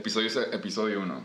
Episodio, 0.00 0.30
episodio 0.52 1.00
1. 1.00 1.24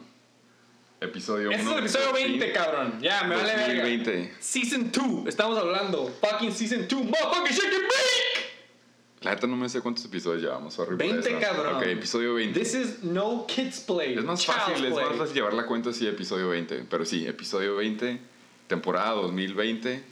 Episodio 1.00 1.48
1. 1.48 1.58
Este 1.58 1.70
es 1.70 1.72
el 1.72 1.80
episodio 1.80 2.14
20, 2.14 2.52
cabrón. 2.52 3.00
Ya, 3.02 3.24
me 3.24 3.36
vale 3.38 3.56
verga. 3.56 3.84
2020. 3.84 4.34
Season 4.40 4.92
2. 4.92 5.28
Estamos 5.28 5.58
hablando. 5.58 6.08
Fucking 6.20 6.52
Season 6.52 6.86
2. 6.86 7.06
Motherfucking 7.06 7.54
shake 7.54 7.74
and 7.74 7.84
bake. 7.84 9.22
La 9.22 9.32
neta 9.34 9.48
no 9.48 9.56
me 9.56 9.70
sé 9.70 9.80
cuántos 9.80 10.04
episodios 10.04 10.42
llevamos. 10.42 10.74
Sorry 10.74 10.98
por 10.98 10.98
20, 10.98 11.30
eso. 11.30 11.40
cabrón. 11.40 11.76
Ok, 11.78 11.84
episodio 11.84 12.34
20. 12.34 12.60
This 12.60 12.74
is 12.76 13.04
no 13.04 13.46
kids 13.48 13.80
play. 13.80 14.14
Es 14.16 14.26
más 14.26 14.42
Child's 14.42 14.60
fácil, 14.60 14.86
es 14.86 14.94
play. 14.94 15.06
más 15.06 15.18
fácil 15.18 15.36
llevar 15.36 15.54
la 15.54 15.66
cuenta 15.66 15.94
si 15.94 16.06
episodio 16.06 16.50
20. 16.50 16.86
Pero 16.90 17.06
sí, 17.06 17.26
episodio 17.26 17.78
20, 17.78 18.20
temporada 18.68 19.12
2020, 19.12 20.04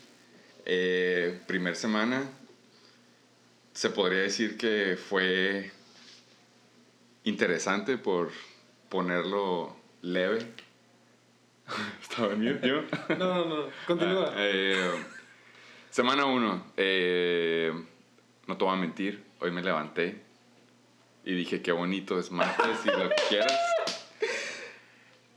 eh, 0.65 1.41
primer 1.47 1.75
semana. 1.75 2.23
Se 3.73 3.89
podría 3.89 4.19
decir 4.19 4.55
que 4.57 4.95
fue 4.97 5.69
interesante 7.25 7.97
por 7.97 8.31
ponerlo 8.97 9.75
leve. 10.03 10.45
¿Estaba 12.01 12.27
bien 12.35 12.61
yo? 12.61 12.83
No, 13.17 13.45
no, 13.45 13.45
no. 13.45 13.65
Continúa. 13.87 14.27
Ah, 14.29 14.35
eh, 14.37 14.91
semana 15.89 16.25
1. 16.25 16.63
no 18.47 18.57
te 18.57 18.63
voy 18.65 18.73
a 18.73 18.77
mentir, 18.77 19.23
hoy 19.39 19.49
me 19.51 19.63
levanté 19.63 20.21
y 21.25 21.33
dije 21.33 21.61
qué 21.63 21.71
bonito 21.71 22.19
es 22.19 22.29
martes 22.31 22.85
y 22.85 22.89
lo 22.89 23.09
que 23.09 23.15
quieras. 23.29 23.57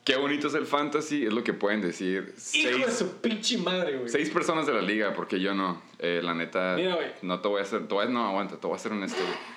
Qué 0.04 0.16
bonito 0.16 0.46
es 0.48 0.54
el 0.54 0.66
fantasy, 0.66 1.24
es 1.26 1.32
lo 1.32 1.42
que 1.42 1.52
pueden 1.52 1.80
decir 1.80 2.34
Hijo 2.52 2.68
de 2.78 2.84
seis, 2.84 2.92
su 2.98 3.16
pinche 3.20 3.56
madre, 3.58 3.96
güey. 3.96 4.08
seis 4.08 4.30
personas 4.30 4.66
de 4.66 4.74
la 4.74 4.82
liga, 4.82 5.14
porque 5.14 5.40
yo 5.40 5.54
no. 5.54 5.82
Eh, 5.98 6.20
la 6.22 6.34
neta, 6.34 6.74
Mira, 6.76 6.94
güey. 6.94 7.08
no 7.22 7.40
te 7.40 7.48
voy 7.48 7.60
a 7.60 7.62
hacer, 7.62 7.88
te 7.88 7.94
voy 7.94 8.04
a- 8.06 8.08
no, 8.10 8.24
aguanta, 8.28 8.56
te 8.60 8.66
voy 8.66 8.74
a 8.74 8.76
hacer 8.76 8.92
honesto. 8.92 9.18
güey. 9.20 9.55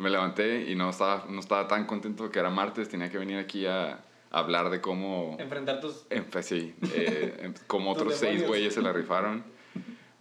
Me 0.00 0.10
levanté 0.10 0.70
y 0.70 0.74
no 0.74 0.90
estaba, 0.90 1.26
no 1.28 1.40
estaba 1.40 1.68
tan 1.68 1.86
contento 1.86 2.30
que 2.30 2.38
era 2.38 2.50
martes, 2.50 2.88
tenía 2.88 3.10
que 3.10 3.18
venir 3.18 3.38
aquí 3.38 3.66
a 3.66 4.00
hablar 4.30 4.70
de 4.70 4.80
cómo... 4.80 5.36
Enfrentar 5.38 5.80
tus. 5.80 6.06
En 6.10 6.24
fe- 6.24 6.42
sí, 6.42 6.74
eh, 6.94 7.52
como 7.66 7.92
otros 7.92 8.14
seis 8.16 8.46
güeyes 8.46 8.74
se 8.74 8.82
la 8.82 8.92
rifaron. 8.92 9.44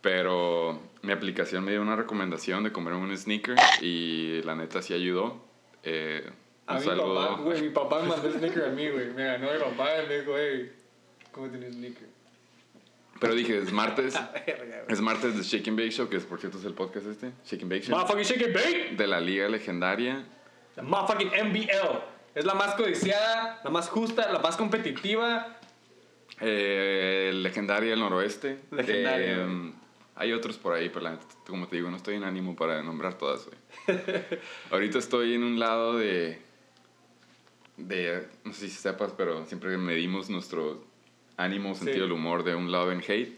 Pero 0.02 0.80
mi 1.02 1.12
aplicación 1.12 1.64
me 1.64 1.72
dio 1.72 1.82
una 1.82 1.96
recomendación 1.96 2.64
de 2.64 2.72
comer 2.72 2.94
un 2.94 3.16
sneaker 3.18 3.74
y 3.78 4.42
la 4.44 4.56
neta 4.56 4.82
sí 4.82 4.94
ayudó. 4.94 5.46
Eh, 5.84 6.30
A 6.68 6.74
un 6.76 6.80
mi 6.80 6.86
saludo. 6.86 7.16
papá, 7.28 7.42
güey. 7.42 7.62
Mi 7.62 7.70
papá 7.70 8.02
me 8.02 8.08
mandó 8.10 8.32
sneaker 8.38 8.64
a 8.66 8.70
mí, 8.70 8.90
güey. 8.90 9.14
Me 9.14 9.26
ganó 9.26 9.52
mi 9.52 9.60
papá 9.60 10.04
y 10.04 10.08
me 10.08 10.20
dijo, 10.20 10.34
hey, 10.38 10.72
¿cómo 11.32 11.50
tienes 11.50 11.74
sneaker? 11.76 12.09
Pero 13.20 13.36
dije, 13.36 13.58
es 13.58 13.72
martes. 13.72 14.16
Es 14.88 15.02
martes 15.02 15.38
de 15.38 15.44
Shake 15.44 15.68
and 15.68 15.78
Bake 15.78 15.92
Show, 15.92 16.10
que 16.10 16.18
es, 16.18 16.24
por 16.24 16.40
cierto 16.40 16.58
es 16.58 16.66
el 16.66 16.74
podcast 16.74 17.06
este. 17.06 17.32
Shake 17.46 17.62
and 17.62 17.72
Bake 17.72 17.84
Show. 17.84 17.96
Motherfucking 17.96 18.24
shake 18.26 18.44
and 18.46 18.54
bake. 18.56 18.96
De 18.98 19.06
la 19.06 19.20
Liga 19.22 19.48
Legendaria. 19.48 20.26
La 20.76 20.82
motherfucking 20.84 21.28
MBL. 21.50 22.00
Es 22.34 22.46
la 22.46 22.56
más 22.56 22.74
codiciada, 22.76 23.60
la 23.64 23.70
más 23.70 23.88
justa, 23.90 24.32
la 24.32 24.40
más 24.40 24.56
competitiva. 24.58 25.58
Eh, 26.42 27.32
legendaria 27.36 27.92
del 27.92 28.00
noroeste. 28.00 28.60
Legendaria, 28.72 29.38
Eh, 29.46 29.74
hay 30.16 30.34
otros 30.34 30.58
por 30.58 30.74
ahí, 30.74 30.90
pero 30.90 31.02
la 31.02 31.20
como 31.48 31.68
te 31.68 31.76
digo, 31.76 31.90
no 31.92 31.98
estoy 31.98 32.16
en 32.16 32.24
ánimo 32.24 32.56
para 32.56 32.82
nombrar 32.82 33.18
todas, 33.18 33.46
güey. 33.46 34.00
Ahorita 34.72 34.98
estoy 34.98 35.36
en 35.36 35.44
un 35.44 35.60
lado 35.60 35.98
de. 35.98 36.42
de. 37.78 38.28
No 38.44 38.54
sé 38.54 38.70
si 38.70 38.76
sepas, 38.76 39.14
pero 39.16 39.46
siempre 39.46 39.78
medimos 39.78 40.30
nuestro 40.30 40.84
ánimo, 41.40 41.74
sentido 41.74 42.04
del 42.04 42.12
humor 42.12 42.44
de 42.44 42.56
un 42.56 42.72
love 42.72 42.92
and 42.92 43.04
hate. 43.08 43.34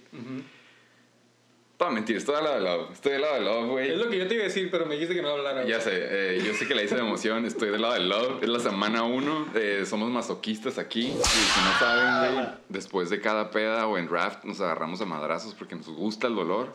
Para 1.77 1.91
mentir, 1.91 2.17
estoy 2.17 2.35
del 2.35 2.43
lado 2.43 2.55
de 2.57 2.61
love. 2.61 2.91
Estoy 2.91 3.13
del 3.13 3.21
lado 3.21 3.33
de 3.35 3.41
love, 3.41 3.69
güey. 3.69 3.89
Es 3.91 3.97
lo 3.97 4.09
que 4.09 4.19
yo 4.19 4.27
te 4.27 4.35
iba 4.35 4.43
a 4.43 4.47
decir, 4.47 4.69
pero 4.69 4.85
me 4.85 4.93
dijiste 4.93 5.15
que 5.15 5.21
no 5.23 5.29
hablara. 5.29 5.65
Ya 5.65 5.81
sé, 5.81 5.91
eh, 5.93 6.43
yo 6.45 6.53
sé 6.53 6.67
que 6.67 6.75
la 6.75 6.83
hice 6.83 6.93
de 6.93 7.01
emoción, 7.01 7.43
estoy 7.45 7.69
del 7.69 7.81
lado 7.81 7.95
del 7.95 8.07
love, 8.07 8.43
es 8.43 8.49
la 8.49 8.59
semana 8.59 9.01
uno, 9.03 9.47
eh, 9.55 9.83
somos 9.87 10.11
masoquistas 10.11 10.77
aquí, 10.77 11.07
y 11.07 11.11
si 11.11 11.61
no 11.61 11.79
saben, 11.79 12.35
güey, 12.35 12.47
después 12.69 13.09
de 13.09 13.19
cada 13.19 13.49
peda 13.49 13.87
o 13.87 13.97
en 13.97 14.07
draft 14.07 14.43
nos 14.43 14.61
agarramos 14.61 15.01
a 15.01 15.05
madrazos 15.05 15.55
porque 15.55 15.75
nos 15.75 15.87
gusta 15.87 16.27
el 16.27 16.35
dolor. 16.35 16.73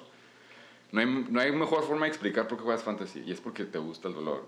No 0.91 1.01
hay, 1.01 1.07
no 1.07 1.41
hay 1.41 1.53
mejor 1.53 1.85
forma 1.85 2.07
de 2.07 2.09
explicar 2.09 2.49
por 2.49 2.59
qué 2.59 2.65
juegas 2.65 2.83
fantasy, 2.83 3.23
y 3.25 3.31
es 3.31 3.41
porque 3.41 3.65
te 3.65 3.79
gusta 3.79 4.09
el 4.09 4.15
dolor. 4.15 4.45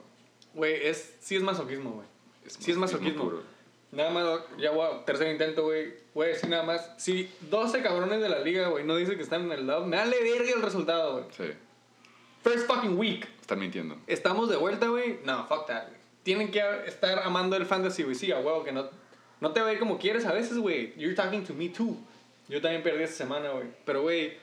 Güey, 0.54 0.86
es, 0.86 1.18
sí 1.20 1.36
es 1.36 1.42
masoquismo, 1.42 1.90
güey. 1.90 2.06
Sí 2.46 2.72
es 2.72 2.76
masoquismo. 2.76 3.24
puro. 3.24 3.42
Nada 3.90 4.10
más, 4.10 4.40
ya 4.58 4.70
voy 4.70 4.86
a, 4.86 5.04
tercer 5.04 5.30
intento, 5.30 5.64
güey. 5.64 5.94
Güey, 6.12 6.34
sí, 6.36 6.46
nada 6.46 6.62
más. 6.62 6.90
Si 6.98 7.30
12 7.48 7.82
cabrones 7.82 8.20
de 8.20 8.28
la 8.28 8.40
liga, 8.40 8.68
güey, 8.68 8.84
no 8.84 8.96
dicen 8.96 9.16
que 9.16 9.22
están 9.22 9.42
en 9.42 9.52
el 9.52 9.66
love, 9.66 9.86
me 9.86 9.96
vale 9.96 10.22
verga 10.22 10.52
el 10.54 10.62
resultado, 10.62 11.12
güey. 11.14 11.24
Sí, 11.30 11.54
First 12.42 12.66
fucking 12.66 12.98
week. 12.98 13.26
están 13.40 13.58
mintiendo. 13.58 13.96
Estamos 14.06 14.48
de 14.48 14.56
vuelta, 14.56 14.88
güey. 14.88 15.20
No, 15.24 15.46
fuck 15.46 15.66
that, 15.66 15.88
güey. 15.88 15.98
Tienen 16.22 16.50
que 16.50 16.62
estar 16.86 17.18
amando 17.20 17.56
el 17.56 17.64
fantasy, 17.64 18.02
güey. 18.02 18.14
Sí, 18.14 18.30
a 18.30 18.38
huevo, 18.38 18.62
que 18.62 18.72
no, 18.72 18.88
no 19.40 19.52
te 19.52 19.60
va 19.60 19.68
a 19.68 19.72
ir 19.72 19.78
como 19.78 19.98
quieres 19.98 20.26
a 20.26 20.32
veces, 20.32 20.58
güey. 20.58 20.94
You're 20.96 21.14
talking 21.14 21.44
to 21.44 21.54
me 21.54 21.70
too. 21.70 21.96
Yo 22.48 22.60
también 22.60 22.82
perdí 22.82 23.04
esta 23.04 23.16
semana, 23.16 23.50
güey. 23.50 23.68
Pero, 23.84 24.02
güey, 24.02 24.36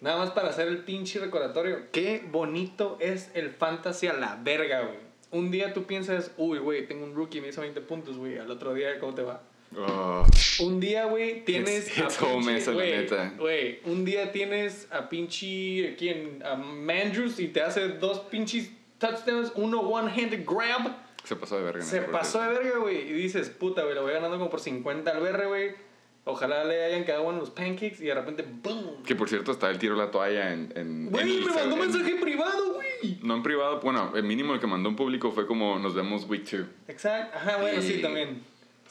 nada 0.00 0.18
más 0.18 0.30
para 0.30 0.48
hacer 0.48 0.68
el 0.68 0.78
pinche 0.78 1.20
recordatorio. 1.20 1.90
Qué 1.92 2.24
bonito 2.30 2.96
es 3.00 3.30
el 3.34 3.50
fantasy 3.50 4.08
a 4.08 4.12
la 4.12 4.38
verga, 4.42 4.82
güey. 4.82 5.05
Un 5.36 5.50
día 5.50 5.72
tú 5.74 5.84
piensas, 5.84 6.30
uy, 6.36 6.58
güey, 6.58 6.86
tengo 6.86 7.04
un 7.04 7.14
rookie, 7.14 7.40
me 7.40 7.48
hizo 7.48 7.60
20 7.60 7.80
puntos, 7.82 8.16
güey. 8.16 8.38
Al 8.38 8.50
otro 8.50 8.72
día, 8.74 8.98
¿cómo 8.98 9.14
te 9.14 9.22
va? 9.22 9.42
Oh, 9.76 10.24
Un 10.60 10.80
día, 10.80 11.04
güey, 11.06 11.44
tienes 11.44 11.88
It's- 11.88 11.98
it's 11.98 12.22
home 12.22 12.56
esa, 12.56 12.70
la 12.70 12.76
güey, 12.76 12.90
neta. 12.92 13.34
Güey, 13.38 13.80
un 13.84 14.04
día 14.04 14.30
tienes 14.32 14.86
a 14.90 15.08
pinche, 15.08 15.96
¿quién? 15.98 16.42
A 16.44 16.54
Mandrews 16.54 17.38
y 17.40 17.48
te 17.48 17.60
hace 17.62 17.88
dos 17.88 18.20
pinches 18.20 18.70
touchdowns, 18.98 19.52
uno 19.56 19.80
one-handed 19.80 20.44
grab. 20.46 20.96
se 21.24 21.34
pasó 21.36 21.56
de 21.58 21.64
verga. 21.64 21.82
Se 21.82 22.00
pasó 22.02 22.40
de 22.40 22.48
verga, 22.48 22.78
güey. 22.78 22.98
Y 23.10 23.12
dices, 23.12 23.50
puta, 23.50 23.82
güey, 23.82 23.94
lo 23.96 24.02
voy 24.02 24.12
ganando 24.12 24.38
como 24.38 24.48
por 24.48 24.60
50 24.60 25.10
al 25.10 25.20
berre, 25.20 25.46
güey. 25.46 25.74
Ojalá 26.28 26.64
le 26.64 26.84
hayan 26.84 27.04
quedado 27.04 27.22
buenos 27.22 27.40
los 27.40 27.50
pancakes 27.50 27.98
y 28.00 28.06
de 28.06 28.14
repente, 28.14 28.44
¡boom! 28.62 29.04
Que 29.04 29.14
por 29.14 29.28
cierto, 29.28 29.52
está 29.52 29.70
el 29.70 29.78
tiro 29.78 29.94
la 29.94 30.10
toalla 30.10 30.52
en... 30.52 30.72
en 30.74 31.10
Güey, 31.10 31.36
en- 31.38 31.46
me 31.46 31.52
mandó 31.54 31.74
en- 31.76 31.80
mensaje 31.82 32.16
privado, 32.16 32.74
güey. 32.74 33.18
No 33.22 33.36
en 33.36 33.42
privado, 33.44 33.78
bueno, 33.80 34.12
el 34.16 34.24
mínimo 34.24 34.52
el 34.52 34.58
que 34.58 34.66
mandó 34.66 34.88
en 34.88 34.96
público 34.96 35.30
fue 35.30 35.46
como 35.46 35.78
nos 35.78 35.94
vemos 35.94 36.24
week 36.28 36.42
2. 36.50 36.66
Exacto. 36.88 37.36
Ajá, 37.38 37.58
bueno, 37.58 37.78
Y- 37.78 37.82
sí, 37.82 38.02
también. 38.02 38.42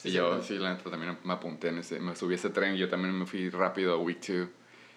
y 0.05 0.11
yo, 0.11 0.41
sí, 0.41 0.57
la 0.57 0.75
neta, 0.75 0.89
también 0.89 1.17
me 1.25 1.33
apunté 1.33 1.67
en 1.67 1.79
ese, 1.79 1.99
me 1.99 2.15
subí 2.15 2.33
a 2.33 2.37
ese 2.37 2.51
tren, 2.51 2.77
yo 2.77 2.87
también 2.87 3.13
me 3.19 3.25
fui 3.25 3.49
rápido 3.49 3.93
a 3.93 3.97
week 3.97 4.25
2. 4.25 4.47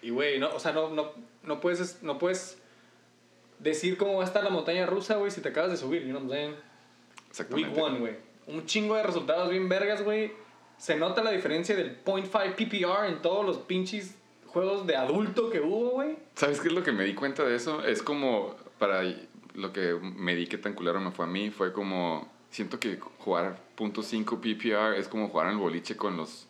Y 0.03 0.09
güey, 0.11 0.39
no, 0.39 0.49
o 0.55 0.59
sea, 0.61 0.71
no, 0.71 0.89
no, 0.91 1.11
no 1.43 1.59
puedes, 1.59 2.01
no 2.03 2.17
puedes 2.17 2.57
decir 3.59 3.97
cómo 3.97 4.15
va 4.15 4.23
a 4.23 4.27
estar 4.27 4.43
la 4.45 4.49
montaña 4.49 4.85
rusa, 4.85 5.15
güey, 5.17 5.29
si 5.31 5.41
te 5.41 5.49
acabas 5.49 5.71
de 5.71 5.77
subir, 5.77 6.03
you 6.03 6.09
know 6.11 6.21
what 6.23 6.29
I'm 6.29 6.31
saying? 6.31 6.55
Exactamente. 7.29 7.69
Week 7.71 7.83
one, 7.83 7.99
güey. 7.99 8.13
Un 8.47 8.65
chingo 8.65 8.95
de 8.95 9.03
resultados 9.03 9.49
bien 9.49 9.67
vergas, 9.67 10.01
güey. 10.03 10.31
Se 10.79 10.95
nota 10.95 11.21
la 11.21 11.31
diferencia 11.31 11.75
del 11.75 12.03
0.5 12.03 12.55
PPR 12.55 13.09
en 13.09 13.21
todos 13.21 13.45
los 13.45 13.57
pinches 13.57 14.15
juegos 14.47 14.87
de 14.87 14.95
adulto 14.95 15.49
que 15.49 15.59
hubo, 15.59 15.91
güey. 15.91 16.17
¿Sabes 16.35 16.61
qué 16.61 16.69
es 16.69 16.73
lo 16.73 16.83
que 16.83 16.93
me 16.93 17.03
di 17.03 17.13
cuenta 17.13 17.43
de 17.43 17.55
eso? 17.55 17.83
Es 17.83 18.01
como, 18.01 18.55
para 18.79 19.03
lo 19.53 19.73
que 19.73 19.93
me 20.01 20.35
di 20.35 20.47
que 20.47 20.57
tan 20.57 20.73
culero 20.73 21.01
me 21.01 21.11
fue 21.11 21.25
a 21.25 21.27
mí, 21.27 21.51
fue 21.51 21.73
como, 21.73 22.29
siento 22.49 22.79
que 22.79 22.97
jugar 23.19 23.59
.5 23.77 24.39
PPR 24.39 24.97
es 24.97 25.09
como 25.09 25.27
jugar 25.27 25.47
en 25.47 25.53
el 25.53 25.59
boliche 25.59 25.97
con 25.97 26.15
los 26.15 26.47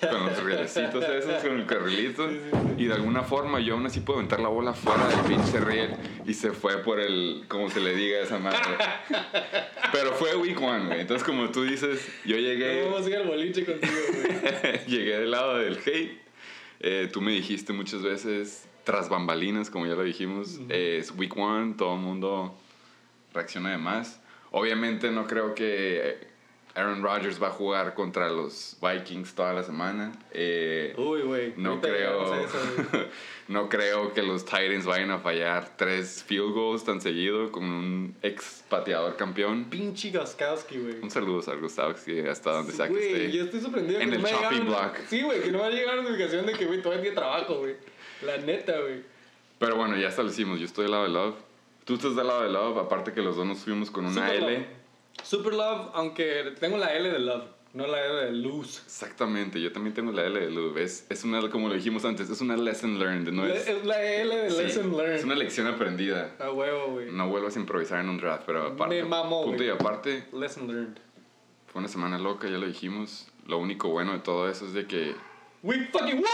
con 0.00 0.26
los 0.26 0.42
rielecitos 0.42 1.04
esos, 1.04 1.42
con 1.42 1.58
el 1.58 1.66
carrilito. 1.66 2.28
Y 2.76 2.86
de 2.86 2.94
alguna 2.94 3.22
forma 3.22 3.60
yo 3.60 3.74
aún 3.74 3.86
así 3.86 4.00
puedo 4.00 4.18
aventar 4.18 4.40
la 4.40 4.48
bola 4.48 4.72
fuera 4.72 5.06
del 5.08 5.20
pinche 5.20 5.60
riel 5.60 5.96
y 6.26 6.34
se 6.34 6.52
fue 6.52 6.78
por 6.78 7.00
el, 7.00 7.44
como 7.48 7.70
se 7.70 7.80
le 7.80 7.94
diga 7.94 8.18
a 8.18 8.22
esa 8.22 8.38
madre. 8.38 8.58
Pero 9.92 10.12
fue 10.12 10.36
week 10.36 10.60
one, 10.60 10.86
güey. 10.86 11.00
Entonces, 11.00 11.26
como 11.26 11.50
tú 11.50 11.62
dices, 11.62 12.06
yo 12.24 12.36
llegué. 12.36 12.84
Vamos 12.84 13.06
a 13.06 13.10
ir 13.10 13.16
al 13.16 13.26
boliche 13.26 13.64
contigo, 13.64 13.92
güey. 14.12 14.86
Llegué 14.86 15.18
del 15.18 15.30
lado 15.30 15.58
del 15.58 15.78
hate. 15.78 16.20
Eh, 16.80 17.08
tú 17.12 17.20
me 17.20 17.32
dijiste 17.32 17.72
muchas 17.72 18.02
veces, 18.02 18.68
tras 18.84 19.08
bambalinas, 19.08 19.70
como 19.70 19.86
ya 19.86 19.94
lo 19.94 20.04
dijimos, 20.04 20.60
eh, 20.68 20.98
es 21.00 21.10
week 21.10 21.36
one, 21.36 21.74
todo 21.76 21.94
el 21.94 22.00
mundo 22.00 22.54
reacciona 23.34 23.70
de 23.70 23.78
más. 23.78 24.20
Obviamente 24.50 25.10
no 25.10 25.26
creo 25.26 25.54
que 25.54 26.28
Aaron 26.74 27.02
Rodgers 27.02 27.42
va 27.42 27.48
a 27.48 27.50
jugar 27.50 27.94
contra 27.94 28.28
los 28.28 28.76
Vikings 28.80 29.34
toda 29.34 29.52
la 29.52 29.62
semana. 29.62 30.12
Eh, 30.32 30.94
Uy, 30.96 31.22
güey. 31.22 31.54
no 31.56 31.80
creo, 31.80 32.32
a 32.32 32.42
eso, 32.42 32.58
no 33.48 33.68
creo 33.68 34.12
que 34.14 34.22
los 34.22 34.44
Titans 34.44 34.86
vayan 34.86 35.10
a 35.10 35.18
fallar 35.18 35.76
tres 35.76 36.22
field 36.24 36.52
goals 36.52 36.84
tan 36.84 37.00
seguido 37.00 37.50
con 37.50 37.64
un 37.64 38.16
ex 38.22 38.64
pateador 38.68 39.16
campeón. 39.16 39.64
Pinche 39.64 40.10
Goskowski, 40.10 40.78
güey. 40.78 41.00
Un 41.02 41.10
saludo 41.10 41.40
a 41.40 41.94
que 41.94 42.28
hasta 42.28 42.52
donde 42.52 42.72
sea 42.72 42.88
que 42.88 43.24
esté. 43.24 43.36
yo 43.36 43.44
estoy 43.44 43.60
sorprendido 43.60 44.00
En 44.00 44.10
que 44.10 44.16
el 44.16 44.22
no 44.22 44.28
chopping 44.28 44.66
block. 44.66 44.96
Sí, 45.08 45.22
güey, 45.22 45.42
que 45.42 45.50
no 45.50 45.58
me 45.58 45.64
ha 45.64 45.70
llegado 45.70 45.96
la 45.96 46.02
notificación 46.02 46.46
de 46.46 46.52
que, 46.52 46.66
güey, 46.66 46.80
todavía 46.80 47.02
tiene 47.02 47.16
trabajo, 47.16 47.58
güey. 47.58 47.74
La 48.22 48.36
neta, 48.36 48.78
güey. 48.80 49.02
Pero 49.58 49.76
bueno, 49.76 49.96
ya 49.96 50.08
establecimos, 50.08 50.60
yo 50.60 50.66
estoy 50.66 50.84
del 50.84 50.92
lado 50.92 51.04
de 51.04 51.10
Love. 51.10 51.34
Tú 51.84 51.94
estás 51.94 52.14
del 52.14 52.26
lado 52.26 52.42
de 52.42 52.50
Love, 52.50 52.78
aparte 52.78 53.12
que 53.12 53.22
los 53.22 53.36
dos 53.36 53.46
nos 53.46 53.58
fuimos 53.58 53.90
con 53.90 54.06
una 54.06 54.32
L. 54.32 54.77
Super 55.22 55.52
Love, 55.54 55.90
aunque 55.94 56.54
tengo 56.58 56.78
la 56.78 56.94
L 56.94 57.10
de 57.10 57.18
Love, 57.18 57.44
no 57.74 57.86
la 57.86 58.04
L 58.04 58.14
de 58.26 58.32
Luz. 58.32 58.82
Exactamente, 58.86 59.60
yo 59.60 59.72
también 59.72 59.94
tengo 59.94 60.10
la 60.12 60.24
L 60.24 60.38
de 60.40 60.50
Love. 60.50 60.78
Es, 60.78 61.06
es 61.10 61.24
una, 61.24 61.48
como 61.50 61.68
lo 61.68 61.74
dijimos 61.74 62.04
antes, 62.04 62.30
es 62.30 62.40
una 62.40 62.56
lesson 62.56 62.98
learned, 62.98 63.30
no 63.32 63.46
es, 63.46 63.68
es 63.68 63.84
la 63.84 64.02
L 64.02 64.34
de 64.36 64.50
sí, 64.50 64.56
Lesson 64.62 64.96
Learned. 64.96 65.16
es 65.16 65.24
una 65.24 65.34
lección 65.34 65.66
aprendida. 65.66 66.34
A 66.38 66.50
huevo, 66.50 66.92
güey. 66.92 67.10
No 67.12 67.28
vuelvas 67.28 67.56
a 67.56 67.60
improvisar 67.60 68.00
en 68.00 68.08
un 68.08 68.18
draft, 68.18 68.44
pero 68.46 68.68
aparte, 68.68 69.02
Me 69.02 69.08
mamó, 69.08 69.44
punto 69.44 69.62
y 69.62 69.68
aparte, 69.68 70.24
Lesson 70.32 70.66
Learned. 70.66 70.98
fue 71.66 71.80
una 71.80 71.88
semana 71.88 72.18
loca, 72.18 72.48
ya 72.48 72.56
lo 72.58 72.66
dijimos. 72.66 73.28
Lo 73.46 73.58
único 73.58 73.88
bueno 73.88 74.12
de 74.12 74.18
todo 74.20 74.48
eso 74.48 74.66
es 74.66 74.72
de 74.74 74.86
que 74.86 75.14
We 75.62 75.86
fucking 75.92 76.16
won. 76.18 76.24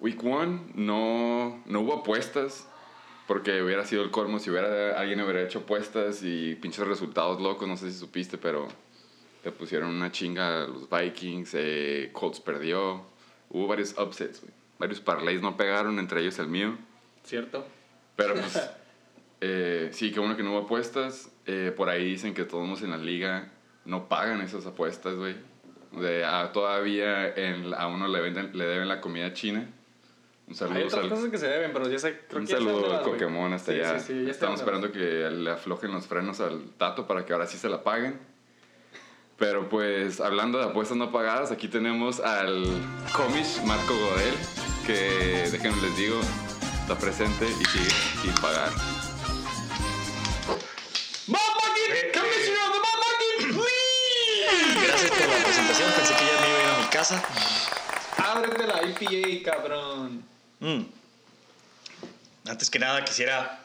Week 0.00 0.22
1 0.22 0.72
no, 0.74 1.62
no 1.64 1.80
hubo 1.80 1.94
apuestas. 1.94 2.68
Porque 3.26 3.62
hubiera 3.62 3.84
sido 3.86 4.02
el 4.02 4.10
colmo 4.10 4.38
si 4.38 4.50
hubiera 4.50 4.98
alguien 4.98 5.20
hubiera 5.22 5.42
hecho 5.42 5.60
apuestas 5.60 6.22
y 6.22 6.54
pinches 6.56 6.86
resultados 6.86 7.40
locos, 7.40 7.66
no 7.66 7.76
sé 7.76 7.90
si 7.90 7.98
supiste, 7.98 8.36
pero 8.36 8.68
le 9.44 9.50
pusieron 9.50 9.90
una 9.90 10.12
chinga 10.12 10.66
los 10.66 10.88
Vikings, 10.90 11.50
eh, 11.54 12.10
Colts 12.12 12.40
perdió, 12.40 13.02
hubo 13.50 13.66
varios 13.66 13.94
upsets, 13.98 14.40
güey. 14.42 14.52
varios 14.78 15.00
parlays 15.00 15.40
no 15.40 15.56
pegaron, 15.56 15.98
entre 15.98 16.20
ellos 16.20 16.38
el 16.38 16.48
mío. 16.48 16.76
Cierto. 17.22 17.66
Pero 18.16 18.34
pues, 18.34 18.60
eh, 19.40 19.88
sí, 19.92 20.12
qué 20.12 20.20
bueno 20.20 20.36
que 20.36 20.42
no 20.42 20.50
hubo 20.52 20.64
apuestas. 20.64 21.30
Eh, 21.46 21.72
por 21.74 21.88
ahí 21.88 22.04
dicen 22.04 22.34
que 22.34 22.44
todos 22.44 22.82
en 22.82 22.90
la 22.90 22.98
liga 22.98 23.50
no 23.86 24.08
pagan 24.08 24.40
esas 24.42 24.66
apuestas, 24.66 25.14
güey. 25.14 25.36
De, 25.92 26.24
a- 26.24 26.52
todavía 26.52 27.28
en, 27.34 27.72
a 27.74 27.86
uno 27.86 28.08
le, 28.08 28.20
venden, 28.20 28.50
le 28.56 28.64
deben 28.66 28.88
la 28.88 29.00
comida 29.00 29.32
china. 29.32 29.66
Un 30.46 30.54
saludo, 30.54 30.76
Hay 30.76 30.82
otras 30.84 31.06
cosas 31.06 31.30
que 31.30 31.38
se 31.38 31.46
deben, 31.48 31.72
pero 31.72 31.88
ya 31.88 31.98
sé. 31.98 32.20
Creo 32.28 32.40
un 32.40 32.46
que 32.46 32.52
saludo 32.52 32.98
al. 32.98 33.02
Pokémon 33.02 33.52
hasta 33.52 33.72
Sí, 33.72 33.78
allá. 33.80 33.98
Sí, 33.98 34.06
sí, 34.06 34.18
ya 34.20 34.24
sé 34.26 34.30
Estamos 34.30 34.60
esperando 34.60 34.92
que 34.92 34.98
le 35.30 35.50
aflojen 35.50 35.90
los 35.92 36.06
frenos 36.06 36.40
al 36.40 36.70
Tato 36.76 37.06
para 37.06 37.24
que 37.24 37.32
ahora 37.32 37.46
sí 37.46 37.56
se 37.56 37.68
la 37.68 37.82
paguen. 37.82 38.18
Pero 39.38 39.68
pues, 39.68 40.20
hablando 40.20 40.58
de 40.58 40.64
apuestas 40.64 40.96
no 40.96 41.10
pagadas, 41.10 41.50
aquí 41.50 41.66
tenemos 41.68 42.20
al 42.20 42.64
comish 43.16 43.62
Marco 43.64 43.94
Godel, 43.96 44.34
que 44.86 45.48
déjenme 45.50 45.80
les 45.82 45.96
digo, 45.96 46.20
está 46.82 46.96
presente 46.96 47.46
y 47.46 47.64
sigue 47.64 47.90
sin 48.22 48.34
pagar. 48.34 48.70
Motherfucking 51.26 52.12
Commissioner 52.12 52.60
of 52.60 52.72
the 52.74 52.80
Motherfucking 52.84 53.56
League. 53.56 54.86
Gracias 54.86 55.10
por 55.10 55.26
la 55.28 55.44
presentación. 55.44 55.90
Pensé 55.96 56.14
que 56.14 56.24
ya 56.26 56.40
me 56.40 56.48
iba 56.50 56.58
a 56.58 56.62
ir 56.62 56.68
a 56.68 56.78
mi 56.78 56.88
casa. 56.90 57.22
Ábrete 58.18 58.66
la 58.66 58.82
IPA, 58.84 59.50
cabrón. 59.50 60.24
Mm. 60.64 60.84
Antes 62.48 62.70
que 62.70 62.78
nada 62.78 63.04
quisiera 63.04 63.60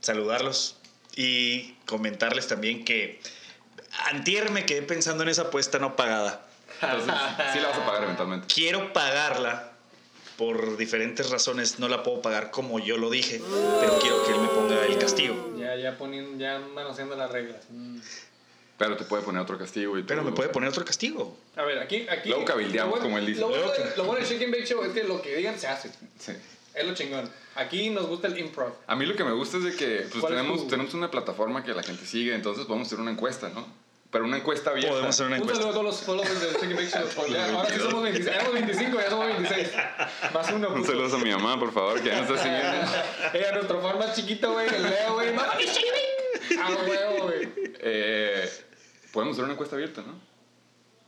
saludarlos 0.00 0.76
y 1.16 1.72
comentarles 1.86 2.46
también 2.46 2.84
que 2.84 3.20
antier 4.10 4.50
me 4.50 4.66
quedé 4.66 4.82
pensando 4.82 5.22
en 5.22 5.30
esa 5.30 5.42
apuesta 5.42 5.78
no 5.78 5.96
pagada. 5.96 6.46
Entonces, 6.82 7.14
sí 7.52 7.60
la 7.60 7.68
vas 7.68 7.78
a 7.78 7.86
pagar 7.86 8.04
eventualmente. 8.04 8.46
Quiero 8.54 8.92
pagarla 8.92 9.72
por 10.36 10.76
diferentes 10.76 11.30
razones. 11.30 11.78
No 11.78 11.88
la 11.88 12.02
puedo 12.02 12.20
pagar 12.20 12.50
como 12.50 12.78
yo 12.78 12.98
lo 12.98 13.08
dije, 13.10 13.40
pero 13.80 13.98
quiero 13.98 14.24
que 14.24 14.32
él 14.32 14.40
me 14.40 14.48
ponga 14.48 14.84
el 14.84 14.98
castigo. 14.98 15.54
Ya, 15.58 15.74
ya 15.76 15.96
poniendo, 15.96 16.38
ya 16.38 16.58
manoseando 16.58 17.16
las 17.16 17.30
reglas. 17.30 17.64
Mm. 17.70 17.98
Pero 18.78 18.96
te 18.96 19.04
puede 19.04 19.22
poner 19.24 19.42
otro 19.42 19.58
castigo 19.58 19.98
y 19.98 20.04
Pero 20.04 20.22
me 20.22 20.30
puede 20.32 20.48
poner 20.50 20.70
otro 20.70 20.84
castigo. 20.84 21.36
A 21.56 21.62
ver, 21.64 21.80
aquí, 21.80 22.06
aquí. 22.08 22.28
Luego 22.28 22.44
cabildeamos, 22.44 22.90
bueno- 22.92 23.04
como 23.04 23.18
él 23.18 23.26
dice. 23.26 23.40
Lo 23.40 23.48
bueno, 23.48 23.70
de- 23.72 23.96
lo 23.96 24.04
bueno 24.04 24.20
del 24.20 24.28
Chicken 24.28 24.50
Bake 24.52 24.66
Show 24.66 24.82
es 24.84 24.92
que 24.92 25.02
lo 25.04 25.20
que 25.20 25.34
digan 25.36 25.58
se 25.58 25.66
hace. 25.66 25.90
Sí. 26.18 26.32
Es 26.74 26.86
lo 26.86 26.94
chingón. 26.94 27.28
Aquí 27.56 27.90
nos 27.90 28.06
gusta 28.06 28.28
el 28.28 28.38
improv. 28.38 28.72
A 28.86 28.94
mí 28.94 29.04
lo 29.04 29.16
que 29.16 29.24
me 29.24 29.32
gusta 29.32 29.56
es 29.56 29.64
de 29.64 29.74
que 29.74 30.06
pues, 30.08 30.20
¿Cuál 30.20 30.32
es 30.34 30.38
tenemos, 30.38 30.62
tu- 30.62 30.68
tenemos 30.68 30.94
una 30.94 31.10
plataforma 31.10 31.64
que 31.64 31.74
la 31.74 31.82
gente 31.82 32.06
sigue, 32.06 32.32
entonces 32.34 32.66
podemos 32.66 32.86
hacer 32.86 33.00
una 33.00 33.10
encuesta, 33.10 33.48
¿no? 33.48 33.66
Pero 34.12 34.24
una 34.24 34.36
encuesta 34.38 34.70
abierta. 34.70 34.90
Podemos 34.92 35.14
hacer 35.14 35.26
una 35.26 35.36
Un 35.36 35.42
encuesta. 35.42 35.62
saludo 35.64 35.70
a 35.70 35.80
todos 35.82 35.84
los 35.96 36.02
followers 36.06 36.40
del 36.40 36.54
Chicken 36.54 36.76
Bake 36.76 36.88
Show. 36.88 37.26
Ya, 37.32 37.52
ahora 37.56 37.68
sí 37.68 37.80
somos 37.80 38.02
26. 38.04 38.34
Éramos 38.36 38.52
25, 38.54 39.00
ya 39.00 39.10
somos 39.10 39.26
26. 39.26 39.68
Más 40.32 40.50
uno. 40.52 40.68
Un 40.68 40.74
puto. 40.76 40.86
saludo 40.86 41.16
a 41.16 41.18
mi 41.18 41.30
mamá, 41.32 41.58
por 41.58 41.72
favor, 41.72 42.00
que 42.00 42.08
ya 42.10 42.20
nos 42.22 42.30
está 42.30 42.42
siguiendo. 42.44 42.92
Eh, 43.34 43.46
a 43.50 43.52
nuestro 43.56 43.80
fan 43.82 43.98
más 43.98 44.14
chiquito, 44.14 44.52
güey, 44.52 44.68
el 44.72 44.82
Leo, 44.84 45.14
güey. 45.14 45.34
¡Mamá, 45.34 45.54
mi 45.58 45.64
Chicken 45.66 45.92
Bake! 45.92 46.60
Ah, 46.60 46.76
huevo, 46.88 47.24
güey. 47.26 47.48
Eh, 47.80 48.48
podemos 49.12 49.34
hacer 49.34 49.44
una 49.44 49.52
encuesta 49.54 49.76
abierta, 49.76 50.02
¿no? 50.02 50.14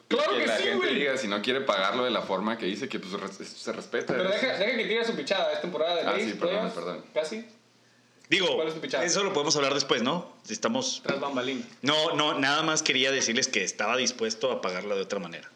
Claro 0.09 0.33
que 0.33 0.41
que 0.41 0.47
la 0.47 0.57
sí, 0.57 0.63
gente 0.65 0.87
güey. 0.87 0.99
diga 0.99 1.17
si 1.17 1.29
no 1.29 1.41
quiere 1.41 1.61
pagarlo 1.61 2.05
de 2.05 2.11
la 2.11 2.23
forma 2.23 2.59
que 2.59 2.67
dice, 2.67 2.89
que 2.89 2.99
pues 2.99 3.13
res- 3.13 3.47
se 3.49 3.73
respeta. 3.73 4.13
Pero 4.15 4.29
deja, 4.29 4.59
deja 4.59 4.77
que 4.77 4.85
tire 4.85 5.05
su 5.05 5.15
pichada. 5.15 5.53
Es 5.53 5.61
temporada 5.61 5.95
de 5.97 6.01
Ah, 6.03 6.13
Lays, 6.13 6.25
sí, 6.25 6.33
perdón, 6.35 6.49
playoffs, 6.57 6.75
perdón. 6.75 7.05
Casi. 7.15 7.47
Digo, 8.29 8.55
¿Cuál 8.57 8.69
es 8.69 8.75
tu 8.75 8.81
pichada? 8.81 9.05
eso 9.05 9.23
lo 9.25 9.33
podemos 9.33 9.55
hablar 9.57 9.75
después, 9.75 10.03
¿no? 10.03 10.33
Estamos 10.49 11.01
Tras 11.05 11.21
bambalinas. 11.21 11.67
No, 11.83 12.15
no, 12.17 12.39
nada 12.39 12.63
más 12.63 12.83
quería 12.83 13.11
decirles 13.13 13.47
que 13.49 13.63
estaba 13.63 13.97
dispuesto 13.97 14.51
a 14.51 14.61
pagarla 14.61 14.95
de 14.97 15.03
otra 15.03 15.19
manera. 15.21 15.49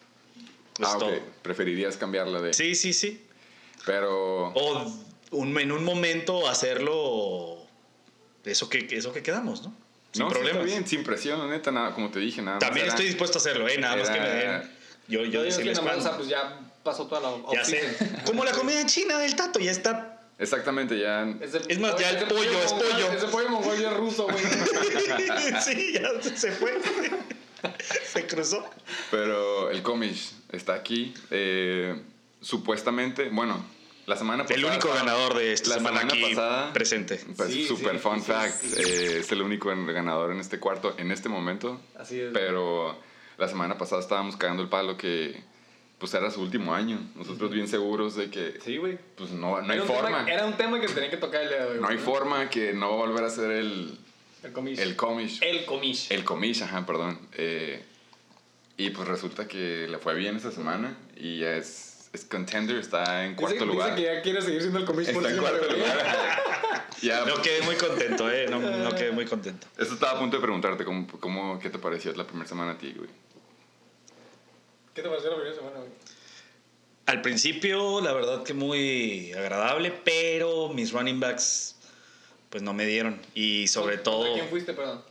Es 0.78 0.86
ah, 0.86 0.94
ok. 0.94 0.98
todo. 1.00 1.12
Preferirías 1.42 1.96
cambiarla 1.96 2.40
de... 2.40 2.52
Sí, 2.52 2.74
sí, 2.74 2.92
sí. 2.92 3.24
Pero... 3.86 4.48
O 4.48 4.92
un- 5.32 5.58
en 5.58 5.72
un 5.72 5.84
momento 5.84 6.48
hacerlo 6.48 7.58
eso 8.44 8.68
que, 8.68 8.86
eso 8.90 9.12
que 9.12 9.22
quedamos, 9.22 9.62
¿no? 9.62 9.74
Sin 10.14 10.22
no, 10.22 10.30
sí, 10.30 10.36
está 10.46 10.62
bien, 10.62 10.86
sin 10.86 11.02
presión, 11.02 11.40
la 11.40 11.46
neta, 11.48 11.72
nada, 11.72 11.92
como 11.92 12.08
te 12.08 12.20
dije, 12.20 12.40
nada 12.40 12.56
más 12.58 12.60
También 12.60 12.86
era- 12.86 12.94
estoy 12.94 13.06
dispuesto 13.06 13.38
a 13.38 13.40
hacerlo, 13.40 13.66
¿eh? 13.68 13.76
Nada 13.78 13.96
más 13.96 14.08
que 14.08 14.20
me 14.20 14.28
den. 14.28 14.70
Yo, 15.08 15.24
yo 15.24 15.42
que 15.42 15.64
nada 15.74 15.82
más, 15.96 16.08
pues 16.10 16.28
ya 16.28 16.60
pasó 16.84 17.06
toda 17.08 17.20
la 17.20 17.36
Ya 17.52 17.64
sé. 17.64 17.80
off-season. 17.98 18.22
Como 18.24 18.44
la 18.44 18.52
comida 18.52 18.86
china 18.86 19.18
del 19.18 19.34
tato, 19.34 19.58
ya 19.58 19.72
está. 19.72 20.20
Exactamente, 20.38 20.98
ya... 20.98 21.22
Es, 21.40 21.54
el 21.54 21.68
Es 21.68 21.78
más, 21.80 21.96
ya 21.98 22.10
el 22.10 22.16
es 22.16 22.24
pollo, 22.24 22.62
es 22.62 22.72
pollo. 22.72 23.12
Ese 23.12 23.26
pollo 23.26 23.48
mongol 23.50 23.76
ya 23.78 23.90
es 23.90 23.96
ruso, 23.96 24.24
güey. 24.24 24.44
sí, 25.64 25.92
ya 25.94 26.08
se 26.36 26.52
fue. 26.52 26.78
se 28.12 28.26
cruzó. 28.26 28.64
Pero 29.10 29.70
el 29.70 29.82
Comish 29.82 30.32
está 30.52 30.74
aquí. 30.74 31.12
eh, 31.30 32.00
supuestamente, 32.40 33.28
bueno, 33.30 33.64
la 34.06 34.16
semana 34.16 34.44
pasada... 34.44 34.58
El 34.60 34.64
único 34.66 34.88
ganador 34.92 35.34
de 35.34 35.52
esta 35.52 35.70
la 35.70 35.74
semana, 35.76 36.00
semana 36.00 36.14
aquí 36.26 36.34
pasada- 36.34 36.72
presente. 36.72 37.20
Pues, 37.36 37.50
Sí, 37.52 37.66
super 37.66 37.92
sí, 37.92 37.98
fun 37.98 38.20
sí, 38.20 38.26
fact. 38.32 38.54
sí. 38.62 38.82
eh, 38.82 39.18
es 39.20 39.32
el 39.32 39.42
único 39.42 39.68
ganador 39.68 40.32
en 40.32 40.40
este 40.40 40.58
cuarto 40.60 40.94
en 40.98 41.10
este 41.10 41.28
momento. 41.28 41.80
Así 41.98 42.20
es. 42.20 42.30
Pero 42.32 42.96
la 43.38 43.48
semana 43.48 43.78
pasada 43.78 44.00
estábamos 44.00 44.36
cagando 44.36 44.62
el 44.62 44.68
palo 44.68 44.96
que 44.96 45.42
pues 45.98 46.12
era 46.12 46.30
su 46.30 46.42
último 46.42 46.74
año. 46.74 46.98
Nosotros 47.14 47.50
bien 47.50 47.66
seguros 47.68 48.14
de 48.16 48.28
que 48.28 48.58
Sí, 48.62 48.76
güey. 48.76 48.98
pues 49.16 49.30
no, 49.30 49.62
no 49.62 49.72
hay 49.72 49.78
Era 49.78 49.82
un 49.82 49.88
tema- 49.88 50.00
forma. 50.02 50.30
era 50.32 50.44
un 50.44 50.56
tema 50.56 50.80
que 50.80 50.88
tenía 50.88 51.08
que 51.08 51.16
tocar 51.16 51.42
el 51.42 51.48
día 51.48 51.64
de 51.64 51.70
hoy. 51.72 51.80
No 51.80 51.88
hay 51.88 51.96
forma 51.98 52.50
que 52.50 52.72
no 52.74 52.88
va 52.90 52.94
a 52.94 53.06
volver 53.06 53.24
a 53.24 53.30
ser 53.30 53.50
el, 53.52 53.96
El 54.42 54.52
comish. 54.52 54.78
el 54.80 54.96
Comish. 54.96 55.42
El 55.42 55.64
comish. 55.64 56.12
El 56.12 56.24
Comish, 56.24 56.62
ajá, 56.62 56.84
perdón. 56.84 57.18
Eh, 57.32 57.82
y 58.76 58.90
pues 58.90 59.08
resulta 59.08 59.46
que 59.48 59.86
le 59.88 59.98
fue 59.98 60.14
bien 60.14 60.36
esta 60.36 60.50
semana 60.50 60.96
y 61.16 61.38
ya 61.38 61.56
es, 61.56 61.93
es 62.14 62.24
contender, 62.24 62.76
está 62.76 63.24
en 63.24 63.34
cuarto 63.34 63.54
dice, 63.54 63.66
lugar. 63.66 63.96
Dice 63.96 64.08
que 64.08 64.14
ya 64.14 64.22
quiere 64.22 64.40
seguir 64.40 64.60
siendo 64.60 64.78
el 64.78 65.00
Está 65.00 65.30
en 65.30 65.36
cuarto 65.38 65.72
lugar. 65.72 66.88
ya, 67.02 67.24
No 67.24 67.42
quedé 67.42 67.62
muy 67.62 67.74
contento, 67.74 68.30
¿eh? 68.30 68.46
No, 68.48 68.60
no 68.60 68.94
quedé 68.94 69.10
muy 69.10 69.24
contento. 69.26 69.66
Esto 69.76 69.94
estaba 69.94 70.12
a 70.12 70.18
punto 70.20 70.36
de 70.36 70.42
preguntarte, 70.42 70.84
¿cómo, 70.84 71.08
cómo, 71.18 71.58
¿qué 71.58 71.70
te 71.70 71.78
pareció 71.80 72.12
la 72.14 72.24
primera 72.24 72.48
semana 72.48 72.72
a 72.72 72.78
ti, 72.78 72.94
güey? 72.96 73.10
¿Qué 74.94 75.02
te 75.02 75.08
pareció 75.08 75.30
la 75.30 75.36
primera 75.36 75.56
semana, 75.56 75.78
güey? 75.78 75.90
Al 77.06 77.20
principio, 77.20 78.00
la 78.00 78.12
verdad 78.12 78.44
que 78.44 78.54
muy 78.54 79.32
agradable, 79.32 79.90
pero 80.04 80.68
mis 80.68 80.92
running 80.92 81.18
backs 81.18 81.74
pues 82.48 82.62
no 82.62 82.72
me 82.72 82.86
dieron. 82.86 83.20
Y 83.34 83.66
sobre 83.66 83.96
¿Contra 83.96 84.12
todo 84.12 84.34
quién 84.34 84.48
fuiste, 84.48 84.72
perdón? 84.72 85.02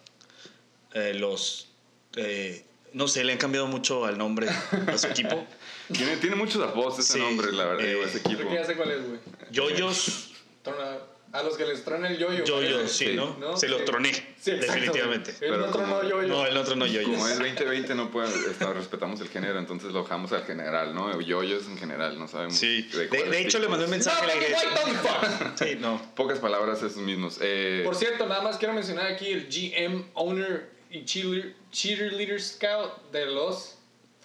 eh, 0.94 1.14
los... 1.16 1.68
eh, 2.16 2.64
no 2.94 3.10
sé, 3.10 3.26
le 3.26 3.34
han 3.34 3.40
cambiado 3.40 3.68
mucho 3.68 4.06
al 4.06 4.18
nombre 4.18 4.48
a 4.48 4.98
su 4.98 5.08
equipo. 5.08 5.46
Tiene, 5.92 6.18
tiene 6.18 6.36
muchos 6.36 6.62
apodos 6.64 7.00
ese 7.00 7.14
Sí, 7.14 7.20
nombre, 7.20 7.52
la 7.52 7.66
verdad, 7.66 7.86
eh, 7.86 7.90
digo, 7.90 8.04
ese 8.06 8.22
Creo 8.22 8.34
equipo. 8.36 8.50
que 8.50 8.56
ya 8.56 8.66
sé 8.66 8.76
cuál 8.76 8.92
es, 8.92 9.08
güey. 9.08 9.20
Yoyos, 9.52 10.30
Trona- 10.64 10.98
A 11.34 11.42
los 11.44 11.58
que 11.58 11.66
les 11.66 11.84
trona 11.84 12.08
el 12.10 12.18
yoyo. 12.20 12.44
yoyos, 12.46 12.74
parece. 12.78 13.06
sí. 13.10 13.14
¿no? 13.16 13.36
¿No? 13.40 13.58
Se 13.58 13.68
lo 13.68 13.84
troné, 13.84 14.14
Sí, 14.14 14.52
exacto, 14.52 14.66
definitivamente. 14.74 15.32
güey. 15.34 15.50
El 15.50 15.56
Pero 15.58 15.66
otro 15.70 15.82
como- 15.82 15.96
no 16.04 16.10
yoyo. 16.10 16.28
No, 16.28 16.46
el 16.46 16.56
otro 16.58 16.76
no 16.76 16.86
yoyos. 16.86 17.10
Como 17.10 17.28
es 17.28 17.40
2020, 17.40 17.96
no 17.96 18.12
puede, 18.12 18.30
está- 18.52 18.72
respetamos 18.72 19.20
el 19.20 19.30
género, 19.30 19.58
entonces 19.60 19.92
lo 19.92 20.04
dejamos 20.04 20.32
al 20.32 20.44
general, 20.46 20.94
¿no? 20.94 21.20
Yoyos 21.20 21.66
en 21.66 21.78
general, 21.80 22.18
no 22.20 22.28
sabemos. 22.28 22.56
Sí, 22.56 22.84
de, 22.84 23.42
hecho 23.42 23.58
le 23.60 23.68
mandé 23.68 23.86
un 23.86 23.92
mensaje. 23.92 24.26
the 24.40 24.94
fuck? 25.00 25.58
Sí, 25.68 25.76
no. 25.80 26.00
Pocas 26.16 26.38
palabras 26.40 26.78
esos 26.84 26.98
mismos. 26.98 27.40
Eh, 27.42 27.82
Por 27.84 27.96
cierto, 27.96 28.28
nada 28.28 28.42
más 28.44 28.58
quiero 28.58 28.74
mencionar 28.76 29.08
aquí 29.08 29.28
el 29.32 29.48
GM, 29.50 30.06
owner 30.14 30.70
y 30.92 31.04
cheerleader, 31.04 31.56
cheerleader 31.72 32.40
scout 32.42 33.12
de 33.12 33.26
los 33.26 33.73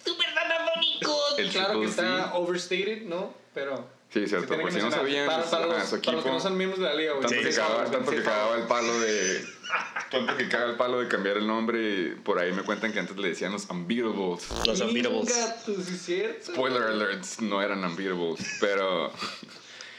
Super 0.05 0.27
Danafónicos. 0.33 1.39
El 1.39 1.49
Claro 1.49 1.79
que 1.81 1.87
está 1.87 2.35
overstated, 2.35 3.03
¿no? 3.03 3.33
Pero. 3.53 3.87
Sí, 4.11 4.21
se 4.21 4.29
cierto, 4.29 4.47
tiene 4.47 4.63
por 4.63 4.71
que 4.73 4.79
si 4.79 4.85
no 4.85 4.91
sabían, 4.91 5.27
Para, 5.27 5.43
para 5.43 5.65
los, 5.67 5.83
su 5.87 6.01
para 6.01 6.13
los 6.13 6.23
que 6.25 6.31
no 6.31 6.39
son 6.39 6.57
miembros 6.57 6.79
de 6.79 6.85
la 6.87 6.95
liga, 6.95 7.11
güey. 7.13 7.21
tanto, 7.21 7.37
Sí, 7.37 7.43
que 7.47 7.55
cagaba, 7.55 7.85
tanto 7.91 8.11
que 8.11 8.23
cagaba 8.23 8.55
el 8.57 8.63
palo 8.63 8.99
de... 9.01 9.45
Tanto 10.09 10.35
que 10.35 10.49
caga 10.49 10.65
el 10.65 10.75
palo 10.77 10.99
de 10.99 11.07
cambiar 11.07 11.37
el 11.37 11.45
nombre, 11.45 12.15
por 12.25 12.39
ahí 12.39 12.51
me 12.51 12.63
cuentan 12.63 12.91
que 12.91 12.97
antes 12.97 13.15
le 13.17 13.27
decían 13.29 13.51
los 13.51 13.69
Unbeatables. 13.69 14.49
Los 14.65 14.81
unbeatables. 14.81 15.31
Sí 15.63 15.93
es 15.93 16.01
cierto. 16.01 16.53
Spoiler 16.53 16.81
alerts, 16.81 17.39
no 17.41 17.61
eran 17.61 17.83
Unbeatables, 17.85 18.57
pero... 18.59 19.11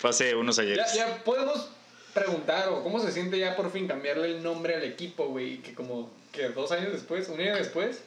Fue 0.00 0.11
hace 0.11 0.35
unos 0.35 0.57
Ya, 0.57 0.62
ayeres. 0.64 0.92
ya 0.95 1.23
podemos 1.23 1.69
preguntar, 2.12 2.69
o 2.71 2.83
cómo 2.83 2.99
se 2.99 3.12
siente 3.12 3.38
ya 3.38 3.54
por 3.54 3.71
fin 3.71 3.87
cambiarle 3.87 4.26
el 4.33 4.42
nombre 4.42 4.75
al 4.75 4.83
equipo, 4.83 5.26
güey. 5.28 5.52
y 5.54 5.59
Que 5.59 5.73
como 5.75 6.11
que 6.33 6.49
dos 6.49 6.73
años 6.73 6.90
después, 6.90 7.28
un 7.28 7.38
año 7.40 7.54
después, 7.54 8.02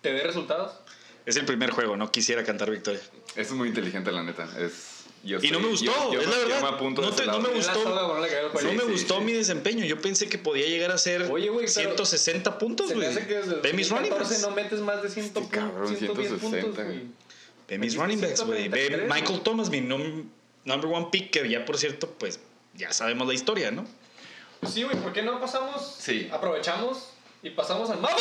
te 0.00 0.14
dé 0.14 0.22
resultados. 0.22 0.72
Es 1.26 1.36
el 1.36 1.44
primer 1.44 1.70
juego, 1.70 1.96
no 1.96 2.10
quisiera 2.10 2.44
cantar 2.44 2.70
victoria. 2.70 3.00
Eso 3.00 3.40
es 3.40 3.50
muy 3.50 3.68
inteligente, 3.68 4.10
la 4.12 4.22
neta. 4.22 4.48
Es, 4.58 4.92
Yo 5.24 5.38
Y 5.42 5.50
no 5.50 5.58
me 5.58 5.66
gustó, 5.68 5.86
yo- 5.86 6.12
yo 6.12 6.20
es 6.20 6.26
me- 6.28 6.32
la 6.32 6.38
verdad. 6.38 6.62
me 6.62 6.68
apunto 6.68 7.02
No 7.02 7.10
te- 7.10 7.26
no 7.26 7.40
me 7.40 7.48
gustó. 7.48 7.72
No 7.82 7.90
no 7.96 8.84
me 8.86 8.96
sí, 8.96 9.06
sí. 9.08 9.14
mi 9.24 9.32
desempeño. 9.32 9.84
Yo 9.84 10.00
pensé 10.00 10.28
que 10.28 10.38
podía 10.38 10.66
llegar 10.68 10.92
a 10.92 10.98
ser 10.98 11.22
Oye, 11.22 11.50
pero 11.52 11.66
160 11.66 12.58
puntos, 12.58 12.92
güey. 12.92 13.12
que 13.26 13.34
Ve 13.60 13.72
mis 13.72 13.90
running 13.90 14.10
2014 14.10 14.34
backs. 14.34 14.40
no 14.42 14.50
metes 14.52 14.78
más 14.80 15.02
de 15.02 15.08
100 15.10 15.26
Este 15.26 15.40
pun- 15.40 15.48
cabrón, 15.48 15.88
110 15.96 16.28
puntos, 16.28 16.40
160, 16.40 16.82
güey. 16.84 17.00
Ve 17.66 17.78
mis 17.78 17.96
running 17.96 18.20
backs, 18.20 18.40
güey. 18.44 18.68
Ve 18.68 18.86
193, 18.86 19.12
Michael. 19.20 19.40
Thomas, 19.40 19.68
mi 19.68 19.80
num- 19.80 20.30
number 20.64 20.88
one 20.92 21.08
pick, 21.10 21.30
que 21.32 21.48
ya 21.48 21.64
por 21.64 21.76
cierto, 21.76 22.08
pues 22.20 22.38
ya 22.74 22.92
sabemos 22.92 23.26
la 23.26 23.34
historia, 23.34 23.72
¿no? 23.72 23.84
Pues 24.60 24.74
sí, 24.74 24.84
güey, 24.84 24.96
¿por 24.98 25.12
qué 25.12 25.22
no 25.22 25.40
pasamos? 25.40 25.96
Sí. 25.98 26.28
Aprovechamos 26.30 27.08
y 27.42 27.50
pasamos 27.50 27.90
al 27.90 27.98
fucking 27.98 28.14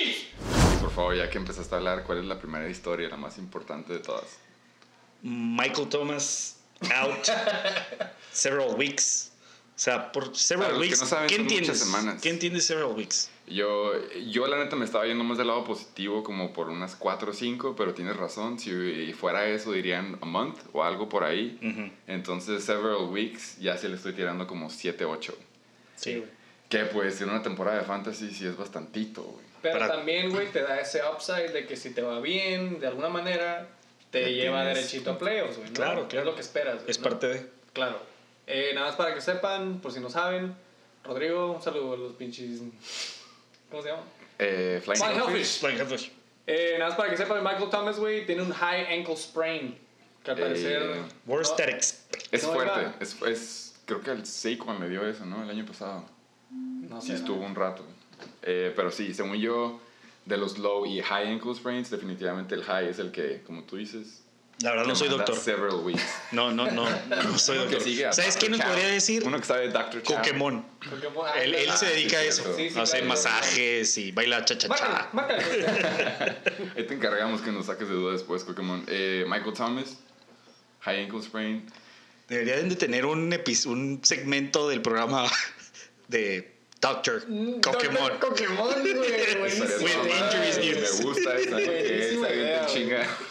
injuries. 0.00 0.16
Y 0.56 0.59
por 0.90 0.96
favor, 1.04 1.16
ya 1.16 1.30
que 1.30 1.38
empezaste 1.38 1.74
a 1.74 1.78
hablar, 1.78 2.02
¿cuál 2.04 2.18
es 2.18 2.24
la 2.24 2.38
primera 2.38 2.68
historia, 2.68 3.08
la 3.08 3.16
más 3.16 3.38
importante 3.38 3.92
de 3.92 4.00
todas? 4.00 4.38
Michael 5.22 5.88
Thomas 5.88 6.56
out 6.94 7.26
several 8.32 8.74
weeks. 8.76 9.32
O 9.76 9.82
sea, 9.82 10.12
por 10.12 10.36
several 10.36 10.72
Para 10.72 10.78
los 10.78 10.82
que 10.82 10.88
weeks. 10.90 11.00
no 11.00 11.06
saben, 11.06 11.28
¿Qué 11.28 11.36
son 11.36 11.44
muchas 11.44 11.58
entiendes? 11.58 11.78
semanas. 11.82 12.22
¿Qué 12.22 12.28
entiendes 12.30 12.66
several 12.66 12.92
weeks? 12.92 13.30
Yo, 13.46 13.92
yo 14.28 14.46
la 14.46 14.58
neta 14.58 14.76
me 14.76 14.84
estaba 14.84 15.06
yendo 15.06 15.24
más 15.24 15.38
del 15.38 15.46
lado 15.46 15.64
positivo, 15.64 16.22
como 16.22 16.52
por 16.52 16.68
unas 16.68 16.96
4 16.96 17.30
o 17.30 17.34
5, 17.34 17.74
pero 17.76 17.94
tienes 17.94 18.16
razón, 18.16 18.58
si 18.58 19.12
fuera 19.14 19.46
eso 19.46 19.72
dirían 19.72 20.18
a 20.20 20.26
month 20.26 20.58
o 20.72 20.82
algo 20.84 21.08
por 21.08 21.24
ahí. 21.24 21.58
Ujú. 21.62 21.90
Entonces, 22.06 22.62
several 22.64 23.04
weeks, 23.10 23.58
ya 23.58 23.76
se 23.78 23.88
le 23.88 23.96
estoy 23.96 24.12
tirando 24.12 24.46
como 24.46 24.68
7, 24.70 25.04
8. 25.04 25.34
Sí, 25.96 26.16
güey. 26.16 26.28
Que 26.68 26.84
pues 26.84 27.20
en 27.22 27.30
una 27.30 27.42
temporada 27.42 27.78
de 27.78 27.84
fantasy 27.84 28.30
sí 28.32 28.46
es 28.46 28.56
bastantito, 28.56 29.22
güey. 29.22 29.49
Pero 29.62 29.78
Para- 29.78 29.94
también, 29.96 30.30
güey, 30.30 30.50
te 30.50 30.62
da 30.62 30.80
ese 30.80 31.00
upside 31.04 31.52
de 31.52 31.66
que 31.66 31.76
si 31.76 31.90
te 31.92 32.02
va 32.02 32.20
bien, 32.20 32.80
de 32.80 32.86
alguna 32.86 33.08
manera, 33.08 33.68
te 34.10 34.22
Ya 34.22 34.28
lleva 34.28 34.60
tienes- 34.62 34.76
derechito 34.76 35.10
a 35.12 35.18
playoffs, 35.18 35.56
güey. 35.58 35.68
¿no? 35.68 35.74
Claro, 35.74 36.08
claro. 36.08 36.20
Es 36.20 36.26
lo 36.26 36.34
que 36.34 36.40
esperas. 36.40 36.76
güey, 36.76 36.90
Es 36.90 36.98
¿no? 36.98 37.04
parte 37.04 37.26
de. 37.28 37.46
Claro. 37.72 38.00
Eh, 38.46 38.72
nada 38.74 38.86
más 38.88 38.96
para 38.96 39.14
que 39.14 39.20
sepan, 39.20 39.80
por 39.80 39.92
si 39.92 40.00
no 40.00 40.08
saben, 40.10 40.54
Rodrigo, 41.04 41.52
un 41.52 41.62
saludo 41.62 41.94
a 41.94 41.96
los 41.96 42.12
pinches. 42.14 42.60
¿Cómo 43.70 43.82
se 43.82 43.90
llama? 43.90 44.02
Eh, 44.38 44.80
Flying 44.84 44.98
Flying 45.00 45.16
Hellfish. 45.18 45.32
Hellfish. 45.34 45.58
Flying 45.60 45.78
Hellfish. 45.78 46.12
Eh, 46.46 46.74
nada 46.78 46.88
más 46.90 46.96
para 46.96 47.10
que 47.10 47.16
sepan, 47.16 47.44
Michael 47.44 47.70
Thomas, 47.70 47.98
güey, 47.98 48.26
tiene 48.26 48.42
un 48.42 48.52
high 48.52 48.86
ankle 48.98 49.16
sprain. 49.16 49.78
Que 50.24 50.30
al 50.32 50.38
Eh, 50.38 50.42
parecer. 50.42 50.82
Worst 51.26 51.58
no-. 51.58 51.66
Es 52.32 52.42
No, 52.44 52.52
fuerte, 52.52 52.80
es, 53.00 53.16
es, 53.22 53.74
creo 53.86 54.00
que 54.02 54.10
el 54.10 54.26
Saquon 54.26 54.80
le 54.80 54.88
dio 54.88 55.06
eso, 55.06 55.24
¿no? 55.24 55.42
El 55.42 55.50
año 55.50 55.64
pasado. 55.64 56.04
No 56.50 57.00
Sí 57.00 57.08
sé. 57.08 57.14
estuvo 57.14 57.44
un 57.44 57.54
rato. 57.54 57.84
Eh, 58.42 58.72
pero 58.74 58.90
sí, 58.90 59.12
según 59.14 59.36
yo, 59.36 59.80
de 60.24 60.36
los 60.36 60.58
low 60.58 60.86
y 60.86 61.00
high 61.02 61.28
ankle 61.28 61.54
sprains, 61.54 61.90
definitivamente 61.90 62.54
el 62.54 62.62
high 62.64 62.88
es 62.88 62.98
el 62.98 63.10
que, 63.10 63.42
como 63.46 63.64
tú 63.64 63.76
dices, 63.76 64.22
La 64.62 64.70
verdad 64.72 64.86
no 64.86 64.94
soy 64.94 65.08
doctor. 65.08 65.36
several 65.36 65.76
weeks. 65.76 66.02
No, 66.32 66.50
no, 66.52 66.70
no. 66.70 66.86
No 67.08 67.38
soy 67.38 67.56
Uno 67.56 67.64
doctor. 67.66 67.82
sigue 67.82 68.06
a 68.06 68.12
¿Sabes 68.12 68.36
quién 68.36 68.52
nos 68.52 68.60
podría 68.60 68.86
decir? 68.88 69.22
Uno 69.26 69.38
que 69.38 69.44
sabe 69.46 69.68
Dr. 69.68 70.02
Chow. 70.02 70.16
Pokémon. 70.16 70.64
Él, 71.42 71.54
él 71.54 71.70
se 71.72 71.86
Ah, 71.86 71.88
dedica 71.90 72.18
a 72.18 72.22
sí, 72.22 72.28
eso. 72.28 72.42
cierto. 72.42 72.56
Sí, 72.58 72.70
sí, 72.70 72.78
a 72.78 72.82
hacer 72.82 73.00
claro. 73.00 73.08
masajes 73.14 73.98
y 73.98 74.12
baila 74.12 74.44
cha-cha-cha. 74.44 75.10
Ahí 76.76 76.84
te 76.86 76.94
encargamos 76.94 77.40
que 77.40 77.50
nos 77.52 77.66
saques 77.66 77.88
de 77.88 77.94
duda 77.94 78.12
después, 78.12 78.44
Pokémon. 78.44 78.84
Eh, 78.86 79.24
Michael 79.28 79.54
Thomas, 79.54 79.96
high 80.80 81.04
ankle 81.04 81.22
sprain. 81.22 81.66
Deberían 82.28 82.68
de 82.68 82.76
tener 82.76 83.06
un, 83.06 83.32
epi- 83.32 83.66
un 83.66 84.00
segmento 84.04 84.68
del 84.68 84.82
programa 84.82 85.24
de 86.08 86.54
Doctor 86.80 87.22
Mm, 87.28 87.60
Pokémon. 87.60 88.18
Pokémon, 88.18 88.72
güey. 88.82 89.52
injuries 89.52 90.58
news. 90.58 90.98
Me 90.98 91.04
gusta 91.04 91.36
esa, 91.36 91.56
que 91.56 91.66
Buenísima 91.66 92.28
esa 92.28 92.34
gente 92.36 92.58
güey. 92.58 92.66
chinga.É 92.66 93.30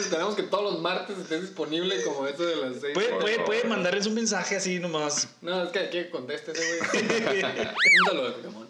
esperamos 0.00 0.34
que 0.34 0.42
todos 0.42 0.72
los 0.72 0.82
martes 0.82 1.16
estés 1.18 1.42
disponible 1.42 2.02
como 2.02 2.26
eso 2.26 2.44
de 2.44 2.56
las 2.56 2.80
6. 2.80 2.92
Puede, 2.94 3.08
puede, 3.20 3.38
puede 3.40 3.64
mandarles 3.64 4.06
un 4.06 4.14
mensaje 4.14 4.56
así 4.56 4.78
nomás. 4.80 5.28
No, 5.40 5.62
es 5.62 5.70
que 5.70 5.78
aquí 5.78 6.04
conteste 6.10 6.52
ese 6.52 6.78
güey. 6.78 7.42
Un 7.44 8.06
saludo 8.06 8.24
de 8.26 8.32
Pokémon. 8.32 8.68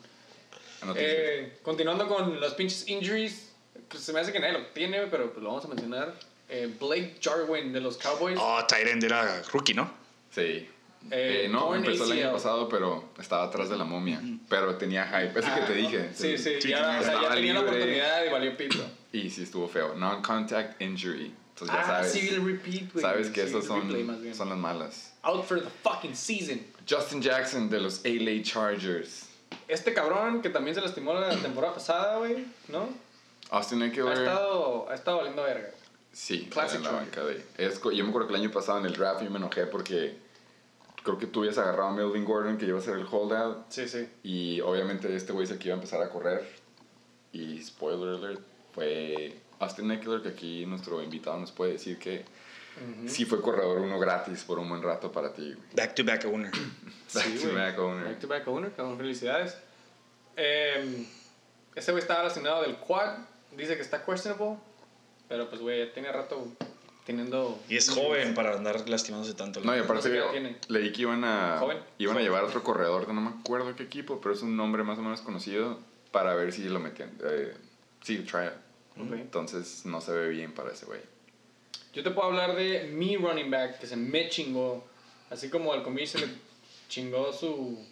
Noticias. 0.84 1.10
Eh, 1.12 1.58
continuando 1.62 2.06
con 2.06 2.38
los 2.38 2.52
pinches 2.54 2.86
injuries, 2.88 3.48
que 3.88 3.96
se 3.98 4.12
me 4.12 4.20
hace 4.20 4.30
que 4.32 4.38
nadie 4.38 4.52
lo 4.52 4.66
tiene, 4.66 5.06
pero 5.06 5.32
pues 5.32 5.42
lo 5.42 5.48
vamos 5.48 5.64
a 5.64 5.68
mencionar. 5.68 6.14
Eh, 6.50 6.70
Blake 6.78 7.16
Jarwin 7.22 7.72
de 7.72 7.80
los 7.80 7.96
Cowboys. 7.96 8.38
Oh, 8.38 8.60
Tyrend 8.68 9.02
era 9.02 9.42
rookie, 9.52 9.72
¿no? 9.72 9.90
Sí. 10.34 10.68
Eh, 11.10 11.42
Eh, 11.44 11.48
no, 11.50 11.74
empezó 11.74 12.04
el 12.04 12.12
año 12.20 12.32
pasado, 12.32 12.68
pero 12.68 13.10
estaba 13.18 13.44
atrás 13.44 13.68
de 13.68 13.76
la 13.76 13.84
momia. 13.84 14.20
Pero 14.48 14.76
tenía 14.76 15.06
hype. 15.06 15.38
Ese 15.38 15.48
que 15.48 15.60
Ah, 15.60 15.66
te 15.66 15.74
dije. 15.74 16.10
Sí, 16.14 16.38
sí, 16.38 16.60
Sí, 16.60 16.68
ya, 16.70 16.98
o 17.00 17.04
sea, 17.04 17.22
ya 17.22 17.34
tenía 17.34 17.54
la 17.54 17.60
oportunidad 17.60 18.24
y 18.24 18.30
valió 18.30 18.56
pito. 18.56 18.84
Y 19.12 19.30
sí 19.30 19.42
estuvo 19.42 19.68
feo. 19.68 19.94
Non-contact 19.94 20.80
injury. 20.80 21.32
Entonces 21.50 21.76
ya 21.76 21.82
ah, 21.82 21.86
sabes. 22.04 22.14
el 22.32 22.44
repeat, 22.44 22.92
güey. 22.92 23.02
sabes 23.02 23.30
que 23.30 23.42
el 23.42 23.62
son, 23.62 23.92
replay, 23.92 24.34
son 24.34 24.48
las 24.48 24.58
malas. 24.58 25.12
Out 25.22 25.44
for 25.44 25.60
the 25.62 25.68
fucking 25.84 26.16
season. 26.16 26.60
Justin 26.88 27.22
Jackson 27.22 27.70
de 27.70 27.80
los 27.80 28.00
LA 28.04 28.42
Chargers. 28.42 29.28
Este 29.68 29.94
cabrón 29.94 30.42
que 30.42 30.50
también 30.50 30.74
se 30.74 30.80
lastimó 30.80 31.14
la 31.14 31.30
temporada 31.36 31.74
pasada, 31.74 32.18
güey, 32.18 32.44
¿no? 32.68 32.88
Austin 33.50 33.82
Ha 33.82 33.86
Eckler. 33.86 34.18
estado, 34.18 34.88
ha 34.90 34.94
estado 34.94 35.18
valiendo 35.18 35.42
verga. 35.44 35.68
Sí, 36.12 36.48
Classic 36.50 36.78
en 36.78 36.84
la 36.84 36.90
banca 36.90 37.22
de. 37.24 37.44
Es, 37.56 37.80
yo 37.82 38.02
me 38.04 38.08
acuerdo 38.08 38.28
que 38.28 38.34
el 38.34 38.40
año 38.40 38.50
pasado 38.50 38.78
en 38.80 38.86
el 38.86 38.94
draft 38.94 39.22
yo 39.22 39.30
me 39.30 39.38
enojé 39.38 39.66
porque 39.66 40.16
creo 41.04 41.18
que 41.18 41.26
tú 41.28 41.40
habías 41.40 41.58
agarrado 41.58 41.90
a 41.90 41.92
Melvin 41.92 42.24
Gordon 42.24 42.58
que 42.58 42.64
iba 42.66 42.78
a 42.78 42.82
ser 42.82 42.96
el 42.98 43.06
holdout. 43.08 43.66
Sí, 43.68 43.86
sí. 43.88 44.08
Y 44.24 44.60
obviamente 44.62 45.14
este 45.14 45.32
güey 45.32 45.44
es 45.44 45.50
el 45.52 45.58
que 45.58 45.68
iba 45.68 45.74
a 45.74 45.78
empezar 45.78 46.02
a 46.02 46.08
correr. 46.10 46.44
Y 47.32 47.62
spoiler 47.62 48.16
alert, 48.16 48.40
fue 48.72 49.38
Austin 49.60 49.90
Eckler, 49.92 50.22
que 50.22 50.30
aquí 50.30 50.66
nuestro 50.66 51.00
invitado 51.02 51.38
nos 51.38 51.52
puede 51.52 51.72
decir 51.74 51.98
que 51.98 52.24
sí 53.06 53.24
fue 53.24 53.40
corredor 53.40 53.78
uno 53.78 54.00
gratis 54.00 54.42
por 54.42 54.58
un 54.58 54.68
buen 54.68 54.82
rato 54.82 55.12
para 55.12 55.32
ti. 55.32 55.52
güey. 55.52 55.66
Back 55.76 55.94
to 55.94 56.04
back 56.04 56.24
owner. 56.24 56.50
Back 56.50 57.24
Sí, 57.24 57.38
to 57.46 57.54
back 57.54 57.78
owner. 57.78 58.04
Back 58.04 58.18
to 58.20 58.26
back 58.28 58.48
owner, 58.48 58.72
cabrón, 58.72 58.98
felicidades. 58.98 59.56
Eh, 60.36 61.06
ese 61.74 61.92
güey 61.92 62.02
estaba 62.02 62.24
lastimado 62.24 62.62
del 62.62 62.76
quad. 62.76 63.18
Dice 63.56 63.76
que 63.76 63.82
está 63.82 64.04
questionable. 64.04 64.56
Pero 65.28 65.48
pues, 65.48 65.60
güey, 65.60 65.86
ya 65.86 65.92
tiene 65.92 66.10
rato 66.10 66.48
teniendo. 67.04 67.58
Y 67.68 67.76
es 67.76 67.90
joven 67.90 68.34
para 68.34 68.54
andar 68.54 68.88
lastimándose 68.88 69.34
tanto. 69.34 69.60
No, 69.60 69.74
y 69.74 69.78
No 69.78 69.84
sé 69.84 69.90
aparte 69.90 70.16
edad 70.16 70.30
tiene. 70.30 70.56
leí 70.68 70.92
que 70.92 71.02
iban 71.02 71.24
a, 71.24 71.58
Joven. 71.58 71.78
iban 71.98 72.16
a 72.16 72.20
llevar 72.20 72.44
otro 72.44 72.62
corredor, 72.62 73.06
que 73.06 73.12
no 73.12 73.20
me 73.20 73.30
acuerdo 73.30 73.74
qué 73.76 73.82
equipo, 73.84 74.20
pero 74.20 74.34
es 74.34 74.42
un 74.42 74.56
nombre 74.56 74.82
más 74.82 74.98
o 74.98 75.02
menos 75.02 75.20
conocido, 75.20 75.78
para 76.10 76.34
ver 76.34 76.52
si 76.52 76.64
lo 76.68 76.80
metían. 76.80 77.10
Eh, 77.24 77.54
sí, 78.02 78.18
try 78.18 78.46
it. 78.46 78.52
Entonces 79.12 79.84
no 79.86 80.00
se 80.00 80.12
ve 80.12 80.28
bien 80.28 80.52
para 80.52 80.72
ese 80.72 80.86
güey. 80.86 81.00
Yo 81.92 82.02
te 82.02 82.10
puedo 82.10 82.28
hablar 82.28 82.54
de 82.54 82.88
mi 82.92 83.16
running 83.16 83.50
back 83.50 83.78
que 83.78 83.86
se 83.86 83.96
me 83.96 84.28
chingó. 84.28 84.84
Así 85.30 85.48
como 85.50 85.72
al 85.72 85.82
comienzo 85.82 86.18
se 86.18 86.26
le 86.26 86.32
chingó 86.88 87.32
su, 87.32 87.84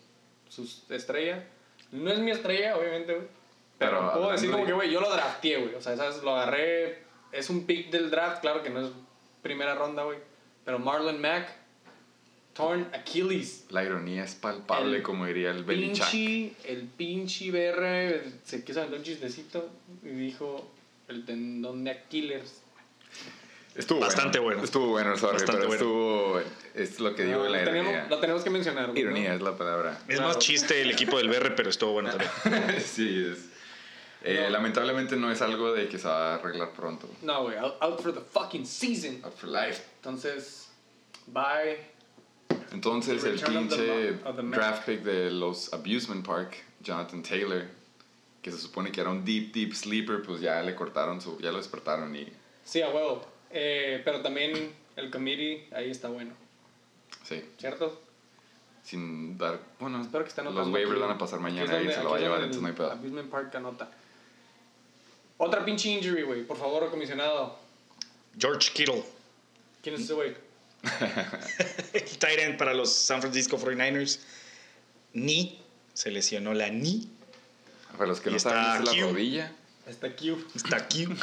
su 0.48 0.62
estrella. 0.90 1.44
No 1.90 2.10
es 2.12 2.18
mi 2.20 2.30
estrella, 2.30 2.76
obviamente, 2.76 3.14
güey. 3.14 3.26
Pero, 3.78 3.98
Pero 3.98 4.12
puedo 4.12 4.30
decir 4.30 4.50
como 4.50 4.62
de- 4.62 4.68
que, 4.68 4.72
güey, 4.74 4.90
yo 4.92 5.00
lo 5.00 5.10
drafteé, 5.10 5.56
güey. 5.58 5.74
O 5.74 5.80
sea, 5.80 5.96
¿sabes? 5.96 6.22
Lo 6.22 6.36
agarré. 6.36 7.02
Es 7.32 7.50
un 7.50 7.66
pick 7.66 7.90
del 7.90 8.10
draft, 8.10 8.40
claro 8.42 8.62
que 8.62 8.70
no 8.70 8.80
es 8.86 8.92
primera 9.42 9.74
ronda, 9.74 10.04
güey. 10.04 10.18
Pero 10.64 10.78
Marlon 10.78 11.20
Mack, 11.20 11.48
torn 12.54 12.88
Achilles. 12.92 13.64
La 13.70 13.82
ironía 13.84 14.24
es 14.24 14.34
palpable, 14.34 14.98
El 14.98 15.02
como 15.02 15.26
diría 15.26 15.50
el 15.50 15.64
Belichick. 15.64 16.08
Pinche, 16.10 16.52
el 16.64 16.82
pinche 16.86 17.50
BR 17.50 18.22
se 18.44 18.64
quiso 18.64 18.80
aventar 18.80 18.98
un 19.00 19.04
chistecito 19.04 19.68
y 20.04 20.08
dijo 20.08 20.70
el 21.08 21.24
tendón 21.24 21.84
de 21.84 21.90
Aquiles. 21.90 22.60
Estuvo 23.74 24.00
Bastante 24.00 24.38
bueno. 24.38 24.62
Estuvo 24.62 24.88
bueno, 24.88 25.16
sorry, 25.16 25.38
Bastante 25.38 25.66
pero 25.66 25.88
bueno. 25.94 26.40
estuvo... 26.40 26.42
Es 26.74 27.00
lo 27.00 27.14
que 27.14 27.24
digo 27.24 27.38
No, 27.38 27.44
de 27.44 27.50
la 27.50 27.62
ironía. 27.62 27.82
tenemos, 27.84 28.10
lo 28.10 28.18
tenemos 28.20 28.42
que 28.44 28.50
mencionar. 28.50 28.96
Ironía 28.98 29.34
es 29.34 29.40
la 29.40 29.56
palabra. 29.56 29.98
Es 30.08 30.16
Claro. 30.16 30.28
más 30.28 30.38
chiste 30.38 30.82
el 30.82 30.90
equipo 30.90 31.16
del 31.16 31.28
BR, 31.28 31.54
pero 31.54 31.70
estuvo 31.70 31.92
bueno 31.92 32.10
también. 32.10 32.80
sí, 32.84 33.28
es... 33.32 33.48
Eh, 34.24 34.40
No. 34.44 34.50
Lamentablemente 34.50 35.16
no 35.16 35.30
es 35.30 35.42
algo 35.42 35.72
de 35.72 35.88
que 35.88 35.98
se 35.98 36.06
va 36.08 36.32
a 36.32 36.34
arreglar 36.36 36.70
pronto. 36.72 37.08
No, 37.22 37.42
güey, 37.44 37.56
out, 37.56 37.74
out 37.80 38.00
for 38.00 38.12
the 38.14 38.20
fucking 38.20 38.64
season. 38.66 39.20
Out 39.24 39.34
for 39.34 39.48
life. 39.48 39.82
Entonces, 39.96 40.68
bye. 41.26 41.78
Entonces 42.72 43.22
el 43.24 43.38
pinche 43.40 44.12
draft 44.50 44.86
pick 44.86 45.02
de 45.02 45.30
los 45.30 45.72
Abusement 45.72 46.24
Park, 46.26 46.56
Jonathan 46.80 47.22
Taylor, 47.22 47.66
que 48.40 48.50
se 48.50 48.58
supone 48.58 48.90
que 48.90 49.00
era 49.00 49.10
un 49.10 49.24
deep, 49.24 49.52
deep 49.52 49.74
sleeper, 49.74 50.22
pues 50.22 50.40
ya 50.40 50.62
le 50.62 50.74
cortaron 50.74 51.20
su, 51.20 51.38
ya 51.40 51.50
lo 51.52 51.58
despertaron 51.58 52.14
y 52.16 52.26
Sí, 52.64 52.80
a 52.80 52.88
huevo. 52.90 53.26
Eh, 53.50 54.00
pero 54.04 54.20
también 54.22 54.72
el 54.96 55.10
committee 55.10 55.68
ahí 55.74 55.90
está 55.90 56.08
bueno, 56.08 56.32
sí, 57.24 57.42
¿cierto? 57.58 58.00
sin 58.82 59.36
dar, 59.38 59.60
bueno, 59.78 60.00
Espero 60.00 60.24
que 60.24 60.30
esté 60.30 60.42
los 60.42 60.68
waivers 60.68 60.98
van 61.00 61.10
a 61.10 61.18
pasar 61.18 61.38
mañana 61.40 61.74
y 61.74 61.78
donde- 61.78 61.94
se 61.94 62.02
lo 62.02 62.10
va 62.10 62.16
a 62.16 62.20
llevar, 62.20 62.38
entonces 62.38 62.62
no 62.62 62.68
hay 62.68 62.74
pedo. 62.74 62.90
Abusement 62.92 63.30
Park 63.30 63.54
anota. 63.54 63.90
Otra 65.44 65.64
pinche 65.64 65.88
injury, 65.88 66.22
güey. 66.22 66.44
Por 66.44 66.56
favor, 66.56 66.88
comisionado. 66.88 67.58
George 68.38 68.70
Kittle. 68.72 69.02
¿Quién 69.82 69.96
es 69.96 70.02
ese 70.02 70.12
güey? 70.12 70.36
El 71.92 72.04
tight 72.20 72.38
end 72.38 72.56
para 72.58 72.72
los 72.74 72.94
San 72.94 73.20
Francisco 73.20 73.58
49ers. 73.58 74.20
Ni 75.14 75.60
se 75.94 76.12
lesionó 76.12 76.54
la 76.54 76.68
ni. 76.70 77.10
Para 77.96 78.06
los 78.06 78.20
que 78.20 78.28
Y 78.28 78.32
no 78.32 78.36
está 78.36 78.50
saben, 78.50 78.82
es 78.82 78.88
la 78.88 79.02
Q. 79.02 79.12
rodilla. 79.12 79.52
Está 79.88 80.14
Q. 80.14 80.46
Está 80.54 80.76
aquí. 80.76 81.08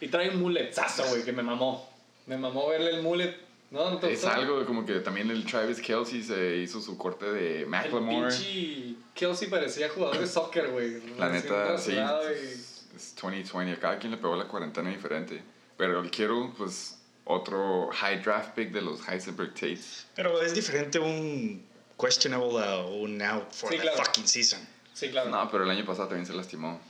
Y 0.00 0.08
trae 0.08 0.28
un 0.28 0.42
muletzazo, 0.42 1.04
güey, 1.08 1.24
que 1.24 1.32
me 1.32 1.42
mamó. 1.42 1.88
Me 2.26 2.36
mamó 2.36 2.68
verle 2.68 2.90
el 2.90 3.02
mullet. 3.02 3.34
¿No? 3.70 3.90
¿No 3.90 3.98
te 3.98 4.12
Es 4.12 4.22
gustó? 4.22 4.34
algo 4.36 4.64
como 4.64 4.86
que 4.86 5.00
también 5.00 5.30
el 5.30 5.44
Travis 5.44 5.80
Kelsey 5.80 6.22
se 6.22 6.56
hizo 6.58 6.80
su 6.80 6.96
corte 6.96 7.26
de 7.26 7.60
El 7.62 7.66
Macklemore. 7.66 8.28
pinche 8.34 8.94
Kelsey 9.14 9.48
parecía 9.48 9.88
jugador 9.88 10.18
de 10.18 10.26
soccer, 10.26 10.70
güey. 10.70 11.00
La 11.18 11.30
neta, 11.30 11.76
sí. 11.78 11.90
rasurado 11.92 12.30
y- 12.30 12.34
Es, 12.36 12.86
es 12.94 13.14
2020. 13.20 13.72
A 13.72 13.80
cada 13.80 13.98
quien 13.98 14.12
le 14.12 14.18
pegó 14.18 14.36
la 14.36 14.46
cuarentena 14.46 14.90
diferente. 14.90 15.42
Pero 15.76 16.00
el 16.00 16.10
quiero, 16.10 16.54
pues, 16.56 16.98
otro 17.24 17.90
high 17.92 18.22
draft 18.22 18.54
pick 18.54 18.70
de 18.70 18.80
los 18.82 19.06
Heisenberg 19.08 19.52
Tates. 19.54 20.06
Pero 20.14 20.40
es 20.40 20.54
diferente 20.54 20.98
un 21.00 21.66
questionable 22.00 22.64
a 22.64 22.78
un 22.86 23.20
out 23.20 23.52
for 23.52 23.70
Sí, 23.70 23.76
the 23.76 23.82
claro. 23.82 23.96
fucking 24.04 24.28
season. 24.28 24.60
Sí, 24.94 25.08
claro. 25.10 25.28
No, 25.30 25.50
pero 25.50 25.64
el 25.64 25.70
año 25.70 25.84
pasado 25.84 26.08
también 26.08 26.24
se 26.26 26.32
lastimó. 26.34 26.80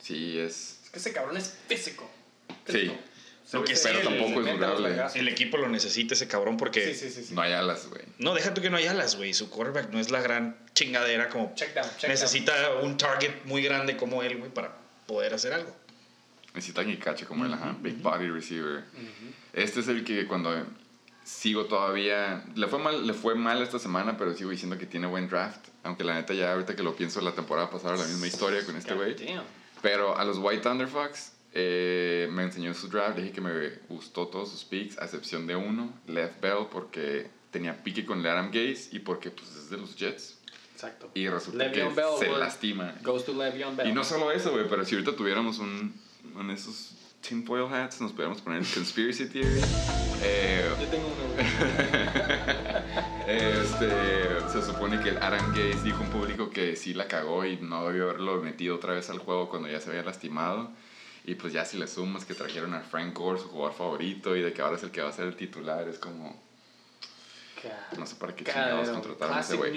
Sí, 0.00 0.36
es. 0.38 0.80
Es 0.84 0.90
que 0.90 0.98
ese 0.98 1.12
cabrón 1.12 1.36
es 1.36 1.56
físico. 1.68 2.10
Sí. 2.66 2.72
Físico. 2.72 2.94
Lo 2.94 3.13
sí, 3.66 3.76
se 3.76 3.92
tampoco 3.92 4.40
es 4.40 4.46
a 4.48 4.52
los 4.52 4.78
durable. 4.78 5.02
El 5.14 5.28
equipo 5.28 5.56
lo 5.56 5.68
necesita 5.68 6.14
ese 6.14 6.28
cabrón 6.28 6.56
porque... 6.56 6.94
Sí, 6.94 6.94
sí, 6.94 7.10
sí. 7.10 7.24
sí. 7.24 7.34
No 7.34 7.42
hay 7.42 7.52
alas, 7.52 7.88
güey. 7.88 8.02
No, 8.18 8.34
deja 8.34 8.54
tú 8.54 8.60
que 8.60 8.70
no 8.70 8.76
hay 8.76 8.86
alas, 8.86 9.16
güey. 9.16 9.34
Su 9.34 9.50
quarterback 9.50 9.90
no 9.90 10.00
es 10.00 10.10
la 10.10 10.20
gran 10.20 10.56
chingadera 10.74 11.28
como... 11.28 11.54
Check 11.54 11.74
down, 11.74 11.88
check 11.98 12.10
necesita 12.10 12.52
un 12.82 12.96
target 12.96 13.44
muy 13.44 13.62
grande 13.62 13.96
como 13.96 14.22
él, 14.22 14.38
güey, 14.38 14.50
para 14.50 14.76
poder 15.06 15.34
hacer 15.34 15.52
algo. 15.52 15.74
Necesitan 16.54 16.86
que 16.86 16.98
cache 16.98 17.26
como 17.26 17.44
el 17.44 17.52
ajá, 17.52 17.76
big 17.80 17.96
body 17.96 18.28
receiver. 18.28 18.84
Este 19.52 19.80
es 19.80 19.88
el 19.88 20.04
que 20.04 20.26
cuando 20.26 20.54
sigo 21.24 21.64
todavía. 21.64 22.44
Le 22.54 22.68
fue, 22.68 22.78
mal, 22.78 23.06
le 23.06 23.14
fue 23.14 23.34
mal 23.34 23.60
esta 23.62 23.78
semana, 23.78 24.16
pero 24.16 24.34
sigo 24.34 24.50
diciendo 24.50 24.78
que 24.78 24.86
tiene 24.86 25.06
buen 25.06 25.28
draft. 25.28 25.68
Aunque 25.82 26.04
la 26.04 26.14
neta, 26.14 26.32
ya 26.32 26.52
ahorita 26.52 26.76
que 26.76 26.82
lo 26.82 26.94
pienso, 26.94 27.20
la 27.20 27.34
temporada 27.34 27.70
pasada 27.70 27.96
la 27.96 28.04
misma 28.04 28.26
historia 28.26 28.64
con 28.64 28.76
este 28.76 28.94
güey. 28.94 29.16
Pero 29.82 30.16
a 30.16 30.24
los 30.24 30.38
White 30.38 30.62
Thunderfucks 30.62 31.32
eh, 31.54 32.28
me 32.32 32.42
enseñó 32.42 32.74
su 32.74 32.88
draft. 32.88 33.16
Le 33.16 33.22
dije 33.22 33.34
que 33.34 33.40
me 33.40 33.70
gustó 33.88 34.26
todos 34.26 34.50
sus 34.50 34.64
picks, 34.64 34.98
a 34.98 35.04
excepción 35.04 35.46
de 35.46 35.54
uno, 35.54 35.92
Left 36.08 36.40
Bell, 36.40 36.66
porque 36.70 37.28
tenía 37.50 37.82
pique 37.82 38.04
con 38.04 38.18
el 38.20 38.26
Adam 38.26 38.46
Gaze 38.48 38.88
y 38.90 38.98
porque 38.98 39.30
pues, 39.30 39.48
es 39.54 39.70
de 39.70 39.76
los 39.76 39.96
Jets. 39.96 40.38
Exacto. 40.72 41.10
Y 41.14 41.28
resulta 41.28 41.64
Le'Veon 41.64 41.94
que 41.94 42.00
Bell, 42.00 42.18
se 42.18 42.28
lastima. 42.28 42.94
Goes 43.02 43.24
to 43.24 43.32
Le'Veon 43.32 43.76
Bell. 43.76 43.88
Y 43.88 43.92
no 43.92 44.02
solo 44.02 44.32
eso, 44.32 44.50
güey, 44.50 44.68
pero 44.68 44.84
si 44.84 44.96
ahorita 44.96 45.14
tuviéramos 45.14 45.60
un, 45.60 45.94
un 46.34 46.48
de 46.48 46.54
esos 46.54 46.94
tinfoil 47.20 47.72
hats, 47.72 48.00
nos 48.00 48.12
pudiéramos 48.12 48.42
poner 48.42 48.60
el 48.60 48.66
conspiracy 48.66 49.26
theory. 49.26 49.60
Eh, 50.22 50.68
Yo 50.80 50.86
tengo 50.88 51.06
uno, 51.06 51.34
güey. 51.34 51.46
este, 53.28 54.50
se 54.52 54.62
supone 54.62 55.00
que 55.00 55.10
el 55.10 55.18
Adam 55.18 55.50
Gaze 55.50 55.82
dijo 55.84 55.98
a 55.98 56.00
un 56.00 56.10
público 56.10 56.50
que 56.50 56.74
sí 56.76 56.94
la 56.94 57.06
cagó 57.06 57.44
y 57.44 57.56
no 57.58 57.86
debió 57.86 58.10
haberlo 58.10 58.42
metido 58.42 58.74
otra 58.74 58.94
vez 58.94 59.08
al 59.10 59.18
juego 59.18 59.48
cuando 59.48 59.68
ya 59.68 59.80
se 59.80 59.90
había 59.90 60.02
lastimado. 60.02 60.70
Y 61.24 61.34
pues 61.36 61.52
ya 61.52 61.64
si 61.64 61.78
le 61.78 61.86
sumas 61.86 62.24
que 62.24 62.34
trajeron 62.34 62.74
a 62.74 62.80
Frank 62.80 63.14
Gore, 63.16 63.38
su 63.40 63.48
jugador 63.48 63.74
favorito, 63.74 64.36
y 64.36 64.42
de 64.42 64.52
que 64.52 64.60
ahora 64.62 64.76
es 64.76 64.82
el 64.82 64.90
que 64.90 65.00
va 65.00 65.08
a 65.08 65.12
ser 65.12 65.26
el 65.26 65.36
titular, 65.36 65.88
es 65.88 65.98
como... 65.98 66.42
No 67.96 68.04
sé 68.04 68.16
para 68.16 68.34
qué 68.36 68.44
chingados 68.44 68.88
contrataron 68.90 69.38
a 69.38 69.40
ese 69.40 69.56
güey. 69.56 69.70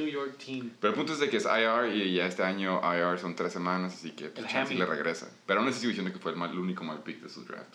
Pero 0.81 0.91
el 0.91 0.97
punto 0.97 1.13
es 1.13 1.19
de 1.19 1.29
que 1.29 1.37
es 1.37 1.45
IR 1.45 1.85
y 1.95 2.15
ya 2.15 2.25
este 2.25 2.43
año 2.43 2.81
IR 2.83 3.17
son 3.17 3.33
tres 3.33 3.53
semanas, 3.53 3.93
así 3.93 4.11
que 4.11 4.25
pues, 4.27 4.45
chance 4.51 4.73
le 4.73 4.85
regresa. 4.85 5.29
Pero 5.45 5.61
aún 5.61 5.69
así 5.69 5.79
sigo 5.79 5.89
diciendo 5.91 6.11
que 6.11 6.19
fue 6.19 6.31
el, 6.31 6.37
mal- 6.37 6.51
el 6.51 6.59
único 6.59 6.83
mal 6.83 7.01
pick 7.01 7.21
de 7.21 7.29
su 7.29 7.45
draft. 7.45 7.73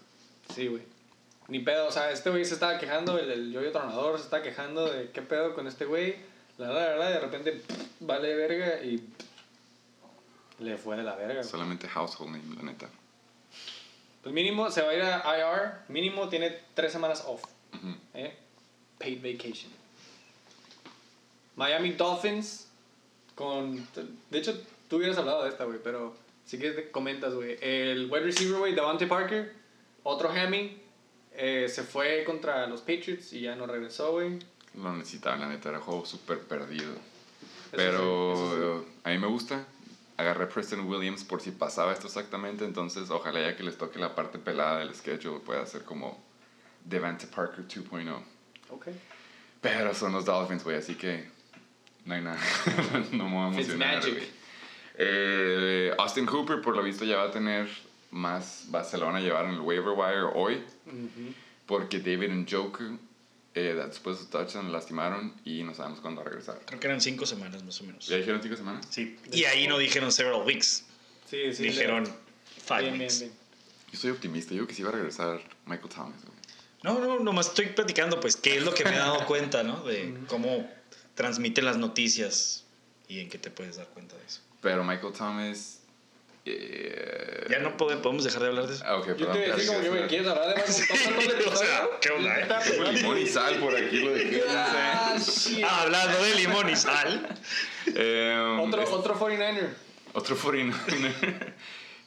Sí, 0.54 0.66
güey. 0.66 0.82
Ni 1.48 1.60
pedo, 1.60 1.86
o 1.86 1.90
sea, 1.90 2.10
este 2.10 2.28
güey 2.28 2.44
se 2.44 2.52
estaba 2.54 2.78
quejando, 2.78 3.18
el, 3.18 3.30
el 3.30 3.52
yoyo 3.52 3.72
tronador 3.72 4.18
se 4.18 4.24
estaba 4.24 4.42
quejando 4.42 4.84
de 4.90 5.10
qué 5.12 5.22
pedo 5.22 5.54
con 5.54 5.66
este 5.66 5.86
güey. 5.86 6.16
La 6.58 6.68
verdad, 6.68 6.82
la 6.82 6.88
verdad, 6.90 7.10
de 7.12 7.20
repente 7.20 7.52
pff, 7.52 7.76
vale 8.00 8.34
verga 8.36 8.82
y 8.84 8.98
pff, 8.98 9.26
le 10.60 10.76
fue 10.76 10.96
de 10.98 11.04
la 11.04 11.16
verga. 11.16 11.42
Solamente 11.42 11.88
household 11.88 12.32
name, 12.36 12.54
la 12.56 12.62
neta. 12.64 12.86
Pues 14.22 14.34
mínimo 14.34 14.70
se 14.70 14.82
va 14.82 14.90
a 14.90 14.94
ir 14.94 15.02
a 15.02 15.38
IR, 15.38 15.92
mínimo 15.92 16.28
tiene 16.28 16.56
tres 16.74 16.92
semanas 16.92 17.24
off. 17.26 17.42
¿eh? 18.14 18.36
Paid 18.98 19.18
vacation. 19.22 19.70
Miami 21.56 21.92
Dolphins 21.92 22.68
con... 23.34 23.86
De 24.30 24.38
hecho, 24.38 24.58
tú 24.88 24.96
hubieras 24.96 25.18
hablado 25.18 25.42
de 25.42 25.50
esta, 25.50 25.64
güey, 25.64 25.78
pero 25.82 26.14
si 26.44 26.58
quieres 26.58 26.76
te 26.76 26.90
comentas, 26.90 27.34
güey. 27.34 27.58
El 27.60 28.10
wide 28.10 28.24
receiver, 28.24 28.58
güey, 28.58 28.74
Devante 28.74 29.06
Parker, 29.06 29.52
otro 30.04 30.30
hammy, 30.30 30.78
eh, 31.34 31.66
se 31.68 31.82
fue 31.82 32.24
contra 32.24 32.66
los 32.66 32.80
Patriots 32.80 33.32
y 33.32 33.40
ya 33.40 33.56
no 33.56 33.66
regresó, 33.66 34.12
güey. 34.12 34.38
Lo 34.74 34.92
necesitaba, 34.94 35.36
la 35.36 35.48
neta, 35.48 35.68
era 35.68 35.78
un 35.78 35.84
juego 35.84 36.06
súper 36.06 36.40
perdido. 36.40 36.92
Eso 36.92 37.76
Pero 37.76 38.80
sí, 38.84 38.90
a 39.04 39.10
mí 39.10 39.18
me 39.18 39.26
gusta. 39.26 39.66
Agarré 40.22 40.46
Preston 40.46 40.86
Williams 40.88 41.24
por 41.24 41.40
si 41.40 41.50
pasaba 41.50 41.92
esto 41.92 42.06
exactamente, 42.06 42.64
entonces 42.64 43.10
ojalá 43.10 43.40
ya 43.40 43.56
que 43.56 43.62
les 43.62 43.76
toque 43.76 43.98
la 43.98 44.14
parte 44.14 44.38
pelada 44.38 44.78
del 44.78 44.94
schedule 44.94 45.40
pueda 45.40 45.66
ser 45.66 45.82
como 45.84 46.22
Devante 46.84 47.26
Parker 47.26 47.66
2.0. 47.66 48.22
Ok. 48.70 48.88
Pero 49.60 49.94
son 49.94 50.12
los 50.12 50.24
Dolphins, 50.24 50.64
güey, 50.64 50.76
así 50.76 50.94
que 50.94 51.28
no 52.04 52.14
hay 52.14 52.22
nada. 52.22 52.38
no 53.12 53.28
me 53.28 53.34
voy 53.34 53.44
a 53.44 53.48
emocionar, 53.48 54.02
Fitzmagic. 54.02 54.14
güey. 54.14 54.42
Eh, 54.98 55.94
Austin 55.98 56.26
Hooper, 56.26 56.60
por 56.60 56.76
lo 56.76 56.82
visto, 56.82 57.04
ya 57.04 57.16
va 57.16 57.24
a 57.24 57.30
tener 57.30 57.68
más. 58.10 58.68
Va, 58.74 58.84
se 58.84 58.98
lo 58.98 59.06
van 59.06 59.16
a 59.16 59.20
llevar 59.20 59.46
en 59.46 59.52
el 59.52 59.60
waiver 59.60 59.94
wire 59.96 60.30
hoy. 60.34 60.62
Porque 61.66 62.00
David 62.00 62.30
Njoku, 62.30 62.98
eh, 63.54 63.74
después 63.88 64.18
de 64.18 64.24
su 64.24 64.30
touchdown, 64.30 64.72
lastimaron 64.72 65.34
y 65.44 65.62
no 65.62 65.74
sabemos 65.74 66.00
cuándo 66.00 66.20
va 66.22 66.26
a 66.26 66.30
regresar. 66.30 66.60
Creo 66.64 66.80
que 66.80 66.86
eran 66.86 67.00
cinco 67.00 67.26
semanas 67.26 67.62
más 67.64 67.80
o 67.80 67.84
menos. 67.84 68.06
¿Ya 68.06 68.16
dijeron 68.16 68.40
cinco 68.42 68.56
semanas? 68.56 68.86
Sí. 68.90 69.18
Y 69.30 69.44
ahí 69.44 69.66
no 69.68 69.78
dijeron 69.78 70.10
several 70.12 70.42
weeks. 70.42 70.84
Sí, 71.30 71.52
sí. 71.54 71.64
dijeron 71.64 72.04
le- 72.04 72.10
five 72.64 72.80
bien, 72.82 72.92
bien, 72.94 73.00
weeks. 73.02 73.20
bien. 73.20 73.32
Yo 73.92 73.98
soy 73.98 74.10
optimista, 74.10 74.50
yo 74.54 74.58
creo 74.58 74.68
que 74.68 74.74
sí 74.74 74.82
va 74.82 74.88
a 74.88 74.92
regresar 74.92 75.40
Michael 75.66 75.90
Thomas. 75.90 76.20
güey. 76.22 76.32
No, 76.82 76.98
no, 76.98 77.20
nomás 77.20 77.48
estoy 77.48 77.66
platicando, 77.66 78.18
pues, 78.20 78.36
qué 78.36 78.56
es 78.56 78.64
lo 78.64 78.72
que 78.74 78.84
me 78.84 78.90
he 78.94 78.98
dado 78.98 79.24
cuenta, 79.26 79.62
¿no? 79.62 79.84
De 79.84 80.14
cómo 80.28 80.68
transmiten 81.14 81.64
las 81.66 81.76
noticias 81.76 82.64
y 83.06 83.20
en 83.20 83.28
qué 83.28 83.38
te 83.38 83.50
puedes 83.50 83.76
dar 83.76 83.86
cuenta 83.88 84.16
de 84.16 84.24
eso. 84.24 84.40
Pero 84.62 84.82
Michael 84.82 85.12
Thomas. 85.12 85.80
Eh, 86.44 87.46
Ya 87.50 87.58
no 87.58 87.76
pode- 87.76 87.96
podemos 87.98 88.24
dejar 88.24 88.42
de 88.42 88.48
hablar 88.48 88.66
de 88.66 88.74
eso. 88.74 88.84
Ah, 88.86 88.96
ok, 88.96 89.06
Yo 89.08 89.16
perdón. 89.16 89.34
te 89.34 89.40
decía 89.52 89.66
como 89.66 89.80
que 89.82 89.90
me 89.90 90.06
quieres 90.06 90.26
hablar 90.28 90.48
de 90.48 90.54
Thomas. 90.54 90.82
O 91.52 91.56
sea, 91.56 91.88
¿qué 92.00 92.10
onda, 92.10 92.40
eh? 92.40 92.46
Tengo 92.70 92.84
limón 92.90 93.18
y 93.18 93.26
sal 93.26 93.56
por 93.56 93.76
aquí, 93.76 93.98
lo 94.00 94.12
dejé. 94.12 94.42
Ah, 94.48 95.16
shit. 95.18 95.62
Ah, 95.64 95.82
hablando 95.82 96.22
de 96.22 96.34
limón 96.36 96.70
y 96.70 96.76
sal. 96.76 97.28
Eh, 97.94 98.58
Otro, 98.60 98.82
es- 98.82 98.88
otro 98.90 99.14
49er. 99.18 99.68
Otro 100.14 100.36
49 100.36 101.14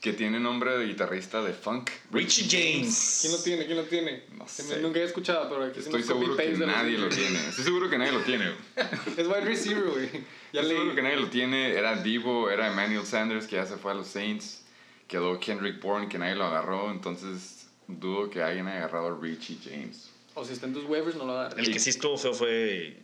que 0.01 0.13
tiene 0.13 0.39
nombre 0.39 0.77
de 0.77 0.85
guitarrista 0.85 1.41
de 1.41 1.53
funk. 1.53 1.89
Richie 2.11 2.45
James. 2.49 3.19
¿Quién 3.21 3.33
lo 3.33 3.39
tiene? 3.41 3.65
¿Quién 3.65 3.77
lo 3.77 3.83
tiene? 3.85 4.23
No 4.37 4.47
sé. 4.47 4.63
me- 4.63 4.81
nunca 4.81 4.99
he 4.99 5.03
escuchado, 5.03 5.49
pero 5.49 5.63
aquí 5.65 5.79
Estoy 5.79 6.03
seguro 6.03 6.35
que 6.37 6.49
nadie 6.57 6.97
lo 6.97 7.09
tiene. 7.09 7.39
Estoy 7.49 7.63
seguro 7.63 7.89
que 7.89 7.97
nadie 7.97 8.11
lo 8.11 8.21
tiene. 8.21 8.51
Es 9.17 9.25
wide 9.27 9.41
receiver, 9.41 9.83
güey. 9.85 10.09
Ya 10.53 10.61
Estoy 10.61 10.77
seguro 10.77 10.95
que 10.95 11.01
nadie 11.01 11.15
lo 11.17 11.29
tiene. 11.29 11.71
Era 11.71 11.95
Divo, 12.01 12.49
era 12.51 12.67
Emmanuel 12.67 13.05
Sanders, 13.05 13.47
que 13.47 13.55
ya 13.55 13.65
se 13.65 13.77
fue 13.77 13.91
a 13.91 13.95
los 13.95 14.07
Saints. 14.07 14.63
Quedó 15.07 15.39
Kendrick 15.39 15.81
Bourne, 15.81 16.07
que 16.07 16.17
nadie 16.19 16.35
lo 16.35 16.45
agarró. 16.45 16.91
Entonces, 16.91 17.67
dudo 17.87 18.29
que 18.29 18.41
alguien 18.43 18.67
haya 18.67 18.77
agarrado 18.79 19.07
a 19.15 19.19
Richie 19.19 19.57
James. 19.63 20.09
O 20.35 20.43
si 20.45 20.53
está 20.53 20.67
en 20.67 20.73
tus 20.73 20.83
waivers, 20.85 21.15
no 21.15 21.25
lo 21.25 21.33
agarres. 21.39 21.57
El 21.65 21.73
que 21.73 21.79
sí 21.79 21.89
estuvo 21.89 22.17
feo 22.17 22.33
fue 22.33 23.01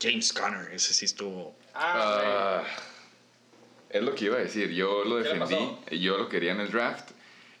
James 0.00 0.32
Conner. 0.32 0.72
Ese 0.72 0.92
sí 0.94 1.06
estuvo. 1.06 1.56
Ah, 1.74 2.62
Ah, 2.62 2.64
es 3.90 4.02
lo 4.02 4.14
que 4.14 4.26
iba 4.26 4.36
a 4.36 4.40
decir. 4.40 4.70
Yo 4.72 5.04
lo 5.04 5.16
¿Qué 5.22 5.32
le 5.34 5.38
defendí. 5.38 6.00
Yo 6.00 6.18
lo 6.18 6.28
quería 6.28 6.52
en 6.52 6.60
el 6.60 6.70
draft. 6.70 7.10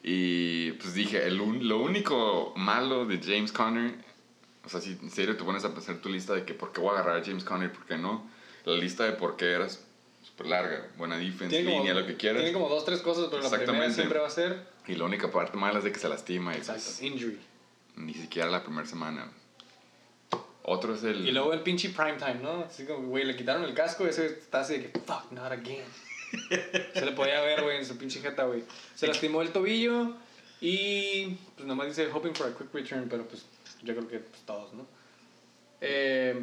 Y 0.02 0.72
pues 0.72 0.94
dije, 0.94 1.26
el 1.26 1.40
un- 1.40 1.66
lo 1.68 1.78
único 1.80 2.52
malo 2.56 3.06
de 3.06 3.18
James 3.18 3.50
Conner, 3.52 3.94
o 4.64 4.68
sea, 4.68 4.80
si 4.80 4.92
en 4.92 5.10
serio 5.10 5.36
te 5.36 5.42
pones 5.44 5.64
a 5.64 5.68
hacer 5.68 6.00
tu 6.00 6.08
lista 6.08 6.32
de 6.34 6.44
que 6.44 6.54
por 6.54 6.72
qué 6.72 6.80
voy 6.80 6.90
a 6.90 7.00
agarrar 7.00 7.20
a 7.20 7.24
James 7.24 7.42
Conner 7.44 7.70
y 7.72 7.74
por 7.76 7.86
qué 7.86 7.96
no, 7.96 8.28
la 8.64 8.74
lista 8.74 9.04
de 9.04 9.12
por 9.12 9.36
qué 9.36 9.52
era 9.52 9.68
súper 9.68 10.46
larga. 10.46 10.86
Buena 10.96 11.16
defense, 11.16 11.48
tiene 11.48 11.64
como, 11.70 11.78
línea, 11.84 11.94
lo 12.00 12.06
que 12.06 12.16
quieras. 12.16 12.38
Tiene 12.42 12.52
como 12.52 12.68
dos, 12.68 12.84
tres 12.84 13.00
cosas, 13.00 13.26
pero 13.30 13.42
la 13.42 13.50
primera 13.50 13.90
siempre 13.90 14.18
va 14.20 14.26
a 14.28 14.30
ser. 14.30 14.66
Y 14.86 14.94
la 14.94 15.04
única 15.04 15.30
parte 15.32 15.56
mala 15.56 15.78
es 15.78 15.84
de 15.84 15.90
que 15.92 15.98
se 15.98 16.08
lastima. 16.08 16.52
Y 16.54 16.58
Exacto, 16.58 16.82
pues, 16.84 17.02
injury. 17.02 17.38
ni 17.96 18.14
siquiera 18.14 18.48
la 18.48 18.62
primera 18.62 18.86
semana. 18.86 19.28
Otro 20.68 20.94
es 20.94 21.02
el... 21.04 21.26
Y 21.26 21.30
luego 21.32 21.52
el 21.52 21.60
pinche 21.60 21.90
primetime, 21.90 22.40
¿no? 22.42 22.64
Así 22.64 22.84
como, 22.84 23.06
güey, 23.08 23.24
le 23.24 23.36
quitaron 23.36 23.62
el 23.64 23.72
casco, 23.74 24.04
ese 24.06 24.26
está 24.26 24.60
así 24.60 24.78
de 24.78 24.90
que, 24.90 24.98
fuck, 25.00 25.30
not 25.30 25.52
again. 25.52 25.84
Se 26.94 27.04
le 27.04 27.12
podía 27.12 27.40
ver, 27.40 27.62
güey, 27.62 27.78
en 27.78 27.86
su 27.86 27.96
pinche 27.96 28.20
jeta, 28.20 28.44
güey. 28.44 28.62
Se 28.94 29.06
lastimó 29.06 29.42
el 29.42 29.50
tobillo 29.50 30.14
y, 30.60 31.36
pues 31.56 31.66
nomás 31.66 31.86
dice, 31.88 32.08
hoping 32.12 32.32
for 32.34 32.46
a 32.48 32.56
quick 32.56 32.72
return, 32.72 33.08
pero 33.08 33.26
pues 33.26 33.44
yo 33.82 33.94
creo 33.94 34.08
que 34.08 34.18
pues, 34.20 34.42
todos, 34.46 34.72
¿no? 34.74 34.86
Eh, 35.80 36.34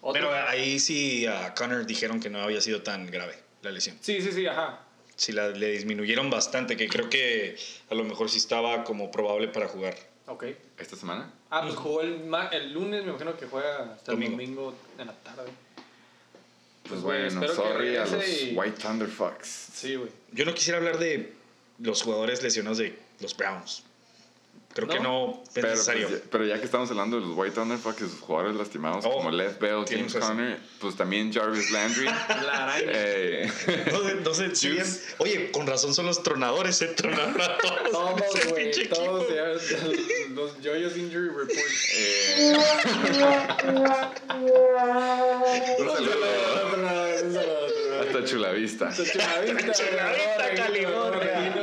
otro- 0.00 0.12
Pero 0.12 0.32
ahí 0.34 0.78
sí 0.78 1.26
a 1.26 1.54
Conner 1.54 1.86
dijeron 1.86 2.20
que 2.20 2.30
no 2.30 2.40
había 2.42 2.60
sido 2.60 2.82
tan 2.82 3.06
grave 3.10 3.34
la 3.62 3.70
lesión. 3.70 3.96
Sí, 4.00 4.20
sí, 4.20 4.32
sí, 4.32 4.46
ajá. 4.46 4.80
Sí, 5.16 5.32
la, 5.32 5.48
le 5.48 5.72
disminuyeron 5.72 6.30
bastante, 6.30 6.76
que 6.76 6.88
creo 6.88 7.10
que 7.10 7.56
a 7.90 7.94
lo 7.94 8.04
mejor 8.04 8.30
sí 8.30 8.38
estaba 8.38 8.84
como 8.84 9.10
probable 9.10 9.48
para 9.48 9.68
jugar. 9.68 9.94
Ok. 10.26 10.44
¿Esta 10.78 10.96
semana? 10.96 11.30
Ah, 11.50 11.62
pues 11.62 11.74
jugó 11.74 12.00
el, 12.02 12.24
ma- 12.24 12.46
el 12.48 12.72
lunes, 12.72 13.02
me 13.04 13.10
imagino 13.10 13.36
que 13.36 13.46
juega 13.46 13.92
hasta 13.94 14.12
Domingo. 14.12 14.32
el 14.40 14.46
domingo 14.46 14.74
en 14.98 15.06
la 15.08 15.12
tarde. 15.14 15.50
Pues 16.90 17.02
bueno, 17.02 17.48
sorry 17.54 17.96
a 17.96 18.04
los 18.04 18.28
y- 18.28 18.52
White 18.54 18.82
Thunderfucks. 18.82 19.48
Sí, 19.72 19.94
güey. 19.96 20.10
Yo 20.32 20.44
no 20.44 20.52
quisiera 20.54 20.78
hablar 20.78 20.98
de 20.98 21.32
los 21.78 22.02
jugadores 22.02 22.42
lesionados 22.42 22.78
de 22.78 22.98
los 23.20 23.36
Browns. 23.36 23.84
Creo 24.72 24.86
que 24.86 25.00
no 25.00 25.42
es 25.42 25.50
Pero, 25.52 25.66
pues, 25.66 25.78
necesario. 25.78 26.08
ya, 26.08 26.16
pero 26.30 26.44
ya 26.46 26.58
que 26.60 26.64
estamos 26.64 26.88
hablando 26.90 27.18
de 27.20 27.26
los 27.26 27.36
White 27.36 27.56
Thunderfucks 27.56 28.02
y 28.02 28.04
sus 28.08 28.20
jugadores 28.20 28.54
lastimados, 28.56 29.04
Oh, 29.04 29.10
como 29.14 29.32
Lev 29.32 29.58
Bell, 29.58 29.84
James. 29.88 30.14
Conner, 30.14 30.58
pues 30.80 30.94
también 30.96 31.32
Jarvis 31.32 31.72
Landry. 31.72 32.04
La 32.28 32.64
araña. 32.64 32.82
eh, 32.86 33.50
No, 33.90 34.32
sé- 34.32 34.46
no 34.46 34.54
sé. 34.54 35.02
Oye, 35.18 35.50
con 35.50 35.66
razón 35.66 35.92
son 35.92 36.06
los 36.06 36.22
tronadores, 36.22 36.76
se 36.76 36.86
tronaron 36.86 37.40
a 37.40 37.58
todos. 37.58 37.90
Todos, 37.90 38.46
güey, 38.50 38.70
todos, 38.88 39.26
ya, 39.28 39.46
los 40.34 40.52
Joyous 40.62 40.96
Injury 40.96 41.28
Report. 41.28 41.50
eh, 41.96 42.56
un 45.78 45.90
saludo 45.90 46.24
hasta 48.00 48.24
Chulavista. 48.24 48.90
Chulavista, 48.94 49.72
Chulavista, 49.72 50.54
California. 50.56 51.54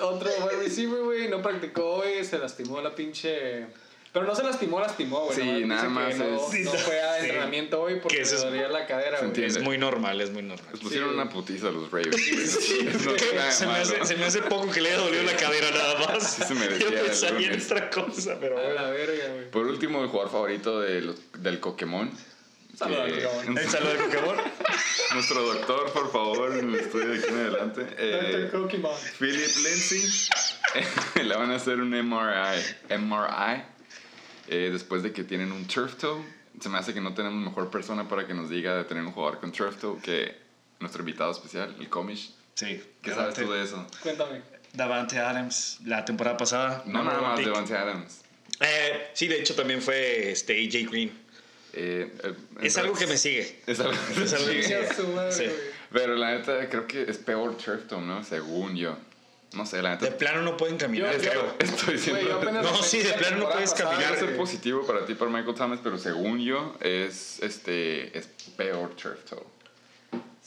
Otro 0.00 0.30
wide 0.46 0.56
receiver, 0.62 1.02
güey, 1.02 1.28
no 1.28 1.42
practicó, 1.42 1.96
güey, 1.96 2.24
se 2.24 2.38
lastimó 2.38 2.80
la 2.80 2.94
pinche... 2.94 3.66
Pero 4.12 4.26
no 4.26 4.34
se 4.34 4.42
lastimó, 4.42 4.78
lastimó, 4.78 5.24
güey. 5.24 5.38
Sí, 5.38 5.42
nomás 5.62 5.66
nada 5.68 5.88
más 5.88 6.16
no, 6.18 6.24
es- 6.52 6.64
no 6.66 6.70
fue 6.72 7.00
a 7.00 7.14
Sí. 7.18 7.24
entrenamiento 7.24 7.80
hoy 7.80 7.94
porque 7.98 8.16
Que 8.18 8.22
es- 8.24 8.42
dolía 8.42 8.68
la 8.68 8.86
cadera, 8.86 9.18
Se 9.20 9.26
güey. 9.28 9.44
Es 9.44 9.58
muy 9.62 9.78
normal, 9.78 10.20
es 10.20 10.30
muy 10.30 10.42
normal. 10.42 10.68
Les 10.70 10.80
pusieron 10.82 11.08
Sí. 11.08 11.14
una 11.14 11.30
putiza 11.30 11.68
a 11.68 11.70
los 11.70 11.90
Ravens. 11.90 12.14
No 13.06 13.14
es 13.14 13.34
nada 13.34 13.50
Se 13.52 13.66
me, 13.66 13.72
hace, 13.72 14.04
se 14.04 14.16
me 14.16 14.26
hace 14.26 14.42
poco 14.42 14.70
que 14.70 14.82
le 14.82 14.90
haya 14.90 14.98
dolido 14.98 15.22
la 15.22 15.34
cadera 15.34 15.70
nada 15.70 15.98
más. 16.08 16.30
Sí 16.34 16.42
se 16.46 16.54
merecía 16.54 16.90
Yo 16.90 17.04
pensaría 17.06 17.52
en 17.52 17.62
otra 17.62 17.88
cosa, 17.88 18.36
pero 18.38 18.58
A 18.58 18.62
bueno. 18.62 18.74
la 18.82 18.90
verga, 18.90 19.28
güey. 19.32 19.50
Por 19.50 19.66
último, 19.66 20.02
el 20.02 20.08
jugador 20.10 20.30
favorito 20.30 20.80
de 20.82 21.00
los- 21.00 21.16
del 21.38 21.56
Pokémon. 21.58 22.10
Saludos 22.82 23.00
al 23.00 23.10
Pokémon. 23.12 23.58
¿El 23.58 23.68
saludo 23.70 23.92
de 23.92 23.98
Pokémon? 23.98 24.36
Nuestro 25.14 25.42
doctor, 25.42 25.92
por 25.92 26.12
favor, 26.12 26.56
en 26.56 26.68
el 26.70 26.74
estudio 26.76 27.08
de 27.08 27.18
aquí 27.18 27.28
en 27.28 27.34
adelante. 27.36 27.86
Eh. 27.98 28.50
Philip 29.18 29.56
Lindsay. 29.56 30.28
Le 31.22 31.36
van 31.36 31.50
a 31.50 31.56
hacer 31.56 31.80
un 31.80 31.90
MRI. 31.90 32.98
MRI. 32.98 33.62
eh, 34.48 34.70
después 34.72 35.02
de 35.02 35.12
que 35.12 35.24
tienen 35.24 35.52
un 35.52 35.66
turf 35.66 35.96
toe. 35.96 36.24
Se 36.60 36.68
me 36.68 36.78
hace 36.78 36.92
que 36.92 37.00
no 37.00 37.14
tenemos 37.14 37.42
mejor 37.42 37.70
persona 37.70 38.08
para 38.08 38.26
que 38.26 38.34
nos 38.34 38.50
diga 38.50 38.76
de 38.76 38.84
tener 38.84 39.04
un 39.04 39.12
jugador 39.12 39.40
con 39.40 39.52
turf 39.52 39.76
toe 39.78 39.98
que 40.02 40.36
nuestro 40.80 41.02
invitado 41.02 41.30
especial, 41.30 41.74
el 41.78 41.88
Comish. 41.88 42.34
Sí. 42.54 42.82
¿Qué 43.00 43.10
sabes 43.12 43.34
tú 43.34 43.50
de 43.50 43.62
eso? 43.62 43.86
Cuéntame. 44.02 44.42
Davante 44.72 45.18
Adams, 45.18 45.78
la 45.84 46.04
temporada 46.04 46.36
pasada. 46.36 46.82
No 46.86 47.02
nada 47.04 47.20
más 47.20 47.38
pick. 47.38 47.46
Devante 47.46 47.76
Adams. 47.76 48.22
Eh, 48.60 49.10
sí, 49.12 49.28
de 49.28 49.40
hecho 49.40 49.54
también 49.54 49.82
fue 49.82 50.30
este 50.30 50.54
AJ 50.64 50.90
Green. 50.90 51.21
Eh, 51.74 52.12
eh, 52.24 52.34
Es 52.62 52.76
algo 52.76 52.94
que 52.94 53.06
me 53.06 53.16
sigue. 53.16 53.60
Es 53.66 53.80
algo 53.80 53.92
que 54.14 54.24
Es 54.24 54.32
algo 54.32 54.46
sigue. 54.46 54.86
Madre, 55.14 55.32
Sí. 55.32 55.44
Pero 55.92 56.14
la 56.16 56.32
neta, 56.32 56.68
creo 56.68 56.86
que 56.86 57.02
es 57.02 57.18
peor 57.18 57.56
turf 57.56 57.86
toe, 57.86 58.00
¿no? 58.00 58.22
Según 58.24 58.76
yo. 58.76 58.96
No 59.54 59.66
sé, 59.66 59.82
la 59.82 59.90
neta. 59.90 60.06
De 60.06 60.12
plano 60.12 60.40
no 60.42 60.56
pueden 60.56 60.78
caminar, 60.78 61.14
Yo- 61.20 61.30
creo. 61.30 61.54
Estoy 61.58 62.30
apenas 62.30 62.64
No, 62.64 62.82
sí, 62.82 62.98
de 63.02 63.12
plano 63.12 63.36
no 63.38 63.50
puedes 63.50 63.70
pasada, 63.72 63.90
caminar, 63.90 64.14
Puede 64.14 64.26
ser 64.28 64.36
positivo 64.36 64.86
para 64.86 65.04
ti, 65.04 65.14
para 65.14 65.30
Michael 65.30 65.54
Thomas, 65.54 65.80
pero 65.82 65.98
según 65.98 66.40
yo, 66.42 66.74
es 66.80 67.38
este 67.42 68.16
es 68.16 68.28
peor 68.56 68.94
turf 68.96 69.22
toe. 69.24 69.44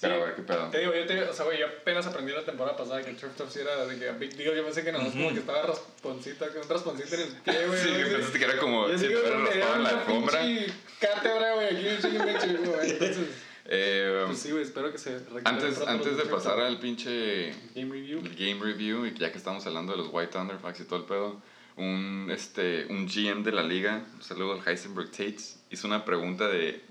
Pero 0.01 0.25
ver 0.25 0.36
qué 0.36 0.41
pedo. 0.41 0.69
Te 0.69 0.79
digo, 0.79 0.93
yo, 0.93 1.05
te, 1.05 1.23
o 1.23 1.34
sea, 1.34 1.45
güey, 1.45 1.60
yo 1.60 1.67
apenas 1.67 2.05
aprendí 2.05 2.34
la 2.34 2.43
temporada 2.43 2.75
pasada 2.75 3.01
que 3.01 3.12
el 3.12 3.15
turf 3.15 3.36
top 3.38 3.49
sí 3.49 3.60
era 3.60 3.86
de 3.86 3.97
que 3.97 4.12
big 4.12 4.36
deal. 4.36 4.55
Yo 4.55 4.65
pensé 4.65 4.84
que 4.84 4.91
no, 4.91 4.99
como 4.99 5.29
que 5.34 5.39
estaba 5.39 5.62
rasponcita, 5.62 6.49
con 6.49 6.62
un 6.62 6.69
rasponcita 6.69 7.15
en 7.15 7.21
el 7.21 7.27
pie, 7.41 7.67
güey. 7.67 7.79
Sí, 7.81 7.89
así. 7.89 8.12
pensaste 8.13 8.39
que 8.39 8.45
era 8.45 8.58
como 8.58 8.89
si 8.89 8.97
sí, 8.99 9.08
güey, 9.08 9.23
me 9.23 9.45
raspado 9.45 9.75
en 9.75 9.84
la 9.84 9.89
alfombra. 9.89 10.41
pinche 10.41 10.73
cátedra, 10.99 11.53
güey, 11.55 11.67
aquí 11.67 11.88
güey. 12.65 12.89
Entonces, 12.91 13.27
Eh, 13.67 14.23
pues 14.27 14.38
sí, 14.39 14.51
güey, 14.51 14.63
espero 14.63 14.91
que 14.91 14.97
se 14.97 15.17
antes 15.43 15.81
antes 15.88 16.17
de 16.17 16.23
turf 16.23 16.31
pasar 16.31 16.60
al 16.60 16.79
pinche 16.79 17.53
Game 17.73 17.91
review. 17.91 18.19
el 18.19 18.36
game 18.36 18.62
review, 18.63 19.05
y 19.08 19.13
ya 19.17 19.31
que 19.31 19.38
estamos 19.38 19.65
hablando 19.65 19.93
de 19.93 19.97
los 19.99 20.10
White 20.12 20.34
Thunderfucks 20.34 20.81
y 20.81 20.84
todo 20.84 20.99
el 20.99 21.05
pedo, 21.05 21.41
un, 21.77 22.29
este, 22.31 22.86
un 22.89 23.08
GM 23.08 23.43
de 23.43 23.51
la 23.51 23.63
liga, 23.63 24.03
un 24.13 24.21
saludo 24.21 24.53
al 24.53 24.62
Heisenberg 24.67 25.10
Tates, 25.10 25.60
hizo 25.71 25.88
una 25.88 26.05
pregunta 26.05 26.47
de 26.47 26.81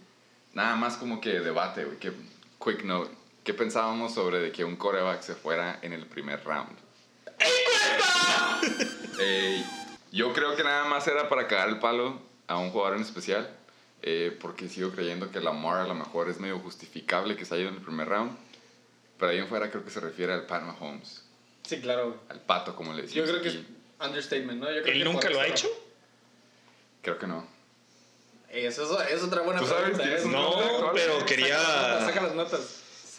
nada 0.52 0.74
más 0.74 0.96
como 0.96 1.20
que 1.20 1.38
debate, 1.40 1.84
güey, 1.84 1.98
que 1.98 2.12
quick 2.64 2.82
note. 2.84 3.10
¿Qué 3.44 3.52
pensábamos 3.52 4.14
sobre 4.14 4.38
de 4.40 4.50
que 4.52 4.64
un 4.64 4.76
coreback 4.76 5.20
se 5.22 5.34
fuera 5.34 5.78
en 5.82 5.92
el 5.92 6.06
primer 6.06 6.42
round? 6.44 6.76
Eh, 9.20 9.62
yo 10.12 10.32
creo 10.32 10.56
que 10.56 10.64
nada 10.64 10.84
más 10.86 11.06
era 11.06 11.28
para 11.28 11.46
cagar 11.46 11.68
el 11.68 11.78
palo 11.78 12.20
a 12.46 12.56
un 12.58 12.70
jugador 12.70 12.96
en 12.96 13.02
especial, 13.02 13.48
eh, 14.02 14.36
porque 14.40 14.68
sigo 14.68 14.90
creyendo 14.90 15.30
que 15.30 15.40
Lamar 15.40 15.80
a 15.80 15.86
lo 15.86 15.94
mejor 15.94 16.28
es 16.30 16.40
medio 16.40 16.58
justificable 16.58 17.36
que 17.36 17.44
se 17.44 17.54
haya 17.54 17.62
ido 17.64 17.70
en 17.70 17.76
el 17.76 17.82
primer 17.82 18.08
round, 18.08 18.36
pero 19.18 19.30
ahí 19.32 19.38
en 19.38 19.46
fuera 19.48 19.70
creo 19.70 19.84
que 19.84 19.90
se 19.90 20.00
refiere 20.00 20.32
al 20.32 20.46
Pat 20.46 20.62
Mahomes, 20.62 21.22
Sí, 21.66 21.80
claro, 21.80 22.20
al 22.28 22.40
pato 22.40 22.76
como 22.76 22.92
le 22.92 23.02
Yo 23.02 23.22
decimos 23.24 23.30
creo 23.30 23.42
que 23.42 23.48
aquí. 23.48 23.66
es 24.00 24.06
understatement, 24.06 24.60
¿no? 24.60 24.66
Yo 24.70 24.82
creo 24.82 24.92
¿Él 24.94 24.98
que 24.98 25.04
nunca 25.04 25.30
lo 25.30 25.40
ha 25.40 25.46
hecho? 25.46 25.68
Creo 27.00 27.18
que 27.18 27.26
no. 27.26 27.46
Eso 28.54 29.00
es, 29.02 29.12
es 29.12 29.22
otra 29.22 29.42
buena 29.42 29.60
¿Tú 29.60 29.66
sabes 29.66 29.96
pregunta. 29.98 30.04
¿eh? 30.16 30.22
No, 30.26 30.92
pero 30.94 31.24
quería... 31.26 31.58
Saca 32.04 32.22
las 32.22 32.34
notas. 32.34 32.60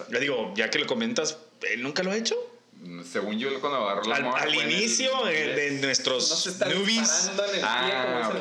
Le 0.09 0.19
digo, 0.19 0.53
ya 0.55 0.69
que 0.69 0.79
lo 0.79 0.85
comentas, 0.87 1.37
¿él 1.69 1.83
nunca 1.83 2.03
lo 2.03 2.11
ha 2.11 2.17
hecho? 2.17 2.35
Según 3.09 3.39
yo 3.39 3.59
cuando 3.61 3.79
agarró 3.89 4.03
Al, 4.03 4.09
Lamar 4.23 4.43
al 4.43 4.53
el- 4.53 4.71
inicio 4.71 5.27
eh, 5.27 5.55
de 5.55 5.71
nuestros 5.81 6.47
newbies, 6.67 7.31
pie 7.35 7.61
Ah. 7.63 8.31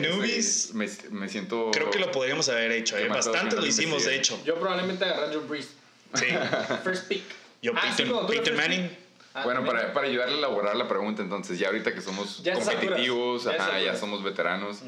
Newbies. 0.00 0.74
Me, 0.74 0.88
me 1.10 1.28
siento... 1.28 1.70
creo 1.72 1.90
que 1.90 1.98
lo 1.98 2.10
podríamos 2.10 2.48
haber 2.48 2.72
hecho. 2.72 2.98
Eh. 2.98 3.08
Bastante 3.08 3.56
lo 3.56 3.64
hicimos, 3.66 4.04
de 4.04 4.16
hecho. 4.16 4.38
Yo 4.44 4.56
probablemente 4.56 5.04
agarré 5.04 5.24
a 5.24 5.28
Drew 5.28 5.42
Brees. 5.46 5.68
Sí. 6.14 6.26
First 6.84 7.08
pick. 7.08 7.22
Yo, 7.62 7.72
Ah, 7.76 7.94
Peyton, 8.28 8.56
Manning. 8.56 8.96
Ah, 9.32 9.42
Bueno, 9.44 9.64
para, 9.64 9.92
para 9.94 10.06
ayudarle 10.06 10.34
a 10.34 10.38
elaborar 10.38 10.76
la 10.76 10.86
pregunta, 10.86 11.22
entonces, 11.22 11.58
ya 11.58 11.68
ahorita 11.68 11.94
que 11.94 12.00
somos 12.02 12.42
Ya 12.42 12.54
competitivos, 12.54 13.44
ya 13.44 13.52
ajá, 13.52 13.96
somos 13.96 14.22
veteranos, 14.22 14.78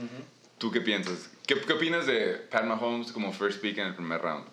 ¿tú 0.59 0.71
qué 0.71 0.81
piensas? 0.81 1.31
¿Qué, 1.47 1.61
¿Qué 1.61 1.73
opinas 1.73 2.07
de 2.07 2.35
Pat 2.51 2.65
Mahomes 2.65 3.13
como 3.13 3.33
first 3.33 3.61
pick 3.61 3.79
en 3.79 3.87
el 3.89 3.95
primer 3.95 4.21
round? 4.21 4.47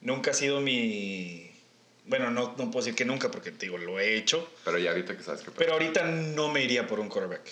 Nunca 0.00 0.30
ha 0.30 0.34
sido 0.34 0.60
mi... 0.60 1.50
Bueno, 2.04 2.30
no, 2.30 2.54
no 2.56 2.70
puedo 2.70 2.84
decir 2.84 2.94
que 2.94 3.04
nunca 3.04 3.30
porque 3.30 3.50
te 3.50 3.66
digo, 3.66 3.78
lo 3.78 3.98
he 3.98 4.16
hecho. 4.16 4.48
Pero 4.64 4.78
ya 4.78 4.90
ahorita 4.90 5.16
que 5.16 5.22
sabes 5.24 5.42
qué 5.42 5.50
Pero 5.50 5.72
ahorita 5.72 6.04
no 6.04 6.48
me 6.52 6.62
iría 6.62 6.86
por 6.86 7.00
un 7.00 7.08
quarterback. 7.08 7.42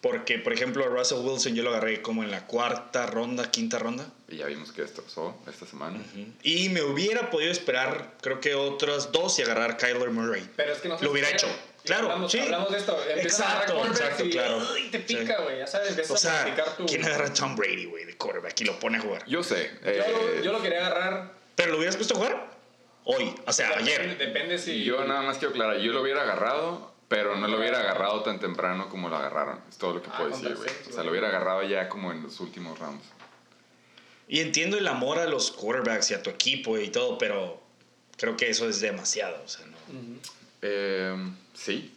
Porque, 0.00 0.38
por 0.38 0.52
ejemplo, 0.52 0.84
a 0.84 0.88
Russell 0.88 1.18
Wilson 1.18 1.54
yo 1.54 1.62
lo 1.62 1.70
agarré 1.70 2.00
como 2.00 2.22
en 2.22 2.30
la 2.30 2.46
cuarta 2.46 3.06
ronda, 3.06 3.50
quinta 3.50 3.78
ronda. 3.78 4.10
Y 4.28 4.36
ya 4.36 4.46
vimos 4.46 4.72
que 4.72 4.82
destrozó 4.82 5.36
esta 5.46 5.66
semana. 5.66 6.00
Y 6.42 6.68
me 6.70 6.82
hubiera 6.82 7.28
podido 7.30 7.50
esperar, 7.50 8.16
creo 8.22 8.40
que 8.40 8.54
otras 8.54 9.12
dos 9.12 9.38
y 9.38 9.42
agarrar 9.42 9.72
a 9.72 9.76
Kyler 9.76 10.10
Murray. 10.10 10.48
Pero 10.56 10.72
es 10.72 10.78
que 10.78 10.88
no 10.88 10.96
se 10.96 11.04
Lo 11.04 11.10
hubiera 11.10 11.28
espera. 11.28 11.52
hecho. 11.52 11.60
Y 11.82 11.86
Claro, 11.86 12.04
hablamos, 12.04 12.30
sí. 12.32 12.38
Hablamos 12.40 12.70
de 12.70 12.78
esto. 12.78 12.98
Exacto, 13.16 13.82
a 13.82 13.86
exacto, 13.88 14.24
y, 14.24 14.30
claro. 14.30 14.60
ay, 14.74 14.88
te 14.90 15.00
pica, 15.00 15.40
güey. 15.42 15.58
Ya 15.58 15.66
sabes, 15.66 15.90
empiezas 15.90 16.10
O 16.10 16.14
a 16.14 16.18
sea, 16.44 16.74
tu... 16.76 16.86
¿quién 16.86 17.04
agarra 17.04 17.26
a 17.26 17.34
Tom 17.34 17.56
Brady, 17.56 17.86
güey, 17.86 18.04
de 18.04 18.16
quarterback 18.16 18.60
y 18.60 18.64
lo 18.64 18.78
pone 18.78 18.98
a 18.98 19.00
jugar? 19.00 19.24
Yo 19.26 19.42
sé. 19.42 19.70
Yo, 19.82 19.90
eh, 19.90 20.36
lo, 20.36 20.42
yo 20.44 20.52
lo 20.52 20.62
quería 20.62 20.86
agarrar... 20.86 21.32
¿Pero 21.56 21.72
lo 21.72 21.78
hubieras 21.78 21.96
puesto 21.96 22.14
a 22.14 22.16
jugar? 22.18 22.50
Hoy, 23.04 23.34
o 23.46 23.52
sea, 23.52 23.70
Depende, 23.70 23.92
ayer. 23.94 24.18
depende 24.18 24.58
si... 24.58 24.84
yo 24.84 25.04
nada 25.04 25.22
más 25.22 25.38
quiero 25.38 25.50
aclarar, 25.52 25.78
yo 25.78 25.92
lo 25.92 26.02
hubiera 26.02 26.22
agarrado, 26.22 26.92
pero 27.08 27.34
no 27.36 27.48
lo 27.48 27.58
hubiera 27.58 27.80
agarrado 27.80 28.22
tan 28.22 28.38
temprano 28.38 28.88
como 28.90 29.08
lo 29.08 29.16
agarraron. 29.16 29.60
Es 29.68 29.78
todo 29.78 29.94
lo 29.94 30.02
que 30.02 30.10
Ah, 30.12 30.18
puedo 30.18 30.30
decir, 30.30 30.54
güey. 30.54 30.68
O 30.88 30.92
sea, 30.92 31.02
lo 31.02 31.10
hubiera 31.10 31.28
agarrado 31.28 31.62
ya 31.62 31.88
como 31.88 32.12
en 32.12 32.22
los 32.22 32.38
últimos 32.40 32.78
rounds. 32.78 33.04
Y 34.28 34.40
entiendo 34.40 34.78
el 34.78 34.86
amor 34.86 35.18
a 35.18 35.24
los 35.26 35.50
quarterbacks 35.50 36.10
y 36.10 36.14
a 36.14 36.22
tu 36.22 36.30
equipo 36.30 36.78
y 36.78 36.88
todo, 36.90 37.18
pero 37.18 37.60
creo 38.16 38.36
que 38.36 38.48
eso 38.50 38.68
es 38.68 38.80
demasiado. 38.80 39.42
O 39.44 39.48
sea, 39.48 39.66
no. 39.66 39.76
Eh, 40.62 41.16
sí, 41.60 41.92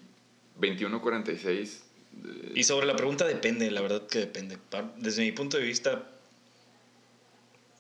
21-46. 0.60 1.80
eh, 2.26 2.52
Y 2.56 2.64
sobre 2.64 2.86
la 2.86 2.96
pregunta 2.96 3.26
depende, 3.26 3.70
la 3.72 3.82
verdad 3.82 4.06
que 4.08 4.20
depende. 4.20 4.58
Desde 4.98 5.22
mi 5.24 5.32
punto 5.32 5.58
de 5.58 5.64
vista, 5.64 5.92
El 5.92 6.00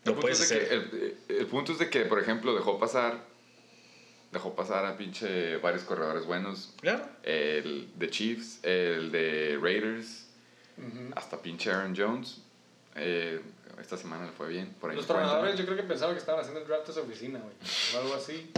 lo 0.06 0.13
punto, 0.13 0.22
puedes 0.22 0.39
es 0.41 0.50
de 0.50 0.56
hacer. 0.56 0.89
que, 0.89 1.34
el, 1.34 1.39
el 1.39 1.46
punto 1.48 1.72
es 1.74 1.80
de 1.80 1.89
que, 1.89 2.06
por 2.06 2.19
ejemplo, 2.19 2.54
dejó 2.56 2.80
pasar, 2.80 3.24
dejó 4.32 4.56
pasar 4.56 4.86
a 4.86 4.98
pinche 4.98 5.58
varios 5.58 5.84
corredores 5.84 6.26
buenos. 6.26 6.74
Claro. 6.82 7.08
El 7.24 7.89
de 7.96 8.10
Chiefs, 8.10 8.60
el 8.63 9.12
de 9.12 9.60
Raiders, 9.62 10.28
hasta 11.15 11.41
pinche 11.41 11.69
Aaron 11.72 11.96
Jones. 11.96 12.39
Eh, 12.96 13.39
esta 13.80 13.98
semana 13.98 14.26
le 14.26 14.32
fue 14.32 14.48
bien. 14.50 14.74
Por 14.80 14.91
ahí 14.91 14.96
Los 14.96 15.08
tronadores 15.08 15.58
yo 15.58 15.65
creo 15.65 15.76
que 15.78 15.84
pensaban 15.84 16.13
que 16.15 16.19
estaban 16.19 16.39
haciendo 16.41 16.62
el 16.62 16.67
draft 16.67 16.88
de 16.88 16.93
su 16.93 17.00
oficina, 17.00 17.39
güey. 17.39 17.54
O 17.96 18.00
algo 18.00 18.13
así. 18.15 18.50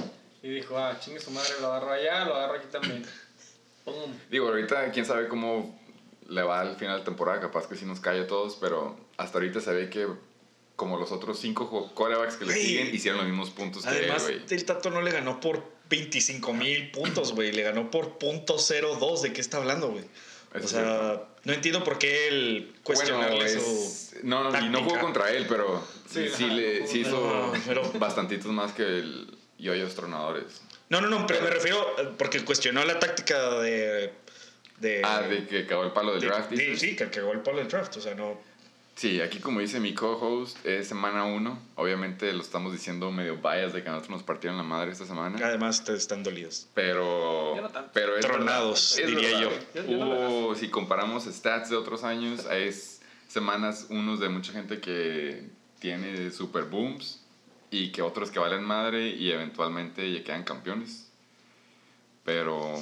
Y 0.46 0.50
dijo, 0.50 0.78
ah, 0.78 0.96
chingue 1.00 1.20
su 1.20 1.32
madre, 1.32 1.50
lo 1.60 1.74
agarro 1.74 1.92
allá, 1.92 2.26
lo 2.26 2.36
agarro 2.36 2.54
aquí 2.60 2.68
también. 2.72 3.04
Pum. 3.84 4.14
Digo, 4.30 4.48
ahorita 4.48 4.92
quién 4.92 5.06
sabe 5.06 5.28
cómo 5.28 5.80
le 6.28 6.44
va 6.44 6.62
al 6.62 6.76
final 6.76 7.00
de 7.00 7.06
temporada, 7.06 7.40
capaz 7.42 7.68
que 7.68 7.76
sí 7.76 7.86
nos 7.86 8.00
cae 8.00 8.22
a 8.22 8.28
todos, 8.28 8.58
pero 8.62 8.96
hasta 9.18 9.40
ahorita 9.40 9.60
se 9.60 9.72
ve 9.74 9.90
que 9.90 10.08
como 10.76 11.00
los 11.00 11.12
otros 11.12 11.40
cinco 11.40 11.92
quarterbacks 11.96 12.36
que 12.36 12.46
le 12.46 12.54
siguen 12.54 12.94
hicieron 12.94 13.20
los 13.20 13.28
mismos 13.28 13.50
puntos 13.50 13.86
Además, 13.88 14.24
que 14.24 14.34
él, 14.34 14.40
güey. 14.48 14.54
el 14.60 14.66
Tato 14.66 14.90
no 14.92 15.02
le 15.02 15.12
ganó 15.12 15.40
por 15.40 15.64
25 15.90 16.54
mil 16.54 16.92
puntos, 16.92 17.34
güey. 17.34 17.52
Le 17.52 17.64
ganó 17.64 17.90
por 17.90 18.20
.02. 18.20 19.22
¿De 19.22 19.34
qué 19.34 19.42
está 19.42 19.58
hablando, 19.58 19.90
güey? 19.90 20.04
O 20.54 20.68
sea, 20.68 20.68
cierto. 20.84 21.28
no 21.44 21.54
entiendo 21.54 21.84
por 21.84 21.98
qué 21.98 22.28
el 22.28 22.76
cuestionarle 22.84 23.36
Bueno, 23.44 23.50
su... 23.60 23.60
es- 23.60 24.16
no, 24.24 24.44
no, 24.44 24.50
y 24.50 24.70
no 24.70 24.80
táctica. 24.80 24.84
jugó 24.84 25.00
contra 25.02 25.32
él, 25.32 25.46
pero 25.50 25.84
sí, 26.10 26.28
Sí, 26.30 26.44
ajá, 26.46 26.54
le, 26.54 26.88
sí 26.88 27.00
hizo 27.02 27.12
No, 27.20 27.54
pero- 27.68 27.92
bastantitos 28.00 28.52
más 28.52 28.72
que 28.74 28.84
el 28.84 29.38
yoyos 29.66 29.96
tronadores. 29.96 30.62
No, 30.90 31.02
no, 31.02 31.10
no, 31.10 31.26
pero 31.28 31.42
me 31.42 31.50
refiero 31.50 31.80
eh, 32.00 32.10
porque 32.18 32.46
cuestionó 32.46 32.86
la 32.86 33.00
táctica 33.00 33.50
de 33.60 34.14
De, 34.80 35.02
Ah, 35.06 35.22
de 35.22 35.48
que 35.48 35.60
acabó 35.60 35.84
el 35.84 35.92
palo 35.92 36.12
del 36.12 36.22
de- 36.22 36.28
draft. 36.28 36.50
de- 36.52 36.78
sí, 36.78 36.96
que 36.96 37.10
cagó 37.10 37.32
el 37.32 37.40
palo 37.40 37.58
del 37.60 37.68
draft. 37.70 37.96
O 37.98 38.02
sea, 38.02 38.14
no. 38.14 38.38
Sí, 38.96 39.20
aquí 39.22 39.40
como 39.40 39.60
dice 39.62 39.80
mi 39.80 39.94
co-host, 39.94 40.66
es 40.66 40.88
semana 40.88 41.24
uno. 41.26 41.58
Obviamente 41.76 42.32
lo 42.34 42.42
estamos 42.42 42.72
diciendo 42.74 43.10
medio 43.12 43.38
bias 43.38 43.72
de 43.74 43.82
que 43.84 43.90
a 43.90 43.94
nosotros 43.94 44.18
nos 44.18 44.24
partieron 44.24 44.58
la 44.58 44.64
madre 44.64 44.92
esta 44.92 45.06
semana. 45.06 45.38
Además, 45.46 45.80
ustedes 45.80 46.02
están 46.02 46.24
dolidos. 46.24 46.68
Pero, 46.74 47.56
no 47.62 47.70
pero 47.94 48.16
es 48.18 48.26
Tronados, 48.26 48.96
verdad, 48.98 49.10
es 49.16 49.22
diría 49.22 49.38
verdad. 49.40 49.60
yo. 49.76 49.82
Yo- 49.82 49.90
yo 49.92 49.98
no 49.98 50.30
Hubo, 50.30 50.56
si 50.56 50.70
comparamos 50.70 51.24
stats 51.26 51.70
de 51.70 51.76
otros 51.78 52.04
años, 52.04 52.46
hay 52.46 52.68
s- 52.70 53.00
semanas 53.30 53.88
unos 53.90 54.20
de 54.20 54.28
mucha 54.30 54.52
gente 54.54 54.80
que 54.80 55.50
tiene 55.80 56.32
super 56.32 56.64
booms 56.66 57.22
y 57.72 57.92
que 57.92 58.02
otros 58.02 58.32
que 58.32 58.40
valen 58.40 58.64
madre 58.64 59.08
y 59.10 59.32
eventualmente 59.32 60.12
ya 60.12 60.24
quedan 60.24 60.44
campeones. 60.44 61.08
Pero, 62.24 62.74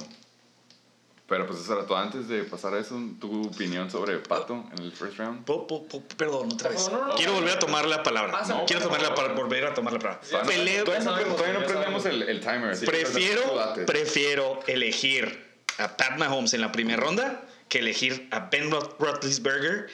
pero 1.28 1.46
pues 1.46 1.60
eso 1.60 1.72
era 1.74 1.86
todo. 1.86 1.96
Antes 1.98 2.28
de 2.28 2.44
pasar 2.44 2.74
a 2.74 2.78
eso, 2.80 2.98
tu 3.20 3.46
opinión 3.48 3.90
sobre 3.90 4.18
Pato 4.18 4.64
en 4.76 4.82
el 4.82 4.92
first 4.92 5.16
round. 5.18 5.44
Po- 5.44 5.66
po- 5.66 5.86
po- 5.86 6.02
perdón, 6.16 6.50
otra 6.52 6.70
vez. 6.70 6.88
No, 6.90 6.98
no, 6.98 7.06
no. 7.08 7.14
Quiero 7.14 7.32
volver 7.34 7.52
a 7.52 7.58
tomar 7.58 7.86
la 7.86 8.02
palabra. 8.02 8.32
Pásame, 8.32 8.64
Quiero 8.66 8.82
tomar 8.82 9.02
la 9.02 9.14
palabra, 9.14 9.34
volver 9.42 9.66
a 9.66 9.74
tomar 9.74 9.92
la 9.94 9.98
palabra. 9.98 10.20
Sí, 10.24 10.34
Peleo- 10.46 10.84
Todavía 10.84 11.04
sabemos, 11.04 11.36
todavía 11.36 11.60
no 11.60 11.66
prendemos 11.66 12.06
el, 12.06 12.22
el 12.22 12.40
timer. 12.40 12.78
tú 12.78 12.86
prefiero, 12.86 13.74
prefiero 13.86 14.60
elegir 14.66 15.44
a 15.78 15.96
Pat 15.96 16.18
Mahomes 16.18 16.54
en 16.54 16.60
la 16.60 16.70
primera 16.72 17.00
ronda 17.02 17.42
que 17.68 17.78
elegir 17.80 18.28
a 18.30 18.48
Ben 18.50 18.70
Roethlisberger 18.70 19.88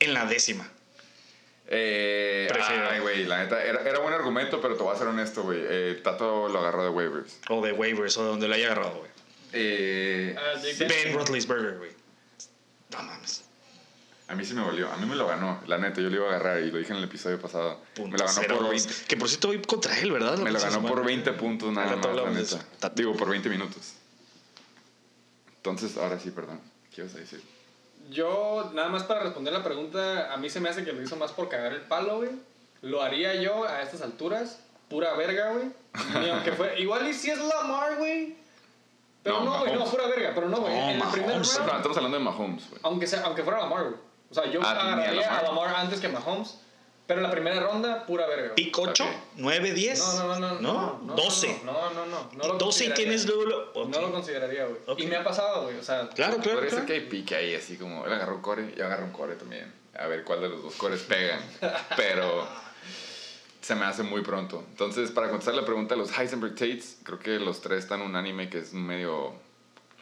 en 0.00 0.14
la 0.14 0.24
décima. 0.26 0.68
Eh, 1.68 2.48
Prefiero. 2.52 2.88
ay, 2.90 3.00
güey, 3.00 3.24
la 3.24 3.38
neta, 3.38 3.62
era, 3.64 3.80
era 3.88 3.98
buen 4.00 4.12
argumento, 4.12 4.60
pero 4.60 4.76
te 4.76 4.82
voy 4.82 4.94
a 4.94 4.98
ser 4.98 5.06
honesto, 5.06 5.42
güey. 5.42 5.60
Eh, 5.62 6.00
Tato 6.02 6.48
lo 6.48 6.58
agarró 6.58 6.84
de 6.84 6.90
waivers. 6.90 7.38
O 7.48 7.64
de 7.64 7.72
waivers 7.72 8.16
o 8.18 8.24
de 8.24 8.28
donde 8.28 8.48
lo 8.48 8.54
haya 8.54 8.66
agarrado, 8.66 8.98
güey. 8.98 9.10
Eh, 9.52 10.34
sí, 10.60 10.84
Ben 10.84 11.14
Roethlisberger, 11.14 11.78
güey. 11.78 11.90
No 12.90 13.02
mames. 13.02 13.44
a 14.28 14.34
mí 14.34 14.44
sí 14.44 14.54
me 14.54 14.62
volvió. 14.62 14.90
A 14.90 14.96
mí 14.96 15.06
me 15.06 15.14
lo 15.14 15.26
ganó. 15.26 15.62
La 15.66 15.78
neta, 15.78 16.00
yo 16.00 16.10
lo 16.10 16.16
iba 16.16 16.26
a 16.26 16.28
agarrar 16.30 16.60
y 16.62 16.70
lo 16.70 16.78
dije 16.78 16.92
en 16.92 16.98
el 16.98 17.04
episodio 17.04 17.38
pasado. 17.40 17.80
Punto 17.94 18.12
me 18.12 18.18
lo 18.18 18.24
ganó 18.26 18.40
cero 18.40 18.56
por 18.56 18.66
dos. 18.66 18.86
20. 18.86 19.04
Que 19.08 19.16
por 19.16 19.28
cierto 19.28 19.48
voy 19.48 19.62
contra 19.62 19.98
él, 19.98 20.10
¿verdad? 20.12 20.38
Me 20.38 20.50
lo 20.50 20.58
ganó 20.58 20.80
por 20.80 20.90
semana. 20.90 21.06
20 21.06 21.32
puntos 21.34 21.72
nada 21.72 21.96
más, 21.96 22.16
la 22.16 22.30
neta. 22.30 22.92
Digo, 22.94 23.14
por 23.14 23.28
20 23.30 23.48
minutos. 23.48 23.94
Entonces, 25.56 25.96
ahora 25.96 26.18
sí, 26.18 26.30
perdón. 26.30 26.60
¿Qué 26.94 27.02
ibas 27.02 27.14
a 27.14 27.18
decir? 27.18 27.40
Yo, 28.10 28.70
nada 28.74 28.88
más 28.88 29.04
para 29.04 29.20
responder 29.20 29.52
la 29.52 29.62
pregunta, 29.62 30.32
a 30.32 30.36
mí 30.36 30.50
se 30.50 30.60
me 30.60 30.68
hace 30.68 30.84
que 30.84 30.92
lo 30.92 31.02
hizo 31.02 31.16
más 31.16 31.32
por 31.32 31.48
cagar 31.48 31.72
el 31.72 31.80
palo, 31.82 32.16
güey. 32.18 32.30
Lo 32.82 33.02
haría 33.02 33.34
yo 33.36 33.64
a 33.64 33.80
estas 33.82 34.02
alturas, 34.02 34.60
pura 34.88 35.14
verga, 35.14 35.52
güey. 35.52 35.70
Ni 36.20 36.28
aunque 36.30 36.52
fue. 36.52 36.78
Igual 36.80 37.06
y 37.08 37.14
si 37.14 37.30
es 37.30 37.38
Lamar, 37.38 37.96
güey. 37.96 38.36
Pero 39.22 39.40
No, 39.44 39.60
güey, 39.60 39.72
no, 39.74 39.84
pura 39.84 40.06
verga. 40.08 40.32
Pero 40.34 40.48
no, 40.48 40.58
güey. 40.60 40.74
No, 40.74 40.80
en 40.90 41.00
el 41.00 41.08
primer 41.08 41.28
Mahomes. 41.28 41.56
round, 41.58 41.70
No, 41.70 41.76
estamos 41.76 41.96
hablando 41.96 42.18
de 42.18 42.24
Mahomes, 42.24 42.68
güey. 42.70 42.80
aunque, 42.82 43.06
sea, 43.06 43.22
aunque 43.24 43.42
fuera 43.44 43.60
Lamar, 43.60 43.84
güey. 43.84 43.94
O 44.30 44.34
sea, 44.34 44.46
yo 44.46 44.60
Ah, 44.64 44.70
agarraría 44.72 45.38
a. 45.38 45.42
Lamar. 45.42 45.74
antes 45.76 46.00
que 46.00 46.08
Mahomes. 46.08 46.58
Pero 47.12 47.18
en 47.18 47.22
la 47.24 47.30
primera 47.30 47.60
ronda, 47.60 48.06
pura 48.06 48.26
verga. 48.26 48.42
güey. 48.48 48.54
¿Pick 48.54 48.78
8? 48.78 49.04
Ok. 49.04 49.10
¿9, 49.38 49.72
10? 49.74 49.98
No, 49.98 50.14
no, 50.14 50.38
no, 50.38 50.54
no. 50.54 50.60
¿No? 50.60 51.00
no 51.04 51.14
12. 51.14 51.60
No, 51.64 51.90
no, 51.92 52.06
no. 52.06 52.30
no 52.32 52.48
lo 52.48 52.54
12 52.54 52.84
y 52.84 52.88
consideraría. 52.88 52.94
tienes 52.94 53.26
luego... 53.26 53.44
lo-. 53.44 53.84
No 53.88 54.00
lo 54.00 54.12
consideraría, 54.12 54.64
güey. 54.66 55.02
Y 55.02 55.06
me 55.06 55.16
ha 55.16 55.24
pasado, 55.24 55.64
güey. 55.64 55.76
O 55.76 55.82
sea, 55.82 56.08
Claro, 56.10 56.38
claro, 56.38 56.60
ser 56.60 56.68
claro. 56.70 56.86
que 56.86 56.92
hay 56.94 57.00
pique 57.00 57.34
ahí, 57.36 57.54
así 57.54 57.76
como 57.76 58.06
él 58.06 58.12
agarró 58.12 58.36
un 58.36 58.42
core 58.42 58.72
y 58.74 58.78
yo 58.78 58.86
agarro 58.86 59.04
un 59.04 59.12
core 59.12 59.34
también. 59.34 59.72
A 59.98 60.06
ver 60.06 60.24
cuál 60.24 60.40
de 60.40 60.48
los 60.48 60.62
dos 60.62 60.74
cores 60.76 61.00
pegan. 61.02 61.40
Pero 61.96 62.48
se 63.60 63.74
me 63.74 63.84
hace 63.84 64.02
muy 64.02 64.22
pronto. 64.22 64.64
Entonces, 64.70 65.10
para 65.10 65.28
contestar 65.28 65.54
la 65.54 65.64
pregunta 65.66 65.94
de 65.94 66.00
los 66.00 66.18
Heisenberg 66.18 66.54
Tates, 66.54 66.96
creo 67.02 67.18
que 67.18 67.38
los 67.38 67.60
tres 67.60 67.80
están 67.80 68.00
en 68.00 68.06
un 68.06 68.16
anime 68.16 68.48
que 68.48 68.58
es 68.58 68.72
medio 68.72 69.34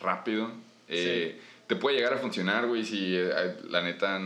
rápido. 0.01 0.51
Eh, 0.89 1.41
Te 1.67 1.77
puede 1.77 1.97
llegar 1.97 2.15
a 2.15 2.19
funcionar, 2.19 2.67
güey, 2.67 2.85
si 2.85 3.17
eh, 3.17 3.57
la 3.69 3.83
neta 3.83 4.19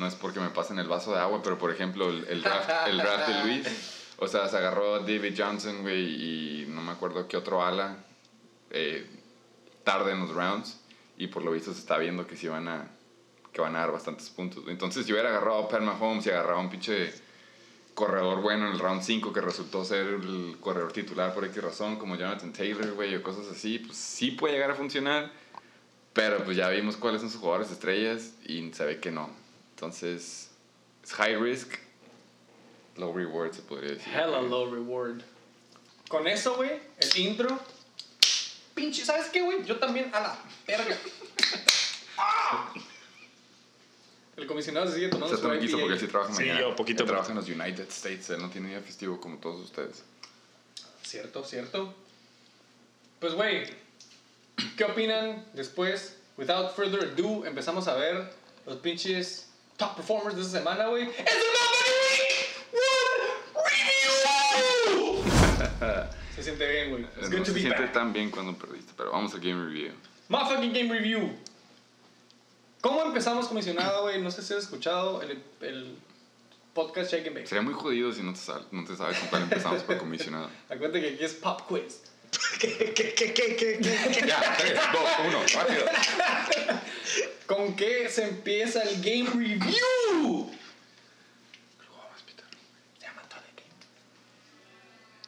no 0.00 0.06
es 0.06 0.14
porque 0.16 0.40
me 0.40 0.50
pasen 0.50 0.78
el 0.80 0.88
vaso 0.88 1.12
de 1.12 1.20
agua, 1.20 1.40
pero 1.44 1.58
por 1.58 1.70
ejemplo, 1.70 2.08
el, 2.10 2.24
el 2.28 2.42
draft, 2.42 2.70
el 2.88 2.96
draft 2.98 3.28
de 3.28 3.44
Luis, 3.44 3.66
o 4.18 4.26
sea, 4.26 4.48
se 4.48 4.56
agarró 4.56 4.96
a 4.96 4.98
David 5.00 5.34
Johnson, 5.36 5.82
güey, 5.82 6.62
y 6.62 6.66
no 6.66 6.82
me 6.82 6.90
acuerdo 6.92 7.28
qué 7.28 7.36
otro 7.36 7.64
ala. 7.64 7.96
eh, 8.70 9.06
tarde 9.84 10.12
en 10.12 10.20
los 10.20 10.30
rounds 10.30 10.78
y 11.16 11.26
por 11.28 11.42
lo 11.42 11.52
visto 11.52 11.72
se 11.72 11.80
está 11.80 11.96
viendo 11.98 12.26
que 12.26 12.36
sí 12.36 12.48
van 12.48 12.68
a 12.68 12.88
que 13.52 13.60
van 13.60 13.74
a 13.74 13.80
dar 13.80 13.92
bastantes 13.92 14.30
puntos. 14.30 14.62
Entonces 14.68 15.06
yo 15.06 15.14
hubiera 15.14 15.30
agarrado 15.30 15.64
a 15.64 15.68
Pat 15.68 15.80
Mahomes 15.80 16.24
y 16.26 16.30
agarrado 16.30 16.58
a 16.58 16.60
un 16.60 16.70
pinche 16.70 17.12
corredor 17.94 18.40
bueno 18.42 18.66
en 18.68 18.74
el 18.74 18.78
round 18.78 19.02
5 19.02 19.32
que 19.32 19.40
resultó 19.40 19.84
ser 19.84 20.06
el 20.06 20.56
corredor 20.60 20.92
titular 20.92 21.34
por 21.34 21.44
X 21.44 21.60
razón, 21.62 21.96
como 21.96 22.14
Jonathan 22.16 22.52
Taylor, 22.52 22.92
güey, 22.92 23.16
o 23.16 23.22
cosas 23.22 23.46
así, 23.50 23.80
pues 23.80 23.96
sí 23.96 24.30
puede 24.32 24.54
llegar 24.54 24.70
a 24.70 24.74
funcionar, 24.76 25.32
pero 26.12 26.44
pues 26.44 26.56
ya 26.56 26.68
vimos 26.68 26.96
cuáles 26.96 27.22
son 27.22 27.30
sus 27.30 27.40
jugadores 27.40 27.70
estrellas 27.72 28.34
y 28.46 28.70
se 28.72 28.84
ve 28.84 29.00
que 29.00 29.10
no. 29.10 29.28
Entonces 29.80 30.50
es 31.02 31.12
high 31.14 31.36
risk, 31.36 31.72
low 32.98 33.14
reward 33.16 33.54
se 33.54 33.62
podría 33.62 33.92
decir. 33.92 34.12
Hella 34.12 34.42
low 34.42 34.70
reward. 34.70 35.22
Con 36.06 36.26
eso, 36.28 36.54
güey, 36.56 36.72
el 36.98 37.16
intro. 37.18 37.58
Pinche, 38.74 39.06
¿sabes 39.06 39.28
qué, 39.30 39.40
güey? 39.40 39.64
Yo 39.64 39.78
también 39.78 40.14
a 40.14 40.20
la 40.20 40.38
verga. 40.66 40.98
¡Ah! 42.18 42.74
El 44.36 44.46
comisionado 44.46 44.86
se 44.88 44.94
sigue 44.96 45.06
O 45.06 45.10
tomando 45.10 45.34
sea, 45.34 45.38
su 45.38 45.48
me 45.48 45.58
quiso 45.58 45.76
IPA. 45.78 45.80
porque 45.80 45.94
él 45.94 46.00
sí 46.00 46.06
trabaja 46.08 46.34
Sí, 46.34 46.40
mañana. 46.42 46.60
yo 46.60 46.76
poquito 46.76 47.02
Él 47.02 47.08
trabaja 47.08 47.30
en 47.30 47.36
los 47.36 47.48
United 47.48 47.88
States, 47.88 48.30
él 48.30 48.40
no 48.42 48.50
tiene 48.50 48.68
día 48.68 48.80
festivo 48.80 49.18
como 49.20 49.38
todos 49.38 49.60
ustedes. 49.62 50.02
Cierto, 51.02 51.42
cierto. 51.44 51.94
Pues, 53.18 53.32
güey, 53.34 53.64
¿qué 54.76 54.84
opinan 54.84 55.46
después? 55.54 56.16
Without 56.36 56.74
further 56.74 57.00
ado, 57.18 57.44
empezamos 57.46 57.86
a 57.88 57.94
ver 57.94 58.30
los 58.66 58.76
pinches 58.76 59.49
top 59.80 59.96
performers 59.96 60.36
de 60.36 60.42
esta 60.42 60.58
semana, 60.58 60.86
güey. 60.86 61.08
¡Es 61.08 61.18
el 61.18 61.24
Motherfucking 61.56 61.96
Week 63.56 64.04
One 64.26 65.24
Review! 65.24 66.20
Se 66.36 66.42
siente 66.42 66.70
bien, 66.70 66.90
güey. 66.90 67.02
It's 67.04 67.22
no 67.22 67.28
good 67.30 67.38
to 67.38 67.44
se 67.46 67.52
be 67.52 67.60
siente 67.60 67.82
back. 67.82 67.92
tan 67.92 68.12
bien 68.12 68.30
cuando 68.30 68.54
perdiste, 68.56 68.92
pero 68.96 69.10
vamos 69.12 69.32
al 69.34 69.40
game 69.40 69.64
review. 69.64 69.92
Motherfucking 70.28 70.72
Game 70.72 70.92
Review. 70.94 71.32
¿Cómo 72.80 73.02
empezamos 73.04 73.48
comisionado, 73.48 74.02
güey? 74.02 74.20
No 74.22 74.30
sé 74.30 74.42
si 74.42 74.54
has 74.54 74.60
escuchado 74.64 75.20
el, 75.22 75.42
el 75.60 75.98
podcast 76.72 77.10
Shake 77.12 77.26
and 77.26 77.36
Bake. 77.36 77.46
Sería 77.48 77.62
muy 77.62 77.74
jodido 77.74 78.12
si 78.12 78.22
no 78.22 78.32
te, 78.32 78.38
sal- 78.38 78.66
no 78.70 78.84
te 78.84 78.96
sabes 78.96 79.18
con 79.18 79.28
cuál 79.28 79.42
empezamos 79.42 79.82
por 79.82 79.98
comisionado. 79.98 80.48
Acuérdate 80.70 81.00
que 81.00 81.14
aquí 81.14 81.24
es 81.24 81.34
pop 81.34 81.60
quiz. 81.68 82.02
¿Qué, 82.60 82.76
qué, 82.94 83.14
qué, 83.14 83.32
qué, 83.32 83.56
qué, 83.56 83.78
qué? 83.78 84.26
Ya, 84.26 84.56
3, 84.58 84.74
2, 84.92 85.02
1, 85.28 85.42
rápido. 85.54 85.84
¿Con 87.46 87.74
qué 87.74 88.08
se 88.08 88.24
empieza 88.24 88.82
el 88.82 88.96
Game 89.02 89.28
Review? 89.30 90.50
Se 92.96 93.06
llama 93.06 93.22
Toilet 93.28 93.56
Game. 93.56 93.74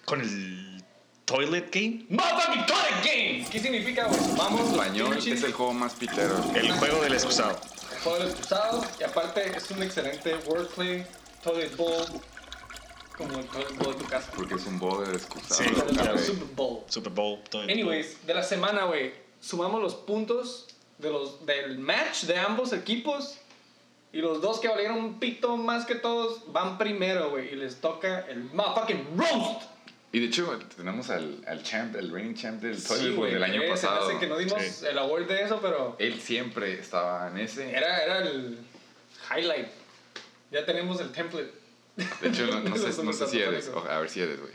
¿Con 0.05 0.21
el 0.21 0.85
Toilet 1.25 1.71
Game? 1.75 2.05
Motherfucking 2.11 2.67
Toilet 2.67 3.05
Game. 3.05 3.47
¿Qué 3.51 3.59
significa, 3.61 4.05
güey? 4.07 4.21
Vamos, 4.37 4.61
En 4.61 4.67
los 4.67 4.71
español 4.77 5.17
pinches- 5.17 5.33
es 5.35 5.43
el 5.45 5.53
juego 5.53 5.73
más 5.73 5.95
pitero. 5.95 6.45
El 6.55 6.71
juego 6.73 7.03
del 7.03 7.15
excusado. 7.15 7.59
el 7.93 7.99
juego 8.01 8.19
del 8.19 8.29
excusado. 8.29 8.87
Y 9.01 9.03
aparte 9.05 9.57
es 9.57 9.71
un 9.71 9.83
excelente 9.83 10.35
wordplay. 10.47 11.07
Toilet 11.43 11.75
Bowl. 11.77 12.05
Como 13.17 13.39
el 13.39 13.47
Bowl 13.79 13.95
de 13.95 14.01
tu 14.05 14.07
casa. 14.09 14.33
Porque 14.35 14.55
es 14.55 14.67
un 14.67 14.79
bowl 14.79 15.07
de 15.07 15.13
excusado. 15.17 15.63
Sí. 15.63 16.25
Super 16.25 16.47
Bowl. 16.57 16.81
Super 16.89 17.13
Bowl. 17.13 17.39
Anyways, 17.69 18.27
de 18.27 18.35
la 18.35 18.43
semana, 18.43 18.85
güey, 18.85 19.13
sumamos 19.41 19.83
los 19.83 19.95
puntos 19.95 20.69
de 20.99 21.11
los, 21.11 21.45
del 21.47 21.79
match 21.79 22.23
de 22.25 22.39
ambos 22.39 22.73
equipos. 22.73 23.39
Y 24.15 24.19
los 24.19 24.43
dos 24.43 24.61
que 24.61 24.69
valieron 24.69 24.99
un 24.99 25.19
pito 25.19 25.57
más 25.57 25.87
que 25.87 25.95
todos 25.95 26.53
van 26.53 26.77
primero, 26.79 27.31
güey. 27.31 27.53
Y 27.53 27.57
les 27.57 27.81
toca 27.81 28.21
el 28.29 28.45
motherfucking 28.45 29.07
roast. 29.17 29.63
Y 30.15 30.21
de 30.21 30.27
hecho, 30.27 30.59
tenemos 30.77 31.09
al, 31.09 31.43
al 31.47 31.63
champ, 31.63 31.97
el 31.97 32.11
reigning 32.13 32.35
champ 32.35 32.61
del 32.61 32.79
Sí, 32.79 33.11
Bowl 33.11 33.31
del 33.31 33.43
año 33.43 33.63
se 33.63 33.69
pasado. 33.69 34.07
hace 34.09 34.19
que 34.19 34.27
no 34.27 34.37
dimos 34.37 34.61
Sí. 34.63 34.85
el 34.87 34.99
award 34.99 35.27
de 35.27 35.43
eso, 35.43 35.59
pero 35.63 35.97
Él 35.99 36.21
siempre 36.21 36.75
estaba 36.79 37.29
en 37.29 37.39
ese. 37.39 37.71
era, 37.75 38.05
era 38.05 38.19
el 38.19 38.59
highlight. 39.35 39.69
Ya 40.51 40.67
tenemos 40.67 41.01
el 41.01 41.11
template. 41.13 41.51
De 41.97 42.29
hecho, 42.29 42.47
no, 42.47 42.61
no 42.71 42.77
sé, 42.77 43.03
no 43.03 43.13
sé 43.13 43.27
si 43.27 43.39
eres. 43.41 43.69
O- 43.69 43.87
A 43.89 43.99
ver 44.01 44.09
si 44.11 44.21
eres, 44.21 44.39
güey. 44.41 44.53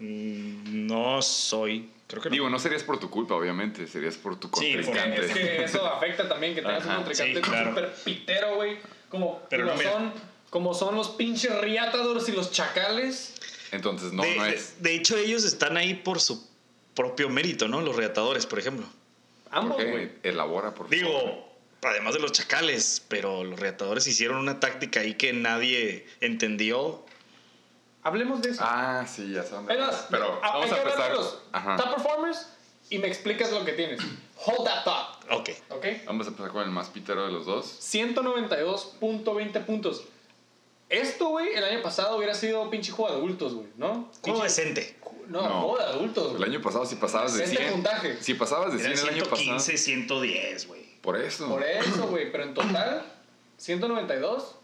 Mm, 0.00 0.86
No 0.86 1.22
soy. 1.22 1.88
Creo 2.06 2.22
que 2.22 2.28
no. 2.28 2.32
Digo, 2.34 2.50
no 2.50 2.58
serías 2.58 2.82
por 2.82 2.98
tu 2.98 3.08
culpa, 3.10 3.34
obviamente. 3.34 3.86
Serías 3.86 4.16
por 4.16 4.38
tu 4.38 4.50
Sí, 4.58 4.72
Es 4.72 4.86
contrincante. 4.86 5.20
que, 5.20 5.26
es 5.26 5.32
que 5.32 5.64
eso 5.64 5.86
afecta 5.86 6.28
también 6.28 6.54
que 6.54 6.62
tengas 6.62 6.82
Ajá, 6.84 6.98
un 6.98 7.04
contrincante 7.04 7.34
sí, 7.36 7.40
claro. 7.42 7.70
súper 7.70 7.94
pitero, 8.04 8.54
güey. 8.56 8.78
Como, 9.08 9.40
Pero 9.48 9.68
como 9.68 9.82
son, 9.82 10.12
como 10.50 10.74
son 10.74 10.94
los 10.96 11.10
pinches 11.10 11.56
riatadores 11.60 12.28
y 12.28 12.32
los 12.32 12.50
chacales. 12.50 13.34
Entonces, 13.72 14.12
no, 14.12 14.22
de, 14.22 14.36
no 14.36 14.44
de- 14.44 14.54
es. 14.54 14.82
de 14.82 14.94
hecho, 14.94 15.16
ellos 15.16 15.44
están 15.44 15.76
ahí 15.76 15.94
por 15.94 16.20
su 16.20 16.46
propio 16.94 17.28
mérito, 17.30 17.66
¿no? 17.68 17.80
Los 17.80 17.96
reatadores, 17.96 18.46
por 18.46 18.58
ejemplo. 18.58 18.86
Ambos, 19.50 19.76
¿Por 19.76 19.90
güey. 19.90 20.10
Elabora, 20.24 20.74
por 20.74 20.88
favor. 20.88 20.90
Digo, 20.96 21.53
además 21.90 22.14
de 22.14 22.20
los 22.20 22.32
chacales, 22.32 23.02
pero 23.08 23.44
los 23.44 23.58
reatadores 23.60 24.06
hicieron 24.06 24.38
una 24.38 24.60
táctica 24.60 25.00
ahí 25.00 25.14
que 25.14 25.32
nadie 25.32 26.06
entendió. 26.20 27.04
Hablemos 28.02 28.42
de 28.42 28.50
eso. 28.50 28.60
Ah, 28.62 29.06
sí, 29.08 29.32
ya 29.32 29.42
más, 29.60 30.06
Pero 30.10 30.38
a- 30.42 30.52
vamos 30.52 30.66
hay 30.66 30.70
a 30.72 30.74
que 30.74 30.80
empezar. 30.90 31.12
los 31.12 31.38
top 31.52 31.94
performers 31.94 32.48
y 32.90 32.98
me 32.98 33.08
explicas 33.08 33.50
lo 33.50 33.64
que 33.64 33.72
tienes. 33.72 34.00
Hold 34.46 34.64
that 34.66 34.84
thought. 34.84 35.24
Ok. 35.30 35.50
¿Ok? 35.70 35.86
Vamos 36.06 36.26
a 36.26 36.30
empezar 36.30 36.50
con 36.52 36.62
el 36.64 36.70
más 36.70 36.88
pitero 36.90 37.24
de 37.26 37.32
los 37.32 37.46
dos. 37.46 37.66
192.20 37.80 39.64
puntos. 39.64 40.04
Esto, 40.90 41.28
güey, 41.28 41.54
el 41.54 41.64
año 41.64 41.82
pasado 41.82 42.16
hubiera 42.18 42.34
sido 42.34 42.68
pinche 42.70 42.92
juego 42.92 43.10
de 43.12 43.16
adultos, 43.18 43.54
güey, 43.54 43.68
¿no? 43.76 44.10
Juego 44.22 44.42
decente. 44.42 44.96
No, 45.28 45.40
No. 45.42 45.60
juego 45.62 45.78
de 45.78 45.84
adultos, 45.84 46.30
El 46.32 46.36
güey. 46.36 46.50
año 46.50 46.60
pasado, 46.62 46.84
si 46.84 46.96
pasabas 46.96 47.34
de 47.34 47.44
Este 47.44 47.56
100. 47.56 47.72
puntaje. 47.72 48.22
Si 48.22 48.34
pasabas 48.34 48.72
de 48.74 48.78
100 48.80 48.92
Era 48.92 49.00
el 49.00 49.08
año 49.08 49.24
pasado. 49.24 49.36
115, 49.58 49.78
110, 49.78 50.66
güey. 50.68 50.83
Por 51.04 51.20
eso. 51.20 51.46
Por 51.48 51.62
eso, 51.62 52.06
güey, 52.08 52.32
pero 52.32 52.44
en 52.44 52.54
total, 52.54 53.04
192 53.58 54.54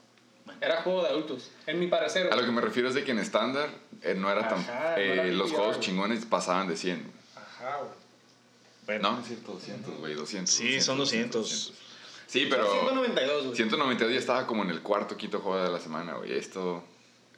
era 0.63 0.81
juego 0.81 1.03
de 1.03 1.09
adultos. 1.11 1.51
En 1.67 1.79
mi 1.79 1.87
parecer, 1.87 2.33
A 2.33 2.37
lo 2.37 2.47
que 2.47 2.51
me 2.51 2.63
refiero 2.63 2.89
es 2.89 2.95
de 2.95 3.05
que 3.05 3.11
en 3.11 3.19
estándar 3.19 3.69
eh, 4.01 4.15
no 4.17 4.31
era 4.33 4.49
tan. 4.49 4.59
Ajá, 4.59 4.93
no 4.93 4.97
eh, 4.97 5.13
era 5.13 5.25
los 5.27 5.51
juegos 5.51 5.77
güey. 5.77 5.81
chingones 5.81 6.25
pasaban 6.25 6.67
de 6.67 6.79
100. 6.79 7.13
Ajá, 7.37 7.77
güey. 7.77 7.91
Bueno, 8.87 9.11
No, 9.11 9.17
no 9.17 9.21
es 9.21 9.29
cierto, 9.29 9.53
200, 9.53 9.99
güey, 9.99 10.15
200. 10.15 10.53
Sí, 10.53 10.81
son 10.81 10.97
200. 10.97 11.75
Sí, 12.27 12.47
pero 12.49 12.73
192, 12.73 13.45
güey. 13.45 13.57
192 13.57 14.13
ya 14.15 14.19
estaba 14.19 14.47
como 14.47 14.63
en 14.63 14.71
el 14.71 14.81
cuarto, 14.81 15.19
quinto 15.19 15.41
juego 15.41 15.63
de 15.63 15.71
la 15.71 15.79
semana, 15.79 16.15
güey. 16.15 16.33
Esto. 16.33 16.83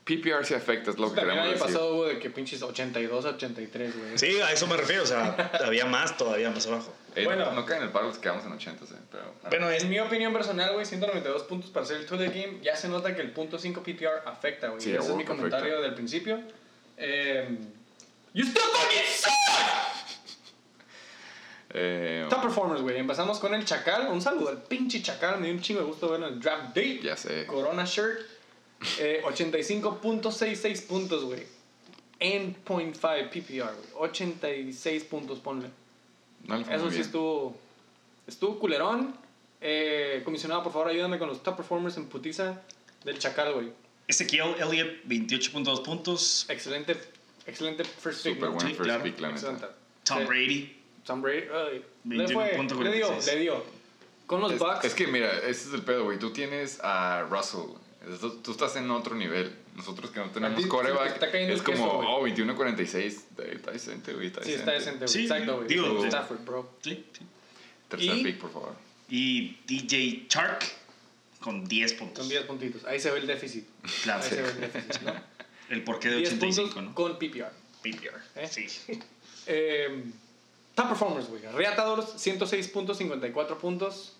PPR 0.04 0.44
sí 0.44 0.54
afecta, 0.54 0.90
es 0.90 0.98
lo 0.98 1.10
que 1.10 1.16
También 1.20 1.38
el 1.38 1.44
queremos 1.44 1.44
año 1.44 1.52
decir. 1.52 1.66
pasado 1.76 1.94
hubo 1.94 2.04
de 2.06 2.18
que 2.18 2.28
pinches 2.30 2.60
82 2.62 3.24
a 3.24 3.28
83, 3.30 3.96
güey. 3.96 4.18
sí, 4.18 4.40
a 4.40 4.50
eso 4.52 4.66
me 4.66 4.76
refiero. 4.76 5.04
O 5.04 5.06
sea, 5.06 5.50
había 5.64 5.84
más 5.86 6.16
todavía 6.16 6.50
más 6.50 6.66
abajo. 6.66 6.92
Eh, 7.14 7.24
Bueno. 7.24 7.52
No 7.52 7.64
cae 7.64 7.76
en 7.76 7.84
el 7.84 7.90
paro, 7.90 8.06
los 8.08 8.18
quedamos 8.18 8.44
en 8.44 8.52
80, 8.52 8.84
eh, 8.84 8.88
pero. 9.10 9.34
Bueno, 9.48 9.70
En 9.70 9.88
mi 9.88 10.00
opinión 10.00 10.32
personal, 10.32 10.72
güey, 10.72 10.84
192 10.86 11.42
puntos 11.44 11.70
para 11.70 11.84
hacer 11.84 11.98
el 11.98 12.06
Tour 12.06 12.18
de 12.18 12.28
Game, 12.28 12.58
ya 12.62 12.74
se 12.74 12.88
nota 12.88 13.14
que 13.14 13.20
el 13.22 13.30
punto 13.32 13.58
5 13.58 13.82
PPR 13.82 14.22
afecta, 14.26 14.68
güey. 14.68 14.80
Sí, 14.80 14.90
Ese 14.92 14.98
es 15.08 15.14
mi 15.14 15.18
que 15.22 15.28
comentario 15.28 15.66
afecta. 15.74 15.82
del 15.82 15.94
principio. 15.94 16.40
Eh, 16.96 17.58
you 18.34 18.44
still 18.44 18.62
fucking 18.62 19.02
suck! 19.16 19.32
Eh, 21.74 22.26
Top 22.28 22.42
performers, 22.42 22.82
güey. 22.82 22.98
Empezamos 22.98 23.38
con 23.38 23.54
el 23.54 23.64
Chacal. 23.64 24.08
Un 24.10 24.20
saludo 24.20 24.50
al 24.50 24.62
pinche 24.62 25.00
Chacal. 25.02 25.38
Me 25.40 25.46
dio 25.46 25.54
un 25.54 25.62
chingo 25.62 25.80
de 25.80 25.86
gusto 25.86 26.10
verlo 26.10 26.26
en 26.28 26.34
el 26.34 26.40
Draft 26.40 26.74
Day. 26.74 27.00
ya 27.02 27.16
sé. 27.16 27.46
Corona 27.46 27.84
Shirt. 27.84 28.20
Eh, 28.98 29.22
85.66 29.24 30.86
puntos, 30.86 31.24
güey. 31.24 31.42
En 32.18 32.54
.5 32.64 33.30
PPR, 33.30 33.74
güey. 33.74 33.88
86 34.10 35.04
puntos, 35.04 35.38
ponle. 35.40 35.68
No 36.44 36.56
Eso 36.58 36.84
sí 36.86 36.90
bien. 36.90 37.02
estuvo. 37.02 37.56
Estuvo 38.26 38.58
culerón. 38.58 39.16
Eh, 39.60 40.22
comisionado, 40.24 40.62
por 40.64 40.72
favor, 40.72 40.88
ayúdame 40.88 41.18
con 41.18 41.28
los 41.28 41.42
top 41.42 41.56
performers 41.58 41.96
en 41.96 42.06
putiza 42.06 42.60
del 43.04 43.18
Chacal, 43.18 43.52
güey. 43.54 43.72
Ezequiel 44.08 44.54
Elliott, 44.58 45.04
28.2 45.06 45.82
puntos. 45.84 46.46
Excelente, 46.48 46.96
excelente 47.46 47.84
first 47.84 48.24
pick. 48.24 48.34
Súper 48.34 48.48
¿no? 48.50 48.54
buen 48.56 48.66
first 48.68 48.82
claro. 48.82 49.04
pick, 49.04 49.20
la. 49.20 49.30
Excelente. 49.30 49.66
Tom 50.04 50.18
Sí. 50.18 50.24
Brady. 50.24 50.76
Tom 51.06 51.22
Brady. 51.22 51.46
le, 52.04 52.28
fue, 52.28 52.56
21.46. 52.58 52.82
le 52.82 52.92
dio, 52.92 53.16
le 53.26 53.36
dio. 53.38 53.64
Con 54.26 54.40
los 54.40 54.52
Es, 54.52 54.58
Bucks. 54.58 54.84
es 54.84 54.94
que 54.94 55.06
mira, 55.06 55.30
ese 55.38 55.68
es 55.68 55.74
el 55.74 55.82
pedo, 55.82 56.04
güey. 56.04 56.18
Tú 56.18 56.32
tienes 56.32 56.80
a 56.82 57.22
Russell. 57.30 57.76
Tú, 58.42 58.50
estás 58.52 58.74
en 58.76 58.90
otro 58.90 59.14
nivel. 59.14 59.54
Nosotros 59.76 60.10
que 60.10 60.20
no 60.20 60.30
tenemos 60.30 60.64
coreback, 60.66 61.12
está 61.14 61.30
cayendo 61.30 61.54
es 61.54 61.62
queso, 61.62 61.80
como, 61.88 62.16
güey. 62.18 62.32
oh, 62.32 62.36
21-46. 62.36 63.04
Está 63.54 63.70
decente, 63.70 64.12
güey. 64.12 64.26
Está 64.26 64.42
sí, 64.42 64.52
está 64.52 64.72
decente, 64.72 64.98
güey. 65.04 65.08
Sí, 65.08 65.22
Exacto, 65.22 65.56
güey. 65.56 65.68
digo, 65.68 66.04
Stafford, 66.06 66.40
bro. 66.44 66.70
Sí, 66.82 67.04
sí. 67.12 67.24
Tercer 67.88 68.16
Y- 68.16 68.24
pick, 68.24 68.38
por 68.40 68.52
favor. 68.52 68.74
Y 69.08 69.58
DJ 69.66 70.26
Chark 70.28 70.64
con 71.40 71.64
10 71.66 71.92
puntos. 71.94 72.18
Son 72.18 72.28
10 72.28 72.44
puntitos. 72.44 72.84
Ahí 72.84 72.98
se 72.98 73.10
ve 73.10 73.18
el 73.20 73.26
déficit. 73.26 73.66
Claro, 74.02 74.22
Ahí 74.22 74.28
sí. 74.30 74.34
se 74.36 74.42
ve 74.42 74.48
el 74.48 74.60
déficit, 74.60 75.02
¿no? 75.02 75.14
El 75.70 75.84
porqué 75.84 76.10
de 76.10 76.16
10 76.16 76.34
85, 76.34 76.62
puntos 76.74 76.84
¿no? 76.84 76.94
con 76.94 77.18
PPR. 77.18 77.50
PPR. 77.82 78.20
¿Eh? 78.36 78.48
Sí. 78.48 78.66
Eh, 79.48 80.04
top 80.76 80.90
performers, 80.90 81.26
güey. 81.28 81.42
Reatadores, 81.52 82.04
106.54 82.16 83.56
puntos. 83.58 84.12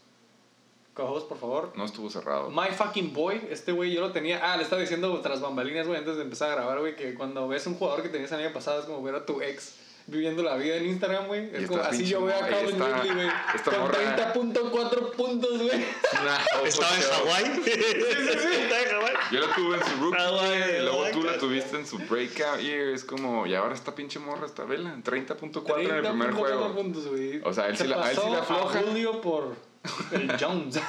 Cojos, 0.94 1.24
por 1.24 1.38
favor. 1.38 1.72
No 1.74 1.85
estuvo 1.87 2.11
cerrado. 2.11 2.50
My 2.50 2.68
fucking 2.76 3.14
boy, 3.14 3.40
este 3.50 3.72
güey 3.72 3.92
yo 3.94 4.02
lo 4.02 4.12
tenía. 4.12 4.40
Ah, 4.52 4.57
le 4.59 4.62
estaba 4.64 4.83
diciendo 4.83 5.18
tras 5.22 5.40
bambalinas, 5.40 5.87
güey, 5.87 5.98
antes 5.98 6.16
de 6.16 6.22
empezar 6.22 6.50
a 6.50 6.55
grabar, 6.57 6.81
güey, 6.81 6.96
que 6.96 7.14
cuando 7.14 7.48
ves 7.48 7.66
un 7.66 7.74
jugador 7.76 8.02
que 8.02 8.11
tenías 8.11 8.31
el 8.33 8.40
año 8.44 8.52
pasado 8.52 8.81
es 8.81 8.85
como 8.87 9.02
ver 9.02 9.14
a 9.14 9.24
tu 9.24 9.40
ex 9.40 9.76
viviendo 10.07 10.42
la 10.42 10.57
vida 10.57 10.76
en 10.76 10.87
Instagram, 10.87 11.28
güey. 11.28 11.46
Es 11.46 11.55
esta 11.62 11.68
como 11.68 11.83
así 11.83 12.05
yo 12.05 12.24
veo 12.24 12.37
a 12.37 12.40
Calvin 12.46 12.70
esta- 12.74 12.98
Ridley, 13.02 13.14
güey. 13.14 13.28
esta 13.55 13.70
Con 13.70 13.81
morra- 13.81 14.33
30.4 14.35 15.12
puntos, 15.12 15.62
güey. 15.62 15.78
No, 15.78 16.64
¿Estaba 16.66 16.94
en 16.96 17.02
Hawái? 17.02 17.44
¿Estaba 17.66 18.83
en 18.83 18.88
Hawái? 18.90 19.12
Yo 19.31 19.40
la 19.46 19.55
tuve 19.55 19.76
en 19.76 19.83
su 19.85 19.96
rookie 20.02 20.16
Ah, 20.18 20.76
y 20.78 20.83
luego 20.83 21.05
tú 21.12 21.22
la 21.22 21.38
tuviste 21.38 21.76
en 21.78 21.87
su 21.87 21.98
breakout 21.98 22.61
year. 22.61 22.88
Es 22.88 23.05
como, 23.05 23.46
y 23.46 23.55
ahora 23.55 23.74
esta 23.74 23.94
pinche 23.94 24.18
morra 24.18 24.44
está 24.44 24.64
vela, 24.64 24.94
30.4 25.02 25.81
en 25.81 25.90
el 25.90 26.02
primer 26.02 26.31
30.4 26.33 26.35
juego. 26.35 26.74
puntos, 26.74 27.07
güey. 27.09 27.40
O 27.44 27.52
sea, 27.55 27.68
él 27.68 27.78
sí 27.78 27.87
la- 27.87 28.11
él 28.11 28.16
sí 28.18 28.28
la 28.31 28.40
afloja. 28.40 28.78
a 28.78 28.83
Julio 28.83 29.20
por 29.20 29.55
el 30.12 30.37
Jones. 30.38 30.81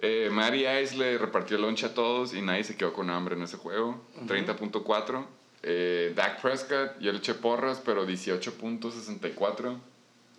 Eh, 0.00 0.28
Mary 0.30 0.66
Ice 0.66 0.96
le 0.96 1.18
repartió 1.18 1.58
lonche 1.58 1.86
a 1.86 1.94
todos 1.94 2.34
y 2.34 2.42
nadie 2.42 2.64
se 2.64 2.76
quedó 2.76 2.92
con 2.92 3.10
hambre 3.10 3.34
en 3.34 3.42
ese 3.42 3.56
juego. 3.56 4.04
30.4. 4.26 5.26
Eh, 5.62 6.12
Dak 6.14 6.40
Prescott, 6.40 6.98
yo 7.00 7.12
le 7.12 7.18
eché 7.18 7.34
porras, 7.34 7.82
pero 7.84 8.06
18.64. 8.06 9.78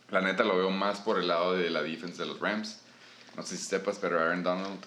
La 0.10 0.22
neta 0.22 0.44
lo 0.44 0.58
veo 0.58 0.72
más 0.72 1.02
por 1.02 1.20
el 1.20 1.28
lado 1.28 1.54
de 1.54 1.70
la 1.70 1.84
defense 1.84 2.22
de 2.22 2.28
los 2.28 2.40
Rams. 2.40 2.82
No 3.36 3.44
sé 3.44 3.58
si 3.58 3.64
sepas, 3.64 4.00
pero 4.00 4.20
Aaron 4.20 4.44
Donald, 4.44 4.80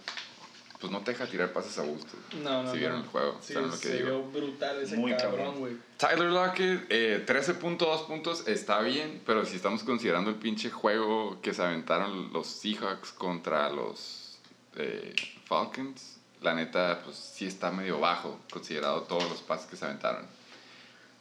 pues 0.83 0.93
no 0.93 1.01
te 1.01 1.13
deja 1.13 1.27
tirar 1.27 1.53
pases 1.53 1.79
a 1.79 1.83
gusto. 1.83 2.17
No, 2.43 2.65
no, 2.65 2.73
Si 2.73 2.79
vieron 2.79 2.99
no. 2.99 3.05
el 3.05 3.09
juego, 3.11 3.39
Sí, 3.41 3.53
saben 3.53 3.71
lo 3.71 3.75
que 3.79 3.87
se 3.87 3.97
digo. 3.99 4.09
vio 4.09 4.23
brutal 4.25 4.83
ese 4.83 4.97
Muy 4.97 5.17
cabrón, 5.17 5.61
güey. 5.61 5.77
Tyler 5.97 6.29
Lockett, 6.29 6.87
eh, 6.91 7.25
13.2 7.25 8.07
puntos 8.09 8.49
está 8.49 8.81
bien, 8.81 9.23
pero 9.25 9.47
si 9.47 9.55
estamos 9.55 9.85
considerando 9.85 10.31
el 10.31 10.37
pinche 10.37 10.71
juego 10.71 11.41
que 11.41 11.55
se 11.55 11.63
aventaron 11.63 12.33
los 12.33 12.49
Seahawks 12.49 13.13
contra 13.13 13.71
los 13.71 14.39
eh, 14.75 15.15
Falcons, 15.45 16.19
la 16.41 16.55
neta, 16.55 17.01
pues 17.05 17.17
sí 17.17 17.47
está 17.47 17.71
medio 17.71 18.01
bajo, 18.01 18.41
considerado 18.51 19.03
todos 19.03 19.23
los 19.31 19.41
pases 19.41 19.67
que 19.71 19.77
se 19.77 19.85
aventaron. 19.85 20.27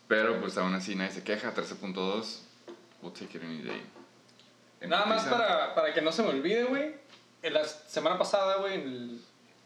Pero 0.08 0.42
pues 0.42 0.58
aún 0.58 0.74
así 0.74 0.96
nadie 0.96 1.12
se 1.12 1.24
queja, 1.24 1.54
13.2, 1.54 2.40
we'll 3.04 3.14
take 3.14 3.38
it 3.38 3.44
any 3.44 3.62
day. 3.62 3.82
Nada 4.88 5.06
más 5.06 5.26
para, 5.26 5.76
para 5.76 5.94
que 5.94 6.02
no 6.02 6.12
se 6.12 6.24
me 6.24 6.30
olvide, 6.30 6.64
güey. 6.64 6.96
En 7.44 7.54
la 7.54 7.64
semana 7.64 8.18
pasada, 8.18 8.58
güey, 8.58 8.74
en 8.76 8.82
el, 8.82 9.22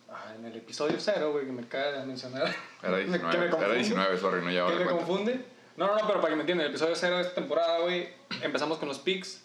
ah, 0.09 0.33
en 0.35 0.45
el 0.45 0.55
episodio 0.55 0.97
cero, 0.99 1.31
güey, 1.31 1.45
que 1.45 1.51
me 1.51 1.67
cae 1.67 1.93
de 1.93 2.05
mencionar. 2.05 2.53
Era 2.83 2.97
que 2.99 3.05
me 3.05 3.17
19, 3.17 3.37
era 3.37 3.49
confunde. 3.49 3.75
19, 3.75 4.17
sorry, 4.17 4.41
no 4.43 4.51
llevaba 4.51 4.71
que 4.71 4.77
me 4.79 4.85
cuenta. 4.85 5.05
confunde. 5.05 5.45
No, 5.77 5.87
no, 5.87 5.95
no, 5.97 6.07
pero 6.07 6.21
para 6.21 6.29
que 6.29 6.35
me 6.35 6.41
entiendan, 6.41 6.65
el 6.65 6.71
episodio 6.71 6.95
cero 6.95 7.17
de 7.17 7.23
esta 7.23 7.35
temporada, 7.35 7.79
güey, 7.79 8.09
empezamos 8.41 8.77
con 8.77 8.87
los 8.87 8.99
picks. 8.99 9.43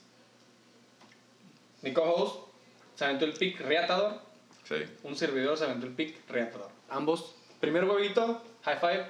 Mi 1.82 1.92
co-host 1.92 2.48
se 2.94 3.04
aventó 3.04 3.24
el 3.24 3.32
pick 3.32 3.60
reatador. 3.60 4.20
Sí. 4.64 4.76
Un 5.02 5.16
servidor 5.16 5.56
se 5.56 5.64
aventó 5.64 5.86
el 5.86 5.92
pick 5.92 6.28
reatador. 6.28 6.70
Ambos, 6.88 7.34
primer 7.60 7.84
huevito, 7.84 8.42
high 8.62 8.78
five, 8.78 9.06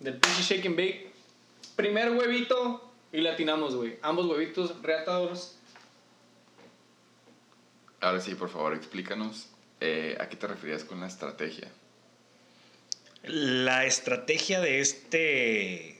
del 0.00 0.18
pinche 0.18 0.42
shake 0.42 0.66
and 0.66 0.76
bake. 0.76 1.12
Primer 1.74 2.10
huevito 2.10 2.92
y 3.12 3.22
latinamos, 3.22 3.74
güey. 3.74 3.98
Ambos 4.02 4.26
huevitos 4.26 4.80
reatadores. 4.82 5.58
Ahora 8.00 8.20
sí, 8.20 8.34
por 8.34 8.50
favor, 8.50 8.74
explícanos 8.74 9.48
eh, 9.80 10.16
a 10.20 10.28
qué 10.28 10.36
te 10.36 10.46
referías 10.46 10.84
con 10.84 11.00
la 11.00 11.06
estrategia. 11.06 11.68
La 13.24 13.84
estrategia 13.84 14.60
de 14.60 14.80
este 14.80 15.98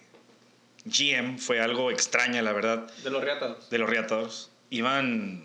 GM 0.85 1.39
fue 1.39 1.61
algo 1.61 1.91
extraña, 1.91 2.43
la 2.43 2.53
verdad, 2.53 2.91
De 3.03 3.11
los 3.11 3.23
reatados. 3.23 3.69
de 3.71 3.79
los 3.79 3.91
Reatadores. 3.91 4.51
Iban... 4.71 5.45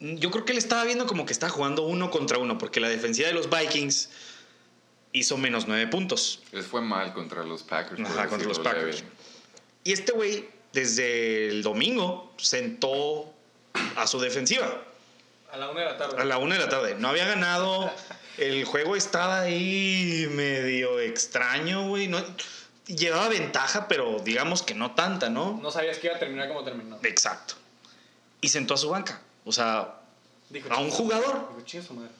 Yo 0.00 0.30
creo 0.30 0.44
que 0.44 0.52
él 0.52 0.58
estaba 0.58 0.84
viendo 0.84 1.06
como 1.06 1.26
que 1.26 1.32
estaba 1.32 1.50
jugando 1.50 1.82
uno 1.82 2.10
contra 2.10 2.38
uno, 2.38 2.56
porque 2.58 2.78
la 2.80 2.88
defensiva 2.88 3.28
de 3.28 3.34
los 3.34 3.48
Vikings 3.50 4.10
hizo 5.12 5.36
menos 5.36 5.66
nueve 5.66 5.86
puntos. 5.88 6.42
Les 6.52 6.66
fue 6.66 6.80
mal 6.80 7.12
contra 7.14 7.42
los 7.44 7.62
Packers. 7.64 8.00
Ajá, 8.08 8.28
contra 8.28 8.46
los 8.46 8.58
Packers. 8.60 9.00
leve. 9.00 9.08
Y 9.84 9.92
este 9.92 10.12
güey, 10.12 10.48
desde 10.72 11.48
el 11.48 11.62
domingo, 11.62 12.32
sentó 12.36 13.32
a 13.96 14.06
su 14.06 14.20
defensiva. 14.20 14.82
A 15.52 15.56
la 15.56 15.70
una 15.70 15.80
de 15.80 15.86
la 15.86 15.96
tarde. 15.96 16.20
A 16.20 16.24
la 16.24 16.38
una 16.38 16.54
de 16.56 16.60
la 16.60 16.68
tarde. 16.68 16.94
No 16.98 17.08
había 17.08 17.26
ganado. 17.26 17.90
El 18.36 18.64
juego 18.64 18.96
estaba 18.96 19.40
ahí 19.40 20.28
medio 20.32 21.00
extraño, 21.00 21.88
güey. 21.88 22.06
No, 22.08 22.22
llevaba 22.86 23.28
ventaja, 23.28 23.88
pero 23.88 24.18
digamos 24.20 24.62
que 24.62 24.74
no 24.74 24.92
tanta, 24.94 25.28
¿no? 25.28 25.58
No 25.60 25.70
sabías 25.70 25.98
que 25.98 26.06
iba 26.08 26.16
a 26.16 26.18
terminar 26.18 26.48
como 26.48 26.64
terminó. 26.64 26.98
Exacto. 27.02 27.54
Y 28.40 28.48
sentó 28.48 28.74
a 28.74 28.76
su 28.76 28.90
banca. 28.90 29.20
O 29.44 29.52
sea, 29.52 29.94
Dijo, 30.50 30.72
¿A 30.72 30.78
un 30.78 30.84
"Chinga 30.84 30.96
su 30.96 31.02
jugador? 31.02 31.34
madre". 31.34 31.46
Dijo, 31.56 31.60
"Chinga 31.66 31.84
su 31.84 31.94
madre". 31.94 32.10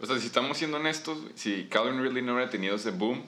O 0.00 0.06
sea, 0.06 0.18
si 0.18 0.26
estamos 0.26 0.58
siendo 0.58 0.76
honestos, 0.78 1.18
si 1.36 1.66
Calvin 1.68 2.02
Ridley 2.02 2.22
no 2.22 2.34
hubiera 2.34 2.50
tenido 2.50 2.76
ese 2.76 2.90
boom, 2.90 3.24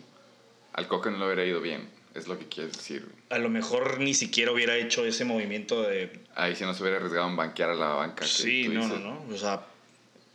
al 0.72 0.86
Coca 0.88 1.10
no 1.10 1.18
le 1.18 1.24
hubiera 1.26 1.44
ido 1.44 1.60
bien. 1.60 1.88
Es 2.14 2.26
lo 2.26 2.38
que 2.38 2.46
quieres 2.48 2.76
decir. 2.76 3.08
a 3.30 3.38
lo 3.38 3.48
mejor 3.48 4.00
ni 4.00 4.14
siquiera 4.14 4.50
hubiera 4.50 4.76
hecho 4.76 5.04
ese 5.04 5.24
movimiento 5.24 5.82
de. 5.82 6.20
Ahí 6.34 6.56
sí 6.56 6.64
no 6.64 6.74
se 6.74 6.82
hubiera 6.82 6.96
arriesgado 6.98 7.28
en 7.28 7.36
banquear 7.36 7.70
a 7.70 7.74
la 7.74 7.88
banca. 7.88 8.24
Sí, 8.26 8.68
no, 8.68 8.80
no, 8.88 8.94
dices. 8.94 9.00
no. 9.00 9.34
O 9.34 9.38
sea, 9.38 9.66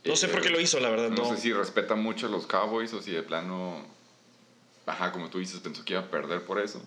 no 0.04 0.16
sé 0.16 0.26
Eh, 0.26 0.28
por 0.30 0.40
qué 0.40 0.48
lo 0.50 0.58
hizo, 0.60 0.80
la 0.80 0.88
verdad. 0.88 1.10
No, 1.10 1.16
No, 1.24 1.34
sé 1.34 1.40
si 1.42 1.52
respeta 1.52 1.94
mucho 1.94 2.26
a 2.26 2.30
los 2.30 2.46
Cowboys 2.46 2.92
o 2.94 3.02
si 3.02 3.10
de 3.10 3.22
plano. 3.22 3.84
Ajá, 4.86 5.12
como 5.12 5.28
tú 5.28 5.38
dices, 5.38 5.60
pensó 5.60 5.84
que 5.84 5.92
iba 5.94 6.02
a 6.02 6.10
perder 6.10 6.42
por 6.44 6.60
eso. 6.60 6.80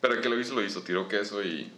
Pero 0.00 0.14
el 0.14 0.20
que 0.20 0.28
lo 0.28 0.40
hizo, 0.40 0.54
lo 0.54 0.64
hizo. 0.64 0.82
Tiró 0.82 1.06
queso 1.08 1.42
y 1.42 1.70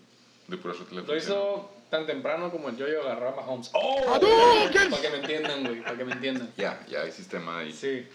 de 0.48 0.56
pura 0.56 0.72
suerte 0.74 0.94
le 0.94 1.00
Lo 1.02 1.06
funcionó. 1.08 1.22
hizo 1.34 1.70
tan 1.90 2.06
temprano 2.06 2.50
como 2.50 2.68
el 2.70 2.76
yo-yo 2.76 3.02
agarró 3.02 3.30
a 3.30 3.36
Mahomes. 3.36 3.68
¡Oh! 3.74 4.00
Para 4.06 5.02
que 5.02 5.10
me 5.10 5.16
entiendan, 5.18 5.64
güey, 5.64 5.82
para 5.82 5.96
que 5.98 6.04
me 6.04 6.12
entiendan. 6.12 6.52
Ya, 6.56 6.86
ya 6.88 7.02
hay 7.02 7.12
sistema 7.12 7.58
ahí. 7.58 7.72
Sí. 7.72 8.06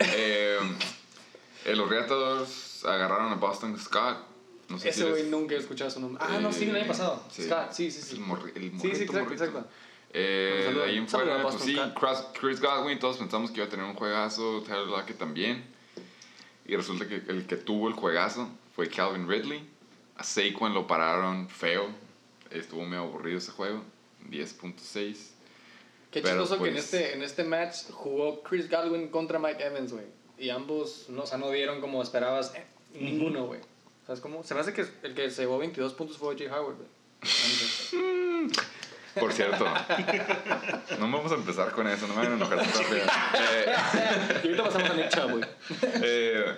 Eh, 0.00 0.58
eh, 1.64 1.76
los 1.76 1.88
Reatadores 1.88 2.48
agarraron 2.84 3.32
a 3.32 3.36
Boston 3.36 3.78
Scott. 3.78 4.18
No 4.68 4.78
sé 4.78 4.88
Ese 4.90 5.04
güey 5.08 5.24
nunca 5.24 5.54
he 5.54 5.58
escuchado 5.58 5.90
su 5.90 6.00
nombre. 6.00 6.22
Ah, 6.26 6.38
no, 6.40 6.52
sí, 6.52 6.64
el 6.64 6.76
año 6.76 6.86
pasado. 6.86 7.22
Sí. 7.30 7.44
Scott, 7.44 7.72
sí, 7.72 7.90
sí, 7.90 8.00
sí. 8.02 8.16
El, 8.16 8.22
morri- 8.24 8.52
el 8.56 8.62
Sí, 8.62 8.70
sí, 8.70 8.86
morrito, 8.86 8.88
exacto, 9.02 9.22
morrito. 9.24 9.44
exacto. 9.44 9.68
Eh, 10.14 10.72
de 10.74 10.82
ahí 10.84 10.96
en 10.98 11.08
fuera, 11.08 11.42
pues 11.42 11.54
sí. 11.56 11.76
Chris, 11.98 12.18
Chris 12.38 12.60
Godwin, 12.60 12.98
todos 12.98 13.16
pensamos 13.18 13.50
que 13.50 13.56
iba 13.58 13.66
a 13.66 13.68
tener 13.70 13.84
un 13.86 13.94
juegazo, 13.94 14.62
Tyler 14.62 14.86
Lockett 14.86 15.18
también. 15.18 15.64
Y 16.66 16.76
resulta 16.76 17.06
que 17.08 17.16
el 17.28 17.46
que 17.46 17.56
tuvo 17.56 17.88
el 17.88 17.94
juegazo 17.94 18.48
fue 18.74 18.88
Calvin 18.88 19.28
Ridley. 19.28 19.68
A 20.16 20.22
Saquon 20.24 20.72
lo 20.74 20.86
pararon 20.86 21.48
feo. 21.48 21.88
Estuvo 22.50 22.84
medio 22.84 23.02
aburrido 23.04 23.38
ese 23.38 23.50
juego. 23.52 23.82
10.6. 24.30 25.30
Qué 26.10 26.20
Pero, 26.20 26.40
chistoso 26.42 26.62
que 26.62 26.68
en 26.68 26.74
pues- 26.74 26.84
este, 26.84 27.14
en 27.14 27.22
este 27.22 27.44
match 27.44 27.90
jugó 27.90 28.42
Chris 28.42 28.70
Godwin 28.70 29.08
contra 29.08 29.38
Mike 29.38 29.62
Evans, 29.64 29.92
güey. 29.92 30.04
Y 30.38 30.50
ambos 30.50 31.06
no, 31.08 31.22
o 31.22 31.26
sea, 31.26 31.38
no 31.38 31.50
dieron 31.50 31.80
como 31.80 32.02
esperabas 32.02 32.54
eh, 32.54 32.64
ninguno, 32.94 33.46
güey. 33.46 33.60
¿Sabes 34.06 34.20
cómo? 34.20 34.42
Se 34.42 34.54
me 34.54 34.60
hace 34.60 34.72
que 34.72 34.84
el 35.02 35.14
que 35.14 35.30
se 35.30 35.42
llevó 35.42 35.58
22 35.58 35.92
puntos 35.94 36.18
fue 36.18 36.36
Jay 36.36 36.48
Howard, 36.48 36.76
güey. 36.76 36.88
Sé. 37.24 37.96
Por 39.20 39.30
cierto, 39.32 39.64
no 40.98 41.00
vamos 41.10 41.30
a 41.32 41.34
empezar 41.34 41.70
con 41.72 41.86
eso, 41.86 42.06
no 42.06 42.14
me 42.14 42.22
van 42.22 42.32
a 42.32 42.36
enojar. 42.36 42.58
Eh, 42.60 43.66
Y 44.42 44.46
ahorita 44.48 44.64
pasamos 44.64 44.90
a 44.90 44.94
Nick 44.94 45.08
Chubb, 45.10 45.30
güey. 45.32 45.44
eh, 46.02 46.54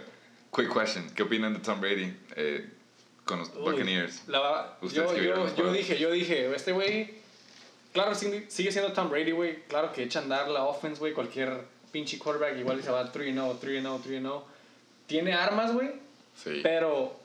quick 0.54 0.72
question: 0.72 1.10
¿Qué 1.14 1.24
opinan 1.24 1.52
de 1.52 1.58
Tom 1.58 1.80
Brady 1.80 2.16
eh, 2.36 2.70
con 3.24 3.40
los 3.40 3.48
Uy, 3.56 3.72
Buccaneers? 3.72 4.22
la- 4.28 4.76
Ustedes 4.80 5.08
yo, 5.10 5.14
que 5.14 5.20
vieron 5.20 5.38
yo, 5.40 5.44
los 5.46 5.56
yo 5.56 5.72
dije, 5.72 5.98
yo 5.98 6.10
dije, 6.12 6.54
este 6.54 6.70
güey, 6.70 7.14
claro, 7.92 8.14
sigue 8.14 8.48
sigue 8.48 8.70
siendo 8.70 8.92
Tom 8.92 9.10
Brady, 9.10 9.32
güey. 9.32 9.64
Claro 9.66 9.92
que 9.92 10.04
echa 10.04 10.20
a 10.20 10.22
andar 10.22 10.48
la 10.48 10.62
offense, 10.64 11.00
güey. 11.00 11.12
Cualquier 11.12 11.64
pinche 11.90 12.18
quarterback 12.20 12.56
igual 12.56 12.80
se 12.84 12.90
va 12.90 13.12
3-0, 13.12 13.58
3-0, 13.60 14.00
3-0. 14.00 14.42
Tiene 15.08 15.32
armas, 15.34 15.72
güey. 15.72 15.90
Sí. 16.34 16.60
Pero 16.62 17.16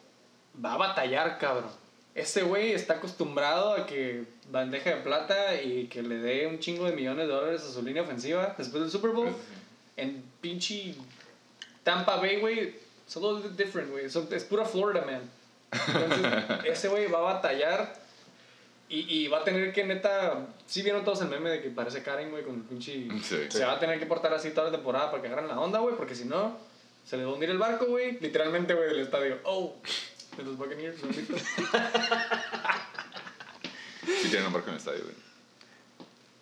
va 0.63 0.73
a 0.73 0.77
batallar, 0.77 1.37
cabrón. 1.37 1.71
Ese 2.15 2.43
güey 2.43 2.73
está 2.73 2.95
acostumbrado 2.95 3.73
a 3.73 3.85
que 3.85 4.25
bandeja 4.51 4.89
de 4.91 5.01
plata 5.01 5.61
y 5.61 5.87
que 5.87 6.01
le 6.01 6.17
dé 6.17 6.47
un 6.47 6.59
chingo 6.59 6.85
de 6.85 6.93
millones 6.93 7.27
de 7.27 7.33
dólares 7.33 7.63
a 7.63 7.71
su 7.71 7.81
línea 7.81 8.01
ofensiva 8.01 8.55
después 8.57 8.81
del 8.81 8.91
Super 8.91 9.11
Bowl. 9.11 9.29
En 9.95 10.23
pinche 10.41 10.95
Tampa 11.83 12.17
Bay, 12.17 12.39
güey, 12.39 12.75
es 13.07 13.17
a 13.17 13.19
little 13.19 13.47
bit 13.47 13.57
different, 13.57 13.91
güey. 13.91 14.05
Es 14.05 14.43
pura 14.45 14.65
Florida, 14.65 15.05
man. 15.05 15.21
Entonces, 15.71 16.65
ese 16.65 16.87
güey 16.87 17.07
va 17.07 17.19
a 17.19 17.33
batallar 17.33 17.93
y, 18.89 19.23
y 19.23 19.27
va 19.27 19.39
a 19.39 19.43
tener 19.43 19.71
que, 19.71 19.83
neta, 19.83 20.47
sí 20.65 20.81
vieron 20.81 21.05
todos 21.05 21.21
el 21.21 21.29
meme 21.29 21.49
de 21.51 21.61
que 21.61 21.69
parece 21.69 22.01
Karen, 22.01 22.31
güey, 22.31 22.43
con 22.43 22.55
el 22.55 22.61
pinche... 22.61 23.07
Sí. 23.21 23.37
Se 23.49 23.63
va 23.63 23.73
a 23.73 23.79
tener 23.79 23.99
que 23.99 24.07
portar 24.07 24.33
así 24.33 24.49
toda 24.49 24.67
la 24.67 24.71
temporada 24.71 25.11
para 25.11 25.21
que 25.21 25.27
agarren 25.27 25.47
la 25.47 25.59
onda, 25.59 25.79
güey, 25.79 25.95
porque 25.95 26.15
si 26.15 26.25
no, 26.25 26.57
se 27.09 27.17
les 27.17 27.25
va 27.25 27.31
a 27.31 27.33
hundir 27.33 27.49
el 27.49 27.57
barco, 27.57 27.87
güey. 27.87 28.19
Literalmente, 28.19 28.75
güey, 28.75 28.87
del 28.89 28.99
estadio. 28.99 29.39
Oh, 29.43 29.75
de 30.37 30.43
los 30.43 30.57
Buccaneers, 30.57 31.01
¿lo 31.01 31.09
han 31.09 31.15
visto? 31.15 31.35
Sí 34.05 34.27
tienen 34.29 34.45
un 34.47 34.53
barco 34.53 34.67
en 34.67 34.73
el 34.75 34.77
estadio, 34.79 35.01
güey. 35.03 35.15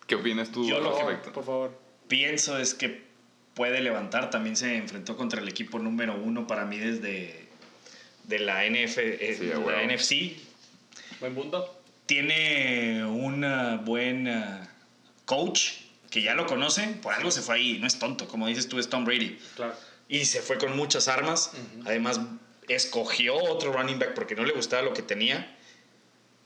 ¿Qué 0.06 0.14
opinas 0.14 0.50
tú 0.52 0.68
Yo 0.68 0.78
lo- 0.80 0.90
Por 0.90 0.92
favor, 0.98 1.06
respecto? 1.12 1.32
por 1.32 1.44
favor. 1.44 1.80
Pienso 2.06 2.58
es 2.58 2.74
que 2.74 3.02
puede 3.54 3.80
levantar. 3.80 4.28
También 4.28 4.56
se 4.56 4.76
enfrentó 4.76 5.16
contra 5.16 5.40
el 5.40 5.48
equipo 5.48 5.78
número 5.78 6.14
uno 6.14 6.46
para 6.46 6.66
mí 6.66 6.76
desde 6.76 7.46
de 8.24 8.38
la, 8.38 8.66
NF, 8.66 8.98
eh, 8.98 9.36
Sí, 9.38 9.46
la. 9.46 9.82
NFC. 9.82 10.36
Buen 11.20 11.34
punto. 11.34 11.80
Tiene 12.04 13.04
un 13.06 13.40
buen 13.86 14.28
ah, 14.28 14.68
coach 15.24 15.70
que 16.10 16.20
ya 16.22 16.34
lo 16.34 16.46
conoce. 16.46 16.86
Por 17.02 17.14
algo 17.14 17.30
se 17.30 17.40
fue 17.40 17.54
ahí. 17.56 17.78
No 17.78 17.86
es 17.86 17.98
tonto. 17.98 18.28
Como 18.28 18.46
dices 18.46 18.68
tú, 18.68 18.78
es 18.78 18.88
Tom 18.90 19.06
Brady. 19.06 19.38
Claro. 19.56 19.74
Y 20.08 20.24
se 20.24 20.40
fue 20.40 20.56
con 20.58 20.76
muchas 20.76 21.06
armas. 21.08 21.52
Además, 21.84 22.20
escogió 22.68 23.36
otro 23.36 23.72
running 23.72 23.98
back 23.98 24.14
porque 24.14 24.34
no 24.34 24.44
le 24.44 24.52
gustaba 24.52 24.82
lo 24.82 24.92
que 24.94 25.02
tenía. 25.02 25.54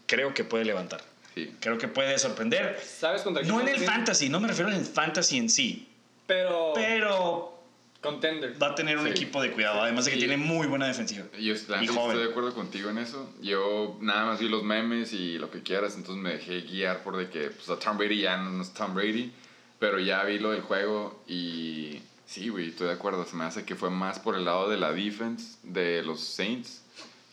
Creo 0.07 0.35
que 0.35 0.45
puede 0.45 0.65
levantar. 0.65 1.03
Sí. 1.35 1.55
Creo 1.61 1.79
que 1.79 1.89
puede 1.89 2.19
sorprender. 2.19 2.79
¿Sabes 2.85 3.23
contra 3.23 3.43
No 3.45 3.61
en 3.61 3.69
el 3.69 3.79
fantasy, 3.81 4.29
no 4.29 4.41
me 4.41 4.49
refiero 4.49 4.71
en 4.71 4.77
el 4.77 4.85
fantasy 4.85 5.39
en 5.39 5.49
sí. 5.49 5.89
Pero, 6.27 6.73
Pero 6.75 7.63
contender. 8.03 8.61
va 8.63 8.69
a 8.69 8.75
tener 8.75 8.99
un 8.99 9.05
Sí. 9.07 9.11
equipo 9.13 9.41
de 9.41 9.53
cuidado. 9.53 9.81
Además 9.81 10.05
de 10.05 10.11
que 10.11 10.17
Sí. 10.17 10.27
tiene 10.27 10.37
muy 10.37 10.67
buena 10.67 10.87
defensiva. 10.87 11.25
Yo 11.39 11.55
Y 11.55 11.57
joven. 11.87 12.11
estoy 12.11 12.25
de 12.25 12.31
acuerdo 12.31 12.53
contigo 12.55 12.91
en 12.91 12.99
eso. 12.99 13.33
Yo 13.41 13.97
nada 14.01 14.27
más 14.27 14.41
vi 14.41 14.49
los 14.49 14.63
memes 14.63 15.13
y 15.13 15.39
lo 15.39 15.51
que 15.51 15.63
quieras, 15.63 15.95
entonces 15.97 16.23
me 16.23 16.31
dejé 16.35 16.61
guiar 16.63 17.03
por 17.03 17.17
de 17.17 17.31
que 17.31 17.49
pues, 17.51 17.69
a 17.71 17.79
Tom 17.79 17.97
Brady 17.97 18.21
ya 18.21 18.37
no 18.37 18.61
es 18.63 18.75
Tom 18.75 18.95
Brady, 18.95 19.33
pero 19.79 19.99
ya 19.99 20.23
vi 20.25 20.39
lo 20.39 20.51
del 20.51 20.61
juego 20.63 21.23
y 21.27 22.03
sí, 22.33 22.49
güey, 22.49 22.69
estoy 22.71 22.87
de 22.89 22.93
acuerdo. 22.95 23.25
Se 23.25 23.37
me 23.37 23.45
hace 23.45 23.65
que 23.65 23.75
fue 23.77 23.91
más 23.91 24.19
por 24.19 24.35
el 24.37 24.45
lado 24.45 24.69
de 24.69 24.77
la 24.77 24.93
defense 24.93 25.57
de 25.63 26.03
los 26.03 26.21
Saints 26.21 26.83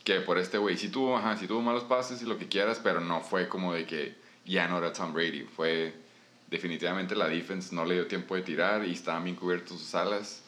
que 0.03 0.19
por 0.21 0.37
este 0.37 0.57
güey. 0.57 0.77
Sí 0.77 0.89
tuvo, 0.89 1.17
ajá, 1.17 1.37
sí 1.37 1.47
tuvo 1.47 1.61
malos 1.61 1.83
pases 1.83 2.21
y 2.21 2.25
lo 2.25 2.37
que 2.37 2.47
quieras, 2.47 2.79
pero 2.83 2.99
no 2.99 3.21
fue 3.21 3.47
como 3.47 3.73
de 3.73 3.85
que 3.85 4.15
ya 4.45 4.67
no 4.67 4.77
era 4.77 4.91
Tom 4.93 5.13
Brady. 5.13 5.43
Fue 5.43 5.93
definitivamente 6.49 7.15
la 7.15 7.27
defense 7.27 7.73
no 7.75 7.85
le 7.85 7.95
dio 7.95 8.07
tiempo 8.07 8.35
de 8.35 8.41
tirar 8.41 8.85
y 8.85 8.91
estaban 8.93 9.23
bien 9.23 9.35
cubiertos 9.35 9.79
sus 9.79 9.93
alas. 9.95 10.41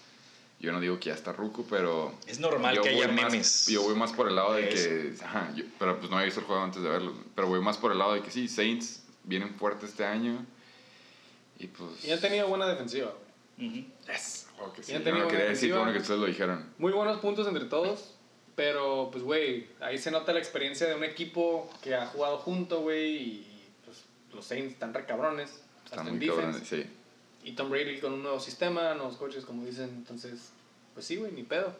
Yo 0.59 0.71
no 0.71 0.79
digo 0.79 0.99
que 0.99 1.09
ya 1.09 1.15
está 1.15 1.31
ruco, 1.33 1.65
pero 1.69 2.13
Es 2.27 2.39
normal 2.39 2.75
yo 2.75 2.81
que 2.83 2.89
haya 2.89 3.07
voy 3.07 3.15
más- 3.15 3.31
memes. 3.31 3.67
yo 3.67 3.81
voy 3.83 3.95
más 3.95 4.11
por 4.11 4.27
el 4.27 4.35
lado 4.35 4.53
de 4.53 4.69
que. 4.69 5.13
Ajá, 5.23 5.51
yo- 5.55 5.65
pero 5.79 5.97
pues 5.97 6.09
no 6.11 6.17
había 6.17 6.25
visto 6.25 6.39
el 6.39 6.45
juego 6.45 6.61
antes 6.63 6.81
de 6.83 6.89
verlo. 6.89 7.13
Pero 7.35 7.47
voy 7.47 7.61
más 7.61 7.77
por 7.77 7.91
el 7.91 7.97
lado 7.97 8.13
de 8.13 8.21
que 8.21 8.29
sí, 8.31 8.47
Saints 8.47 9.01
vienen 9.23 9.55
fuerte 9.55 9.85
este 9.87 10.05
año. 10.05 10.45
Y 11.59 11.67
pues. 11.67 12.05
Y 12.05 12.11
han 12.11 12.19
tenido 12.21 12.47
buena 12.47 12.67
defensiva, 12.67 13.11
güey. 13.57 13.69
Ujú. 13.69 13.87
Yes. 14.07 14.40
Oh, 14.63 14.71
que 14.73 14.83
sí. 14.83 14.93
Tenido 14.93 15.11
no 15.19 15.27
quería 15.27 15.45
buena 15.45 15.49
decir, 15.49 15.73
bueno 15.73 15.91
que 15.91 15.99
ustedes 15.99 16.19
lo 16.19 16.27
dijeron. 16.27 16.65
Muy 16.77 16.91
buenos 16.91 17.19
puntos 17.19 17.47
entre 17.47 17.65
todos. 17.65 18.15
Pero, 18.55 19.09
pues, 19.11 19.23
güey, 19.23 19.67
ahí 19.79 19.97
se 19.97 20.11
nota 20.11 20.33
la 20.33 20.39
experiencia 20.39 20.85
de 20.87 20.93
un 20.95 21.03
equipo 21.03 21.69
que 21.81 21.95
ha 21.95 22.05
jugado 22.07 22.37
junto, 22.37 22.81
güey. 22.81 23.15
Y 23.15 23.47
pues, 23.85 23.97
los 24.33 24.45
Saints 24.45 24.73
están 24.73 24.93
re 24.93 25.05
cabrones. 25.05 25.61
Están 25.85 26.15
muy 26.15 26.27
cabrones, 26.27 26.67
sí. 26.67 26.85
Y 27.43 27.53
Tom 27.53 27.69
Brady 27.71 27.99
con 27.99 28.13
un 28.13 28.21
nuevo 28.21 28.39
sistema, 28.39 28.93
nuevos 28.93 29.15
coaches, 29.17 29.45
como 29.45 29.65
dicen. 29.65 29.89
Entonces, 29.89 30.51
pues 30.93 31.05
sí, 31.05 31.15
güey, 31.15 31.31
ni 31.31 31.43
pedo. 31.43 31.73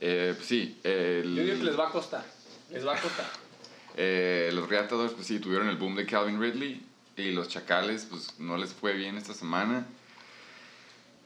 Eh, 0.00 0.32
pues 0.34 0.48
sí. 0.48 0.80
el- 0.82 1.34
Yo 1.36 1.44
digo 1.44 1.58
que 1.58 1.64
les 1.64 1.78
va 1.78 1.88
a 1.88 1.92
costar. 1.92 2.24
Les 2.70 2.84
va 2.84 2.96
a 2.96 3.00
costar. 3.00 3.26
eh, 3.96 4.50
los 4.52 4.68
Reatadores, 4.68 5.12
pues 5.12 5.26
sí, 5.26 5.38
tuvieron 5.38 5.68
el 5.68 5.76
boom 5.76 5.94
de 5.94 6.06
Calvin 6.06 6.40
Ridley. 6.40 6.82
Y 7.16 7.30
los 7.32 7.46
Chacales, 7.48 8.06
pues 8.08 8.40
no 8.40 8.56
les 8.56 8.72
fue 8.72 8.94
bien 8.94 9.18
esta 9.18 9.34
semana. 9.34 9.86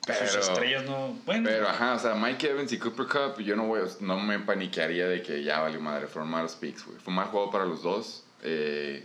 Pero. 0.07 0.27
Sus 0.27 0.49
estrellas 0.49 0.85
no. 0.85 1.19
Bueno, 1.27 1.49
Pero 1.51 1.69
ajá, 1.69 1.95
o 1.95 1.99
sea, 1.99 2.15
Mike 2.15 2.51
Evans 2.51 2.73
y 2.73 2.79
Cooper 2.79 3.07
Cup, 3.07 3.43
yo 3.43 3.57
no 3.57 3.67
voy, 3.67 3.81
a- 3.81 4.05
no 4.05 4.21
me 4.21 4.39
paniquearía 4.39 5.09
de 5.09 5.21
que 5.23 5.43
ya 5.43 5.61
valió 5.61 5.81
madre, 5.81 6.07
fueron 6.07 6.31
malos 6.31 6.55
picks, 6.55 6.87
güey. 6.87 6.99
Fue 6.99 7.09
un 7.11 7.17
mal 7.17 7.27
juego 7.27 7.51
para 7.51 7.65
los 7.65 7.83
dos. 7.83 8.23
Eh, 8.43 9.05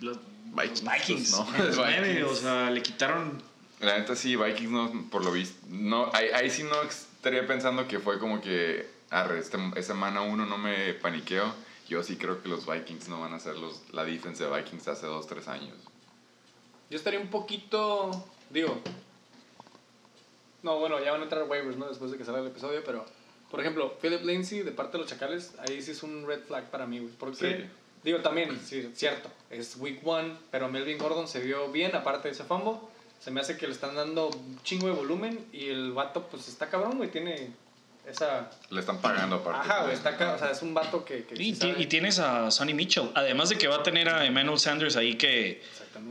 los 0.00 0.18
Vikings, 0.54 0.82
los 0.82 0.92
Vikings, 0.92 1.30
¿no? 1.32 1.46
Los 1.64 1.76
nueve, 1.76 2.08
Vikings. 2.14 2.30
o 2.30 2.34
sea, 2.36 2.70
le 2.70 2.82
quitaron. 2.82 3.42
la 3.80 3.98
neta 3.98 4.14
sí, 4.14 4.36
Vikings 4.36 4.70
no, 4.70 5.08
por 5.10 5.24
lo 5.24 5.32
visto, 5.32 5.66
no, 5.70 6.10
ahí, 6.12 6.28
ahí 6.34 6.50
sí 6.50 6.62
no 6.62 6.82
estaría 6.82 7.46
pensando 7.46 7.88
que 7.88 7.98
fue 7.98 8.18
como 8.18 8.40
que, 8.40 8.88
arre, 9.10 9.38
este, 9.38 9.56
esta 9.76 9.94
semana 9.94 10.20
uno 10.22 10.44
no 10.46 10.58
me 10.58 10.92
paniqueo. 10.94 11.52
Yo 11.88 12.02
sí 12.02 12.16
creo 12.16 12.42
que 12.42 12.48
los 12.48 12.66
Vikings 12.66 13.08
no 13.08 13.20
van 13.20 13.32
a 13.32 13.38
ser 13.38 13.56
los, 13.56 13.82
la 13.92 14.04
defensa 14.04 14.44
de 14.48 14.56
Vikings 14.56 14.84
de 14.84 14.90
hace 14.92 15.06
dos, 15.06 15.26
tres 15.28 15.46
años. 15.48 15.76
Yo 16.90 16.96
estaría 16.98 17.20
un 17.20 17.28
poquito. 17.28 18.28
Digo. 18.50 18.80
No, 20.66 20.78
bueno, 20.80 21.02
ya 21.02 21.12
van 21.12 21.20
a 21.20 21.24
entrar 21.24 21.44
waivers, 21.44 21.76
¿no? 21.76 21.88
Después 21.88 22.10
de 22.10 22.18
que 22.18 22.24
salga 22.24 22.40
el 22.40 22.48
episodio, 22.48 22.82
pero. 22.84 23.06
Por 23.50 23.60
ejemplo, 23.60 23.96
Philip 24.02 24.24
Lindsay 24.24 24.62
de 24.62 24.72
parte 24.72 24.98
de 24.98 25.04
los 25.04 25.06
Chacales, 25.08 25.52
ahí 25.60 25.80
sí 25.80 25.92
es 25.92 26.02
un 26.02 26.26
red 26.26 26.40
flag 26.40 26.64
para 26.70 26.86
mí, 26.86 26.98
güey. 26.98 27.12
Porque. 27.14 27.36
Sí. 27.58 27.64
Digo, 28.02 28.18
también, 28.20 28.60
sí, 28.64 28.90
cierto, 28.94 29.30
es 29.50 29.76
week 29.78 30.00
one, 30.06 30.34
pero 30.50 30.68
Melvin 30.68 30.98
Gordon 30.98 31.26
se 31.26 31.40
vio 31.40 31.70
bien, 31.72 31.94
aparte 31.96 32.28
de 32.28 32.34
ese 32.34 32.44
fumble. 32.44 32.78
Se 33.20 33.30
me 33.30 33.40
hace 33.40 33.56
que 33.56 33.66
le 33.66 33.72
están 33.72 33.94
dando 33.96 34.28
un 34.28 34.60
chingo 34.62 34.86
de 34.88 34.92
volumen 34.92 35.46
y 35.52 35.68
el 35.68 35.92
vato, 35.92 36.22
pues 36.30 36.46
está 36.48 36.68
cabrón, 36.68 36.96
güey. 36.98 37.10
Tiene 37.10 37.50
esa. 38.08 38.50
Le 38.70 38.80
están 38.80 39.00
pagando 39.00 39.36
aparte. 39.36 39.60
Ajá, 39.68 39.82
güey, 39.84 39.94
está 39.94 40.16
ca- 40.16 40.34
O 40.34 40.38
sea, 40.38 40.50
es 40.50 40.62
un 40.62 40.74
vato 40.74 41.04
que. 41.04 41.24
que 41.24 41.40
Y, 41.42 41.54
sí 41.54 41.72
y 41.78 41.86
tienes 41.86 42.18
a 42.18 42.50
Sonny 42.50 42.74
Mitchell. 42.74 43.10
Además 43.14 43.48
de 43.48 43.56
que 43.58 43.66
va 43.68 43.76
a 43.76 43.82
tener 43.82 44.08
a 44.08 44.24
Emmanuel 44.26 44.58
Sanders 44.58 44.96
ahí 44.96 45.16
que 45.16 45.62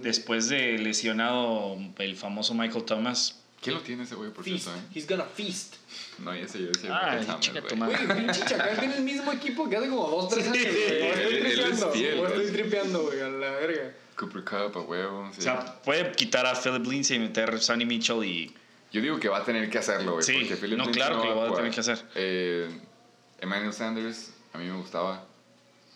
después 0.01 0.49
de 0.49 0.77
lesionado 0.77 1.77
el 1.99 2.15
famoso 2.15 2.53
Michael 2.53 2.85
Thomas. 2.85 3.41
¿Quién 3.65 3.75
lo 3.75 3.81
tiene 3.81 4.03
ese 4.03 4.15
güey, 4.15 4.31
por 4.31 4.43
Feast. 4.43 4.63
cierto, 4.65 4.79
eh? 4.81 4.83
He's 4.95 5.07
gonna 5.07 5.25
feast. 5.25 5.75
No, 6.19 6.31
ese 6.33 6.59
yo 6.59 6.67
decía. 6.67 6.97
Ay, 6.97 7.19
Michael 7.19 7.39
chica 7.39 7.59
güey. 7.59 7.69
tu 7.69 7.75
madre. 7.77 8.05
Güey, 8.05 8.17
pinche 8.17 8.39
Chacal 8.45 8.79
tiene 8.79 8.95
el 8.97 9.03
mismo 9.03 9.31
equipo 9.33 9.69
que 9.69 9.75
hace 9.77 9.89
como 9.89 10.07
dos, 10.09 10.29
tres 10.29 10.47
años, 10.47 10.63
güey. 10.63 11.01
O 11.01 11.13
él- 11.13 11.19
estoy 11.19 11.35
es 11.51 11.53
tripeando. 11.59 11.91
fiel, 11.91 12.19
O 12.19 12.27
estoy 12.27 12.41
güey. 12.43 12.53
tripeando, 12.53 13.01
güey, 13.03 13.21
a 13.21 13.27
la 13.29 13.51
verga. 13.51 13.91
Cooper 14.15 14.43
Cup, 14.45 14.77
a 14.77 14.81
huevo. 14.81 15.29
sí. 15.33 15.39
O 15.39 15.41
sea, 15.43 15.81
puede 15.83 16.11
quitar 16.13 16.45
a 16.45 16.55
Philip 16.55 16.85
Lindsay 16.87 17.17
y 17.17 17.19
meter 17.19 17.49
a 17.49 17.57
Sonny 17.57 17.85
Mitchell 17.85 18.23
y. 18.23 18.55
Yo 18.93 19.01
digo 19.01 19.19
que 19.19 19.27
va 19.27 19.39
a 19.39 19.43
tener 19.43 19.69
que 19.69 19.77
hacerlo, 19.77 20.13
güey. 20.13 20.23
Sí, 20.23 20.33
porque 20.39 20.55
Philip 20.55 20.77
no, 20.77 20.85
Lindsay 20.85 21.01
claro 21.01 21.21
que 21.21 21.27
lo 21.27 21.35
va 21.35 21.43
a 21.43 21.47
jugar. 21.47 21.57
tener 21.63 21.73
que 21.73 21.79
hacer. 21.81 22.05
Eh, 22.15 22.69
Emmanuel 23.41 23.73
Sanders, 23.73 24.31
a 24.53 24.57
mí 24.57 24.65
me 24.65 24.77
gustaba. 24.77 25.25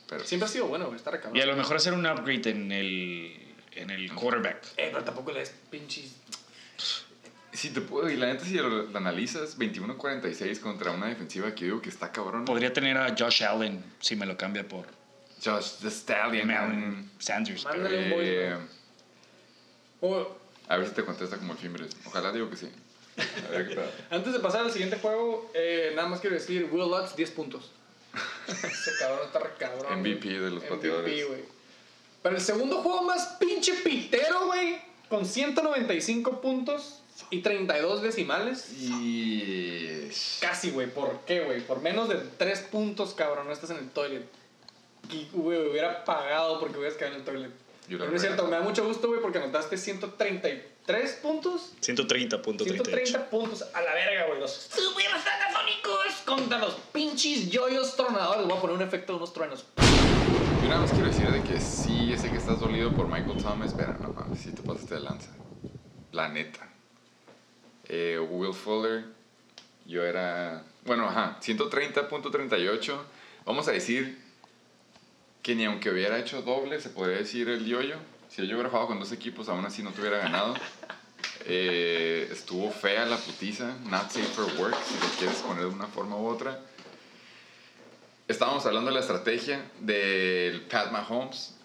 Pero, 0.10 0.26
Siempre 0.26 0.48
ha 0.48 0.52
sido 0.52 0.68
bueno, 0.68 0.86
güey. 0.88 0.98
Está 0.98 1.12
recabrón. 1.12 1.38
Y 1.38 1.42
a 1.42 1.46
lo 1.46 1.56
mejor 1.56 1.78
hacer 1.78 1.94
un 1.94 2.06
upgrade 2.06 2.50
en 2.50 2.72
el, 2.72 3.40
en 3.76 3.90
el 3.92 4.12
quarterback. 4.14 4.66
Eh, 4.76 4.90
pero 4.92 5.04
tampoco 5.06 5.32
le 5.32 5.40
des 5.42 5.54
pinches. 5.70 6.16
Si 7.52 7.72
te 7.72 7.82
puedo, 7.82 8.10
y 8.10 8.16
la 8.16 8.28
neta, 8.28 8.46
si 8.46 8.54
lo, 8.56 8.70
lo 8.70 8.98
analizas, 8.98 9.58
21-46 9.58 10.60
contra 10.60 10.92
una 10.92 11.08
defensiva 11.08 11.54
que 11.56 11.66
digo 11.66 11.82
que 11.82 11.90
está 11.90 12.12
cabrón. 12.12 12.46
Podría 12.46 12.72
tener 12.72 12.96
a 12.98 13.16
Josh 13.18 13.44
Allen 13.44 13.84
si 14.00 14.16
me 14.16 14.26
lo 14.28 14.38
cambia 14.38 14.68
por 14.68 14.86
Josh 15.44 15.78
the 15.82 15.90
Stallion. 15.90 16.52
Allen 16.52 17.10
Sanders. 17.18 17.64
pero- 17.66 17.84
Mándale 17.84 18.04
un 18.04 18.10
voice, 18.12 18.50
Eh, 20.02 20.26
a 20.68 20.78
ver 20.78 20.88
si 20.88 20.94
te 20.94 21.04
contesta 21.04 21.38
como 21.38 21.54
el 21.54 21.58
Fimbres. 21.60 21.96
Ojalá 22.06 22.32
digo 22.32 22.50
que 22.50 22.56
sí. 22.58 22.70
A 23.48 23.52
ver 23.52 23.68
qué 23.70 23.76
tal. 23.76 23.92
antes 24.12 24.32
de 24.34 24.40
pasar 24.40 24.62
al 24.66 24.72
siguiente 24.72 24.98
juego, 25.00 25.52
eh, 25.56 25.92
nada 25.96 26.08
más 26.08 26.20
quiero 26.20 26.36
decir: 26.36 26.70
Will 26.72 26.90
Lutz, 26.90 27.16
10 27.16 27.32
puntos. 27.32 27.72
Ese 28.48 28.92
cabrón 29.00 29.20
está 29.26 29.40
re 29.40 29.50
cabrón. 29.58 30.00
MVP 30.02 30.28
de 30.30 30.52
los 30.52 30.64
MVP, 30.64 30.70
pateadores. 30.76 31.28
güey. 31.28 31.42
Para 32.22 32.36
el 32.36 32.42
segundo 32.42 32.82
juego 32.82 33.04
más 33.04 33.38
pinche 33.40 33.74
pitero, 33.84 34.46
güey. 34.46 34.80
Con 35.10 35.26
195 35.26 36.40
puntos 36.42 36.99
y 37.30 37.42
32 37.42 38.02
decimales. 38.02 38.72
Y. 38.74 40.10
Casi, 40.40 40.72
güey. 40.72 40.88
¿Por 40.92 41.20
qué, 41.26 41.42
güey? 41.42 41.62
Por 41.62 41.82
menos 41.82 42.10
de 42.10 42.16
3 42.16 42.60
puntos, 42.72 43.14
cabrón. 43.14 43.48
No 43.48 43.54
estás 43.54 43.70
en 43.72 43.78
el 43.78 43.90
toilet. 43.90 44.26
Y, 45.10 45.28
güey, 45.34 45.70
hubiera 45.70 46.04
pagado 46.06 46.60
porque 46.60 46.78
hubieras 46.78 46.98
quedado 46.98 47.16
en 47.16 47.20
el 47.22 47.26
toilet. 47.26 47.52
Pero 47.88 48.08
no 48.08 48.16
es 48.16 48.22
cierto, 48.22 48.46
me 48.46 48.52
da 48.52 48.62
mucho 48.62 48.86
gusto, 48.86 49.08
güey, 49.08 49.20
porque 49.20 49.40
anotaste 49.40 49.76
133 49.76 51.12
puntos. 51.24 51.74
130.38. 51.82 52.64
130 52.64 53.30
puntos 53.32 53.64
a 53.74 53.82
la 53.82 53.94
verga, 53.96 54.28
güey. 54.28 54.40
Los 54.40 54.52
super 54.52 55.06
satasónicos 55.06 56.22
contra 56.24 56.60
los 56.60 56.76
pinches 56.94 57.50
yoyos 57.50 57.96
tronadores. 57.96 58.46
Voy 58.46 58.58
a 58.58 58.62
poner 58.62 58.76
un 58.76 58.84
efecto 58.84 59.14
de 59.14 59.18
unos 59.18 59.34
truenos. 59.34 59.66
Yo 60.62 60.70
nada 60.70 60.82
más 60.82 60.92
quiero 60.92 61.08
decir 61.08 61.32
de 61.32 61.42
que 61.42 61.60
sí, 61.60 62.16
sé 62.16 62.30
que 62.30 62.38
estás 62.38 62.60
dolido 62.60 62.92
por 62.92 63.08
Michael 63.08 63.42
Thomas, 63.42 63.74
pero 63.76 63.94
no 63.98 64.10
mames, 64.10 64.40
si 64.40 64.52
te 64.52 64.62
pasaste 64.62 64.94
de 64.96 65.02
lanza. 65.02 65.32
La 66.12 66.30
neta. 66.30 66.69
Eh, 67.90 68.20
Will 68.20 68.54
Fuller, 68.54 69.04
yo 69.86 70.04
era. 70.04 70.64
Bueno, 70.86 71.10
ajá, 71.10 71.40
130.38. 71.42 72.98
Vamos 73.46 73.68
a 73.68 73.72
decir 73.72 74.18
que 75.42 75.56
ni 75.56 75.66
aunque 75.66 75.90
hubiera 75.90 76.20
hecho 76.20 76.42
doble, 76.44 76.80
se 76.80 76.90
podría 76.90 77.18
decir 77.18 77.50
el 77.50 77.66
yoyo. 77.66 77.98
Si 78.30 78.46
yo 78.46 78.54
hubiera 78.54 78.70
jugado 78.70 78.88
con 78.88 79.00
dos 79.00 79.12
equipos, 79.12 79.50
aún 79.50 79.66
así 79.66 79.82
no 79.82 79.92
te 79.92 80.02
hubiera 80.02 80.20
ganado. 80.20 80.56
Eh, 81.46 82.28
estuvo 82.32 82.70
fea 82.70 83.06
la 83.06 83.18
putiza, 83.18 83.74
not 83.86 84.12
safe 84.12 84.26
for 84.26 84.46
work, 84.60 84.76
si 84.84 84.94
lo 85.00 85.08
quieres 85.18 85.38
poner 85.38 85.64
de 85.64 85.70
una 85.70 85.88
forma 85.88 86.18
u 86.18 86.28
otra. 86.28 86.60
Estábamos 88.28 88.66
hablando 88.66 88.90
de 88.90 88.96
la 88.96 89.00
estrategia 89.00 89.60
del 89.80 90.62
Pat 90.62 90.92
Mahomes 90.92 91.56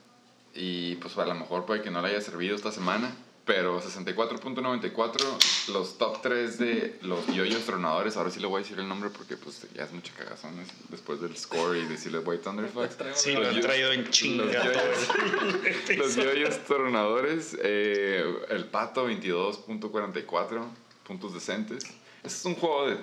y 0.54 0.94
pues 0.96 1.18
a 1.18 1.26
lo 1.26 1.34
mejor 1.34 1.66
puede 1.66 1.82
que 1.82 1.90
no 1.90 2.00
le 2.00 2.08
haya 2.08 2.20
servido 2.20 2.56
esta 2.56 2.72
semana, 2.72 3.14
pero 3.44 3.80
64.94, 3.82 5.72
los 5.72 5.98
top 5.98 6.22
3 6.22 6.58
de 6.58 6.98
los 7.02 7.26
yoyos 7.26 7.62
tronadores, 7.64 8.16
ahora 8.16 8.30
sí 8.30 8.40
le 8.40 8.46
voy 8.46 8.60
a 8.60 8.62
decir 8.62 8.78
el 8.78 8.88
nombre 8.88 9.10
porque 9.10 9.36
pues 9.36 9.66
ya 9.74 9.84
es 9.84 9.92
mucha 9.92 10.12
cagazón 10.14 10.58
es- 10.60 10.68
después 10.90 11.20
del 11.20 11.36
score 11.36 11.76
y 11.76 11.84
decirle 11.86 12.20
voy 12.20 12.38
Thunderfuck. 12.38 12.90
Sí, 13.14 13.32
Los 13.34 13.42
lo 13.44 13.48
han 13.50 13.60
traído 13.60 13.92
en 13.92 14.08
chinga. 14.10 14.44
los 14.44 14.54
yoyos- 14.54 15.96
Los 15.98 16.16
yoyos 16.16 16.58
tronadores, 16.64 17.56
eh, 17.62 18.24
el 18.48 18.64
pato 18.66 19.06
22.44, 19.08 20.64
puntos 21.06 21.34
decentes. 21.34 21.84
Este 22.22 22.38
es 22.38 22.44
un 22.46 22.54
juego 22.54 22.86
de, 22.88 22.96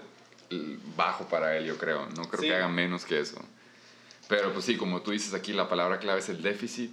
bajo 0.97 1.25
para 1.27 1.55
él, 1.57 1.65
yo 1.65 1.77
creo. 1.77 2.07
No 2.15 2.23
creo 2.27 2.41
Sí. 2.41 2.47
que 2.47 2.55
haga 2.55 2.67
menos 2.67 3.05
que 3.05 3.19
eso. 3.19 3.37
Pero 4.27 4.51
pues 4.53 4.65
sí, 4.65 4.75
como 4.77 5.01
tú 5.01 5.11
dices 5.11 5.33
aquí, 5.33 5.53
la 5.53 5.69
palabra 5.69 5.99
clave 5.99 6.19
es 6.19 6.29
el 6.29 6.41
déficit. 6.41 6.91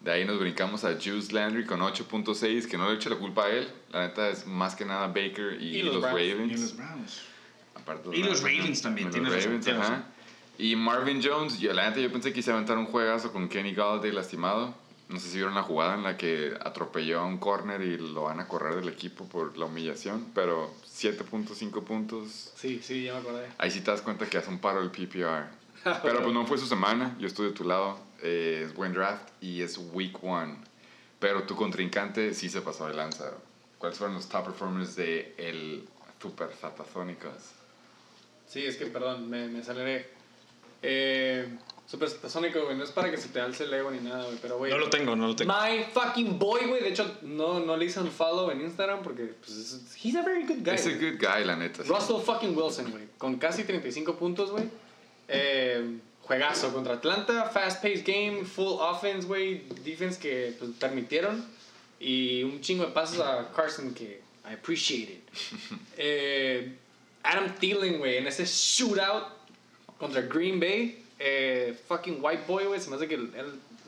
De 0.00 0.10
ahí 0.10 0.24
nos 0.24 0.38
brincamos 0.40 0.84
a 0.84 0.94
Juice 0.94 1.32
Landry 1.32 1.66
con 1.66 1.80
8.6, 1.80 2.66
que 2.68 2.78
no 2.78 2.88
le 2.88 2.96
echo 2.96 3.10
la 3.10 3.16
culpa 3.16 3.44
a 3.44 3.50
él. 3.50 3.68
La 3.92 4.06
neta 4.06 4.30
es 4.30 4.46
más 4.46 4.74
que 4.74 4.86
nada 4.86 5.06
Baker 5.08 5.58
y, 5.60 5.76
Y 5.78 5.82
los 5.82 5.96
los, 5.96 6.02
Browns. 6.02 6.18
Ravens. 6.18 6.52
Y 6.52 6.62
los 6.62 6.76
Browns. 6.76 7.20
Aparte 7.74 8.08
Y 8.16 8.22
los 8.22 8.40
Browns, 8.40 8.58
Ravens 8.58 8.82
también, 8.82 9.08
Los 9.08 9.44
Ravens, 9.44 9.68
ajá. 9.68 9.78
razón. 9.78 10.04
Y 10.56 10.76
Marvin 10.76 11.22
Jones, 11.22 11.58
yo, 11.58 11.72
la 11.72 11.88
neta 11.88 12.00
yo 12.00 12.10
pensé 12.10 12.32
que 12.32 12.42
se 12.42 12.50
iba 12.50 12.54
a 12.54 12.58
aventar 12.58 12.78
un 12.78 12.86
juegazo 12.86 13.32
con 13.32 13.48
Kenny 13.48 13.74
Galladay 13.74 14.12
lastimado. 14.12 14.74
No 15.10 15.18
sé 15.18 15.28
si 15.28 15.36
vieron 15.36 15.54
la 15.54 15.62
jugada 15.62 15.94
en 15.94 16.02
la 16.02 16.16
que 16.16 16.54
atropelló 16.60 17.20
a 17.20 17.26
un 17.26 17.38
corner 17.38 17.82
y 17.82 17.98
lo 17.98 18.22
van 18.22 18.40
a 18.40 18.46
correr 18.46 18.76
del 18.76 18.88
equipo 18.88 19.24
por 19.24 19.58
la 19.58 19.64
humillación, 19.64 20.28
pero 20.34 20.72
7.5 20.86 21.82
puntos. 21.82 22.52
Sí, 22.54 22.80
sí, 22.82 23.04
ya 23.04 23.14
me 23.14 23.18
acordé. 23.18 23.48
Ahí 23.58 23.70
sí 23.70 23.80
te 23.80 23.90
das 23.90 24.02
cuenta 24.02 24.26
que 24.26 24.38
hace 24.38 24.50
un 24.50 24.60
paro 24.60 24.80
el 24.80 24.90
PPR. 24.90 25.59
Pero 26.02 26.22
pues 26.22 26.32
no 26.34 26.44
fue 26.46 26.58
su 26.58 26.66
semana, 26.66 27.16
yo 27.18 27.26
estoy 27.26 27.46
de 27.48 27.52
tu 27.52 27.64
lado, 27.64 27.98
eh, 28.22 28.62
es 28.66 28.74
buen 28.74 28.92
draft 28.92 29.28
y 29.40 29.62
es 29.62 29.78
week 29.92 30.22
one. 30.22 30.56
Pero 31.18 31.42
tu 31.44 31.54
contrincante 31.56 32.34
sí 32.34 32.48
se 32.48 32.60
pasó 32.62 32.86
de 32.86 32.94
lanza. 32.94 33.32
¿Cuáles 33.78 33.98
fueron 33.98 34.14
los 34.16 34.28
top 34.28 34.44
performers 34.46 34.94
de 34.96 35.34
el 35.38 35.86
Super 36.20 36.50
Satasónicos? 36.60 37.32
Sí, 38.46 38.64
es 38.66 38.76
que, 38.76 38.86
perdón, 38.86 39.28
me, 39.30 39.46
me 39.48 39.60
aceleré. 39.60 40.08
Eh, 40.82 41.48
Super 41.86 42.08
Satasónico, 42.08 42.64
güey, 42.64 42.76
no 42.76 42.84
es 42.84 42.90
para 42.92 43.10
que 43.10 43.16
se 43.16 43.28
te 43.28 43.40
alce 43.40 43.64
el 43.64 43.74
ego 43.74 43.90
ni 43.90 43.98
nada, 43.98 44.24
güey, 44.24 44.38
pero, 44.40 44.58
güey. 44.58 44.70
No 44.70 44.78
lo 44.78 44.88
tengo, 44.90 45.16
no 45.16 45.26
lo 45.28 45.36
tengo. 45.36 45.52
My 45.52 45.82
fucking 45.92 46.38
boy, 46.38 46.66
güey. 46.68 46.82
De 46.82 46.88
hecho, 46.90 47.18
no, 47.22 47.60
no 47.60 47.76
le 47.76 47.84
hice 47.86 48.00
un 48.00 48.10
follow 48.10 48.50
en 48.50 48.60
Instagram 48.60 49.02
porque, 49.02 49.24
pues, 49.44 49.56
es- 49.56 49.96
he's 50.04 50.14
a 50.14 50.22
very 50.22 50.44
good 50.46 50.62
guy. 50.64 50.74
Es 50.74 50.86
a 50.86 50.90
good 50.90 51.18
guy, 51.18 51.44
la 51.44 51.56
neta. 51.56 51.82
sí. 51.82 51.88
Russell 51.88 52.20
fucking 52.24 52.56
Wilson, 52.56 52.90
güey. 52.92 53.04
Con 53.18 53.36
casi 53.38 53.64
35 53.64 54.16
puntos, 54.16 54.50
güey. 54.52 54.64
Eh, 55.30 55.98
juegazo 56.22 56.72
contra 56.72 56.94
Atlanta. 56.94 57.44
Fast-paced 57.50 58.04
game, 58.06 58.44
full 58.44 58.78
offense, 58.80 59.26
güey. 59.26 59.62
Defense 59.84 60.18
que 60.18 60.54
pues, 60.58 60.72
permitieron. 60.78 61.44
Y 61.98 62.42
un 62.44 62.60
chingo 62.60 62.84
de 62.86 62.92
pasos 62.92 63.20
a 63.20 63.50
Carson 63.54 63.92
que 63.94 64.20
I 64.48 64.54
appreciate 64.54 65.10
it. 65.12 65.28
Eh, 65.96 66.72
Adam 67.22 67.54
Thielen, 67.58 67.98
güey, 67.98 68.16
en 68.16 68.26
ese 68.26 68.44
shootout 68.46 69.24
contra 69.98 70.22
Green 70.22 70.58
Bay. 70.58 71.04
Eh, 71.18 71.76
fucking 71.86 72.18
white 72.22 72.44
boy, 72.48 72.64
güey. 72.64 72.80
Se 72.80 72.88
me 72.88 72.96
hace 72.96 73.06
que 73.06 73.16
él, 73.16 73.30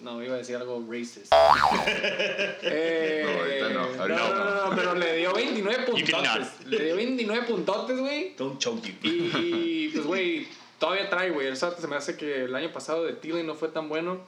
no, 0.02 0.22
iba 0.22 0.34
a 0.34 0.38
decir 0.38 0.56
algo 0.56 0.84
racist. 0.88 1.32
Eh, 2.62 3.22
No, 3.22 3.30
ahorita 3.30 3.68
no, 3.70 3.80
ahorita 4.02 4.28
no, 4.28 4.44
no, 4.44 4.70
no, 4.70 4.76
pero 4.76 4.94
le 4.94 5.16
dio 5.16 5.32
29 5.32 5.84
You 5.96 6.04
cannot. 6.06 6.38
puntotes. 6.40 6.66
Le 6.66 6.84
dio 6.84 6.96
29 6.96 7.46
puntotes, 7.46 7.98
güey. 7.98 8.34
Don't 8.36 8.58
choke 8.58 8.82
you. 8.86 8.92
Y 9.02 9.88
pues, 9.88 10.04
güey, 10.04 10.46
todavía 10.82 11.08
trae, 11.08 11.30
güey. 11.30 11.46
El 11.46 11.56
SAT 11.56 11.78
se 11.78 11.86
me 11.86 11.94
hace 11.94 12.16
que 12.16 12.42
el 12.44 12.54
año 12.56 12.72
pasado 12.72 13.04
de 13.04 13.12
Thielen 13.12 13.46
no 13.46 13.54
fue 13.54 13.68
tan 13.68 13.88
bueno. 13.88 14.20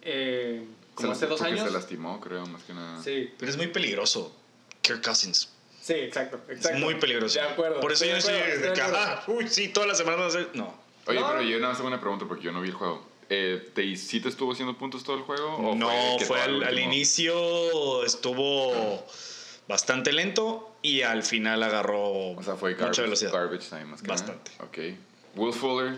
Eh, 0.00 0.64
como 0.94 1.08
Se- 1.08 1.12
hace 1.12 1.26
dos 1.26 1.42
años. 1.42 1.66
se 1.66 1.70
lastimó, 1.70 2.18
creo, 2.20 2.46
más 2.46 2.62
que 2.62 2.72
nada. 2.72 3.02
Sí, 3.02 3.30
Pero 3.38 3.50
es 3.50 3.56
muy 3.58 3.66
peligroso. 3.66 4.34
Kirk 4.80 5.04
Cousins. 5.04 5.50
sí, 5.82 5.92
exacto, 5.92 6.38
exacto. 6.48 6.78
Es 6.78 6.82
muy 6.82 6.94
peligroso. 6.94 7.38
De 7.38 7.44
acuerdo. 7.46 7.80
Por 7.80 7.92
eso 7.92 8.06
yo 8.06 8.12
no 8.12 8.18
estoy 8.18 8.34
de 8.34 8.72
ah, 8.80 9.22
uy, 9.26 9.48
sí, 9.48 9.68
todas 9.68 9.88
las 9.88 9.98
semanas. 9.98 10.34
No. 10.54 10.74
Oye, 11.06 11.20
No. 11.20 11.28
pero 11.28 11.42
yo 11.42 11.56
nada 11.58 11.68
más 11.68 11.76
tengo 11.76 11.88
una 11.88 12.00
pregunta 12.00 12.24
porque 12.26 12.44
yo 12.44 12.52
no 12.52 12.62
vi 12.62 12.68
el 12.68 12.74
juego. 12.74 13.06
Eh, 13.28 13.70
¿te, 13.74 13.96
¿Sí 13.96 14.20
te 14.20 14.28
estuvo 14.30 14.52
haciendo 14.52 14.78
puntos 14.78 15.04
todo 15.04 15.16
el 15.16 15.22
juego? 15.24 15.56
o 15.56 15.74
No, 15.74 15.90
fue 16.26 16.40
al, 16.40 16.78
inicio 16.78 18.04
estuvo 18.04 19.04
bastante 19.68 20.12
lento 20.12 20.76
y 20.80 21.02
al 21.02 21.22
final 21.24 21.62
agarró 21.62 22.30
O 22.36 22.42
sea, 22.42 22.54
fue 22.54 22.70
mucha 22.70 22.84
garbage, 22.84 23.02
velocidad. 23.02 23.32
garbage 23.32 23.68
time 23.68 23.84
más 23.86 24.00
que 24.00 24.08
Bastante. 24.08 24.50
nada. 24.52 24.64
Ok. 24.64 24.78
Will 25.36 25.52
Fuller. 25.52 25.96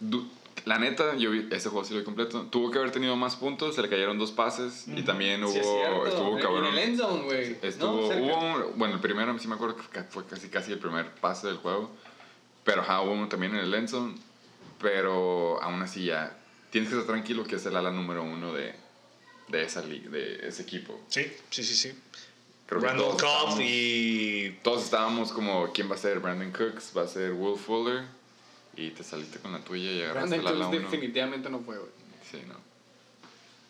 du- 0.00 0.28
la 0.64 0.78
neta, 0.78 1.14
yo 1.16 1.30
vi 1.30 1.46
ese 1.50 1.68
juego 1.68 1.84
sí 1.84 1.92
lo 1.92 1.98
vi 2.00 2.04
completo. 2.04 2.42
Tuvo 2.50 2.70
que 2.70 2.78
haber 2.78 2.90
tenido 2.90 3.16
más 3.16 3.36
puntos, 3.36 3.74
se 3.74 3.82
le 3.82 3.88
cayeron 3.90 4.18
dos 4.18 4.32
pases 4.32 4.86
y 4.88 5.02
también 5.02 5.42
hubo. 5.44 5.52
Sí, 5.52 5.58
es 5.58 5.66
estuvo 6.08 6.36
En- 6.36 6.42
cabrón. 6.42 6.66
En 6.66 6.72
el 6.72 6.78
end 6.78 6.98
zone, 6.98 7.22
güey. 7.24 7.56
Estuvo, 7.60 8.12
¿no? 8.12 8.24
Hubo 8.24 8.38
un- 8.70 8.78
bueno, 8.78 8.94
el 8.94 9.00
primero 9.00 9.38
sí 9.38 9.46
me 9.46 9.56
acuerdo 9.56 9.76
que 9.76 10.02
fue 10.04 10.24
casi 10.26 10.48
casi 10.48 10.72
el 10.72 10.78
primer 10.78 11.10
pase 11.16 11.48
del 11.48 11.58
juego. 11.58 11.90
Pero 12.64 12.80
ajá, 12.80 13.02
hubo 13.02 13.12
uno 13.12 13.28
también 13.28 13.54
en 13.54 13.60
el 13.60 13.74
end 13.74 13.88
zone. 13.88 14.14
Pero 14.80 15.62
aún 15.62 15.82
así 15.82 16.06
ya 16.06 16.36
tienes 16.70 16.90
que 16.90 16.96
estar 16.98 17.12
tranquilo 17.14 17.44
que 17.44 17.56
es 17.56 17.66
el 17.66 17.76
ala 17.76 17.90
número 17.90 18.22
uno 18.24 18.52
de, 18.54 18.74
de 19.48 19.62
esa 19.62 19.82
liga, 19.82 20.08
de 20.10 20.48
ese 20.48 20.62
equipo. 20.62 20.98
Sí, 21.08 21.22
sí, 21.50 21.62
sí, 21.62 21.74
sí. 21.74 21.92
Creo 22.66 22.80
que 22.80 22.86
Randall 22.86 23.16
todos 23.16 23.22
Cobb 23.22 23.60
y 23.60 24.50
Todos 24.62 24.84
estábamos 24.84 25.32
como, 25.32 25.70
¿quién 25.72 25.90
va 25.90 25.94
a 25.96 25.98
ser? 25.98 26.18
Brandon 26.20 26.50
Cooks, 26.50 26.92
va 26.96 27.02
a 27.02 27.08
ser 27.08 27.32
Will 27.32 27.58
Fuller. 27.58 28.04
Y 28.76 28.90
te 28.90 29.04
saliste 29.04 29.38
con 29.38 29.52
la 29.52 29.60
tuya 29.60 29.90
y 29.92 30.02
agarraste 30.02 30.38
Brandon 30.38 30.46
ala 30.46 30.64
Cooks 30.66 30.76
uno. 30.78 30.90
definitivamente 30.90 31.50
no 31.50 31.60
fue, 31.60 31.76
güey. 31.78 31.90
Sí, 32.30 32.38
no. 32.48 32.54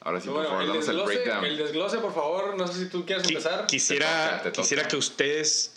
Ahora 0.00 0.20
sí, 0.20 0.28
Pero 0.28 0.34
por 0.34 0.42
bueno, 0.44 0.48
favor, 0.50 0.62
el 0.62 0.68
damos 0.68 0.88
el 0.88 0.96
desglose, 0.96 1.14
breakdown. 1.16 1.44
el 1.44 1.56
desglose, 1.56 1.98
por 1.98 2.14
favor. 2.14 2.56
No 2.56 2.66
sé 2.68 2.84
si 2.84 2.88
tú 2.90 3.04
quieres 3.04 3.24
qui- 3.24 3.30
empezar. 3.30 3.66
quisiera, 3.66 4.06
Te 4.06 4.12
toca, 4.30 4.42
te 4.44 4.50
toca. 4.50 4.62
quisiera 4.62 4.88
que 4.88 4.96
ustedes 4.96 5.74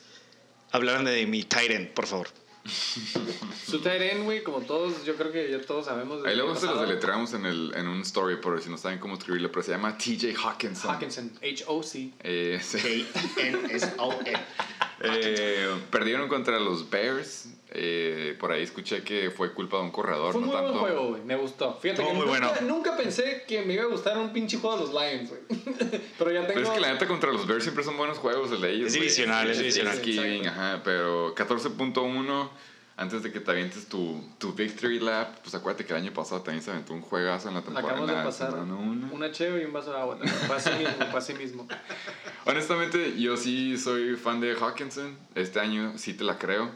hablaran 0.72 1.05
de 1.05 1.26
mi 1.26 1.45
end, 1.51 1.89
por 1.93 2.05
favor. 2.07 2.28
Su 2.68 3.82
end, 3.86 4.24
güey, 4.24 4.43
como 4.43 4.61
todos, 4.61 5.05
yo 5.05 5.15
creo 5.15 5.32
que 5.32 5.49
ya 5.49 5.61
todos 5.61 5.86
sabemos. 5.86 6.26
Ahí 6.26 6.36
luego 6.36 6.55
se 6.55 6.65
los 6.65 6.82
deletreamos 6.82 7.34
en, 7.34 7.45
el, 7.45 7.74
en 7.76 7.88
un 7.88 8.01
story 8.01 8.38
por 8.38 8.61
si 8.61 8.70
no 8.70 8.78
saben 8.78 8.99
cómo 8.99 9.15
escribirlo, 9.15 9.51
pero 9.51 9.63
se 9.63 9.72
llama 9.72 9.97
TJ 9.97 10.36
Hawkinson. 10.36 10.91
Hawkinson, 10.91 11.32
H-O-C. 11.41 12.11
Eh, 12.20 12.59
sí. 12.61 13.07
K-N-S-O-N. 13.36 14.39
Eh, 14.99 15.70
perdieron 15.91 16.28
contra 16.28 16.59
los 16.59 16.89
Bears. 16.89 17.49
Eh, 17.80 18.36
por 18.39 18.51
ahí 18.51 18.63
escuché 18.63 19.03
que 19.03 19.30
fue 19.30 19.53
culpa 19.53 19.78
de 19.78 19.84
un 19.84 19.91
corredor, 19.91 20.32
Fue 20.32 20.41
no 20.41 20.47
muy 20.47 20.55
tanto. 20.55 20.71
buen 20.71 20.82
juego, 20.82 21.09
güey. 21.09 21.21
Me 21.23 21.36
gustó. 21.36 21.78
Fíjate 21.80 22.01
que 22.01 22.07
muy 22.11 22.25
nunca, 22.25 22.49
bueno. 22.51 22.51
nunca 22.61 22.97
pensé 22.97 23.43
que 23.47 23.61
me 23.61 23.75
iba 23.75 23.84
a 23.84 23.88
gustar 23.88 24.17
un 24.17 24.34
pinche 24.34 24.57
juego 24.57 24.78
de 24.78 24.86
los 24.86 24.93
Lions, 24.93 25.30
güey. 25.30 25.41
pero 26.17 26.32
ya 26.32 26.47
tengo. 26.47 26.53
Pero 26.55 26.61
es 26.61 26.69
que 26.69 26.80
la 26.80 26.93
neta 26.93 27.07
contra 27.07 27.32
los 27.32 27.45
Bears 27.45 27.63
siempre 27.63 27.84
son 27.84 27.95
buenos 27.95 28.17
juegos 28.17 28.51
el 28.51 28.61
de 28.61 28.71
ellos. 28.71 28.88
Es 28.88 28.93
divisional, 28.93 29.47
es 29.51 29.59
divisional. 29.59 30.01
Ajá, 30.47 30.82
pero 30.84 31.36
14.1 31.36 32.49
antes 32.97 33.21
de 33.21 33.32
que 33.32 33.39
te 33.39 33.51
avientes 33.51 33.88
tu, 33.88 34.23
tu 34.39 34.53
victory 34.53 34.99
lap, 34.99 35.38
pues 35.43 35.53
acuérdate 35.53 35.86
que 35.86 35.93
el 35.93 36.01
año 36.01 36.11
pasado 36.13 36.41
también 36.41 36.63
se 36.63 36.71
aventó 36.71 36.93
un 36.93 37.01
juegazo 37.01 37.47
en 37.47 37.53
la 37.53 37.61
temporada. 37.61 37.91
Acabamos 37.91 38.17
de 38.17 38.23
pasar 38.23 38.55
una 38.55 39.32
cheve 39.32 39.61
y 39.61 39.65
un 39.65 39.73
vaso 39.73 39.91
de 39.91 39.99
agua. 39.99 40.17
así 40.55 40.71
mismo, 40.71 41.05
fue 41.11 41.19
así 41.19 41.34
mismo. 41.36 41.67
Honestamente, 42.45 43.13
yo 43.19 43.38
sí 43.38 43.78
soy 43.78 44.15
fan 44.15 44.41
de 44.41 44.55
Hawkinson. 44.55 45.15
Este 45.36 45.59
año 45.59 45.93
sí 45.95 46.15
te 46.15 46.23
la 46.23 46.39
creo. 46.39 46.71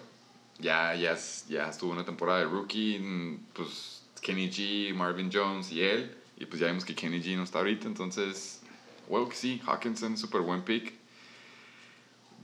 Ya, 0.61 0.93
ya, 0.95 1.17
ya 1.49 1.67
estuvo 1.69 1.91
una 1.91 2.05
temporada 2.05 2.39
de 2.39 2.45
rookie. 2.45 2.99
mm, 2.99 3.37
Pues 3.53 4.03
Kenny 4.21 4.49
G, 4.49 4.93
Marvin 4.93 5.29
Jones 5.33 5.71
y 5.71 5.81
él. 5.81 6.15
Y 6.37 6.45
pues 6.45 6.59
ya 6.61 6.67
vimos 6.67 6.85
que 6.85 6.95
Kenny 6.95 7.21
G 7.21 7.35
no 7.35 7.43
está 7.43 7.59
ahorita. 7.59 7.87
Entonces, 7.87 8.61
huevo 9.07 9.27
que 9.29 9.35
sí. 9.35 9.61
Hawkinson, 9.65 10.17
súper 10.17 10.41
buen 10.41 10.61
pick. 10.63 10.93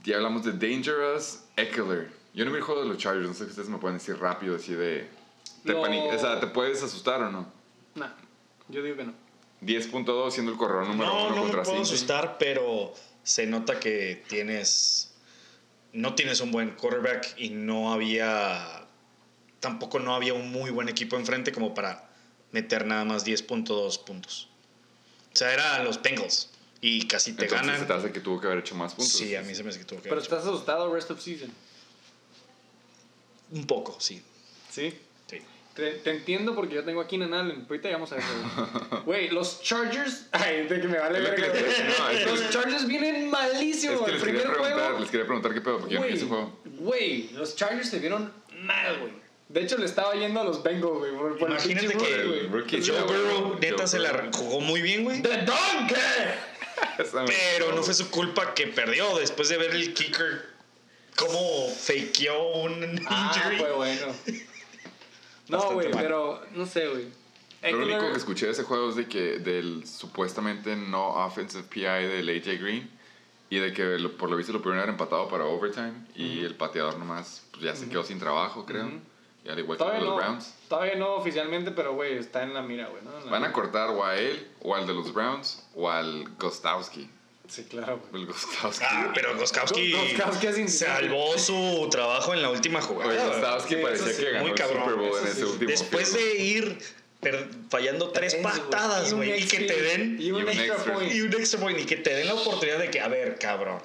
Ya 0.04 0.16
hablamos 0.16 0.44
de 0.44 0.52
Dangerous 0.52 1.44
Eckler. 1.56 2.10
Yo 2.34 2.44
no 2.44 2.54
el 2.54 2.62
juego 2.62 2.82
de 2.82 2.88
los 2.88 2.98
Chargers. 2.98 3.26
No 3.28 3.34
sé 3.34 3.44
si 3.44 3.50
ustedes 3.50 3.68
me 3.68 3.78
pueden 3.78 3.98
decir 3.98 4.16
rápido 4.18 4.56
así 4.56 4.72
de... 4.74 5.08
Te, 5.64 5.74
pani- 5.74 5.98
o 5.98 6.18
sea, 6.18 6.38
¿te 6.40 6.46
puedes 6.46 6.82
asustar 6.82 7.20
o 7.22 7.30
no? 7.30 7.50
Nah, 7.96 8.10
yo 8.68 8.82
digo 8.82 8.96
que 8.96 9.04
no. 9.04 9.12
10.2 9.60 10.30
siendo 10.30 10.52
el 10.52 10.58
corredor 10.58 10.86
número 10.86 11.10
No, 11.10 11.26
uno 11.26 11.30
no 11.30 11.34
me 11.36 11.40
contra 11.42 11.62
puedo 11.64 11.76
Cincy. 11.78 11.94
asustar, 11.94 12.36
pero 12.38 12.94
se 13.24 13.46
nota 13.46 13.80
que 13.80 14.24
tienes. 14.28 15.14
No 15.92 16.14
tienes 16.14 16.40
un 16.40 16.50
buen 16.52 16.70
quarterback 16.72 17.34
y 17.38 17.50
no 17.50 17.92
había. 17.92 18.84
Tampoco 19.60 19.98
no 19.98 20.14
había 20.14 20.34
un 20.34 20.50
muy 20.52 20.70
buen 20.70 20.88
equipo 20.88 21.16
enfrente 21.16 21.50
como 21.52 21.74
para 21.74 22.08
meter 22.52 22.86
nada 22.86 23.04
más 23.04 23.24
10.2 23.26 24.04
puntos. 24.04 24.48
O 25.32 25.36
sea, 25.36 25.52
eran 25.52 25.84
los 25.84 26.00
Bengals 26.02 26.50
y 26.80 27.06
casi 27.06 27.32
te 27.32 27.44
Entonces, 27.44 27.66
ganan. 27.66 27.80
se 27.80 27.86
te 27.86 27.92
hace 27.92 28.12
que 28.12 28.20
tuvo 28.20 28.40
que 28.40 28.46
haber 28.46 28.60
hecho 28.60 28.74
más 28.74 28.94
puntos. 28.94 29.12
Sí, 29.12 29.34
a 29.34 29.42
mí 29.42 29.54
se 29.54 29.62
me 29.64 29.70
hace 29.70 29.78
que 29.80 29.84
tuvo 29.84 29.98
que 29.98 30.04
Pero 30.04 30.14
haber 30.16 30.24
hecho. 30.24 30.36
estás 30.36 30.48
asustado 30.48 30.92
rest 30.94 31.10
of 31.10 31.20
season. 31.20 31.52
Un 33.50 33.66
poco, 33.66 33.98
sí. 34.00 34.22
Sí. 34.70 34.94
Te, 35.78 35.92
te 35.92 36.10
entiendo 36.10 36.56
porque 36.56 36.74
yo 36.74 36.82
tengo 36.84 37.00
a 37.00 37.06
Keenan 37.06 37.32
Allen. 37.32 37.64
Ahorita 37.68 37.86
llegamos 37.88 38.10
a 38.10 38.16
eso. 38.16 38.26
güey. 39.04 39.28
Los 39.28 39.62
Chargers. 39.62 40.26
Ay, 40.32 40.66
de 40.66 40.80
que 40.80 40.88
me 40.88 40.98
vale 40.98 41.20
güey. 41.20 41.40
no, 41.40 42.32
Los 42.34 42.50
Chargers 42.50 42.86
vienen 42.88 43.30
malísimos. 43.30 44.00
Es 44.08 44.22
que 44.22 44.30
el 44.30 44.36
quería, 44.36 44.42
preguntar, 44.52 44.72
juego. 44.82 44.98
les 44.98 45.10
quería 45.10 45.26
preguntar 45.26 45.54
qué 45.54 45.60
pedo, 45.60 45.78
porque 45.78 45.94
yo 45.94 46.00
no 46.00 46.06
ese 46.06 46.26
juego. 46.26 46.60
güey, 46.64 47.30
los 47.34 47.54
Chargers 47.54 47.88
se 47.88 48.00
vieron 48.00 48.32
mal, 48.62 48.98
güey. 48.98 49.12
De 49.48 49.62
hecho, 49.62 49.78
le 49.78 49.86
estaba 49.86 50.14
yendo 50.14 50.40
a 50.40 50.44
los 50.44 50.62
Bengals, 50.64 50.98
güey. 50.98 51.12
Imagínate 51.40 51.96
que 51.96 52.14
el 52.14 52.50
rookie 52.50 52.82
Joe 52.84 53.00
Burrow 53.02 53.56
neta 53.60 53.76
Joe 53.78 53.86
se 53.86 53.98
la 54.00 54.28
jugó 54.34 54.60
muy 54.60 54.82
bien, 54.82 55.04
güey. 55.04 55.22
¡The 55.22 55.38
Donkey! 55.44 55.96
Pero 57.56 57.72
no 57.74 57.82
fue 57.84 57.94
su 57.94 58.10
culpa 58.10 58.52
que 58.54 58.66
perdió 58.66 59.16
después 59.18 59.48
de 59.48 59.56
ver 59.56 59.70
el 59.70 59.94
kicker 59.94 60.46
cómo 61.16 61.68
fakeó 61.70 62.62
un 62.62 63.00
Ah, 63.06 63.32
injury. 63.34 63.56
fue 63.58 63.72
bueno. 63.72 64.06
No, 65.48 65.72
güey, 65.72 65.90
pero 65.90 66.42
no 66.54 66.66
sé, 66.66 66.88
güey. 66.88 67.06
Lo 67.72 67.82
único 67.84 68.10
que 68.12 68.16
escuché 68.18 68.46
de 68.46 68.52
ese 68.52 68.62
juego 68.64 68.88
es 68.90 68.96
de 68.96 69.06
que 69.08 69.38
del 69.40 69.86
supuestamente 69.86 70.76
no 70.76 71.08
offensive 71.24 71.64
PI 71.64 71.80
del 72.06 72.28
AJ 72.28 72.60
Green 72.62 72.88
y 73.50 73.58
de 73.58 73.72
que 73.72 73.82
lo- 73.98 74.16
por 74.16 74.30
lo 74.30 74.36
visto 74.36 74.52
lo 74.52 74.60
pudieron 74.60 74.78
haber 74.80 74.90
empatado 74.90 75.28
para 75.28 75.44
overtime 75.44 75.94
y 76.14 76.44
el 76.44 76.54
pateador 76.54 76.98
nomás 76.98 77.46
pues, 77.50 77.64
ya 77.64 77.74
se 77.74 77.88
quedó 77.88 78.04
sin 78.04 78.18
trabajo, 78.20 78.64
creo. 78.64 78.86
Ujú. 78.86 79.00
Y 79.44 79.48
al 79.48 79.58
igual 79.58 79.78
que 79.78 79.84
Todavía 79.84 80.00
los 80.02 80.10
no, 80.10 80.16
Browns. 80.16 80.54
todavía 80.68 80.94
no 80.96 81.14
oficialmente, 81.14 81.70
pero 81.72 81.94
güey, 81.94 82.18
está 82.18 82.42
en 82.42 82.52
la 82.54 82.62
mira, 82.62 82.88
güey, 82.88 83.02
¿no? 83.02 83.30
Van 83.30 83.44
a 83.44 83.52
cortar 83.52 83.90
o 83.90 84.04
a 84.04 84.16
él, 84.16 84.46
o 84.60 84.74
al 84.74 84.86
de 84.86 84.94
los 84.94 85.12
Browns, 85.14 85.66
o 85.74 85.90
al 85.90 86.28
Gostowski. 86.38 87.08
Sí, 87.48 87.64
claro. 87.64 88.00
El 88.12 88.26
Gostowski. 88.26 88.84
Ah, 88.86 89.10
pero 89.14 89.36
Goskowski 89.38 89.92
Goskowski 89.92 90.46
es 90.62 90.78
salvó 90.78 91.38
su 91.38 91.88
trabajo 91.90 92.34
en 92.34 92.42
la 92.42 92.50
última 92.50 92.80
jugada. 92.82 93.10
Oye, 93.10 93.18
Gostowski 93.26 93.74
sí, 93.76 93.80
parecía 93.82 94.12
sí, 94.12 94.22
que 94.22 94.30
ganó 94.30 94.40
muy 94.42 94.50
el 94.50 94.56
cabrón, 94.58 94.84
Super 94.84 94.94
Bowl 94.96 95.18
en 95.18 95.26
ese 95.26 95.34
sí. 95.36 95.42
último 95.44 95.70
Después 95.70 96.12
de 96.12 96.36
ir 96.36 96.78
per- 97.20 97.48
fallando 97.70 98.10
tres 98.10 98.34
güey. 98.34 98.44
patadas, 98.44 99.10
Y 99.10 99.14
güey, 99.14 99.30
y 99.42 99.46
que 99.46 99.56
extra- 99.56 99.76
te 99.76 99.82
den 99.82 100.16
Y 100.20 100.30
un, 100.30 100.40
y 100.40 100.42
un 100.42 100.48
extra, 100.48 100.66
extra. 100.74 100.94
point. 100.94 101.12
y 101.14 101.20
un 101.22 101.32
extra 101.32 101.60
point 101.60 101.78
y 101.80 101.84
que 101.86 101.96
te 101.96 102.10
den 102.14 102.26
la 102.26 102.34
oportunidad 102.34 102.78
de 102.78 102.90
que, 102.90 103.00
a 103.00 103.08
ver, 103.08 103.38
cabrón. 103.38 103.80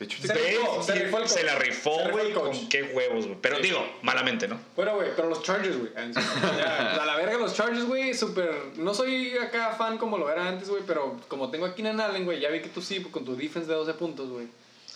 De 0.00 0.06
hecho, 0.06 0.16
Se 0.22 0.32
rifó, 0.32 0.82
se 0.82 0.94
rifó 0.94 1.18
el 1.18 1.28
se 1.28 1.34
coach. 1.34 1.44
la 1.44 1.52
Se 1.52 1.58
rifó, 1.58 1.98
rifó 2.04 2.10
güey, 2.10 2.32
con 2.32 2.68
qué 2.70 2.82
huevos, 2.84 3.26
güey. 3.26 3.38
Pero 3.42 3.56
Sí. 3.56 3.62
digo, 3.64 3.86
malamente, 4.02 4.48
¿no? 4.48 4.58
Bueno, 4.74 4.94
güey, 4.94 5.10
pero 5.14 5.28
los 5.28 5.42
Chargers, 5.42 5.76
güey. 5.78 5.92
en 5.94 6.16
A 6.98 7.04
la 7.04 7.16
verga 7.16 7.36
los 7.36 7.54
Chargers, 7.54 7.84
güey, 7.84 8.14
súper... 8.14 8.50
No 8.76 8.94
soy 8.94 9.36
acá 9.36 9.74
fan 9.76 9.98
como 9.98 10.16
lo 10.16 10.30
era 10.30 10.48
antes, 10.48 10.70
güey, 10.70 10.82
pero 10.86 11.20
como 11.28 11.50
tengo 11.50 11.66
a 11.66 11.74
Keenan 11.74 12.00
Allen, 12.00 12.24
güey, 12.24 12.40
ya 12.40 12.48
vi 12.48 12.62
que 12.62 12.70
tú 12.70 12.80
sí, 12.80 13.02
con 13.02 13.26
tu 13.26 13.36
defense 13.36 13.68
de 13.68 13.74
12 13.74 13.92
puntos, 13.94 14.30
güey. 14.30 14.48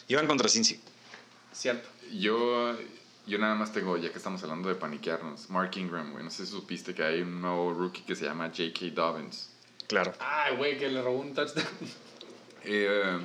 Iban 0.08 0.26
contra 0.26 0.48
Cincy. 0.48 0.80
Cierto. 1.52 1.86
Yo, 2.10 2.74
yo 3.26 3.38
nada 3.38 3.54
más 3.56 3.72
tengo, 3.74 3.98
ya 3.98 4.10
que 4.10 4.16
estamos 4.16 4.42
hablando 4.42 4.70
de 4.70 4.74
paniquearnos, 4.74 5.50
Mark 5.50 5.70
Ingram, 5.76 6.12
güey. 6.12 6.24
No 6.24 6.30
sé 6.30 6.46
si 6.46 6.52
supiste 6.52 6.94
que 6.94 7.02
hay 7.02 7.20
un 7.20 7.42
nuevo 7.42 7.74
rookie 7.74 8.02
que 8.04 8.16
se 8.16 8.24
llama 8.24 8.46
J.K. 8.48 8.86
Dobbins. 8.94 9.50
Claro. 9.86 10.14
Ay, 10.18 10.56
güey, 10.56 10.78
que 10.78 10.88
le 10.88 11.02
robó 11.02 11.18
un 11.20 11.34
touchdown. 11.34 11.66
Eh, 12.64 13.18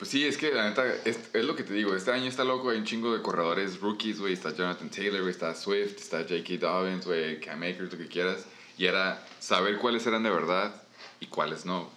pues 0.00 0.10
sí, 0.12 0.26
es 0.26 0.38
que 0.38 0.50
la 0.50 0.66
neta, 0.66 0.82
es, 1.04 1.20
es 1.34 1.44
lo 1.44 1.54
que 1.54 1.62
te 1.62 1.74
digo. 1.74 1.94
Este 1.94 2.10
año 2.10 2.24
está 2.24 2.42
loco, 2.42 2.70
hay 2.70 2.78
un 2.78 2.86
chingo 2.86 3.14
de 3.14 3.20
corredores 3.20 3.80
rookies, 3.80 4.18
güey. 4.18 4.32
Está 4.32 4.48
Jonathan 4.54 4.88
Taylor, 4.88 5.20
güey. 5.20 5.30
Está 5.30 5.54
Swift, 5.54 5.96
está 5.98 6.20
J.K. 6.22 6.56
Dobbins, 6.58 7.04
güey. 7.04 7.38
Cam 7.38 7.62
Akers, 7.62 7.92
lo 7.92 7.98
que 7.98 8.08
quieras. 8.08 8.46
Y 8.78 8.86
era 8.86 9.22
saber 9.40 9.76
cuáles 9.76 10.06
eran 10.06 10.22
de 10.22 10.30
verdad 10.30 10.74
y 11.20 11.26
cuáles 11.26 11.66
no. 11.66 11.90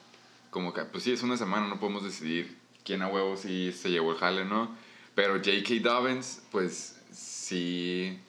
Como 0.49 0.73
que, 0.73 0.83
pues 0.83 1.05
sí, 1.05 1.13
es 1.13 1.23
una 1.23 1.37
semana, 1.37 1.67
no 1.69 1.79
podemos 1.79 2.03
decidir 2.03 2.57
quién 2.83 3.01
a 3.03 3.07
huevo 3.07 3.37
sí 3.37 3.71
se 3.71 3.89
llevó 3.89 4.11
el 4.11 4.17
jale, 4.17 4.43
¿no? 4.43 4.75
Pero 5.15 5.35
J.K. 5.35 5.75
Dobbins, 5.81 6.41
pues 6.51 6.97
sí. 7.13 8.19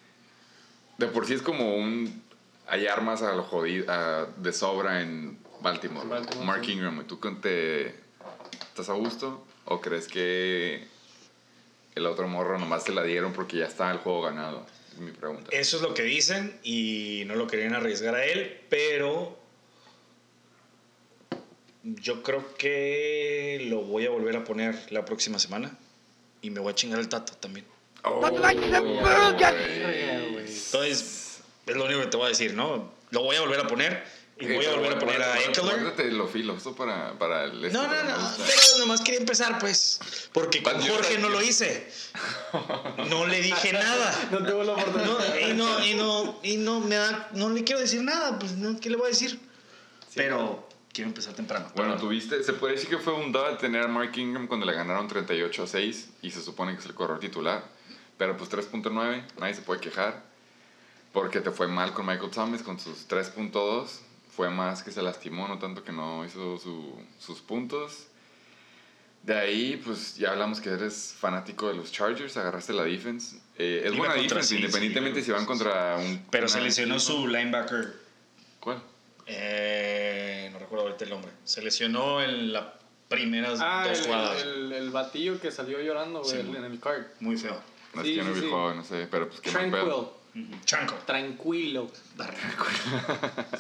De 0.99 1.09
por 1.09 1.27
sí 1.27 1.35
es 1.35 1.43
como 1.43 1.75
un. 1.75 2.22
Hay 2.68 2.87
armas 2.87 3.22
a 3.22 3.35
lo 3.35 3.43
jodido, 3.43 3.91
a- 3.93 4.27
de 4.37 4.53
sobra 4.53 5.03
en 5.03 5.37
Baltimore. 5.61 6.07
Baltimore, 6.09 6.47
Mark. 6.47 6.68
Ingram. 6.68 7.05
¿tú 7.09 7.16
te, 7.43 7.89
estás 8.68 8.89
a 8.89 8.93
gusto? 8.93 9.45
¿O 9.67 9.81
crees 9.81 10.09
que 10.09 10.87
el 11.95 12.07
otro 12.07 12.29
morro 12.29 12.59
nomás 12.59 12.85
te 12.85 12.93
la 12.93 13.03
dieron 13.03 13.33
porque 13.33 13.59
ya 13.59 13.67
está 13.67 13.91
el 13.91 13.99
juego 13.99 14.23
ganado? 14.23 14.67
Es 14.93 14.99
mi 14.99 15.12
pregunta. 15.12 15.51
Eso 15.53 15.77
es 15.77 15.83
lo 15.83 15.95
que 15.95 16.03
dicen 16.03 16.59
y 16.62 17.25
no 17.27 17.35
lo 17.35 17.47
querían 17.47 17.75
arriesgar 17.75 18.15
a 18.15 18.25
él, 18.25 18.61
pero 18.69 19.39
yo 21.83 22.23
creo 22.23 22.55
que 22.57 23.67
lo 23.69 23.83
voy 23.83 24.07
a 24.07 24.11
volver 24.11 24.37
a 24.37 24.45
poner 24.45 24.91
la 24.91 25.05
próxima 25.05 25.39
semana 25.39 25.77
y 26.43 26.51
me 26.51 26.61
voy 26.61 26.73
a 26.73 26.75
chingar 26.75 27.01
el 27.01 27.09
tato 27.09 27.35
también. 27.35 27.67
Oh. 28.05 28.27
Entonces, 30.77 31.41
es 31.67 31.77
lo 31.77 31.85
único 31.85 32.01
que 32.01 32.07
te 32.07 32.17
voy 32.17 32.27
a 32.27 32.29
decir, 32.29 32.55
¿no? 32.55 32.93
Lo 33.11 33.23
voy 33.23 33.37
a 33.37 33.41
volver 33.41 33.61
a 33.61 33.67
poner 33.67 34.05
y 34.39 34.47
voy 34.47 34.64
a 34.64 34.74
volver 34.74 34.93
a 34.93 34.99
poner 34.99 35.22
a 35.22 35.41
Eckler. 35.41 35.64
Guárdate 35.64 36.11
lo 36.11 36.26
filoso 36.26 36.74
para, 36.74 37.16
para 37.18 37.45
el... 37.45 37.64
este, 37.64 37.78
No, 37.78 37.85
no, 37.85 37.91
pero 37.91 38.61
no, 38.72 38.78
nomás 38.78 39.01
quería 39.01 39.20
empezar, 39.20 39.59
pues. 39.59 40.01
Porque 40.32 40.62
con 40.62 40.80
Jorge 40.80 41.18
no 41.18 41.28
lo 41.28 41.41
hice. 41.41 41.89
No 43.09 43.26
le 43.26 43.41
dije 43.41 43.72
nada. 43.72 44.14
No 44.30 44.45
tuvo 44.45 44.64
la 44.64 44.72
oportunidad. 44.72 45.09
No, 45.09 45.49
y 45.49 45.55
no, 45.55 45.85
y 45.85 45.95
no, 45.95 46.41
y 46.43 46.57
no 46.57 46.80
me 46.80 46.97
da, 46.97 47.28
no 47.35 47.51
le 47.51 47.62
quiero 47.64 47.80
decir 47.80 48.03
nada, 48.03 48.39
pues, 48.39 48.53
no, 48.53 48.78
¿qué 48.80 48.91
le 48.91 48.97
voy 48.97 49.07
a 49.07 49.09
decir? 49.11 49.39
Pero 50.14 50.68
quiero 50.93 51.09
empezar 51.09 51.35
temprano. 51.35 51.70
Bueno, 51.74 51.97
tuviste, 51.97 52.43
se 52.43 52.53
puede 52.55 52.74
decir 52.74 52.89
que 52.89 52.99
fue 52.99 53.12
un 53.12 53.32
dud 53.32 53.57
tener 53.61 53.82
a 53.82 53.89
Mark 53.89 54.16
Ingram 54.16 54.47
cuando 54.47 54.66
le 54.66 54.72
ganaron 54.72 55.09
38 55.09 55.62
a 55.62 55.66
6 55.66 56.09
y 56.22 56.30
se 56.30 56.41
supone 56.41 56.72
que 56.74 56.80
es 56.80 56.87
el 56.87 56.95
corredor 56.95 57.20
titular. 57.20 57.64
Pero 58.16 58.37
pues 58.37 58.51
3.9, 58.51 59.24
nadie 59.39 59.55
se 59.55 59.62
puede 59.62 59.80
quejar. 59.80 60.22
Porque 61.12 61.41
te 61.41 61.51
fue 61.51 61.68
mal 61.68 61.93
con 61.93 62.07
Michael 62.07 62.30
Thomas 62.30 62.62
con 62.62 62.78
sus 62.80 63.09
3.2. 63.09 63.89
Fue 64.37 64.51
más 64.51 64.82
que 64.82 64.91
se 64.91 65.01
lastimó, 65.03 65.47
no 65.49 65.59
tanto 65.59 65.85
que 65.85 65.93
no 65.93 66.24
hizo 66.24 66.59
su- 66.59 66.99
sus 67.20 67.41
puntos. 67.41 68.07
De 69.22 69.35
ahí, 69.39 69.80
pues 69.85 70.16
ya 70.16 70.32
hablamos 70.32 70.61
que 70.61 70.68
eres 70.70 71.14
fanático 71.18 71.68
de 71.68 71.74
los 71.74 71.91
Chargers, 71.93 72.37
agarraste 72.37 72.72
la 72.74 72.82
defense. 72.85 73.37
Eh, 73.57 73.82
es 73.85 73.95
Iba 73.95 73.99
buena 74.09 74.14
defense, 74.22 74.57
independientemente 74.57 75.22
si 75.22 75.30
van 75.30 75.47
contra 75.47 75.97
un... 75.97 76.26
Pero 76.30 76.47
se 76.49 76.61
lesionó 76.61 76.99
su 77.01 77.26
linebacker, 77.26 77.95
¿Cuál? 78.61 78.82
eh, 79.26 80.51
no 80.53 80.59
recuerdo 80.59 80.87
ahorita 80.87 81.05
el 81.05 81.11
nombre. 81.11 81.30
Se 81.45 81.62
lesionó 81.62 82.20
en 82.22 82.53
las 82.53 82.64
primeras 83.09 83.61
Ah, 83.62 83.87
dos 83.89 83.99
el, 84.01 84.05
jugadas. 84.05 84.43
el, 84.43 84.72
el 84.72 84.91
batillo 84.91 85.41
que 85.41 85.51
salió 85.51 85.80
llorando, 85.80 86.20
güey, 86.22 86.41
en 86.41 86.64
el 86.64 86.80
card. 86.80 87.05
Muy 87.20 87.37
feo. 87.39 87.59
No 87.95 88.01
es 88.03 88.07
Sí, 88.09 88.12
que 88.12 88.16
yo 88.18 88.24
no 88.24 88.28
sí, 88.30 88.34
vi 88.34 88.38
el 88.38 88.45
sí. 88.45 88.51
juego, 88.51 88.74
no 88.74 88.84
sé, 88.84 89.09
pero 89.11 89.28
pues 89.28 89.40
mal 89.55 89.70
Tranquil. 89.70 89.80
Chanco. 90.64 90.95
Tranquilo. 91.07 91.88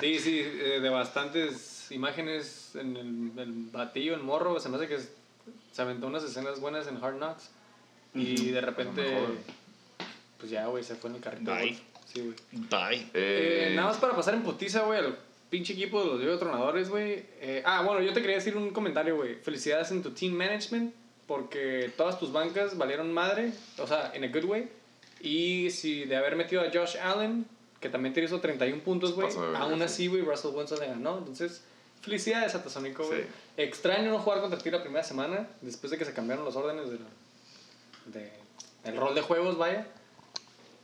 Sí, 0.00 0.18
sí, 0.18 0.40
eh, 0.40 0.80
de 0.82 0.88
bastantes 0.88 1.90
imágenes 1.92 2.72
en 2.74 2.96
el, 2.96 3.38
el 3.38 3.52
batillo, 3.70 4.14
el 4.14 4.22
morro. 4.22 4.58
Se 4.58 4.68
me 4.68 4.76
hace 4.76 4.88
que 4.88 4.98
se 4.98 5.82
aventó 5.82 6.06
unas 6.08 6.24
escenas 6.24 6.60
buenas 6.60 6.86
en 6.88 6.96
Hard 7.02 7.16
Knocks. 7.18 7.50
Y 8.14 8.50
de 8.50 8.60
repente. 8.60 9.02
pues 10.38 10.50
ya, 10.50 10.66
güey, 10.66 10.82
se 10.84 10.94
fue 10.96 11.10
en 11.10 11.16
el 11.16 11.22
carrito. 11.22 11.52
Bye. 11.54 11.78
Sí, 12.12 12.20
güey. 12.20 12.34
Bye. 12.70 13.02
Eh, 13.14 13.68
Eh, 13.70 13.72
nada 13.74 13.88
más 13.88 13.96
para 13.98 14.14
pasar 14.14 14.34
en 14.34 14.42
putiza, 14.42 14.80
güey, 14.82 14.98
al 15.00 15.16
pinche 15.50 15.72
equipo 15.72 16.00
de 16.00 16.06
los 16.06 16.20
Yoyo 16.20 16.38
Tronadores, 16.38 16.88
güey. 16.88 17.24
Eh, 17.40 17.62
ah, 17.64 17.82
bueno, 17.82 18.02
yo 18.02 18.12
te 18.12 18.20
quería 18.20 18.36
decir 18.36 18.56
un 18.56 18.70
comentario, 18.70 19.16
güey. 19.16 19.36
Felicidades 19.36 19.90
en 19.92 20.02
tu 20.02 20.10
team 20.10 20.32
management, 20.34 20.94
porque 21.26 21.90
todas 21.96 22.18
tus 22.18 22.32
bancas 22.32 22.76
valieron 22.76 23.12
madre, 23.12 23.52
o 23.78 23.86
sea, 23.86 24.12
in 24.16 24.24
a 24.24 24.28
good 24.28 24.44
way. 24.44 24.68
Y 25.20 25.70
si 25.70 26.04
de 26.04 26.16
haber 26.16 26.36
metido 26.36 26.62
a 26.62 26.70
Josh 26.72 26.96
Allen, 26.98 27.46
que 27.80 27.88
también 27.88 28.12
te 28.14 28.22
hizo 28.22 28.40
31 28.40 28.82
puntos, 28.82 29.14
güey, 29.14 29.28
aún 29.56 29.78
sí. 29.78 29.82
así, 29.84 30.06
güey, 30.06 30.22
Russell 30.22 30.50
Wilson 30.54 30.80
le 30.80 30.86
ganó. 30.88 31.18
Entonces, 31.18 31.62
felicidades 32.02 32.54
a 32.54 32.62
Tazónico, 32.62 33.06
güey. 33.06 33.22
Sí. 33.22 33.28
Extraño 33.56 34.10
no 34.10 34.18
jugar 34.18 34.40
contra 34.40 34.58
ti 34.58 34.70
la 34.70 34.82
primera 34.82 35.04
semana, 35.04 35.48
después 35.62 35.90
de 35.90 35.98
que 35.98 36.04
se 36.04 36.12
cambiaron 36.12 36.44
los 36.44 36.56
órdenes 36.56 36.90
de, 36.90 36.98
la- 36.98 38.18
de 38.20 38.32
el 38.84 38.96
rol 38.96 39.14
de 39.14 39.22
juegos, 39.22 39.56
vaya. 39.56 39.86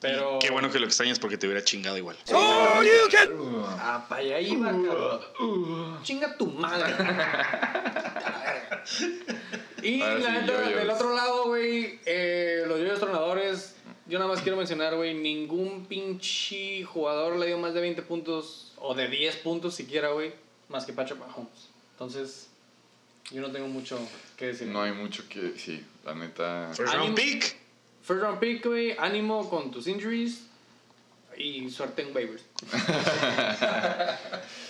Pero... 0.00 0.38
Qué 0.38 0.50
bueno 0.50 0.70
que 0.70 0.78
lo 0.78 0.86
extrañas 0.86 1.18
porque 1.18 1.36
te 1.36 1.46
hubiera 1.46 1.62
chingado 1.62 1.98
igual. 1.98 2.16
Ah, 2.32 4.06
para 4.08 4.22
allá 4.22 4.40
iba, 4.40 4.66
cabrón. 4.66 5.20
Chinga 6.02 6.36
tu 6.36 6.46
madre. 6.46 6.92
y 9.82 9.98
la 9.98 10.40
neta, 10.40 10.60
del 10.60 10.88
otro 10.88 11.14
lado, 11.14 11.48
güey, 11.48 11.98
eh, 12.06 12.64
los 12.66 12.78
yoyos 12.78 12.98
tronadores. 12.98 13.76
Yo 14.06 14.18
nada 14.18 14.30
más 14.30 14.40
quiero 14.40 14.56
mencionar, 14.56 14.96
güey, 14.96 15.14
ningún 15.14 15.86
pinche 15.86 16.82
jugador 16.84 17.36
le 17.36 17.46
dio 17.46 17.58
más 17.58 17.74
de 17.74 17.80
20 17.80 18.02
puntos 18.02 18.72
o 18.78 18.94
de 18.94 19.08
10 19.08 19.36
puntos 19.36 19.74
siquiera, 19.74 20.08
güey, 20.08 20.32
más 20.68 20.86
que 20.86 20.92
Patrick 20.92 21.18
Mahomes. 21.18 21.68
Entonces, 21.92 22.48
yo 23.30 23.42
no 23.42 23.52
tengo 23.52 23.68
mucho 23.68 23.98
que 24.36 24.46
decir. 24.46 24.66
No 24.66 24.82
hay 24.82 24.92
mucho 24.92 25.28
que. 25.28 25.52
Sí, 25.56 25.84
la 26.04 26.14
neta. 26.14 26.72
First 26.74 26.94
round 26.94 27.14
pick. 27.14 27.59
First 28.02 28.22
round 28.22 28.40
pick, 28.40 28.64
güey, 28.64 28.96
ánimo 28.98 29.48
con 29.48 29.70
tus 29.70 29.86
injuries 29.86 30.46
y 31.36 31.70
suerte 31.70 32.02
en 32.02 32.14
waivers. 32.14 32.42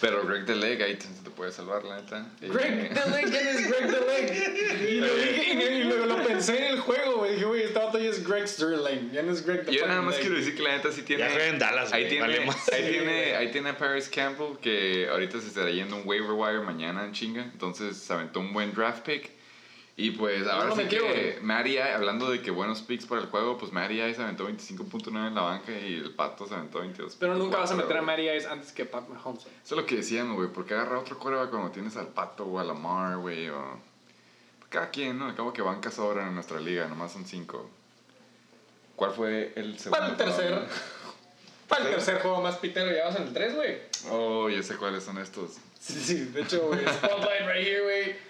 Pero 0.00 0.24
Greg 0.26 0.46
the 0.46 0.54
Leg 0.54 0.82
ahí 0.82 0.96
te, 0.96 1.06
te 1.24 1.30
puede 1.30 1.52
salvar, 1.52 1.84
la 1.84 2.00
neta. 2.00 2.26
Eh, 2.40 2.48
Greg 2.48 2.92
the 2.94 3.10
Leg, 3.10 3.30
¿quién 3.30 3.48
es 3.48 3.68
Greg 3.68 3.90
the 3.90 4.00
Leg? 4.06 4.88
Y 4.88 5.00
lo, 5.00 5.14
dije, 5.14 5.54
y, 5.54 5.80
y 5.80 5.84
lo, 5.84 6.06
lo 6.06 6.24
pensé 6.24 6.58
en 6.58 6.64
el 6.74 6.80
juego, 6.80 7.18
güey. 7.18 7.32
Dije, 7.32 7.44
güey, 7.44 7.72
vato 7.72 7.98
ya 7.98 8.08
es 8.10 8.26
Greg 8.26 8.48
Sterling. 8.48 9.10
Ya 9.12 9.22
no 9.22 9.32
es 9.32 9.44
Greg 9.44 9.66
the 9.66 9.72
Yo 9.74 9.86
nada 9.86 10.02
más 10.02 10.14
Leg. 10.14 10.22
quiero 10.22 10.36
decir 10.36 10.56
que 10.56 10.62
la 10.62 10.76
neta 10.76 10.92
sí 10.92 11.02
tiene. 11.02 11.24
Ya 11.24 11.30
juega 11.30 11.46
en 11.48 11.58
Dallas, 11.58 11.92
ahí 11.92 12.08
tiene, 12.08 12.26
vale 12.26 12.44
más. 12.46 12.68
ahí, 12.72 12.84
Sí, 12.84 12.90
tiene, 12.90 13.36
ahí 13.36 13.50
tiene 13.50 13.70
a 13.70 13.78
Paris 13.78 14.08
Campbell 14.08 14.56
que 14.60 15.08
ahorita 15.10 15.40
se 15.40 15.48
estará 15.48 15.70
yendo 15.70 15.96
un 15.96 16.02
waiver 16.06 16.30
wire 16.32 16.60
mañana 16.60 17.04
en 17.04 17.12
chinga. 17.12 17.42
Entonces 17.42 17.96
se 17.96 18.12
aventó 18.12 18.40
un 18.40 18.52
buen 18.52 18.72
draft 18.72 19.04
pick. 19.04 19.30
Y 20.00 20.12
pues 20.12 20.46
ahora 20.46 20.68
lo 20.68 20.76
sí 20.76 20.84
metió, 20.84 21.02
que 21.02 21.38
Ice, 21.42 21.82
hablando 21.82 22.30
de 22.30 22.40
que 22.40 22.50
buenos 22.50 22.80
picks 22.80 23.04
para 23.04 23.20
el 23.20 23.26
juego, 23.26 23.58
pues 23.58 23.70
Matty 23.70 24.00
Ice 24.00 24.14
se 24.14 24.22
aventó 24.22 24.48
25.9 24.48 25.28
en 25.28 25.34
la 25.34 25.42
banca 25.42 25.72
y 25.72 25.92
el 25.92 26.14
Pato 26.14 26.46
se 26.46 26.54
aventó 26.54 26.78
22. 26.78 27.16
Pero 27.20 27.34
nunca 27.34 27.58
vas 27.58 27.70
a 27.72 27.74
meter 27.74 27.98
a. 27.98 28.00
Matty 28.00 28.30
Ice 28.30 28.48
antes 28.48 28.72
que 28.72 28.86
Pat 28.86 29.06
Mahomes. 29.10 29.42
Eso 29.42 29.50
es 29.62 29.72
lo 29.72 29.84
que 29.84 29.96
decíamos, 29.96 30.36
güey. 30.36 30.48
¿Por 30.48 30.64
qué 30.64 30.72
agarrar 30.72 30.96
otro 30.96 31.18
coreback 31.18 31.50
cuando 31.50 31.70
tienes 31.70 31.98
al 31.98 32.06
Pato 32.06 32.44
o 32.44 32.58
a 32.58 32.64
Lamar, 32.64 33.18
güey? 33.18 33.50
O... 33.50 33.78
Cada 34.70 34.88
quien, 34.88 35.18
¿no? 35.18 35.28
Acabo 35.28 35.52
que 35.52 35.60
bancas 35.60 35.92
sobran 35.92 36.28
en 36.28 36.34
nuestra 36.34 36.60
liga, 36.60 36.88
nomás 36.88 37.12
son 37.12 37.26
cinco. 37.26 37.68
¿Cuál 38.96 39.10
fue 39.10 39.52
el 39.54 39.78
segundo? 39.78 39.98
Para 39.98 40.12
el 40.12 40.16
tercer. 40.16 40.48
jugador? 40.48 40.68
Para 41.68 41.84
el 41.84 41.90
tercer 41.90 42.22
juego 42.22 42.40
más 42.40 42.56
pitero, 42.56 42.90
ya 42.90 43.04
vas 43.04 43.16
en 43.16 43.24
el 43.24 43.32
3, 43.34 43.54
güey. 43.54 43.78
Oh, 44.10 44.48
ya 44.48 44.62
sé 44.62 44.76
cuáles 44.76 45.04
son 45.04 45.18
estos. 45.18 45.58
Sí, 45.78 46.00
sí, 46.00 46.14
de 46.24 46.40
hecho, 46.40 46.66
güey. 46.66 46.80
Spotlight 46.88 47.46
right 47.46 47.66
here, 47.66 47.82
güey. 47.82 48.29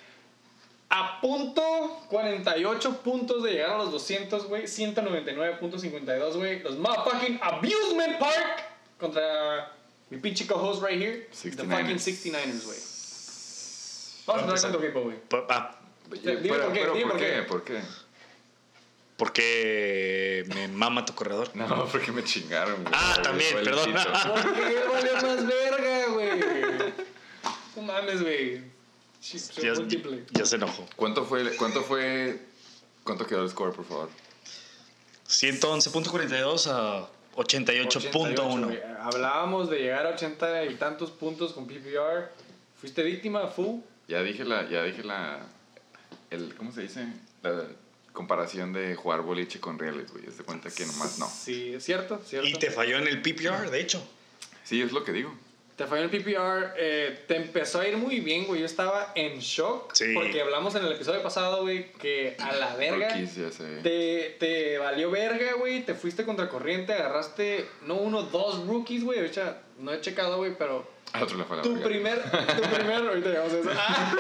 A 0.93 1.20
punto 1.20 1.62
48 2.09 3.03
puntos 3.03 3.45
de 3.45 3.53
llegar 3.53 3.70
a 3.70 3.78
los 3.78 3.93
200, 3.93 4.47
güey. 4.49 4.64
199.52, 4.64 6.34
güey. 6.36 6.62
Los 6.62 6.76
motherfucking 6.78 7.38
Abusement 7.43 8.18
Park 8.18 8.64
contra 8.99 9.72
mi 10.11 10.18
pinche 10.18 10.47
co-host 10.49 10.82
right 10.82 11.01
here. 11.01 11.28
The 11.30 11.51
69ers. 11.51 11.70
fucking 11.70 11.97
69ers, 11.97 12.64
güey. 12.64 12.78
Vamos 14.26 14.64
a 14.64 14.68
con 14.68 14.78
tu 14.80 14.84
equipo, 14.84 15.03
güey. 15.03 15.16
Pa- 15.28 15.47
ah, 15.49 15.76
Dime 16.11 16.38
pero, 16.43 16.64
por 16.64 16.72
qué, 16.72 16.80
pero 16.80 16.93
dime 16.95 17.03
¿por 17.05 17.12
por 17.12 17.20
qué? 17.20 17.26
qué. 17.34 17.43
¿Por 17.43 17.64
qué? 17.64 17.80
porque 19.16 20.45
me 20.55 20.66
mama 20.68 21.05
tu 21.05 21.14
corredor. 21.14 21.51
No, 21.55 21.84
porque 21.86 22.11
me 22.11 22.24
chingaron, 22.24 22.82
güey. 22.82 22.95
Ah, 22.97 23.20
también, 23.22 23.55
perdón. 23.62 23.93
Porque 23.93 24.82
valió 24.93 25.12
más 25.14 25.47
verga, 25.47 26.07
güey. 26.14 26.41
No 27.76 27.82
mames, 27.82 28.22
güey. 28.22 28.62
Ya, 29.62 29.75
múltiple. 29.75 30.25
ya 30.33 30.47
se 30.47 30.57
enojó. 30.57 30.87
¿Cuánto 30.97 31.25
fue, 31.25 31.55
cuánto 31.57 31.83
fue, 31.83 32.41
cuánto 33.05 33.27
quedó 33.27 33.43
el 33.43 33.51
score, 33.51 33.75
por 33.75 33.85
favor? 33.85 34.09
111.42 35.29 36.66
a 36.68 37.09
88.1. 37.37 38.64
güey. 38.64 38.79
Hablábamos 38.99 39.71
de 39.71 39.79
llegar 39.79 40.07
a 40.07 40.11
80 40.11 40.64
y 40.66 40.75
tantos 40.77 41.11
puntos 41.11 41.53
con 41.53 41.66
PPR. 41.66 42.31
¿Fuiste 42.81 43.03
víctima, 43.03 43.47
fu? 43.49 43.85
Ya 44.09 44.23
dije 44.23 44.45
la, 44.45 44.68
ya 44.68 44.83
dije 44.85 45.05
la, 45.05 45.41
el, 46.31 46.55
¿cómo 46.55 46.73
se 46.73 46.83
dice? 46.83 47.07
La 47.43 47.64
comparación 48.12 48.73
de 48.73 48.97
jugar 48.97 49.21
boliche 49.23 49.61
con 49.61 49.79
reales, 49.79 50.11
güey. 50.11 50.27
Haz 50.27 50.39
de 50.39 50.45
cuenta 50.45 50.71
que 50.71 50.85
nomás 50.87 51.18
no. 51.18 51.29
Sí, 51.29 51.75
es 51.75 51.85
cierto, 51.85 52.21
cierto. 52.27 52.49
Y 52.49 52.55
te 52.55 52.71
falló 52.71 52.97
en 52.97 53.07
el 53.07 53.23
PPR, 53.23 53.71
de 53.71 53.81
hecho. 53.81 54.03
Sí, 54.64 54.81
es 54.83 54.93
lo 54.93 55.05
que 55.05 55.12
digo. 55.12 55.33
Te 55.81 55.87
falló 55.87 56.03
el 56.03 56.11
PPR, 56.11 56.74
eh, 56.76 57.20
te 57.26 57.37
empezó 57.37 57.81
a 57.81 57.89
ir 57.89 57.97
muy 57.97 58.20
bien, 58.20 58.47
güey. 58.47 58.61
Yo 58.61 58.66
estaba 58.66 59.12
en 59.14 59.39
shock. 59.39 59.95
Sí. 59.95 60.12
Porque 60.12 60.43
hablamos 60.43 60.74
en 60.74 60.85
el 60.85 60.93
episodio 60.93 61.22
pasado, 61.22 61.62
güey, 61.62 61.91
que 61.93 62.37
a 62.39 62.53
la 62.55 62.76
verga. 62.76 63.09
Rookies, 63.09 63.37
ya 63.37 63.51
sé. 63.51 63.64
Te, 63.83 64.37
te 64.39 64.76
valió 64.76 65.11
verga, 65.11 65.55
güey. 65.55 65.83
Te 65.83 65.95
fuiste 65.95 66.26
contra 66.26 66.51
corriente, 66.51 66.93
agarraste, 66.93 67.66
no 67.87 67.95
uno, 67.95 68.24
dos 68.24 68.66
rookies, 68.66 69.05
güey. 69.05 69.20
Ahorita 69.20 69.62
no 69.78 69.91
he 69.91 70.03
checado, 70.03 70.37
güey, 70.37 70.55
pero 70.59 70.87
Al 71.14 71.22
otro 71.22 71.39
le 71.39 71.45
fue 71.45 71.57
la 71.57 71.62
tu 71.62 71.70
verga. 71.72 71.89
primer, 71.89 72.22
tu 72.22 72.62
primer, 72.76 73.09
ahorita 73.09 73.28
llegamos 73.31 73.53
a 73.55 73.59
eso. 73.61 73.70
Ah, 73.74 74.16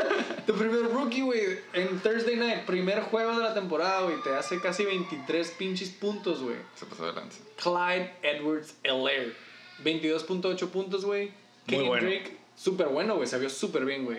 tu 0.46 0.54
primer 0.54 0.84
rookie, 0.84 1.20
güey, 1.20 1.58
en 1.74 2.00
Thursday 2.00 2.36
Night, 2.36 2.64
primer 2.64 3.00
juego 3.02 3.32
de 3.38 3.44
la 3.44 3.52
temporada, 3.52 4.00
güey, 4.04 4.16
te 4.22 4.30
hace 4.30 4.58
casi 4.62 4.86
23 4.86 5.50
pinches 5.58 5.90
puntos, 5.90 6.40
güey. 6.42 6.56
Se 6.74 6.86
pasó 6.86 7.04
de 7.04 7.12
lanza. 7.12 7.40
Clyde 7.62 8.14
Edwards 8.22 8.76
Elaire, 8.82 9.34
22.8 9.84 10.68
puntos, 10.70 11.04
güey. 11.04 11.38
Muy 11.76 11.84
bueno. 11.86 12.06
Drake, 12.08 12.36
súper 12.56 12.88
bueno, 12.88 13.16
güey, 13.16 13.26
se 13.28 13.38
vio 13.38 13.50
súper 13.50 13.84
bien, 13.84 14.04
güey. 14.04 14.18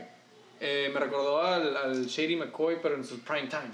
Eh, 0.59 0.91
me 0.93 0.99
recordó 0.99 1.41
al, 1.41 1.75
al 1.75 2.05
Shady 2.05 2.35
McCoy, 2.35 2.77
pero 2.81 2.95
en 2.95 3.03
su 3.05 3.19
prime 3.19 3.47
time. 3.47 3.71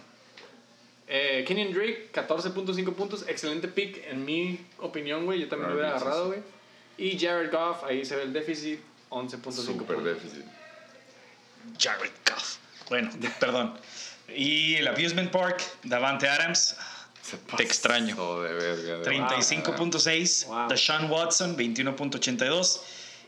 Eh, 1.09 1.43
Kenyon 1.47 1.73
Drake, 1.73 2.09
14.5 2.13 2.93
puntos, 2.93 3.25
excelente 3.27 3.67
pick, 3.67 4.05
en 4.09 4.25
mi 4.25 4.59
opinión, 4.79 5.25
güey. 5.25 5.39
Yo 5.39 5.47
también 5.47 5.69
lo 5.69 5.75
hubiera 5.75 5.95
agarrado, 5.95 6.27
güey. 6.27 6.39
Y 6.97 7.17
Jared 7.17 7.51
Goff, 7.51 7.83
ahí 7.83 8.03
se 8.05 8.15
ve 8.15 8.23
el 8.23 8.33
déficit, 8.33 8.79
11.5 9.09 9.51
Super 9.51 9.95
puntos. 9.95 10.03
déficit. 10.03 10.43
Jared 11.79 12.11
Goff. 12.29 12.57
Bueno, 12.89 13.09
perdón. 13.39 13.77
Y 14.35 14.75
el 14.75 14.87
Abusement 14.87 15.31
Park, 15.31 15.61
Davante 15.83 16.27
Adams, 16.27 16.75
Te 17.55 17.63
extraño. 17.63 18.15
pasó 18.15 18.41
de 18.43 18.53
verga. 18.53 18.97
de 18.99 19.05
35.6. 19.17 20.47
Wow. 20.47 20.67
Deshaun 20.69 21.09
Watson, 21.11 21.55
21.82. 21.57 22.81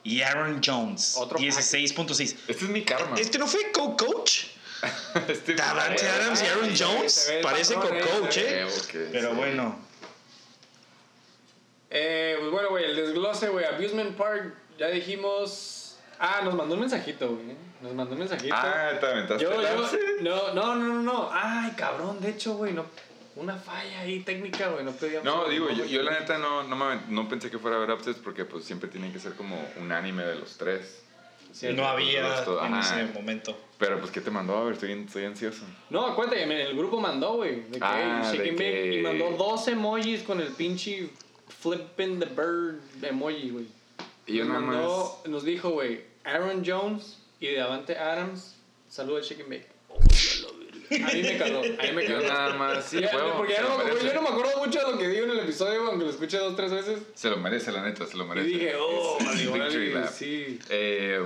Y 0.04 0.22
Aaron 0.22 0.62
Jones, 0.64 1.16
Otro 1.18 1.38
16.6. 1.38 2.22
Este 2.22 2.52
es 2.52 2.62
mi 2.70 2.84
karma. 2.84 3.16
¿Este 3.18 3.38
no 3.38 3.48
fue 3.48 3.72
co-coach? 3.72 4.46
Este 5.28 5.56
Davante 5.56 6.08
Adams 6.08 6.42
y 6.42 6.46
Aaron 6.46 6.74
Jones. 6.78 7.34
Parece 7.42 7.74
eh, 7.74 7.78
co-coach. 7.78 8.38
¿eh? 8.38 8.66
Que 8.92 8.98
Pero 9.12 9.32
sí. 9.32 9.36
bueno, 9.36 9.80
Eh, 11.90 12.36
pues 12.40 12.52
bueno, 12.52 12.70
güey, 12.70 12.86
el 12.86 12.96
desglose, 12.96 13.50
güey. 13.50 13.66
Abusement 13.66 14.16
Park, 14.16 14.54
ya 14.78 14.88
dijimos. 14.88 15.98
Ah, 16.20 16.42
nos 16.44 16.54
mandó 16.54 16.76
un 16.76 16.82
mensajito, 16.82 17.28
güey. 17.30 17.56
Nos 17.82 17.94
mandó 17.94 18.14
un 18.14 18.20
mensajito. 18.20 18.54
Ah, 18.58 18.92
te 19.00 19.06
aventaste 19.06 19.44
yo, 19.44 19.62
yo, 19.62 19.90
no, 20.22 20.54
no, 20.54 20.76
no, 20.76 21.02
no. 21.02 21.30
Ay, 21.32 21.72
cabrón, 21.78 22.20
de 22.22 22.30
hecho, 22.30 22.56
güey, 22.56 22.74
no. 22.74 22.86
Una 23.40 23.56
falla 23.58 24.02
ahí 24.02 24.20
técnica, 24.20 24.68
güey. 24.70 24.84
No 24.84 24.92
pedíamos. 24.92 25.24
No, 25.24 25.48
digo, 25.48 25.70
yo, 25.70 25.86
yo 25.86 26.04
la 26.04 26.20
neta 26.20 26.38
no, 26.38 26.64
no, 26.64 26.76
me- 26.76 27.02
no 27.08 27.30
pensé 27.30 27.50
que 27.50 27.58
fuera 27.58 27.78
a 27.78 27.80
haber 27.84 27.96
upsets 27.96 28.20
porque 28.20 28.44
pues 28.46 28.66
siempre 28.66 28.90
tiene 28.90 29.12
que 29.14 29.20
ser 29.20 29.34
como 29.34 29.56
un 29.80 29.92
anime 29.92 30.24
de 30.26 30.36
los 30.36 30.58
tres. 30.58 31.04
Sí, 31.52 31.68
no 31.74 31.88
había 31.88 32.36
Esto, 32.36 32.64
en 32.64 32.74
ajá. 32.74 33.02
ese 33.02 33.14
momento. 33.14 33.58
Pero 33.80 34.00
pues, 34.00 34.12
¿qué 34.12 34.22
te 34.22 34.30
mandó? 34.30 34.58
A 34.58 34.64
ver, 34.66 34.74
estoy, 34.74 34.92
estoy 34.92 35.26
ansioso. 35.26 35.64
No, 35.90 36.06
acuérdate, 36.06 36.44
el 36.44 36.78
grupo 36.78 37.00
mandó, 37.00 37.38
güey. 37.38 37.62
De 37.70 37.80
que 37.80 37.84
Ah, 37.84 38.30
de 38.32 38.56
que- 38.56 38.96
Y 39.00 39.02
mandó 39.02 39.32
dos 39.32 39.68
emojis 39.68 40.22
con 40.24 40.42
el 40.42 40.50
pinche 40.50 41.10
flipping 41.62 42.20
the 42.20 42.26
bird 42.28 42.80
emoji, 43.02 43.50
güey. 43.50 43.66
Y 44.28 44.36
yo 44.38 44.46
Nos 44.46 44.54
nada 44.62 44.66
mandó- 44.66 45.18
más... 45.24 45.30
Nos 45.32 45.44
dijo, 45.44 45.70
güey, 45.72 46.02
Aaron 46.24 46.62
Jones 46.64 47.18
y 47.40 47.56
Davante 47.56 47.98
Adams. 47.98 48.56
Saludos, 48.90 49.32
and 49.32 49.50
Bake. 49.50 49.68
A 50.92 51.14
mí 51.14 51.22
me 51.22 51.38
caló, 51.38 51.60
a 51.60 51.62
mí 51.64 51.92
me 51.94 52.06
caló. 52.06 52.22
nada 52.28 52.54
más... 52.56 52.86
Sí, 52.86 52.98
huevo, 52.98 53.34
porque 53.38 53.54
ya 53.54 53.58
se 53.60 53.64
no, 53.64 53.70
lo 53.70 53.78
me- 53.78 53.84
güey, 53.84 53.94
merece. 53.96 54.08
yo 54.08 54.14
no 54.16 54.22
me 54.22 54.30
acuerdo 54.30 54.66
mucho 54.66 54.80
de 54.86 54.92
lo 54.92 54.98
que 54.98 55.08
digo 55.08 55.26
en 55.26 55.32
el 55.32 55.40
episodio, 55.40 55.88
aunque 55.88 56.06
lo 56.06 56.12
escuché 56.12 56.38
dos 56.38 56.56
tres 56.56 56.72
veces. 56.72 57.00
Se 57.16 57.30
lo 57.30 57.38
merece, 57.38 57.72
la 57.72 57.84
neta, 57.84 58.06
se 58.08 58.18
lo 58.18 58.26
Y 58.26 58.28
merece. 58.28 58.48
dije, 58.50 58.74
oh, 58.80 59.18
Es- 59.20 59.42
es 59.42 59.52
vale, 59.52 59.64
victory 59.66 59.94
lap. 59.94 60.10
sí. 60.12 60.60
Eh, 60.70 61.26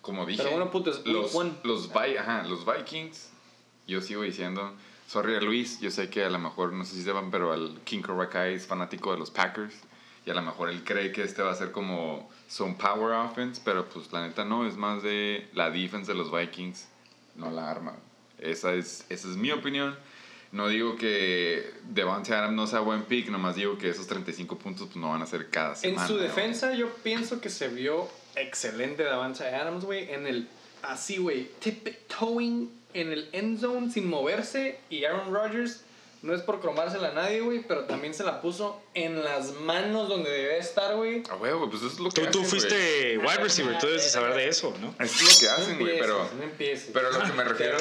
como 0.00 0.26
dije, 0.26 0.42
Pero 0.42 0.56
bueno, 0.56 0.70
puto, 0.70 0.90
es 0.90 0.96
week 0.98 1.06
los, 1.06 1.34
one. 1.34 1.52
los, 1.62 1.92
Vi- 1.92 2.16
ajá, 2.16 2.42
los 2.44 2.64
Vikings, 2.66 3.30
yo 3.86 4.00
sigo 4.00 4.22
diciendo, 4.22 4.74
sorry 5.06 5.36
a 5.36 5.40
Luis, 5.40 5.80
yo 5.80 5.90
sé 5.90 6.10
que 6.10 6.24
a 6.24 6.30
lo 6.30 6.38
mejor, 6.40 6.72
no 6.72 6.84
sé 6.84 6.94
si 6.96 7.02
sepan, 7.04 7.30
pero 7.30 7.54
el 7.54 7.78
King 7.84 8.02
Korakai 8.02 8.54
es 8.54 8.66
fanático 8.66 9.12
de 9.12 9.18
los 9.18 9.30
Packers. 9.30 9.74
Y 10.24 10.30
a 10.30 10.34
lo 10.34 10.42
mejor 10.42 10.70
él 10.70 10.84
cree 10.84 11.10
que 11.10 11.22
este 11.24 11.42
va 11.42 11.50
a 11.50 11.54
ser 11.56 11.72
como 11.72 12.30
son 12.48 12.76
power 12.76 13.12
offense, 13.12 13.60
pero 13.64 13.86
pues 13.88 14.12
la 14.12 14.24
neta 14.26 14.44
no, 14.44 14.64
es 14.66 14.76
más 14.76 15.02
de 15.02 15.48
la 15.52 15.68
defense 15.70 16.12
de 16.12 16.16
los 16.16 16.30
Vikings, 16.30 16.86
no 17.34 17.50
la 17.50 17.68
arma. 17.68 17.96
Esa 18.42 18.74
es, 18.74 19.04
esa 19.08 19.28
es 19.28 19.36
mi 19.36 19.50
opinión. 19.50 19.96
No 20.52 20.68
digo 20.68 20.96
que 20.96 21.72
Devante 21.88 22.34
Adams 22.34 22.54
no 22.54 22.66
sea 22.66 22.80
buen 22.80 23.04
pick, 23.04 23.30
nomás 23.30 23.56
digo 23.56 23.78
que 23.78 23.88
esos 23.88 24.06
35 24.06 24.58
puntos 24.58 24.88
pues, 24.88 24.96
no 24.96 25.08
van 25.08 25.22
a 25.22 25.26
ser 25.26 25.48
cada 25.48 25.74
semana. 25.74 26.02
En 26.02 26.08
su 26.08 26.18
defensa, 26.18 26.74
yo 26.74 26.90
pienso 27.02 27.40
que 27.40 27.48
se 27.48 27.68
vio 27.68 28.08
excelente 28.36 29.02
Davante 29.02 29.46
Adams, 29.46 29.84
güey. 29.84 30.12
En 30.12 30.26
el. 30.26 30.48
Así, 30.82 31.16
güey. 31.16 31.48
Tiptoeing 31.60 32.70
en 32.92 33.12
el 33.12 33.28
end 33.32 33.60
zone 33.60 33.90
sin 33.90 34.08
moverse. 34.08 34.78
Y 34.90 35.04
Aaron 35.04 35.32
Rodgers. 35.32 35.84
No 36.22 36.32
es 36.34 36.40
por 36.42 36.60
cromársela 36.60 37.08
a 37.08 37.12
nadie, 37.12 37.40
güey. 37.40 37.64
Pero 37.66 37.84
también 37.84 38.14
se 38.14 38.22
la 38.22 38.40
puso 38.40 38.80
en 38.94 39.24
las 39.24 39.52
manos 39.54 40.08
donde 40.08 40.30
debe 40.30 40.58
estar, 40.58 40.94
güey. 40.94 41.22
Ah, 41.28 41.34
güey, 41.34 41.52
pues 41.68 41.82
eso 41.82 41.88
es 41.88 41.98
lo 41.98 42.10
que 42.10 42.20
Tú, 42.22 42.30
tú 42.30 42.38
hacen, 42.40 42.50
fuiste 42.50 43.18
wide 43.18 43.36
receiver, 43.38 43.76
tú 43.78 43.86
debes 43.88 44.04
de 44.04 44.08
saber 44.10 44.34
de 44.34 44.48
eso, 44.48 44.72
¿no? 44.80 44.92
güey. 44.92 45.08
Eso 45.08 45.16
es 45.16 45.34
lo 45.34 45.40
que 45.40 45.48
hacen, 45.62 45.78
güey, 45.80 45.98
pero... 45.98 46.28
no 46.36 46.42
empieces. 46.44 46.90
Pero 46.92 47.08
a 47.08 47.10
lo 47.10 47.24
que 47.24 47.32
me 47.32 47.44
refiero... 47.44 47.76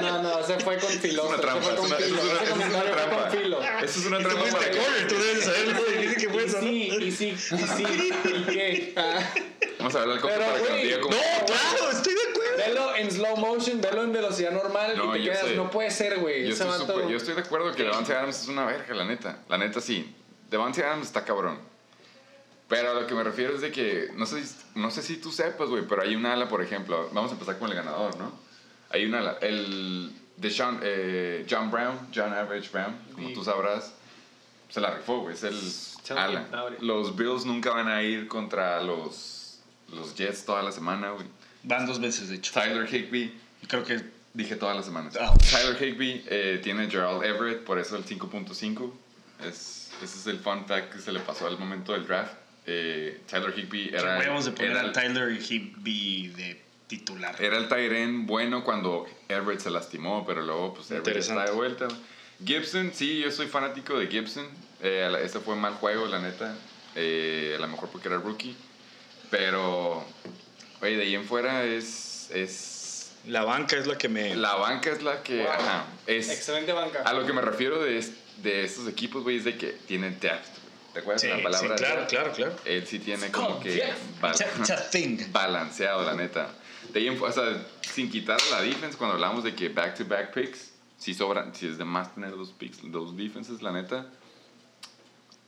no, 0.00 0.22
no. 0.22 0.46
Se 0.46 0.58
fue 0.58 0.76
con 0.78 0.90
filo. 0.90 1.22
Es 1.24 1.28
una 1.30 1.38
trampa, 1.40 1.72
es 1.72 1.78
una, 1.78 1.96
eso 1.98 2.04
filo. 2.06 2.18
es 2.22 2.50
una- 2.50 2.64
es 2.64 2.70
una 2.74 2.82
trampa. 2.92 3.22
con 3.22 3.30
filo. 3.38 3.60
Eso 3.62 4.00
es 4.00 4.06
una 4.06 4.18
Y 4.18 4.22
tú 4.22 4.28
trampa 4.28 4.44
para 4.44 4.52
fuiste 4.58 4.70
que... 4.70 4.78
corner, 4.84 5.08
tú 5.08 5.14
debes 5.14 5.36
de 5.36 5.42
saber 5.44 5.66
lo 5.68 5.84
difícil 5.84 6.16
que 6.16 6.28
fue 6.30 6.44
eso, 6.44 6.56
¿no? 6.56 6.62
sí, 6.62 6.88
y 7.00 7.12
sí, 7.12 7.28
y 7.28 7.36
sí. 7.36 8.12
¿Y 8.24 8.42
qué? 8.52 8.92
Ah. 8.96 9.34
Vamos 9.78 9.94
a 9.94 10.00
ver 10.00 10.08
al 10.10 10.20
copo 10.20 10.34
Pero, 10.34 10.44
para 10.46 10.54
que 10.56 10.60
nos 10.62 10.68
güey, 10.70 10.84
diga 10.84 11.00
cómo... 11.00 11.14
No, 11.16 11.46
claro, 11.46 11.90
estoy 11.92 12.14
de 12.14 12.20
acuerdo. 12.20 12.31
Velo 12.66 12.94
en 12.96 13.10
slow 13.10 13.36
motion, 13.36 13.80
velo 13.80 14.02
en 14.04 14.12
velocidad 14.12 14.50
normal 14.52 14.94
No, 14.96 15.14
y 15.16 15.18
te 15.20 15.24
quedas, 15.30 15.40
sé. 15.46 15.56
no 15.56 15.70
puede 15.70 15.90
ser, 15.90 16.18
güey. 16.20 16.44
Yo 16.46 16.52
estoy, 16.52 17.12
yo 17.12 17.34
de 17.34 17.40
acuerdo 17.40 17.72
que 17.72 17.82
Devante 17.82 18.14
Adams 18.14 18.42
es 18.42 18.48
una 18.48 18.64
verga, 18.66 18.94
la 18.94 19.04
neta. 19.04 19.38
La 19.48 19.58
neta 19.58 19.80
sí. 19.80 20.14
Devante 20.50 20.84
Adams 20.84 21.06
está 21.06 21.24
cabrón. 21.24 21.58
Pero 22.68 22.90
a 22.90 22.94
lo 22.94 23.06
que 23.06 23.14
me 23.14 23.22
refiero 23.22 23.54
es 23.54 23.60
de 23.60 23.70
que, 23.70 24.08
no 24.14 24.24
sé, 24.26 24.44
si- 24.46 24.56
no 24.74 24.90
sé 24.90 25.02
si 25.02 25.16
tú 25.18 25.30
sepas, 25.30 25.68
güey, 25.68 25.84
pero 25.86 26.02
hay 26.02 26.14
un 26.16 26.24
ala, 26.24 26.48
por 26.48 26.62
ejemplo. 26.62 27.08
Vamos 27.12 27.30
a 27.30 27.34
empezar 27.34 27.58
con 27.58 27.68
el 27.68 27.74
ganador, 27.76 28.16
¿no? 28.16 28.32
Hay 28.90 29.04
un 29.04 29.14
ala. 29.14 29.36
El 29.42 30.12
de 30.36 30.50
Sean, 30.50 30.80
eh, 30.82 31.46
John 31.48 31.70
Brown, 31.70 31.98
John 32.14 32.32
Average 32.32 32.70
Brown, 32.72 32.96
como 33.14 33.28
Sí. 33.28 33.34
tú 33.34 33.44
sabrás, 33.44 33.92
se 34.70 34.80
la 34.80 34.90
rifó, 34.90 35.20
güey. 35.20 35.34
Es 35.34 35.42
el 35.42 35.58
Chao, 36.02 36.18
ala. 36.18 36.46
Los 36.80 37.14
Bills 37.14 37.44
nunca 37.44 37.70
van 37.70 37.88
a 37.88 38.02
ir 38.02 38.26
contra 38.26 38.80
los, 38.82 39.60
los 39.92 40.14
Jets 40.14 40.44
toda 40.46 40.62
la 40.62 40.72
semana, 40.72 41.10
güey. 41.10 41.26
Van 41.64 41.86
dos 41.86 42.00
veces, 42.00 42.28
de 42.28 42.36
hecho. 42.36 42.52
Tyler 42.52 42.92
Higby 42.92 43.32
creo 43.68 43.84
que 43.84 44.02
Dije 44.34 44.56
todas 44.56 44.74
las 44.74 44.86
semanas. 44.86 45.14
Ah. 45.20 45.34
Tyler 45.50 45.76
Higby 45.82 46.24
eh, 46.26 46.60
tiene 46.62 46.88
Gerald 46.90 47.22
Everett, 47.22 47.64
por 47.64 47.78
eso 47.78 47.96
el 47.96 48.04
5.5. 48.04 48.90
Es, 49.46 49.90
ese 50.02 50.18
es 50.18 50.26
el 50.26 50.38
fun 50.38 50.64
fact 50.66 50.94
que 50.94 51.00
se 51.00 51.12
le 51.12 51.20
pasó 51.20 51.46
al 51.46 51.58
momento 51.58 51.92
del 51.92 52.06
draft. 52.06 52.32
Eh, 52.64 53.20
Tyler 53.28 53.52
Higby 53.58 53.90
era, 53.92 54.18
de 54.18 54.52
poner 54.52 54.70
era, 54.70 54.80
el- 54.82 54.92
Tyler 54.92 55.30
Higby 55.32 56.28
de 56.28 56.62
titular. 56.86 57.34
era 57.42 57.58
el 57.58 57.68
Tyren 57.68 58.26
bueno 58.26 58.64
cuando 58.64 59.06
Everett 59.28 59.60
se 59.60 59.70
lastimó, 59.70 60.24
pero 60.26 60.42
luego 60.42 60.74
pues 60.74 60.90
Everett 60.90 61.18
está 61.18 61.44
de 61.44 61.50
vuelta. 61.52 61.88
Gibson, 62.44 62.92
sí, 62.94 63.20
yo 63.20 63.30
soy 63.30 63.48
fanático 63.48 63.98
de 63.98 64.06
Gibson. 64.06 64.46
Eh, 64.80 65.12
este 65.22 65.40
fue 65.40 65.56
mal 65.56 65.74
juego, 65.74 66.06
la 66.06 66.20
neta. 66.20 66.56
Eh, 66.94 67.54
a 67.56 67.60
lo 67.60 67.68
mejor 67.68 67.90
porque 67.90 68.08
era 68.08 68.16
rookie. 68.16 68.56
Pero, 69.30 70.04
oye, 70.82 70.96
de 70.96 71.02
ahí 71.04 71.14
en 71.14 71.24
fuera 71.24 71.64
es... 71.64 72.28
es 72.32 73.12
La 73.26 73.44
banca 73.44 73.76
es 73.76 73.86
la 73.86 73.96
que 73.96 74.08
me... 74.08 74.34
la 74.36 74.56
banca 74.56 74.90
es 74.90 75.02
la 75.02 75.22
que... 75.22 75.38
Wow. 75.42 75.50
Ajá, 75.52 75.86
es, 76.06 76.28
Excelente 76.28 76.72
banca. 76.72 77.02
A 77.04 77.12
lo 77.14 77.24
que 77.24 77.32
me 77.32 77.40
refiero 77.40 77.82
de, 77.82 77.96
es- 77.98 78.12
de 78.42 78.64
estos 78.64 78.88
equipos, 78.88 79.22
güey, 79.22 79.36
es 79.38 79.44
de 79.44 79.56
que 79.56 79.68
tienen 79.72 80.18
depth. 80.20 80.44
güey. 80.44 80.62
¿Te 80.92 80.98
acuerdas 80.98 81.22
Sí, 81.22 81.28
de 81.28 81.36
la 81.36 81.42
palabra? 81.42 81.78
sí, 81.78 81.84
claro, 81.84 82.06
claro, 82.06 82.32
claro. 82.32 82.56
Él 82.66 82.86
sí 82.86 82.98
tiene 82.98 83.30
como 83.30 83.60
que 83.60 83.70
depth. 83.70 84.20
bal- 84.20 85.32
balanceado, 85.32 86.02
la 86.04 86.14
neta. 86.14 86.48
De 86.92 86.98
ahí 87.00 87.06
en 87.08 87.18
o 87.22 87.32
sea, 87.32 87.64
sin 87.94 88.10
quitar 88.10 88.38
la 88.50 88.60
defense, 88.60 88.98
cuando 88.98 89.14
hablamos 89.14 89.44
de 89.44 89.54
que 89.54 89.68
back-to-back 89.68 90.34
picks, 90.34 90.72
si 90.98 91.14
sobran, 91.14 91.54
si 91.54 91.66
es 91.68 91.78
de 91.78 91.84
más 91.84 92.14
tener 92.14 92.32
dos 92.32 92.50
picks, 92.50 92.78
dos 92.90 93.16
defenses, 93.16 93.62
la 93.62 93.70
neta, 93.72 94.06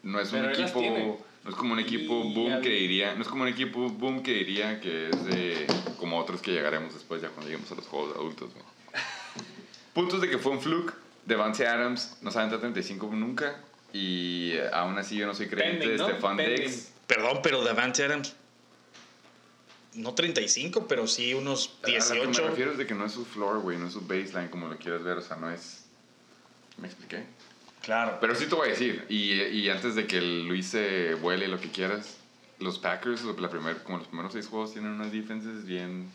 no 0.03 0.21
es 0.21 0.33
un 0.33 0.41
Pero 0.43 0.53
equipo, 0.53 0.79
tiene. 0.81 1.19
No 1.45 1.51
es 1.51 1.57
como 1.57 1.75
un 1.75 1.79
equipo 1.79 2.25
Y 2.25 2.35
boom 2.35 2.63
que 2.63 2.71
diría, 2.71 3.15
no 3.15 3.23
es 3.23 3.29
como 3.29 3.43
un 3.43 3.49
equipo 3.49 3.89
boom 3.91 4.23
que 4.23 4.33
diría 4.33 4.81
que 4.81 5.11
es 5.11 5.25
de, 5.27 5.67
como 5.99 6.19
otros 6.19 6.41
que 6.41 6.53
llegaremos 6.53 6.95
después 6.95 7.21
ya 7.21 7.29
cuando 7.29 7.51
lleguemos 7.51 7.71
a 7.71 7.75
los 7.75 7.87
juegos 7.87 8.15
de 8.15 8.21
adultos. 8.21 8.51
Puntos 9.95 10.21
de 10.23 10.31
que 10.31 10.39
fue 10.39 10.53
un 10.53 10.61
fluke. 10.61 10.95
Devante 11.27 11.67
Adams 11.67 12.19
no 12.23 12.31
se 12.31 12.39
aventó 12.39 12.59
35 12.59 13.11
nunca. 13.13 13.61
Y 13.93 14.53
eh, 14.53 14.69
aún 14.73 14.99
así 14.99 15.17
yo 15.17 15.27
no 15.27 15.35
soy 15.35 15.49
creyente 15.49 15.87
Pending, 15.87 15.99
de 15.99 16.03
¿no? 16.03 16.09
Stefan 16.09 16.37
Pending. 16.37 16.57
Diggs. 16.57 16.93
Perdón, 17.07 17.41
pero 17.43 17.63
Davante 17.63 18.05
Adams... 18.05 18.35
No 19.95 20.13
35, 20.13 20.89
pero 20.89 21.07
sí 21.07 21.35
unos 21.35 21.79
A 21.85 21.87
lo 21.87 21.87
que 21.87 21.93
me 21.93 21.99
18. 21.99 22.49
refiero 22.49 22.73
es 22.73 22.79
de 22.79 22.87
que 22.87 22.95
no 22.95 23.07
es 23.07 23.13
su 23.13 23.25
floor, 23.25 23.61
güey, 23.61 23.79
no 23.79 23.87
es 23.87 23.93
su 23.93 24.01
baseline 24.01 24.49
como 24.49 24.67
lo 24.67 24.77
quieras 24.77 25.05
ver, 25.05 25.19
o 25.19 25.23
sea, 25.23 25.37
no 25.37 25.49
es... 25.49 25.85
¿Me 26.79 26.89
expliqué? 26.89 27.25
Claro. 27.85 28.19
Pero 28.21 28.35
sí 28.35 28.47
te 28.47 28.55
voy 28.55 28.69
a 28.69 28.71
decir, 28.71 29.05
y, 29.09 29.33
y 29.33 29.69
antes 29.69 29.95
de 29.95 30.07
que 30.07 30.19
el 30.19 30.49
Luis 30.49 30.69
se 30.69 31.15
vuele 31.15 31.49
lo 31.49 31.61
que 31.61 31.71
quieras, 31.71 32.17
los 32.59 32.79
Packers, 32.79 33.25
la 33.25 33.51
primer, 33.51 33.83
como 33.83 33.99
los 33.99 34.07
primeros 34.07 34.33
seis 34.33 34.47
juegos, 34.47 34.73
tienen 34.73 34.93
unas 34.93 35.13
defenses 35.13 35.65
bien... 35.65 36.11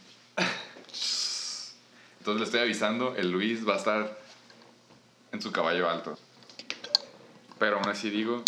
Entonces 2.19 2.41
le 2.41 2.45
estoy 2.45 2.59
avisando, 2.61 3.15
el 3.15 3.31
Luis 3.31 3.67
va 3.67 3.75
a 3.75 3.77
estar 3.77 4.19
en 5.31 5.41
su 5.41 5.51
caballo 5.51 5.89
alto. 5.89 6.17
Pero 7.57 7.77
aún 7.77 7.87
así 7.87 8.09
digo 8.09 8.43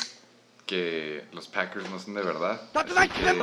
que 0.65 1.25
los 1.31 1.47
Packers 1.47 1.89
no 1.89 1.99
son 1.99 2.13
de 2.13 2.21
verdad. 2.21 2.61
así 2.73 3.09
que 3.09 3.33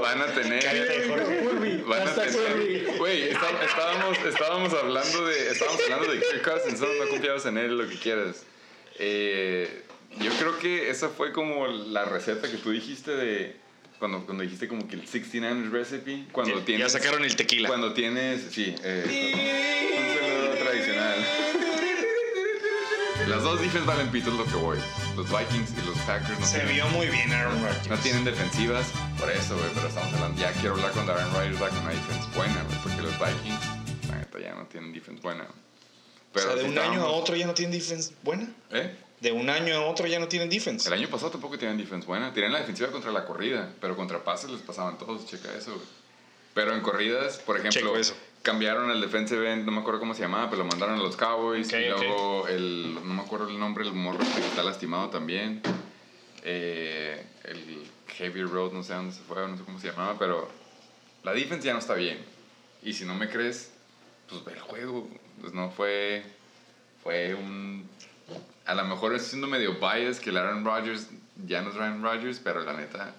van, 0.00 0.22
a 0.22 0.26
tener, 0.26 0.64
van 0.64 0.80
a 0.80 0.84
tener... 0.84 1.45
Van 1.86 2.06
a 2.08 2.14
tener. 2.14 2.96
Güey, 2.98 3.22
está- 3.30 3.64
estábamos, 3.64 4.18
estábamos 4.26 4.74
hablando 4.74 5.26
de. 5.26 5.50
Estábamos 5.50 5.80
hablando 5.84 6.12
de 6.12 6.18
Kirk 6.20 6.42
Cousins, 6.42 6.80
no, 6.80 6.86
no 6.94 7.08
confiabas 7.08 7.46
en 7.46 7.58
él, 7.58 7.76
lo 7.78 7.88
que 7.88 7.96
quieras. 7.96 8.44
Eh, 8.98 9.82
yo 10.20 10.30
creo 10.38 10.58
que 10.58 10.90
esa 10.90 11.08
fue 11.08 11.32
como 11.32 11.66
la 11.68 12.04
receta 12.04 12.50
que 12.50 12.56
tú 12.56 12.70
dijiste 12.70 13.12
de. 13.12 13.56
Cuando, 13.98 14.24
cuando 14.26 14.42
dijiste 14.42 14.68
como 14.68 14.86
que 14.86 14.96
el 14.96 15.06
69 15.06 15.68
recipe. 15.70 16.24
Cuando 16.32 16.58
Ya- 16.58 16.64
tienes. 16.64 16.92
ya 16.92 16.98
sacaron 16.98 17.24
el 17.24 17.34
tequila. 17.36 17.68
Cuando 17.68 17.92
tienes. 17.94 18.42
Sí, 18.50 18.74
eh, 18.82 19.92
un 19.96 20.14
saludo 20.18 20.54
tradicional. 20.64 21.45
Las 23.28 23.42
dos 23.42 23.60
defense 23.60 23.86
valen 23.86 24.08
pito, 24.10 24.30
es 24.30 24.36
lo 24.36 24.44
que 24.44 24.54
voy. 24.54 24.78
Los 25.16 25.26
Vikings 25.28 25.70
y 25.82 25.86
los 25.86 25.98
Packers 26.06 26.38
no 26.38 26.46
Se 26.46 26.56
tienen- 26.60 26.74
vio 26.76 26.88
muy 26.88 27.06
bien 27.08 27.32
Aaron 27.32 27.60
Rodgers. 27.62 27.88
no 27.88 27.96
tienen 27.98 28.24
defensivas, 28.24 28.86
por 29.18 29.30
eso, 29.30 29.56
güey, 29.56 29.68
pero 29.74 29.88
estamos 29.88 30.14
hablando. 30.14 30.40
Ya 30.40 30.52
quiero 30.52 30.74
hablar 30.74 30.92
cuando 30.92 31.12
Aaron 31.12 31.32
Rodgers 31.34 31.62
va 31.62 31.68
con 31.70 31.78
una 31.78 31.90
defense 31.90 32.28
buena, 32.36 32.62
güey, 32.62 32.78
porque 32.82 33.02
los 33.02 33.12
Vikings, 33.18 34.08
la 34.10 34.16
neta, 34.18 34.38
ya 34.38 34.54
no 34.54 34.64
tienen 34.66 34.92
defense 34.92 35.20
buena. 35.22 35.44
güey. 35.44 35.56
o 35.56 36.32
Pero 36.32 36.46
sea, 36.46 36.56
de 36.56 36.62
si 36.62 36.68
un 36.68 36.78
año 36.78 37.00
a 37.02 37.06
otro 37.08 37.34
ya 37.34 37.46
no 37.46 37.54
tienen 37.54 37.78
defense 37.78 38.14
buena. 38.22 38.46
¿Eh? 38.70 38.94
De 39.20 39.32
un 39.32 39.48
año 39.48 39.74
a 39.74 39.80
otro 39.86 40.06
ya 40.06 40.18
no 40.18 40.28
tienen 40.28 40.50
defense. 40.50 40.86
El 40.86 40.92
año 40.92 41.08
pasado 41.08 41.30
tampoco 41.32 41.58
tenían 41.58 41.78
defense 41.78 42.06
buena. 42.06 42.32
Tenían 42.34 42.52
la 42.52 42.58
defensiva 42.60 42.90
contra 42.90 43.10
la 43.10 43.24
corrida, 43.24 43.70
pero 43.80 43.96
contra 43.96 44.22
pases 44.22 44.50
les 44.50 44.60
pasaban 44.60 44.98
todos, 44.98 45.26
checa 45.26 45.48
eso, 45.56 45.72
güey. 45.74 45.86
Pero 46.52 46.74
en 46.74 46.82
corridas, 46.82 47.38
por 47.38 47.56
ejemplo, 47.58 47.96
eso. 47.96 48.14
Cambiaron 48.46 48.92
el 48.92 49.00
defensive 49.00 49.52
end, 49.52 49.66
no 49.66 49.72
me 49.72 49.80
acuerdo 49.80 49.98
cómo 49.98 50.14
se 50.14 50.22
llamaba, 50.22 50.48
pero 50.48 50.62
lo 50.62 50.68
mandaron 50.68 51.00
a 51.00 51.02
los 51.02 51.16
Cowboys. 51.16 51.72
Y 51.72 51.88
luego, 51.88 52.46
el, 52.46 52.94
no 52.94 53.14
me 53.14 53.20
acuerdo 53.20 53.48
el 53.48 53.58
nombre, 53.58 53.84
el 53.84 53.92
morro 53.92 54.20
que 54.20 54.40
está 54.46 54.62
lastimado 54.62 55.10
también. 55.10 55.60
Eh, 56.44 57.26
el 57.42 57.82
Heavy 58.06 58.44
Road, 58.44 58.72
no 58.72 58.84
sé 58.84 58.94
dónde 58.94 59.12
se 59.12 59.20
fue, 59.22 59.48
no 59.48 59.56
sé 59.56 59.64
cómo 59.64 59.80
se 59.80 59.88
llamaba, 59.88 60.16
pero 60.16 60.48
la 61.24 61.32
defense 61.32 61.66
ya 61.66 61.72
no 61.72 61.80
está 61.80 61.94
bien. 61.94 62.18
Y 62.84 62.92
si 62.92 63.04
no 63.04 63.16
me 63.16 63.28
crees, 63.28 63.72
pues 64.28 64.44
ve 64.44 64.52
el 64.52 64.60
juego. 64.60 65.08
Pues 65.40 65.52
no 65.52 65.72
fue. 65.72 66.22
Fue 67.02 67.34
un. 67.34 67.88
A 68.64 68.76
lo 68.76 68.84
mejor 68.84 69.12
estoy 69.12 69.30
siendo 69.30 69.48
medio 69.48 69.74
biased 69.80 70.22
que 70.22 70.30
el 70.30 70.36
Aaron 70.36 70.64
Rodgers 70.64 71.08
ya 71.48 71.62
no 71.62 71.70
es 71.70 71.76
Aaron 71.76 72.00
Rodgers, 72.00 72.38
pero 72.38 72.60
la 72.60 72.74
neta. 72.74 73.12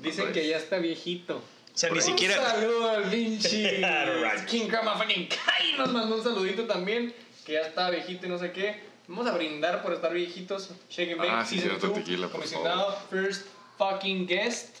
Dicen 0.00 0.32
que 0.32 0.48
ya 0.48 0.56
está 0.56 0.78
viejito. 0.78 1.42
O 1.74 1.76
sea, 1.76 1.90
ni 1.90 1.96
Un 1.96 2.02
siquiera. 2.02 2.36
saludo 2.36 2.88
al 2.88 3.04
Vinci. 3.10 3.66
Right. 3.66 4.44
King 4.46 4.68
Kramafanin 4.68 5.28
Kai 5.28 5.76
nos 5.76 5.90
mandó 5.92 6.14
un 6.16 6.22
saludito 6.22 6.64
también. 6.66 7.12
Que 7.44 7.54
ya 7.54 7.60
está 7.62 7.90
viejito 7.90 8.26
y 8.26 8.28
no 8.28 8.38
sé 8.38 8.52
qué. 8.52 8.80
Vamos 9.08 9.26
a 9.26 9.32
brindar 9.34 9.82
por 9.82 9.92
estar 9.92 10.12
viejitos. 10.14 10.70
Shake 10.88 11.10
and 11.12 11.18
Bake 11.20 11.30
Ah, 11.30 11.44
sí, 11.44 11.60
cierto, 11.60 11.88
2, 11.88 11.98
tequila, 11.98 12.28
por 12.28 12.36
Comisionado 12.36 12.96
First 13.10 13.46
Fucking 13.76 14.26
Guest. 14.26 14.78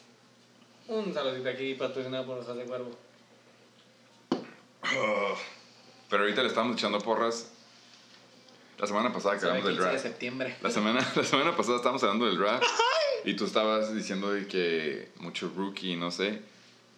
Un 0.88 1.12
saludito 1.12 1.48
aquí 1.48 1.74
patrocinado 1.74 2.24
por 2.26 2.36
los 2.36 2.56
de 2.56 2.64
Cuervo. 2.64 2.90
Oh, 4.96 5.36
Pero 6.08 6.22
ahorita 6.22 6.42
le 6.42 6.48
estamos 6.48 6.76
echando 6.76 6.98
porras. 7.00 7.50
La 8.78 8.86
semana 8.86 9.12
pasada 9.12 9.38
que 9.38 9.46
hablamos 9.46 9.64
del 9.64 9.74
15 9.74 9.84
de 9.84 9.90
draft. 9.90 10.02
septiembre. 10.06 10.56
La 10.62 10.70
semana, 10.70 11.00
la 11.16 11.24
semana 11.24 11.56
pasada 11.56 11.76
estábamos 11.76 12.02
hablando 12.02 12.26
del 12.26 12.38
draft. 12.38 12.64
Y 13.26 13.36
tú 13.36 13.46
estabas 13.46 13.94
diciendo 13.94 14.30
de 14.32 14.46
que 14.46 15.08
mucho 15.16 15.50
rookie, 15.56 15.96
no 15.96 16.10
sé. 16.10 16.42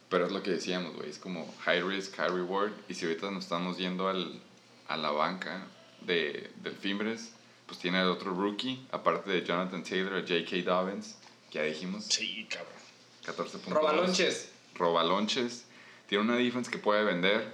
Pero 0.09 0.27
es 0.27 0.33
lo 0.33 0.43
que 0.43 0.51
decíamos, 0.53 0.95
güey. 0.95 1.11
Es 1.11 1.19
como 1.19 1.53
high 1.65 1.83
risk, 1.83 2.17
high 2.17 2.29
reward. 2.29 2.73
Y 2.89 2.95
si 2.95 3.07
ahorita 3.07 3.31
nos 3.31 3.45
estamos 3.45 3.77
yendo 3.79 4.09
al, 4.09 4.41
a 4.89 4.97
la 4.97 5.11
banca 5.11 5.67
de, 6.03 6.51
del 6.63 6.75
Fimbres, 6.77 7.33
pues 7.67 7.79
tiene 7.81 8.01
el 8.01 8.09
otro 8.09 8.33
rookie, 8.33 8.87
aparte 8.93 9.31
de 9.31 9.45
Jonathan 9.45 9.83
Taylor, 9.83 10.21
J.K. 10.21 10.63
Dobbins, 10.71 11.17
que 11.51 11.59
ya 11.59 11.65
dijimos, 11.65 12.05
Sí, 12.05 12.47
cabrón. 12.49 12.73
14 13.25 13.59
puntos. 13.59 13.75
Robalonches. 13.75 14.53
Robalonches. 14.77 15.65
Tiene 16.09 16.23
una 16.23 16.37
defense 16.37 16.71
que 16.71 16.79
puede 16.79 17.03
vender. 17.03 17.53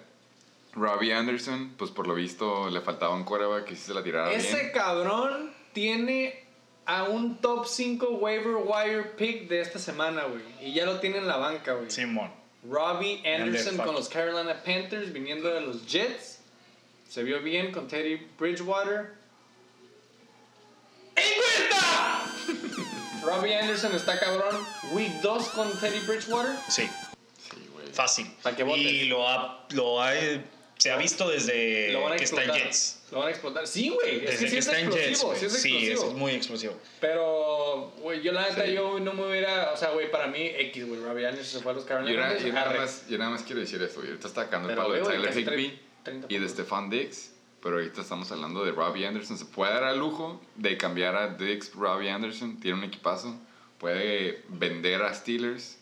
Robbie 0.74 1.12
Anderson, 1.14 1.74
pues 1.78 1.90
por 1.90 2.06
lo 2.06 2.14
visto 2.14 2.68
le 2.70 2.80
faltaba 2.82 3.14
un 3.14 3.24
quarterback 3.24 3.64
que 3.66 3.76
sí 3.76 3.82
se 3.82 3.94
la 3.94 4.02
tirara 4.02 4.32
Ese 4.32 4.56
bien. 4.56 4.72
cabrón 4.72 5.52
tiene 5.74 6.44
a 6.86 7.04
un 7.04 7.40
top 7.40 7.66
5 7.66 8.06
waiver 8.16 8.56
wire 8.56 9.04
pick 9.16 9.48
de 9.48 9.60
esta 9.60 9.78
semana, 9.78 10.24
güey. 10.24 10.42
Y 10.60 10.74
ya 10.74 10.84
lo 10.86 10.98
tiene 11.00 11.18
en 11.18 11.28
la 11.28 11.36
banca, 11.38 11.74
güey. 11.74 11.90
Simón. 11.90 12.30
Robbie 12.68 13.20
Anderson 13.26 13.76
con 13.76 13.94
los 13.94 14.08
Carolina 14.08 14.62
Panthers 14.62 15.12
viniendo 15.12 15.48
de 15.48 15.60
los 15.62 15.86
Jets. 15.86 16.38
Se 17.08 17.22
vio 17.24 17.40
bien 17.42 17.72
con 17.72 17.88
Teddy 17.88 18.16
Bridgewater. 18.38 19.14
¡Encuesta! 21.16 22.24
Robbie 23.22 23.54
Anderson 23.54 23.94
está 23.94 24.18
cabrón. 24.18 24.64
Week 24.92 25.12
2 25.22 25.48
con 25.50 25.70
Teddy 25.80 26.00
Bridgewater. 26.06 26.56
Sí, 26.68 26.88
Sí, 27.38 27.68
güey. 27.72 27.86
fácil. 27.92 28.32
Pa' 28.42 28.54
que 28.56 28.62
votes. 28.62 28.82
y 28.84 29.04
lo 29.06 29.28
ha, 29.28 29.66
lo 29.70 30.00
ha, 30.00 30.12
se 30.82 30.90
ha 30.90 30.96
visto 30.96 31.28
desde 31.30 31.92
Lo 31.92 32.02
van 32.02 32.14
a 32.14 32.16
que 32.16 32.24
está 32.24 32.42
en 32.42 32.48
explotar. 32.50 32.66
Jets. 32.66 32.98
Lo 33.12 33.18
van 33.20 33.28
a 33.28 33.30
explotar. 33.30 33.66
Sí, 33.68 33.88
güey. 33.90 34.16
Es 34.16 34.22
Desde 34.22 34.30
que 34.30 34.36
sí 34.48 34.52
que 34.54 34.58
es 34.58 34.66
está 34.66 34.80
en 34.80 34.90
Jets. 34.90 35.18
Sí 35.20 35.44
es 35.46 35.52
Sí, 35.62 35.76
es 35.76 35.90
explosivo. 35.90 36.18
muy 36.18 36.32
explosivo. 36.32 36.74
Pero, 37.00 37.92
güey, 38.00 38.20
yo 38.22 38.32
la 38.32 38.48
neta, 38.48 38.64
Sí. 38.66 38.72
yo 38.72 38.98
no 38.98 39.12
me 39.12 39.28
hubiera. 39.28 39.72
O 39.72 39.76
sea, 39.76 39.90
güey, 39.90 40.10
para 40.10 40.26
mí, 40.26 40.40
X, 40.44 40.86
güey. 40.88 41.00
Robbie 41.00 41.26
Anderson 41.26 41.58
se 41.58 41.62
fue 41.62 41.72
a 41.72 41.74
los 41.76 41.84
Yo, 41.84 41.88
Carolina 41.88 42.20
na- 42.22 42.26
Panthers. 42.28 42.46
yo 42.46 42.52
nada 42.52 42.72
más, 42.80 43.08
yo 43.08 43.18
nada 43.18 43.30
más 43.30 43.42
quiero 43.42 43.60
decir 43.60 43.80
esto, 43.82 43.96
güey. 44.00 44.08
Ahorita 44.08 44.26
está 44.28 44.42
sacando 44.44 44.70
el 44.70 44.76
palo 44.76 44.94
de 44.94 45.00
Tyler 45.02 45.38
Higby 45.38 45.80
30 46.02 46.26
y 46.28 46.38
de. 46.38 46.48
Stefan 46.48 46.90
Diggs. 46.90 47.30
Pero 47.62 47.76
ahorita 47.76 48.00
estamos 48.00 48.32
hablando 48.32 48.64
de 48.64 48.72
Robbie 48.72 49.06
Anderson. 49.06 49.38
Se 49.38 49.44
puede 49.44 49.72
dar 49.72 49.84
al 49.84 49.96
lujo 49.98 50.40
de 50.56 50.76
cambiar 50.76 51.14
a 51.14 51.28
Diggs 51.28 51.72
Robbie 51.76 52.10
Anderson. 52.10 52.58
Tiene 52.58 52.78
un 52.78 52.84
equipazo. 52.84 53.38
Puede 53.78 54.42
vender 54.48 55.00
a 55.02 55.14
Steelers. 55.14 55.78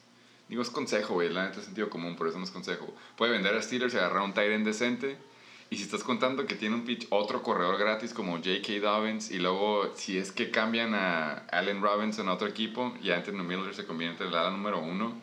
Digo, 0.51 0.63
es 0.63 0.71
consejo, 0.71 1.15
güey. 1.15 1.29
La 1.29 1.45
neta 1.45 1.61
es 1.61 1.67
sentido 1.67 1.89
común, 1.89 2.17
por 2.17 2.27
eso 2.27 2.37
no 2.37 2.45
es 2.45 2.51
consejo. 2.51 2.93
Puede 3.17 3.31
vender 3.31 3.55
a 3.55 3.63
Steelers 3.63 3.95
y 3.95 3.99
agarrar 3.99 4.23
un 4.23 4.35
tight 4.35 4.51
end 4.51 4.67
decente. 4.67 5.17
Y 5.71 5.77
si 5.77 5.85
estás 5.85 6.03
contando 6.03 6.45
que 6.45 6.57
tiene 6.57 6.75
un 6.75 6.85
pitch, 6.85 7.07
otro 7.11 7.45
corredor 7.45 7.79
gratis 7.79 8.13
como 8.13 8.33
J.K. 8.33 8.81
Dobbins, 8.81 9.31
y 9.31 9.39
luego 9.39 9.93
si 9.95 10.19
es 10.19 10.33
que 10.33 10.51
cambian 10.51 10.93
a 10.95 11.47
Allen 11.53 11.81
Robinson 11.81 12.29
a 12.29 12.33
otro 12.33 12.49
equipo 12.49 12.93
y 13.01 13.13
Anthony 13.13 13.45
Miller 13.45 13.73
se 13.73 13.87
convierte 13.87 14.25
en 14.25 14.31
el 14.31 14.35
ala 14.37 14.51
número 14.51 14.81
uno, 14.81 15.15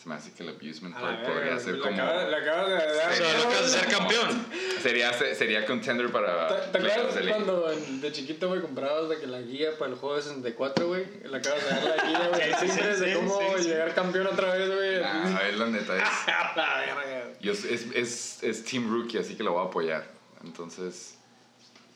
se 0.00 0.08
me 0.08 0.14
hace 0.14 0.32
que 0.32 0.42
el 0.42 0.48
abusement 0.48 0.94
part 0.98 1.26
podría 1.26 1.58
ser 1.58 1.78
como. 1.78 1.90
le 1.94 2.00
acabas 2.36 2.68
de 2.68 2.74
dar- 2.74 3.10
O 3.10 3.14
sea, 3.14 3.32
lo 3.34 3.38
acabas 3.48 3.72
de 3.72 3.78
ser 3.80 3.88
campeón. 3.88 4.46
Sería, 4.82 5.12
sería 5.12 5.66
contender 5.66 6.10
para. 6.10 6.70
¿Te, 6.72 6.78
acuerdas 6.78 7.18
cuando 7.28 7.70
en- 7.70 8.00
de 8.00 8.10
chiquito, 8.10 8.48
güey, 8.48 8.62
comprabas 8.62 9.10
de 9.10 9.18
que 9.18 9.26
la 9.26 9.42
guía 9.42 9.76
para 9.78 9.90
el 9.90 9.98
juego 9.98 10.16
de 10.16 10.22
64, 10.22 10.88
güey? 10.88 11.04
Le 11.30 11.36
acabas 11.36 11.62
de 11.62 11.70
dar 11.70 11.96
la 11.98 12.04
guía, 12.04 12.28
güey, 12.28 12.40
Sí, 12.60 12.66
sí, 12.66 12.68
siempre 12.72 12.94
sí, 12.94 13.00
de 13.00 13.08
sí, 13.08 13.14
cómo 13.14 13.38
sí, 13.58 13.62
sí. 13.62 13.68
llegar 13.68 13.94
campeón 13.94 14.26
otra 14.28 14.54
vez, 14.54 14.74
güey. 14.74 15.00
Nah, 15.02 15.36
a 15.36 15.42
ver, 15.42 15.54
la 15.58 15.66
neta 15.66 15.96
es. 15.96 16.02
Yo- 17.42 17.52
es, 17.52 17.64
es, 17.94 18.42
es 18.42 18.64
Team 18.64 18.90
Rookie, 18.90 19.18
así 19.18 19.34
que 19.36 19.42
lo 19.42 19.52
voy 19.52 19.64
a 19.64 19.68
apoyar. 19.68 20.06
Entonces. 20.42 21.16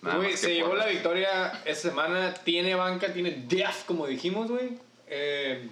Güey, 0.03 0.37
se 0.37 0.53
llevó 0.55 0.75
la 0.75 0.87
victoria 0.87 1.63
esta 1.65 1.89
semana. 1.89 2.35
Tiene 2.35 2.75
banca, 2.75 3.11
tiene 3.15 3.45
depth, 3.49 3.87
como 3.87 4.07
dijimos, 4.07 4.51
güey. 4.51 4.79
Eh, 5.07 5.67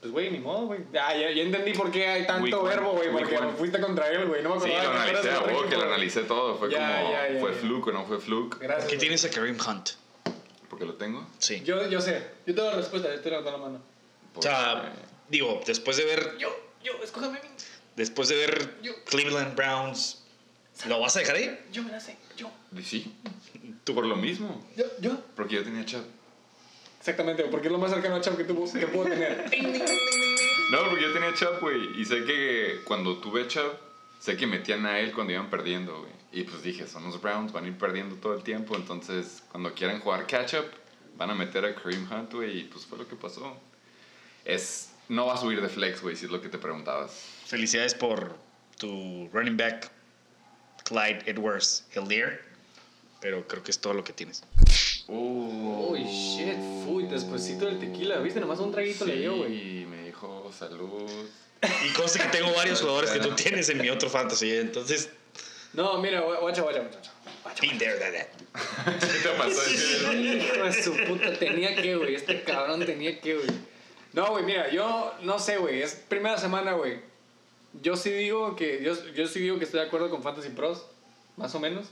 pues, 0.00 0.12
güey, 0.12 0.30
ni 0.30 0.38
modo, 0.38 0.66
güey. 0.66 0.80
Ah, 1.00 1.14
ya, 1.16 1.30
ya 1.30 1.42
entendí 1.42 1.72
por 1.72 1.90
qué 1.90 2.06
hay 2.06 2.26
tanto 2.26 2.62
Week 2.62 2.74
verbo, 2.74 2.92
güey. 2.92 3.10
Porque 3.10 3.36
one. 3.36 3.52
fuiste 3.52 3.80
contra 3.80 4.08
él, 4.10 4.26
güey. 4.26 4.42
No 4.42 4.54
me 4.54 4.60
Sí, 4.60 4.70
acordaba 4.72 4.94
lo 4.94 5.04
que 5.04 5.10
analicé, 5.10 5.30
a 5.30 5.38
él, 5.62 5.68
que 5.68 5.76
lo 5.76 5.82
analicé 5.82 6.22
todo. 6.22 6.56
Fue 6.58 6.70
Ya, 6.70 6.98
como. 7.00 7.12
ya, 7.12 7.28
ya, 7.32 7.40
¿Fue 7.40 7.52
ya. 7.52 7.58
fluke 7.58 7.86
o 7.88 7.92
no 7.92 8.04
fue 8.06 8.18
fluke? 8.18 8.58
Gracias. 8.60 8.90
¿Qué 8.90 8.96
tienes 8.98 9.24
a 9.24 9.30
Kareem 9.30 9.56
Hunt? 9.60 9.90
Porque 10.68 10.84
lo 10.84 10.94
tengo. 10.94 11.26
Sí. 11.38 11.62
Yo, 11.64 11.88
yo 11.88 12.00
sé. 12.00 12.22
Yo 12.46 12.54
tengo 12.54 12.70
la 12.70 12.76
respuesta. 12.76 13.12
Yo 13.14 13.20
te 13.20 13.30
levanto 13.30 13.50
la 13.52 13.58
mano. 13.58 13.80
o 14.34 14.42
sea, 14.42 14.92
digo, 15.28 15.60
después 15.66 15.96
de 15.96 16.04
ver, 16.04 16.36
Yo, 16.38 16.48
yo, 16.84 16.92
mí. 16.98 17.38
después 17.96 18.28
de 18.28 18.36
ver 18.36 18.74
Yo. 18.82 18.92
Cleveland 19.06 19.56
Browns, 19.56 20.22
¿lo 20.86 21.00
vas 21.00 21.16
a 21.16 21.20
dejar 21.20 21.36
ahí? 21.36 21.58
Yo 21.72 21.82
me 21.82 21.90
la 21.90 22.00
sé. 22.00 22.16
Yo, 22.36 22.48
Eh, 22.76 22.82
sí. 22.84 23.14
Tú 23.84 23.94
por 23.94 24.04
lo 24.04 24.16
mismo. 24.16 24.62
yo, 24.76 24.84
yo. 25.00 25.16
Porque 25.34 25.54
yo 25.54 25.64
tenía 25.64 25.84
chat. 25.86 26.02
Exactamente, 27.06 27.44
porque 27.44 27.68
es 27.68 27.72
lo 27.72 27.78
más 27.78 27.92
cercano 27.92 28.16
a 28.16 28.20
Chavo 28.20 28.36
que, 28.36 28.42
tuvo, 28.42 28.68
que 28.72 28.84
puedo 28.88 29.08
tener. 29.08 29.48
No, 30.72 30.90
porque 30.90 31.04
yo 31.04 31.12
tenía 31.12 31.32
Chubb, 31.32 31.60
güey. 31.60 32.00
Y 32.00 32.04
sé 32.04 32.24
que 32.24 32.80
cuando 32.82 33.18
tuve 33.18 33.46
Chubb, 33.46 33.70
sé 34.18 34.36
que 34.36 34.48
metían 34.48 34.84
a 34.84 34.98
él 34.98 35.12
cuando 35.12 35.32
iban 35.32 35.48
perdiendo, 35.48 36.00
güey. 36.00 36.10
Y 36.32 36.42
pues 36.42 36.64
dije, 36.64 36.88
son 36.88 37.04
los 37.04 37.22
Browns, 37.22 37.52
van 37.52 37.66
a 37.66 37.68
ir 37.68 37.78
perdiendo 37.78 38.16
todo 38.16 38.34
el 38.34 38.42
tiempo. 38.42 38.74
Entonces, 38.74 39.44
cuando 39.52 39.72
quieran 39.74 40.00
jugar 40.00 40.26
catch-up, 40.26 40.66
van 41.16 41.30
a 41.30 41.36
meter 41.36 41.64
a 41.64 41.76
Kareem 41.76 42.10
Hunt, 42.10 42.32
güey. 42.32 42.58
Y 42.58 42.64
pues 42.64 42.84
fue 42.84 42.98
lo 42.98 43.06
que 43.06 43.14
pasó. 43.14 43.56
Es, 44.44 44.90
no 45.08 45.26
va 45.26 45.34
a 45.34 45.36
subir 45.36 45.62
de 45.62 45.68
flex, 45.68 46.02
güey, 46.02 46.16
si 46.16 46.24
es 46.24 46.32
lo 46.32 46.40
que 46.40 46.48
te 46.48 46.58
preguntabas. 46.58 47.12
Felicidades 47.44 47.94
por 47.94 48.36
tu 48.76 49.30
running 49.32 49.56
back, 49.56 49.92
Clyde 50.82 51.22
Edwards 51.26 51.86
Hillier. 51.94 52.42
Pero 53.20 53.46
creo 53.46 53.62
que 53.62 53.70
es 53.70 53.78
todo 53.78 53.94
lo 53.94 54.02
que 54.02 54.12
tienes. 54.12 54.42
Uy, 55.08 56.02
shit, 56.04 56.56
uy, 56.88 57.04
despuésito 57.06 57.66
del 57.66 57.78
tequila, 57.78 58.18
¿viste? 58.18 58.40
Nomás 58.40 58.58
un 58.58 58.72
traguito 58.72 59.04
le 59.04 59.16
dio, 59.16 59.36
güey. 59.36 59.48
Sí, 59.58 59.86
me 59.88 60.02
dijo 60.04 60.50
salud. 60.56 61.08
Y 61.84 61.92
conste 61.94 62.18
que 62.18 62.28
tengo 62.28 62.52
varios 62.54 62.80
jugadores 62.80 63.10
que 63.10 63.20
tú 63.20 63.30
tienes 63.34 63.68
en 63.68 63.78
mi 63.80 63.88
otro 63.88 64.10
fantasy. 64.10 64.50
Entonces, 64.56 65.10
No, 65.72 65.98
mira, 66.00 66.20
guacha, 66.20 66.62
guacha, 66.62 66.80
guacha. 66.80 67.12
been 67.60 67.78
there, 67.78 67.98
done 67.98 68.12
that. 68.12 68.98
¿Qué 69.00 69.18
te 69.22 69.28
pasó? 69.36 70.12
Hijo 70.12 70.64
de 70.64 70.82
su 70.82 70.92
puta, 71.06 71.32
tenía 71.38 71.74
que, 71.76 71.94
güey. 71.96 72.14
Este 72.14 72.42
cabrón 72.42 72.84
tenía 72.84 73.20
que, 73.20 73.34
güey. 73.34 73.46
No, 74.12 74.30
güey, 74.30 74.44
mira, 74.44 74.70
yo 74.70 75.14
no 75.22 75.38
sé, 75.38 75.58
güey. 75.58 75.82
Es 75.82 75.94
primera 75.94 76.38
semana, 76.38 76.72
güey. 76.72 77.00
Yo 77.82 77.96
sí 77.96 78.10
digo 78.10 78.56
que. 78.56 78.82
Yo, 78.82 78.94
yo 79.12 79.26
sí 79.28 79.40
digo 79.40 79.58
que 79.58 79.64
estoy 79.64 79.80
de 79.80 79.86
acuerdo 79.86 80.10
con 80.10 80.22
Fantasy 80.22 80.48
Pros, 80.50 80.86
más 81.36 81.54
o 81.54 81.60
menos. 81.60 81.86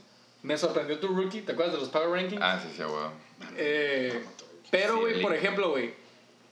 Me 0.44 0.56
sorprendió 0.56 0.98
tu 1.00 1.08
rookie, 1.08 1.40
¿te 1.40 1.52
acuerdas 1.52 1.74
de 1.74 1.80
los 1.80 1.88
Power 1.88 2.10
Rankings? 2.10 2.40
ah, 2.42 2.60
sí, 2.62 2.68
sí, 2.76 2.82
güey. 2.84 3.50
Eh, 3.56 4.22
pero, 4.70 4.94
Sí, 4.94 5.00
güey, 5.00 5.14
el 5.14 5.20
por 5.22 5.34
ejemplo, 5.34 5.70
güey, 5.70 5.94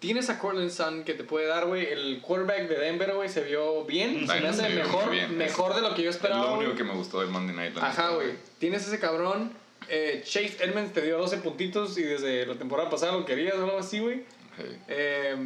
tienes 0.01 0.29
a 0.31 0.39
Cortland 0.39 0.71
Sun 0.71 1.05
que 1.05 1.15
te 1.15 1.23
puede 1.25 1.47
dar, 1.47 1.67
güey. 1.67 1.87
El 1.87 2.21
quarterback 2.21 2.69
de 2.69 2.77
Denver, 2.79 3.13
güey, 3.15 3.29
se 3.29 3.43
vio 3.43 3.85
bien. 3.85 4.27
Se 4.27 4.41
me 4.41 4.49
hace 4.49 4.69
mejor, 4.71 5.11
mejor 5.31 5.75
de 5.75 5.83
lo 5.83 5.95
que 5.95 6.03
yo 6.03 6.11
Es 6.11 6.17
esperaba. 6.17 6.43
lo 6.43 6.55
güey. 6.57 6.67
único 6.67 6.77
que 6.77 6.85
me 6.85 6.95
gustó 6.95 7.21
del 7.21 7.29
Monday 7.31 7.55
Night. 7.55 7.75
la 7.77 7.87
Ajá, 7.89 8.09
güey. 8.11 8.31
Tienes 8.59 8.87
ese 8.87 8.99
cabrón. 8.99 9.53
Eh, 9.89 10.23
Chase 10.25 10.57
Edmonds 10.61 10.93
te 10.93 11.03
dio 11.03 11.19
12 11.19 11.39
puntitos 11.39 11.99
y 11.99 12.03
desde 12.03 12.47
la 12.47 12.55
temporada 12.55 12.89
pasada 12.89 13.13
lo 13.13 13.25
querías 13.27 13.55
o 13.57 13.65
algo 13.65 13.79
así, 13.79 13.99
güey. 14.01 14.25
Sí. 14.57 14.65
Eh, 14.89 15.37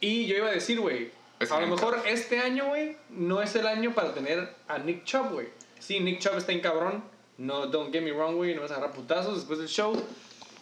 y 0.00 0.26
yo 0.26 0.36
iba 0.38 0.48
a 0.48 0.52
decir, 0.52 0.80
güey, 0.80 1.10
Es 1.38 1.52
a 1.52 1.60
lo 1.60 1.66
Nick 1.66 1.76
mejor 1.76 1.96
Chubb. 1.96 2.06
este 2.06 2.40
año, 2.40 2.66
güey, 2.68 2.96
no 3.10 3.42
es 3.42 3.54
el 3.54 3.66
año 3.66 3.94
para 3.94 4.14
tener 4.14 4.54
a 4.66 4.78
Nick 4.78 5.04
Chubb, 5.04 5.30
güey. 5.32 5.48
Sí, 5.78 6.00
Nick 6.00 6.18
Chubb 6.20 6.36
está 6.38 6.52
en 6.52 6.60
cabrón. 6.60 7.04
No, 7.40 7.66
don't 7.66 7.90
get 7.90 8.02
me 8.02 8.12
wrong, 8.12 8.36
güey, 8.36 8.54
no 8.54 8.60
vas 8.60 8.70
a 8.70 8.74
agarrar 8.76 8.94
putazos 8.94 9.36
después 9.36 9.58
del 9.58 9.68
show. 9.68 9.94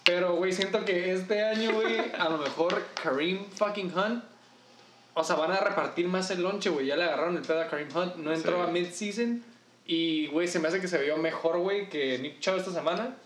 Pero, 0.04 0.36
güey, 0.36 0.52
siento 0.52 0.84
que 0.84 1.12
este 1.12 1.42
año, 1.44 1.72
güey, 1.72 1.98
a 2.16 2.28
lo 2.28 2.38
mejor 2.38 2.84
Kareem 3.02 3.44
fucking 3.50 3.92
Hunt. 3.98 4.22
O 5.14 5.24
sea, 5.24 5.34
van 5.34 5.50
a 5.50 5.58
repartir 5.58 6.06
más 6.06 6.30
el 6.30 6.40
lonche, 6.42 6.70
güey. 6.70 6.86
Ya 6.86 6.96
le 6.96 7.02
agarraron 7.02 7.36
el 7.36 7.42
pedo 7.42 7.60
a 7.60 7.66
Kareem 7.66 7.88
Hunt. 7.94 8.14
No 8.16 8.32
entró 8.32 8.62
Sí. 8.64 8.68
a 8.68 8.72
mid-season. 8.72 9.42
Y, 9.86 10.28
güey, 10.28 10.46
se 10.46 10.60
me 10.60 10.68
hace 10.68 10.80
que 10.80 10.86
se 10.86 11.02
vio 11.02 11.16
mejor, 11.16 11.58
güey, 11.58 11.88
que 11.88 12.16
Nick 12.20 12.38
Chubb 12.38 12.56
esta 12.58 12.70
semana. 12.72 13.16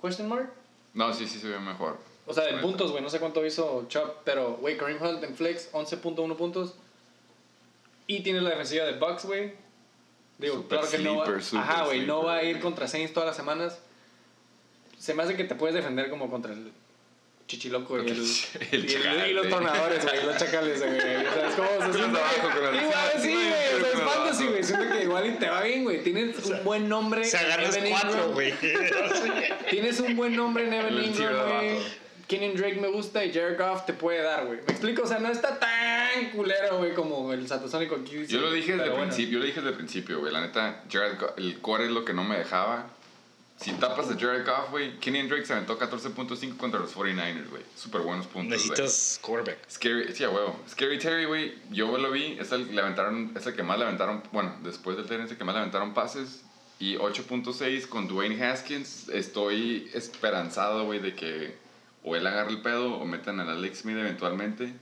Question 0.00 0.28
mark. 0.28 0.52
No, 0.92 1.12
sí, 1.12 1.26
sí 1.26 1.40
se 1.40 1.48
ve 1.48 1.58
mejor. 1.58 1.98
O 2.26 2.32
sea, 2.32 2.48
en 2.48 2.60
puntos, 2.60 2.92
güey. 2.92 3.02
No 3.02 3.10
sé 3.10 3.18
cuánto 3.18 3.44
hizo 3.44 3.86
Chubb. 3.88 4.22
Pero, 4.24 4.54
güey, 4.60 4.76
Kareem 4.78 5.02
Hunt 5.02 5.24
en 5.24 5.34
flex, 5.34 5.70
11.1 5.72 6.36
puntos. 6.36 6.74
Y 8.06 8.22
tiene 8.22 8.40
la 8.40 8.50
defensiva 8.50 8.84
de 8.84 8.92
Bucks, 8.98 9.24
güey. 9.24 9.52
Digo, 10.38 10.56
Super 10.56 10.78
claro 10.80 10.90
que 10.90 10.98
no 10.98 11.16
va, 11.18 11.26
sleeper, 11.40 11.58
ajá, 11.70 11.84
güey, 11.84 12.00
no 12.00 12.20
sleeper, 12.20 12.26
va 12.26 12.36
a 12.36 12.42
ir 12.42 12.60
contra 12.60 12.88
Saints 12.88 13.12
todas 13.12 13.26
las 13.28 13.36
semanas. 13.36 13.78
Se 14.98 15.14
me 15.14 15.22
hace 15.22 15.36
que 15.36 15.44
te 15.44 15.54
puedes 15.54 15.74
defender 15.74 16.08
como 16.10 16.30
contra 16.30 16.52
el 16.52 16.72
Chichiloco 17.46 17.98
y, 18.02 18.08
el, 18.08 18.16
El 18.72 18.90
y, 18.90 18.94
el- 18.94 19.26
y 19.30 19.32
los 19.34 19.48
tornadores, 19.50 20.02
güey, 20.02 20.24
los 20.24 20.36
chacales, 20.38 20.80
güey. 20.80 20.98
¿Sabes 20.98 21.54
cómo? 21.54 21.68
Se 21.68 21.76
Con 21.78 21.86
los 21.88 21.96
siente 21.96 22.18
de 22.18 22.24
que- 22.24 22.40
abajo, 22.40 22.60
con 22.60 22.72
los- 22.74 22.82
Igual, 22.82 23.10
sí, 23.20 23.32
güey. 23.34 23.44
O 23.44 23.80
sea, 23.80 23.92
es 23.92 24.00
fantasy, 24.00 24.46
güey. 24.46 24.64
Siento 24.64 24.88
que 24.88 25.02
igual 25.02 25.26
y 25.26 25.30
te 25.32 25.48
va 25.50 25.62
bien, 25.62 25.84
güey. 25.84 26.02
Tienes 26.02 26.44
un 26.46 26.64
buen 26.64 26.88
nombre. 26.88 27.24
Se 27.24 27.36
agarras 27.36 27.78
cuatro, 27.88 28.32
güey. 28.32 28.54
Tienes 29.70 30.00
un 30.00 30.16
buen 30.16 30.34
nombre 30.34 30.64
en 30.64 31.04
Ingram, 31.04 31.34
güey. 31.58 31.78
Kenyon 32.26 32.56
Drake 32.56 32.80
me 32.80 32.88
gusta 32.88 33.24
y 33.24 33.32
Jared 33.32 33.58
Goff 33.58 33.84
te 33.86 33.92
puede 33.92 34.22
dar, 34.22 34.46
güey. 34.46 34.58
¿Me 34.58 34.72
explico? 34.72 35.02
O 35.02 35.06
sea, 35.06 35.18
no 35.18 35.28
está 35.28 35.58
tan 35.58 36.30
culero, 36.30 36.78
güey, 36.78 36.94
como 36.94 37.32
el 37.32 37.46
Satasónico 37.46 37.96
dice. 37.98 38.26
Yo 38.32 38.40
lo 38.40 38.50
dije 38.50 38.72
desde 38.72 38.84
el 38.84 38.90
bueno. 38.90 39.04
principio, 39.06 39.32
yo 39.34 39.38
lo 39.40 39.44
dije 39.44 39.60
desde 39.60 39.70
el 39.70 39.76
principio, 39.76 40.20
güey. 40.20 40.32
La 40.32 40.40
neta, 40.40 40.82
Jared 40.90 41.18
Goff- 41.18 41.34
el 41.36 41.60
core 41.60 41.84
es 41.86 41.90
lo 41.90 42.04
que 42.04 42.12
no 42.14 42.24
me 42.24 42.38
dejaba. 42.38 42.86
Si 43.56 43.70
tapas 43.74 44.10
a 44.10 44.18
Jared 44.18 44.44
Goff, 44.44 44.70
güey, 44.70 44.98
Kenny 44.98 45.28
Drake 45.28 45.46
se 45.46 45.52
aventó 45.52 45.78
14.5 45.78 46.56
contra 46.56 46.80
los 46.80 46.92
49ers, 46.94 47.48
güey. 47.50 47.62
Súper 47.76 48.00
buenos 48.00 48.26
puntos, 48.26 48.58
güey. 48.58 48.68
Necesitas 48.70 49.18
quarterback. 49.22 49.58
Scary, 49.70 50.12
sí, 50.12 50.24
a 50.24 50.30
huevo. 50.30 50.58
Scary 50.68 50.98
Terry, 50.98 51.24
güey, 51.26 51.54
yo 51.70 51.96
lo 51.96 52.10
vi, 52.10 52.36
es 52.40 52.50
el, 52.50 52.66
que 52.66 52.72
le 52.74 52.80
aventaron, 52.80 53.32
es 53.36 53.46
el 53.46 53.54
que 53.54 53.62
más 53.62 53.78
le 53.78 53.84
aventaron, 53.84 54.22
bueno, 54.32 54.56
después 54.64 54.96
del 54.96 55.06
Terry 55.06 55.22
es 55.24 55.30
el 55.30 55.36
que 55.38 55.44
más 55.44 55.54
le 55.54 55.60
aventaron 55.60 55.94
pases. 55.94 56.42
y 56.80 56.96
8.6 56.96 57.86
con 57.86 58.08
Dwayne 58.08 58.42
Haskins. 58.44 59.08
Estoy 59.08 59.88
esperanzado, 59.94 60.84
güey, 60.86 60.98
de 60.98 61.14
que 61.14 61.56
o 62.04 62.14
él 62.16 62.26
agarre 62.26 62.50
el 62.50 62.60
pedo 62.62 62.94
o 62.96 63.04
metan 63.06 63.40
a 63.40 63.50
Alex 63.50 63.78
Smith 63.80 63.96
eventualmente. 63.96 64.72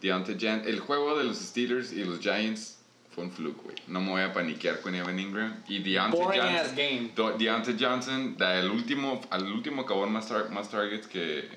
Deontay 0.00 0.36
Jan 0.40 0.62
el 0.66 0.80
juego 0.80 1.16
de 1.16 1.24
los 1.24 1.38
Steelers 1.38 1.92
y 1.92 2.04
los 2.04 2.18
Giants 2.20 2.78
fue 3.14 3.24
un 3.24 3.30
fluke, 3.30 3.62
güey. 3.62 3.76
No 3.86 4.00
me 4.00 4.10
voy 4.10 4.22
a 4.22 4.32
paniquear 4.32 4.80
con 4.80 4.94
Evan 4.94 5.18
Ingram. 5.18 5.62
Y 5.68 5.78
Deontay 5.78 6.20
Boring 6.20 6.42
Johnson, 6.42 6.76
game. 6.76 7.36
Deontay 7.38 7.76
Johnson, 7.78 8.36
da 8.36 8.58
el 8.58 8.70
último, 8.70 9.20
al 9.30 9.44
último 9.44 9.82
acabó 9.82 10.06
más, 10.06 10.28
tar- 10.28 10.50
más 10.50 10.68
targets 10.68 11.06
que, 11.06 11.48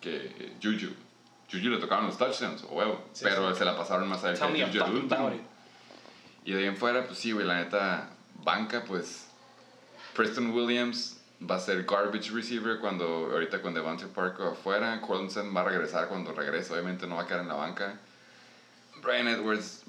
que 0.00 0.52
Juju. 0.62 0.88
Juju 1.52 1.68
le 1.68 1.78
tocaron 1.78 2.06
los 2.06 2.16
touchdowns, 2.16 2.62
o 2.64 2.68
huevo. 2.68 3.04
Sí, 3.12 3.24
pero 3.24 3.52
sí. 3.52 3.58
se 3.58 3.64
la 3.64 3.76
pasaron 3.76 4.08
más 4.08 4.24
a 4.24 4.32
que 4.32 4.38
Tell 4.38 4.50
me 4.52 4.66
Juju 4.66 4.84
el 4.84 4.96
último. 4.96 5.30
Y 6.46 6.52
de 6.52 6.58
ahí 6.58 6.64
en 6.66 6.76
fuera, 6.76 7.06
pues 7.06 7.18
sí, 7.18 7.32
güey, 7.32 7.46
la 7.46 7.56
neta, 7.56 8.10
banca, 8.42 8.84
pues. 8.86 9.28
Preston 10.14 10.50
Williams 10.50 11.20
va 11.50 11.56
a 11.56 11.60
ser 11.60 11.84
garbage 11.84 12.30
receiver 12.32 12.78
cuando 12.80 13.04
ahorita 13.32 13.60
con 13.62 13.74
Devontae 13.74 14.06
Parker 14.08 14.46
afuera. 14.46 15.00
Collinson 15.00 15.54
va 15.54 15.60
a 15.62 15.64
regresar 15.64 16.08
cuando 16.08 16.32
regrese, 16.32 16.72
obviamente 16.72 17.06
no 17.06 17.16
va 17.16 17.22
a 17.22 17.26
quedar 17.26 17.40
en 17.40 17.48
la 17.48 17.54
banca. 17.54 17.98
Brian 19.02 19.28
Edwards, 19.28 19.82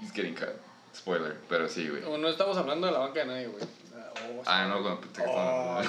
he's 0.00 0.12
getting 0.12 0.34
cut. 0.34 0.54
Spoiler, 0.94 1.36
pero 1.48 1.68
sí, 1.68 1.88
güey. 1.88 2.02
No, 2.02 2.18
no 2.18 2.28
estamos 2.28 2.56
hablando 2.56 2.86
de 2.86 2.92
la 2.92 2.98
banca 2.98 3.20
de 3.20 3.26
nadie, 3.26 3.46
güey. 3.46 3.62
Ah, 3.94 4.12
oh, 4.36 4.42
Ah, 4.46 4.66
no, 4.66 4.98
te 4.98 5.22
Oh. 5.26 5.82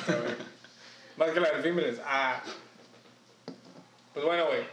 Más 1.18 1.32
que 1.32 1.39
la 1.39 1.51
del 1.51 1.64
Fimbres. 1.64 1.99
Ah. 2.05 2.41
Pues 4.14 4.26
bueno, 4.26 4.45
güey. 4.47 4.64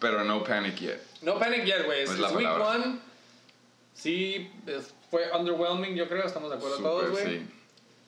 Pero 0.00 0.24
no 0.24 0.42
panic 0.42 0.76
yet. 0.76 1.00
No 1.22 1.38
panic 1.38 1.64
yet, 1.64 1.84
güey. 1.84 2.02
Es, 2.02 2.10
Es 2.10 2.18
week 2.18 2.46
palabra. 2.48 2.68
one. 2.70 2.98
Sí, 3.94 4.50
fue 5.10 5.30
underwhelming, 5.32 5.94
yo 5.94 6.08
creo. 6.08 6.26
Estamos 6.26 6.50
de 6.50 6.56
acuerdo 6.56 6.78
todos, 6.78 7.08
Súper, 7.10 7.24
güey. 7.24 7.38
sí. 7.38 7.50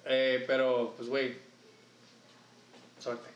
Eh, 0.06 0.44
pero, 0.46 0.94
pues, 0.96 1.08
güey. 1.08 1.36
Suerte. 3.06 3.30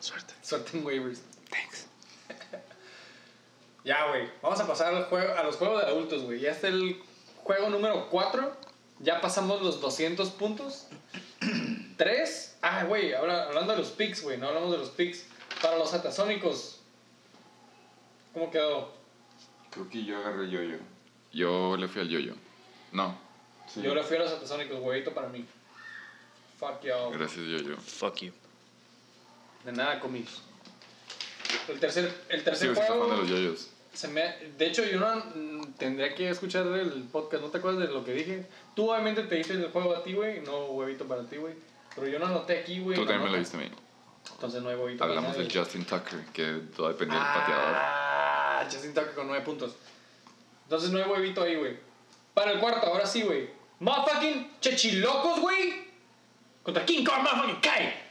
Suerte. 0.00 0.34
Suerte 0.42 0.78
en 0.78 0.86
waivers. 0.86 1.20
Thanks. 1.50 1.86
ya, 3.84 4.06
güey. 4.08 4.30
Vamos 4.40 4.58
a 4.58 4.66
pasar 4.66 4.94
al 4.94 5.04
juego, 5.04 5.34
a 5.34 5.42
los 5.42 5.56
juegos 5.56 5.82
de 5.82 5.88
adultos, 5.88 6.22
güey. 6.22 6.40
Ya 6.40 6.50
está 6.52 6.68
el 6.68 7.02
juego 7.44 7.68
número 7.68 8.08
4. 8.08 8.56
Ya 9.00 9.20
pasamos 9.20 9.60
los 9.60 9.82
200 9.82 10.30
puntos. 10.30 10.86
3. 11.98 12.56
Ah, 12.62 12.84
güey. 12.84 13.12
habla- 13.12 13.44
hablando 13.48 13.72
de 13.72 13.78
los 13.80 13.90
picks, 13.90 14.22
güey. 14.22 14.38
No 14.38 14.48
hablamos 14.48 14.72
de 14.72 14.78
los 14.78 14.88
picks. 14.88 15.26
Para 15.60 15.76
los 15.76 15.92
atasónicos. 15.92 16.80
¿Cómo 18.32 18.50
quedó? 18.50 18.94
Creo 19.70 19.90
que 19.90 20.04
yo 20.04 20.16
agarré 20.16 20.44
el 20.44 20.50
yo-yo. 20.50 20.76
Yo 21.32 21.76
le 21.76 21.86
fui 21.86 22.00
al 22.00 22.08
yo-yo. 22.08 22.32
No. 22.92 23.18
Sí. 23.68 23.82
Yo 23.82 23.94
le 23.94 24.02
fui 24.02 24.16
a 24.16 24.20
los 24.20 24.32
atasónicos, 24.32 24.78
huevito 24.80 25.12
para 25.12 25.28
mí. 25.28 25.44
Fuck 26.58 26.82
y'all. 26.82 27.12
Gracias, 27.12 27.44
yo-yo. 27.46 27.76
Fuck 27.76 28.16
you. 28.22 28.32
De 29.64 29.72
nada 29.72 30.00
comí. 30.00 30.24
El 31.68 31.80
tercer, 31.80 32.12
el 32.28 32.44
tercer 32.44 32.74
sí 32.74 32.80
juego. 32.80 33.10
de 33.10 33.16
los 33.16 33.28
yo-yos. 33.28 33.70
Se 33.92 34.08
me, 34.08 34.22
de 34.56 34.66
hecho, 34.66 34.84
yo 34.84 35.00
no 35.00 35.16
mm, 35.16 35.72
tendría 35.76 36.14
que 36.14 36.28
escuchar 36.30 36.66
el 36.66 37.04
podcast. 37.10 37.42
¿No 37.42 37.50
te 37.50 37.58
acuerdas 37.58 37.88
de 37.88 37.92
lo 37.92 38.04
que 38.04 38.12
dije? 38.12 38.46
Tú 38.74 38.90
obviamente 38.90 39.24
te 39.24 39.38
hice 39.38 39.54
el 39.54 39.70
juego 39.70 39.94
a 39.94 40.02
ti, 40.02 40.14
güey. 40.14 40.40
No 40.40 40.66
huevito 40.66 41.06
para 41.06 41.24
ti, 41.24 41.36
güey. 41.36 41.54
Pero 41.94 42.06
yo 42.06 42.18
no 42.18 42.26
anoté 42.26 42.60
aquí, 42.60 42.80
güey. 42.80 42.96
Tú 42.96 43.04
también 43.04 43.24
me 43.24 43.32
lo 43.32 43.38
viste 43.38 43.56
a 43.56 43.60
mí. 43.60 43.70
Entonces 44.32 44.62
no 44.62 44.68
hay 44.68 44.76
huevito 44.76 45.04
Hablamos 45.04 45.36
del. 45.36 45.52
Justin 45.52 45.84
Tucker, 45.84 46.24
que 46.32 46.60
todo 46.76 46.88
dependía 46.88 47.18
del 47.18 47.26
pateador. 47.26 47.74
Ah, 47.74 48.68
Justin 48.70 48.94
Tucker 48.94 49.14
con 49.14 49.26
9 49.26 49.44
puntos. 49.44 49.74
Entonces 50.64 50.90
no 50.90 50.98
hay 50.98 51.04
huevito 51.04 51.42
ahí, 51.42 51.56
güey. 51.56 51.76
Para 52.32 52.52
el 52.52 52.60
cuarto, 52.60 52.86
ahora 52.86 53.06
sí, 53.06 53.22
güey. 53.22 53.50
Motherfucking 53.80 54.60
chechilocos, 54.60 55.40
güey. 55.40 55.90
Contra 56.62 56.84
King 56.86 57.04
Kong, 57.04 57.22
motherfucking 57.22 57.60
Kai. 57.60 58.09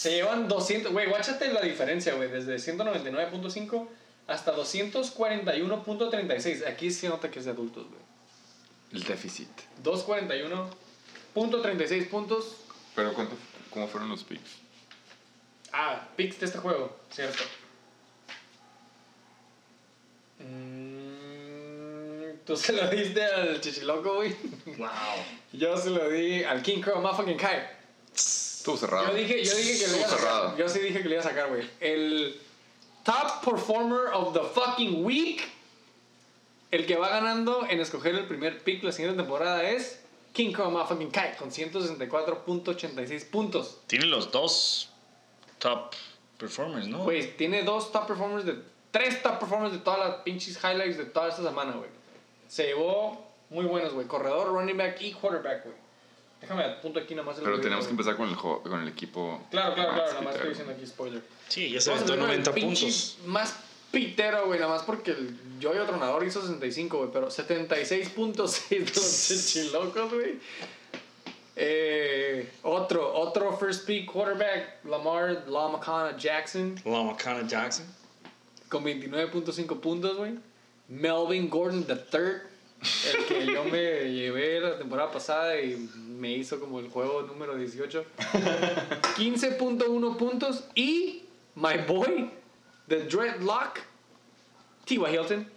Se 0.00 0.10
llevan 0.12 0.48
200, 0.48 0.92
güey, 0.92 1.10
guáchate 1.10 1.52
la 1.52 1.60
diferencia, 1.60 2.14
güey, 2.14 2.30
desde 2.30 2.56
199.5 2.56 3.86
hasta 4.28 4.56
241.36. 4.56 6.66
Aquí 6.66 6.90
sí 6.90 7.06
nota 7.06 7.30
que 7.30 7.40
es 7.40 7.44
de 7.44 7.50
adultos, 7.50 7.86
güey. 7.86 8.00
El 8.94 9.04
déficit. 9.04 9.50
241.36 9.84 12.08
puntos. 12.08 12.56
Pero 12.94 13.12
¿cuánto, 13.12 13.36
¿cómo 13.68 13.86
fueron 13.88 14.08
los 14.08 14.24
picks? 14.24 14.52
Ah, 15.70 16.08
picks 16.16 16.40
de 16.40 16.46
este 16.46 16.58
juego, 16.60 16.96
cierto. 17.10 17.42
Mm, 20.38 22.38
Tú 22.46 22.56
se 22.56 22.72
lo 22.72 22.88
diste 22.88 23.22
al 23.22 23.60
chichiloco, 23.60 24.14
güey. 24.14 24.34
Wow. 24.78 24.88
Yo 25.52 25.76
se 25.76 25.90
lo 25.90 26.08
di 26.08 26.42
al 26.42 26.62
King 26.62 26.80
Crow 26.80 27.02
Motherfucking 27.02 27.36
Kai. 27.36 27.78
Estuvo 28.60 28.76
cerrado. 28.76 29.08
Yo 29.08 29.14
dije, 29.14 29.42
yo 29.42 29.56
dije 29.56 29.78
que 29.78 29.86
lo 29.88 29.96
Estuvo 29.96 29.96
iba 29.96 30.06
a 30.06 30.10
sacar. 30.10 30.18
cerrado. 30.20 30.56
Yo 30.58 30.68
sí 30.68 30.78
dije 30.80 30.98
que 31.02 31.08
lo 31.08 31.14
iba 31.14 31.20
a 31.20 31.24
sacar, 31.24 31.48
güey. 31.48 31.70
El 31.80 32.38
top 33.04 33.42
performer 33.42 34.12
of 34.12 34.34
the 34.34 34.40
fucking 34.40 35.02
week. 35.02 35.40
El 36.70 36.84
que 36.84 36.96
va 36.96 37.08
ganando 37.08 37.66
en 37.70 37.80
escoger 37.80 38.14
el 38.16 38.26
primer 38.26 38.62
pick 38.62 38.82
la 38.84 38.92
siguiente 38.92 39.16
temporada 39.16 39.62
es 39.66 40.02
King 40.34 40.52
Kong 40.52 40.72
Motherfucking 40.72 41.10
Kai 41.10 41.36
con 41.38 41.50
164.86 41.50 43.30
puntos. 43.30 43.78
Tiene 43.86 44.04
los 44.04 44.30
dos 44.30 44.90
top 45.58 45.94
performers, 46.36 46.86
¿no? 46.86 46.98
Güey, 47.04 47.34
tiene 47.38 47.62
dos 47.62 47.90
top 47.92 48.06
performers 48.06 48.44
de. 48.44 48.56
Tres 48.90 49.22
top 49.22 49.38
performers 49.38 49.72
de 49.72 49.78
todas 49.78 50.00
las 50.00 50.16
pinches 50.22 50.58
highlights 50.62 50.98
de 50.98 51.06
toda 51.06 51.28
esta 51.30 51.42
semana, 51.42 51.72
güey. 51.72 51.88
Se 52.46 52.66
llevó 52.66 53.26
muy 53.48 53.64
buenos, 53.64 53.94
güey. 53.94 54.06
Corredor, 54.06 54.48
running 54.48 54.76
back 54.76 55.00
y 55.00 55.12
quarterback, 55.12 55.64
güey. 55.64 55.76
Déjame 56.40 56.64
apunto 56.64 57.00
aquí 57.00 57.14
nada 57.14 57.26
más. 57.26 57.38
el 57.38 57.44
Pero 57.44 57.60
tenemos 57.60 57.84
que 57.84 57.90
empezar 57.90 58.16
con 58.16 58.28
el, 58.28 58.36
con 58.36 58.80
el 58.80 58.88
equipo. 58.88 59.46
Claro, 59.50 59.74
claro, 59.74 59.92
claro. 59.92 60.12
Nada 60.12 60.22
más 60.22 60.34
estoy 60.34 60.50
diciendo 60.50 60.72
aquí 60.74 60.86
spoiler. 60.86 61.22
Sí, 61.48 61.70
ya 61.70 61.80
se 61.80 61.92
aventó 61.92 62.12
ver 62.12 62.20
el 62.20 62.26
90 62.26 62.54
pinche 62.54 62.86
puntos. 62.86 63.18
Más 63.26 63.56
pitero, 63.90 64.46
güey. 64.46 64.58
Nada 64.58 64.72
más 64.72 64.82
porque 64.82 65.10
el 65.10 65.36
Yoyo 65.58 65.84
Tronador 65.84 66.24
hizo 66.24 66.40
65, 66.40 66.96
güey. 66.96 67.10
Pero 67.12 67.28
76.6 67.28 68.68
de 68.68 68.80
los 68.80 69.28
chichilocos, 69.28 70.12
güey. 70.12 70.38
Eh, 71.56 72.50
otro, 72.62 73.12
otro 73.14 73.54
first 73.58 73.86
pick 73.86 74.10
quarterback, 74.10 74.82
Lamar 74.84 75.44
Lamacana 75.46 76.16
Jackson. 76.16 76.80
Lamakana 76.86 77.46
Jackson. 77.46 77.84
con 78.70 78.82
29.5 78.82 79.80
puntos, 79.80 80.16
güey. 80.16 80.38
Melvin 80.88 81.50
Gordon 81.50 81.84
III, 81.88 82.49
el 82.82 83.24
que 83.26 83.46
yo 83.46 83.64
me 83.64 84.10
llevé 84.12 84.60
la 84.60 84.78
temporada 84.78 85.10
pasada 85.10 85.60
y 85.60 85.76
me 85.96 86.32
hizo 86.32 86.58
como 86.60 86.80
el 86.80 86.88
juego 86.88 87.22
número 87.22 87.56
18. 87.56 88.04
15.1 89.16 90.16
puntos. 90.16 90.64
Y 90.74 91.24
my 91.56 91.78
boy, 91.86 92.30
The 92.88 93.04
Dreadlock, 93.04 93.80
T.Y. 94.86 95.14
Hilton, 95.14 95.50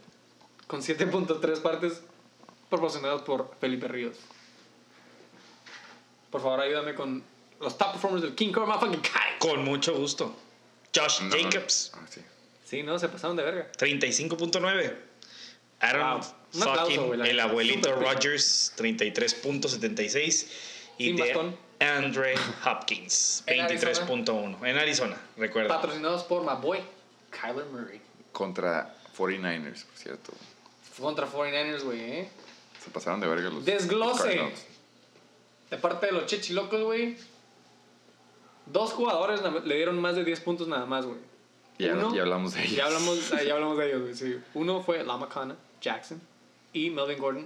con 0.67 0.81
7.3 0.81 1.61
partes 1.61 2.01
proporcionados 2.69 3.21
por 3.21 3.55
Felipe 3.59 3.87
Ríos. 3.87 4.17
Por 6.29 6.41
favor, 6.41 6.59
ayúdame 6.61 6.95
con 6.95 7.23
los 7.61 7.77
top 7.77 7.91
performers 7.93 8.23
del 8.23 8.35
King 8.35 8.51
Kong 8.51 8.67
Motherfucking 8.67 9.01
Kai. 9.01 9.37
Con 9.39 9.63
mucho 9.63 9.95
gusto. 9.95 10.35
Josh 10.95 11.21
No, 11.21 11.29
no. 11.29 11.35
Jacobs. 11.37 11.91
Ah, 11.95 12.05
sí. 12.09 12.21
Sí, 12.65 12.83
no, 12.83 12.97
se 12.97 13.07
pasaron 13.07 13.35
de 13.37 13.43
verga. 13.43 13.71
35.9. 13.77 14.95
Aaron 15.84 16.22
Wow. 16.22 16.22
Un 16.55 16.64
aplauso, 16.64 17.14
el 17.14 17.39
abuelito. 17.39 17.95
Rogers 17.95 18.73
33.76 18.77 20.47
y 20.97 21.05
Sin 21.05 21.15
de 21.15 21.22
bastón. 21.23 21.57
Andre 21.80 22.35
Hopkins 22.65 23.43
En 23.47 23.68
23.1 23.68 24.68
en 24.68 24.77
Arizona, 24.77 25.18
recuerda. 25.35 25.69
Patrocinados 25.76 26.23
por 26.23 26.43
my 26.43 26.61
boy, 26.61 26.80
Kyler 27.31 27.65
Murray. 27.65 27.99
Contra 28.31 28.95
49ers, 29.18 29.85
por 29.85 29.97
cierto. 29.97 30.34
Contra 30.99 31.27
49ers, 31.27 31.84
güey, 31.84 31.99
¿eh? 31.99 32.30
Se 32.84 32.89
pasaron 32.91 33.19
de 33.19 33.27
verga 33.27 33.49
los. 33.49 33.65
Desglose. 33.65 34.23
Cardinals. 34.23 34.65
De 35.72 35.77
parte 35.77 36.05
de 36.05 36.11
los 36.11 36.26
chichilocos, 36.27 36.81
güey. 36.81 37.18
Dos 38.68 38.91
jugadores 38.91 39.41
le 39.65 39.76
dieron 39.76 39.99
más 39.99 40.15
de 40.15 40.23
10 40.23 40.39
puntos 40.41 40.68
nada 40.68 40.85
más, 40.85 41.05
güey. 41.05 41.19
Ya, 41.80 41.93
hablamos 41.93 42.53
de 42.53 42.61
ellos. 42.61 42.77
Ya 42.77 42.85
hablamos, 42.85 43.34
ah, 43.34 43.43
ya 43.43 43.53
hablamos 43.53 43.77
de 43.77 43.88
ellos, 43.88 44.01
güey, 44.03 44.15
sí. 44.15 44.39
Uno 44.53 44.81
fue 44.84 45.03
Lamacana, 45.03 45.57
Jackson 45.84 46.19
y 46.73 46.89
Melvin 46.89 47.19
Gordon. 47.19 47.45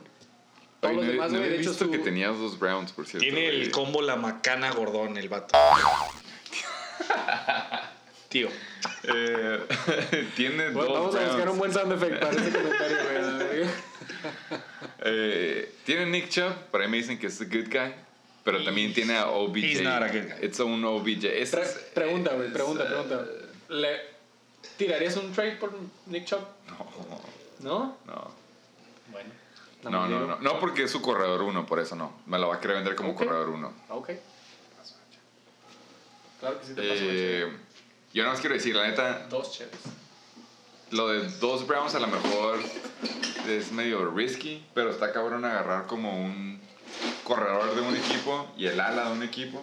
Todos 0.80 0.96
Oye, 0.96 0.98
los 0.98 1.06
no, 1.08 1.12
demás, 1.14 1.32
no 1.32 1.38
güey, 1.40 1.44
había 1.48 1.58
de 1.58 1.62
hecho, 1.64 1.72
visto 1.72 1.86
su- 1.86 1.92
que 1.92 1.98
tenías 1.98 2.38
dos 2.38 2.58
Browns, 2.60 2.92
por 2.94 3.06
cierto. 3.06 3.20
Tiene 3.20 3.50
el 3.50 3.72
combo 3.72 4.02
la 4.02 4.16
macana 4.16 4.72
gordón 4.72 5.18
el 5.18 5.28
vato. 5.28 5.58
Tío. 8.30 8.50
Eh, 9.04 9.60
tiene 10.36 10.70
Bueno, 10.70 10.90
dos 10.94 10.94
vamos 10.94 11.16
a 11.16 11.20
buscar 11.20 11.36
Browns. 11.36 11.52
un 11.54 11.58
buen 11.60 11.74
sound 11.74 11.92
effect 11.94 12.20
para 12.20 12.32
ese 12.34 12.52
comentario, 12.52 12.98
güey. 13.04 13.68
Eh, 15.10 15.74
tiene 15.86 16.06
Nick 16.08 16.30
Chubb, 16.30 16.54
por 16.72 16.82
ahí 16.82 16.88
me 16.90 16.98
dicen 16.98 17.18
que 17.20 17.28
es 17.28 17.40
a 17.40 17.46
good 17.46 17.68
guy. 17.72 17.94
Pero 18.44 18.64
también 18.64 18.94
tiene 18.94 19.16
a 19.18 19.28
OBJ. 19.28 19.58
He's 19.64 19.82
not 19.82 20.02
a 20.04 20.08
good 20.08 20.24
guy. 20.24 20.46
It's 20.46 20.60
a 20.60 20.66
un 20.66 20.84
OBJ. 20.84 21.26
Ese 21.26 21.56
Pre- 21.58 21.66
es- 21.66 21.74
pregunta, 21.94 22.34
güey, 22.34 22.48
es, 22.48 22.54
pregunta, 22.54 22.84
eh, 22.84 22.88
pregunta. 22.88 23.26
¿Le 23.70 23.98
tirarías 24.78 25.16
un 25.18 25.32
trade 25.34 25.56
por 25.58 25.72
Nick 26.08 26.26
Chubb? 26.26 26.40
No, 26.68 26.88
¿No? 27.60 27.98
no. 28.06 28.32
Bueno. 29.12 29.30
La 29.84 29.90
No, 29.92 30.08
no, 30.08 30.28
no. 30.28 30.40
No 30.40 30.60
porque 30.60 30.84
es 30.84 30.92
su 30.92 31.02
corredor 31.02 31.42
uno, 31.42 31.66
por 31.66 31.80
eso 31.80 31.96
no. 31.96 32.14
Me 32.26 32.38
lo 32.40 32.50
va 32.50 32.56
a 32.56 32.60
querer 32.60 32.78
vender 32.78 32.96
como 32.96 33.16
corredor 33.16 33.50
uno. 33.50 33.74
Ok. 33.90 34.12
Claro 36.40 36.60
que 36.60 36.68
sí 36.68 36.74
te 36.76 36.82
paso 36.82 36.94
Eh, 37.02 37.58
yo 38.14 38.24
nada 38.24 38.34
más 38.34 38.42
quiero 38.42 38.56
decir, 38.56 38.76
la 38.76 38.88
neta, 38.88 39.28
Dos 39.28 39.52
cheves. 39.58 39.80
lo 40.92 41.08
de 41.10 41.28
dos 41.40 41.66
Browns 41.66 41.96
a 41.96 42.00
lo 42.00 42.08
mejor 42.08 42.60
es 43.48 43.72
medio 43.72 44.10
risky, 44.12 44.64
pero 44.74 44.92
está 44.92 45.12
cabrón 45.12 45.46
agarrar 45.46 45.88
como 45.88 46.16
un 46.24 46.60
corredor 47.24 47.74
de 47.76 47.82
un 47.82 47.96
equipo 47.96 48.52
y 48.58 48.68
el 48.68 48.80
ala 48.80 49.06
de 49.10 49.12
un 49.14 49.24
equipo, 49.24 49.62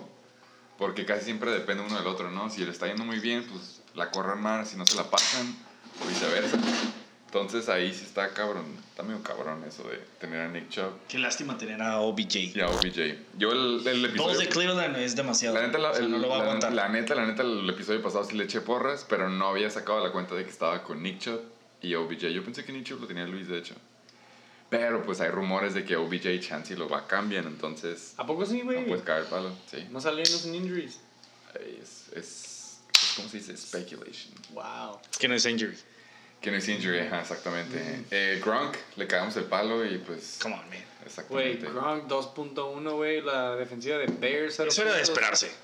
porque 0.78 1.06
casi 1.06 1.24
siempre 1.24 1.50
depende 1.52 1.84
uno 1.84 1.96
del 1.96 2.06
otro, 2.06 2.30
¿no? 2.30 2.50
Si 2.50 2.64
le 2.64 2.70
está 2.72 2.86
yendo 2.88 3.04
muy 3.04 3.20
bien, 3.20 3.46
pues 3.46 3.80
la 3.94 4.10
corren 4.10 4.40
más, 4.40 4.68
si 4.70 4.76
no 4.76 4.84
se 4.84 4.96
la 4.96 5.04
pasan, 5.04 5.56
o 6.02 6.08
viceversa. 6.08 6.58
Entonces 7.34 7.68
ahí 7.68 7.92
sí 7.92 8.04
está 8.04 8.32
cabrón, 8.32 8.64
está 8.90 9.02
medio 9.02 9.20
cabrón 9.24 9.64
eso 9.66 9.82
de 9.88 9.96
tener 10.20 10.40
a 10.42 10.48
Nick 10.48 10.68
Chubb 10.68 10.92
Qué 11.08 11.18
lástima 11.18 11.58
tener 11.58 11.82
a 11.82 11.98
OBJ. 11.98 12.36
y 12.54 12.60
a 12.60 12.68
OBJ. 12.68 13.16
Yo 13.36 13.50
el, 13.50 13.84
el 13.84 14.04
episodio... 14.04 14.28
Dos 14.34 14.38
de 14.38 14.48
Cleveland 14.48 14.96
es 14.98 15.16
demasiado. 15.16 15.56
La 15.56 15.66
neta, 15.66 15.78
la, 15.78 15.90
O 15.90 15.94
sea, 15.94 16.04
el- 16.04 16.12
no 16.12 16.18
lo 16.18 16.28
va 16.28 16.36
a 16.36 16.38
la- 16.38 16.44
aguantar. 16.44 16.72
la 16.72 16.88
neta, 16.88 17.16
la 17.16 17.26
neta, 17.26 17.42
el 17.42 17.68
episodio 17.68 18.00
pasado 18.00 18.22
sí 18.24 18.36
le 18.36 18.44
eché 18.44 18.60
porras, 18.60 19.04
pero 19.08 19.28
no 19.28 19.48
había 19.48 19.68
sacado 19.68 19.98
la 20.04 20.12
cuenta 20.12 20.36
de 20.36 20.44
que 20.44 20.50
estaba 20.50 20.84
con 20.84 21.02
Nick 21.02 21.18
Chubb 21.18 21.40
y 21.82 21.92
OBJ. 21.96 22.28
Yo 22.28 22.44
pensé 22.44 22.64
que 22.64 22.72
Nick 22.72 22.84
Chubb 22.84 23.00
lo 23.00 23.06
tenía 23.08 23.26
Luis, 23.26 23.48
de 23.48 23.58
hecho. 23.58 23.74
Pero 24.70 25.02
pues 25.02 25.20
hay 25.20 25.30
rumores 25.30 25.74
de 25.74 25.84
que 25.84 25.96
OBJ 25.96 26.26
y 26.26 26.40
Chansey 26.40 26.76
lo 26.76 26.88
va 26.88 26.98
a 27.00 27.06
cambiar, 27.08 27.46
entonces 27.46 28.14
¿A 28.16 28.24
poco 28.24 28.46
sí, 28.46 28.58
no 28.58 28.66
güey? 28.66 28.86
puedes 28.86 29.02
caer 29.04 29.22
el 29.22 29.26
palo. 29.28 29.50
Sí. 29.68 29.86
No 29.90 30.00
salieron 30.00 30.26
sin 30.38 30.54
injuries. 30.54 31.00
Es, 31.54 32.08
es, 32.14 32.16
es- 32.16 32.80
¿Cómo 33.16 33.28
se 33.28 33.38
dice? 33.38 33.56
Speculation. 33.56 34.32
Wow. 34.52 35.00
Que 35.18 35.26
no 35.28 35.34
es 35.34 35.44
injury. 35.46 35.76
Que 36.44 36.50
no 36.50 36.58
es 36.58 36.68
injury, 36.68 36.98
ajá, 37.00 37.22
exactamente. 37.22 38.04
Eh, 38.10 38.38
Gronk, 38.44 38.76
le 38.96 39.06
cagamos 39.06 39.34
el 39.36 39.44
palo 39.44 39.82
y 39.84 39.96
pues... 39.96 40.38
Come 40.42 40.54
on, 40.56 40.60
man. 40.68 40.68
Güey, 41.30 41.52
Exactamente. 41.52 41.66
Gronk 41.68 42.04
2.1, 42.06 42.92
güey. 42.94 43.20
La 43.22 43.56
defensiva 43.56 43.96
de 43.96 44.06
Bears. 44.06 44.60
Eso 44.60 44.82
era 44.82 44.94
de 44.94 45.00
esperarse. 45.02 45.46
La- 45.46 45.54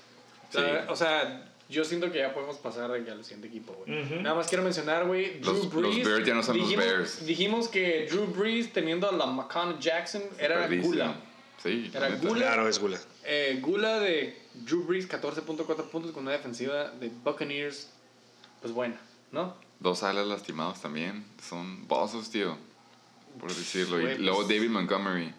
Sí. 0.53 0.59
O 0.89 0.95
sea, 0.95 1.49
yo 1.69 1.85
siento 1.85 2.11
que 2.11 2.17
ya 2.17 2.33
podemos 2.33 2.57
pasar 2.57 2.91
de 2.91 3.03
que 3.05 3.11
al 3.11 3.23
siguiente 3.23 3.47
equipo, 3.47 3.73
güey. 3.73 4.03
Nada 4.21 4.35
más 4.35 4.47
quiero 4.49 4.63
mencionar, 4.63 5.05
güey, 5.05 5.39
Drew 5.39 5.53
Los- 5.53 5.63
los 5.65 5.73
Brees. 5.93 6.05
Bears 6.07 6.25
ya 6.25 6.33
no 6.33 6.43
son 6.43 6.57
los 6.57 6.67
dijimos, 6.67 6.85
Bears. 6.85 7.25
Dijimos 7.25 7.67
que 7.69 8.07
Drew 8.09 8.25
Brees 8.25 8.73
teniendo 8.73 9.07
a 9.07 9.11
la 9.13 9.27
McConnell 9.27 9.79
Jackson 9.79 10.23
era. 10.39 10.67
Gula. 10.67 11.15
Sí, 11.63 11.91
Era 11.93 12.09
neta. 12.09 12.27
Gula. 12.27 12.41
Claro, 12.41 12.67
es 12.67 12.79
Gula. 12.79 12.99
Eh, 13.23 13.59
Gula 13.61 13.99
de 13.99 14.35
Drew 14.55 14.83
Brees, 14.83 15.07
14.4 15.07 15.89
puntos 15.89 16.11
con 16.11 16.23
una 16.23 16.31
defensiva 16.31 16.89
de 16.99 17.09
Buccaneers, 17.23 17.87
pues 18.61 18.73
buena, 18.73 18.99
¿no? 19.31 19.55
Dos 19.81 20.03
alas 20.03 20.25
lastimados 20.27 20.79
también. 20.81 21.25
Son 21.47 21.85
bossos, 21.87 22.29
tío. 22.29 22.57
Por 23.39 23.53
decirlo. 23.53 23.97
Y 23.99 24.03
Güey, 24.03 24.15
pues- 24.15 24.25
luego 24.25 24.43
David 24.43 24.69
Montgomery. 24.69 25.33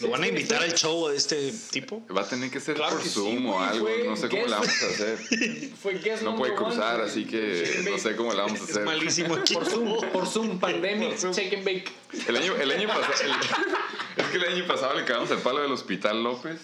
¿Lo 0.00 0.06
Sí, 0.06 0.12
van 0.12 0.22
a 0.22 0.24
sí, 0.24 0.30
invitar 0.30 0.62
sí. 0.62 0.70
al 0.70 0.74
show 0.74 1.08
de 1.08 1.16
este 1.18 1.52
tipo? 1.70 2.02
Va 2.06 2.22
a 2.22 2.26
tener 2.28 2.50
que 2.50 2.58
ser 2.58 2.74
Claro 2.74 2.94
por 2.94 3.02
que 3.02 3.08
sí, 3.10 3.14
Zoom 3.16 3.46
o 3.48 3.52
güey, 3.52 3.68
algo. 3.68 3.84
fue 3.86 4.04
No 4.04 4.16
sé 4.16 4.28
cómo 4.30 4.46
la 4.46 4.56
vamos 4.56 4.82
a 4.82 4.86
hacer. 4.86 5.18
Fue 5.82 5.94
No 6.22 6.36
puede 6.36 6.52
one, 6.52 6.64
cruzar, 6.64 6.96
güey. 7.00 7.10
así 7.10 7.24
que 7.26 7.84
no 7.90 7.98
sé 7.98 8.16
cómo 8.16 8.32
la 8.32 8.42
vamos 8.44 8.60
a 8.60 8.64
Es 8.64 8.70
hacer. 8.70 8.84
malísimo 8.86 9.34
aquí. 9.34 9.52
Por 9.52 9.66
Zoom, 9.66 10.00
por 10.10 10.26
Zoom, 10.26 10.58
pandemic, 10.58 11.10
Por 11.10 11.18
Zoom. 11.18 11.32
shake 11.34 11.54
and 11.54 11.64
bake. 11.66 11.92
El 12.28 12.36
año, 12.38 12.56
el 12.56 12.70
año 12.70 12.88
pasado. 12.88 13.12
es 14.16 14.26
que 14.28 14.36
el 14.38 14.44
año 14.44 14.66
pasado 14.66 14.94
le 14.98 15.04
cagamos 15.04 15.30
el 15.32 15.38
palo 15.40 15.60
del 15.60 15.72
Hospital 15.72 16.22
López. 16.22 16.58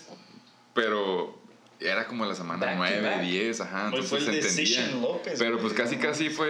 Pero 0.73 1.39
era 1.81 2.07
como 2.07 2.25
la 2.25 2.35
semana 2.35 2.59
Back 2.65 2.75
to 2.75 2.79
9, 2.79 3.01
back. 3.03 3.21
10, 3.23 3.61
ajá. 3.61 3.85
Entonces 3.87 4.09
fue 4.11 4.19
el 4.19 4.25
se 4.25 4.39
entendía. 4.39 5.01
López, 5.01 5.39
Pero 5.39 5.59
pues 5.59 5.73
casi, 5.75 5.97
casi 5.97 6.31
fue. 6.31 6.49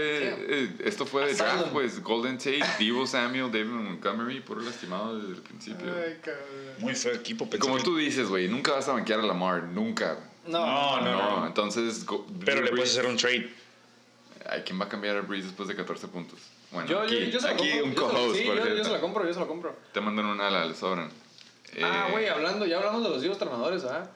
Eh, 0.49 0.77
esto 0.85 1.05
fue 1.07 1.27
de 1.27 1.35
draft, 1.35 1.67
pues. 1.73 2.03
Golden 2.03 2.39
Tate, 2.39 2.61
Divo 2.79 3.07
Samuel, 3.07 3.51
David 3.51 3.67
Montgomery, 3.67 4.41
puro 4.41 4.61
lastimado 4.61 5.19
desde 5.19 5.35
el 5.35 5.43
principio. 5.43 5.87
cabrón. 6.23 6.45
Muy 6.79 6.95
feo 6.95 7.13
equipo. 7.15 7.45
pensé 7.45 7.59
Como 7.59 7.77
que- 7.79 7.83
tú 7.85 7.97
dices, 7.97 8.29
güey, 8.29 8.49
nunca 8.49 8.73
vas 8.73 8.89
a 8.89 8.93
banquear 8.93 9.21
a 9.21 9.23
Lamar, 9.25 9.65
nunca. 9.65 10.17
No, 10.47 10.65
No, 10.65 11.01
no, 11.01 11.13
No, 11.13 11.41
no. 11.41 11.47
entonces. 11.47 12.07
go- 12.07 12.25
Pero 12.45 12.63
le 12.63 12.71
puedes 12.71 12.91
hacer 12.93 13.07
un 13.07 13.17
trade. 13.17 13.53
Ay, 14.49 14.63
¿quién 14.65 14.81
va 14.81 14.85
a 14.85 14.89
cambiar 14.89 15.17
a 15.17 15.21
Breeze 15.23 15.47
después 15.49 15.67
de 15.69 15.75
14 15.75 16.07
puntos? 16.07 16.39
Bueno, 16.71 16.89
Yo, 16.89 17.01
aquí, 17.01 17.15
yo, 17.19 17.27
yo 17.27 17.41
se 17.41 17.47
la 17.49 17.53
aquí 17.55 17.69
compro. 17.81 17.85
un 17.85 17.95
yo 17.95 18.01
se 18.01 18.07
la- 18.07 18.13
co-host, 18.21 18.37
sí, 18.39 18.45
por 18.45 18.57
yo, 18.59 18.75
yo 18.77 18.85
se 18.85 18.91
la 18.91 19.01
compro, 19.01 19.27
yo 19.27 19.35
se 19.35 19.41
la 19.41 19.47
compro. 19.47 19.77
Te 19.93 20.01
mandan 20.01 20.27
un 20.27 20.41
ala, 20.41 20.65
le 20.67 20.75
sobran. 20.75 21.11
Ah, 21.83 22.07
Eh, 22.09 22.13
güey, 22.13 22.29
hablando, 22.29 22.65
ya 22.65 22.77
hablamos 22.79 23.03
de 23.03 23.09
los 23.11 23.23
divos 23.23 23.39
tronadores, 23.39 23.83
¿verdad? 23.83 24.09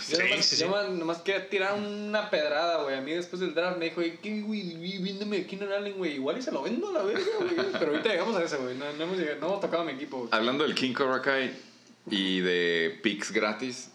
Sí, 0.00 0.12
Yo 0.12 0.18
nomás, 0.24 0.44
sí, 0.44 0.56
sí. 0.56 0.62
yo 0.62 0.66
nomás- 0.68 0.88
nomás 0.90 1.18
quería 1.18 1.48
tirar 1.48 1.74
una 1.78 2.30
pedrada, 2.30 2.82
güey. 2.82 2.96
A 2.96 3.00
mí 3.00 3.12
después 3.12 3.40
del 3.40 3.54
draft 3.54 3.78
me 3.78 3.86
dijo, 3.86 4.00
¿qué, 4.22 4.40
güey? 4.42 4.98
Véndeme 5.02 5.38
a 5.38 5.46
Keenan 5.46 5.72
Allen, 5.72 5.94
güey. 5.96 6.14
Igual 6.14 6.38
y 6.38 6.42
se 6.42 6.50
lo 6.52 6.62
vendo 6.62 6.88
a 6.90 6.92
la 6.92 7.02
verga, 7.02 7.24
güey. 7.40 7.54
Pero 7.78 7.90
ahorita 7.92 8.08
llegamos 8.10 8.36
a 8.36 8.42
ese, 8.44 8.56
güey. 8.56 8.76
No, 8.76 8.84
no, 8.92 9.04
hemos, 9.04 9.18
llegado- 9.18 9.40
no 9.40 9.46
hemos 9.48 9.60
tocado 9.60 9.82
a 9.82 9.86
mi 9.86 9.92
equipo. 9.92 10.28
Hablando 10.30 10.64
del 10.64 10.74
King 10.74 10.92
Cobra 10.92 11.20
Kai 11.22 11.56
y 12.10 12.40
de 12.40 12.98
picks 13.02 13.30
gratis, 13.32 13.90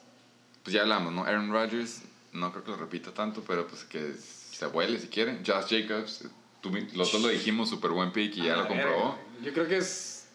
pues 0.64 0.74
ya 0.74 0.82
hablamos, 0.82 1.12
¿no? 1.14 1.24
Aaron 1.26 1.52
Rodgers, 1.52 2.02
no 2.32 2.52
creo 2.52 2.64
que 2.64 2.72
lo 2.72 2.78
repita 2.78 3.12
tanto, 3.14 3.44
pero 3.48 3.68
pues 3.68 3.84
que 3.84 4.14
se 4.14 4.66
vuele 4.68 5.00
si 5.00 5.08
quiere. 5.08 5.40
Josh 5.46 5.66
Jacobs, 5.70 6.26
tú 6.62 6.72
los 6.94 7.12
dos 7.12 7.22
lo 7.22 7.28
dijimos, 7.30 7.70
súper 7.70 7.92
buen 7.92 8.12
pick 8.12 8.38
y 8.38 8.44
ya 8.46 8.56
lo 8.56 8.62
la 8.64 8.68
comprobó. 8.68 9.18
Yo 9.44 9.52
creo 9.54 9.68
que 9.68 9.78
es... 9.78 10.28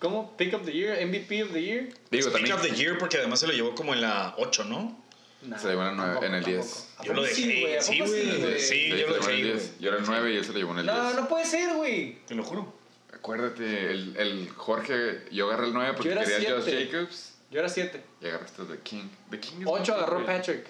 ¿Cómo? 0.00 0.36
¿Pick 0.36 0.54
of 0.54 0.64
the 0.64 0.72
year? 0.72 0.98
¿MVP 1.06 1.42
of 1.44 1.52
the 1.52 1.62
year? 1.62 1.88
Digo, 2.10 2.30
Pick 2.32 2.54
of 2.54 2.62
the 2.62 2.70
Year 2.74 2.98
porque 2.98 3.16
además 3.18 3.40
se 3.40 3.46
lo 3.46 3.52
llevó 3.52 3.74
como 3.74 3.94
en 3.94 4.02
la 4.02 4.34
8, 4.38 4.64
¿no? 4.64 5.02
Nah, 5.42 5.58
Se 5.58 5.68
llevó 5.68 5.82
en 5.86 5.98
el 6.00 6.24
en 6.24 6.34
el 6.34 6.42
tampoco. 6.44 6.44
10. 6.44 6.88
¿A 6.98 7.04
Yo 7.04 7.12
lo 7.14 7.22
dejé, 7.22 7.34
sí, 7.34 7.60
güey, 7.62 7.80
sí, 7.80 7.92
Sí, 7.92 8.88
yo 8.90 9.06
lo 9.08 9.14
dejé, 9.14 9.30
el 9.32 9.40
güey. 9.40 9.42
10. 9.52 9.78
Yo 9.78 9.88
era 9.90 9.98
el 9.98 10.04
9 10.06 10.32
y 10.32 10.36
él 10.36 10.44
se 10.44 10.52
lo 10.52 10.58
llevó 10.58 10.72
en 10.72 10.78
el 10.80 10.86
10. 10.86 10.96
No, 10.98 11.14
no 11.14 11.28
puede 11.28 11.44
ser, 11.44 11.74
güey. 11.74 12.18
Te 12.26 12.34
lo 12.34 12.42
juro. 12.44 12.74
Acuérdate, 13.14 13.90
el, 13.90 14.16
el 14.16 14.48
Jorge, 14.50 15.22
yo 15.32 15.46
agarré 15.48 15.66
el 15.68 15.72
9 15.72 15.92
porque 15.96 16.08
Yo 16.10 16.12
era 16.20 16.24
quería 16.24 16.50
Josh 16.54 16.64
siete. 16.64 16.88
Jacobs 16.92 17.34
Yo 17.50 17.58
era 17.60 17.68
7. 17.68 18.02
y 18.20 18.26
agarraste 18.26 18.62
el 18.62 18.68
The 18.68 18.78
King. 18.80 19.04
The 19.30 19.40
King 19.40 19.60
es 19.60 19.66
8 19.66 19.92
buen 19.92 20.04
agarró. 20.04 20.26
Patrick. 20.26 20.66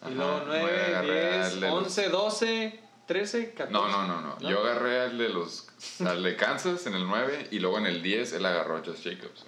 Ajá, 0.00 0.10
Y 0.10 0.14
luego 0.14 0.42
nueve 0.46 0.62
9, 0.62 0.86
agarré 0.96 1.32
10, 1.32 1.44
al 1.46 1.60
de 1.60 1.66
los- 1.68 1.72
11, 1.86 2.08
12, 2.08 2.80
13, 3.06 3.54
14. 3.54 3.72
No, 3.72 3.88
no, 3.88 4.06
no, 4.06 4.20
no. 4.20 4.36
¿No? 4.40 4.50
Yo 4.50 4.60
agarré 4.60 5.02
al 5.02 5.18
de 5.18 5.28
los 5.28 5.68
al 6.00 6.22
de 6.22 6.36
Kansas 6.36 6.86
en 6.86 6.94
el 6.94 7.06
9 7.06 7.48
y 7.50 7.58
luego 7.58 7.78
en 7.78 7.86
el 7.86 8.02
10 8.02 8.34
él 8.34 8.46
agarró 8.46 8.76
a 8.76 8.82
Josh 8.84 9.02
Jacobs. 9.02 9.44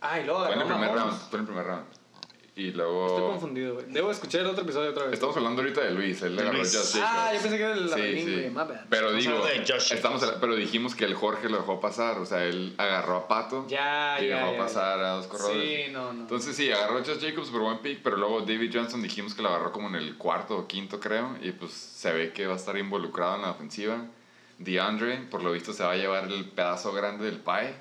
Ah, 0.00 0.20
y 0.20 0.24
luego 0.24 0.44
Fue 0.44 0.54
en 0.54 0.60
el 0.60 0.66
agarró 0.66 0.80
primer 0.80 0.96
round, 0.96 1.20
fue 1.30 1.38
en 1.38 1.40
el 1.40 1.46
primer 1.46 1.66
round. 1.66 1.86
Y 2.58 2.70
Estoy 2.70 2.72
luego 2.72 3.28
confundido, 3.28 3.74
güey. 3.74 3.86
Debo 3.88 4.10
escuchar 4.10 4.40
el 4.40 4.48
otro 4.48 4.64
episodio 4.64 4.90
otra 4.90 5.04
vez. 5.04 5.12
estamos 5.12 5.36
hablando 5.36 5.62
ahorita 5.62 5.80
de 5.80 5.92
Luis, 5.92 6.20
él 6.22 6.34
le 6.34 6.42
agarró 6.42 6.58
a 6.58 6.62
Luis. 6.62 6.76
Josh 6.76 7.00
Jacobs. 7.00 7.08
Ah, 7.08 7.32
yo 7.32 7.40
pensé 7.40 7.56
que 7.56 7.62
era 7.62 7.74
el 7.74 7.88
Sí, 7.88 7.90
Lavín, 7.90 8.26
sí. 8.26 8.34
My 8.48 8.54
bad. 8.54 8.80
Pero 8.90 9.12
digo, 9.12 9.46
estamos 9.46 10.34
pero 10.40 10.56
dijimos 10.56 10.96
que 10.96 11.04
el 11.04 11.14
Jorge 11.14 11.48
lo 11.48 11.58
dejó 11.58 11.78
pasar, 11.78 12.18
o 12.18 12.26
sea, 12.26 12.44
él 12.44 12.74
agarró 12.76 13.16
a 13.16 13.28
Pato 13.28 13.64
Ya, 13.68 14.18
y 14.20 14.26
ya, 14.26 14.38
dejó 14.40 14.52
ya, 14.52 14.58
pasar 14.58 14.98
a 14.98 15.10
dos 15.10 15.28
corredores. 15.28 15.86
Sí, 15.86 15.92
no, 15.92 16.12
no. 16.12 16.22
Entonces 16.22 16.56
sí, 16.56 16.72
agarró 16.72 16.98
a 16.98 17.04
Josh 17.04 17.20
Jacobs, 17.20 17.46
super 17.46 17.62
buen 17.62 17.78
pick, 17.78 18.00
pero 18.02 18.16
luego 18.16 18.40
David 18.40 18.72
Johnson 18.74 19.02
dijimos 19.02 19.34
que 19.34 19.42
lo 19.42 19.50
agarró 19.50 19.70
como 19.70 19.86
en 19.86 19.94
el 19.94 20.16
cuarto 20.16 20.58
o 20.58 20.66
quinto, 20.66 20.98
creo, 20.98 21.36
y 21.40 21.52
pues 21.52 21.70
se 21.70 22.12
ve 22.12 22.32
que 22.32 22.48
va 22.48 22.54
a 22.54 22.56
estar 22.56 22.76
involucrado 22.76 23.36
en 23.36 23.42
la 23.42 23.52
ofensiva. 23.52 24.04
DeAndre, 24.58 25.18
por 25.30 25.44
lo 25.44 25.52
visto, 25.52 25.72
se 25.72 25.84
va 25.84 25.92
a 25.92 25.96
llevar 25.96 26.24
el 26.24 26.44
pedazo 26.46 26.92
grande 26.92 27.24
del 27.24 27.38
pie. 27.38 27.76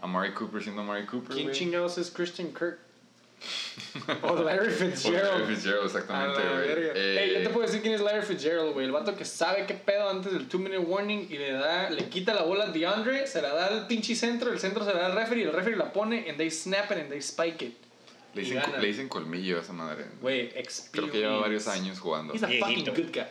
Amari 0.00 0.32
Cooper 0.32 0.62
siendo 0.62 0.80
Amari 0.80 1.04
Cooper. 1.04 1.36
¿Quién 1.36 1.50
chingados 1.52 1.98
es 1.98 2.10
Christian 2.10 2.48
Kirk? 2.54 2.87
O 4.22 4.34
Larry 4.42 4.68
O 4.68 4.70
Fitzgerald. 4.70 5.40
Larry 5.40 5.54
Fitzgerald, 5.54 5.86
exactamente, 5.86 6.40
güey. 6.40 6.90
Eh, 6.94 7.22
Ey, 7.22 7.34
yo 7.34 7.48
te 7.48 7.50
puedo 7.50 7.66
decir 7.66 7.82
quién 7.82 7.94
es 7.94 8.00
Larry 8.00 8.26
Fitzgerald, 8.26 8.72
güey. 8.72 8.86
El 8.86 8.92
vato 8.92 9.14
que 9.16 9.24
sabe 9.24 9.66
qué 9.66 9.74
pedo 9.74 10.08
antes 10.08 10.32
del 10.32 10.48
2 10.48 10.60
minute 10.60 10.78
warning 10.78 11.26
y 11.30 11.38
le 11.38 11.52
da, 11.52 11.90
le 11.90 12.08
quita 12.08 12.34
la 12.34 12.42
bola 12.42 12.64
a 12.64 12.70
DeAndre, 12.70 13.26
se 13.26 13.42
la 13.42 13.54
da 13.54 13.66
al 13.66 13.86
pinche 13.86 14.14
centro, 14.14 14.52
el 14.52 14.58
centro 14.58 14.84
se 14.84 14.92
la 14.92 15.00
da 15.00 15.06
al 15.06 15.14
referee, 15.14 15.44
el 15.44 15.52
referee 15.52 15.76
la 15.76 15.92
pone 15.92 16.28
and 16.28 16.38
they 16.38 16.50
snap 16.50 16.90
it 16.90 16.98
and 16.98 17.10
they 17.10 17.20
spike 17.20 17.64
it. 17.64 17.74
le, 18.34 18.42
dicen, 18.42 18.60
gana. 18.60 18.78
le 18.78 18.86
dicen 18.86 19.08
colmillo 19.08 19.58
a 19.58 19.62
esa 19.62 19.72
madre. 19.72 20.06
Güey, 20.20 20.46
experience. 20.54 20.90
Creo 20.92 21.10
que 21.10 21.18
lleva 21.18 21.38
varios 21.38 21.66
años 21.68 21.98
jugando. 21.98 22.34
He's 22.34 22.42
a 22.42 22.48
fucking 22.48 22.84
good 22.86 23.12
guy. 23.12 23.26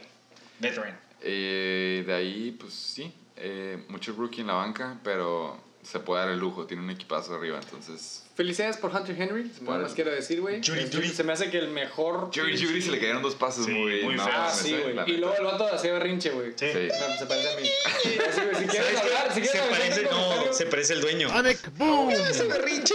Veteran. 0.60 1.00
Eh, 1.22 2.04
de 2.06 2.14
ahí, 2.14 2.56
pues 2.60 2.74
sí, 2.74 3.12
eh, 3.36 3.84
mucho 3.88 4.14
rookie 4.14 4.42
en 4.42 4.48
la 4.48 4.54
banca, 4.54 5.00
pero 5.04 5.58
se 5.90 6.00
puede 6.00 6.22
dar 6.22 6.30
el 6.32 6.40
lujo, 6.40 6.66
tiene 6.66 6.84
un 6.84 6.90
equipazo 6.90 7.36
arriba, 7.36 7.60
entonces... 7.62 8.24
Felicidades 8.36 8.78
por 8.78 8.94
Hunter 8.94 9.20
Henry, 9.20 9.52
nada 9.62 9.80
más 9.80 9.94
quiero 9.94 10.12
decir, 10.12 10.42
güey. 10.42 10.62
Judy, 10.64 10.82
Es- 10.82 10.96
Judy. 10.96 11.08
Se 11.10 11.24
me 11.24 11.34
hace 11.34 11.50
que 11.50 11.58
el 11.58 11.70
mejor. 11.70 12.30
Jury 12.32 12.56
Jury 12.56 12.84
se 12.84 12.92
le 12.92 13.00
cayeron 13.00 13.24
dos 13.24 13.34
pases 13.34 13.66
Sí, 13.66 13.72
muy, 13.72 14.04
muy 14.04 14.14
no. 14.16 14.24
Ah, 14.32 14.52
sí, 14.54 14.76
güey. 14.78 15.10
Y 15.10 15.18
luego 15.18 15.34
el 15.38 15.46
vato 15.46 15.66
hacía 15.74 15.94
berrinche, 15.94 16.30
güey. 16.30 16.52
Sí. 16.56 16.68
Sí. 16.72 16.88
No, 16.88 17.18
se 17.18 17.26
parece 17.26 17.52
a 17.52 17.60
mí. 17.60 17.68
Así, 18.30 18.42
güey, 18.42 18.56
si 18.58 18.66
quieres 18.68 18.96
hablar, 19.00 19.28
si 19.34 19.42
quieres 19.42 19.52
se 19.52 19.60
hablar, 19.60 19.80
parece, 19.80 20.04
no, 20.04 20.54
se 20.54 20.66
parece 20.68 20.94
el 20.94 21.02
dueño. 21.02 21.30
boom. 21.78 22.12
Ese 22.12 22.44
berrinche. 22.46 22.94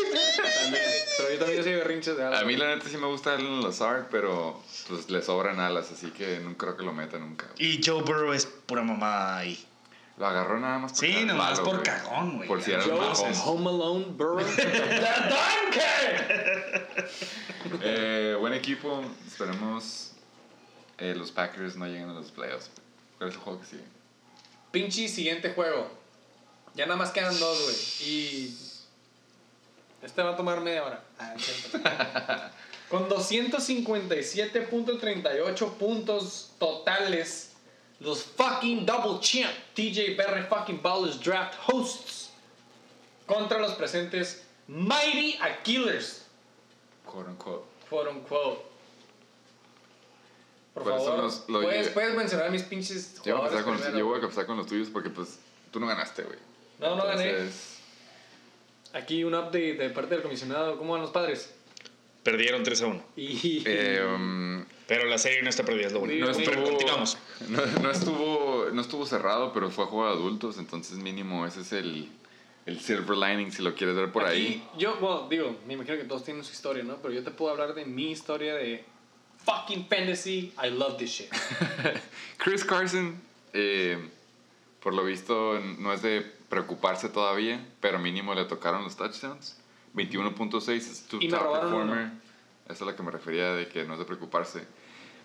también. 0.62 0.84
Pero 1.16 1.32
yo 1.32 1.38
también 1.40 1.60
hacía 1.60 1.76
berrinches 1.76 2.16
de 2.16 2.22
algo. 2.22 2.36
A 2.36 2.44
mí 2.44 2.56
la 2.56 2.76
neta 2.76 2.88
sí 2.88 2.96
me 2.96 3.06
gusta 3.08 3.34
el 3.34 3.62
Lazard, 3.62 4.06
pero 4.12 4.62
pues 4.88 5.10
le 5.10 5.22
sobran 5.22 5.58
alas, 5.58 5.90
así 5.90 6.12
que 6.12 6.38
no 6.38 6.56
creo 6.56 6.76
que 6.76 6.84
lo 6.84 6.92
meta 6.92 7.18
nunca. 7.18 7.46
Y 7.58 7.80
Joe 7.84 8.02
Burrow 8.02 8.32
es 8.32 8.46
pura 8.46 8.82
mamá 8.82 9.38
ahí. 9.38 9.58
Lo 10.18 10.26
agarró 10.26 10.60
nada 10.60 10.78
más 10.78 10.92
por 10.92 11.00
Sí, 11.00 11.24
nomás 11.24 11.52
palo, 11.60 11.64
por 11.64 11.74
güey. 11.76 11.86
cagón, 11.86 12.36
güey. 12.36 12.46
Por 12.48 12.62
si 12.62 12.72
era. 12.72 12.84
Home 12.84 13.70
Alone 13.70 14.04
Burrow. 14.10 14.40
¡Danke! 14.56 15.80
Eh, 17.82 18.36
buen 18.38 18.52
equipo, 18.52 19.02
esperemos 19.26 20.12
eh, 20.98 21.14
los 21.16 21.30
Packers 21.32 21.76
no 21.76 21.86
lleguen 21.86 22.10
a 22.10 22.12
los 22.12 22.30
playoffs. 22.30 22.70
¿Cuál 23.18 23.30
es 23.30 23.36
el 23.36 23.40
juego 23.40 23.60
que 23.60 23.66
sigue? 23.66 23.82
Pinche 24.70 25.08
siguiente 25.08 25.50
juego. 25.52 25.90
Ya 26.74 26.86
nada 26.86 26.96
más 26.96 27.10
quedan 27.10 27.38
dos, 27.38 27.62
güey. 27.62 27.76
Y. 28.08 28.56
Este 30.02 30.22
va 30.22 30.32
a 30.32 30.36
tomar 30.36 30.60
media 30.60 30.84
hora. 30.84 31.02
Ah, 31.18 31.34
es 31.36 31.44
cierto. 31.44 31.78
Con 32.88 33.08
257.38 33.08 35.72
puntos 35.74 36.50
totales, 36.58 37.51
los 38.02 38.22
fucking 38.24 38.84
double 38.84 39.20
champ 39.20 39.52
TJ 39.74 40.16
Berre 40.16 40.44
fucking 40.44 40.80
Ballers 40.82 41.20
Draft 41.20 41.54
hosts 41.68 42.30
contra 43.26 43.58
los 43.58 43.72
presentes 43.72 44.44
Mighty 44.68 45.38
Aquilers, 45.40 46.26
Quote 47.04 47.28
unquote. 47.30 47.64
quote 47.90 48.10
unquote. 48.10 48.62
Por 50.74 50.84
¿Cuáles 50.84 51.02
son 51.02 51.10
favor, 51.16 51.24
los- 51.24 51.48
lo- 51.48 51.60
¿puedes, 51.62 51.88
puedes 51.88 52.14
mencionar 52.16 52.50
mis 52.50 52.62
pinches 52.62 53.20
Yo 53.24 53.36
voy, 53.38 53.46
a 53.56 53.62
con 53.62 53.78
yo 53.96 54.06
voy 54.06 54.18
a 54.20 54.22
empezar 54.22 54.46
con 54.46 54.56
los 54.56 54.66
tuyos 54.66 54.88
porque 54.90 55.10
pues 55.10 55.38
tú 55.70 55.78
no 55.80 55.86
ganaste, 55.86 56.22
güey. 56.22 56.38
No, 56.80 56.96
no 56.96 57.04
gané. 57.04 57.28
Entonces, 57.30 57.68
Aquí 58.94 59.24
un 59.24 59.34
update 59.34 59.74
de 59.74 59.90
parte 59.90 60.14
del 60.14 60.22
comisionado. 60.22 60.76
¿Cómo 60.78 60.92
van 60.92 61.02
los 61.02 61.10
padres? 61.10 61.54
Perdieron 62.22 62.62
3 62.62 62.82
a 62.82 62.86
1. 62.86 63.04
Y... 63.16 63.62
eh, 63.66 64.02
um, 64.04 64.64
Pero 64.92 65.06
la 65.08 65.16
serie 65.16 65.40
no 65.40 65.48
está 65.48 65.64
perdida, 65.64 65.86
es 65.86 65.92
lo 65.94 66.00
bonito. 66.00 66.26
no 66.26 66.32
Pero 66.32 66.50
estuvo, 66.50 66.64
continuamos. 66.66 67.16
no, 67.48 67.64
no 67.80 67.90
estuvo, 67.90 68.66
no 68.74 68.82
estuvo 68.82 69.06
cerrado, 69.06 69.50
pero 69.54 69.70
fue 69.70 69.84
a 69.84 69.86
juego 69.86 70.06
de 70.06 70.12
adultos, 70.12 70.58
entonces 70.58 70.98
mínimo 70.98 71.46
ese 71.46 71.62
es 71.62 71.72
el, 71.72 72.10
el 72.66 72.78
silver 72.78 73.16
lining 73.16 73.50
si 73.50 73.62
lo 73.62 73.74
quieres 73.74 73.96
ver 73.96 74.12
por 74.12 74.26
ahí. 74.26 74.62
Aquí, 74.68 74.78
yo, 74.78 74.96
bueno, 74.96 75.28
digo, 75.30 75.56
me 75.66 75.72
imagino 75.72 75.96
que 75.96 76.04
todos 76.04 76.24
tienen 76.24 76.44
su 76.44 76.52
historia, 76.52 76.82
¿no? 76.82 76.96
Pero 76.96 77.14
yo 77.14 77.24
te 77.24 77.30
puedo 77.30 77.52
hablar 77.52 77.72
de 77.72 77.86
mi 77.86 78.10
historia 78.10 78.54
de 78.54 78.84
fucking 79.46 79.86
fantasy. 79.88 80.52
I 80.62 80.68
love 80.68 80.98
this 80.98 81.10
shit. 81.10 81.30
Chris 82.36 82.62
Carson, 82.62 83.18
eh, 83.54 83.96
por 84.82 84.92
lo 84.92 85.04
visto, 85.04 85.58
no 85.78 85.94
es 85.94 86.02
de 86.02 86.20
preocuparse 86.50 87.08
todavía, 87.08 87.66
pero 87.80 87.98
mínimo 87.98 88.34
le 88.34 88.44
tocaron 88.44 88.84
los 88.84 88.94
touchdowns. 88.94 89.56
21.6 89.94 90.70
es 90.70 91.06
tu 91.06 91.18
top 91.18 91.60
performer. 91.60 92.10
Eso 92.66 92.74
es 92.74 92.82
a 92.82 92.84
lo 92.84 92.94
que 92.94 93.02
me 93.02 93.10
refería 93.10 93.54
de 93.54 93.68
que 93.68 93.84
no 93.84 93.94
es 93.94 93.98
de 93.98 94.04
preocuparse. 94.04 94.66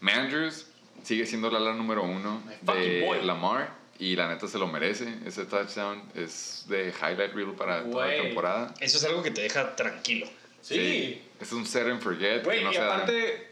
Mandrews 0.02 0.68
sigue 1.04 1.26
siendo 1.26 1.50
la 1.50 1.60
ala 1.60 1.74
número 1.74 2.04
uno 2.04 2.42
My 2.46 2.54
fucking 2.66 3.06
boy. 3.06 3.20
de 3.20 3.24
Lamar 3.26 3.70
y 4.00 4.16
la 4.16 4.28
neta 4.28 4.48
se 4.48 4.58
lo 4.58 4.68
merece. 4.68 5.16
Ese 5.26 5.46
touchdown 5.46 6.02
es 6.16 6.66
de 6.68 6.90
highlight 6.90 7.34
reel 7.34 7.54
para 7.54 7.84
toda 7.84 8.08
la 8.08 8.22
temporada. 8.24 8.74
Eso 8.80 8.98
es 8.98 9.04
algo 9.06 9.24
que 9.24 9.32
te 9.32 9.42
deja 9.42 9.76
tranquilo. 9.76 10.28
Sí. 10.62 11.22
Es 11.40 11.52
un 11.52 11.66
set 11.66 11.88
and 11.88 12.02
forget. 12.02 12.44
Que 12.44 12.62
no 12.62 12.72
y 12.72 12.74
se 12.76 12.80
da. 12.82 12.96
aparte, 12.96 13.48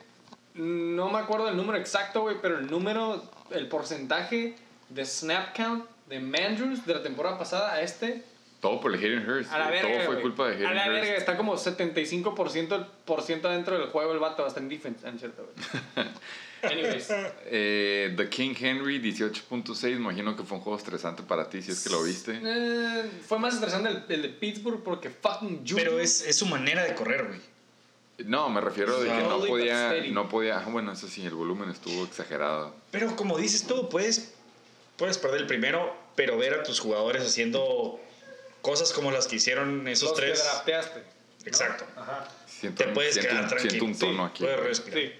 no 0.56 1.10
me 1.10 1.20
acuerdo 1.20 1.50
el 1.50 1.58
número 1.58 1.78
exacto, 1.78 2.22
güey, 2.22 2.38
pero 2.42 2.60
el 2.60 2.68
número, 2.68 3.24
el 3.52 3.68
porcentaje 3.68 4.56
de 4.90 5.06
snap 5.06 5.56
count 5.56 5.86
de 6.08 6.20
Mandrews 6.20 6.86
de 6.86 6.94
la 6.94 7.02
temporada 7.02 7.38
pasada 7.38 7.74
a 7.74 7.82
este, 7.82 8.24
Todo 8.66 8.82
por 8.82 8.94
el 8.96 9.00
Hayden 9.04 9.30
Hurst. 9.30 9.52
a 9.52 9.60
la 9.60 9.70
verga. 9.70 9.92
Todo 9.92 10.06
fue 10.06 10.22
culpa 10.22 10.48
de 10.48 10.54
A 10.54 10.58
Hayden 10.70 10.76
la 10.76 10.82
Hurst. 10.88 11.02
verga, 11.02 11.18
está 11.18 11.38
como 11.38 11.56
75% 11.56 12.88
por 13.06 13.22
ciento 13.22 13.50
dentro 13.50 13.78
del 13.78 13.90
juego 13.90 14.12
el 14.12 14.20
vato, 14.20 14.46
hasta 14.46 14.60
en 14.60 14.70
defense, 14.70 15.08
en 15.08 15.20
cierto, 15.20 15.48
güey. 15.96 16.08
Anyways, 16.64 17.08
Eh, 17.46 18.14
The 18.18 18.28
King 18.30 18.56
Henry 18.60 19.00
18.6, 19.00 19.96
imagino 19.96 20.36
que 20.36 20.44
fue 20.44 20.58
un 20.58 20.64
juego 20.64 20.78
estresante 20.80 21.22
para 21.22 21.48
ti 21.48 21.62
si 21.62 21.72
es 21.72 21.84
que 21.84 21.92
lo 21.92 22.02
viste. 22.04 22.40
eh, 22.44 23.04
fue 23.28 23.38
más 23.38 23.54
estresante 23.54 23.90
el, 23.90 24.04
el 24.10 24.22
de 24.24 24.30
Pittsburgh 24.30 24.82
porque 24.84 25.10
fucking 25.12 25.60
Juju. 25.60 25.76
Pero 25.76 26.00
es, 26.00 26.22
es 26.26 26.36
su 26.36 26.48
manera 26.48 26.84
de 26.84 26.96
correr, 26.96 27.28
güey. 27.28 27.40
No, 28.26 28.50
me 28.50 28.62
refiero 28.62 29.00
de 29.00 29.10
que 29.10 29.24
no 29.24 29.40
podía, 29.46 29.94
no 30.12 30.30
podía, 30.30 30.58
ah, 30.60 30.66
bueno, 30.70 30.92
eso 30.94 31.08
sí, 31.08 31.24
el 31.26 31.34
volumen 31.34 31.70
estuvo 31.70 32.04
exagerado. 32.06 32.74
Pero 32.90 33.16
como 33.16 33.38
dices 33.38 33.68
tú, 33.68 33.90
puedes, 33.90 34.34
puedes 34.98 35.18
perder 35.18 35.42
el 35.42 35.48
primero, 35.48 35.94
pero 36.16 36.38
ver 36.38 36.54
a 36.54 36.64
tus 36.64 36.80
jugadores 36.80 37.24
haciendo 37.28 38.00
cosas 38.66 38.92
como 38.94 39.12
las 39.12 39.28
que 39.28 39.36
hicieron 39.36 39.88
esos 39.88 40.10
los 40.10 40.18
tres. 40.18 40.40
que 40.40 40.48
drafteaste. 40.48 41.04
Exacto. 41.46 41.86
Ajá. 41.96 42.28
Siento, 42.48 42.84
Te 42.84 42.90
puedes 42.92 43.14
siento, 43.14 43.30
quedar 43.32 43.48
tranquilo. 43.48 43.70
siento 43.70 43.86
un 43.86 44.00
tono 44.00 44.24
Sí, 44.26 44.32
aquí. 44.32 44.44
Puedes 44.44 44.60
respirar. 44.60 45.00
Sí. 45.00 45.12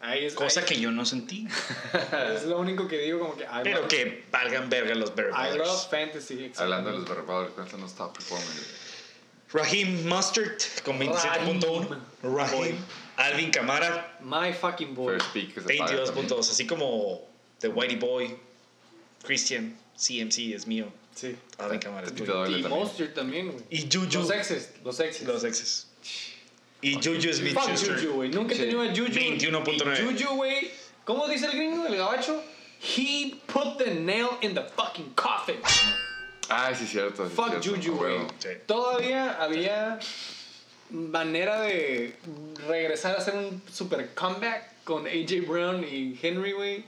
Ahí 0.00 0.24
es, 0.26 0.34
Cosa 0.34 0.60
ahí- 0.60 0.66
que 0.66 0.78
yo 0.80 0.92
no 0.92 1.04
sentí. 1.04 1.48
es 2.36 2.44
lo 2.44 2.58
único 2.60 2.86
que 2.86 2.98
digo 2.98 3.18
como 3.18 3.36
que 3.36 3.42
I 3.42 3.48
Pero 3.64 3.80
love- 3.80 3.88
que 3.88 4.24
valgan 4.30 4.70
verga 4.70 4.94
los 4.94 5.12
Bear 5.16 5.30
I 5.30 5.32
love 5.32 5.54
Brothers. 5.56 5.88
fantasy. 5.90 6.52
Hablando 6.56 6.92
de 6.92 6.98
los 6.98 7.24
¿cuáles 7.24 7.70
son 7.70 7.80
los 7.80 7.94
top 7.94 8.12
performers? 8.14 8.68
Raheem 9.52 10.06
Mustard 10.08 10.52
con 10.84 10.98
27.1. 11.00 11.88
Raheem. 12.22 12.36
Raheem. 12.36 12.76
Alvin 13.16 13.50
Camara, 13.50 14.18
My 14.20 14.52
fucking 14.52 14.94
boy. 14.94 15.14
First 15.14 15.32
pick 15.32 15.54
que 15.54 15.60
se 15.62 15.66
22 15.66 16.00
paga 16.10 16.12
puntos. 16.12 16.50
Así 16.50 16.66
como 16.66 17.26
The 17.60 17.68
Whitey 17.68 17.96
Boy, 17.96 18.36
Christian, 19.24 19.76
CMC 19.96 20.52
es 20.54 20.66
mío. 20.66 20.86
Sí. 21.16 21.34
Te 21.56 22.10
tuyo. 22.12 22.34
doble 22.34 22.58
Y 22.58 22.62
también. 22.62 22.68
Monster 22.82 23.14
también, 23.14 23.50
güey. 23.50 23.64
Y 23.70 23.88
Juju. 23.90 24.18
Los 24.20 24.30
exes, 24.30 24.72
los 24.84 25.00
exes. 25.00 25.26
Los 25.26 25.44
exes. 25.44 25.86
Y 26.82 26.94
Juju 26.94 27.32
Smith 27.32 27.54
Fuck 27.54 27.70
Schuster. 27.70 27.96
Juju, 27.98 28.12
güey. 28.16 28.28
Nunca 28.28 28.52
he 28.54 28.56
Sí. 28.56 28.62
tenido 28.64 28.82
a 28.82 28.88
Juju. 28.88 29.06
21.9. 29.12 29.98
Y 29.98 30.04
Juju, 30.22 30.34
güey. 30.36 30.70
¿Cómo 31.04 31.26
dice 31.26 31.46
el 31.46 31.52
gringo, 31.52 31.86
el 31.86 31.96
gabacho? 31.96 32.42
He 32.80 33.36
put 33.46 33.78
the 33.78 33.94
nail 33.94 34.28
in 34.42 34.54
the 34.54 34.62
fucking 34.76 35.14
coffin. 35.14 35.56
Ah, 36.50 36.72
sí, 36.74 36.86
cierto. 36.86 37.26
sí, 37.28 37.34
Fuck 37.34 37.62
cierto, 37.62 37.70
Juju, 37.80 37.96
güey. 37.96 38.18
Sí. 38.38 38.48
Todavía 38.66 39.42
había 39.42 39.98
manera 40.90 41.62
de 41.62 42.14
regresar 42.68 43.14
a 43.16 43.18
hacer 43.18 43.34
un 43.34 43.62
super 43.72 44.14
comeback 44.14 44.84
con 44.84 45.06
AJ 45.06 45.46
Brown 45.48 45.82
y 45.82 46.18
Henry, 46.22 46.52
güey. 46.52 46.84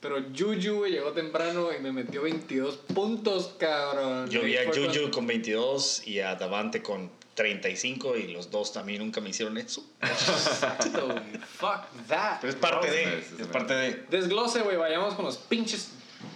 Pero 0.00 0.22
Juju, 0.36 0.78
güey, 0.78 0.92
llegó 0.92 1.12
temprano 1.12 1.70
y 1.76 1.82
me 1.82 1.90
metió 1.90 2.22
22 2.22 2.76
puntos, 2.94 3.54
cabrón. 3.58 4.30
Yo 4.30 4.42
vi 4.42 4.56
a 4.56 4.66
Juju 4.66 5.10
con 5.10 5.26
22 5.26 6.06
y 6.06 6.20
a 6.20 6.36
Davante 6.36 6.82
con 6.82 7.10
35 7.34 8.16
y 8.16 8.28
los 8.28 8.50
dos 8.50 8.72
también 8.72 9.00
nunca 9.00 9.20
me 9.20 9.30
hicieron 9.30 9.58
eso. 9.58 9.84
Exacto. 10.02 11.14
Fuck 11.56 12.06
that. 12.08 12.38
Pero 12.40 12.52
es 12.52 12.56
parte 12.56 12.90
de. 12.90 13.18
Es 13.18 13.46
parte 13.52 13.74
de. 13.74 14.04
Desglose, 14.08 14.60
güey, 14.62 14.76
vayamos 14.76 15.14
con 15.14 15.24
los 15.24 15.36
pinches, 15.36 15.90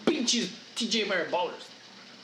pinches 0.05 0.51
TJ 0.75 1.09
Bear 1.09 1.31
Ballers. 1.31 1.67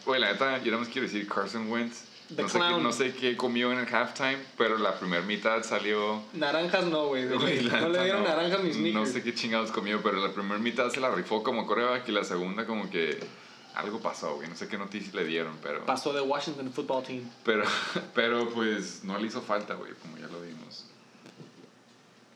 Güey, 0.04 0.20
la 0.20 0.32
neta, 0.32 0.58
yo 0.58 0.72
nada 0.72 0.78
más 0.82 0.88
quiero 0.88 1.06
decir 1.06 1.28
Carson 1.28 1.70
Wentz. 1.70 2.07
The 2.34 2.42
No 2.42 2.48
sé, 2.48 2.58
qué, 2.58 2.64
clown. 2.66 2.82
no 2.82 2.92
sé 2.92 3.14
qué 3.14 3.36
comió 3.38 3.72
en 3.72 3.78
el 3.78 3.86
halftime, 3.94 4.38
pero 4.58 4.76
la 4.76 4.98
primera 4.98 5.22
mitad 5.22 5.62
salió. 5.62 6.22
Naranjas 6.34 6.84
no, 6.86 7.06
güey. 7.06 7.24
No 7.24 7.38
le 7.38 7.58
dieron 7.58 8.22
no- 8.22 8.28
naranjas 8.28 8.62
No 8.62 8.72
sneakers. 8.72 9.12
sé 9.12 9.22
qué 9.22 9.34
chingados 9.34 9.70
comió, 9.72 10.02
pero 10.02 10.18
la 10.26 10.32
primera 10.32 10.58
mitad 10.58 10.90
se 10.90 11.00
la 11.00 11.10
rifó 11.10 11.42
como 11.42 11.66
coreback 11.66 12.06
y 12.08 12.12
la 12.12 12.24
segunda 12.24 12.66
como 12.66 12.90
que 12.90 13.18
algo 13.74 13.98
pasó, 14.00 14.34
güey. 14.36 14.48
No 14.48 14.56
sé 14.56 14.68
qué 14.68 14.76
noticias 14.76 15.14
le 15.14 15.24
dieron, 15.24 15.56
pero... 15.62 15.86
Pasó 15.86 16.12
de 16.12 16.20
Washington 16.20 16.70
Football 16.70 17.02
Team. 17.04 17.22
Pero, 17.44 17.64
pero 18.14 18.48
pues 18.50 19.04
no 19.04 19.18
le 19.18 19.26
hizo 19.28 19.40
falta, 19.40 19.74
güey, 19.74 19.92
como 20.02 20.18
ya 20.18 20.26
lo 20.26 20.40
vimos. 20.42 20.84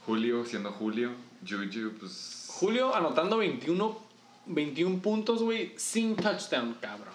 Julio, 0.06 0.44
siendo 0.44 0.73
Julio, 0.73 1.10
Juju, 1.48 1.93
pues... 1.98 2.47
Julio 2.48 2.94
anotando 2.94 3.36
21, 3.39 3.98
21 4.47 5.01
puntos, 5.01 5.43
güey, 5.43 5.74
sin 5.77 6.16
touchdown, 6.16 6.74
cabrón. 6.81 7.14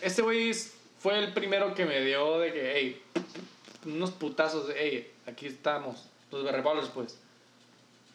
Este 0.00 0.22
güey 0.22 0.50
es- 0.50 0.74
fue 0.98 1.18
el 1.18 1.32
primero 1.32 1.74
que 1.74 1.84
me 1.84 2.00
dio 2.00 2.38
de 2.38 2.52
que, 2.52 2.72
hey, 2.74 3.02
unos 3.86 4.10
putazos, 4.10 4.68
de, 4.68 4.74
hey, 4.76 5.12
aquí 5.26 5.46
estamos, 5.46 6.08
los 6.30 6.44
berreballers, 6.44 6.88
pues. 6.88 7.18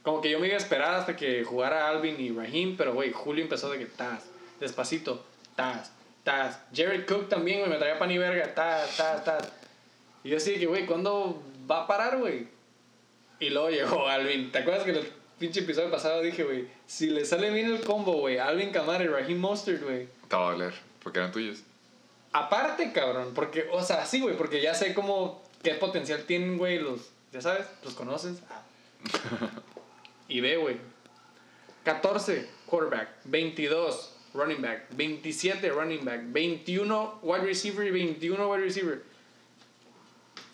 Como 0.01 0.19
que 0.19 0.29
yo 0.29 0.39
me 0.39 0.47
iba 0.47 0.55
a 0.55 0.59
esperar 0.59 0.95
hasta 0.95 1.15
que 1.15 1.43
jugara 1.45 1.87
Alvin 1.87 2.19
y 2.19 2.31
Raheem, 2.31 2.75
pero, 2.75 2.93
güey, 2.93 3.11
Julio 3.13 3.43
empezó 3.43 3.69
de 3.69 3.79
que, 3.79 3.85
tas, 3.85 4.25
despacito, 4.59 5.23
tas, 5.55 5.93
tas. 6.23 6.59
Jared 6.75 7.05
Cook 7.05 7.29
también, 7.29 7.59
güey, 7.59 7.71
me 7.71 7.77
traía 7.77 7.97
pan 7.97 8.11
y 8.11 8.17
verga, 8.17 8.53
tas, 8.53 8.97
tas, 8.97 9.23
tas. 9.23 9.51
Y 10.23 10.29
yo 10.29 10.37
así 10.37 10.51
de 10.51 10.59
que, 10.59 10.65
güey, 10.65 10.85
¿cuándo 10.85 11.41
va 11.69 11.83
a 11.83 11.87
parar, 11.87 12.17
güey? 12.17 12.47
Y 13.39 13.49
luego 13.49 13.69
llegó 13.69 14.07
Alvin. 14.07 14.51
¿Te 14.51 14.59
acuerdas 14.59 14.83
que 14.83 14.91
en 14.91 14.97
el 14.97 15.07
pinche 15.39 15.61
episodio 15.61 15.89
pasado 15.89 16.21
dije, 16.21 16.43
güey, 16.43 16.67
si 16.85 17.09
le 17.09 17.25
sale 17.25 17.49
bien 17.51 17.67
el 17.67 17.81
combo, 17.81 18.13
güey, 18.13 18.37
Alvin 18.37 18.71
Kamara 18.71 19.03
y 19.03 19.07
Raheem 19.07 19.39
Mostert, 19.39 19.83
güey. 19.83 20.07
Te 20.27 20.35
va 20.35 20.49
a 20.49 20.51
doler, 20.51 20.73
porque 21.01 21.19
eran 21.19 21.31
tuyos. 21.31 21.63
Aparte, 22.33 22.91
cabrón, 22.91 23.31
porque, 23.35 23.69
o 23.71 23.83
sea, 23.83 24.05
sí, 24.05 24.19
güey, 24.19 24.35
porque 24.35 24.61
ya 24.61 24.73
sé 24.73 24.93
cómo, 24.93 25.43
qué 25.61 25.75
potencial 25.75 26.23
tienen, 26.23 26.57
güey, 26.57 26.79
los, 26.79 27.11
ya 27.31 27.41
sabes, 27.41 27.67
los 27.83 27.93
conoces. 27.93 28.41
Y 30.27 30.41
ve, 30.41 30.57
güey. 30.57 30.77
14, 31.83 32.49
quarterback. 32.65 33.09
22, 33.25 34.15
running 34.33 34.61
back. 34.61 34.87
27, 34.95 35.69
running 35.69 36.03
back. 36.03 36.21
21, 36.25 37.19
wide 37.21 37.43
receiver 37.43 37.85
y 37.85 37.91
21, 37.91 38.49
wide 38.49 38.63
receiver. 38.63 39.03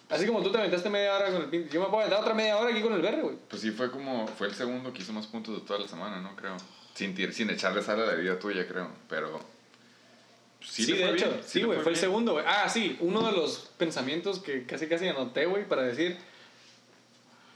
Así 0.09 0.25
como 0.25 0.41
tú 0.41 0.51
te 0.51 0.57
aventaste 0.57 0.89
media 0.89 1.15
hora 1.15 1.31
con 1.31 1.43
el 1.43 1.49
pinche. 1.49 1.69
Yo 1.69 1.81
me 1.81 1.87
puedo 1.87 1.99
aventar 1.99 2.19
otra 2.19 2.33
media 2.33 2.57
hora 2.57 2.71
aquí 2.71 2.81
con 2.81 2.93
el 2.93 3.01
verde, 3.01 3.21
güey. 3.21 3.35
Pues 3.47 3.61
sí, 3.61 3.71
fue 3.71 3.91
como... 3.91 4.27
Fue 4.27 4.47
el 4.47 4.55
segundo 4.55 4.91
que 4.91 5.03
hizo 5.03 5.13
más 5.13 5.27
puntos 5.27 5.55
de 5.55 5.61
toda 5.65 5.79
la 5.79 5.87
semana, 5.87 6.19
¿no? 6.19 6.35
Creo. 6.35 6.57
Sin, 6.95 7.15
sin 7.31 7.49
echarle 7.51 7.83
sal 7.83 8.01
a 8.01 8.05
la 8.07 8.15
vida 8.15 8.37
tuya, 8.39 8.67
creo. 8.67 8.89
Pero... 9.07 9.39
Sí, 10.61 10.91
de 10.91 10.97
fue 10.97 11.15
hecho, 11.15 11.29
bien, 11.29 11.41
sí, 11.45 11.63
güey, 11.63 11.79
fue 11.79 11.91
el 11.93 11.97
segundo, 11.97 12.33
güey. 12.33 12.45
Ah, 12.47 12.67
sí, 12.67 12.97
uno 12.99 13.25
de 13.25 13.31
los 13.31 13.69
pensamientos 13.77 14.39
que 14.39 14.65
casi 14.65 14.87
casi 14.87 15.07
anoté, 15.07 15.45
güey, 15.45 15.67
para 15.67 15.83
decir. 15.83 16.17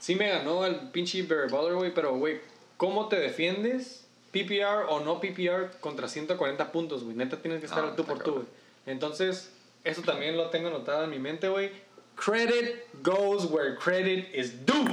Sí 0.00 0.14
me 0.16 0.28
ganó 0.28 0.66
el 0.66 0.90
pinche 0.90 1.22
Barry 1.22 1.50
Baller, 1.50 1.74
güey, 1.74 1.94
pero, 1.94 2.14
güey, 2.16 2.40
¿cómo 2.76 3.08
te 3.08 3.16
defiendes? 3.16 4.06
PPR 4.32 4.86
o 4.88 5.00
no 5.00 5.20
PPR 5.20 5.78
contra 5.80 6.08
140 6.08 6.72
puntos, 6.72 7.04
güey. 7.04 7.16
Neta 7.16 7.40
tienes 7.40 7.60
que 7.60 7.66
estar 7.66 7.84
Ah, 7.84 7.94
tú 7.96 8.04
por 8.04 8.22
tú, 8.22 8.32
güey. 8.32 8.46
Entonces, 8.86 9.50
Eso 9.84 10.00
también 10.00 10.36
lo 10.38 10.48
tengo 10.48 10.68
anotado 10.68 11.04
en 11.04 11.10
mi 11.10 11.18
mente, 11.18 11.46
güey. 11.46 11.70
Credit 12.16 12.86
goes 13.02 13.44
where 13.44 13.76
credit 13.76 14.34
is 14.34 14.64
due. 14.64 14.88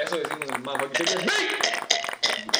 Eso 0.00 0.16
decimos 0.16 0.48
en 0.54 0.62
Motherfucking. 0.62 1.77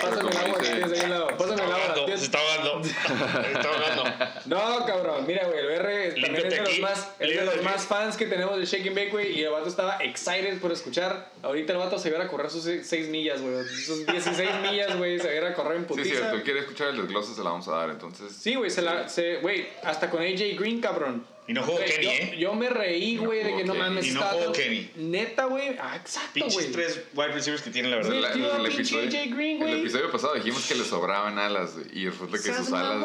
Pásame 0.01 0.31
el 0.31 0.37
agua 0.37 0.59
que 0.59 0.66
tienes 0.66 0.93
ahí 0.93 1.01
al 1.01 1.11
lado. 1.11 1.27
Pásame 1.37 1.55
el 1.65 1.73
agua. 1.73 1.95
se 2.16 2.25
está 2.25 2.39
ahogando. 2.39 2.85
se 2.85 3.53
está 3.53 3.69
ahogando. 3.69 4.05
No, 4.47 4.87
cabrón, 4.87 5.27
mira, 5.27 5.47
güey, 5.47 5.59
el 5.59 5.66
BR 5.66 6.20
también 6.23 6.37
es 6.47 6.51
de 6.55 6.61
los 6.61 6.79
más, 6.81 7.11
es 7.19 7.37
de 7.37 7.45
los 7.45 7.62
más 7.62 7.87
fans 7.87 8.16
que 8.16 8.27
tenemos 8.27 8.59
de 8.59 8.65
Shake 8.65 8.87
and 8.89 8.97
Bake, 8.97 9.11
güey, 9.11 9.39
y 9.39 9.43
el 9.45 9.51
vato 9.51 9.69
estaba 9.69 9.99
excited 10.03 10.59
por 10.61 10.73
escuchar. 10.73 11.31
Ahorita 11.43 11.73
el 11.73 11.79
vato 11.79 11.99
se 11.99 12.09
iba 12.09 12.23
a 12.23 12.29
correr 12.29 12.51
sus 12.51 12.65
6 12.65 13.09
millas, 13.09 13.41
güey, 13.41 13.65
sus 13.65 14.07
16 14.07 14.49
millas, 14.62 14.97
güey, 14.97 15.19
se 15.19 15.37
iba 15.37 15.49
a 15.49 15.55
correr 15.55 15.77
en 15.79 15.83
Sí, 15.83 15.89
putiza. 15.89 16.16
cierto. 16.16 16.43
Quiere 16.43 16.61
escuchar 16.61 16.89
el 16.89 16.97
desglose, 16.97 17.35
se 17.35 17.43
la 17.43 17.51
vamos 17.51 17.69
a 17.69 17.73
dar. 17.77 17.91
Entonces, 17.91 18.33
Sí, 18.35 18.55
güey, 18.55 18.70
se 18.70 18.83
la, 18.83 19.09
se, 19.09 19.37
güey, 19.37 19.69
hasta 19.83 20.09
con 20.11 20.23
AJ 20.23 20.57
Green, 20.59 20.81
cabrón. 20.81 21.27
Y 21.49 21.55
no 21.55 21.62
jugó 21.62 21.79
Kenny, 21.79 22.05
yo, 22.05 22.11
¿eh? 22.11 22.37
Yo 22.39 22.55
me 22.55 22.69
reí, 22.69 23.16
No 23.16 23.25
güey, 23.25 23.39
de 23.39 23.45
jugó 23.45 23.57
que 23.59 23.65
no 23.65 23.75
mames. 23.75 24.07
Y 24.07 24.11
no 24.11 24.20
estaba 24.20 24.41
jugó 24.41 24.53
Kenny. 24.53 24.91
Neta, 24.97 25.47
güey. 25.47 25.79
Ah, 25.81 25.97
exacto, 25.97 26.31
Pinches 26.35 26.55
güey. 26.55 26.73
tres 26.73 27.03
wide 27.15 27.33
receivers 27.33 27.62
que 27.62 27.70
tienen, 27.70 27.91
la 27.91 27.97
verdad. 27.97 28.15
La- 28.20 28.33
tío, 28.33 28.55
el, 28.55 28.66
episodio, 28.66 29.09
Green, 29.35 29.62
el 29.62 29.81
episodio 29.81 30.12
pasado 30.12 30.35
dijimos 30.35 30.69
que 30.69 30.75
le 30.75 30.85
sobraban 30.85 31.39
alas 31.39 31.77
y 31.91 32.07
resulta 32.07 32.37
que 32.37 32.53
sus 32.53 32.70
alas 32.73 33.03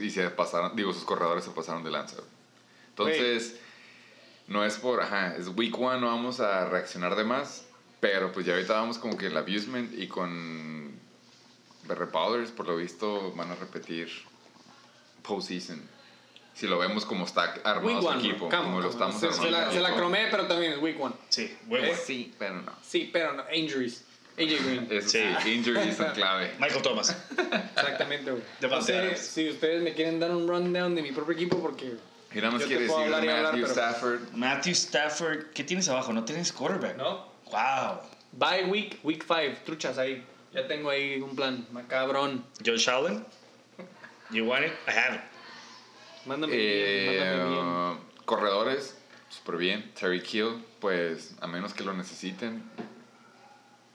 y 0.00 0.10
se 0.10 0.28
pasaron, 0.30 0.74
digo, 0.74 0.92
sus 0.92 1.04
corredores 1.04 1.44
se 1.44 1.52
pasaron 1.52 1.84
de 1.84 1.92
lanza. 1.92 2.16
Entonces, 2.88 3.60
no 4.48 4.64
es 4.64 4.74
por, 4.74 5.00
ajá, 5.00 5.36
es 5.36 5.46
week 5.48 5.78
one, 5.78 6.00
no 6.00 6.08
vamos 6.08 6.40
a 6.40 6.68
reaccionar 6.68 7.14
de 7.14 7.22
más, 7.22 7.64
pero 8.00 8.32
pues 8.32 8.44
ya 8.44 8.54
ahorita 8.54 8.74
vamos 8.74 8.98
como 8.98 9.16
que 9.16 9.26
el 9.28 9.36
abusement 9.36 9.96
y 9.96 10.08
con 10.08 10.92
Berre 11.84 12.08
Powders, 12.08 12.50
por 12.50 12.66
lo 12.66 12.76
visto, 12.76 13.32
van 13.36 13.52
a 13.52 13.54
repetir 13.54 14.08
postseason. 15.22 15.93
Si 16.54 16.66
lo 16.68 16.78
vemos 16.78 17.04
como 17.04 17.24
está 17.24 17.54
armado 17.64 17.86
Week 17.86 18.00
su 18.00 18.06
one, 18.06 18.18
equipo, 18.20 18.48
come, 18.48 18.62
como 18.62 18.80
lo 18.80 18.90
come. 18.90 18.92
estamos 18.92 19.20
se, 19.20 19.26
armando. 19.26 19.44
se 19.44 19.50
la, 19.50 19.70
se 19.72 19.80
la 19.80 19.94
cromé, 19.94 20.28
pero 20.30 20.46
también 20.46 20.72
es 20.72 20.78
week 20.78 21.00
one. 21.00 21.14
Sí, 21.28 21.52
huevo. 21.66 21.86
¿Eh? 21.86 21.96
Sí, 22.06 22.32
pero 22.38 22.62
no. 22.62 22.72
Sí, 22.82 23.10
pero 23.12 23.32
no, 23.32 23.44
injuries. 23.52 24.04
AJ 24.36 24.64
Green. 24.64 24.88
Eso 24.90 25.08
Sí. 25.08 25.22
sí, 25.42 25.52
injuries 25.54 25.96
son 25.96 26.12
clave. 26.12 26.52
Michael 26.60 26.82
Thomas. 26.82 27.16
Exactamente, 27.76 28.30
güey. 28.30 28.42
Adams. 28.62 29.18
si 29.18 29.50
ustedes 29.50 29.82
me 29.82 29.94
quieren 29.94 30.18
dar 30.20 30.30
un 30.30 30.46
rundown 30.48 30.94
de 30.94 31.02
mi 31.02 31.12
propio 31.12 31.34
equipo 31.34 31.60
porque... 31.60 31.94
Y 32.32 32.38
nada 32.38 32.50
más 32.52 32.62
Yo 32.62 32.66
quiere 32.68 32.82
decir 32.82 32.96
hablar 32.98 33.20
hablar, 33.20 33.42
Matthew 33.44 33.60
pero- 33.60 33.72
Stafford. 33.72 34.20
Matthew 34.32 34.72
Stafford. 34.72 35.38
¿Qué 35.54 35.62
tienes 35.64 35.88
abajo? 35.88 36.12
No 36.12 36.24
tienes 36.24 36.52
quarterback. 36.52 36.96
¿No? 36.96 37.26
Wow. 37.50 38.00
Bye 38.32 38.64
week, 38.66 38.98
week 39.04 39.24
5, 39.26 39.60
truchas 39.64 39.98
ahí. 39.98 40.24
Ya 40.52 40.66
tengo 40.66 40.90
ahí 40.90 41.20
un 41.20 41.36
plan 41.36 41.64
macabrón. 41.72 42.44
Josh 42.64 42.88
Allen. 42.88 43.24
You 44.30 44.44
want 44.46 44.64
it? 44.66 44.72
I 44.88 44.92
have 44.92 45.14
it. 45.16 45.20
Mándame 46.26 46.52
Eh, 46.56 47.10
bien, 47.10 47.38
mándame 47.38 47.50
bien. 47.92 47.98
corredores, 48.24 48.96
súper 49.28 49.56
bien. 49.56 49.92
Terry 49.98 50.22
Kill, 50.22 50.64
pues 50.80 51.36
a 51.40 51.46
menos 51.46 51.74
que 51.74 51.84
lo 51.84 51.92
necesiten. 51.94 52.62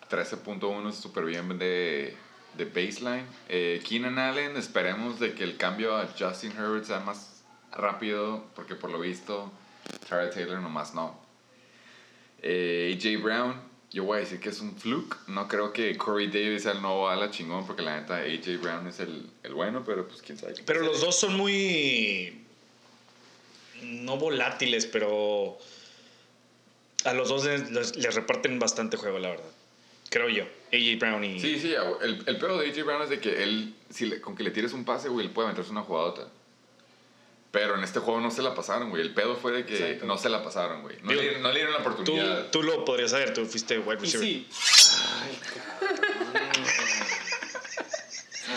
13.1 0.10 0.90
es 0.90 0.96
súper 0.96 1.26
bien 1.26 1.58
de, 1.60 2.16
de 2.58 2.66
baseline. 2.66 3.26
Eh, 3.48 3.82
Keenan 3.88 4.18
Allen, 4.18 4.58
esperemos 4.58 5.20
de 5.20 5.34
que 5.34 5.44
el 5.44 5.58
cambio 5.58 5.96
a 5.96 6.08
Justin 6.18 6.52
Herbert 6.52 6.86
sea 6.86 7.00
más 7.00 7.44
rápido, 7.72 8.46
porque 8.56 8.76
por 8.76 8.90
lo 8.90 9.00
visto, 9.00 9.52
Tyrod 10.08 10.32
Taylor 10.32 10.60
nomás 10.60 10.96
no. 10.96 11.20
Eh, 12.42 12.98
AJ 12.98 13.22
Brown, 13.22 13.62
yo 13.92 14.04
voy 14.04 14.18
a 14.18 14.20
decir 14.22 14.40
que 14.40 14.50
es 14.50 14.60
un 14.60 14.76
fluke. 14.76 15.18
No 15.28 15.48
creo 15.48 15.74
que 15.74 15.98
Corey 15.98 16.28
Davis 16.28 16.64
sea 16.64 16.74
el 16.74 16.82
nuevo 16.82 17.10
ala 17.10 17.32
chingón, 17.32 17.66
porque 17.66 17.82
la 17.82 18.00
neta 18.00 18.18
AJ 18.18 18.62
Brown 18.62 18.88
es 18.88 19.00
el, 19.00 19.30
el 19.44 19.54
bueno, 19.54 19.84
pero 19.86 20.08
pues 20.08 20.22
quién 20.22 20.38
sabe. 20.38 20.54
Pero 20.66 20.82
los 20.82 21.02
dos 21.02 21.20
son 21.20 21.36
muy. 21.36 22.42
No 23.84 24.18
volátiles, 24.18 24.86
pero. 24.86 25.58
A 27.06 27.14
los 27.14 27.30
dos 27.30 27.46
les, 27.46 27.72
les- 27.72 27.96
les 27.96 28.14
reparten 28.16 28.60
bastante 28.60 28.98
juego, 28.98 29.20
la 29.20 29.30
verdad. 29.30 29.50
Creo 30.10 30.28
yo. 30.30 30.44
AJ 30.74 31.00
Brown 31.00 31.24
y. 31.24 31.40
Sí, 31.40 31.60
sí, 31.60 31.74
el, 32.02 32.24
el 32.26 32.38
pedo 32.38 32.60
de 32.60 32.70
AJ 32.70 32.84
Brown 32.84 33.02
es 33.04 33.10
de 33.10 33.20
que 33.20 33.42
él, 33.44 33.74
si 33.90 34.06
le- 34.06 34.20
con 34.22 34.36
que 34.36 34.44
le 34.44 34.52
tires 34.52 34.74
un 34.74 34.84
pase, 34.86 35.08
güey, 35.10 35.26
él 35.26 35.32
puede 35.32 35.48
meterse 35.48 35.72
una 35.72 35.82
jugadota. 35.84 36.28
Pero 37.52 37.76
en 37.76 37.84
este 37.84 38.00
juego 38.00 38.20
no 38.22 38.30
se 38.30 38.44
la 38.44 38.54
pasaron, 38.54 38.92
güey. 38.92 39.02
El 39.02 39.14
pedo 39.14 39.36
fue 39.36 39.52
de 39.52 39.66
que 39.66 39.76
Exacto. 39.76 40.06
no 40.06 40.18
se 40.20 40.30
la 40.30 40.44
pasaron, 40.44 40.84
güey. 40.84 40.98
No, 41.02 41.10
Digo, 41.10 41.22
le, 41.24 41.40
no 41.40 41.50
le 41.50 41.56
dieron 41.56 41.74
la 41.74 41.80
Tú, 41.84 41.90
oportunidad. 41.90 42.52
tú 42.52 42.62
lo 42.62 42.86
podrías 42.86 43.10
saber, 43.12 43.34
tú 43.34 43.44
fuiste 43.46 43.80
wide 43.80 43.98
Y 43.98 44.02
receiver. 44.02 44.28
sí. 44.28 44.48
Ay. 45.24 45.40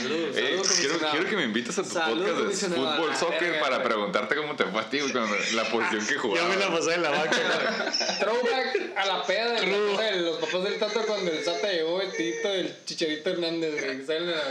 Saludos, 0.02 0.36
Eh, 0.36 0.42
saludos, 0.48 0.72
quiero, 0.80 0.98
quiero 1.10 1.26
que 1.28 1.36
me 1.36 1.44
invites 1.44 1.78
a 1.78 1.82
tu 1.82 1.88
Salud, 1.90 2.24
podcast 2.26 2.62
de 2.62 2.68
fútbol, 2.76 3.10
Ah, 3.12 3.16
soccer, 3.16 3.40
verga, 3.40 3.60
para 3.60 3.82
preguntarte 3.82 4.34
cómo 4.36 4.56
te 4.56 4.64
fue 4.64 4.80
a 4.80 4.90
ti, 4.90 4.98
cuando 5.00 5.36
la 5.54 5.64
posición 5.70 6.06
que 6.06 6.14
Yo 6.14 6.20
jugabas. 6.20 6.48
me 6.50 6.56
la 6.64 6.70
pasé 6.70 6.94
en 6.94 7.02
la 7.02 7.10
banca. 7.10 7.92
Throwback 8.20 8.92
a 8.96 9.06
la 9.06 9.22
peda 9.26 9.52
de 9.60 9.66
los, 9.66 9.98
de 9.98 10.20
los 10.20 10.36
papás 10.38 10.64
del 10.64 10.78
Tato 10.78 11.02
cuando 11.06 11.30
el 11.30 11.44
Sata 11.44 11.70
llegó 11.72 11.98
vestidito 11.98 12.48
del 12.48 12.74
Chicharito 12.84 13.30
Hernández, 13.30 13.74
que 13.82 14.04
Salen 14.06 14.28
a 14.28 14.32
la 14.32 14.44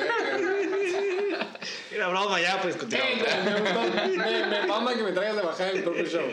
verga, 1.91 2.07
broma, 2.07 2.41
ya, 2.41 2.61
pues 2.61 2.76
continuamos. 2.76 3.18
me, 3.45 4.18
me, 4.18 4.45
me 4.48 4.65
mama 4.68 4.95
que 4.95 5.03
me 5.03 5.11
traigas 5.11 5.36
de 5.36 5.41
bajar 5.41 5.76
el 5.76 5.84
propio 5.84 6.06
show. 6.06 6.23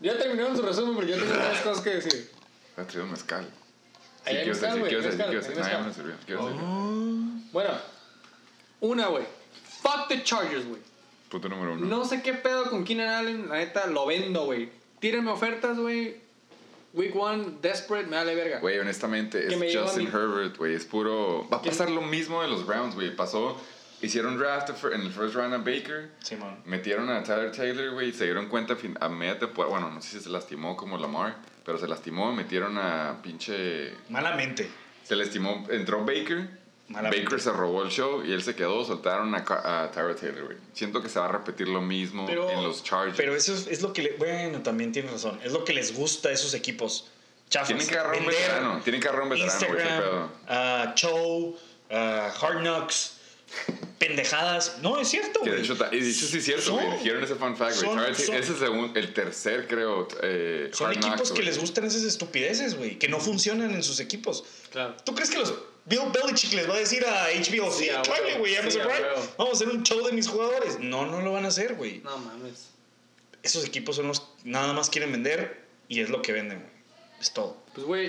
Ya 0.00 0.16
terminaron 0.18 0.56
su 0.56 0.62
resumen 0.62 0.94
porque 0.94 1.10
yo 1.12 1.18
tengo 1.18 1.34
más 1.34 1.60
cosas 1.60 1.82
que 1.84 1.90
decir. 1.90 2.30
Voy 2.76 2.84
a 2.84 2.88
traer 2.88 3.04
un 3.04 3.10
mezcal. 3.12 3.46
Sí, 4.24 4.30
Ahí 4.36 4.46
mezcal, 4.48 4.80
decir, 4.80 4.98
güey, 5.00 5.34
decir. 5.34 6.62
Bueno, 7.52 7.70
una, 8.80 9.06
güey. 9.08 9.24
Fuck 9.82 10.08
the 10.08 10.22
Chargers, 10.22 10.66
güey. 10.66 10.80
Punto 11.28 11.48
número 11.48 11.72
uno. 11.74 11.86
No 11.86 12.04
sé 12.04 12.22
qué 12.22 12.34
pedo 12.34 12.68
con 12.70 12.84
Keenan 12.84 13.08
Allen, 13.08 13.48
la 13.48 13.56
neta, 13.56 13.86
lo 13.86 14.06
vendo, 14.06 14.44
güey. 14.44 14.68
Tírenme 15.00 15.30
ofertas, 15.30 15.78
güey. 15.78 16.20
Week 16.94 17.14
one, 17.16 17.54
desperate, 17.62 18.06
me 18.06 18.16
vale 18.16 18.34
verga. 18.34 18.58
Güey, 18.60 18.78
honestamente, 18.78 19.46
es 19.46 19.54
Justin. 19.76 20.08
Herbert, 20.08 20.56
güey. 20.58 20.74
Es 20.74 20.84
puro. 20.84 21.48
Va 21.50 21.56
a 21.56 21.62
pasar 21.62 21.90
lo 21.90 22.02
mismo 22.02 22.42
de 22.42 22.48
los 22.48 22.66
Browns, 22.66 22.94
güey. 22.94 23.14
Pasó. 23.16 23.58
Hicieron 24.02 24.36
draft 24.36 24.68
en 24.92 25.00
el 25.00 25.12
first 25.12 25.34
round 25.34 25.54
a 25.54 25.58
Baker. 25.58 26.10
Simón. 26.22 26.58
Metieron 26.64 27.08
a 27.08 27.22
Tyler 27.22 27.52
Taylor, 27.52 27.92
güey. 27.92 28.12
Se 28.12 28.24
dieron 28.24 28.48
cuenta 28.48 28.74
fin- 28.76 28.98
a 29.00 29.08
media 29.08 29.38
temporada. 29.38 29.70
Bueno, 29.78 29.90
no 29.94 30.02
sé 30.02 30.18
si 30.18 30.20
se 30.24 30.28
lastimó 30.28 30.76
como 30.76 30.98
Lamar. 30.98 31.36
Pero 31.64 31.78
se 31.78 31.86
lastimó. 31.88 32.32
Metieron 32.32 32.76
a 32.78 33.20
pinche. 33.22 33.94
Malamente. 34.08 34.68
Se 35.04 35.16
lastimó. 35.16 35.66
Entró 35.70 36.04
Baker. 36.04 36.60
Malamente. 36.88 37.24
Baker 37.24 37.40
se 37.40 37.52
robó 37.52 37.82
el 37.82 37.90
show 37.90 38.22
y 38.24 38.32
él 38.32 38.42
se 38.42 38.54
quedó. 38.54 38.84
Soltaron 38.84 39.34
a, 39.34 39.38
a 39.38 39.90
Tyler 39.90 40.14
Taylor, 40.16 40.44
güey. 40.44 40.56
Siento 40.72 41.02
que 41.02 41.08
se 41.08 41.18
va 41.18 41.26
a 41.26 41.32
repetir 41.32 41.68
lo 41.68 41.80
mismo 41.80 42.26
Pero, 42.26 42.50
en 42.50 42.62
los 42.62 42.82
Chargers. 42.82 43.16
pero 43.16 43.34
eso 43.34 43.54
es, 43.54 43.66
es 43.66 43.80
lo 43.82 43.92
que 43.92 44.02
le, 44.02 44.12
bueno, 44.18 44.62
también 44.62 44.92
tienes 44.92 45.12
razón. 45.12 45.38
Es 45.42 45.52
lo 45.52 45.64
que 45.64 45.72
les 45.72 45.96
gusta 45.96 46.28
a 46.28 46.32
esos 46.32 46.52
equipos. 46.54 47.08
Chafas. 47.48 47.68
Tienen 47.68 47.86
que 47.86 47.94
agarrar 47.94 48.18
un 48.18 48.26
veterano. 48.26 48.80
Tienen 48.82 49.00
que 49.00 49.08
agarrar 49.08 49.24
un 49.24 49.30
veterano, 49.30 49.52
Instagram, 49.52 50.28
ah, 50.48 50.92
Show, 50.96 51.56
ah, 51.90 52.32
Hard 52.40 52.60
Knocks, 52.60 53.18
pendejadas. 53.98 54.78
No, 54.82 54.98
es 54.98 55.08
cierto, 55.08 55.40
Que 55.42 55.50
de 55.50 55.56
güey. 55.58 55.70
hecho, 55.70 55.86
y 55.92 56.00
de 56.00 56.10
hecho 56.10 56.26
sí 56.26 56.38
es 56.38 56.44
cierto, 56.44 56.72
güey. 56.72 56.98
Dijeron 56.98 57.22
ese 57.22 57.36
fun 57.36 57.56
fact, 57.56 57.82
güey. 57.82 58.10
Ese 58.10 58.36
es 58.38 58.48
el, 58.94 59.14
tercer, 59.14 59.68
creo. 59.68 60.08
Eh, 60.22 60.70
Son 60.72 60.90
equipos 60.90 61.10
Knocks, 61.10 61.28
que 61.30 61.34
güey. 61.36 61.46
les 61.46 61.58
gustan 61.58 61.84
esas 61.84 62.02
estupideces, 62.02 62.76
güey. 62.76 62.98
Que 62.98 63.08
no 63.08 63.20
funcionan 63.20 63.72
en 63.74 63.82
sus 63.82 64.00
equipos. 64.00 64.44
Claro. 64.70 64.96
¿Tú 65.04 65.14
crees 65.14 65.30
que 65.30 65.38
los 65.38 65.54
Bill 65.84 66.00
Belichick 66.12 66.52
les 66.52 66.68
va 66.68 66.74
a 66.74 66.78
decir 66.78 67.04
a 67.04 67.26
HBO, 67.28 67.70
sí, 67.72 67.88
tráele, 68.02 68.38
güey, 68.38 68.56
Amazon 68.56 68.82
Prime, 68.82 69.06
vamos 69.36 69.54
a 69.54 69.56
hacer 69.56 69.68
un 69.68 69.82
show 69.82 70.04
de 70.06 70.12
mis 70.12 70.28
jugadores? 70.28 70.78
No, 70.78 71.06
no 71.06 71.20
lo 71.20 71.32
van 71.32 71.44
a 71.44 71.48
hacer, 71.48 71.74
güey. 71.74 72.00
No 72.00 72.18
mames. 72.18 72.68
Esos 73.42 73.64
equipos 73.64 73.96
son 73.96 74.06
los 74.08 74.28
nada 74.44 74.72
más 74.72 74.90
quieren 74.90 75.10
vender 75.10 75.64
y 75.88 76.00
es 76.00 76.08
lo 76.10 76.22
que 76.22 76.32
venden, 76.32 76.60
güey. 76.60 76.72
Es 77.20 77.32
todo. 77.32 77.56
Pues, 77.74 77.86
güey. 77.86 78.08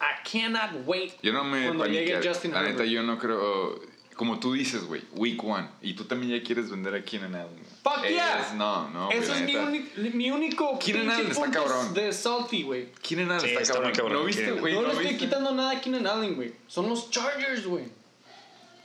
I 0.00 0.28
cannot 0.30 0.86
wait. 0.86 1.14
Yo 1.22 1.32
no 1.32 1.44
me 1.44 1.66
Cuando 1.66 1.84
paniqué. 1.84 2.20
Justin 2.22 2.52
La 2.52 2.62
neta, 2.62 2.84
yo 2.84 3.02
no 3.02 3.18
creo. 3.18 3.80
Como 4.14 4.38
tú 4.38 4.52
dices, 4.52 4.84
güey, 4.84 5.02
week 5.14 5.42
one. 5.42 5.68
Y 5.82 5.94
tú 5.94 6.04
también 6.04 6.38
ya 6.38 6.46
quieres 6.46 6.70
vender 6.70 6.94
a 6.94 7.02
Keenan 7.04 7.34
Allen. 7.34 7.64
Fuck 7.82 8.04
Es- 8.04 8.12
yeah. 8.12 8.52
No, 8.56 8.88
no. 8.90 9.06
güey, 9.06 9.18
Ese 9.18 9.28
la 9.30 9.38
es 9.40 9.44
mi, 9.44 9.56
uni- 9.56 9.90
mi 10.14 10.30
único 10.30 10.78
Keenan 10.78 11.10
Allen 11.10 11.30
está 11.32 11.50
cabrón. 11.50 11.92
de 11.94 12.12
salty, 12.12 12.62
güey. 12.62 12.92
Keenan 13.02 13.30
Allen 13.32 13.40
Sí, 13.40 13.46
está, 13.48 13.60
está 13.62 13.72
cabrón. 13.74 13.90
muy 13.90 13.96
cabrón, 13.98 14.18
¿No 14.20 14.24
viste, 14.24 14.52
güey? 14.52 14.74
no 14.74 14.82
¿No, 14.82 14.86
le 14.88 14.92
estoy 14.94 15.06
viste? 15.08 15.24
quitando 15.26 15.52
nada 15.52 15.72
a 15.72 15.80
Keenan 15.80 16.06
Allen, 16.06 16.36
güey. 16.36 16.54
Son 16.68 16.88
los 16.88 17.10
Chargers, 17.10 17.66
güey. 17.66 17.84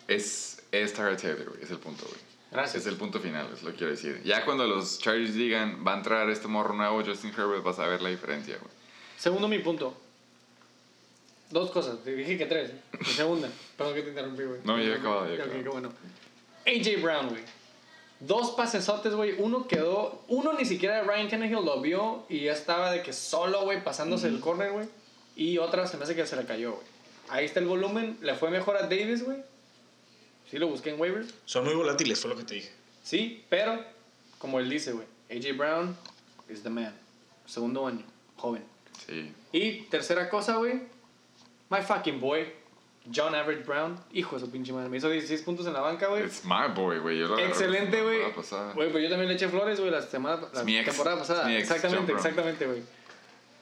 Es, 0.07 0.61
es 0.71 0.93
Tyler 0.93 1.17
Taylor, 1.17 1.49
güey. 1.49 1.63
Es 1.63 1.69
el 1.71 1.77
punto, 1.77 2.05
güey. 2.05 2.19
Gracias. 2.51 2.81
Es 2.83 2.87
el 2.87 2.95
punto 2.97 3.19
final, 3.19 3.47
es 3.53 3.61
lo 3.61 3.69
que 3.71 3.77
quiero 3.77 3.91
decir. 3.91 4.21
Ya 4.25 4.43
cuando 4.43 4.65
los 4.65 4.97
Chargers 4.97 5.35
digan, 5.35 5.83
va 5.87 5.93
a 5.93 5.97
entrar 5.97 6.27
este 6.31 6.47
morro 6.47 6.73
nuevo, 6.73 7.03
Justin 7.05 7.31
Herbert, 7.37 7.63
vas 7.63 7.77
a 7.77 7.85
ver 7.85 8.01
la 8.01 8.09
diferencia, 8.09 8.57
güey. 8.57 8.71
Segundo 9.17 9.47
mi 9.47 9.59
punto. 9.59 9.95
Dos 11.49 11.71
cosas. 11.71 12.03
Te 12.03 12.15
dije 12.15 12.37
que 12.37 12.45
tres. 12.45 12.71
Mi 12.99 13.05
segunda. 13.05 13.49
Perdón 13.77 13.95
que 13.95 14.01
te 14.03 14.09
interrumpí, 14.09 14.43
güey. 14.43 14.61
No, 14.63 14.77
ya 14.77 14.89
he 14.89 14.93
acabado, 14.95 15.25
ya 15.27 15.31
he 15.31 15.35
Ok, 15.35 15.41
acabado. 15.41 15.63
qué 15.63 15.69
bueno. 15.69 15.93
AJ 16.67 17.01
Brown, 17.01 17.29
güey. 17.29 17.41
Dos 18.19 18.51
pasesotes, 18.51 19.13
güey. 19.15 19.35
Uno 19.39 19.67
quedó... 19.67 20.23
Uno 20.27 20.53
ni 20.53 20.65
siquiera 20.65 21.03
Ryan 21.03 21.29
Tannehill 21.29 21.63
lo 21.65 21.79
vio 21.81 22.25
y 22.29 22.41
ya 22.41 22.51
estaba 22.53 22.91
de 22.91 23.01
que 23.01 23.13
solo, 23.13 23.63
güey, 23.63 23.83
pasándose 23.83 24.27
el 24.27 24.39
corner, 24.39 24.71
güey. 24.73 24.87
Y 25.35 25.57
otra 25.57 25.87
se 25.87 25.97
me 25.97 26.03
hace 26.03 26.15
que 26.15 26.27
se 26.27 26.35
le 26.35 26.45
cayó, 26.45 26.73
güey. 26.73 26.85
Ahí 27.29 27.45
está 27.45 27.59
el 27.61 27.65
volumen. 27.67 28.17
Le 28.21 28.35
fue 28.35 28.51
mejor 28.51 28.75
a 28.77 28.83
Davis, 28.83 29.23
güey. 29.23 29.37
Sí, 30.51 30.57
lo 30.57 30.67
busqué 30.67 30.89
en 30.89 30.99
waivers. 30.99 31.33
Son 31.45 31.63
muy 31.63 31.73
volátiles, 31.75 32.19
fue 32.19 32.29
lo 32.31 32.35
que 32.37 32.43
te 32.43 32.55
dije. 32.55 32.71
Sí, 33.03 33.45
pero 33.49 33.83
como 34.37 34.59
él 34.59 34.69
dice, 34.69 34.91
güey. 34.91 35.05
AJ 35.31 35.55
Brown 35.57 35.95
is 36.49 36.61
the 36.63 36.69
man. 36.69 36.93
Segundo 37.45 37.87
año, 37.87 38.03
joven. 38.35 38.63
Sí. 39.07 39.31
Y 39.53 39.81
tercera 39.83 40.29
cosa, 40.29 40.57
güey. 40.57 40.81
My 41.69 41.81
fucking 41.81 42.19
boy, 42.19 42.47
John 43.13 43.35
Everett 43.35 43.65
Brown. 43.65 43.99
Hijo 44.11 44.35
de 44.35 44.45
su 44.45 44.51
pinche 44.51 44.73
madre. 44.73 44.89
Me 44.89 44.97
hizo 44.97 45.09
16 45.09 45.41
puntos 45.43 45.67
en 45.67 45.73
la 45.73 45.81
banca, 45.81 46.07
güey. 46.07 46.25
It's 46.25 46.43
my 46.43 46.67
boy, 46.73 46.99
güey. 46.99 47.21
Excelente, 47.43 48.01
güey. 48.01 48.19
Güey, 48.73 48.91
pues 48.91 49.03
yo 49.03 49.09
también 49.09 49.27
le 49.27 49.35
eché 49.35 49.47
flores, 49.47 49.79
güey, 49.79 49.91
la, 49.91 50.01
semana, 50.01 50.41
la 50.53 50.63
temporada 50.63 51.17
pasada. 51.17 51.45
mi 51.45 51.55
ex, 51.55 51.69
exactamente, 51.69 52.11
exactamente, 52.11 52.65
güey. 52.65 52.81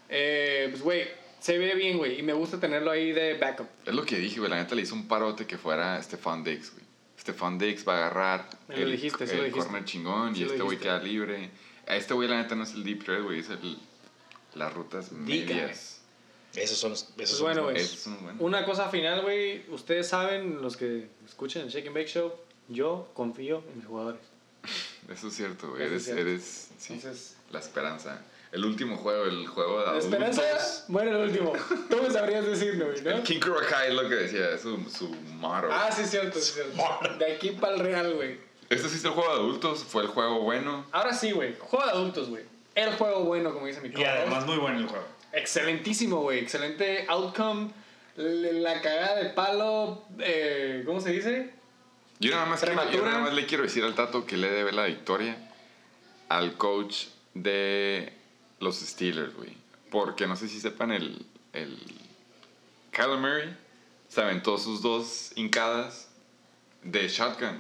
Eh, 0.09 0.67
pues, 0.71 0.81
güey, 0.81 1.07
se 1.39 1.57
ve 1.57 1.75
bien, 1.75 1.97
güey. 1.97 2.19
Y 2.19 2.23
me 2.23 2.33
gusta 2.33 2.59
tenerlo 2.59 2.91
ahí 2.91 3.11
de 3.11 3.37
backup. 3.37 3.67
Es 3.85 3.93
lo 3.93 4.05
que 4.05 4.17
dije, 4.17 4.39
güey. 4.39 4.49
La 4.49 4.57
neta 4.57 4.75
le 4.75 4.83
hizo 4.83 4.95
un 4.95 5.07
parote 5.07 5.45
que 5.45 5.57
fuera 5.57 6.01
Stefan 6.01 6.43
Diggs, 6.43 6.71
güey. 6.71 6.85
Stefan 7.19 7.57
Diggs 7.57 7.85
va 7.85 7.93
a 7.93 7.97
agarrar 7.97 8.49
Me 8.67 8.77
lo 8.77 8.91
dijiste, 8.91 9.25
sí 9.25 9.33
el 9.33 9.37
lo 9.39 9.43
dijiste. 9.45 9.65
corner 9.65 9.85
chingón 9.85 10.35
Sí 10.35 10.43
y 10.43 10.45
este 10.45 10.61
güey 10.61 10.77
queda 10.77 10.99
libre. 10.99 11.49
A 11.87 11.95
este 11.95 12.13
güey, 12.13 12.27
la 12.27 12.37
neta, 12.37 12.55
no 12.55 12.63
es 12.63 12.73
el 12.73 12.83
deep 12.83 13.03
threat, 13.03 13.21
güey. 13.23 13.39
Es 13.39 13.49
el, 13.49 13.77
las 14.55 14.73
rutas 14.73 15.11
medias. 15.11 15.96
Esos 16.55 16.77
son 16.77 16.91
los. 16.91 17.03
Esos 17.03 17.13
Pues 17.15 17.41
bueno, 17.41 17.63
güey. 17.65 17.77
Esos 17.77 17.99
son 17.99 18.21
buenos. 18.23 18.41
Una 18.41 18.65
cosa 18.65 18.89
final, 18.89 19.21
güey. 19.21 19.63
Ustedes 19.69 20.07
saben, 20.07 20.61
los 20.61 20.75
que 20.77 21.07
escuchan 21.27 21.63
el 21.63 21.69
Shake 21.69 21.87
and 21.87 21.95
Bake 21.95 22.07
Show, 22.07 22.33
yo 22.67 23.09
confío 23.13 23.63
en 23.69 23.77
mis 23.77 23.85
jugadores. 23.85 24.21
Eso 25.09 25.27
es 25.27 25.35
cierto, 25.35 25.69
güey. 25.69 25.83
Eres, 25.83 25.93
es 26.01 26.05
cierto. 26.05 26.21
eres 26.21 26.69
sí, 26.77 26.93
Entonces, 26.93 27.35
la 27.51 27.59
esperanza. 27.59 28.21
El 28.51 28.63
último 28.63 28.95
juego, 28.97 29.25
el 29.25 29.45
juego 29.45 29.79
de 29.79 29.85
la 29.85 29.91
adultos. 29.91 30.05
esperanza 30.11 30.85
muere 30.87 31.11
el 31.11 31.17
último. 31.17 31.53
Tú 31.89 32.01
me 32.01 32.09
sabrías 32.09 32.45
decirlo, 32.45 32.87
güey, 32.87 33.01
¿no? 33.01 33.11
El 33.11 33.23
King 33.23 33.39
Kurokai 33.41 33.89
es 33.89 33.93
lo 33.93 34.07
que 34.07 34.15
decía, 34.15 34.51
es 34.51 34.61
su, 34.61 34.77
su 34.89 35.09
motto. 35.09 35.67
Ah, 35.69 35.89
sí, 35.93 36.03
es 36.03 36.09
cierto, 36.11 36.39
sí, 36.39 36.53
cierto. 36.53 37.17
De 37.19 37.33
aquí 37.33 37.51
para 37.51 37.75
el 37.75 37.81
Real, 37.81 38.13
güey. 38.15 38.39
Este 38.69 38.89
sí 38.89 38.95
es 38.97 39.03
el 39.05 39.11
juego 39.11 39.29
de 39.29 39.35
adultos, 39.39 39.83
fue 39.83 40.03
el 40.03 40.07
juego 40.07 40.41
bueno. 40.41 40.85
Ahora 40.91 41.13
sí, 41.13 41.31
güey. 41.31 41.55
Juego 41.59 41.85
de 41.85 41.91
adultos, 41.91 42.29
güey. 42.29 42.43
El 42.73 42.93
juego 42.95 43.23
bueno, 43.25 43.53
como 43.53 43.65
dice 43.65 43.81
mi 43.81 43.89
Y 43.89 44.03
además 44.03 44.45
muy 44.45 44.57
bueno 44.57 44.79
el 44.79 44.87
juego. 44.87 45.05
Excelentísimo, 45.33 46.21
güey. 46.21 46.39
Excelente 46.39 47.05
outcome. 47.07 47.71
La 48.15 48.81
cagada 48.81 49.15
de 49.21 49.29
palo. 49.29 50.05
Eh, 50.19 50.83
¿Cómo 50.85 51.01
se 51.01 51.11
dice? 51.11 51.53
Yo 52.19 52.31
nada, 52.31 52.45
más 52.47 52.61
quiero, 52.61 52.91
yo 52.91 53.05
nada 53.05 53.19
más 53.19 53.33
le 53.33 53.45
quiero 53.45 53.63
decir 53.63 53.83
al 53.83 53.93
Tato 53.93 54.25
que 54.25 54.37
le 54.37 54.49
debe 54.49 54.71
la 54.71 54.85
victoria 54.85 55.37
al 56.29 56.57
coach 56.57 57.05
de 57.35 58.11
los 58.59 58.79
Steelers, 58.79 59.35
güey. 59.35 59.55
Porque 59.91 60.25
no 60.25 60.35
sé 60.35 60.47
si 60.47 60.59
sepan, 60.59 60.91
el, 60.91 61.25
el 61.53 61.77
Kyler 62.91 63.19
Murray 63.19 63.55
se 64.07 64.21
aventó 64.21 64.57
sus 64.57 64.81
dos 64.81 65.31
hincadas 65.35 66.09
de 66.83 67.07
shotgun. 67.07 67.59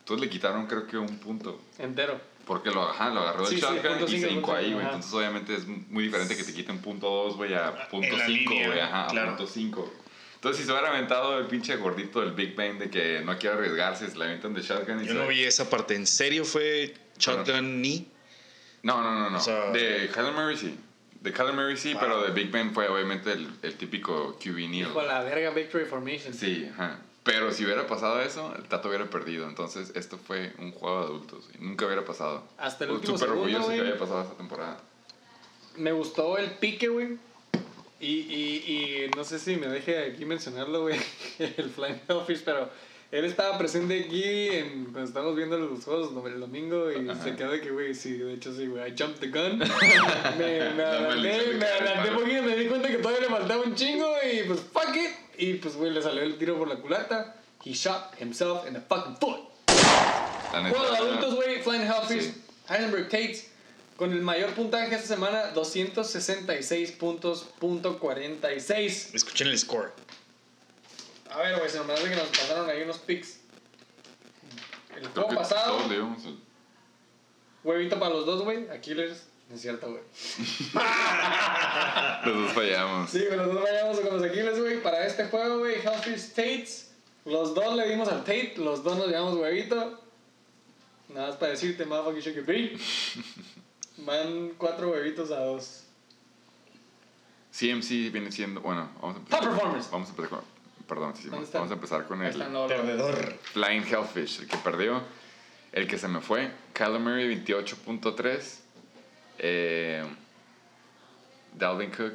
Entonces 0.00 0.20
le 0.20 0.30
quitaron 0.30 0.66
creo 0.66 0.86
que 0.86 0.98
un 0.98 1.18
punto. 1.18 1.60
Entero. 1.78 2.20
Porque 2.48 2.70
lo, 2.70 2.82
ajá, 2.88 3.10
lo 3.10 3.20
agarró 3.20 3.44
Sí, 3.46 3.56
del 3.56 3.64
sí, 3.64 3.66
shotgun 3.76 4.02
y 4.02 4.08
cinco, 4.08 4.26
se 4.26 4.32
hincó 4.32 4.54
ahí, 4.54 4.72
güey. 4.72 4.84
Entonces 4.86 5.12
obviamente 5.12 5.54
es 5.54 5.66
muy 5.66 6.04
diferente 6.04 6.34
que 6.36 6.42
te 6.42 6.52
quiten 6.54 6.78
punto 6.78 7.06
2, 7.08 7.36
güey, 7.36 7.54
a 7.54 7.86
punto 7.88 8.06
En 8.08 8.18
la 8.18 8.26
5, 8.26 8.50
línea, 8.50 8.66
güey, 8.68 8.80
ajá, 8.80 9.06
claro. 9.08 9.30
a 9.32 9.36
punto 9.36 9.52
5. 9.52 9.94
Entonces 10.36 10.60
si 10.60 10.66
se 10.66 10.72
hubiera 10.72 10.88
aventado 10.88 11.38
el 11.38 11.46
pinche 11.46 11.76
gordito 11.76 12.20
del 12.20 12.32
Big 12.32 12.56
Bang 12.56 12.78
de 12.78 12.88
que 12.88 13.20
no 13.24 13.36
quiere 13.38 13.56
arriesgarse, 13.56 14.08
se 14.10 14.16
le 14.16 14.24
aventan 14.24 14.54
de 14.54 14.62
shotgun 14.62 15.02
y 15.04 15.06
Yo 15.06 15.12
se- 15.12 15.18
no 15.18 15.26
vi 15.28 15.44
esa 15.44 15.68
parte. 15.68 15.94
¿En 15.94 16.06
serio 16.06 16.44
fue 16.44 16.94
Shotgun 17.18 17.80
Knee? 17.82 18.06
No, 18.82 19.02
no, 19.02 19.14
no, 19.14 19.28
no. 19.30 19.36
O 19.36 19.40
sea- 19.40 19.70
de 19.70 20.08
Kyler 20.12 20.32
Murray 20.32 20.56
sí. 20.56 20.74
De 21.20 21.32
Kyler 21.32 21.52
Murray 21.52 21.76
sí, 21.76 21.92
Ah. 21.94 21.98
pero 22.00 22.22
de 22.22 22.30
Big 22.30 22.50
Ben 22.50 22.72
fue 22.72 22.88
obviamente 22.88 23.32
el, 23.32 23.46
el 23.62 23.74
típico 23.74 24.38
QB. 24.42 24.58
Hijo 24.72 25.00
de 25.02 25.06
la 25.06 25.22
verga, 25.22 25.50
Victory 25.50 25.84
Formation. 25.84 26.32
Sí, 26.32 26.66
ajá. 26.72 27.00
Pero 27.28 27.52
si 27.52 27.62
hubiera 27.64 27.86
pasado 27.86 28.22
eso, 28.22 28.54
el 28.56 28.64
Tato 28.64 28.88
hubiera 28.88 29.04
perdido. 29.10 29.46
Entonces, 29.46 29.92
esto 29.94 30.16
fue 30.16 30.50
un 30.58 30.72
juego 30.72 31.00
de 31.00 31.04
adultos. 31.04 31.46
güey. 31.46 31.60
Nunca 31.60 31.84
hubiera 31.84 32.02
pasado. 32.02 32.42
Hasta 32.56 32.84
el 32.84 32.92
último 32.92 33.18
súper 33.18 33.32
orgulloso 33.34 33.68
que 33.68 33.80
haya 33.82 33.98
pasado 33.98 34.22
esta 34.22 34.34
temporada. 34.36 34.80
Me 35.76 35.92
gustó 35.92 36.38
el 36.38 36.52
pique, 36.52 36.88
güey. 36.88 37.18
Y, 38.00 38.06
y, 38.06 39.04
y 39.06 39.10
no 39.14 39.24
sé 39.24 39.38
si 39.38 39.56
me 39.56 39.66
deje 39.66 39.98
aquí 40.10 40.24
mencionarlo, 40.24 40.82
güey. 40.82 40.98
El 41.38 41.68
Flying 41.68 42.00
Hellfish, 42.08 42.42
pero 42.44 42.70
él 43.10 43.24
estaba 43.24 43.58
presente 43.58 44.04
aquí 44.04 44.22
en, 44.50 44.84
cuando 44.84 45.04
estábamos 45.04 45.34
viendo 45.36 45.58
los 45.58 45.84
juegos 45.84 46.12
el 46.26 46.40
domingo 46.40 46.92
y 46.92 47.08
Ajá. 47.08 47.22
se 47.24 47.36
quedó 47.36 47.52
de 47.52 47.60
que, 47.60 47.70
güey, 47.70 47.94
sí, 47.94 48.12
de 48.12 48.34
hecho 48.34 48.54
sí, 48.54 48.66
güey. 48.66 48.90
I 48.90 48.94
jumped 48.96 49.18
the 49.20 49.28
gun. 49.28 49.58
me 50.38 50.70
me 50.70 50.74
La 50.76 50.90
adelanté, 50.90 51.54
me 51.54 51.64
adelanté 51.64 52.10
poquito, 52.12 52.42
me 52.42 52.56
di 52.56 52.66
cuenta 52.68 52.88
que 52.88 52.98
todavía 52.98 53.20
le 53.22 53.28
faltaba 53.28 53.62
un 53.62 53.74
chingo 53.74 54.14
y 54.32 54.46
pues 54.46 54.60
fuck 54.60 54.94
it. 54.94 55.10
Y 55.38 55.54
pues, 55.54 55.76
güey, 55.76 55.92
le 55.92 56.02
salió 56.02 56.22
el 56.22 56.36
tiro 56.36 56.58
por 56.58 56.68
la 56.68 56.76
culata. 56.76 57.36
He 57.64 57.72
shot 57.72 58.14
himself 58.20 58.66
in 58.66 58.74
the 58.74 58.80
fucking 58.80 59.16
foot. 59.16 59.40
La 60.52 60.62
neta, 60.62 60.78
Juego 60.78 60.92
de 60.92 60.96
adultos, 60.98 61.34
güey, 61.34 61.62
Flying 61.62 61.82
Hellfish, 61.82 62.22
Sí. 62.22 62.42
Heisenberg 62.68 63.08
Tates, 63.08 63.50
con 63.96 64.12
el 64.12 64.20
mayor 64.20 64.50
puntaje 64.54 64.94
esta 64.94 65.06
semana, 65.06 65.48
266 65.52 66.92
puntos, 66.92 67.46
punto 67.58 67.98
46. 67.98 69.14
Escuchen 69.14 69.48
el 69.48 69.58
score. 69.58 69.92
A 71.30 71.38
ver, 71.38 71.58
güey, 71.58 71.68
se 71.70 71.80
me 71.82 71.92
hace 71.92 72.08
que 72.08 72.16
nos 72.16 72.28
pasaron 72.28 72.68
ahí 72.70 72.82
unos 72.82 72.98
picks. 72.98 73.38
El 74.96 75.06
juego 75.08 75.28
pasado, 75.28 75.78
huevito 77.62 77.98
para 78.00 78.14
los 78.14 78.26
dos, 78.26 78.42
güey, 78.42 78.68
Aquiles, 78.70 79.27
no 79.48 79.54
es 79.54 79.62
cierto, 79.62 79.90
güey. 79.90 80.02
Los 82.24 82.34
dos 82.34 82.52
fallamos. 82.52 83.10
Sí, 83.10 83.24
los 83.30 83.46
dos 83.54 83.62
vayamos 83.62 84.00
con 84.00 84.16
los 84.16 84.22
Aquiles, 84.22 84.60
güey, 84.60 84.82
para 84.82 85.06
este 85.06 85.24
juego, 85.26 85.60
güey, 85.60 85.76
Hellfish 85.76 86.30
Tates, 86.30 86.90
los 87.24 87.54
dos 87.54 87.76
le 87.76 87.88
dimos 87.88 88.08
al 88.08 88.20
Tate, 88.20 88.54
los 88.58 88.82
dos 88.84 88.98
nos 88.98 89.08
llevamos 89.08 89.34
huevito. 89.34 90.00
Nada 91.08 91.28
más 91.28 91.36
para 91.36 91.52
decirte, 91.52 91.86
motherfucking 91.86 92.20
shake 92.20 92.48
it. 92.48 92.80
Van 93.98 94.50
cuatro 94.58 94.90
huevitos 94.90 95.30
a 95.30 95.40
dos. 95.40 95.84
CMC 97.50 98.12
viene 98.12 98.30
siendo. 98.30 98.60
Bueno, 98.60 98.88
vamos 99.00 99.16
a 99.16 99.18
empezar. 99.18 99.40
Top 99.40 99.50
performers. 99.50 99.90
Vamos 99.90 100.08
a 100.08 100.10
empezar 100.10 100.30
con. 100.30 100.40
Perdón, 100.86 101.16
sí, 101.16 101.28
vamos 101.28 101.70
a 101.70 101.74
empezar 101.74 102.06
con 102.06 102.22
el. 102.22 102.34
Perdedor. 102.34 103.38
Flying 103.52 103.84
Hellfish, 103.84 104.40
el 104.40 104.46
que 104.46 104.56
perdió. 104.58 105.02
El 105.72 105.86
que 105.86 105.98
se 105.98 106.08
me 106.08 106.20
fue, 106.20 106.50
Kyler 106.72 107.00
Murray 107.00 107.44
28.3. 107.44 108.58
Eh, 109.38 110.04
Dalvin 111.54 111.90
Cook, 111.90 112.14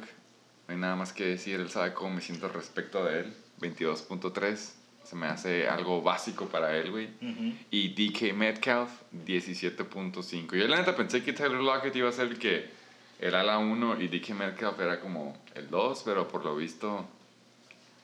no 0.68 0.74
hay 0.74 0.76
nada 0.76 0.96
más 0.96 1.12
que 1.12 1.26
decir, 1.26 1.60
él 1.60 1.70
sabe 1.70 1.92
cómo 1.92 2.14
me 2.14 2.20
siento 2.20 2.48
respecto 2.48 3.04
de 3.04 3.20
él. 3.20 3.34
22.3, 3.60 4.56
se 5.04 5.16
me 5.16 5.26
hace 5.26 5.68
algo 5.68 6.02
básico 6.02 6.46
para 6.46 6.76
él, 6.76 6.90
güey. 6.90 7.08
Y 7.70 7.88
DK 7.90 8.34
Metcalf, 8.34 8.90
17.5. 9.26 10.56
Yo 10.56 10.66
la 10.66 10.78
neta 10.78 10.96
pensé 10.96 11.22
que 11.22 11.32
Tyler 11.32 11.60
Lockett 11.60 11.94
iba 11.96 12.08
a 12.08 12.12
ser 12.12 12.28
el 12.28 12.38
que 12.38 12.70
el 13.20 13.34
ala 13.34 13.58
1 13.58 14.00
y 14.00 14.08
DK 14.08 14.30
Metcalf 14.30 14.78
era 14.80 15.00
como 15.00 15.36
el 15.54 15.68
2, 15.70 16.02
pero 16.04 16.26
por 16.26 16.44
lo 16.44 16.56
visto, 16.56 17.06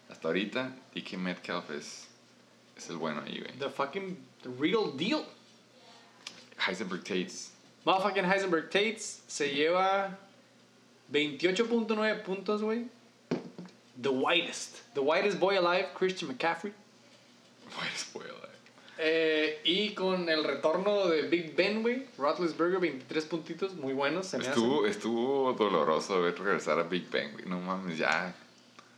hasta 0.09 0.28
ahorita, 0.28 0.76
DK 0.94 1.14
Metcalf 1.14 1.70
es, 1.70 2.09
es 2.76 2.90
el 2.90 2.97
bueno 2.97 3.22
ahí, 3.26 3.40
güey. 3.40 3.59
The 3.59 3.70
fucking 3.70 4.16
the 4.42 4.51
real 4.59 4.97
deal. 4.97 5.24
Heisenberg 6.66 7.02
Tates. 7.02 7.49
Motherfucking 7.85 8.24
Heisenberg 8.24 8.70
Tates 8.70 9.23
se 9.27 9.55
lleva 9.55 10.19
28.9 11.12 12.23
puntos, 12.23 12.62
güey. 12.62 12.86
The 14.01 14.11
whitest. 14.11 14.94
The 14.94 15.02
whitest 15.02 15.39
boy 15.39 15.59
alive, 15.59 15.89
Christian 15.94 16.31
McCaffrey. 16.31 16.73
Buen 17.77 17.97
spoiler. 17.97 18.40
Eh, 19.02 19.61
y 19.65 19.94
con 19.94 20.28
el 20.28 20.44
retorno 20.44 21.09
de 21.09 21.23
Big 21.23 21.57
Ben, 21.57 21.81
güey. 21.81 22.07
Roethlisberger, 22.19 22.81
23 22.81 23.24
puntitos, 23.24 23.74
muy 23.74 23.94
buenos. 23.94 24.27
Se 24.27 24.36
me 24.36 24.44
Estuvo, 24.44 24.86
estuvo 24.86 25.55
doloroso 25.55 26.20
ver 26.20 26.39
regresar 26.39 26.78
a 26.78 26.82
Big 26.82 27.11
Bang, 27.11 27.32
güey. 27.32 27.47
No 27.47 27.59
mames, 27.61 27.97
ya. 27.97 28.35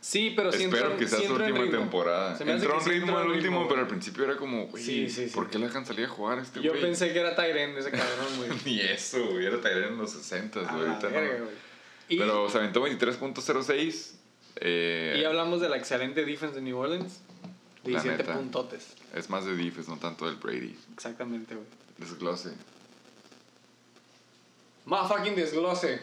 Sí, 0.05 0.33
pero 0.35 0.51
sí 0.51 0.63
Espero 0.63 0.97
que 0.97 1.07
sea 1.07 1.19
su 1.21 1.33
última 1.33 1.59
ritmo. 1.61 1.79
temporada. 1.79 2.37
Se 2.37 2.43
me 2.43 2.51
Entró 2.51 2.77
en 2.77 2.85
ritmo 2.85 3.17
al 3.17 3.27
último, 3.27 3.59
ritmo, 3.59 3.67
pero 3.69 3.81
al 3.81 3.87
principio 3.87 4.25
era 4.25 4.35
como, 4.35 4.67
güey, 4.67 4.83
Sí, 4.83 5.09
sí, 5.09 5.29
sí. 5.29 5.33
¿por 5.33 5.49
qué 5.49 5.57
le 5.57 5.67
dejan 5.67 5.85
salir 5.85 6.05
a 6.07 6.09
jugar 6.09 6.39
a 6.39 6.41
este 6.41 6.61
Yo 6.61 6.71
güey? 6.71 6.81
pensé 6.81 7.13
que 7.13 7.19
era 7.19 7.33
Tyrene 7.37 7.79
ese 7.79 7.89
cabrón, 7.89 8.27
güey. 8.35 8.49
Ni 8.65 8.81
eso, 8.81 9.25
güey. 9.31 9.45
Era 9.45 9.61
Tyrell 9.61 9.85
en 9.85 9.97
los 9.97 10.11
60, 10.11 10.59
A 10.59 10.73
güey. 10.73 10.87
ahorita 10.89 11.07
verga. 11.07 11.45
Y, 12.09 12.17
Pero 12.17 12.49
se 12.49 12.57
aventó 12.57 12.85
23.06. 12.85 14.11
Eh, 14.57 15.19
y 15.21 15.23
hablamos 15.23 15.61
de 15.61 15.69
la 15.69 15.77
excelente 15.77 16.25
defense 16.25 16.53
de 16.55 16.61
New 16.63 16.77
Orleans. 16.77 17.21
La 17.85 18.01
17 18.01 18.17
neta. 18.23 18.33
puntotes. 18.35 18.95
Es 19.15 19.29
más 19.29 19.45
de 19.45 19.55
defense, 19.55 19.89
no 19.89 19.97
tanto 19.99 20.25
del 20.25 20.35
Brady. 20.35 20.75
Exactamente, 20.93 21.55
güey. 21.55 21.65
Desglose. 21.97 22.49
Motherfucking 24.85 25.35
desglose. 25.35 26.01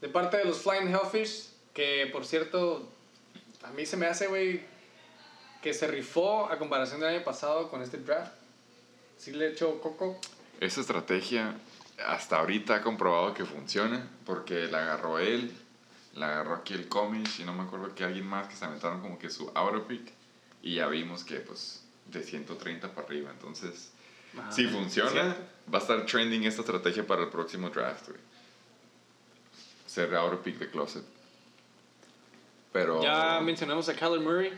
De 0.00 0.08
parte 0.08 0.36
de 0.36 0.44
los 0.44 0.58
Flying 0.62 0.88
Hellfish, 0.88 1.48
que 1.72 2.08
por 2.12 2.24
cierto, 2.24 2.88
a 3.64 3.70
mí 3.70 3.86
se 3.86 3.96
me 3.96 4.06
hace, 4.06 4.26
güey, 4.26 4.62
que 5.62 5.74
se 5.74 5.86
rifó 5.86 6.50
a 6.50 6.58
comparación 6.58 7.00
del 7.00 7.16
año 7.16 7.24
pasado 7.24 7.70
con 7.70 7.82
este 7.82 7.98
draft. 7.98 8.32
Sí 9.18 9.32
le 9.32 9.48
echó 9.48 9.80
coco. 9.80 10.20
Esa 10.60 10.80
estrategia 10.80 11.54
hasta 12.06 12.38
ahorita 12.38 12.76
ha 12.76 12.82
comprobado 12.82 13.32
que 13.34 13.44
funciona 13.44 14.06
porque 14.24 14.66
la 14.66 14.82
agarró 14.82 15.18
él, 15.18 15.52
la 16.14 16.28
agarró 16.28 16.54
aquí 16.54 16.74
el 16.74 16.88
Comish 16.88 17.40
y 17.40 17.44
no 17.44 17.52
me 17.52 17.62
acuerdo 17.62 17.94
que 17.94 18.04
alguien 18.04 18.26
más 18.26 18.48
que 18.48 18.56
se 18.56 18.64
aventaron 18.64 19.00
como 19.00 19.18
que 19.18 19.30
su 19.30 19.50
auto 19.54 19.86
pick 19.86 20.12
y 20.62 20.76
ya 20.76 20.86
vimos 20.88 21.24
que 21.24 21.36
pues 21.36 21.82
de 22.06 22.22
130 22.22 22.94
para 22.94 23.06
arriba. 23.06 23.30
Entonces, 23.30 23.92
si 24.50 24.66
funciona, 24.66 25.36
va 25.72 25.78
a 25.78 25.82
estar 25.82 26.04
trending 26.06 26.44
esta 26.44 26.60
estrategia 26.60 27.06
para 27.06 27.22
el 27.22 27.28
próximo 27.28 27.70
draft, 27.70 28.08
güey. 28.08 28.20
Ser 29.96 30.14
ahora 30.14 30.36
pick 30.42 30.58
de 30.58 30.68
closet. 30.68 31.02
Pero. 32.70 33.02
Ya 33.02 33.40
mencionamos 33.40 33.88
a 33.88 33.94
Kyler 33.94 34.20
Murray, 34.20 34.52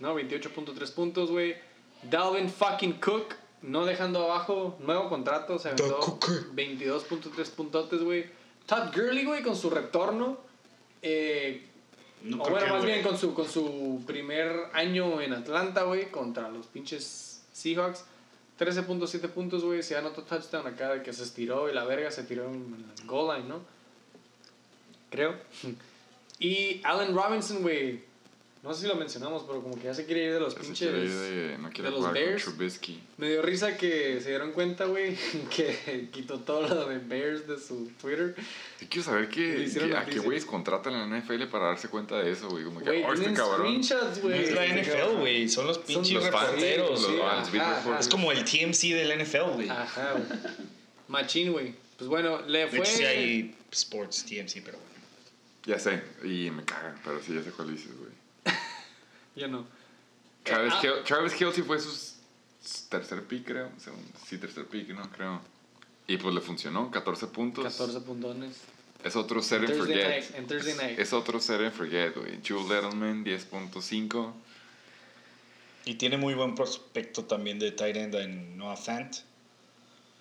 ¿no? 0.00 0.18
28.3 0.18 0.92
puntos, 0.92 1.30
güey. 1.30 1.54
Dalvin 2.02 2.50
fucking 2.50 2.94
Cook, 2.94 3.34
no 3.62 3.84
dejando 3.84 4.24
abajo, 4.24 4.76
nuevo 4.80 5.08
contrato, 5.08 5.56
se 5.60 5.70
The 5.70 5.84
aventó 5.84 6.00
Cooker. 6.00 6.46
22.3 6.56 7.50
puntotes, 7.50 8.02
güey. 8.02 8.26
Todd 8.66 8.92
Gurley, 8.92 9.24
güey, 9.24 9.44
con 9.44 9.54
su 9.54 9.70
retorno. 9.70 10.38
Eh, 11.00 11.64
No 12.24 12.42
o 12.42 12.50
bueno, 12.50 12.66
más 12.66 12.82
güey. 12.82 12.94
bien 12.94 13.04
con 13.04 13.16
su, 13.16 13.34
con 13.34 13.48
su 13.48 14.02
primer 14.04 14.50
año 14.72 15.20
en 15.20 15.32
Atlanta, 15.32 15.84
güey, 15.84 16.10
contra 16.10 16.48
los 16.50 16.66
pinches 16.66 17.44
Seahawks. 17.52 18.04
13.7 18.58 19.28
puntos, 19.28 19.62
güey. 19.62 19.84
Se 19.84 19.96
anotó 19.96 20.22
touchdown 20.24 20.66
acá 20.66 20.94
de 20.94 21.02
que 21.04 21.12
se 21.12 21.22
estiró 21.22 21.70
y 21.70 21.72
la 21.72 21.84
verga 21.84 22.10
se 22.10 22.24
tiró 22.24 22.46
en 22.46 22.84
la 22.88 23.04
goal 23.04 23.36
line, 23.36 23.48
¿no? 23.48 23.75
Creo. 25.10 25.34
Y 26.38 26.80
Allen 26.84 27.14
Robinson, 27.14 27.62
güey. 27.62 28.04
No 28.62 28.74
sé 28.74 28.82
si 28.82 28.88
lo 28.88 28.96
mencionamos, 28.96 29.44
pero 29.46 29.62
como 29.62 29.76
que 29.76 29.84
ya 29.84 29.94
se 29.94 30.06
quiere 30.06 30.24
ir 30.24 30.32
de 30.32 30.40
los 30.40 30.54
ya 30.56 30.60
se 30.60 30.66
pinches. 30.66 30.88
quiere 30.90 31.04
ir 31.04 31.10
de- 31.12 31.58
no 31.58 31.70
quiere 31.70 31.84
de 31.84 31.90
los 31.90 31.98
jugar 32.00 32.14
Bears. 32.14 32.44
con 32.44 32.54
Trubisky. 32.56 33.00
Me 33.16 33.28
dio 33.30 33.40
risa 33.42 33.76
que 33.76 34.20
se 34.20 34.30
dieron 34.30 34.50
cuenta, 34.50 34.86
güey, 34.86 35.16
que 35.56 36.08
quitó 36.12 36.40
todo 36.40 36.66
lo 36.66 36.88
de 36.88 36.98
Bears 36.98 37.46
de 37.46 37.60
su 37.60 37.92
Twitter. 38.00 38.34
Yo 38.80 38.86
quiero 38.90 39.04
saber 39.04 39.28
hicieron 39.38 39.90
qué- 39.90 39.96
a 39.96 40.04
qué 40.04 40.18
güeyes 40.18 40.44
contratan 40.44 40.94
en 40.94 41.08
la 41.10 41.18
NFL 41.20 41.44
para 41.46 41.66
darse 41.66 41.86
cuenta 41.88 42.18
de 42.20 42.32
eso, 42.32 42.48
güey. 42.48 42.64
Como 42.64 42.80
que, 42.80 42.86
Güey, 42.86 43.04
oh, 43.04 43.12
este 43.12 43.32
cabrón. 43.34 43.74
No 43.74 44.30
es 44.34 44.50
la 44.52 44.66
NFL, 44.66 45.16
güey. 45.20 45.48
Son 45.48 45.64
los 45.68 45.78
pinches 45.78 46.14
los 46.14 46.24
reporteros. 46.24 46.90
los 46.90 47.06
güey. 47.06 47.18
Vals, 47.20 47.52
beat 47.52 47.62
Ajá, 47.64 47.76
reporters. 47.76 48.06
Es 48.06 48.12
como 48.12 48.32
el 48.32 48.44
TMC 48.44 48.94
del 48.94 49.12
NFL, 49.24 49.52
güey. 49.54 49.68
Ajá, 49.68 50.12
güey. 50.14 50.24
Machín, 51.06 51.52
güey. 51.52 51.72
Pues 51.98 52.08
bueno, 52.10 52.42
le 52.48 52.58
De 52.60 52.66
fue. 52.66 52.78
hecho, 52.80 52.86
sí 52.96 53.04
hay 53.04 53.54
Sports 53.70 54.24
TMC, 54.26 54.60
pero 54.64 54.76
bueno. 54.78 54.85
Ya 55.66 55.78
sé, 55.78 56.02
y 56.22 56.50
me 56.50 56.64
cagan, 56.64 56.98
pero 57.04 57.20
sí, 57.22 57.34
ya 57.34 57.42
sé 57.42 57.50
cuál 57.50 57.70
dices, 57.72 57.90
güey. 57.98 58.10
Ya 59.34 59.48
no. 59.48 59.66
Travis, 60.44 60.72
Ah. 60.74 60.80
Kel- 60.82 61.04
Travis 61.04 61.34
Kelsey 61.34 61.62
fue 61.64 61.78
su 61.80 61.90
tercer 62.88 63.22
pick, 63.24 63.44
creo. 63.46 63.70
Sí, 64.26 64.38
tercer 64.38 64.64
pick, 64.66 64.88
no, 64.90 65.02
creo. 65.10 65.40
Y 66.06 66.16
pues 66.18 66.34
le 66.34 66.40
funcionó, 66.40 66.90
14 66.90 67.26
puntos. 67.26 67.64
14 67.64 68.00
puntones. 68.00 68.56
Es 69.04 69.14
otro 69.16 69.42
set 69.42 69.60
and 69.68 69.76
forget. 69.76 70.08
night, 70.08 70.24
en 70.36 70.46
Thursday 70.46 70.74
night. 70.74 70.98
Es 70.98 71.12
otro 71.12 71.38
set 71.40 71.60
and 71.60 71.72
forget, 71.72 72.14
güey. 72.16 72.40
Jules 72.46 72.70
Edelman, 72.70 73.24
10.5. 73.24 74.32
Y 75.84 75.94
tiene 75.96 76.16
muy 76.16 76.34
buen 76.34 76.54
prospecto 76.54 77.24
también 77.24 77.58
de 77.58 77.72
tight 77.72 77.96
end 77.96 78.14
en 78.14 78.56
Noah 78.56 78.76
Fant. 78.76 79.16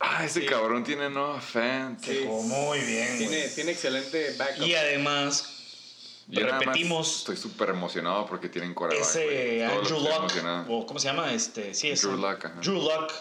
Ah, 0.08 0.24
ese 0.26 0.42
Sí. 0.42 0.46
cabrón 0.46 0.84
tiene 0.84 1.10
no 1.10 1.40
fans. 1.42 2.02
Sí. 2.04 2.24
Jugó 2.26 2.44
muy 2.44 2.80
bien, 2.80 3.18
Tiene, 3.18 3.48
tiene 3.50 3.72
excelente 3.72 4.36
backup. 4.38 4.66
Y 4.68 4.76
además, 4.76 6.24
más 6.28 6.44
repetimos, 6.44 7.18
Estoy 7.20 7.38
súper 7.38 7.70
emocionado 7.70 8.26
porque 8.28 8.48
tienen 8.50 8.74
quarterback. 8.74 9.08
ese 9.08 9.66
Andrew 9.66 10.00
Luck, 10.00 10.70
o 10.70 10.86
¿cómo 10.86 11.00
se 11.00 11.08
llama? 11.08 11.34
Este, 11.34 11.74
sí, 11.74 11.90
es 11.90 12.02
Drew 12.02 12.18
Luck, 12.18 12.46
ajá. 12.46 12.60
Drew 12.62 12.82
Luck 12.82 13.12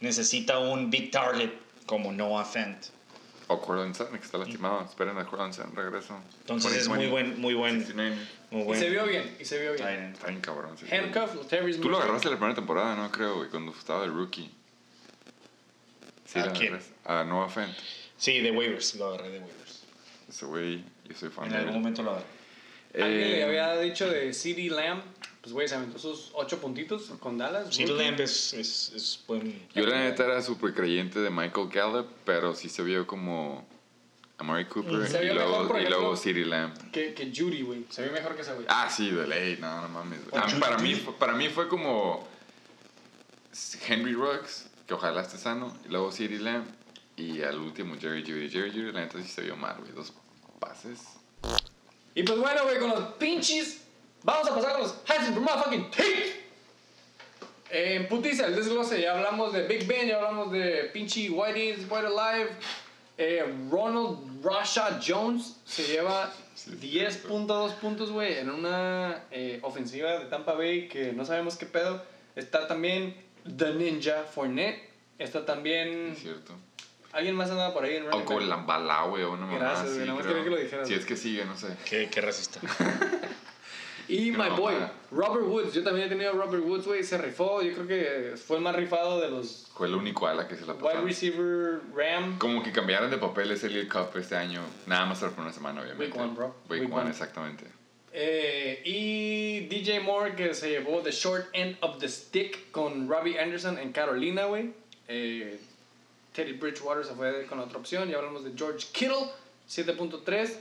necesita 0.00 0.58
un 0.58 0.90
big 0.90 1.10
target 1.10 1.50
como 1.86 2.12
Noah 2.12 2.44
Fant. 2.44 2.84
O 3.48 3.60
Cortland 3.60 3.94
Sutton, 3.94 4.18
que 4.18 4.24
está 4.24 4.38
lastimado. 4.38 4.84
Esperen 4.84 5.16
a 5.18 5.24
Cortland 5.24 5.54
Sutton, 5.54 5.76
regreso. 5.76 6.18
Entonces 6.40 6.72
es 6.72 6.88
muy 6.88 7.06
2020, 7.06 7.10
buen, 7.10 7.40
muy 7.40 7.54
buen, 7.54 7.78
69. 7.80 8.16
muy 8.50 8.76
Y 8.76 8.80
se 8.80 8.90
vio 8.90 9.06
bien, 9.06 9.36
y 9.38 9.44
se 9.44 9.58
vio 9.60 9.72
bien. 9.74 10.12
Está 10.14 10.26
bien 10.28 10.40
cabrón. 10.40 10.76
Handcuff, 10.90 11.36
Latavius 11.36 11.80
Tú 11.80 11.88
lo 11.88 11.98
agarraste 11.98 12.28
la 12.28 12.36
primera 12.36 12.54
temporada, 12.56 12.96
¿no? 12.96 13.10
Creo, 13.12 13.36
güey, 13.36 13.48
cuando 13.48 13.72
estaba 13.72 14.02
de 14.02 14.08
rookie. 14.08 14.52
Sí, 16.42 16.48
¿A 16.48 16.52
quién? 16.52 16.78
A 17.04 17.24
Noah 17.24 17.48
Fent. 17.48 17.74
Sí, 18.16 18.40
de 18.40 18.50
waivers, 18.50 18.94
lo 18.96 19.08
agarré 19.08 19.30
de 19.30 19.38
waivers. 19.40 19.82
Ese 20.28 20.46
güey, 20.46 20.84
yo 21.08 21.14
soy 21.16 21.28
fan 21.30 21.46
En 21.46 21.50
de 21.52 21.56
algún 21.58 21.74
él. 21.74 21.80
momento 21.80 22.02
lo 22.02 22.10
agarré. 22.12 22.26
Alguien 22.94 23.20
le 23.20 23.38
Eh, 23.40 23.44
había 23.44 23.76
dicho 23.78 24.08
de 24.10 24.32
CD 24.32 24.68
Lamb. 24.70 25.02
Pues, 25.42 25.52
güey, 25.52 25.68
se 25.68 25.76
aventó 25.76 25.98
sus 25.98 26.30
8 26.34 26.60
puntitos 26.60 27.04
con 27.20 27.38
Dallas. 27.38 27.66
Rookie. 27.66 27.86
Lamb 27.86 28.20
es, 28.20 28.52
es, 28.54 28.92
es 28.96 29.22
buen. 29.28 29.66
Yo 29.74 29.86
la 29.86 30.00
neta 30.00 30.24
era 30.24 30.42
súper 30.42 30.74
creyente 30.74 31.20
de 31.20 31.30
Michael 31.30 31.68
Gallup, 31.68 32.08
pero 32.24 32.54
sí 32.54 32.68
se 32.68 32.82
vio 32.82 33.06
como 33.06 33.64
Amari 34.38 34.64
Cooper 34.64 35.06
Se 35.06 35.18
y 35.18 35.26
vio 35.26 35.34
mejor, 35.34 35.48
luego, 35.50 35.68
por 35.68 35.80
y 35.80 35.86
luego 35.88 36.16
CeeDee 36.16 36.44
Lamb. 36.46 36.90
Que, 36.90 37.14
que 37.14 37.26
Judy, 37.32 37.62
güey. 37.62 37.84
Se 37.90 38.02
ve 38.02 38.10
mejor 38.10 38.34
que 38.34 38.42
ese, 38.42 38.54
güey. 38.54 38.66
Ah, 38.68 38.88
sí, 38.90 39.10
de 39.10 39.26
ley, 39.26 39.58
no, 39.60 39.82
no 39.82 39.88
mames. 39.90 40.18
Ah, 40.32 40.46
para, 40.58 40.78
mí, 40.78 40.94
para 41.18 41.34
mí 41.34 41.48
fue 41.48 41.68
como 41.68 42.26
Henry 43.86 44.14
Ruggs, 44.14 44.65
que 44.86 44.94
ojalá 44.94 45.22
esté 45.22 45.38
sano, 45.38 45.76
y 45.84 45.88
luego 45.88 46.12
CeeDee 46.12 46.38
Lamb, 46.38 46.66
y 47.16 47.42
al 47.42 47.58
último 47.58 47.96
Jerry 47.98 48.22
Judy. 48.22 48.50
Jerry 48.50 48.70
Judy, 48.70 48.92
la 48.92 49.00
neta 49.00 49.20
sí 49.20 49.28
se 49.28 49.42
vio 49.42 49.56
mal, 49.56 49.76
güey. 49.78 49.92
Dos 49.92 50.12
pases. 50.60 51.00
Y 52.14 52.22
pues 52.22 52.38
bueno, 52.38 52.64
güey, 52.64 52.78
con 52.78 52.90
los 52.90 53.14
pinches. 53.14 53.82
Vamos 54.22 54.50
a 54.50 54.54
pasar 54.54 54.76
a 54.76 54.78
los 54.80 54.94
Hansen 55.06 55.42
motherfucking 55.42 55.90
take. 55.90 56.46
En 57.70 58.08
putiza, 58.08 58.46
el 58.46 58.54
desglose. 58.54 59.00
Ya 59.00 59.16
hablamos 59.16 59.52
de 59.52 59.66
Big 59.66 59.86
Ben, 59.86 60.08
ya 60.08 60.16
hablamos 60.16 60.52
de 60.52 60.90
pinche 60.92 61.30
Whitey 61.30 61.70
is 61.70 61.86
White 61.90 62.06
Alive. 62.06 62.50
Eh, 63.18 63.44
Ronald 63.70 64.44
Rasha 64.44 65.00
Jones 65.02 65.56
se 65.64 65.84
lleva 65.84 66.30
Sí, 66.56 66.70
10.2 66.70 67.74
puntos, 67.74 68.10
güey, 68.10 68.38
en 68.38 68.48
una 68.48 69.24
eh, 69.30 69.58
ofensiva 69.62 70.18
de 70.18 70.24
Tampa 70.24 70.54
Bay 70.54 70.88
que 70.88 71.12
no 71.12 71.26
sabemos 71.26 71.56
qué 71.56 71.66
pedo. 71.66 72.02
Está 72.34 72.66
también 72.66 73.14
The 73.56 73.74
Ninja 73.74 74.22
Fournette. 74.24 74.90
Está 75.18 75.44
también. 75.44 76.12
Es 76.12 76.18
cierto. 76.20 76.54
¿Alguien 77.12 77.34
más 77.34 77.50
andaba 77.50 77.72
por 77.72 77.84
ahí 77.84 77.96
en 77.96 78.04
O 78.04 78.10
running 78.10 78.24
con 78.26 78.36
back? 78.36 78.46
Lambala, 78.48 79.02
güey, 79.04 79.22
o 79.22 79.32
una 79.32 79.46
mamá 79.46 79.58
Gracias, 79.58 79.86
así, 79.86 79.94
güey, 79.94 80.06
nada 80.06 80.18
más 80.18 80.26
quería 80.26 80.44
que 80.44 80.50
lo 80.50 80.56
dijeras, 80.56 80.88
Si 80.88 80.94
es 80.94 81.06
que 81.06 81.16
sigue, 81.16 81.44
no 81.46 81.56
sé. 81.56 81.68
Qué, 81.88 82.10
qué 82.10 82.20
racista. 82.20 82.60
Y 84.08 84.30
Qué 84.30 84.38
my 84.38 84.50
boy. 84.50 84.74
Robert 85.10 85.46
Woods. 85.46 85.72
Yo 85.72 85.82
también 85.82 86.06
he 86.06 86.08
tenido 86.08 86.30
a 86.30 86.34
Robert 86.34 86.64
Woods, 86.64 86.86
güey. 86.86 87.02
Se 87.02 87.18
rifó. 87.18 87.60
Yo 87.62 87.74
creo 87.74 87.86
que 87.86 88.36
fue 88.36 88.58
el 88.58 88.62
más 88.62 88.76
rifado 88.76 89.20
de 89.20 89.30
los 89.30 89.66
Fue 89.74 89.88
el 89.88 89.94
único 89.94 90.26
ala 90.26 90.46
que 90.46 90.54
se 90.54 90.64
la 90.64 90.74
wide 90.74 90.82
pasaron. 90.84 91.06
receiver 91.06 91.80
Ram. 91.94 92.38
Como 92.38 92.62
que 92.62 92.70
cambiaron 92.72 93.10
de 93.10 93.18
papeles 93.18 93.64
el 93.64 93.72
League 93.72 93.88
Cup 93.88 94.16
este 94.16 94.36
año. 94.36 94.60
Nada 94.86 95.06
más 95.06 95.18
por 95.18 95.40
una 95.40 95.52
semana, 95.52 95.80
obviamente. 95.82 96.04
Week 96.04 96.16
one, 96.16 96.34
bro. 96.34 96.54
Week, 96.68 96.82
Week 96.82 96.92
one, 96.92 97.02
one. 97.02 97.10
exactamente. 97.10 97.66
Eh, 98.18 98.80
y 98.82 99.66
DJ 99.66 100.00
Moore, 100.00 100.34
que 100.34 100.54
se 100.54 100.70
llevó 100.70 101.02
the 101.02 101.10
short 101.10 101.48
end 101.52 101.76
of 101.82 101.98
the 101.98 102.08
stick 102.08 102.70
con 102.70 103.06
Robbie 103.06 103.38
Anderson 103.38 103.78
en 103.78 103.92
Carolina, 103.92 104.46
güey. 104.46 104.72
Eh, 105.06 105.60
Teddy 106.32 106.52
Bridgewater 106.52 107.04
se 107.04 107.12
fue 107.12 107.44
con 107.44 107.58
otra 107.58 107.76
opción. 107.76 108.08
Ya 108.08 108.16
hablamos 108.16 108.42
de 108.42 108.52
George 108.56 108.86
Kittle, 108.92 109.30
7.3. 109.68 110.56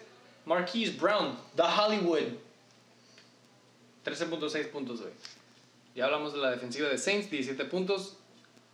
Marquise 0.46 0.98
Brown, 1.00 1.38
The 1.56 1.64
Hollywood, 1.64 2.34
13.6 4.04 4.72
puntos, 4.72 5.02
güey. 5.02 5.14
Ya 5.96 6.06
hablamos 6.06 6.34
de 6.34 6.40
la 6.40 6.52
defensiva 6.52 6.90
de 6.90 6.98
Saints, 6.98 7.32
17 7.32 7.64
puntos. 7.66 8.18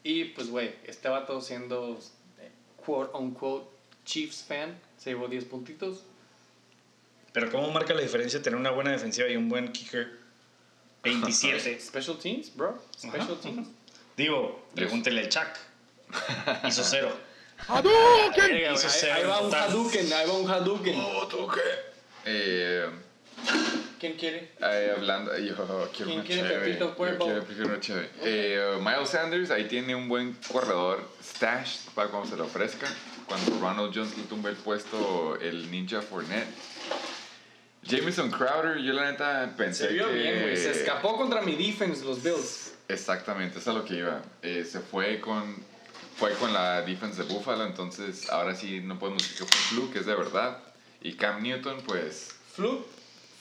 Y 0.04 0.26
pues, 0.26 0.50
güey, 0.50 0.74
este 0.86 1.08
vato 1.08 1.40
siendo 1.40 2.00
eh, 2.40 2.50
quote 2.84 3.16
unquote 3.16 3.68
Chiefs 4.06 4.44
fan, 4.44 4.76
se 4.98 5.12
llevó 5.12 5.28
10 5.28 5.46
puntitos. 5.46 6.04
Pero 7.34 7.50
¿cómo 7.52 7.72
marca 7.72 7.94
la 7.94 8.02
diferencia 8.02 8.42
tener 8.42 8.60
una 8.60 8.72
buena 8.72 8.92
defensiva 8.92 9.28
y 9.28 9.36
un 9.38 9.48
buen 9.50 9.72
kicker? 9.72 10.20
27. 11.04 11.80
Special 11.80 12.18
teams, 12.18 12.56
bro. 12.56 12.78
Special 12.96 13.22
Ajá, 13.22 13.42
teams. 13.42 13.68
Digo, 14.18 14.68
pregúntele 14.76 15.22
al 15.22 15.30
Chuck. 15.30 15.48
Hizo 16.68 16.84
cero. 16.84 17.12
Güey, 17.70 18.74
Hizo 18.74 18.88
ahí, 18.88 18.94
cero 19.00 19.14
ahí 19.16 19.24
va 19.24 19.42
un. 19.42 19.54
Hadouken, 19.54 20.14
ahí 20.14 20.28
va 20.28 20.34
un 20.34 20.50
Hadouken. 20.50 20.96
Oh, 21.00 21.28
¿tú 21.28 21.48
qué? 21.48 21.62
Eh, 22.26 22.90
¿Quién 24.00 24.14
quiere? 24.14 24.52
eh, 24.60 24.94
hablando, 24.98 25.38
yo 25.38 25.56
quiero 25.56 25.90
¿Quién 25.94 26.12
una 26.12 26.24
quiere 26.24 26.42
chévere. 26.42 26.66
Pepito 26.66 26.96
Yo 26.98 27.18
quiero, 27.20 27.44
prefiero 27.44 27.70
una 27.70 27.80
chévere. 27.80 28.10
Eh, 28.24 28.78
Miles 28.80 29.10
Sanders, 29.10 29.52
ahí 29.52 29.66
tiene 29.66 29.94
un 29.94 30.10
buen 30.10 30.36
corredor 30.52 31.08
stash 31.24 31.82
para 31.94 32.10
cuando 32.10 32.30
se 32.30 32.36
le 32.36 32.42
ofrezca. 32.42 32.88
Cuando 33.28 33.60
Ronald 33.60 33.94
Jones 33.96 34.18
le 34.18 34.24
tumba 34.24 34.50
el 34.50 34.56
puesto 34.56 35.38
el 35.40 35.70
Ninja 35.70 36.02
Fournette. 36.02 36.48
Jameson 37.84 38.30
Crowder, 38.32 38.78
yo 38.78 38.94
la 38.94 39.12
neta 39.12 39.54
pensé 39.58 39.88
Se 39.88 39.94
vio 39.94 40.08
que... 40.08 40.14
bien, 40.14 40.42
güey. 40.42 40.58
Se 40.58 40.72
escapó 40.72 41.18
contra 41.18 41.42
mi 41.42 41.56
defense, 41.56 42.04
los 42.06 42.22
Bills. 42.22 42.74
Exactamente, 42.88 43.60
eso 43.60 43.72
es 43.72 43.76
a 43.76 43.80
lo 43.80 43.86
que 43.86 43.96
iba. 43.96 44.22
Eh, 44.42 44.66
se 44.66 44.80
fue 44.80 45.20
con, 45.20 45.56
fue 46.18 46.34
con 46.34 46.54
la 46.54 46.82
defense 46.82 47.24
de 47.24 47.34
Buffalo, 47.34 47.66
entonces 47.66 48.30
ahora 48.30 48.56
sí 48.56 48.82
no 48.82 49.00
podemos 49.00 49.24
decir 49.24 49.38
que 49.40 49.46
fue 49.46 49.78
fluke, 49.78 49.96
es 49.98 50.06
de 50.06 50.16
verdad. 50.16 50.60
Y 51.02 51.14
Cam 51.14 51.42
Newton, 51.42 51.82
pues, 51.86 52.36
Fluke. 52.54 52.86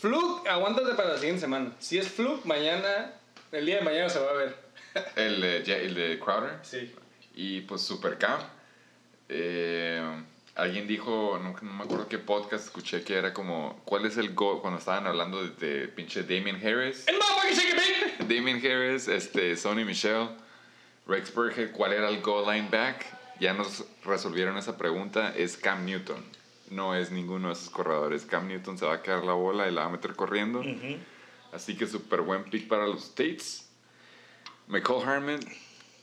Fluke, 0.00 0.48
aguántate 0.48 0.94
para 0.94 1.10
la 1.10 1.18
siguiente 1.18 1.42
semana. 1.42 1.72
Si 1.78 1.98
es 1.98 2.08
Fluke, 2.08 2.46
mañana, 2.46 3.12
el 3.52 3.66
día 3.66 3.76
de 3.78 3.82
mañana 3.82 4.08
se 4.08 4.18
va 4.18 4.30
a 4.30 4.34
ver. 4.34 4.56
el, 5.16 5.44
el 5.44 5.94
de 5.94 6.18
Crowder. 6.18 6.58
Sí. 6.62 6.94
Y 7.34 7.60
pues 7.62 7.82
Super 7.82 8.16
Cam. 8.16 8.40
Eh, 9.28 10.02
alguien 10.54 10.86
dijo, 10.86 11.38
no, 11.42 11.54
no 11.60 11.72
me 11.72 11.84
acuerdo 11.84 12.08
qué 12.08 12.18
podcast 12.18 12.66
escuché 12.66 13.02
que 13.02 13.16
era 13.16 13.32
como, 13.32 13.80
¿cuál 13.84 14.06
es 14.06 14.16
el 14.16 14.34
go? 14.34 14.60
Cuando 14.60 14.78
estaban 14.78 15.06
hablando 15.06 15.42
de, 15.42 15.50
de 15.50 15.88
pinche 15.88 16.22
Damien 16.22 16.56
Harris. 16.56 17.06
Damien 18.20 18.58
Harris, 18.58 19.08
este, 19.08 19.56
Sonny 19.56 19.84
Michelle, 19.84 20.28
Rex 21.06 21.34
Burkhead, 21.34 21.72
¿cuál 21.72 21.92
era 21.92 22.08
el 22.08 22.20
goal 22.20 22.52
line 22.52 22.68
back? 22.70 23.06
Ya 23.40 23.54
nos 23.54 23.84
resolvieron 24.04 24.58
esa 24.58 24.76
pregunta. 24.76 25.32
Es 25.34 25.56
Cam 25.56 25.86
Newton. 25.86 26.22
No 26.68 26.94
es 26.94 27.10
ninguno 27.10 27.48
de 27.48 27.54
esos 27.54 27.70
corredores. 27.70 28.26
Cam 28.26 28.46
Newton 28.46 28.76
se 28.76 28.84
va 28.84 28.94
a 28.94 29.02
quedar 29.02 29.24
la 29.24 29.32
bola 29.32 29.66
y 29.66 29.72
la 29.72 29.82
va 29.82 29.86
a 29.88 29.90
meter 29.90 30.14
corriendo. 30.14 30.62
Así 31.50 31.76
que 31.76 31.86
súper 31.86 32.20
buen 32.20 32.44
pick 32.44 32.68
para 32.68 32.86
los 32.86 33.02
States. 33.04 33.66
McCall 34.68 35.02
Harmon, 35.08 35.40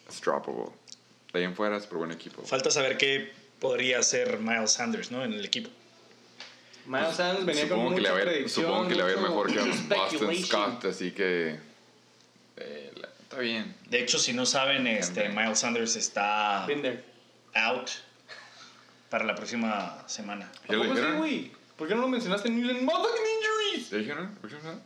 es 0.09 0.21
droppable. 0.21 0.71
De 1.31 1.39
ahí 1.39 1.45
en 1.45 1.55
fuera, 1.55 1.79
súper 1.79 1.99
buen 1.99 2.11
equipo. 2.11 2.41
Falta 2.41 2.71
saber 2.71 2.97
qué 2.97 3.31
podría 3.59 3.99
hacer 3.99 4.39
Miles 4.39 4.71
Sanders, 4.71 5.11
¿no? 5.11 5.23
En 5.23 5.33
el 5.33 5.43
equipo. 5.45 5.69
Miles 6.85 7.15
Sanders 7.15 7.45
venía 7.45 7.67
con 7.67 7.77
Supongo 7.79 7.95
que, 7.95 8.01
le 8.01 8.09
va 8.11 8.17
a 8.17 8.19
ir, 8.21 8.27
predicción. 8.27 8.65
supongo 8.65 8.87
que 8.87 8.95
le 8.95 9.03
va 9.03 9.09
a 9.09 9.11
ir 9.11 9.17
mejor 9.19 9.53
que 9.53 9.59
a 9.59 9.63
Boston. 9.65 10.35
Scott, 10.45 10.85
así 10.85 11.11
que 11.11 11.59
eh, 12.57 12.91
la- 12.95 13.09
está 13.21 13.39
bien. 13.39 13.75
De 13.89 13.99
hecho, 14.01 14.17
si 14.19 14.33
no 14.33 14.45
saben, 14.45 14.87
este, 14.87 15.29
Miles 15.29 15.59
Sanders 15.59 15.95
está 15.95 16.65
out 17.55 17.89
para 19.09 19.25
la 19.25 19.35
próxima 19.35 20.03
semana. 20.07 20.49
¿A 20.63 20.67
¿Ya 20.67 20.75
lo 20.75 20.83
poco 20.83 20.93
sí, 20.95 20.99
dijeron? 21.01 21.17
güey? 21.19 21.51
¿Por 21.77 21.87
qué 21.87 21.95
no 21.95 22.01
lo 22.01 22.07
mencionaste 22.07 22.49
Motherfucking 22.49 22.85
Injuries? 22.85 23.89
¿Ya 23.89 23.97
dijeron? 23.97 24.35
¿Por 24.41 24.49
qué 24.49 24.55
no? 24.63 24.79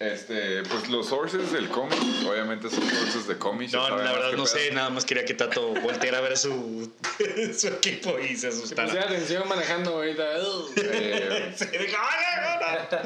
Este, 0.00 0.64
pues 0.64 0.88
los 0.88 1.06
sources 1.06 1.52
del 1.52 1.68
cómic, 1.68 1.96
obviamente 2.28 2.68
son 2.68 2.82
sources 2.90 3.28
de 3.28 3.38
cómics. 3.38 3.72
No, 3.72 3.88
la 3.88 4.12
verdad 4.12 4.32
no 4.32 4.44
pedo. 4.44 4.46
sé, 4.46 4.72
nada 4.72 4.90
más 4.90 5.04
quería 5.04 5.24
que 5.24 5.34
Tato 5.34 5.68
volteara 5.68 6.18
a 6.18 6.20
ver 6.20 6.36
su, 6.36 6.92
su 7.56 7.68
equipo 7.68 8.18
y 8.18 8.36
se 8.36 8.48
asustara. 8.48 8.88
pusiera 8.88 9.06
atención 9.06 9.48
manejando 9.48 9.92
ahorita. 9.94 10.24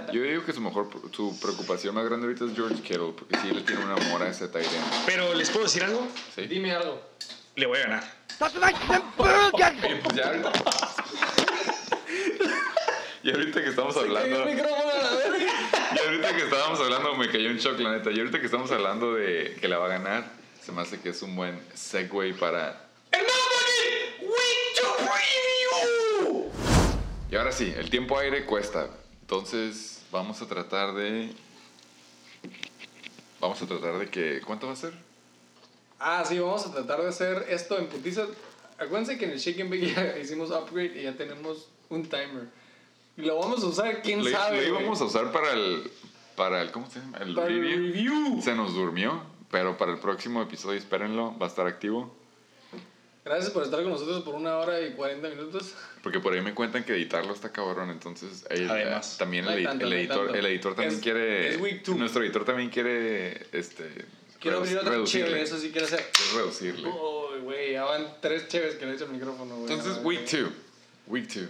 Yo 0.12 0.22
digo 0.22 0.44
que 0.46 0.52
su 0.54 0.62
mejor 0.62 0.88
su 1.12 1.38
preocupación 1.40 1.94
más 1.94 2.06
grande 2.06 2.26
ahorita 2.26 2.46
es 2.46 2.54
George 2.54 2.80
Kittle, 2.82 3.12
porque 3.18 3.36
sí 3.42 3.50
le 3.50 3.60
tiene 3.60 3.84
un 3.84 3.90
amor 3.92 4.22
a 4.22 4.28
ese 4.28 4.48
tight 4.48 4.64
end. 4.64 4.84
Pero 5.04 5.34
les 5.34 5.50
puedo 5.50 5.66
decir 5.66 5.84
algo, 5.84 6.08
¿sí? 6.34 6.46
Dime 6.46 6.72
algo. 6.72 7.02
le 7.54 7.66
voy 7.66 7.78
a 7.80 7.82
ganar. 7.82 8.04
Pues 8.38 8.52
ya 10.16 10.26
ahorita. 10.28 10.52
y 13.22 13.30
ahorita 13.30 13.62
que 13.62 13.68
estamos 13.68 13.94
hablando. 13.96 14.44
el 14.44 14.54
micrófono 14.54 14.90
a 14.90 15.02
la 15.02 15.10
verga. 15.16 15.52
Y 15.94 15.98
ahorita 15.98 16.36
que 16.36 16.42
estábamos 16.42 16.80
hablando, 16.80 17.14
me 17.14 17.30
cayó 17.30 17.50
un 17.50 17.56
shock, 17.56 17.78
la 17.80 17.92
neta. 17.92 18.10
Y 18.10 18.18
ahorita 18.18 18.40
que 18.40 18.46
estamos 18.46 18.70
hablando 18.72 19.14
de 19.14 19.56
que 19.60 19.68
la 19.68 19.78
va 19.78 19.86
a 19.86 19.88
ganar, 19.88 20.30
se 20.60 20.72
me 20.72 20.82
hace 20.82 21.00
que 21.00 21.10
es 21.10 21.22
un 21.22 21.34
buen 21.34 21.60
segue 21.74 22.34
para. 22.34 22.88
Y 27.30 27.36
ahora 27.36 27.52
sí, 27.52 27.72
el 27.76 27.90
tiempo 27.90 28.18
aire 28.18 28.44
cuesta. 28.44 28.88
Entonces, 29.22 30.02
vamos 30.10 30.40
a 30.42 30.46
tratar 30.46 30.94
de. 30.94 31.30
Vamos 33.40 33.60
a 33.62 33.66
tratar 33.66 33.98
de 33.98 34.08
que. 34.08 34.40
¿Cuánto 34.44 34.66
va 34.66 34.72
a 34.74 34.76
ser? 34.76 34.92
Ah, 35.98 36.24
sí, 36.26 36.38
vamos 36.38 36.66
a 36.66 36.72
tratar 36.72 37.02
de 37.02 37.08
hacer 37.08 37.46
esto 37.48 37.78
en 37.78 37.88
putiza. 37.88 38.26
Acuérdense 38.78 39.18
que 39.18 39.24
en 39.24 39.32
el 39.32 39.38
Shake 39.38 39.64
Bake 39.68 39.94
ya 39.94 40.18
hicimos 40.18 40.50
upgrade 40.50 41.00
y 41.00 41.02
ya 41.02 41.16
tenemos 41.16 41.68
un 41.88 42.04
timer. 42.04 42.48
Y 43.18 43.22
lo 43.22 43.36
vamos 43.38 43.62
a 43.62 43.66
usar, 43.66 44.00
quién 44.00 44.24
Lo, 44.24 44.30
sabe. 44.30 44.62
lo 44.62 44.68
íbamos 44.80 45.00
a 45.00 45.04
usar 45.04 45.30
para 45.32 45.52
el. 45.52 45.90
Para 46.36 46.62
el. 46.62 46.70
¿Cómo 46.70 46.88
se 46.88 47.00
llama? 47.00 47.18
El 47.18 47.34
Para 47.34 47.48
el 47.48 47.60
review. 47.60 47.78
review. 47.82 48.42
Se 48.42 48.54
nos 48.54 48.72
durmió, 48.74 49.20
pero 49.50 49.76
para 49.76 49.92
el 49.92 49.98
próximo 49.98 50.40
episodio, 50.40 50.78
espérenlo, 50.78 51.36
va 51.38 51.46
a 51.46 51.48
estar 51.48 51.66
activo. 51.66 52.16
Gracias 53.24 53.50
por 53.50 53.62
estar 53.64 53.82
con 53.82 53.90
nosotros 53.90 54.22
por 54.22 54.36
una 54.36 54.56
hora 54.56 54.80
y 54.80 54.92
40 54.92 55.28
minutos. 55.28 55.74
Porque 56.02 56.18
por 56.20 56.32
ahí 56.32 56.40
me 56.40 56.54
cuentan 56.54 56.84
que 56.84 56.94
editarlo 56.94 57.34
está 57.34 57.52
cabrón, 57.52 57.90
entonces 57.90 58.46
el- 58.48 58.70
Además. 58.70 59.16
también 59.18 59.44
No 59.44 59.50
el, 59.50 59.64
tanto, 59.64 59.84
el 59.84 59.92
editor, 59.92 60.34
el 60.36 60.46
editor 60.46 60.74
también 60.74 60.94
Es- 60.94 61.00
quiere, 61.02 61.48
es 61.54 61.60
week 61.60 61.82
two. 61.82 61.94
nuestro 61.96 62.22
editor 62.22 62.44
también 62.46 62.70
quiere, 62.70 63.46
este, 63.52 64.06
Quiero 64.40 64.58
abrir 64.58 64.78
otra 64.78 64.92
reducirle, 64.92 65.26
chévere, 65.26 65.42
eso 65.44 65.58
sí 65.58 65.70
quiero 65.72 65.86
hacer. 65.88 66.06
quiere 66.10 66.40
reducirle. 66.42 66.88
Uy, 66.88 67.40
güey, 67.42 67.72
ya 67.72 67.84
van 67.84 68.06
tres 68.22 68.48
chéves 68.48 68.76
que 68.76 68.86
le 68.86 68.92
he 68.92 68.94
hecho 68.94 69.04
el 69.04 69.10
micrófono, 69.10 69.56
güey. 69.56 69.72
Entonces, 69.74 70.02
week 70.04 70.20
güey. 70.30 70.42
2, 70.44 70.52
week 71.08 71.28
2. 71.28 71.48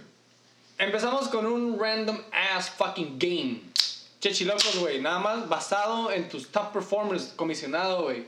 Empezamos 0.79 1.27
con 1.27 1.45
un 1.45 1.77
random 1.77 2.17
ass 2.31 2.69
fucking 2.69 3.19
game. 3.19 3.61
Chechilocos, 4.21 4.77
güey. 4.77 5.01
Nada 5.01 5.19
más 5.19 5.49
basado 5.49 6.09
en 6.09 6.29
tus 6.29 6.47
top 6.47 6.71
performers, 6.71 7.33
comisionado, 7.35 8.03
güey. 8.03 8.25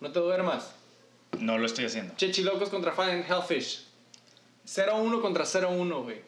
No 0.00 0.12
te 0.12 0.20
duermas. 0.20 0.72
No 1.40 1.58
lo 1.58 1.66
estoy 1.66 1.86
haciendo. 1.86 2.14
Chechilocos 2.14 2.68
contra 2.68 2.92
Fine 2.92 3.26
Hellfish. 3.28 3.84
0-1 4.64 5.20
contra 5.20 5.44
0-1, 5.44 6.02
güey. 6.04 6.22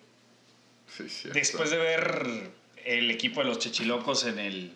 Sí, 0.88 1.08
sí. 1.08 1.28
Después 1.32 1.70
de 1.70 1.76
ver 1.76 2.50
el 2.84 3.08
equipo 3.10 3.42
de 3.42 3.46
los 3.46 3.60
Chechilocos 3.60 4.26
en 4.26 4.40
el 4.40 4.74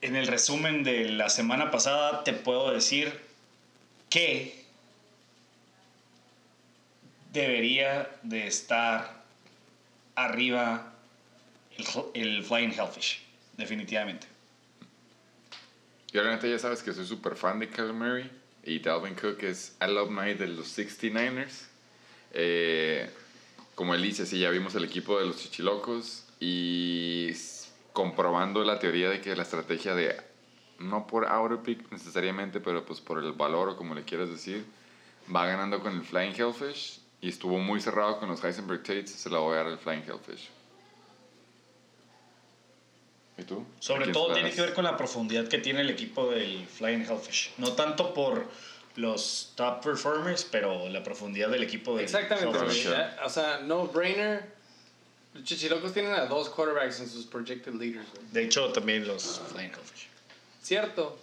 en 0.00 0.16
el 0.16 0.26
resumen 0.26 0.84
de 0.84 1.10
la 1.10 1.28
semana 1.28 1.70
pasada, 1.70 2.24
te 2.24 2.32
puedo 2.32 2.70
decir 2.70 3.20
que 4.08 4.65
debería 7.36 8.10
de 8.22 8.46
estar 8.46 9.24
arriba 10.14 10.94
el, 11.76 11.86
el 12.14 12.42
Flying 12.42 12.72
Hellfish, 12.72 13.22
definitivamente. 13.56 14.26
Yo 16.12 16.24
neta 16.24 16.46
ya 16.46 16.58
sabes 16.58 16.82
que 16.82 16.92
soy 16.92 17.06
súper 17.06 17.36
fan 17.36 17.58
de 17.58 17.68
Kyler 17.68 17.92
Murray 17.92 18.30
y 18.64 18.78
Dalvin 18.78 19.14
Cook 19.14 19.42
es 19.42 19.76
alumni 19.80 20.34
de 20.34 20.46
los 20.48 20.78
69ers. 20.78 21.66
Eh, 22.32 23.10
como 23.74 23.94
él 23.94 24.02
dice, 24.02 24.24
sí, 24.24 24.38
ya 24.38 24.50
vimos 24.50 24.74
el 24.74 24.84
equipo 24.84 25.18
de 25.18 25.26
los 25.26 25.36
Chichilocos 25.36 26.24
y 26.40 27.32
comprobando 27.92 28.64
la 28.64 28.78
teoría 28.78 29.10
de 29.10 29.20
que 29.20 29.36
la 29.36 29.42
estrategia 29.42 29.94
de, 29.94 30.16
no 30.78 31.06
por 31.06 31.26
outer 31.26 31.58
pick 31.58 31.90
necesariamente, 31.92 32.60
pero 32.60 32.84
pues 32.84 33.00
por 33.00 33.22
el 33.22 33.32
valor 33.32 33.68
o 33.68 33.76
como 33.76 33.94
le 33.94 34.04
quieras 34.04 34.30
decir, 34.30 34.64
va 35.34 35.46
ganando 35.46 35.80
con 35.80 35.94
el 35.94 36.02
Flying 36.02 36.34
Hellfish 36.34 37.00
y 37.26 37.28
estuvo 37.28 37.58
muy 37.58 37.80
cerrado 37.80 38.20
con 38.20 38.28
los 38.28 38.44
Heisenberg 38.44 38.84
Tates, 38.84 39.10
se 39.10 39.28
la 39.28 39.40
voy 39.40 39.54
a 39.54 39.56
dar 39.56 39.66
al 39.66 39.78
Flying 39.78 40.04
Hellfish. 40.06 40.48
¿Y 43.36 43.42
tú? 43.42 43.66
¿A 43.78 43.82
Sobre 43.82 44.12
todo 44.12 44.32
tiene 44.32 44.52
que 44.52 44.60
ver 44.60 44.72
con 44.72 44.84
la 44.84 44.96
profundidad 44.96 45.48
que 45.48 45.58
tiene 45.58 45.80
el 45.80 45.90
equipo 45.90 46.30
del 46.30 46.64
Flying 46.68 47.02
Hellfish. 47.02 47.50
No 47.58 47.72
tanto 47.72 48.14
por 48.14 48.46
los 48.94 49.54
top 49.56 49.82
performers, 49.82 50.44
pero 50.44 50.88
la 50.88 51.02
profundidad 51.02 51.50
del 51.50 51.64
equipo 51.64 51.96
del 51.96 52.04
Exactamente, 52.04 52.56
Hellfish. 52.56 52.86
O 53.24 53.28
sea, 53.28 53.58
no 53.58 53.88
brainer. 53.88 54.54
Los 55.34 55.42
Chechilocos 55.42 55.92
tienen 55.92 56.12
a 56.12 56.26
dos 56.26 56.48
quarterbacks 56.48 57.00
en 57.00 57.10
sus 57.10 57.26
projected 57.26 57.74
leaders, 57.74 58.06
güey. 58.14 58.24
De 58.30 58.44
hecho, 58.44 58.72
también 58.72 59.04
los 59.04 59.42
Flying 59.50 59.70
Hellfish. 59.70 60.06
Cierto. 60.62 61.18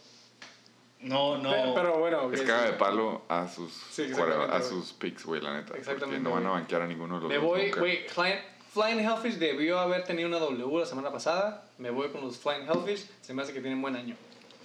No, 1.03 1.37
no. 1.37 1.51
Pero, 1.51 1.73
pero 1.73 1.97
bueno, 1.99 2.31
Es 2.31 2.41
caga 2.41 2.65
de 2.65 2.73
palo 2.73 3.23
a 3.27 3.47
sus, 3.47 3.73
Sí, 3.91 4.03
a 4.13 4.25
güey. 4.25 4.63
sus 4.63 4.93
picks, 4.93 5.25
güey, 5.25 5.41
la 5.41 5.53
neta. 5.53 5.67
Porque 5.67 5.81
Exactamente, 5.81 6.21
no 6.21 6.31
van 6.31 6.45
a 6.45 6.51
banquear 6.51 6.81
a 6.81 6.87
ninguno 6.87 7.15
de 7.15 7.21
los 7.21 7.29
Me 7.29 7.35
dos 7.35 7.43
voy, 7.45 7.71
güey, 7.71 8.07
Flying, 8.07 8.39
Flying 8.73 8.99
Hellfish 8.99 9.35
debió 9.35 9.79
haber 9.79 10.03
tenido 10.05 10.27
una 10.29 10.39
W 10.39 10.79
la 10.79 10.85
semana 10.85 11.11
pasada. 11.11 11.65
Me 11.77 11.89
voy 11.89 12.09
con 12.09 12.21
los 12.21 12.37
Flying 12.37 12.67
Hellfish. 12.67 13.07
Se 13.21 13.33
me 13.33 13.41
hace 13.43 13.53
que 13.53 13.59
tienen 13.61 13.81
buen 13.81 13.95
año. 13.95 14.15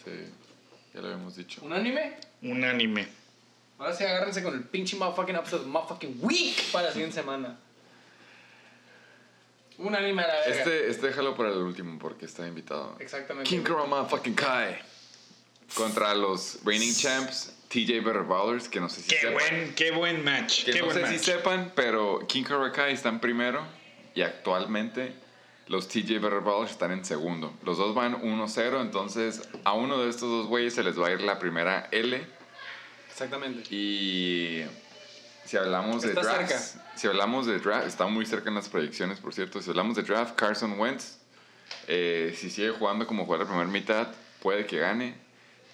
Sí, 0.05 0.13
ya 0.95 1.01
lo 1.01 1.09
habíamos 1.09 1.37
dicho. 1.37 1.61
¿Un 1.65 1.73
anime? 1.73 2.17
Un 2.43 2.65
anime. 2.65 3.09
Ahora 3.79 3.93
sí 3.93 4.05
agárrense 4.05 4.43
con 4.43 4.55
el 4.55 4.65
pinche 4.65 4.97
motherfucking 4.97 5.37
episode 5.37 5.67
motherfucking 5.67 6.19
week 6.23 6.71
para 6.73 6.87
la 6.87 6.93
siguiente 6.93 7.17
semana. 7.17 7.59
Un 9.79 9.95
anime 9.95 10.23
a 10.23 10.27
la 10.27 10.35
verga. 10.41 10.51
Este, 10.57 10.89
este 10.91 11.07
déjalo 11.09 11.37
para 11.37 11.51
el 11.51 11.59
último 11.59 11.99
porque 11.99 12.25
está 12.25 12.47
invitado. 12.47 12.97
Exactamente. 12.99 13.49
King 13.49 13.63
Kurama 13.63 14.05
fucking 14.05 14.35
Kai. 14.35 14.77
Contra 15.75 16.15
los 16.15 16.59
reigning 16.65 16.95
champs, 16.95 17.53
TJ 17.69 18.01
Ballers, 18.27 18.69
que 18.69 18.81
no 18.81 18.89
sé 18.89 19.03
si 19.03 19.09
Qué 19.09 19.17
sepan. 19.19 19.35
buen, 19.35 19.75
qué 19.75 19.91
buen 19.91 20.25
match. 20.25 20.65
Que 20.65 20.73
qué 20.73 20.79
no 20.81 20.87
buen 20.87 20.97
sé 20.97 21.03
match. 21.03 21.13
si 21.19 21.19
sepan, 21.25 21.73
pero 21.77 22.21
King 22.27 22.45
Kai 22.75 22.93
están 22.95 23.21
primero 23.21 23.63
y 24.15 24.23
actualmente 24.23 25.13
los 25.67 25.87
TJ 25.89 26.19
Ballers 26.21 26.71
están 26.71 26.91
en 26.93 27.05
segundo. 27.05 27.53
Los 27.65 27.77
dos 27.77 27.95
van 27.95 28.23
1-0, 28.23 28.81
entonces 28.81 29.43
a 29.65 29.75
uno 29.75 30.03
de 30.03 30.09
estos 30.09 30.29
dos 30.31 30.47
güeyes 30.47 30.75
se 30.75 30.83
les 30.83 30.99
va 30.99 31.09
a 31.09 31.11
ir 31.13 31.21
la 31.21 31.39
primera 31.39 31.89
L. 31.93 32.25
Exactamente. 33.11 33.69
Y 33.75 34.65
si 35.45 35.57
hablamos 35.57 36.03
de 36.03 36.09
Está 36.09 36.23
drafts, 36.23 36.79
si 36.97 37.07
hablamos 37.07 37.47
de 37.47 37.59
draft, 37.59 37.87
está 37.87 38.07
muy 38.07 38.25
cerca 38.25 38.49
en 38.49 38.55
las 38.55 38.69
proyecciones, 38.69 39.19
por 39.21 39.35
cierto. 39.35 39.61
Si 39.61 39.69
hablamos 39.71 39.97
de 39.97 40.03
draft, 40.03 40.35
Carson 40.37 40.79
Wentz, 40.81 41.19
eh, 41.87 42.35
si 42.39 42.49
sigue 42.49 42.71
jugando 42.71 43.07
como 43.07 43.27
juega 43.27 43.45
la 43.45 43.49
primera 43.51 43.69
mitad, 43.71 44.09
puede 44.41 44.67
que 44.67 44.79
gane. 44.79 45.28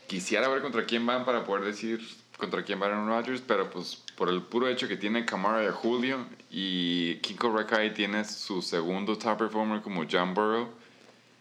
Quisiera 0.07 0.49
ver 0.49 0.63
contra 0.63 0.85
quién 0.85 1.07
van 1.07 1.25
para 1.25 1.45
poder 1.45 1.65
decir 1.65 2.01
contra 2.37 2.65
quién 2.65 2.81
va 2.81 2.87
Aaron 2.87 3.09
Rodgers, 3.09 3.43
pero 3.47 3.71
pues 3.71 4.03
por 4.17 4.29
el 4.29 4.43
puro 4.43 4.69
hecho 4.69 4.89
que 4.89 4.97
tiene 4.97 5.25
Camara 5.25 5.63
y 5.63 5.67
a 5.67 5.73
Julio 5.73 6.27
y 6.51 7.17
Kiko 7.17 7.57
Rakai 7.57 7.95
tiene 7.95 8.25
su 8.25 8.61
segundo 8.61 9.17
top 9.17 9.39
performer 9.39 9.83
como 9.83 10.05
John 10.11 10.35
Burrow 10.35 10.69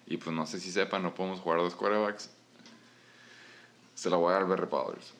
y 0.06 0.18
pues 0.18 0.36
no 0.36 0.46
sé 0.46 0.60
si 0.60 0.72
sepan, 0.72 1.04
no 1.04 1.14
podemos 1.14 1.40
jugar 1.40 1.60
dos 1.60 1.76
quarterbacks. 1.76 2.30
Se 3.96 4.10
la 4.10 4.18
voy 4.18 4.32
a 4.32 4.36
dar 4.36 4.48
Better 4.48 4.66
Ballers. 4.68 5.14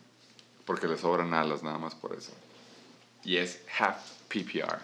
Porque 0.66 0.88
le 0.88 0.98
sobran 0.98 1.34
alas 1.34 1.64
nada 1.64 1.78
más 1.78 1.96
por 1.96 2.16
eso. 2.16 2.32
Y 3.24 3.38
es 3.38 3.62
half 3.78 3.98
PPR. 4.28 4.80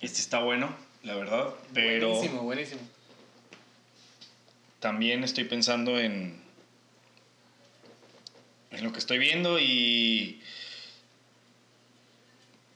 Este 0.00 0.20
está 0.20 0.40
bueno, 0.40 0.74
la 1.02 1.14
verdad. 1.14 1.54
Pero 1.74 2.10
Buenísimo, 2.10 2.42
buenísimo. 2.42 2.80
también 4.80 5.24
estoy 5.24 5.44
pensando 5.44 5.98
en 5.98 6.40
en 8.70 8.84
lo 8.84 8.92
que 8.92 8.98
estoy 8.98 9.18
viendo 9.18 9.58
y 9.58 10.40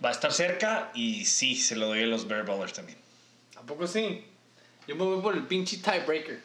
va 0.04 0.10
a 0.10 0.12
estar 0.12 0.32
cerca 0.32 0.90
y 0.94 1.24
sí, 1.24 1.56
se 1.56 1.76
lo 1.76 1.86
doy 1.86 2.02
a 2.02 2.06
los 2.06 2.28
Bear 2.28 2.44
Ballers 2.44 2.72
también. 2.72 2.98
¿A 3.56 3.62
poco 3.62 3.86
sí? 3.86 4.24
Yo 4.86 4.96
me 4.96 5.04
voy 5.04 5.22
por 5.22 5.34
el 5.34 5.46
pinche 5.46 5.78
tiebreaker. 5.78 6.40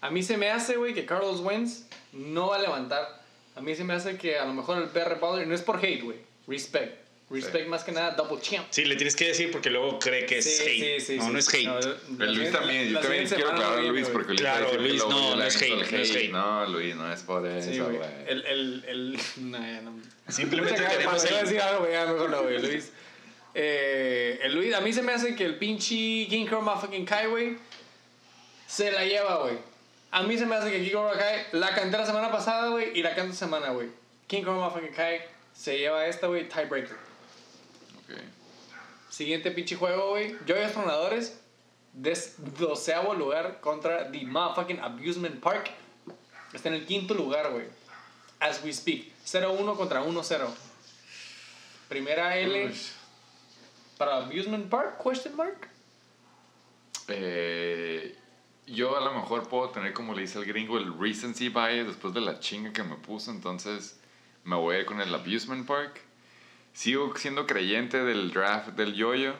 A 0.00 0.10
mí 0.10 0.22
se 0.22 0.36
me 0.36 0.50
hace, 0.50 0.76
güey, 0.76 0.94
que 0.94 1.04
Carlos 1.04 1.40
Wentz 1.40 1.86
no 2.12 2.48
va 2.48 2.56
a 2.56 2.60
levantar. 2.60 3.22
A 3.56 3.60
mí 3.60 3.74
se 3.74 3.82
me 3.82 3.94
hace 3.94 4.16
que 4.16 4.38
a 4.38 4.44
lo 4.44 4.54
mejor 4.54 4.78
el 4.78 4.88
Bear 4.88 5.18
Baller, 5.18 5.46
no 5.46 5.54
es 5.54 5.62
por 5.62 5.84
hate, 5.84 6.02
güey. 6.02 6.18
Respect. 6.46 7.07
Respect 7.30 7.68
más 7.68 7.84
que 7.84 7.92
nada, 7.92 8.12
double 8.12 8.40
champ. 8.40 8.66
Sí, 8.70 8.86
le 8.86 8.96
tienes 8.96 9.14
que 9.14 9.26
decir 9.28 9.50
porque 9.50 9.68
luego 9.68 9.98
cree 9.98 10.24
que 10.24 10.38
es 10.38 10.44
Sí, 10.56 10.62
hate. 10.62 11.00
sí, 11.00 11.06
sí, 11.06 11.16
no, 11.18 11.24
sí. 11.26 11.30
no 11.32 11.38
es 11.38 11.48
hate. 11.54 11.66
No, 12.08 12.24
Luis 12.26 12.50
también, 12.52 12.88
yo 12.88 13.00
también 13.00 13.26
quiero 13.28 13.50
aclarar 13.50 13.78
a 13.78 13.82
Luis 13.82 14.02
güey. 14.04 14.12
porque 14.14 14.28
Luis 14.30 14.40
Claro, 14.40 14.74
Luis, 14.78 15.04
no, 15.06 15.36
no 15.36 15.42
es 15.42 15.56
hate, 15.56 15.64
el 15.72 15.78
no 15.78 15.98
es 15.98 16.16
hate. 16.16 16.30
No, 16.30 16.66
Luis, 16.66 16.96
no 16.96 17.12
es 17.12 17.20
por 17.22 17.46
eso, 17.46 17.70
Sí, 17.70 17.78
güey. 17.80 17.96
güey. 17.98 18.08
El, 18.26 18.46
el, 18.46 18.84
el, 18.88 19.18
no, 19.50 19.58
ya 19.58 19.80
no. 19.82 19.92
Simplemente 20.28 20.82
queremos 20.82 21.22
el- 21.24 21.34
decir 21.44 21.60
algo, 21.60 21.86
ya 21.90 22.06
mejor 22.06 22.30
no, 22.30 22.42
güey. 22.44 22.60
Luis. 22.62 22.92
Eh, 23.54 24.38
el 24.42 24.54
Luis, 24.54 24.72
a 24.74 24.80
mí 24.80 24.92
se 24.92 25.02
me 25.02 25.12
hace 25.12 25.34
que 25.34 25.44
el 25.44 25.56
pinche 25.56 25.94
King 26.28 26.46
Cobra 26.46 26.76
fucking 26.76 27.04
Kai, 27.04 27.26
güey, 27.26 27.56
se 28.66 28.90
la 28.92 29.04
lleva, 29.04 29.36
güey. 29.42 29.54
A 30.10 30.22
mí 30.22 30.38
se 30.38 30.46
me 30.46 30.54
hace 30.56 30.70
que 30.70 30.82
King 30.82 30.92
Cobra 30.94 31.18
Kai 31.18 31.46
la 31.52 31.74
canté 31.74 31.96
la 31.98 32.06
semana 32.06 32.30
pasada, 32.30 32.68
güey, 32.70 32.98
y 32.98 33.02
la 33.02 33.14
canto 33.14 33.32
esta 33.32 33.44
semana, 33.46 33.70
güey. 33.70 33.88
King 34.26 34.42
Cobra 34.44 34.70
fucking 34.70 34.92
Kai 34.94 35.20
se 35.52 35.76
lleva 35.78 36.06
esta, 36.06 36.26
güey, 36.28 36.48
tiebreaker. 36.48 37.07
Siguiente 39.10 39.50
pinche 39.50 39.76
juego, 39.76 40.10
güey. 40.10 40.36
Joyos 40.46 40.72
Tronadores. 40.72 41.40
Doceavo 42.58 43.14
lugar 43.14 43.60
contra 43.60 44.10
The 44.10 44.24
Motherfucking 44.24 44.80
Abusement 44.80 45.40
Park. 45.40 45.70
Está 46.52 46.68
en 46.68 46.76
el 46.76 46.86
quinto 46.86 47.14
lugar, 47.14 47.50
güey. 47.50 47.66
As 48.40 48.62
we 48.62 48.72
speak. 48.72 49.12
0-1 49.24 49.76
contra 49.76 50.02
1-0. 50.02 50.48
Primera 51.88 52.36
L 52.36 52.66
Uy. 52.66 52.74
para 53.96 54.18
Abusement 54.18 54.68
Park, 54.68 55.02
question 55.02 55.34
mark. 55.36 55.68
Eh, 57.08 58.14
yo 58.66 58.96
a 58.96 59.00
lo 59.00 59.14
mejor 59.14 59.48
puedo 59.48 59.70
tener, 59.70 59.94
como 59.94 60.14
le 60.14 60.22
dice 60.22 60.38
el 60.38 60.44
gringo, 60.44 60.78
el 60.78 60.96
recency 60.98 61.48
bias 61.48 61.86
después 61.86 62.12
de 62.12 62.20
la 62.20 62.38
chinga 62.38 62.72
que 62.72 62.82
me 62.82 62.96
puso. 62.96 63.30
Entonces 63.30 63.98
me 64.44 64.56
voy 64.56 64.76
a 64.76 64.78
ir 64.80 64.86
con 64.86 65.00
el 65.00 65.12
Abusement 65.14 65.66
Park. 65.66 66.00
Sigo 66.78 67.12
siendo 67.16 67.44
creyente 67.44 68.04
del 68.04 68.30
draft 68.30 68.68
del 68.68 68.94
Yoyo. 68.94 69.34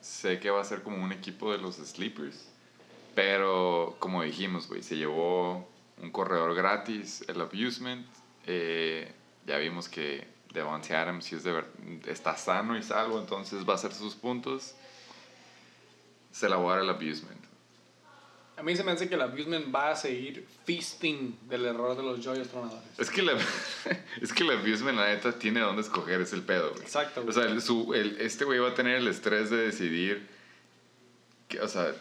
Sé 0.00 0.38
que 0.38 0.48
va 0.48 0.60
a 0.60 0.64
ser 0.64 0.84
como 0.84 1.02
un 1.02 1.10
equipo 1.10 1.50
de 1.50 1.58
los 1.58 1.74
Sleepers. 1.74 2.52
Pero 3.16 3.96
como 3.98 4.22
dijimos, 4.22 4.68
güey, 4.68 4.84
se 4.84 4.96
llevó 4.96 5.68
un 6.00 6.12
corredor 6.12 6.54
gratis, 6.54 7.24
el 7.26 7.40
Abusement. 7.40 8.06
Eh, 8.46 9.12
ya 9.44 9.58
vimos 9.58 9.88
que 9.88 10.28
Devontae 10.54 10.94
Adams 10.94 11.24
sí 11.24 11.34
es 11.34 11.42
de 11.42 11.64
está 12.06 12.36
sano 12.36 12.78
y 12.78 12.82
salvo, 12.84 13.18
entonces 13.18 13.68
va 13.68 13.72
a 13.72 13.76
hacer 13.76 13.92
sus 13.92 14.14
puntos. 14.14 14.76
Se 16.30 16.48
la 16.48 16.58
voy 16.58 16.68
a 16.68 16.70
dar 16.76 16.78
al 16.82 16.90
Abusement. 16.90 17.37
A 18.58 18.62
mí 18.62 18.74
se 18.76 18.82
me 18.82 18.90
hace 18.92 19.08
que 19.08 19.14
el 19.14 19.22
Abusement 19.22 19.72
va 19.74 19.90
a 19.90 19.96
seguir 19.96 20.44
feasting 20.64 21.38
del 21.48 21.64
error 21.66 21.96
de 21.96 22.02
los 22.02 22.24
Joyos 22.24 22.48
Tronadores. 22.48 22.82
Es 22.98 23.08
que 23.08 23.22
la, 23.22 23.32
es 24.20 24.32
que 24.32 24.42
el 24.42 24.50
abusement, 24.50 24.98
la 24.98 25.06
neta, 25.08 25.38
tiene 25.38 25.60
dónde 25.60 25.82
escoger, 25.82 26.20
es 26.20 26.32
el 26.32 26.42
pedo, 26.42 26.70
güey. 26.70 26.82
Exacto, 26.82 27.20
O 27.20 27.24
güey. 27.24 27.34
sea, 27.34 27.44
el- 27.44 27.62
su, 27.62 27.94
el- 27.94 28.20
este 28.20 28.44
güey 28.44 28.58
va 28.58 28.70
a 28.70 28.74
tener 28.74 28.96
el 28.96 29.06
estrés 29.06 29.50
de 29.50 29.58
decidir, 29.58 30.26
que, 31.48 31.60
o 31.60 31.68
sea, 31.68 31.94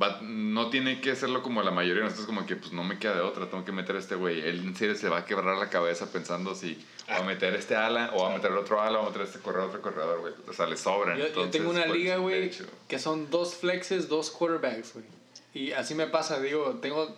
va- 0.00 0.20
no 0.22 0.68
tiene 0.68 1.00
que 1.00 1.12
hacerlo 1.12 1.42
como 1.42 1.62
la 1.62 1.70
mayoría 1.70 2.02
de 2.02 2.10
nosotros, 2.10 2.26
como 2.26 2.44
que 2.46 2.56
pues 2.56 2.72
no 2.72 2.84
me 2.84 2.98
queda 2.98 3.14
de 3.14 3.20
otra, 3.22 3.48
tengo 3.48 3.64
que 3.64 3.72
meter 3.72 3.96
a 3.96 3.98
este 3.98 4.14
güey. 4.14 4.40
Él 4.40 4.58
en 4.60 4.76
serio 4.76 4.94
se 4.94 5.08
va 5.08 5.18
a 5.18 5.24
quebrar 5.24 5.56
la 5.56 5.70
cabeza 5.70 6.12
pensando 6.12 6.54
si 6.54 6.78
va 7.08 7.16
a 7.18 7.22
meter 7.22 7.54
este 7.54 7.74
ala, 7.74 8.10
o 8.14 8.22
va 8.24 8.32
a 8.32 8.36
meter 8.36 8.50
el 8.52 8.58
otro 8.58 8.80
ala, 8.82 8.98
o 8.98 9.02
va 9.02 9.06
a 9.08 9.10
meter 9.12 9.22
este 9.26 9.38
corredor, 9.40 9.68
otro 9.70 9.80
corredor, 9.80 10.20
güey. 10.20 10.34
O 10.46 10.52
sea, 10.52 10.66
le 10.66 10.76
sobran. 10.76 11.18
Yo, 11.18 11.48
tengo 11.50 11.70
una 11.70 11.86
liga, 11.86 12.18
güey, 12.18 12.50
que 12.86 12.98
son 12.98 13.30
dos 13.30 13.54
flexes, 13.56 14.08
dos 14.10 14.30
quarterbacks, 14.30 14.92
güey. 14.92 15.06
Y 15.54 15.72
así 15.72 15.94
me 15.94 16.06
pasa, 16.06 16.40
digo, 16.40 16.78
tengo, 16.80 17.14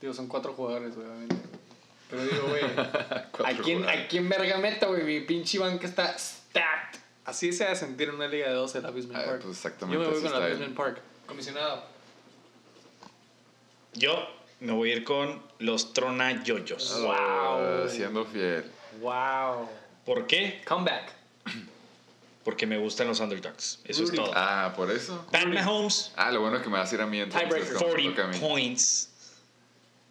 digo, 0.00 0.14
son 0.14 0.26
cuatro 0.28 0.52
jugadores, 0.54 0.96
obviamente. 0.96 1.36
Pero 2.10 2.22
digo, 2.24 2.46
güey, 2.48 2.62
¿a 2.78 3.28
Cuatro 3.30 3.64
quién, 3.64 3.78
jugadores. 3.80 4.04
¿a 4.04 4.08
quién 4.08 4.28
verga 4.28 4.58
meto, 4.58 4.88
güey? 4.88 5.02
Mi 5.04 5.20
pinche 5.20 5.58
banca 5.58 5.86
está 5.86 6.16
stacked. 6.18 7.00
Así 7.24 7.52
se 7.52 7.64
a 7.66 7.74
sentir 7.74 8.08
en 8.10 8.16
una 8.16 8.26
liga 8.28 8.48
de 8.48 8.54
12 8.54 8.78
el 8.78 8.86
Abusement 8.86 9.18
Ah, 9.18 9.24
Park. 9.26 9.42
pues 9.42 9.56
exactamente 9.56 10.02
Yo 10.04 10.10
me 10.10 10.14
voy 10.14 10.22
con 10.30 10.34
el. 10.42 10.46
Abusement 10.46 10.76
Park. 10.76 10.98
Comisionado. 11.26 11.84
Yo 13.94 14.28
me 14.60 14.72
voy 14.72 14.90
a 14.90 14.96
ir 14.96 15.04
con 15.04 15.42
los 15.58 15.92
Trona 15.94 16.42
Yoyos. 16.44 17.00
Wow. 17.00 17.12
Ah, 17.12 17.84
siendo 17.88 18.24
fiel. 18.26 18.64
Wow. 19.00 19.68
¿Por 20.04 20.26
qué? 20.26 20.62
Comeback. 20.66 21.12
Porque 22.44 22.66
me 22.66 22.76
gustan 22.78 23.08
los 23.08 23.20
underdogs. 23.20 23.78
Eso 23.84 24.02
Rudy. 24.02 24.10
es 24.18 24.22
todo. 24.22 24.32
Ah, 24.34 24.72
por 24.76 24.90
eso. 24.90 25.24
Pat 25.32 25.46
Mahomes, 25.46 26.12
Ah, 26.16 26.30
lo 26.30 26.40
bueno 26.42 26.60
que 26.62 26.68
me 26.68 26.76
vas 26.78 26.92
a 26.92 26.94
ir 26.94 27.00
a 27.00 27.06
mí 27.06 27.18
entonces. 27.20 27.48
Tiebreaker. 27.48 27.74
como 27.74 27.90
40 27.90 28.10
toca 28.22 28.24
a 28.28 28.32
mí. 28.32 28.38
points. 28.38 29.08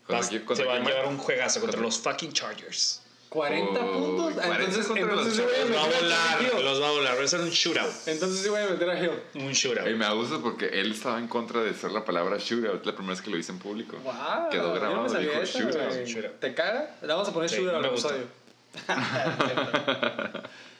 ¿Contra 0.07 0.17
Vas- 0.17 0.57
se 0.57 0.63
va 0.65 0.73
a 0.75 0.79
llevar 0.79 1.07
un 1.07 1.17
juegazo 1.17 1.59
contra 1.61 1.77
Contra- 1.79 1.85
los 1.95 1.99
fucking 1.99 2.33
Chargers. 2.33 2.99
40 3.29 3.79
Uy, 3.79 3.91
puntos. 3.93 4.33
Ah, 4.37 4.45
40 4.47 4.63
entonces, 4.63 4.85
contra 4.87 5.05
los 5.07 5.27
entonces 5.27 5.35
sí 5.35 5.41
voy 5.43 5.55
a 5.55 5.65
Los 5.65 5.77
va 5.77 5.81
a 5.81 6.01
volar, 6.01 6.63
los 6.63 6.81
va 6.81 6.87
a 6.87 6.91
volar. 6.91 7.17
Va 7.19 7.23
a 7.23 7.27
ser 7.27 7.39
un 7.39 7.49
shootout. 7.49 8.07
Entonces 8.07 8.39
sí 8.41 8.49
voy 8.49 8.61
a 8.61 8.67
meter 8.67 8.89
a 8.89 8.99
Hill. 9.03 9.11
Un 9.35 9.51
shootout. 9.53 9.87
Y 9.87 9.93
me 9.95 10.13
gusta 10.13 10.39
porque 10.39 10.65
él 10.67 10.91
estaba 10.91 11.17
en 11.19 11.27
contra 11.27 11.61
de 11.63 11.71
usar 11.71 11.91
la 11.91 12.03
palabra 12.05 12.37
shootout. 12.39 12.85
La 12.85 12.93
primera 12.93 13.13
vez 13.15 13.21
que 13.23 13.29
lo 13.31 13.37
hice 13.37 13.51
en 13.51 13.59
público. 13.59 13.97
Wow, 14.03 14.49
Quedó 14.51 14.73
grabado, 14.73 15.07
no 15.07 15.19
dijo 15.19 15.33
eso, 15.41 15.59
shootout. 15.59 16.05
Shootout. 16.05 16.39
¿Te 16.39 16.53
caga? 16.53 16.95
Le 17.01 17.07
vamos 17.07 17.27
a 17.29 17.33
poner 17.33 17.49
Sí, 17.49 17.55
shootout 17.57 17.75
al 17.75 17.81
me 17.81 17.89
gusta. 17.89 18.09
episodio. 18.09 18.27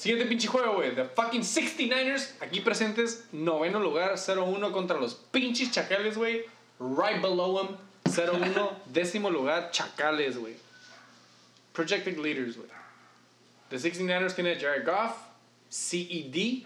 Siguiente 0.00 0.24
pinche 0.24 0.48
juego, 0.48 0.76
güey. 0.76 0.94
The 0.94 1.04
fucking 1.04 1.42
69ers. 1.42 2.30
Aquí 2.40 2.60
presentes. 2.60 3.24
Noveno 3.32 3.78
lugar, 3.78 4.14
0-1 4.14 4.72
contra 4.72 4.98
los 4.98 5.12
pinches 5.14 5.70
chacales, 5.70 6.16
güey. 6.16 6.46
Right 6.78 7.20
below 7.20 7.58
them. 7.58 7.76
0-1. 8.04 8.76
décimo 8.90 9.30
lugar, 9.30 9.70
chacales, 9.70 10.38
güey. 10.38 10.54
Projected 11.74 12.16
leaders, 12.16 12.56
güey. 12.56 12.70
The 13.68 13.76
69ers 13.76 14.34
tiene 14.34 14.58
Jared 14.58 14.86
Goff. 14.86 15.18
CED. 15.68 16.64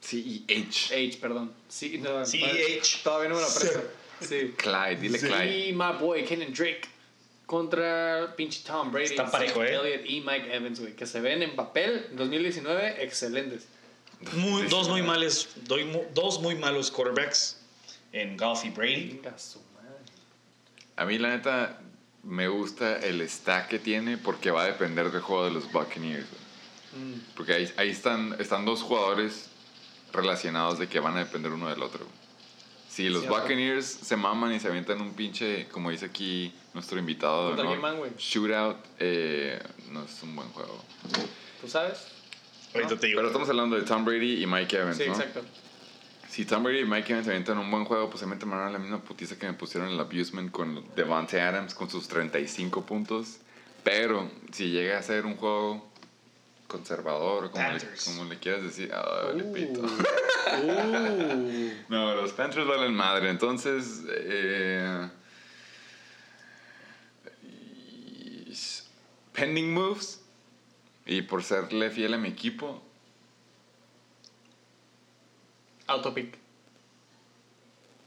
C-E-H. 0.00 0.94
H, 0.94 1.20
perdón. 1.20 1.50
C, 1.68 1.98
no, 1.98 2.24
CEH. 2.24 3.02
Todavía 3.04 3.28
no 3.28 3.34
me 3.34 3.42
lo 3.42 3.46
aprecio. 3.46 3.82
Sí. 4.22 4.54
Clyde, 4.56 5.00
dile 5.00 5.18
Clyde. 5.18 5.68
Y 5.68 5.72
my 5.72 5.92
boy 5.98 6.24
Kenan 6.24 6.52
Drake 6.52 6.88
contra 7.52 8.32
pinche 8.34 8.62
Tom 8.64 8.90
Brady, 8.90 9.08
Está 9.10 9.30
parejo, 9.30 9.60
Zeke 9.60 9.74
¿eh? 9.74 9.76
Elliott 9.76 10.06
y 10.10 10.20
Mike 10.22 10.56
Evans, 10.56 10.80
güey, 10.80 10.96
que 10.96 11.04
se 11.04 11.20
ven 11.20 11.42
en 11.42 11.54
papel 11.54 12.06
en 12.10 12.16
2019 12.16 13.04
excelentes. 13.04 13.66
Muy- 14.32 14.68
dos, 14.68 14.88
muy 14.88 15.02
males, 15.02 15.50
dos 16.14 16.40
muy 16.40 16.54
malos 16.54 16.90
quarterbacks 16.90 17.58
en 18.14 18.38
Golf 18.38 18.64
y 18.64 18.70
Brady. 18.70 19.20
Venga, 19.22 19.38
su 19.38 19.58
madre. 19.74 19.98
A 20.96 21.04
mí, 21.04 21.18
la 21.18 21.28
neta, 21.28 21.78
me 22.22 22.48
gusta 22.48 22.96
el 22.96 23.28
stack 23.28 23.68
que 23.68 23.78
tiene 23.78 24.16
porque 24.16 24.50
va 24.50 24.62
a 24.62 24.66
depender 24.68 25.10
del 25.10 25.20
juego 25.20 25.44
de 25.44 25.50
los 25.50 25.70
Buccaneers. 25.70 26.24
Mm. 26.96 27.34
Porque 27.36 27.52
ahí, 27.52 27.70
ahí 27.76 27.90
están, 27.90 28.34
están 28.38 28.64
dos 28.64 28.80
jugadores 28.82 29.50
relacionados 30.10 30.78
de 30.78 30.88
que 30.88 31.00
van 31.00 31.18
a 31.18 31.18
depender 31.18 31.52
uno 31.52 31.68
del 31.68 31.82
otro. 31.82 32.06
Si 32.92 33.08
los 33.08 33.22
Cierto. 33.22 33.40
Buccaneers 33.40 33.86
se 33.86 34.16
maman 34.18 34.52
y 34.52 34.60
se 34.60 34.68
avientan 34.68 35.00
un 35.00 35.14
pinche, 35.14 35.66
como 35.68 35.88
dice 35.90 36.04
aquí 36.06 36.52
nuestro 36.74 36.98
invitado, 36.98 37.56
¿Contra 37.56 37.74
¿no? 37.74 37.96
güey? 37.96 38.10
shootout, 38.18 38.76
eh, 38.98 39.58
no 39.90 40.04
es 40.04 40.22
un 40.22 40.36
buen 40.36 40.48
juego. 40.50 40.78
¿Tú 41.62 41.68
sabes? 41.68 42.06
Ahorita 42.74 42.98
te 42.98 43.06
digo. 43.06 43.16
Pero 43.16 43.28
estamos 43.28 43.48
hablando 43.48 43.76
de 43.76 43.82
Tom 43.82 44.04
Brady 44.04 44.42
y 44.42 44.46
Mike 44.46 44.76
Evans, 44.76 44.98
Sí, 44.98 45.04
¿no? 45.06 45.12
exacto. 45.14 45.42
Si 46.28 46.44
Tom 46.44 46.64
Brady 46.64 46.80
y 46.80 46.84
Mike 46.84 47.12
Evans 47.12 47.24
se 47.24 47.30
avientan 47.32 47.56
un 47.56 47.70
buen 47.70 47.86
juego, 47.86 48.10
pues 48.10 48.20
se 48.20 48.26
meten 48.26 48.52
a 48.52 48.68
la 48.68 48.78
misma 48.78 48.98
putiza 49.00 49.38
que 49.38 49.46
me 49.46 49.54
pusieron 49.54 49.88
en 49.88 49.94
el 49.94 50.00
abusement 50.00 50.50
con 50.50 50.84
Devante 50.94 51.40
Adams 51.40 51.74
con 51.74 51.88
sus 51.88 52.08
35 52.08 52.84
puntos. 52.84 53.38
Pero 53.84 54.30
si 54.52 54.70
llega 54.70 54.98
a 54.98 55.02
ser 55.02 55.24
un 55.24 55.36
juego 55.36 55.90
conservador, 56.72 57.50
como, 57.50 57.70
le, 57.70 57.80
como 58.04 58.24
le 58.24 58.38
quieras 58.38 58.62
decir, 58.62 58.90
ah, 58.92 59.26
vale, 59.26 59.44
pito. 59.44 59.80
Uh. 59.80 59.88
No, 61.88 62.14
los 62.14 62.32
Panthers 62.32 62.66
valen 62.66 62.94
madre. 62.94 63.28
Entonces, 63.30 64.02
eh, 64.08 65.08
pending 69.32 69.72
moves. 69.72 70.20
Y 71.04 71.22
por 71.22 71.42
serle 71.42 71.90
fiel 71.90 72.14
a 72.14 72.18
mi 72.18 72.28
equipo, 72.28 72.80
Autopic. 75.88 76.38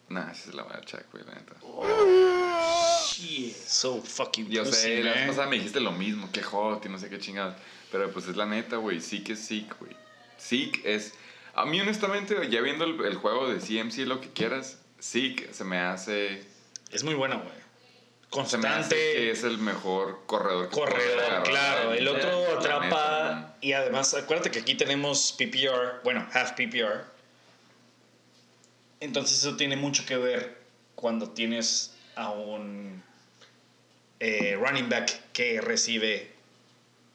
nah, 0.09 0.31
esa 0.31 0.49
es 0.49 0.55
la 0.55 0.63
voy 0.63 0.73
a 0.73 0.81
check, 0.81 1.05
güey, 1.11 1.25
la 1.25 1.35
neta. 1.35 2.44
Shit. 3.07 3.55
So 3.55 4.01
fucking 4.01 4.49
Yo 4.49 4.63
pussy, 4.63 4.75
sé, 4.75 5.03
la 5.03 5.13
vez 5.13 5.27
pasada 5.27 5.47
me 5.47 5.55
dijiste 5.57 5.79
lo 5.79 5.91
mismo, 5.91 6.31
que 6.31 6.41
hot 6.41 6.85
y 6.85 6.89
no 6.89 6.97
sé 6.99 7.09
qué 7.09 7.19
chingados. 7.19 7.55
Pero 7.91 8.11
pues 8.11 8.27
es 8.27 8.35
la 8.35 8.45
neta, 8.45 8.77
güey. 8.77 8.99
Zeke 8.99 9.33
es 9.33 9.47
Zeke, 9.47 9.73
güey. 9.79 9.95
Zeke 10.39 10.81
es. 10.95 11.13
A 11.53 11.65
mí, 11.65 11.79
honestamente, 11.79 12.35
ya 12.49 12.61
viendo 12.61 12.83
el, 12.83 12.99
el 13.05 13.15
juego 13.15 13.47
de 13.47 13.59
CMC, 13.59 13.99
lo 14.07 14.19
que 14.19 14.29
quieras, 14.29 14.79
Zeke 15.01 15.53
se 15.53 15.63
me 15.63 15.77
hace. 15.79 16.43
Es 16.91 17.03
muy 17.03 17.13
bueno, 17.13 17.41
güey. 17.41 18.45
se 18.47 18.57
me 18.57 18.67
hace 18.67 18.79
constante. 18.79 18.95
que 18.95 19.31
es 19.31 19.43
el 19.43 19.57
mejor 19.59 20.23
corredor 20.25 20.69
que 20.69 20.75
puede 20.75 20.91
corredor, 20.91 21.19
agarrar 21.23 21.43
claro. 21.43 21.89
la 21.91 21.97
El 21.97 22.07
otro 22.07 22.57
atrapa. 22.57 22.83
neta. 22.85 23.57
Y 23.61 23.71
además, 23.71 24.13
acuérdate 24.13 24.51
que 24.51 24.59
aquí 24.59 24.75
tenemos 24.75 25.31
PPR, 25.37 26.01
bueno, 26.03 26.27
half 26.33 26.51
PPR. 26.51 27.05
Entonces, 28.99 29.39
eso 29.39 29.55
tiene 29.55 29.75
mucho 29.77 30.05
que 30.05 30.17
ver 30.17 30.57
cuando 30.95 31.29
tienes 31.29 31.94
a 32.15 32.31
un 32.31 33.03
eh, 34.19 34.57
running 34.59 34.89
back 34.89 35.31
que 35.33 35.61
recibe 35.61 36.31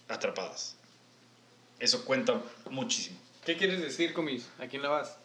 atrapadas. 0.08 0.76
Eso 1.78 2.04
cuenta 2.04 2.40
muchísimo. 2.70 3.18
¿Qué 3.44 3.56
quieres 3.56 3.80
decir, 3.80 4.12
comis? 4.12 4.48
¿A 4.58 4.66
quién 4.66 4.82
la 4.82 4.88
vas? 4.90 5.16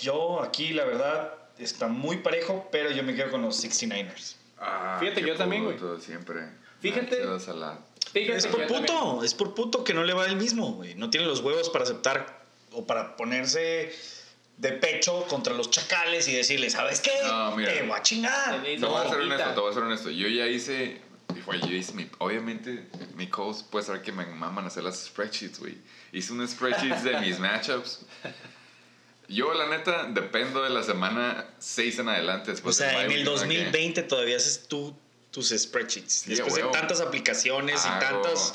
Yo 0.00 0.42
aquí, 0.42 0.72
la 0.72 0.84
verdad, 0.84 1.34
está 1.58 1.88
muy 1.88 2.18
parejo, 2.18 2.68
pero 2.70 2.90
yo 2.90 3.02
me 3.02 3.14
quedo 3.14 3.30
con 3.30 3.42
los 3.42 3.62
69ers. 3.64 4.36
Ah, 4.58 4.96
Fíjate, 5.00 5.22
yo 5.22 5.34
también, 5.36 5.64
güey. 5.64 5.76
Siempre. 6.00 6.48
Fíjate. 6.80 7.18
Nachos 7.24 7.48
a 7.48 7.54
la- 7.54 7.78
Fíjate 8.12 8.36
Es 8.38 8.46
por 8.46 8.60
también. 8.66 8.82
puto, 8.86 9.24
es 9.24 9.34
por 9.34 9.54
puto 9.54 9.82
que 9.84 9.94
no 9.94 10.04
le 10.04 10.12
va 10.12 10.26
el 10.26 10.36
mismo, 10.36 10.72
güey. 10.74 10.94
No 10.94 11.10
tiene 11.10 11.26
los 11.26 11.40
huevos 11.40 11.70
para 11.70 11.84
aceptar 11.84 12.42
o 12.72 12.86
para 12.86 13.16
ponerse 13.16 13.92
de 14.62 14.72
pecho 14.72 15.26
contra 15.26 15.52
los 15.54 15.70
chacales 15.70 16.28
y 16.28 16.34
decirles, 16.36 16.72
¿sabes 16.74 17.00
qué? 17.00 17.10
No, 17.24 17.56
mira. 17.56 17.72
Te 17.74 17.82
voy 17.82 17.98
a 17.98 18.02
chingar. 18.02 18.62
Te 18.62 18.76
voy 18.78 19.04
a 19.06 19.08
ser 19.10 19.20
honesto, 19.20 19.50
te 19.54 19.60
voy 19.60 19.70
a 19.70 19.74
ser 19.74 19.82
honesto. 19.82 20.10
Yo 20.10 20.28
ya 20.28 20.46
hice. 20.46 21.00
Güey, 21.44 21.60
yo 21.62 21.72
hice 21.74 21.92
mi. 21.94 22.08
Obviamente, 22.18 22.86
mi 23.16 23.26
coach 23.26 23.62
puede 23.70 23.84
saber 23.84 24.02
que 24.02 24.12
me 24.12 24.24
maman 24.26 24.66
hacer 24.66 24.84
las 24.84 25.02
spreadsheets, 25.04 25.58
güey. 25.58 25.76
Hice 26.12 26.32
un 26.32 26.46
spreadsheet 26.46 26.98
de 26.98 27.18
mis 27.20 27.38
matchups. 27.40 28.00
Yo, 29.28 29.52
la 29.54 29.66
neta, 29.66 30.04
dependo 30.10 30.62
de 30.62 30.70
la 30.70 30.82
semana 30.84 31.44
6 31.58 31.98
en 32.00 32.08
adelante. 32.10 32.50
O 32.50 32.54
Después 32.54 32.76
sea, 32.76 33.02
en 33.02 33.08
bye 33.08 33.16
el 33.20 33.26
week, 33.26 33.28
¿verdad 33.30 33.48
que? 33.48 33.54
2020 33.56 34.02
todavía 34.04 34.36
haces 34.36 34.68
tú 34.68 34.94
tus 35.32 35.48
spreadsheets. 35.48 36.12
Sí, 36.12 36.30
Después 36.30 36.54
de 36.54 36.60
huevo. 36.60 36.72
tantas 36.72 37.00
aplicaciones 37.00 37.84
y 37.84 37.88
Hago- 37.88 37.98
tantas 38.22 38.54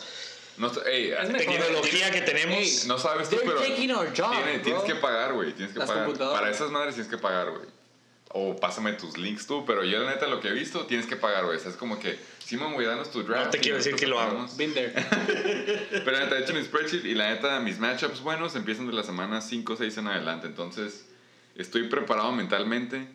No, 0.58 0.72
ey, 0.86 1.14
tecnología 1.38 2.12
que 2.12 2.22
tenemos. 2.22 2.58
Ey, 2.58 2.80
no 2.88 2.98
sabes 2.98 3.30
tú, 3.30 3.38
pero. 3.46 3.60
taking 3.60 3.92
our 3.92 4.08
job, 4.16 4.32
tiene- 4.32 4.60
tienes 4.60 4.84
que 4.84 4.96
pagar, 4.96 5.34
güey. 5.34 5.54
Tienes 5.54 5.74
que 5.74 5.80
Las 5.80 5.90
pagar. 5.90 6.12
Para 6.18 6.50
esas 6.50 6.72
madres 6.72 6.96
tienes 6.96 7.10
que 7.12 7.18
pagar, 7.18 7.52
güey. 7.52 7.66
O 8.30 8.56
pásame 8.56 8.94
tus 8.94 9.18
links 9.18 9.48
tú, 9.48 9.66
pero 9.66 9.84
yo, 9.84 10.00
la 10.04 10.12
neta, 10.12 10.28
lo 10.28 10.42
que 10.42 10.50
he 10.50 10.52
visto, 10.52 10.86
tienes 10.86 11.06
que 11.08 11.16
pagar, 11.16 11.46
güey. 11.46 11.58
O 11.58 11.60
sea, 11.60 11.72
es 11.72 11.78
como 11.78 11.98
que, 12.00 12.20
Simón, 12.44 12.74
güey, 12.74 12.86
danos 12.86 13.10
tu 13.10 13.24
draft. 13.24 13.46
No 13.46 13.50
te 13.52 13.60
quiero 13.60 13.78
decir 13.78 13.96
que 13.96 14.06
lo 14.06 14.20
hago. 14.20 14.48
Been 14.58 14.74
there. 14.74 14.92
Pero 15.92 16.12
la 16.12 16.20
neta, 16.26 16.38
he 16.38 16.42
hecho 16.42 16.54
mi 16.54 16.64
spreadsheet 16.64 17.06
y 17.06 17.14
la 17.16 17.30
neta, 17.30 17.60
mis 17.62 17.80
matchups 17.80 18.22
buenos 18.22 18.56
empiezan 18.56 18.86
de 18.88 18.94
la 18.94 19.04
semana 19.04 19.42
5 19.42 19.74
o 19.74 19.76
6 19.78 19.98
en 19.98 20.08
adelante. 20.08 20.48
Entonces, 20.48 21.06
estoy 21.56 21.88
preparado 21.88 22.32
mentalmente 22.32 23.08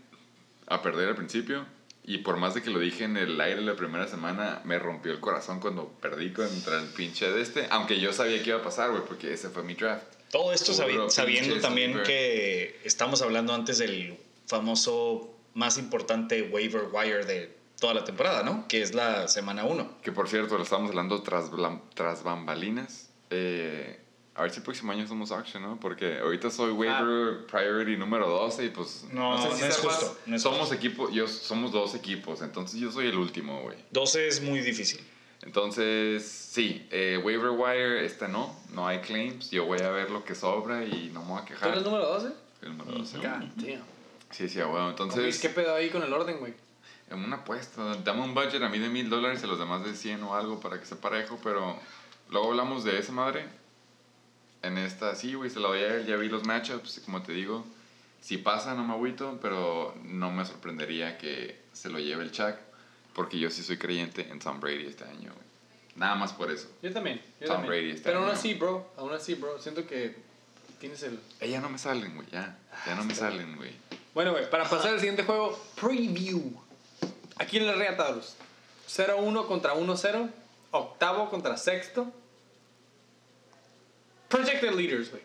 a 0.66 0.80
perder 0.80 1.08
al 1.10 1.16
principio. 1.16 1.66
Y 2.04 2.18
por 2.18 2.36
más 2.36 2.54
de 2.54 2.62
que 2.62 2.70
lo 2.70 2.80
dije 2.80 3.04
en 3.04 3.16
el 3.16 3.40
aire 3.40 3.60
la 3.60 3.76
primera 3.76 4.08
semana, 4.08 4.60
me 4.64 4.78
rompió 4.78 5.12
el 5.12 5.20
corazón 5.20 5.60
cuando 5.60 5.88
perdí 6.00 6.32
contra 6.32 6.80
el 6.80 6.88
pinche 6.88 7.30
de 7.30 7.40
este. 7.40 7.66
Aunque 7.70 8.00
yo 8.00 8.12
sabía 8.12 8.42
que 8.42 8.50
iba 8.50 8.58
a 8.58 8.62
pasar, 8.62 8.90
güey, 8.90 9.02
porque 9.06 9.32
ese 9.32 9.50
fue 9.50 9.62
mi 9.62 9.74
draft. 9.74 10.04
Todo 10.32 10.52
esto 10.52 10.72
sabi- 10.72 10.98
sabiendo 11.10 11.60
también 11.60 12.02
que 12.04 12.80
estamos 12.84 13.22
hablando 13.22 13.54
antes 13.54 13.78
del 13.78 14.16
famoso 14.46 15.32
más 15.54 15.78
importante 15.78 16.42
waiver 16.50 16.84
wire 16.92 17.24
de 17.24 17.54
toda 17.78 17.94
la 17.94 18.04
temporada, 18.04 18.42
¿no? 18.42 18.66
Que 18.68 18.82
es 18.82 18.94
la 18.94 19.28
semana 19.28 19.64
1. 19.64 19.98
Que 20.02 20.10
por 20.12 20.28
cierto, 20.28 20.56
lo 20.56 20.64
estamos 20.64 20.90
hablando 20.90 21.22
tras, 21.22 21.50
tras 21.94 22.22
bambalinas. 22.22 23.10
Eh, 23.30 23.98
a 24.34 24.42
ver 24.42 24.50
si 24.50 24.58
el 24.58 24.62
próximo 24.62 24.92
año 24.92 25.06
somos 25.06 25.30
auction, 25.30 25.62
¿no? 25.62 25.78
Porque 25.78 26.18
ahorita 26.18 26.50
soy 26.50 26.72
waiver 26.72 27.46
priority 27.46 27.96
número 27.96 28.28
12 28.28 28.64
y 28.64 28.68
pues... 28.70 29.04
No, 29.12 29.36
no 29.36 29.52
es 29.52 29.58
sepas, 29.58 29.78
justo, 29.78 30.18
no 30.26 30.36
es 30.36 30.42
somos 30.42 30.60
justo. 30.60 30.74
equipo, 30.74 31.10
yo, 31.10 31.26
somos 31.28 31.70
dos 31.72 31.94
equipos, 31.94 32.40
entonces 32.40 32.80
yo 32.80 32.90
soy 32.90 33.08
el 33.08 33.18
último, 33.18 33.60
güey. 33.60 33.76
12 33.90 34.28
es 34.28 34.42
muy 34.42 34.60
difícil. 34.60 35.00
Entonces, 35.42 36.24
sí, 36.24 36.86
eh, 36.90 37.20
waiver 37.22 37.50
wire, 37.50 38.06
esta 38.06 38.28
no, 38.28 38.56
no 38.72 38.86
hay 38.86 39.00
claims. 39.00 39.50
Yo 39.50 39.66
voy 39.66 39.80
a 39.80 39.90
ver 39.90 40.10
lo 40.10 40.24
que 40.24 40.34
sobra 40.34 40.84
y 40.84 41.10
no 41.12 41.20
me 41.22 41.28
voy 41.32 41.38
a 41.38 41.44
¿Tú 41.44 41.48
quejar. 41.48 41.70
eres 41.70 41.82
número 41.82 42.06
12? 42.06 42.32
El 42.62 42.78
número 42.78 42.98
12. 42.98 43.16
God 43.18 43.24
damn. 43.24 43.82
Sí, 44.30 44.48
sí, 44.48 44.62
bueno, 44.62 44.90
entonces... 44.90 45.40
¿Qué 45.40 45.50
pedo 45.50 45.74
ahí 45.74 45.90
con 45.90 46.02
el 46.02 46.12
orden, 46.12 46.38
güey? 46.38 46.54
En 47.10 47.18
una 47.22 47.36
apuesta, 47.36 47.96
dame 47.96 48.22
un 48.22 48.34
budget 48.34 48.62
a 48.62 48.70
mí 48.70 48.78
de 48.78 48.88
mil 48.88 49.10
dólares 49.10 49.40
y 49.42 49.44
a 49.44 49.48
los 49.48 49.58
demás 49.58 49.84
de 49.84 49.94
100 49.94 50.22
o 50.22 50.34
algo 50.34 50.58
para 50.58 50.80
que 50.80 50.86
sea 50.86 50.96
parejo, 50.98 51.38
pero 51.42 51.76
luego 52.30 52.48
hablamos 52.50 52.84
de 52.84 52.98
esa 52.98 53.12
madre. 53.12 53.44
En 54.62 54.78
esta, 54.78 55.14
sí, 55.14 55.34
güey, 55.34 55.50
se 55.50 55.60
la 55.60 55.68
doy 55.68 55.80
a 55.80 55.94
él, 55.94 56.06
ya 56.06 56.16
vi 56.16 56.28
los 56.28 56.44
matchups, 56.44 57.00
como 57.04 57.22
te 57.22 57.32
digo, 57.32 57.64
si 58.20 58.38
pasa 58.38 58.74
no 58.74 58.84
me 58.84 58.94
agüito, 58.94 59.38
pero 59.42 59.94
no 60.04 60.30
me 60.30 60.44
sorprendería 60.44 61.18
que 61.18 61.60
se 61.72 61.88
lo 61.88 61.98
lleve 61.98 62.22
el 62.22 62.30
Chuck, 62.30 62.54
porque 63.14 63.38
yo 63.38 63.50
sí 63.50 63.62
soy 63.62 63.78
creyente 63.78 64.28
en 64.30 64.38
Tom 64.38 64.60
Brady 64.60 64.86
este 64.86 65.04
año, 65.04 65.32
güey. 65.32 65.52
Nada 65.96 66.14
más 66.14 66.32
por 66.32 66.50
eso. 66.50 66.68
Yo 66.82 66.92
también. 66.92 67.20
Yo 67.40 67.48
Tom 67.48 67.56
también. 67.56 67.68
Brady 67.70 67.90
este 67.90 68.04
Pero 68.04 68.20
aún 68.20 68.28
año. 68.28 68.38
así, 68.38 68.54
bro. 68.54 68.90
Aún 68.96 69.12
así, 69.12 69.34
bro. 69.34 69.58
Siento 69.60 69.86
que 69.86 70.16
tienes 70.78 71.02
el. 71.02 71.18
Eh, 71.40 71.50
ya 71.50 71.60
no 71.60 71.68
me 71.68 71.76
salen, 71.78 72.14
güey, 72.14 72.26
ya. 72.30 72.56
Ya 72.86 72.94
no 72.94 73.04
me 73.04 73.14
salen, 73.14 73.56
güey. 73.56 73.72
Bueno, 74.14 74.32
güey, 74.32 74.48
para 74.48 74.64
pasar 74.64 74.92
al 74.92 75.00
siguiente 75.00 75.24
juego, 75.24 75.58
preview. 75.80 76.54
¿A 77.38 77.44
quién 77.44 77.66
le 77.66 77.74
rea 77.74 77.96
Taurus? 77.96 78.36
0-1 78.88 79.46
contra 79.46 79.74
1-0. 79.74 80.30
Octavo 80.70 81.28
contra 81.28 81.56
sexto. 81.56 82.10
Projected 84.32 84.72
leaders, 84.74 85.10
güey. 85.10 85.22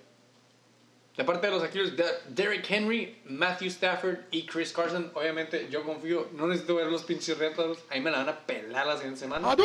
De 1.18 1.24
parte 1.24 1.48
de 1.48 1.54
los 1.54 1.64
Akilers, 1.64 1.98
De- 1.98 2.06
Derrick 2.30 2.70
Henry, 2.70 3.18
Matthew 3.26 3.70
Stafford 3.70 4.18
y 4.30 4.46
Chris 4.46 4.72
Carson. 4.72 5.12
Obviamente, 5.16 5.68
yo 5.72 5.84
confío. 5.84 6.30
No 6.34 6.46
necesito 6.46 6.76
ver 6.76 6.88
los 6.88 7.04
pinches 7.04 7.38
retos. 7.40 7.80
Ahí 7.90 8.02
me 8.02 8.12
la 8.12 8.20
van 8.20 8.30
a 8.30 8.40
pelar 8.46 8.86
la 8.86 8.96
siguiente 8.98 9.22
semana. 9.22 9.56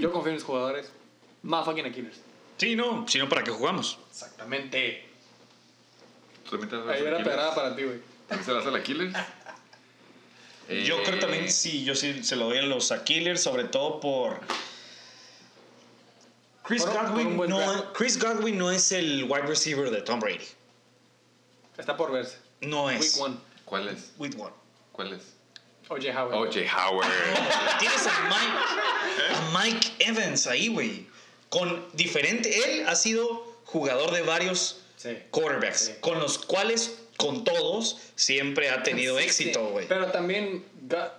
Yo 0.00 0.12
confío 0.12 0.30
en 0.30 0.34
mis 0.34 0.44
jugadores. 0.44 0.92
Motherfucking 1.42 1.86
Akilers. 1.86 2.20
Sí, 2.58 2.76
no, 2.76 3.06
sino 3.08 3.26
para 3.28 3.42
que 3.42 3.50
jugamos. 3.50 3.98
Exactamente. 4.10 5.06
¿Tú 6.44 6.50
también 6.58 6.68
te 6.68 6.76
las 6.76 6.86
das 6.86 6.94
Ahí 6.96 7.02
era 7.02 7.16
Killers? 7.16 7.28
pedrada 7.28 7.54
para 7.54 7.74
ti, 7.74 7.82
güey. 7.84 7.98
¿También 8.28 8.44
se 8.44 8.52
las 8.52 8.64
das 8.64 8.74
al 8.74 8.82
Killers? 8.82 9.14
Yo 10.84 11.02
creo 11.02 11.16
Eh, 11.16 11.20
también 11.20 11.50
sí, 11.50 11.84
yo 11.84 11.94
sí 11.94 12.22
se 12.22 12.36
lo 12.36 12.46
doy 12.46 12.58
a 12.58 12.62
los 12.62 12.92
Killers, 13.04 13.42
sobre 13.42 13.64
todo 13.64 13.98
por. 14.00 14.40
Chris 16.72 16.84
Por 16.84 16.90
un- 16.92 16.96
por 16.96 17.04
un 17.04 17.12
Godwin, 17.16 17.36
buen 17.36 17.50
no, 17.50 17.58
draft. 17.60 17.84
Chris 17.94 18.18
Godwin 18.18 18.56
no 18.58 18.70
es 18.70 18.92
el 18.92 19.24
wide 19.24 19.42
receiver 19.42 19.90
de 19.90 20.00
Tom 20.00 20.20
Brady. 20.20 20.46
Está 21.76 21.96
por 21.98 22.10
verse. 22.12 22.38
No 22.62 22.88
es. 22.90 23.16
Week 23.18 23.26
1. 23.28 23.40
¿Cuál 23.66 23.88
es? 23.88 24.12
Week 24.18 24.34
one. 24.40 24.52
¿Cuál 24.92 25.12
es? 25.12 25.22
OJ 25.88 26.08
Howard. 26.16 26.34
OJ 26.34 26.56
Howard. 26.74 27.08
Tienes 27.78 28.06
a 28.06 28.28
Mike, 28.30 29.34
a 29.34 29.58
Mike 29.62 29.88
Evans 29.98 30.46
ahí, 30.46 30.68
güey. 30.68 31.06
Con 31.50 31.86
diferente. 31.92 32.48
Él 32.80 32.88
ha 32.88 32.94
sido 32.94 33.26
jugador 33.66 34.10
de 34.12 34.22
varios 34.22 34.78
Sí. 34.96 35.18
quarterbacks, 35.30 35.78
Sí. 35.86 35.92
con 36.00 36.20
los 36.20 36.38
cuales, 36.38 36.96
con 37.18 37.44
todos, 37.44 37.98
siempre 38.14 38.70
ha 38.70 38.82
tenido 38.82 39.18
Sí, 39.18 39.24
éxito, 39.24 39.60
sí. 39.66 39.72
güey. 39.72 39.88
Pero 39.88 40.06
también 40.10 40.64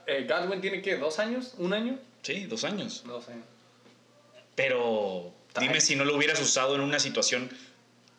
eh, 0.08 0.26
Godwin 0.28 0.62
tiene 0.62 0.82
que 0.82 0.96
dos 0.98 1.20
años, 1.20 1.54
un 1.60 1.74
año, 1.74 2.00
Sí, 2.24 2.46
dos 2.46 2.64
años. 2.64 3.04
dos 3.06 3.28
años. 3.28 3.46
Pero 4.56 5.34
dime 5.60 5.82
si 5.82 5.96
no 5.96 6.06
lo 6.06 6.16
hubieras 6.16 6.40
usado 6.40 6.76
en 6.76 6.82
una 6.82 7.00
situación 7.00 7.50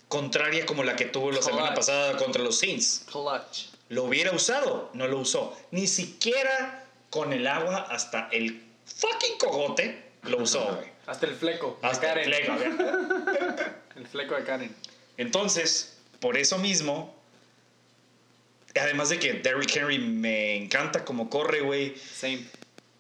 contraria 0.08 0.66
como 0.66 0.84
la 0.84 0.96
que 0.96 1.06
tuvo 1.06 1.32
la 1.32 1.42
semana 1.42 1.74
pasada 1.74 2.16
contra 2.16 2.42
los 2.42 2.58
Saints. 2.58 3.04
Clutch. 3.10 3.66
¿Lo 3.88 4.04
hubiera 4.04 4.32
usado? 4.32 4.90
No 4.94 5.06
lo 5.06 5.18
usó. 5.18 5.56
Ni 5.70 5.86
siquiera 5.86 6.84
con 7.10 7.32
el 7.32 7.46
agua 7.46 7.86
hasta 7.90 8.28
el 8.32 8.62
fucking 8.86 9.38
cogote 9.38 10.04
lo 10.22 10.42
usó, 10.42 10.64
güey. 10.76 10.88
Hasta 11.06 11.26
el 11.26 11.34
fleco. 11.34 11.78
Hasta 11.82 12.12
el 12.12 12.30
Karen. 12.30 12.44
fleco, 12.46 12.54
güey. 12.56 13.74
El 13.96 14.06
fleco 14.08 14.34
de 14.34 14.42
Karen. 14.42 14.74
Entonces, 15.18 15.98
por 16.18 16.36
eso 16.36 16.58
mismo, 16.58 17.14
además 18.74 19.08
de 19.10 19.20
que 19.20 19.34
Derrick 19.34 19.76
Henry 19.76 19.98
me 19.98 20.56
encanta 20.56 21.04
como 21.04 21.30
corre, 21.30 21.60
güey. 21.60 21.94
Same. 21.96 22.44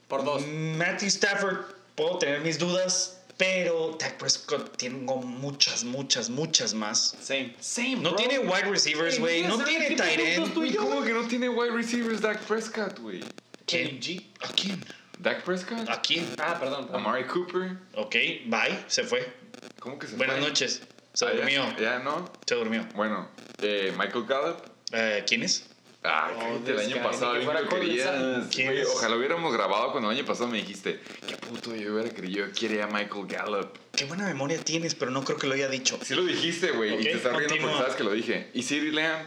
Por 0.06 0.24
dos. 0.24 0.46
Matthew 0.46 1.08
Stafford, 1.08 1.64
puedo 1.96 2.18
tener 2.18 2.42
mis 2.42 2.58
dudas, 2.60 3.23
pero 3.36 3.96
Dak 3.98 4.16
Prescott 4.18 4.76
tengo 4.76 5.16
muchas, 5.22 5.84
muchas, 5.84 6.28
muchas 6.30 6.74
más. 6.74 7.16
Same. 7.20 7.54
Same. 7.60 7.96
No 7.96 8.10
bro. 8.10 8.16
tiene 8.16 8.38
wide 8.38 8.70
receivers, 8.70 9.14
Ey, 9.14 9.20
güey. 9.20 9.42
¿qué 9.42 9.48
No 9.48 9.64
tiene 9.64 9.88
¿Qué 9.88 9.96
tight 9.96 10.20
end. 10.20 10.76
¿Cómo 10.76 11.02
que 11.02 11.12
no 11.12 11.26
tiene 11.26 11.48
wide 11.48 11.72
receivers 11.72 12.20
Dak 12.20 12.40
Prescott, 12.44 12.98
güey? 13.00 13.20
Kenny 13.66 13.98
G. 14.00 14.24
¿A 14.42 14.48
quién? 14.52 14.84
¿Dak 15.18 15.42
Prescott? 15.44 15.88
¿A 15.88 16.00
quién? 16.02 16.26
Ah, 16.38 16.58
perdón. 16.60 16.86
perdón. 16.86 17.00
Amari 17.00 17.24
Cooper. 17.24 17.76
Ok, 17.94 18.14
bye, 18.46 18.84
se 18.88 19.04
fue. 19.04 19.32
¿Cómo 19.78 19.98
que 19.98 20.06
se 20.06 20.16
Buenas 20.16 20.38
fue? 20.38 20.48
noches. 20.48 20.82
Se 21.12 21.24
Ah, 21.24 21.28
ya- 21.30 21.36
durmió. 21.36 21.76
Ya, 21.80 21.98
no. 22.00 22.30
Se 22.46 22.54
durmió. 22.56 22.86
Bueno, 22.94 23.28
eh, 23.62 23.92
Michael 23.96 24.24
Gallup. 24.26 24.58
Eh, 24.92 25.24
¿Quién 25.26 25.42
es? 25.44 25.64
Ah, 26.06 26.30
Oh, 26.36 26.60
el 26.68 26.78
año 26.78 27.02
pasado 27.02 27.32
que 27.32 27.38
bien 27.38 27.50
fuera 27.50 27.66
querías. 27.68 28.06
Sanders. 28.10 28.54
¿Quién 28.54 28.66
Güey, 28.68 28.80
es? 28.80 28.88
ojalá 28.88 29.16
hubiéramos 29.16 29.52
grabado 29.54 29.90
cuando 29.90 30.10
el 30.10 30.18
año 30.18 30.26
pasado 30.26 30.48
me 30.50 30.58
dijiste, 30.58 31.00
qué 31.26 31.36
puto 31.36 31.74
yo 31.74 31.94
hubiera 31.94 32.10
querido, 32.10 32.46
quería 32.58 32.84
a 32.84 32.86
Michael 32.88 33.26
Gallup. 33.26 33.70
Qué 33.96 34.04
buena 34.04 34.26
memoria 34.26 34.58
tienes, 34.62 34.94
pero 34.94 35.10
no 35.10 35.24
creo 35.24 35.38
que 35.38 35.46
lo 35.46 35.54
haya 35.54 35.68
dicho. 35.68 35.98
Sí 36.02 36.14
lo 36.14 36.22
dijiste, 36.24 36.72
güey, 36.72 36.92
Ok, 36.92 37.00
y 37.00 37.04
te 37.04 37.12
estás 37.12 37.34
riendo 37.34 37.56
porque 37.58 37.76
sabes 37.78 37.94
que 37.94 38.04
lo 38.04 38.12
dije. 38.12 38.50
Y 38.52 38.62
CeeDee 38.62 38.92
Lamb, 38.92 39.26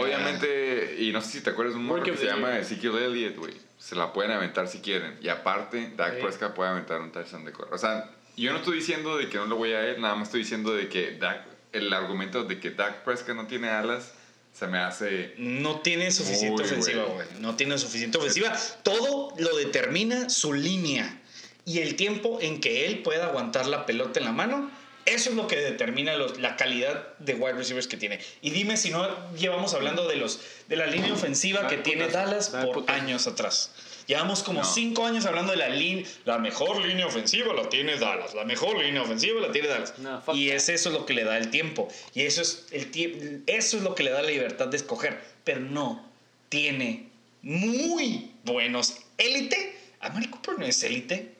Obviamente, 0.00 0.96
y 0.98 1.12
no 1.12 1.20
sé 1.20 1.30
si 1.32 1.40
te 1.42 1.50
acuerdas 1.50 1.74
un 1.76 1.84
morro 1.84 2.02
que 2.02 2.16
se 2.16 2.24
llama. 2.24 2.58
Ezekiel 2.58 2.96
Elliott, 2.96 3.36
güey. 3.36 3.52
Se 3.78 3.94
la 3.94 4.12
pueden 4.14 4.30
aventar 4.30 4.66
si 4.68 4.78
quieren. 4.80 5.18
Y 5.20 5.28
aparte, 5.28 5.92
Dak. 5.94 6.20
Prescott 6.20 6.54
puede 6.54 6.70
aventar 6.70 7.02
un 7.02 7.12
touchdown 7.12 7.44
de 7.44 7.52
correr. 7.52 7.74
O 7.74 7.78
sea, 7.78 8.10
yo 8.36 8.50
no 8.52 8.58
estoy 8.58 8.76
diciendo 8.78 9.18
de 9.18 9.28
que 9.28 9.36
no 9.36 9.44
lo 9.44 9.56
voy 9.56 9.72
a 9.72 9.86
él, 9.86 10.00
nada 10.00 10.14
más 10.14 10.28
estoy 10.28 10.40
diciendo 10.40 10.72
de 10.74 10.88
que 10.88 11.18
Dak, 11.18 11.44
el 11.72 11.92
argumento 11.92 12.44
de 12.44 12.58
que 12.60 12.70
Dak 12.70 13.04
Prescott 13.04 13.36
no 13.36 13.46
tiene 13.46 13.68
alas 13.68 14.14
se 14.54 14.66
me 14.68 14.78
hace... 14.78 15.34
No 15.36 15.80
tiene 15.80 16.10
suficiente 16.12 16.62
ofensiva, 16.62 17.04
güey. 17.04 17.26
No 17.40 17.56
tiene 17.56 17.76
suficiente 17.76 18.18
ofensiva. 18.18 18.56
Todo 18.84 19.34
lo 19.36 19.56
determina 19.56 20.30
su 20.30 20.52
línea 20.54 21.20
y 21.66 21.80
el 21.80 21.96
tiempo 21.96 22.38
en 22.40 22.60
que 22.60 22.86
él 22.86 23.00
pueda 23.02 23.26
aguantar 23.26 23.66
la 23.66 23.84
pelota 23.84 24.20
en 24.20 24.26
la 24.26 24.32
mano. 24.32 24.70
Eso 25.06 25.30
es 25.30 25.36
lo 25.36 25.48
que 25.48 25.56
determina 25.56 26.14
los- 26.16 26.38
la 26.38 26.56
calidad 26.56 27.08
de 27.18 27.34
wide 27.34 27.54
receivers 27.54 27.88
que 27.88 27.96
tiene. 27.96 28.20
Y 28.42 28.50
dime 28.50 28.76
si 28.76 28.90
no 28.90 29.34
llevamos 29.34 29.74
hablando 29.74 30.06
de 30.08 30.16
los 30.16 30.40
de 30.68 30.76
la 30.76 30.86
línea 30.86 31.12
ofensiva 31.12 31.62
Dale 31.62 31.76
que 31.76 31.82
tiene 31.82 32.08
Dallas 32.08 32.48
por 32.50 32.84
años 32.88 33.26
atrás. 33.26 33.70
Llevamos 34.06 34.42
como 34.42 34.60
No. 34.60 34.66
cinco 34.66 35.06
años 35.06 35.24
hablando 35.26 35.52
de 35.52 35.58
la 35.58 35.68
línea. 35.70 36.04
La 36.24 36.38
mejor 36.38 36.84
línea 36.84 37.06
ofensiva 37.06 37.54
la 37.54 37.68
tiene 37.68 37.96
Dallas. 37.96 38.34
La 38.34 38.44
mejor 38.44 38.78
línea 38.78 39.00
ofensiva 39.02 39.40
la 39.40 39.50
tiene 39.50 39.68
Dallas. 39.68 39.98
No, 39.98 40.22
y 40.34 40.50
es 40.50 40.68
eso 40.68 40.90
lo 40.90 41.06
que 41.06 41.14
le 41.14 41.24
da 41.24 41.38
el 41.38 41.50
tiempo. 41.50 41.88
Y 42.14 42.22
eso 42.22 42.42
es, 42.42 42.66
el 42.70 42.90
tie- 42.92 43.42
eso 43.46 43.76
es 43.78 43.82
lo 43.82 43.94
que 43.94 44.02
le 44.02 44.10
da 44.10 44.20
la 44.22 44.28
libertad 44.28 44.68
de 44.68 44.76
escoger. 44.76 45.18
Pero 45.44 45.60
no 45.60 46.04
tiene 46.50 47.08
muy 47.42 48.30
buenos 48.44 48.94
élite. 49.16 49.78
Amari 50.00 50.28
Cooper 50.28 50.58
no 50.58 50.66
es 50.66 50.82
élite. 50.82 51.34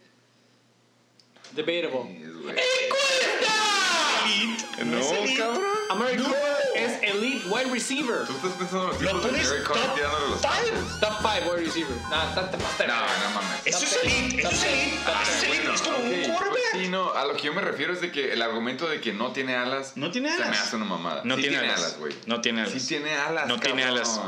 Debatable. 1.53 2.20
Es, 2.24 2.32
güey. 2.35 2.57
Elite. 4.24 4.85
No, 4.86 4.99
es 4.99 5.12
elite. 5.12 5.39
cabrón. 5.39 5.62
Amari 5.91 6.16
No. 6.16 6.24
Cooper 6.24 6.57
es 6.75 7.03
elite 7.03 7.47
wide 7.49 7.71
receiver. 7.71 8.27
Tú 8.27 8.33
estás 8.35 8.53
pensando 8.53 8.85
en 8.85 8.91
los 8.93 9.03
Lo 9.03 9.21
tipos 9.21 9.51
de 9.51 9.61
top 9.61 9.95
tirándole 9.95 10.29
los. 10.31 10.41
Top 11.01 11.13
5 11.21 11.29
wide 11.53 11.65
receiver. 11.65 11.97
Nah, 12.11 12.35
top. 12.35 12.53
No, 12.53 12.87
no 12.87 13.31
mames. 13.35 13.61
Eso 13.67 13.85
es 13.85 13.99
elite. 14.05 14.43
Eso 14.43 14.51
es 14.51 14.63
elite. 14.65 14.97
Eso 15.03 15.21
es 15.23 15.41
ten. 15.41 15.51
elite. 15.53 15.75
Es 15.75 15.83
como 15.83 15.97
un 15.99 16.25
quarterback. 16.25 16.61
sí, 16.73 16.89
no, 16.89 17.13
a 17.13 17.25
lo 17.25 17.37
que 17.37 17.43
yo 17.43 17.53
me 17.55 17.61
refiero 17.61 17.93
es 17.93 18.01
de 18.01 18.11
que 18.11 18.33
el 18.33 18.43
argumento 18.43 18.89
de 18.89 19.01
que 19.01 19.13
no 19.13 19.33
tiene 19.33 19.55
alas 19.57 19.93
No 19.97 20.11
tiene 20.11 20.31
se 20.33 20.39
me 20.39 20.45
alas. 20.47 20.61
hace 20.61 20.77
una 20.77 20.85
mamada. 20.87 21.23
No 21.25 21.37
tiene 21.37 21.59
alas. 21.59 21.97
güey. 21.99 22.15
No 22.27 22.41
tiene 22.41 22.63
alas. 22.63 22.73
Sí 22.73 22.87
tiene 22.87 23.15
alas. 23.17 23.47
No 23.47 23.59
tiene 23.59 23.85
alas. 23.85 24.21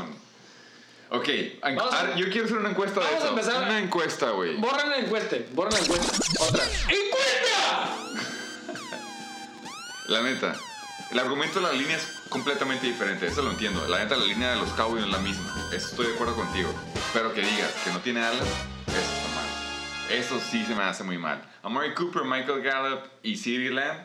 Ok, 1.09 1.29
an- 1.61 1.75
Vamos 1.77 1.93
a- 1.93 1.99
ahora 2.01 2.15
yo 2.17 2.29
quiero 2.29 2.45
hacer 2.47 2.57
una 2.57 2.69
encuesta 2.69 2.99
de 2.99 3.05
Vamos 3.05 3.21
a 3.21 3.25
eso. 3.25 3.29
empezar. 3.29 3.63
Una 3.63 3.79
encuesta, 3.79 4.29
güey. 4.31 4.57
Borran 4.57 4.89
la 4.89 4.97
encuesta. 4.97 5.37
Borran 5.53 5.73
la 5.73 5.79
encuesta. 5.79 6.17
Otra. 6.39 6.63
¡Encuesta! 6.65 7.95
La 10.07 10.21
neta, 10.21 10.55
el 11.11 11.19
argumento 11.19 11.59
de 11.59 11.65
la 11.67 11.71
línea 11.73 11.97
es 11.97 12.07
completamente 12.29 12.87
diferente, 12.87 13.27
eso 13.27 13.41
lo 13.41 13.51
entiendo. 13.51 13.85
La 13.87 13.99
neta, 13.99 14.15
la 14.15 14.25
línea 14.25 14.51
de 14.51 14.57
los 14.57 14.69
Cowboys 14.71 15.03
es 15.03 15.09
la 15.09 15.19
misma. 15.19 15.69
Eso 15.73 15.87
estoy 15.89 16.07
de 16.07 16.13
acuerdo 16.13 16.35
contigo. 16.35 16.69
Pero 17.13 17.33
que 17.33 17.41
digas 17.41 17.71
que 17.83 17.91
no 17.91 17.99
tiene 18.01 18.21
alas, 18.21 18.41
eso 18.41 18.97
está 18.97 19.35
mal. 19.35 20.17
Eso 20.17 20.39
sí 20.51 20.63
se 20.65 20.75
me 20.75 20.83
hace 20.83 21.03
muy 21.03 21.17
mal. 21.17 21.41
Amari 21.63 21.93
Cooper, 21.93 22.23
Michael 22.23 22.61
Gallup 22.61 23.01
y 23.23 23.37
CeeDee 23.37 23.69
Lamb, 23.71 23.99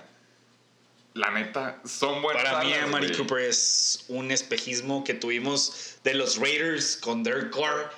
la 1.14 1.30
neta, 1.30 1.78
son 1.84 2.22
buenas 2.22 2.42
Para 2.44 2.64
mí, 2.64 2.72
Amari 2.74 3.06
güey. 3.08 3.18
Cooper 3.18 3.38
es 3.40 4.04
un 4.08 4.30
espejismo 4.30 5.04
que 5.04 5.14
tuvimos 5.14 5.96
de 6.04 6.14
los 6.14 6.38
Raiders 6.38 6.96
con 6.96 7.22
Derek 7.22 7.50
Carr, 7.54 7.92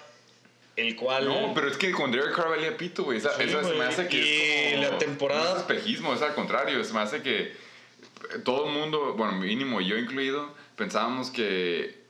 el 0.77 0.97
cual. 0.97 1.27
No, 1.27 1.53
pero 1.55 1.69
es 1.69 1.77
que 1.77 1.93
con 1.93 2.11
Derek 2.11 2.35
Carr 2.35 2.51
valía 2.51 2.77
pito, 2.77 3.05
güey. 3.05 3.19
Esa, 3.19 3.37
Sí, 3.37 3.45
esa 3.45 3.63
se 3.63 3.73
me 3.75 3.85
hace 3.85 4.09
que 4.09 4.17
Y 4.17 4.73
es 4.73 4.75
como- 4.81 4.91
la 4.91 4.99
temporada- 4.99 5.45
No 5.51 5.57
es 5.57 5.61
espejismo, 5.63 6.13
es 6.15 6.23
al 6.23 6.35
contrario. 6.35 6.83
Se 6.83 6.93
me 6.93 7.01
hace 7.01 7.23
que 7.23 7.57
todo 8.45 8.67
el 8.67 8.73
mundo, 8.73 9.15
bueno, 9.15 9.33
mínimo 9.35 9.81
yo 9.81 9.97
incluido, 9.99 10.53
pensábamos 10.77 11.31
que 11.31 12.03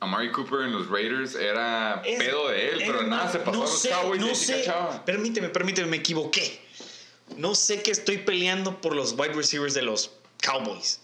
Amari 0.00 0.30
Cooper 0.32 0.60
en 0.62 0.72
los 0.72 0.88
Raiders 0.88 1.34
era 1.34 2.02
Es- 2.04 2.18
pedo 2.18 2.48
de 2.48 2.70
él, 2.70 2.82
pero 2.86 3.02
nada, 3.02 3.30
se 3.30 3.38
pasó 3.40 3.52
no 3.52 3.58
a 3.64 3.66
los 3.66 3.78
sé, 3.80 3.90
Cowboys 3.90 4.20
no 4.20 4.30
y 4.30 4.34
sé. 4.34 4.58
cachaba. 4.64 5.04
Permíteme, 5.04 5.48
permíteme, 5.50 5.88
me 5.88 5.96
equivoqué. 5.98 6.60
No 7.36 7.54
sé 7.54 7.82
que 7.82 7.90
estoy 7.90 8.18
peleando 8.18 8.80
por 8.80 8.94
los 8.96 9.12
wide 9.12 9.34
receivers 9.34 9.74
de 9.74 9.82
los 9.82 10.10
Cowboys. 10.42 11.00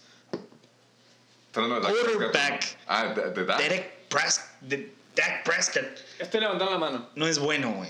Quarterback. 1.53 2.77
Ah, 2.87 3.13
de, 3.13 3.31
de 3.31 3.45
Dak. 3.45 3.57
Derek 3.59 3.91
Prescott, 4.09 4.45
de 4.61 4.91
Dak 5.15 5.43
Prescott 5.43 5.85
Estoy 6.19 6.41
levantando 6.41 6.71
la 6.73 6.77
mano. 6.79 7.09
no 7.15 7.27
es 7.27 7.39
bueno, 7.39 7.71
güey. 7.71 7.89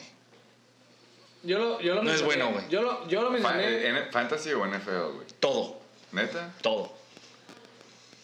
Yo 1.43 1.59
lo, 1.59 1.81
yo 1.81 1.95
lo 1.95 2.03
No 2.03 2.11
es 2.11 2.21
bueno, 2.23 2.51
güey. 2.51 2.65
Yo 2.69 2.81
lo, 2.81 3.07
yo 3.07 3.21
lo 3.21 3.27
Fa- 3.41 3.53
mencioné. 3.53 3.87
en- 3.87 4.11
¿Fantasy 4.11 4.51
o 4.53 4.65
NFL, 4.65 5.13
güey? 5.15 5.27
Todo, 5.39 5.79
¿Neta? 6.11 6.53
todo. 6.61 6.95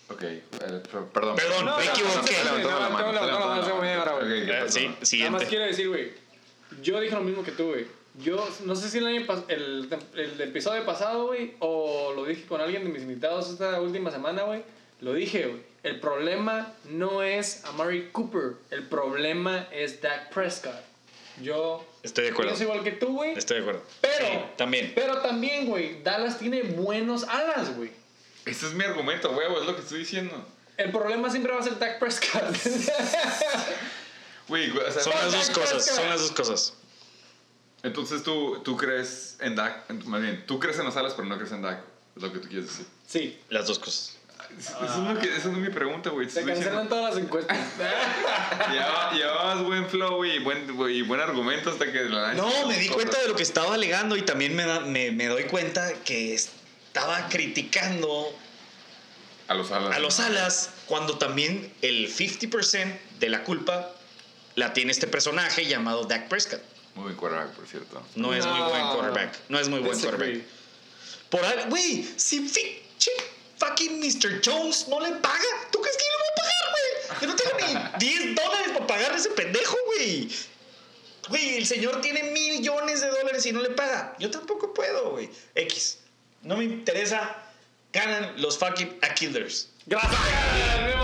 Ok, 0.10 0.22
eh, 0.23 0.43
per- 0.51 0.81
perdón. 1.14 1.35
Perdón, 1.35 1.65
No, 1.65 1.77
me 1.77 1.85
no, 1.85 1.91
equivoqué. 1.91 2.35
no, 2.45 2.57
no, 2.60 2.80
la 2.80 2.89
no, 2.89 2.89
mano, 2.91 3.11
no, 3.14 3.22
no, 3.22 4.19
no, 4.22 4.22
Eh, 4.22 4.65
sí, 4.69 4.80
Nada 4.85 4.95
más 4.95 5.07
siguiente. 5.10 5.45
quiero 5.47 5.65
decir, 5.65 5.88
güey. 5.89 6.11
Yo 6.81 6.99
dije 6.99 7.15
lo 7.15 7.22
mismo 7.22 7.43
que 7.43 7.51
tú, 7.51 7.68
güey. 7.69 7.88
Yo 8.19 8.47
no 8.65 8.76
sé 8.76 8.89
si 8.89 8.99
el 8.99 9.07
año 9.07 9.26
el, 9.47 9.89
el 10.15 10.41
episodio 10.41 10.85
pasado, 10.85 11.27
güey, 11.27 11.55
o 11.60 12.14
lo 12.15 12.26
dije 12.26 12.45
con 12.45 12.61
alguien 12.61 12.84
de 12.84 12.89
mis 12.91 13.01
invitados 13.03 13.49
esta 13.49 13.81
última 13.81 14.11
semana, 14.11 14.43
güey. 14.43 14.64
Lo 15.01 15.14
dije, 15.14 15.47
güey. 15.47 15.61
El 15.84 15.99
problema 15.99 16.73
no 16.85 17.23
es 17.23 17.65
Amari 17.65 18.10
Cooper. 18.11 18.53
El 18.72 18.84
problema 18.84 19.68
es 19.72 19.99
Dak 20.01 20.31
Prescott. 20.34 20.76
Yo 21.41 21.85
Estoy 22.03 22.26
de 22.26 22.30
acuerdo. 22.31 22.51
pienso 22.51 22.64
igual 22.65 22.84
que 22.84 22.91
tú, 22.91 23.07
güey. 23.14 23.38
Estoy 23.38 23.57
de 23.57 23.61
acuerdo. 23.64 23.84
Pero, 24.01 24.26
Sí, 24.27 24.39
también. 24.57 24.91
pero 24.95 25.22
también, 25.22 25.65
güey, 25.68 26.01
Dallas 26.03 26.38
tiene 26.38 26.61
buenos 26.64 27.23
alas, 27.23 27.76
güey. 27.76 27.91
Ese 28.45 28.68
es 28.68 28.73
mi 28.73 28.84
argumento, 28.84 29.31
huevo, 29.31 29.60
es 29.60 29.65
lo 29.65 29.76
que 29.76 29.81
estoy 29.81 29.99
diciendo. 29.99 30.45
El 30.77 30.91
problema 30.91 31.30
siempre 31.30 31.51
va 31.53 31.60
a 31.60 31.64
ser 31.64 31.77
Dak 31.80 31.99
Prescott. 31.99 32.43
Güey, 34.47 34.69
güey, 34.72 34.85
o 34.85 34.91
sea, 34.91 35.01
Son 35.01 35.14
las 35.14 35.31
dos 35.31 35.49
cosas, 35.51 35.72
Prescott. 35.72 35.95
son 35.95 36.10
las 36.10 36.19
dos 36.22 36.31
cosas. 36.31 36.73
Entonces 37.81 38.23
tú, 38.23 38.61
tú 38.64 38.76
crees 38.77 39.38
en 39.39 39.55
Dak, 39.55 39.89
más 40.05 40.22
bien, 40.22 40.45
tú 40.45 40.60
crees 40.60 40.77
en 40.80 40.85
las 40.85 40.97
alas, 40.97 41.14
pero 41.15 41.27
no 41.27 41.38
crees 41.38 41.51
en 41.53 41.61
Dak. 41.61 41.80
Es 42.15 42.22
lo 42.22 42.31
que 42.31 42.39
tú 42.39 42.47
quieres 42.49 42.68
decir. 42.68 42.85
sí. 43.07 43.39
Las 43.49 43.68
dos 43.68 43.80
cosas. 43.80 44.18
Eso, 44.60 44.86
es 44.86 45.14
lo 45.16 45.20
que, 45.20 45.36
esa 45.36 45.48
no 45.50 45.56
es 45.58 45.64
mi 45.64 45.70
pregunta, 45.70 46.10
güey. 46.10 46.30
Se 46.30 46.40
cancelan 46.44 46.60
diciendo, 46.64 46.90
todas 46.90 47.14
las 47.16 47.24
encuestas. 47.24 47.58
lleva- 48.72 49.12
Llevabas 49.14 49.64
buen 49.64 49.90
flow 49.90 50.24
y 50.26 50.40
buen, 50.40 50.68
y 50.92 51.02
buen 51.02 51.20
argumento 51.22 51.70
hasta 51.72 51.92
que 51.92 52.04
la 52.06 52.34
No, 52.34 52.68
me 52.68 52.78
di 52.78 52.88
cuenta 52.90 53.20
de 53.22 53.28
lo 53.28 53.36
que 53.36 53.44
estaba 53.44 53.74
alegando 53.76 54.16
y 54.18 54.22
también 54.24 54.56
me, 54.56 54.66
da- 54.66 54.82
me, 54.82 55.12
me 55.12 55.28
doy 55.28 55.44
cuenta 55.46 55.94
que 56.04 56.34
estaba 56.34 57.28
criticando 57.30 58.34
A 59.48 59.54
los 59.56 59.72
alas. 59.72 59.96
a 59.96 60.00
los 60.00 60.20
alas 60.20 60.70
cuando 60.86 61.18
también 61.18 61.72
el 61.82 62.14
50% 62.14 62.98
de 63.20 63.30
la 63.30 63.44
culpa 63.44 63.92
la 64.56 64.74
tiene 64.74 64.92
este 64.92 65.08
personaje 65.08 65.66
llamado 65.66 66.04
Dak 66.06 66.28
Prescott. 66.28 66.62
Muy 66.96 67.06
buen 67.06 67.16
quarterback, 67.16 67.50
por 67.54 67.68
cierto. 67.68 68.04
No, 68.16 68.34
es 68.34 68.46
muy 68.46 68.60
No. 68.60 68.70
buen 68.70 68.88
quarterback. 68.90 69.36
No 69.50 69.60
es 69.60 69.68
muy 69.68 69.80
buen 69.80 70.00
quarterback. 70.00 70.44
Por 71.30 71.44
al- 71.44 71.70
güey, 71.70 72.08
si 72.18 72.48
fucking 73.58 74.00
Mr. 74.00 74.42
Jones 74.44 74.88
no 74.88 75.00
le 75.00 75.12
paga, 75.16 75.44
¿tú 75.72 75.82
crees 75.82 75.98
que 75.98 76.04
yo 76.04 76.10
le 76.12 76.18
voy 76.18 76.30
a 76.32 76.36
pagar, 76.36 76.72
güey? 76.72 77.22
Yo 77.22 77.28
no 77.28 77.36
tengo 77.36 77.90
ni 78.00 78.00
10 78.26 78.36
dólares 78.36 78.68
para 78.74 78.88
pagarle 78.88 79.16
a 79.16 79.20
ese 79.20 79.30
pendejo, 79.32 79.78
güey. 79.88 80.30
Güey, 81.30 81.58
el 81.58 81.66
señor 81.66 82.02
tiene 82.02 82.24
millones 82.32 83.00
de 83.02 83.08
dólares 83.08 83.46
y 83.46 83.52
no 83.54 83.62
le 83.62 83.70
paga. 83.70 84.16
Yo 84.20 84.30
tampoco 84.30 84.74
puedo, 84.74 85.12
güey. 85.12 85.30
X. 85.56 86.00
No 86.42 86.58
me 86.58 86.66
interesa. 86.66 87.38
Ganan 87.94 88.42
los 88.42 88.58
fucking 88.58 88.98
Aquilers. 89.02 89.70
Gracias. 89.86 90.20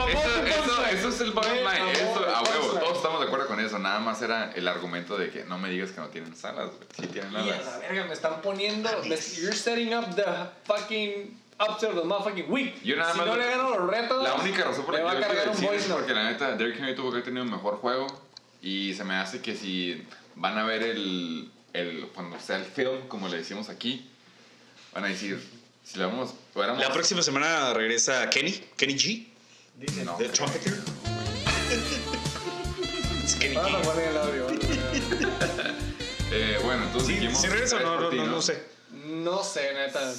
Eso, 0.09 0.45
eso, 0.45 0.85
eso 0.87 1.09
es 1.09 1.21
el 1.21 1.31
bottom 1.31 1.53
line. 1.57 1.91
Eso, 1.93 2.25
a 2.27 2.41
huevo, 2.41 2.79
todos 2.79 2.97
estamos 2.97 3.19
de 3.21 3.27
acuerdo 3.27 3.47
con 3.47 3.59
eso. 3.59 3.77
Nada 3.79 3.99
más 3.99 4.21
era 4.21 4.51
el 4.53 4.67
argumento 4.67 5.17
de 5.17 5.29
que 5.29 5.43
no 5.45 5.57
me 5.57 5.69
digas 5.69 5.91
que 5.91 6.01
no 6.01 6.07
tienen 6.09 6.33
alas, 6.43 6.67
güey. 6.75 6.87
Sí 6.99 7.07
tienen 7.07 7.31
Y 7.31 7.35
a 7.51 7.61
la 7.61 7.77
verga, 7.77 8.05
me 8.05 8.13
están 8.13 8.41
poniendo. 8.41 8.89
me- 9.03 9.09
you're 9.37 9.55
setting 9.55 9.93
up 9.93 10.15
the 10.15 10.25
fucking. 10.65 11.38
Up 11.59 11.77
to 11.79 11.87
the 11.87 12.03
motherfucking 12.03 12.47
week. 12.49 12.81
Yo 12.83 12.95
nada 12.95 13.11
si 13.11 13.17
más 13.17 13.27
no 13.27 13.35
le 13.35 13.45
gano 13.49 13.77
los 13.77 13.89
retos. 13.89 14.23
La 14.23 14.35
única 14.35 14.63
razón 14.63 14.85
por 14.85 14.93
la 14.93 15.03
va 15.03 15.11
que 15.11 15.17
a 15.17 15.19
yo 15.19 15.27
quiero 15.27 15.35
cargar 15.35 15.47
un 15.49 15.53
decir 15.53 15.69
voice 15.69 15.85
es 15.87 15.91
porque 15.91 16.13
la 16.13 16.23
neta 16.31 16.55
Derrick 16.55 16.79
Henry 16.79 16.95
tuvo 16.95 17.11
que 17.11 17.21
tener 17.21 17.43
un 17.43 17.51
mejor 17.51 17.77
juego 17.77 18.07
y 18.61 18.93
se 18.93 19.03
me 19.03 19.15
hace 19.15 19.41
que 19.41 19.55
si 19.55 20.01
van 20.35 20.57
a 20.57 20.63
ver 20.63 20.83
el, 20.83 21.51
el 21.73 22.07
cuando 22.15 22.39
sea 22.39 22.57
el 22.57 22.65
film 22.65 23.07
como 23.09 23.27
le 23.27 23.37
decimos 23.37 23.67
aquí 23.69 24.09
van 24.93 25.03
a 25.03 25.07
decir 25.07 25.41
si 25.83 25.97
le 25.97 26.05
vamos 26.05 26.33
fuéramos 26.53 26.81
La 26.81 26.93
próxima 26.93 27.21
semana 27.21 27.73
regresa 27.73 28.29
Kenny, 28.29 28.51
Kenny 28.77 28.93
G, 28.95 29.27
Dicen. 29.75 30.05
No. 30.05 30.17
de 30.17 30.29
Trumpeter. 30.29 30.73
es 33.23 33.35
Kenny 33.35 33.55
Vamos 33.55 33.85
a 33.87 33.93
G. 33.95 34.07
el 34.09 34.17
audio. 34.17 34.45
vamos 34.45 34.65
a 34.65 34.69
poner 34.69 34.87
el 34.87 34.97
audio. 35.17 35.39
eh, 36.31 36.59
bueno 36.63 36.83
entonces 36.83 37.17
Sí, 37.19 37.35
¿sí 37.35 37.47
regresa 37.47 37.75
o 37.77 37.79
no, 37.79 37.99
no, 37.99 38.11
no, 38.11 38.27
no 38.27 38.41
sé. 38.41 38.63
No 38.91 39.43
sé, 39.43 39.73
neta. 39.73 40.13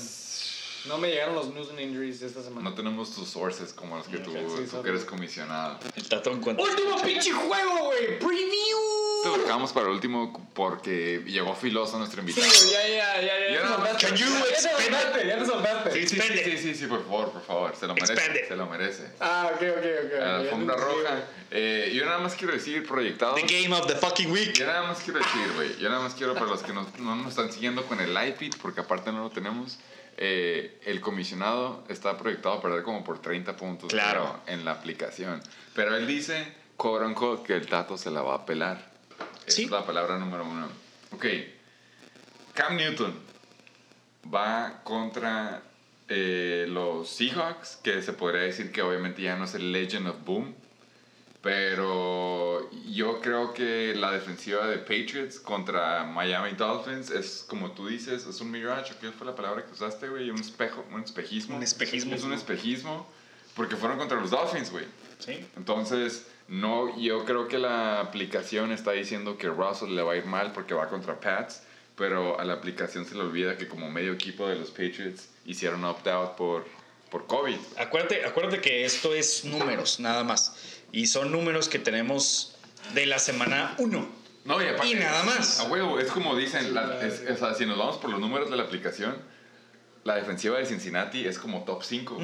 No 0.86 0.96
me 0.98 1.08
llegaron 1.08 1.34
los 1.34 1.48
news 1.52 1.68
and 1.70 1.80
injuries 1.80 2.22
esta 2.22 2.42
semana. 2.42 2.68
No 2.70 2.74
tenemos 2.74 3.14
tus 3.14 3.28
sources 3.28 3.72
como 3.74 3.98
los 3.98 4.06
que 4.08 4.18
tú, 4.18 4.32
Sí, 4.32 4.66
tú 4.70 4.82
que 4.82 4.88
eres 4.88 5.04
comisionado. 5.04 5.78
El 5.94 6.08
tato 6.08 6.30
en 6.32 6.40
cuanto. 6.40 6.62
¡Último 6.62 7.00
pinche 7.02 7.32
juego, 7.32 7.84
güey! 7.84 8.18
Te 8.18 8.24
lo 8.24 8.28
¡Preview! 8.28 9.42
dejamos 9.44 9.72
para 9.74 9.86
el 9.88 9.92
último 9.92 10.48
porque 10.54 11.22
llegó 11.26 11.54
filoso 11.54 11.98
nuestro 11.98 12.22
Sí, 12.22 12.30
invitado. 12.30 12.50
güey, 12.50 12.70
ya, 12.72 12.88
ya, 12.88 13.20
ya, 13.20 13.20
ya. 13.20 13.50
Ya 13.52 13.60
te 13.60 13.64
no, 13.68 13.74
soltaste. 13.76 14.06
can 14.06 14.16
you 14.16 14.26
Ya 14.26 14.42
te 14.42 14.84
expand 14.86 15.26
ya 15.28 15.38
te 15.38 15.46
soltaste. 15.46 15.92
Sí, 15.92 16.08
sí, 16.08 16.20
sí, 16.20 16.38
sí, 16.44 16.58
sí, 16.58 16.74
sí, 16.74 16.86
por 16.86 17.02
favor, 17.04 17.32
por 17.32 17.42
favor. 17.42 17.76
Se 17.76 17.86
lo 17.86 17.94
merece. 17.94 18.12
Expande. 18.14 18.48
Se 18.48 18.56
lo 18.56 18.66
merece. 18.66 19.10
Ah, 19.20 19.50
ok, 19.54 19.62
ok, 19.62 19.84
ok. 20.06 20.12
La 20.18 20.36
alfombra 20.36 20.76
roja. 20.76 21.24
Eh, 21.50 21.92
yo 21.94 22.06
nada 22.06 22.18
más 22.18 22.34
quiero 22.36 22.54
decir, 22.54 22.86
proyectado. 22.86 23.34
The 23.34 23.42
game 23.42 23.74
of 23.76 23.86
the 23.86 23.96
fucking 23.96 24.30
week. 24.30 24.54
Yo 24.54 24.66
nada 24.66 24.84
más 24.84 25.00
quiero 25.00 25.18
decir, 25.18 25.52
güey. 25.56 25.76
Yo 25.78 25.90
nada 25.90 26.00
más 26.00 26.14
quiero 26.14 26.32
para 26.34 26.46
los 26.46 26.62
que 26.62 26.72
no, 26.72 26.86
no 26.98 27.16
nos 27.16 27.28
están 27.28 27.52
siguiendo 27.52 27.84
con 27.84 28.00
el 28.00 28.14
live 28.14 28.32
feed, 28.38 28.54
porque 28.62 28.80
aparte 28.80 29.12
no 29.12 29.22
lo 29.24 29.30
tenemos. 29.30 29.76
Eh, 30.22 30.78
el 30.84 31.00
comisionado 31.00 31.82
está 31.88 32.16
proyectado 32.18 32.56
a 32.56 32.60
perder 32.62 32.82
como 32.82 33.02
por 33.02 33.20
30 33.22 33.56
puntos 33.56 33.88
Claro. 33.90 34.40
en 34.46 34.64
la 34.66 34.72
aplicación. 34.72 35.40
Pero 35.74 35.96
él 35.96 36.06
dice, 36.06 36.46
quote 36.76 37.06
unquote, 37.06 37.42
que 37.46 37.54
el 37.56 37.66
tato 37.66 37.96
se 37.96 38.10
la 38.10 38.20
va 38.20 38.34
a 38.34 38.46
pelar. 38.46 38.90
Esa 39.46 39.56
Sí. 39.56 39.64
es 39.64 39.70
la 39.70 39.84
palabra 39.86 40.18
número 40.18 40.44
uno. 40.44 40.68
Ok. 41.12 41.24
Cam 42.54 42.76
Newton 42.76 43.14
va 44.32 44.80
contra 44.84 45.62
eh, 46.08 46.66
los 46.68 47.08
Seahawks, 47.08 47.76
que 47.82 48.02
se 48.02 48.12
podría 48.12 48.42
decir 48.42 48.72
que 48.72 48.82
obviamente 48.82 49.22
ya 49.22 49.36
no 49.36 49.44
es 49.44 49.54
el 49.54 49.72
Legend 49.72 50.08
of 50.08 50.16
Boom. 50.24 50.54
Pero 51.42 52.70
yo 52.90 53.20
creo 53.20 53.54
que 53.54 53.94
la 53.94 54.12
defensiva 54.12 54.66
de 54.66 54.76
Patriots 54.76 55.40
contra 55.40 56.04
Miami 56.04 56.52
Dolphins 56.52 57.10
es, 57.10 57.44
como 57.48 57.70
tú 57.72 57.88
dices, 57.88 58.26
es 58.26 58.40
un 58.42 58.50
mirage. 58.50 58.94
¿Qué 59.00 59.10
fue 59.10 59.26
la 59.26 59.34
palabra 59.34 59.64
que 59.64 59.72
usaste, 59.72 60.08
güey? 60.08 60.28
Un 60.28 60.40
espejo, 60.40 60.84
un 60.92 61.02
espejismo. 61.02 61.56
Un 61.56 61.62
espejismo. 61.62 62.14
Es 62.14 62.24
un 62.24 62.34
espejismo. 62.34 63.06
Porque 63.54 63.76
fueron 63.76 63.98
contra 63.98 64.20
los 64.20 64.30
Dolphins, 64.30 64.70
güey. 64.70 64.84
Sí. 65.18 65.44
Entonces, 65.56 66.26
no, 66.48 66.98
yo 66.98 67.24
creo 67.24 67.48
que 67.48 67.58
la 67.58 68.00
aplicación 68.00 68.72
está 68.72 68.92
diciendo 68.92 69.38
que 69.38 69.48
Russell 69.48 69.94
le 69.94 70.02
va 70.02 70.12
a 70.12 70.16
ir 70.16 70.26
mal 70.26 70.52
porque 70.52 70.74
va 70.74 70.88
contra 70.88 71.18
Pats, 71.18 71.62
pero 71.96 72.38
a 72.40 72.44
la 72.44 72.54
aplicación 72.54 73.06
se 73.06 73.14
le 73.14 73.20
olvida 73.20 73.56
que 73.56 73.68
como 73.68 73.90
medio 73.90 74.12
equipo 74.12 74.48
de 74.48 74.56
los 74.56 74.70
Patriots 74.70 75.28
hicieron 75.46 75.84
opt-out 75.84 76.36
por, 76.36 76.66
por 77.10 77.26
COVID. 77.26 77.56
Acuérdate, 77.76 78.24
acuérdate 78.24 78.60
que 78.60 78.84
esto 78.84 79.14
es 79.14 79.44
números, 79.44 80.00
nada 80.00 80.24
más. 80.24 80.79
Y 80.92 81.06
son 81.06 81.30
números 81.32 81.68
que 81.68 81.78
tenemos 81.78 82.56
de 82.94 83.06
la 83.06 83.18
semana 83.18 83.74
1. 83.78 84.20
No, 84.44 84.62
y, 84.62 84.66
aparte- 84.66 84.88
Y 84.88 84.94
nada 84.94 85.22
más. 85.24 85.60
A 85.60 85.64
huevo, 85.64 85.98
es 86.00 86.10
como 86.10 86.34
dicen, 86.36 86.74
la- 86.74 87.00
es- 87.06 87.22
o 87.30 87.36
sea, 87.36 87.54
si 87.54 87.66
nos 87.66 87.78
vamos 87.78 87.98
por 87.98 88.10
los 88.10 88.20
números 88.20 88.50
de 88.50 88.56
la 88.56 88.62
aplicación, 88.64 89.16
la 90.02 90.14
defensiva 90.14 90.56
de 90.58 90.64
Cincinnati 90.64 91.26
es 91.26 91.38
como 91.38 91.62
top 91.64 91.82
5. 91.84 92.18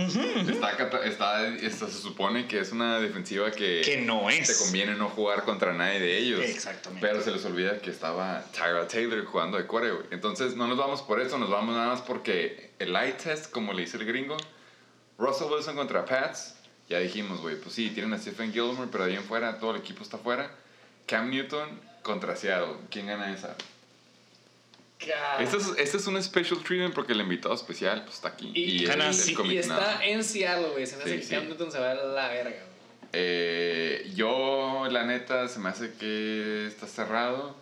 está, 0.48 0.76
cata- 0.78 1.04
está, 1.04 1.46
está- 1.46 1.86
se 1.88 2.00
supone 2.00 2.48
que 2.48 2.58
es 2.60 2.72
una 2.72 2.98
defensiva 3.00 3.50
que, 3.50 3.82
Que 3.84 3.98
no 3.98 4.30
es. 4.30 4.46
te 4.48 4.64
conviene 4.64 4.94
no 4.94 5.10
jugar 5.10 5.44
contra 5.44 5.74
nadie 5.74 6.00
de 6.00 6.16
ellos. 6.16 6.40
Exactamente. 6.40 7.06
Pero 7.06 7.22
se 7.22 7.30
les 7.30 7.44
olvida 7.44 7.78
que 7.80 7.90
estaba 7.90 8.42
Tyra 8.50 8.88
Taylor 8.88 9.22
jugando 9.26 9.58
de 9.58 9.66
core, 9.66 9.92
güey. 9.92 10.06
Entonces 10.10 10.56
no 10.56 10.66
nos 10.66 10.78
vamos 10.78 11.02
por 11.02 11.20
eso, 11.20 11.36
nos 11.38 11.50
vamos 11.50 11.74
nada 11.76 11.88
más 11.88 12.00
porque 12.00 12.72
el 12.78 12.96
eye 12.96 13.12
test, 13.12 13.50
como 13.50 13.74
le 13.74 13.82
dice 13.82 13.98
el 13.98 14.06
gringo, 14.06 14.38
Russell 15.18 15.48
Wilson 15.52 15.76
contra 15.76 16.04
Pats, 16.06 16.55
ya 16.88 16.98
dijimos, 16.98 17.40
güey, 17.40 17.56
pues 17.56 17.74
sí, 17.74 17.90
tienen 17.90 18.12
a 18.12 18.18
Stephen 18.18 18.52
Gilmore, 18.52 18.88
pero 18.90 19.04
ahí 19.04 19.14
en 19.14 19.24
fuera 19.24 19.58
todo 19.58 19.72
el 19.72 19.80
equipo 19.80 20.02
está 20.02 20.18
fuera. 20.18 20.50
Cam 21.06 21.30
Newton 21.30 21.80
contra 22.02 22.36
Seattle, 22.36 22.76
¿quién 22.90 23.06
gana 23.06 23.32
esa? 23.32 23.56
Este 25.38 25.56
es, 25.58 25.72
este 25.76 25.96
es 25.98 26.06
un 26.06 26.20
special 26.22 26.62
treatment 26.62 26.94
porque 26.94 27.12
el 27.12 27.20
invitado 27.20 27.54
especial 27.54 28.02
pues, 28.02 28.16
está 28.16 28.28
aquí. 28.28 28.50
Y, 28.54 28.84
es 28.84 28.90
el 28.90 29.50
está 29.52 30.04
en 30.04 30.24
Seattle, 30.24 30.70
güey. 30.70 30.86
Se 30.86 30.96
me 30.96 31.02
hace 31.02 31.12
Sí, 31.12 31.18
que 31.18 31.24
sí. 31.24 31.34
Cam 31.34 31.48
Newton 31.48 31.70
se 31.70 31.78
va 31.78 31.90
a 31.90 31.94
la 31.94 32.28
verga, 32.28 32.50
güey. 32.50 32.76
Eh, 33.12 34.10
yo, 34.14 34.86
la 34.90 35.04
neta, 35.04 35.48
se 35.48 35.58
me 35.58 35.68
hace 35.68 35.92
que 35.94 36.66
está 36.66 36.86
cerrado. 36.86 37.56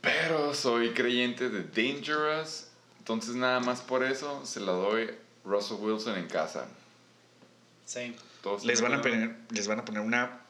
Pero 0.00 0.54
soy 0.54 0.90
creyente 0.90 1.48
de 1.48 1.62
Dangerous. 1.62 2.68
Entonces, 2.98 3.34
nada 3.34 3.60
más 3.60 3.80
por 3.80 4.04
eso 4.04 4.44
se 4.44 4.60
la 4.60 4.72
doy 4.72 5.10
Russell 5.44 5.78
Wilson 5.80 6.18
en 6.18 6.28
casa. 6.28 6.68
Same. 7.88 8.14
Todos 8.42 8.64
Les 8.66 8.82
van, 8.82 8.92
a 8.92 9.00
poner, 9.00 9.34
les 9.50 9.66
van 9.66 9.80
a 9.80 9.84
poner 9.84 10.02
una 10.02 10.42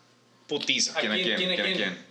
putiza. 0.48 0.98
¿A 0.98 1.00
¿Quién 1.00 1.12
a 1.12 1.14
quién, 1.14 1.36
quién? 1.36 1.54
quién 1.54 1.60
a 1.60 1.76
¿Quién? 1.76 2.06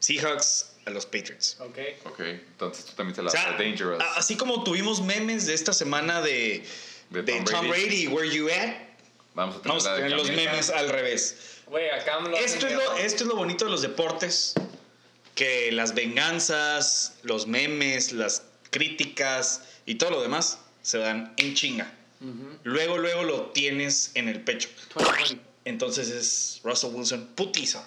Seahawks 0.00 0.72
a 0.84 0.90
los 0.90 1.06
Patriots. 1.06 1.56
Ok. 1.60 1.78
Ok, 2.04 2.20
entonces 2.20 2.84
tú 2.84 2.92
también 2.92 3.16
se 3.16 3.22
la 3.22 3.28
O 3.28 3.30
sea, 3.30 3.52
Dangerous. 3.52 4.04
así 4.16 4.36
como 4.36 4.62
tuvimos 4.64 5.00
memes 5.00 5.46
de 5.46 5.54
esta 5.54 5.72
semana 5.72 6.20
de, 6.20 6.62
De 7.08 7.22
de 7.22 7.32
Tom 7.32 7.44
Tom, 7.46 7.68
Brady. 7.68 8.06
Brady. 8.06 8.06
where 8.08 8.30
you 8.30 8.50
at? 8.50 8.74
Vamos 9.34 9.56
a 9.56 9.62
tener 9.62 9.68
Vamos 9.68 9.86
a 9.86 9.96
tener 9.96 10.10
los 10.12 10.30
memes 10.30 10.68
al 10.68 10.90
revés. 10.90 11.62
Güey, 11.66 11.88
a 11.88 12.04
Cam 12.04 12.28
lo 12.28 12.36
Esto 12.36 12.66
es, 12.66 12.74
lo, 12.74 12.96
esto 12.96 13.24
es 13.24 13.28
lo 13.28 13.36
bonito 13.36 13.64
de 13.64 13.70
los 13.70 13.80
deportes, 13.80 14.54
que 15.34 15.72
las 15.72 15.94
venganzas, 15.94 17.14
los 17.22 17.46
memes, 17.46 18.12
las 18.12 18.42
críticas 18.70 19.62
y 19.86 19.94
todo 19.94 20.10
lo 20.10 20.20
demás 20.22 20.58
se 20.82 20.98
dan 20.98 21.32
en 21.38 21.54
chinga. 21.54 21.92
Luego, 22.64 22.98
luego 22.98 23.22
lo 23.24 23.42
tienes 23.50 24.12
en 24.14 24.28
el 24.28 24.40
pecho. 24.42 24.68
2020. 24.94 25.44
Entonces 25.64 26.08
es 26.10 26.60
Russell 26.64 26.90
Wilson, 26.94 27.28
putiza. 27.34 27.86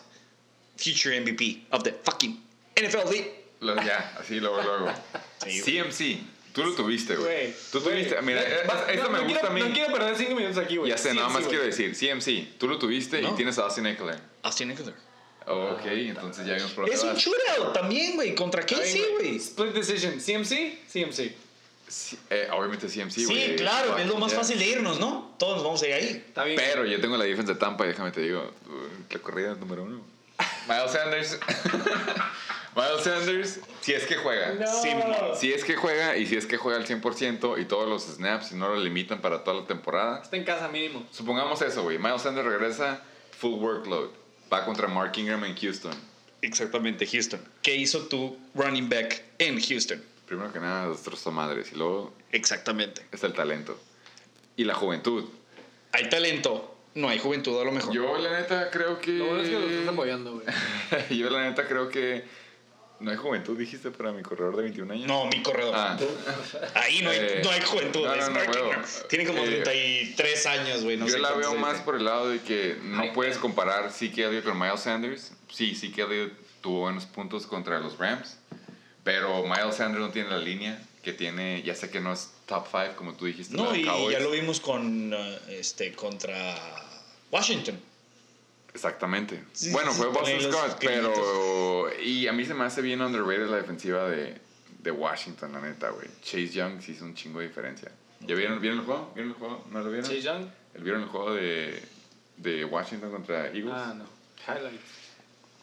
Future 0.78 1.20
MVP 1.20 1.66
of 1.72 1.84
the 1.84 1.94
fucking 2.04 2.42
NFL 2.76 3.10
League. 3.12 3.34
Lo- 3.62 3.76
ya, 3.76 4.16
así 4.20 4.40
luego, 4.40 4.62
luego. 4.62 4.94
Sí. 5.46 5.62
CMC, 5.62 6.54
tú 6.54 6.64
lo 6.66 6.74
tuviste, 6.74 7.16
güey. 7.16 7.54
Tú 7.72 7.80
güey. 7.80 7.96
tuviste, 8.04 8.22
mira, 8.22 8.42
esta 8.42 8.74
va- 8.74 8.92
esta 8.92 9.04
no, 9.06 9.10
me 9.10 9.18
no 9.20 9.24
gusta 9.24 9.40
quiero, 9.40 9.48
a 9.48 9.54
mí. 9.54 9.62
No 9.62 9.74
quiero 9.74 9.94
perder 9.94 10.18
cinco 10.18 10.36
minutos 10.36 10.58
aquí, 10.58 10.76
güey. 10.78 10.90
Ya 10.92 10.98
sé, 10.98 11.12
Sí, 11.12 11.16
nada 11.16 11.30
más 11.30 11.44
güey. 11.44 11.50
quiero 11.50 11.64
decir, 11.66 11.96
CMC, 11.96 12.58
tú 12.58 12.68
lo 12.68 12.78
tuviste 12.78 13.20
y 13.20 13.24
No. 13.24 13.36
tienes 13.36 13.58
a 13.58 13.64
Austin 13.64 13.86
Eckler. 13.88 14.20
Austin 14.44 14.72
Eckler. 14.72 14.94
Oh, 15.48 15.72
ok, 15.80 15.86
entonces 15.86 16.46
ya 16.46 16.54
vimos 16.56 16.72
por 16.74 16.90
Es 16.90 17.02
un 17.04 17.16
shootout 17.16 17.74
también, 17.74 18.16
güey. 18.16 18.36
¿Contra 18.36 18.66
sí, 18.68 19.04
güey? 19.14 19.38
Split 19.38 19.74
decision. 19.74 20.20
CMC, 20.20 20.80
CMC. 20.92 21.34
Sí, 21.90 22.18
eh, 22.30 22.48
obviamente 22.54 22.88
CMC, 22.88 23.12
Sí, 23.12 23.54
claro, 23.58 23.98
es 23.98 24.06
lo 24.08 24.16
más 24.18 24.34
fácil 24.34 24.60
de 24.60 24.66
irnos, 24.68 25.00
¿no? 25.00 25.34
Todos 25.40 25.56
nos 25.56 25.64
vamos 25.66 25.82
a 25.84 25.88
ir 25.88 25.94
ahí. 25.96 26.24
Está 26.28 26.44
bien. 26.44 26.56
Pero 26.58 26.86
yo 26.86 27.02
tengo 27.02 27.18
la 27.18 27.26
defensa 27.26 27.54
de 27.54 27.60
Tampa 27.60 27.84
y 27.86 27.88
déjame 27.90 28.12
te 28.12 28.22
digo, 28.22 28.52
la 29.10 29.20
corrida 29.20 29.56
número 29.56 29.84
uno. 29.84 30.02
Miles 30.68 30.92
Sanders. 30.92 31.40
Miles 32.76 33.04
Sanders, 33.04 33.60
si 33.82 33.94
es 33.94 34.06
que 34.06 34.16
juega. 34.16 34.54
No. 34.54 34.82
Sí, 34.82 34.90
mo- 34.96 35.36
Si 35.36 35.52
es 35.52 35.64
que 35.66 35.76
juega 35.76 36.16
y 36.16 36.28
si 36.28 36.38
es 36.38 36.46
que 36.46 36.58
juega 36.58 36.78
al 36.80 36.86
100% 36.86 37.60
y 37.60 37.66
todos 37.66 37.90
los 37.90 38.04
snaps 38.04 38.52
y 38.52 38.56
no 38.56 38.70
lo 38.70 38.78
limitan 38.78 39.20
para 39.22 39.44
toda 39.44 39.62
la 39.62 39.68
temporada. 39.68 40.22
Está 40.22 40.38
en 40.38 40.44
casa 40.46 40.68
mínimo. 40.68 41.06
Supongamos 41.12 41.62
eso, 41.62 41.84
güey. 41.84 41.98
Miles 41.98 42.22
Sanders 42.22 42.48
regresa 42.48 43.02
full 43.38 43.54
workload. 43.60 44.10
Va 44.54 44.64
contra 44.66 44.88
Mark 44.88 45.14
Ingram 45.18 45.44
en 45.46 45.56
Houston. 45.58 45.94
Exactamente, 46.42 47.06
Houston. 47.06 47.42
¿Qué 47.62 47.76
hizo 47.76 48.08
tu 48.08 48.38
running 48.56 48.88
back 48.88 49.24
en 49.40 49.60
Houston? 49.60 50.02
Primero 50.30 50.54
que 50.54 50.60
nada, 50.60 50.88
destrozó 50.90 51.32
madres 51.32 51.72
y 51.74 51.76
luego 51.76 52.14
Exactamente. 52.32 53.02
está 53.12 53.26
el 53.28 53.34
talento. 53.34 53.78
Y 54.56 54.64
la 54.64 54.76
juventud. 54.76 55.26
Hay 55.92 56.08
talento, 56.08 56.78
no 56.94 57.10
hay 57.10 57.18
juventud 57.18 57.60
a 57.60 57.66
lo 57.66 57.72
mejor. 57.72 57.92
Yo 57.94 58.16
la 58.20 58.40
neta 58.40 58.70
creo 58.70 59.02
que... 59.02 59.12
Lo 59.14 59.26
bueno 59.26 59.42
es 59.42 59.50
que 59.50 59.60
lo 59.60 59.68
estás 59.68 59.88
apoyando, 59.94 60.34
güey. 60.36 60.46
Yo 61.20 61.30
la 61.32 61.50
neta 61.50 61.68
creo 61.68 61.90
que... 61.90 62.24
No 63.00 63.12
hay 63.12 63.18
juventud, 63.18 63.58
dijiste, 63.58 63.92
para 63.92 64.12
mi 64.12 64.22
corredor 64.22 64.58
de 64.58 64.64
21 64.64 64.94
años. 64.94 65.08
No, 65.08 65.26
mi 65.28 65.42
corredor. 65.42 65.74
Ah. 65.74 65.98
Ahí 66.76 67.02
no 67.02 67.10
hay, 67.10 67.18
Eh, 67.20 67.42
no 67.44 67.50
hay 67.50 67.62
juventud. 67.62 68.06
no, 68.06 68.14
no, 68.16 68.30
no. 68.30 68.84
Tiene 69.08 69.26
como 69.26 69.40
Eh, 69.46 69.62
33 69.64 70.46
años, 70.48 70.84
güey. 70.84 70.98
No 70.98 71.06
yo 71.08 71.14
sé 71.14 71.20
la 71.20 71.32
veo 71.32 71.56
más 71.56 71.74
dice. 71.74 71.86
por 71.86 71.96
el 71.96 72.04
lado 72.04 72.28
de 72.30 72.42
que 72.42 72.78
no 72.84 73.02
Ay, 73.02 73.12
puedes 73.14 73.38
comparar 73.38 73.90
Zeke 73.92 74.26
Elliott 74.26 74.44
con 74.44 74.60
Miles 74.60 74.82
Sanders. 74.82 75.32
Sí, 75.50 75.76
Zeke 75.76 76.02
Elliott 76.02 76.34
tuvo 76.62 76.82
buenos 76.82 77.06
puntos 77.06 77.48
contra 77.48 77.80
los 77.80 77.98
Rams, 77.98 78.38
pero 79.04 79.44
Miles 79.44 79.76
Sanders 79.76 80.04
no 80.04 80.12
tiene 80.12 80.30
la 80.30 80.38
línea 80.38 80.82
que 81.04 81.14
tiene, 81.14 81.62
ya 81.64 81.76
sé 81.76 81.90
que 81.90 82.00
no 82.00 82.14
es 82.14 82.32
top 82.46 82.68
5 82.70 82.96
como 82.96 83.14
tú 83.14 83.26
dijiste. 83.26 83.56
No, 83.56 83.74
y 83.76 83.86
Cowboys. 83.86 84.18
ya 84.18 84.24
lo 84.24 84.32
vimos 84.32 84.60
con 84.60 85.14
uh, 85.14 85.18
este 85.48 85.94
contra 85.94 86.56
Washington. 87.32 87.80
Exactamente. 88.74 89.44
Sí, 89.54 89.72
bueno, 89.72 89.92
sí, 89.92 89.98
fue 89.98 90.08
Boston 90.10 90.42
Scott, 90.42 90.78
pero... 90.80 91.90
Y 92.02 92.28
a 92.28 92.34
mí 92.34 92.46
se 92.46 92.54
me 92.54 92.66
hace 92.66 92.82
bien 92.82 93.02
underrated 93.02 93.48
la 93.50 93.58
defensiva 93.58 94.08
de, 94.08 94.40
de 94.80 94.92
Washington, 94.92 95.54
la 95.54 95.62
neta, 95.62 95.90
güey. 95.90 96.08
Chase 96.22 96.50
Young 96.50 96.82
sí 96.82 96.92
hizo 96.92 97.06
un 97.06 97.16
chingo 97.16 97.40
de 97.40 97.48
diferencia. 97.48 97.92
¿Ya 98.22 98.36
vieron, 98.36 98.60
vieron 98.60 98.80
el 98.80 98.86
juego? 98.86 99.12
¿Vieron 99.16 99.32
el 99.32 99.38
juego? 99.38 99.66
¿No 99.72 99.80
lo 99.80 99.90
vieron? 99.90 100.08
Chase 100.08 100.22
Young. 100.22 100.46
¿Vieron 100.80 101.02
el 101.02 101.08
juego 101.08 101.34
de, 101.34 101.82
de 102.38 102.66
Washington 102.66 103.12
contra 103.12 103.48
Eagles? 103.48 103.74
Ah, 103.74 103.96
no. 103.98 104.06
Highlights. 104.48 104.99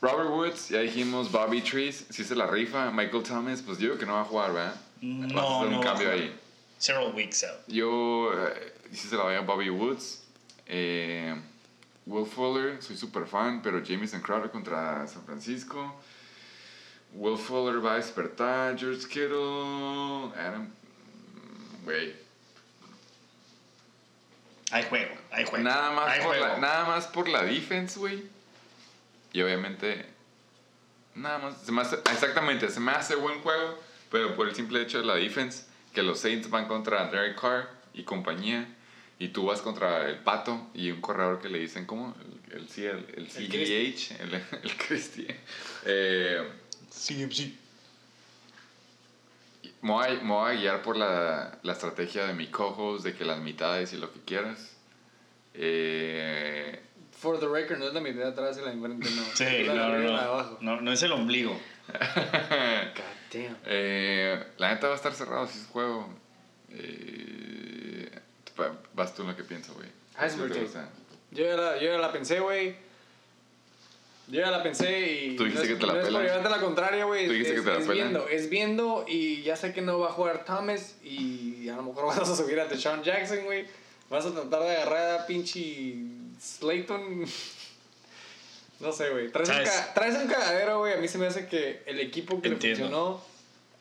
Robert 0.01 0.31
Woods, 0.31 0.69
ya 0.69 0.81
dijimos, 0.81 1.31
Bobby 1.33 1.63
Trees, 1.63 2.05
sí 2.11 2.23
se 2.25 2.35
la 2.35 2.47
rifa. 2.47 2.91
Michael 2.91 3.23
Thomas, 3.23 3.63
pues 3.63 3.79
yo 3.79 3.89
creo 3.89 3.99
que 3.99 4.07
no 4.07 4.15
va 4.15 4.21
a 4.21 4.25
jugar, 4.25 4.53
¿verdad? 4.53 4.75
No, 5.01 5.35
Vas 5.35 5.45
a 5.45 5.57
hacer 5.59 5.71
no 5.71 5.79
un 5.79 5.81
va 5.81 5.85
cambio 5.91 6.07
jugar. 6.09 6.23
ahí. 6.23 6.41
Several 6.79 7.13
weeks 7.15 7.43
out. 7.45 7.67
Yo, 7.67 8.31
eh, 8.35 8.75
sí 8.93 9.09
se 9.09 9.17
la 9.17 9.23
voy 9.25 9.35
a 9.35 9.41
Bobby 9.41 9.71
Woods. 9.71 10.23
Eh, 10.67 11.35
Will 12.05 12.27
Fuller, 12.27 12.83
soy 12.83 12.97
super 12.97 13.27
fan, 13.27 13.63
pero 13.63 13.83
Jameson 13.83 14.21
Crowder 14.21 14.51
contra 14.51 15.07
San 15.09 15.25
Francisco. 15.25 15.95
Will 17.15 17.39
Fuller 17.39 17.85
va 17.85 17.95
a 17.95 17.97
despertar. 17.97 18.77
George 18.79 19.09
Kittle. 19.09 20.33
Adam. 20.39 20.69
Güey. 21.85 22.15
Hay 24.73 24.83
juego, 24.85 25.15
hay 25.31 25.45
juego. 25.45 25.65
Nada 25.65 25.91
más, 25.93 26.09
hay 26.09 26.19
por 26.21 26.29
juego. 26.29 26.47
la, 26.47 26.59
nada 26.59 26.85
más 26.87 27.07
por 27.07 27.29
la 27.29 27.43
defense, 27.45 27.99
güey. 27.99 28.25
Y 29.37 29.43
obviamente, 29.43 30.07
nada 31.15 31.37
más. 31.37 31.61
Se 31.61 31.71
me 31.71 31.83
hace- 31.83 31.97
exactamente, 32.11 32.71
se 32.71 32.81
me 32.81 32.93
hace 32.93 33.17
buen 33.17 33.39
juego, 33.43 33.79
pero 34.11 34.35
por 34.35 34.49
el 34.49 34.55
simple 34.55 34.81
hecho 34.81 34.99
de 34.99 35.05
la 35.05 35.15
defense, 35.17 35.67
que 35.93 36.03
los 36.03 36.21
Saints 36.21 36.49
van 36.49 36.67
contra 36.67 37.11
Derek 37.11 37.39
Carr 37.39 37.69
y 37.93 38.03
compañía, 38.05 38.67
y 39.19 39.29
tú 39.29 39.45
vas 39.45 39.61
contra 39.61 40.09
el 40.09 40.21
Pato 40.21 40.71
y 40.73 40.91
un 40.91 41.03
corredor 41.03 41.39
que 41.43 41.51
le 41.51 41.59
dicen, 41.59 41.85
¿cómo? 41.85 42.15
El, 42.51 42.61
el, 42.63 42.69
C- 42.71 42.89
el, 42.89 43.05
el 43.15 43.31
CEH, 43.31 44.17
el, 44.23 44.35
el 44.63 44.77
Christie. 44.79 45.37
Eh, 45.85 46.43
Sí, 46.89 47.29
sí. 47.31 47.59
me, 49.83 49.91
voy 49.91 50.07
a, 50.07 50.11
me 50.15 50.31
voy 50.31 50.51
a 50.51 50.59
guiar 50.59 50.81
por 50.83 50.97
la, 50.97 51.59
la 51.63 51.73
estrategia 51.75 52.25
de 52.25 52.33
mi 52.33 52.47
cojos, 52.47 53.03
de 53.03 53.15
que 53.15 53.27
las 53.27 53.39
mitades 53.41 53.93
y 53.93 53.99
lo 53.99 54.11
que 54.15 54.21
quieras. 54.21 54.71
Eh, 55.53 56.81
For 57.19 57.39
the 57.41 57.49
record, 57.49 57.79
no 57.79 57.87
es 57.89 57.95
la 57.95 58.01
mitad 58.01 58.21
de 58.21 58.29
atrás 58.29 58.57
y 58.59 58.61
la 58.61 58.67
de 58.69 58.73
enfrente, 58.75 59.09
no. 59.11 59.23
Sí, 59.35 59.45
Es 59.45 59.67
la 59.67 59.73
de 59.73 59.79
no, 59.79 59.89
no, 59.89 59.93
la 59.93 59.99
de 59.99 60.05
no. 60.07 60.17
abajo. 60.19 60.59
no. 60.61 60.81
No 60.81 60.93
es 60.93 61.03
el 61.03 61.13
ombligo. 61.13 61.53
God 61.89 63.03
damn. 63.33 63.57
Eh, 63.67 64.45
la 64.59 64.75
neta 64.75 64.89
va 64.89 64.93
a 64.95 64.97
estar 64.97 65.15
cerrado 65.15 65.47
si 65.47 65.59
es 65.59 65.67
juego. 65.67 66.09
Eh, 66.71 68.11
va- 68.61 68.77
vas 68.95 69.15
tú 69.15 69.23
en 69.23 69.29
lo 69.29 69.37
que 69.37 69.45
pienso, 69.45 69.73
güey. 69.75 69.89
Yo 71.31 71.45
ya 71.45 71.57
la, 71.57 71.77
yo 71.79 71.89
ya 71.93 71.99
la 71.99 72.13
pensé, 72.13 72.41
güey. 72.41 72.77
Yo 74.29 74.41
ya 74.41 74.51
la 74.51 74.63
pensé 74.63 75.13
y. 75.25 75.37
Tú 75.37 75.45
dijiste 75.45 75.67
no 75.69 75.73
es, 75.73 75.79
que 75.79 75.87
te 75.87 76.11
la 76.11 76.41
no 76.43 76.49
la 76.51 76.61
contraria, 76.61 77.05
güey. 77.05 77.27
Tú 77.27 77.33
dijiste 77.33 77.55
es, 77.55 77.61
que 77.61 77.67
te 77.67 77.75
la 77.75 77.81
es 77.81 77.89
viendo, 77.89 78.29
es 78.29 78.51
viendo 78.51 79.05
y 79.07 79.43
ya 79.43 79.57
sé 79.57 79.73
que 79.73 79.83
no 79.83 79.99
va 80.01 80.09
a 80.09 80.13
jugar 80.13 80.45
Thomas 80.45 80.97
y 81.03 81.69
a 81.69 81.77
lo 81.77 81.83
mejor 81.83 82.07
vas 82.17 82.29
a 82.29 82.37
subir 82.37 82.59
a 82.59 82.67
Deshaun 82.67 83.03
Jackson, 83.03 83.45
güey. 83.45 83.67
Vas 84.11 84.25
a 84.27 84.33
tratar 84.33 84.63
de 84.63 84.71
agarrar 84.77 85.21
a 85.21 85.27
pinche 85.27 85.95
Slayton. 86.41 87.25
No 88.79 88.93
sé, 88.93 89.09
güey. 89.09 89.33
Traes, 89.33 90.19
un 90.21 90.29
cagadero, 90.29 90.81
güey. 90.81 90.93
A 90.93 90.97
mí 90.99 91.09
se 91.09 91.17
me 91.17 91.27
hace 91.27 91.47
que 91.49 91.83
el 91.87 91.99
equipo 91.99 92.43
que 92.43 92.49
Entiendo. 92.49 92.79
le 92.85 92.91
funcionó 92.91 93.25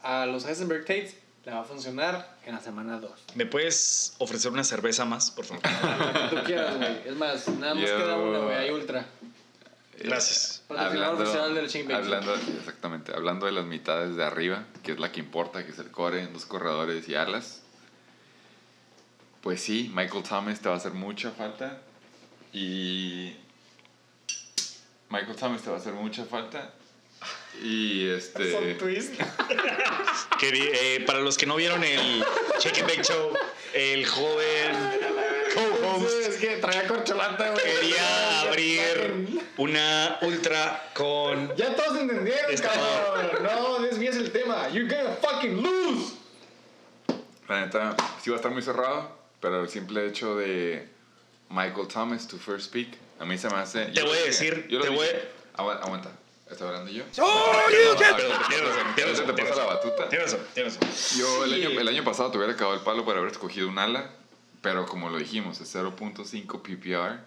a 0.04 0.26
los 0.26 0.46
Heisenberg 0.46 0.86
Tates 0.86 1.18
le 1.44 1.52
va 1.52 1.60
a 1.60 1.64
funcionar 1.66 2.38
en 2.46 2.56
la 2.56 2.62
semana 2.62 2.98
2. 3.02 3.12
¿Me 3.36 3.46
puedes 3.46 4.16
ofrecer 4.20 4.52
una 4.52 4.64
cerveza 4.64 5.04
más, 5.04 5.32
por 5.32 5.44
favor? 5.44 5.62
Lo 6.00 6.30
que 6.30 6.36
tú 6.38 6.44
quieras, 6.46 6.78
güey. 6.78 7.02
Es 7.08 7.16
más, 7.18 7.46
nada 7.50 7.76
más 7.76 7.90
Yo- 7.90 7.98
queda 7.98 8.16
una, 8.16 8.40
güey. 8.40 8.56
Hay 8.56 8.70
ultra. 8.70 9.06
Gracias. 10.00 10.64
Oficial 10.70 11.54
del 11.56 11.94
hablando, 11.94 12.34
exactamente, 12.36 13.14
hablando 13.14 13.46
de 13.48 13.52
las 13.52 13.66
mitades 13.66 14.16
de 14.16 14.24
arriba, 14.24 14.66
que 14.82 14.94
es 14.94 15.00
la 15.00 15.12
que 15.12 15.20
importa, 15.20 15.66
que 15.66 15.72
es 15.72 15.80
el 15.80 15.92
core, 15.92 16.30
los 16.32 16.46
corredores 16.46 17.08
y 17.10 17.16
alas. 17.16 17.62
Pues 19.42 19.62
sí, 19.62 19.92
Michael 19.94 20.24
Thomas 20.24 20.60
te 20.62 20.70
va 20.70 20.76
a 20.76 20.78
hacer 20.78 20.94
mucha 20.94 21.32
falta. 21.32 21.82
Y. 22.56 23.36
Michael 25.10 25.36
Thomas 25.36 25.62
te 25.62 25.70
va 25.70 25.76
a 25.76 25.80
hacer 25.80 25.92
mucha 25.92 26.24
falta. 26.24 26.74
Y 27.62 28.08
este. 28.10 28.52
Son 28.52 28.78
twist. 28.78 29.14
Que, 30.40 30.50
eh, 30.52 31.04
para 31.06 31.20
los 31.20 31.38
que 31.38 31.46
no 31.46 31.56
vieron 31.56 31.84
el 31.84 32.24
Check 32.60 32.78
and 32.80 32.88
Bake 32.90 33.04
Show, 33.04 33.32
el 33.74 34.06
joven 34.06 34.76
co-host 35.54 36.10
Sí, 36.10 36.30
es 36.30 36.36
que 36.38 36.58
traía 36.58 36.88
corcholata, 36.88 37.52
güey. 37.52 37.64
quería 37.64 38.42
abrir 38.42 39.44
una 39.58 40.18
ultra 40.22 40.92
con... 40.94 41.56
Ya 41.56 41.74
todos 41.74 42.00
entendieron, 42.00 42.54
cabrón. 42.58 43.44
No 43.44 43.80
desvíes 43.80 44.18
el 44.18 44.32
tema. 44.32 44.68
You're 44.70 44.94
gonna 44.94 45.16
fucking 45.16 45.64
lose. 45.64 46.16
La 47.48 47.66
neta, 47.66 47.96
sí 48.22 48.30
va 48.30 48.36
a 48.36 48.40
estar 48.40 48.52
muy 48.52 48.62
cerrado, 48.62 49.18
pero 49.40 49.62
el 49.62 49.70
simple 49.70 50.06
hecho 50.06 50.36
de 50.36 50.95
Michael 51.50 51.88
Thomas, 51.88 52.28
tu 52.28 52.38
first 52.38 52.72
pick, 52.72 52.98
a 53.20 53.26
mí 53.26 53.38
se 53.38 53.50
me 53.50 53.56
hace. 53.56 53.86
Te 53.86 54.02
lo 54.02 54.08
voy 54.08 54.18
a 54.18 54.24
decir, 54.26 54.68
yo 54.70 54.80
lo 54.80 54.86
te 54.86 54.90
voy- 54.92 55.08
Agu- 55.58 55.80
Aguanta, 55.82 56.12
¿estoy 56.50 56.68
hablando 56.68 56.92
yo? 56.92 57.04
Perdón, 57.16 57.66
tienes 57.70 57.96
razón, 57.96 58.44
tienes 58.50 58.64
razón, 58.66 58.96
tienes 58.96 59.16
te 59.16 59.22
razón, 59.32 59.36
pasa 59.50 59.56
la 59.56 59.66
batuta. 59.76 60.10
Tienes 60.10 60.32
razón, 60.32 60.48
tienes 60.54 60.80
razón. 60.80 61.20
Yo 61.20 61.46
el 61.46 61.54
año, 61.54 61.80
el 61.80 61.88
año 61.88 62.04
pasado 62.04 62.32
te 62.32 62.38
hubiera 62.38 62.54
acabado 62.54 62.76
el 62.78 62.84
palo 62.84 63.06
por 63.06 63.16
haber 63.18 63.32
escogido 63.32 63.70
un 63.70 63.78
ala, 63.80 64.10
pero 64.62 64.86
como 64.86 65.10
lo 65.10 65.18
dijimos, 65.18 65.62
es 65.62 65.74
0.5 65.74 66.62
PPR. 66.62 67.20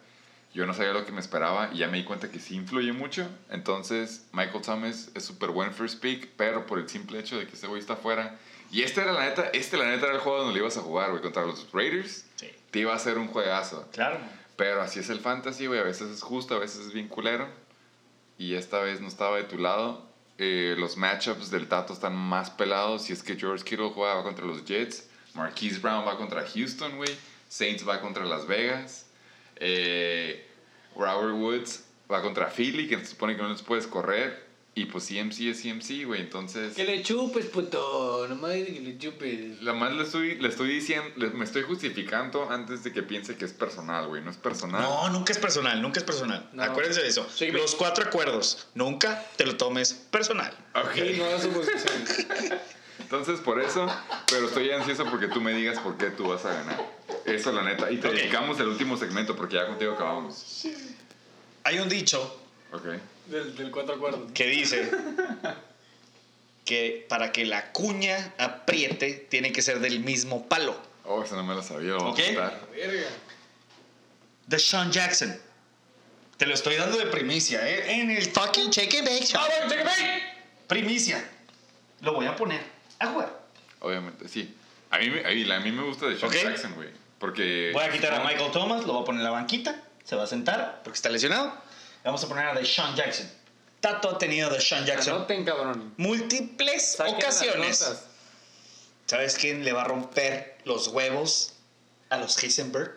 Yo 0.54 0.66
no 0.66 0.74
sabía 0.74 0.92
lo 0.92 1.04
que 1.06 1.12
me 1.12 1.20
esperaba 1.20 1.70
y 1.72 1.78
ya 1.78 1.88
me 1.88 1.98
di 1.98 2.04
cuenta 2.04 2.30
que 2.30 2.40
sí 2.40 2.54
influye 2.56 2.92
mucho. 2.92 3.28
Entonces, 3.50 4.22
Michael 4.32 4.62
Thomas 4.62 5.08
es 5.14 5.24
súper 5.24 5.50
buen 5.50 5.72
first 5.72 6.00
pick, 6.00 6.28
pero 6.36 6.66
por 6.66 6.78
el 6.78 6.88
simple 6.88 7.18
hecho 7.20 7.38
de 7.38 7.46
que 7.46 7.54
ese 7.54 7.66
güey 7.66 7.80
está 7.80 7.92
afuera. 7.94 8.38
Y 8.70 8.82
este 8.82 9.02
era 9.02 9.12
la 9.12 9.24
neta, 9.24 9.50
este 9.52 9.76
la 9.76 9.84
neta 9.86 10.06
era 10.06 10.14
el 10.16 10.20
juego 10.20 10.38
donde 10.38 10.54
le 10.54 10.60
ibas 10.60 10.76
a 10.76 10.80
jugar, 10.80 11.10
güey, 11.10 11.22
contra 11.22 11.44
los 11.46 11.66
Raiders. 11.72 12.24
Te 12.70 12.80
iba 12.80 12.92
a 12.92 12.96
hacer 12.96 13.18
un 13.18 13.28
juegazo. 13.28 13.88
Claro. 13.92 14.18
Pero 14.56 14.82
así 14.82 15.00
es 15.00 15.08
el 15.10 15.20
fantasy, 15.20 15.66
güey. 15.66 15.80
A 15.80 15.84
veces 15.84 16.10
es 16.10 16.22
justo, 16.22 16.54
a 16.54 16.58
veces 16.58 16.86
es 16.86 16.92
bien 16.92 17.08
culero. 17.08 17.48
Y 18.38 18.54
esta 18.54 18.80
vez 18.80 19.00
no 19.00 19.08
estaba 19.08 19.36
de 19.36 19.44
tu 19.44 19.58
lado. 19.58 20.06
Eh, 20.38 20.76
los 20.78 20.96
matchups 20.96 21.50
del 21.50 21.68
Tato 21.68 21.92
están 21.92 22.14
más 22.14 22.50
pelados. 22.50 23.02
Si 23.02 23.12
es 23.12 23.22
que 23.22 23.36
George 23.36 23.64
Kittle 23.64 23.90
juega 23.90 24.22
contra 24.22 24.44
los 24.44 24.64
Jets. 24.64 25.08
Marquise 25.34 25.78
Brown 25.78 26.06
va 26.06 26.16
contra 26.16 26.44
Houston, 26.46 26.96
güey. 26.96 27.10
Saints 27.48 27.86
va 27.86 28.00
contra 28.00 28.24
Las 28.24 28.46
Vegas. 28.46 29.06
Eh, 29.56 30.46
Robert 30.96 31.34
Woods 31.34 31.84
va 32.10 32.22
contra 32.22 32.46
Philly, 32.48 32.88
que 32.88 32.98
se 32.98 33.06
supone 33.06 33.36
que 33.36 33.42
no 33.42 33.48
les 33.48 33.62
puedes 33.62 33.86
correr. 33.86 34.47
Y 34.78 34.84
pues 34.84 35.08
CMC 35.08 35.40
es 35.40 35.60
CMC, 35.62 36.04
güey. 36.06 36.20
Entonces... 36.20 36.74
Que 36.76 36.84
le 36.84 37.02
chupes, 37.02 37.46
puto. 37.46 38.26
Nomás 38.28 38.52
que 38.52 38.80
le 38.80 38.96
chupes. 38.96 39.60
La 39.60 39.72
más 39.72 39.92
le 39.92 40.04
estoy, 40.04 40.36
le 40.36 40.46
estoy 40.48 40.68
diciendo, 40.68 41.10
le- 41.16 41.30
me 41.30 41.44
estoy 41.44 41.62
justificando 41.62 42.48
antes 42.48 42.84
de 42.84 42.92
que 42.92 43.02
piense 43.02 43.36
que 43.36 43.44
es 43.44 43.52
personal, 43.52 44.06
güey. 44.06 44.22
No 44.22 44.30
es 44.30 44.36
personal. 44.36 44.80
No, 44.80 45.10
nunca 45.10 45.32
es 45.32 45.38
personal, 45.38 45.82
nunca 45.82 45.98
es 45.98 46.04
personal. 46.04 46.48
No. 46.52 46.62
Acuérdense 46.62 47.02
de 47.02 47.08
eso. 47.08 47.26
Sí, 47.34 47.50
Los 47.50 47.74
cuatro 47.74 48.04
acuerdos, 48.04 48.68
nunca 48.74 49.24
te 49.36 49.44
lo 49.46 49.56
tomes 49.56 49.94
personal. 49.94 50.56
Ok. 50.76 50.96
Y 50.96 51.16
no 51.18 51.24
hagas 51.24 51.42
suposiciones. 51.42 52.26
Entonces, 53.00 53.40
por 53.40 53.60
eso, 53.60 53.84
pero 54.30 54.46
estoy 54.46 54.70
ansioso 54.70 55.06
porque 55.06 55.26
tú 55.26 55.40
me 55.40 55.52
digas 55.54 55.80
por 55.80 55.96
qué 55.96 56.10
tú 56.10 56.28
vas 56.28 56.44
a 56.44 56.52
ganar. 56.54 56.86
Eso, 57.24 57.50
la 57.50 57.62
neta. 57.64 57.90
Y 57.90 57.96
te 57.96 58.06
Ok. 58.08 58.14
dedicamos 58.14 58.60
el 58.60 58.68
último 58.68 58.96
segmento 58.96 59.34
porque 59.34 59.56
ya 59.56 59.66
contigo 59.66 59.94
acabamos. 59.94 60.66
Hay 61.64 61.80
un 61.80 61.88
dicho 61.88 62.44
Ok. 62.72 62.84
Del, 63.28 63.54
del 63.56 63.70
cuatro 63.70 63.94
acuerdos. 63.94 64.32
que 64.32 64.46
dice 64.46 64.90
que 66.64 67.06
para 67.08 67.32
que 67.32 67.44
la 67.46 67.72
cuña 67.72 68.34
apriete 68.38 69.26
tiene 69.30 69.52
que 69.52 69.62
ser 69.62 69.80
del 69.80 70.00
mismo 70.00 70.46
palo. 70.48 70.76
Oh, 71.04 71.22
eso 71.22 71.36
no 71.36 71.42
me 71.44 71.54
lo 71.54 71.62
sabía. 71.62 71.90
Lo 71.92 72.10
Ok. 72.10 72.18
Verga. 72.18 72.52
De 74.46 74.58
Sean 74.58 74.90
Jackson. 74.92 75.38
Te 76.36 76.46
lo 76.46 76.54
estoy 76.54 76.76
dando 76.76 76.98
de 76.98 77.06
primicia, 77.06 77.66
¿eh? 77.68 78.00
En 78.00 78.10
el 78.10 78.22
fucking 78.30 78.70
Check 78.70 78.94
and 78.96 79.08
Bake 79.08 79.26
Show. 79.26 79.40
Primicia. 80.66 81.26
Lo 82.02 82.14
voy 82.14 82.26
a 82.26 82.36
poner 82.36 82.60
a 82.98 83.06
jugar. 83.08 83.40
Obviamente, 83.80 84.28
sí. 84.28 84.54
A 84.90 84.98
mí, 84.98 85.10
me- 85.10 85.20
a 85.24 85.30
mí, 85.30 85.50
a 85.50 85.60
mí 85.60 85.72
me 85.72 85.82
gusta 85.82 86.06
de 86.06 86.16
Sean 86.18 86.30
Ok. 86.30 86.36
Jackson, 86.42 86.74
güey. 86.74 86.88
Porque. 87.18 87.70
Voy 87.72 87.82
a 87.82 87.90
quitar 87.90 88.14
a 88.14 88.20
Michael 88.24 88.52
Thomas, 88.52 88.84
lo 88.86 88.92
voy 88.92 89.02
a 89.02 89.04
poner 89.06 89.20
en 89.20 89.24
la 89.24 89.30
banquita, 89.30 89.82
se 90.04 90.14
va 90.16 90.24
a 90.24 90.26
sentar 90.26 90.80
porque 90.84 90.96
está 90.96 91.08
lesionado. 91.08 91.52
Vamos 92.08 92.24
a 92.24 92.26
poner 92.28 92.46
a 92.46 92.54
Deshaun 92.54 92.96
Jackson. 92.96 93.30
Tato 93.80 94.08
ha 94.08 94.16
tenido 94.16 94.48
a 94.48 94.52
Deshaun 94.54 94.86
Jackson 94.86 95.16
Anoten, 95.16 95.44
cabrón. 95.44 95.92
múltiples 95.98 96.92
Saquen 96.92 97.16
ocasiones. 97.16 97.84
¿Sabes 99.04 99.34
quién 99.34 99.62
le 99.62 99.74
va 99.74 99.82
a 99.82 99.84
romper 99.84 100.56
los 100.64 100.88
huevos 100.88 101.52
a 102.08 102.16
los 102.16 102.42
Heisenberg? 102.42 102.92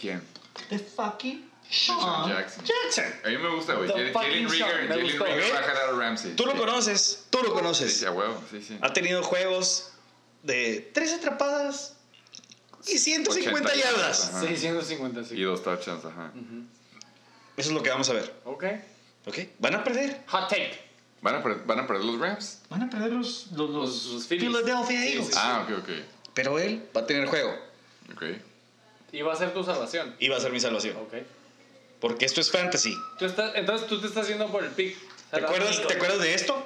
¿Quién? 0.00 0.22
The 0.70 0.78
fucking 0.78 1.50
Sean 1.70 2.30
Jackson. 2.30 2.64
Jackson. 2.64 3.04
A 3.26 3.28
mí 3.28 3.36
me 3.36 3.54
gusta, 3.56 3.74
güey. 3.74 3.90
Jalen 3.90 4.44
me 4.46 4.58
Jalen 4.58 5.20
¿Ok? 5.20 5.52
va 5.52 5.58
a 5.58 5.62
jalar 5.62 5.88
a 5.90 5.92
Ramsey. 5.92 6.34
Tú 6.34 6.46
lo 6.46 6.52
Sí. 6.52 6.58
conoces, 6.58 7.24
tú 7.28 7.38
lo 7.42 7.48
Sí, 7.48 7.50
conoces. 7.52 7.96
sí, 7.98 8.06
a 8.06 8.10
huevo, 8.10 8.42
sí, 8.50 8.62
sí. 8.62 8.78
Ha 8.80 8.90
tenido 8.94 9.22
juegos 9.22 9.90
de 10.42 10.90
tres 10.94 11.12
atrapadas 11.12 11.92
y 12.86 12.96
150 12.96 13.68
80 13.68 13.74
yardas. 13.86 14.28
Ajá. 14.30 14.40
655. 14.40 15.34
Y 15.34 15.42
dos 15.42 15.62
touchdowns, 15.62 16.06
ajá. 16.06 16.32
Eso 17.56 17.68
es 17.70 17.74
lo 17.74 17.82
que 17.82 17.90
vamos 17.90 18.08
a 18.10 18.12
ver. 18.12 18.32
Ok. 18.44 18.64
¿Ok? 19.26 19.38
Van 19.58 19.74
a 19.74 19.82
perder. 19.84 20.22
Hot 20.28 20.48
take. 20.48 20.78
¿Van 21.22 21.34
a, 21.36 21.42
per- 21.42 21.64
¿Van 21.64 21.80
a 21.80 21.86
perder 21.86 22.04
los 22.04 22.18
Rams? 22.20 22.60
Van 22.68 22.82
a 22.82 22.90
perder 22.90 23.12
los, 23.12 23.48
los, 23.52 23.70
Los- 23.70 24.04
los. 24.06 24.26
Philadelphia 24.26 24.86
Sí, 24.86 25.12
Eagles. 25.12 25.26
sí, 25.28 25.32
Ah, 25.36 25.66
ok, 25.68 25.78
ok. 25.78 25.88
Pero 26.34 26.58
él 26.58 26.86
va 26.96 27.00
a 27.00 27.06
tener 27.06 27.26
juego. 27.26 27.54
Ok. 28.12 28.22
Y 29.12 29.22
va 29.22 29.32
a 29.32 29.36
ser 29.36 29.52
tu 29.54 29.64
salvación. 29.64 30.14
Y 30.18 30.28
va 30.28 30.36
a 30.36 30.40
ser 30.40 30.52
mi 30.52 30.60
salvación. 30.60 30.96
Ok. 30.98 31.14
Porque 32.00 32.26
esto 32.26 32.40
es 32.42 32.50
fantasy. 32.50 32.94
Tú 33.18 33.24
estás, 33.24 33.52
entonces 33.54 33.88
tú 33.88 33.98
te 34.00 34.06
estás 34.06 34.24
haciendo 34.24 34.48
por 34.52 34.62
el 34.62 34.70
pick. 34.70 34.96
¿Te 35.30 35.40
acuerdas, 35.40 35.80
¿Te 35.86 35.94
acuerdas 35.94 36.20
de 36.20 36.34
esto? 36.34 36.64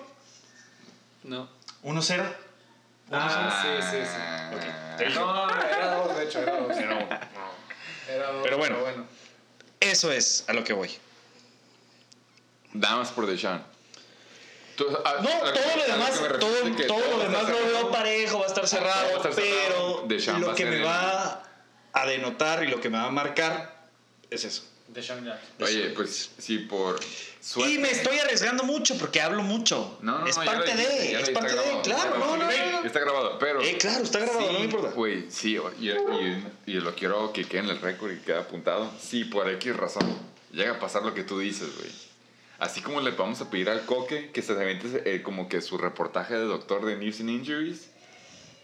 No. 1.22 1.48
1-0. 1.84 2.24
Ah, 3.12 3.62
sí, 3.62 3.82
sí, 3.90 3.96
sí. 4.04 4.16
Ah. 4.18 4.50
Ok, 4.54 4.96
te 4.98 5.04
dije. 5.06 5.18
No, 5.18 5.50
era 5.50 5.94
dos, 5.94 6.16
de 6.16 6.24
hecho, 6.24 6.38
era 6.40 6.56
dos. 6.56 6.76
Pero, 6.76 6.98
Era 8.08 8.32
dos, 8.32 8.42
Pero 8.42 8.58
bueno. 8.58 8.78
bueno. 8.80 9.06
Eso 9.80 10.12
es 10.12 10.44
a 10.46 10.52
lo 10.52 10.62
que 10.64 10.72
voy. 10.72 10.90
Nada 12.72 12.96
más 12.96 13.10
por 13.10 13.26
Deshaun. 13.26 13.62
Tú- 14.76 14.86
a- 15.04 15.20
No, 15.22 15.28
a- 15.30 15.52
todo 15.52 15.70
a 15.72 15.76
lo 15.76 15.84
demás, 15.86 16.10
todo, 16.38 16.86
todo 16.86 17.10
lo 17.10 17.18
demás 17.18 17.48
lo 17.48 17.56
veo 17.66 17.90
parejo, 17.90 18.38
va 18.38 18.44
a 18.44 18.48
estar 18.48 18.66
cerrado, 18.68 19.06
va 19.08 19.12
a 19.12 19.16
estar 19.16 19.34
cerrado. 19.34 19.96
pero 19.98 20.04
Deshaun 20.06 20.40
lo 20.40 20.54
que 20.54 20.64
me 20.64 20.76
el- 20.76 20.84
va 20.86 21.42
a 21.92 22.06
denotar 22.06 22.62
y 22.64 22.68
lo 22.68 22.80
que 22.80 22.88
me 22.88 22.98
va 22.98 23.06
a 23.06 23.10
marcar 23.10 23.88
es 24.30 24.44
eso. 24.44 24.62
De 24.88 25.02
Sean 25.02 25.24
Jackson. 25.24 25.48
Oye, 25.66 25.90
pues 25.90 26.30
sí, 26.38 26.58
por 26.58 26.98
suerte. 27.40 27.74
Y 27.74 27.78
me 27.78 27.90
estoy 27.90 28.18
arriesgando 28.18 28.64
mucho 28.64 28.96
porque 28.98 29.20
hablo 29.20 29.42
mucho. 29.42 29.98
No, 30.02 30.18
no, 30.20 30.26
es 30.26 30.36
no, 30.36 30.44
parte 30.44 30.74
lo 30.74 30.76
de, 30.76 31.20
es 31.20 31.30
parte 31.30 31.50
de, 31.50 31.56
grabado. 31.56 31.82
claro, 31.82 32.18
no, 32.18 32.36
no, 32.36 32.44
no. 32.44 32.84
Está 32.84 33.00
grabado, 33.00 33.38
pero. 33.38 33.60
Eh, 33.60 33.76
claro, 33.78 34.04
está 34.04 34.18
grabado, 34.20 34.40
sí, 34.40 34.52
no 34.52 34.58
me 34.58 34.64
importa. 34.64 34.90
Güey, 34.90 35.30
sí, 35.30 35.58
y, 35.78 35.88
y, 35.88 36.44
y 36.66 36.74
lo 36.74 36.94
quiero 36.94 37.32
que 37.32 37.44
quede 37.44 37.60
en 37.60 37.70
el 37.70 37.80
récord 37.80 38.12
y 38.12 38.18
quede 38.18 38.38
apuntado. 38.38 38.90
Sí, 39.00 39.24
por 39.24 39.48
X 39.48 39.76
razón. 39.76 40.18
Llega 40.52 40.72
a 40.72 40.78
pasar 40.78 41.02
lo 41.02 41.14
que 41.14 41.22
tú 41.22 41.38
dices, 41.38 41.68
güey. 41.76 41.90
Así 42.58 42.82
como 42.82 43.00
le 43.00 43.12
vamos 43.12 43.40
a 43.40 43.48
pedir 43.48 43.70
al 43.70 43.86
Coque 43.86 44.30
que 44.32 44.42
se 44.42 44.52
aviente 44.52 45.02
eh, 45.06 45.22
como 45.22 45.48
que 45.48 45.62
su 45.62 45.78
reportaje 45.78 46.34
de 46.34 46.44
doctor 46.44 46.84
de 46.84 46.96
News 46.96 47.20
and 47.20 47.30
Injuries. 47.30 47.89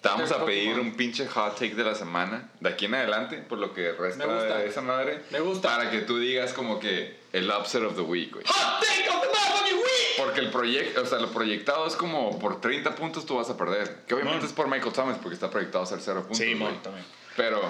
Te 0.07 0.13
vamos 0.15 0.33
a 0.33 0.45
pedir 0.45 0.79
un 0.79 0.95
pinche 0.95 1.27
hot 1.27 1.55
take 1.59 1.75
de 1.75 1.85
la 1.85 1.95
semana, 1.95 2.49
de 2.61 2.69
aquí 2.69 2.85
en 2.87 2.95
adelante, 2.95 3.39
por 3.39 3.59
lo 3.59 3.73
que 3.75 3.93
resta 3.93 4.27
Me 4.27 4.33
gusta. 4.33 4.59
de 4.59 4.69
esa 4.69 4.81
madre. 4.83 5.23
Me 5.31 5.41
gusta. 5.41 5.69
Para 5.77 5.91
que 5.91 6.01
tú 6.03 6.19
digas 6.19 6.53
como 6.53 6.79
que 6.79 7.17
el 7.33 7.51
upset 7.51 7.83
of 7.83 7.95
the 7.97 8.03
week, 8.03 8.33
güey. 8.33 8.45
Hot 8.47 8.81
take 8.81 9.09
of 9.09 9.21
the 9.21 9.27
motherfucking 9.29 9.77
week. 9.77 10.17
Porque 10.17 10.41
el 10.41 10.51
proyecto, 10.51 11.03
o 11.03 11.07
sea, 11.07 11.19
lo 11.19 11.31
proyectado 11.31 11.87
es 11.87 11.95
como 11.97 12.39
por 12.39 12.61
30 12.61 12.95
puntos 12.95 13.27
tú 13.27 13.37
vas 13.37 13.51
a 13.51 13.57
perder. 13.57 14.05
Que 14.07 14.15
obviamente 14.15 14.47
es 14.47 14.53
por 14.53 14.69
Michael 14.69 14.93
Thomas 14.93 15.19
porque 15.21 15.35
está 15.35 15.51
proyectado 15.51 15.85
a 15.85 15.87
ser 15.87 15.99
0 16.01 16.21
puntos. 16.23 16.39
Sí. 16.39 16.55
Mon, 16.55 16.83
también. 16.83 17.05
Pero 17.37 17.61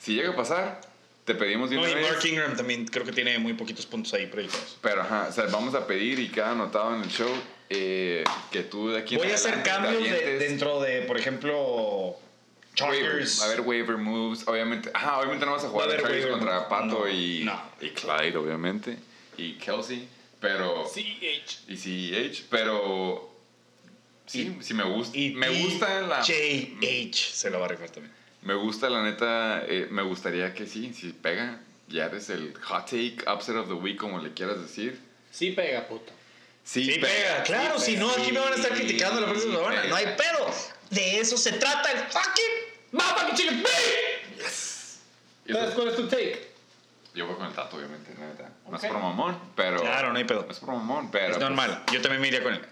si 0.00 0.14
llega 0.14 0.30
a 0.30 0.36
pasar, 0.36 0.80
te 1.24 1.34
pedimos 1.34 1.70
de 1.70 1.76
No, 1.76 1.82
una 1.82 1.90
y 1.90 1.94
vez. 1.94 2.10
Mark 2.10 2.24
Ingram 2.26 2.56
también 2.56 2.86
creo 2.86 3.04
que 3.06 3.12
tiene 3.12 3.38
muy 3.38 3.54
poquitos 3.54 3.86
puntos 3.86 4.12
ahí 4.14 4.26
proyectados. 4.26 4.76
Pero 4.82 5.00
ajá, 5.02 5.28
o 5.30 5.32
sea, 5.32 5.46
vamos 5.46 5.74
a 5.74 5.86
pedir 5.86 6.18
y 6.18 6.28
queda 6.28 6.50
anotado 6.50 6.94
en 6.94 7.02
el 7.02 7.08
show 7.08 7.30
eh, 7.70 8.24
que 8.50 8.62
tú 8.62 8.90
de 8.90 8.98
aquí 8.98 9.14
en 9.14 9.20
Voy 9.22 9.30
a 9.30 9.34
hacer 9.34 9.62
cambios 9.62 10.02
de- 10.04 10.38
dentro 10.38 10.80
de, 10.80 11.02
por 11.02 11.18
ejemplo. 11.18 12.16
Chargers. 12.74 13.38
Va 13.40 13.44
a 13.44 13.46
haber 13.48 13.60
waiver 13.60 13.96
moves. 13.96 14.46
Obviamente, 14.48 14.90
ajá, 14.92 15.18
obviamente 15.18 15.46
no 15.46 15.52
vas 15.52 15.64
a 15.64 15.68
jugar 15.68 15.88
Va 15.88 15.94
a 15.94 15.96
Chargers 16.00 16.26
contra 16.26 16.52
moves. 16.54 16.68
Pato 16.68 16.86
No, 17.04 17.08
y, 17.08 17.42
no. 17.44 17.62
y 17.80 17.90
Clyde, 17.90 18.36
obviamente. 18.36 18.98
Y 19.38 19.52
Kelsey. 19.54 20.08
Pero. 20.40 20.84
CH. 20.92 21.60
Y 21.68 21.76
CEH, 21.76 22.44
pero. 22.50 23.30
Sí, 24.26 24.56
sí 24.60 24.74
me 24.74 24.82
gusta. 24.84 25.16
Y 25.16 25.30
me 25.34 25.48
gusta 25.62 26.00
la. 26.02 26.20
JH 26.22 27.14
se 27.14 27.50
lo 27.50 27.60
va 27.60 27.66
a 27.66 27.68
rifar 27.68 27.90
también. 27.90 28.12
Me 28.42 28.54
gusta, 28.54 28.90
la 28.90 29.02
neta. 29.02 29.64
eh, 29.66 29.86
me 29.90 30.02
gustaría 30.02 30.52
que 30.52 30.66
sí, 30.66 30.92
si 30.92 31.12
pega, 31.12 31.60
ya 31.88 32.06
eres 32.06 32.28
el 32.30 32.54
hot 32.62 32.86
take, 32.86 33.18
upset 33.32 33.56
of 33.56 33.68
the 33.68 33.74
week, 33.74 33.96
como 33.98 34.18
le 34.18 34.32
quieras 34.34 34.60
decir. 34.60 34.98
Sí 35.30 35.52
pega, 35.52 35.86
puto. 35.86 36.12
Sí, 36.64 36.84
Sí, 36.84 36.98
pega, 36.98 37.42
claro, 37.42 37.78
si 37.78 37.96
no 37.96 38.10
aquí 38.10 38.32
me 38.32 38.40
van 38.40 38.54
a 38.54 38.56
estar 38.56 38.72
sí, 38.74 38.82
criticando 38.82 39.20
la 39.20 39.26
próxima 39.28 39.56
semana. 39.58 39.76
pega. 39.82 39.90
No 39.90 39.96
hay 39.96 40.06
pedo. 40.16 40.50
De 40.90 41.20
eso 41.20 41.36
se 41.36 41.52
trata 41.52 41.90
el 41.92 41.98
fucking 41.98 42.90
¡Motherfucking 42.92 43.36
chicken 43.36 43.62
pig! 43.62 44.36
Y 44.38 44.40
eso- 44.40 44.98
Entonces, 45.46 45.74
¿cuál 45.74 45.88
es 45.88 45.96
tu 45.96 46.08
take? 46.08 46.48
yo 47.14 47.26
voy 47.26 47.36
con 47.36 47.46
el 47.46 47.52
tato, 47.52 47.76
obviamente, 47.76 48.12
la 48.18 48.26
neta. 48.26 48.50
No 48.68 48.76
Ok. 48.76 48.82
es 48.84 48.90
por 48.90 49.00
mamón, 49.00 49.38
pero. 49.54 49.80
Claro, 49.80 50.12
no 50.12 50.18
hay 50.18 50.24
pedo. 50.24 50.42
No 50.46 50.50
es 50.52 50.58
por 50.58 50.70
mamón, 50.70 51.10
pero. 51.10 51.26
Es 51.26 51.30
pues, 51.36 51.40
normal. 51.42 51.84
Yo 51.92 52.00
también 52.00 52.20
me 52.22 52.28
iría 52.28 52.42
con 52.42 52.54
él. 52.54 52.66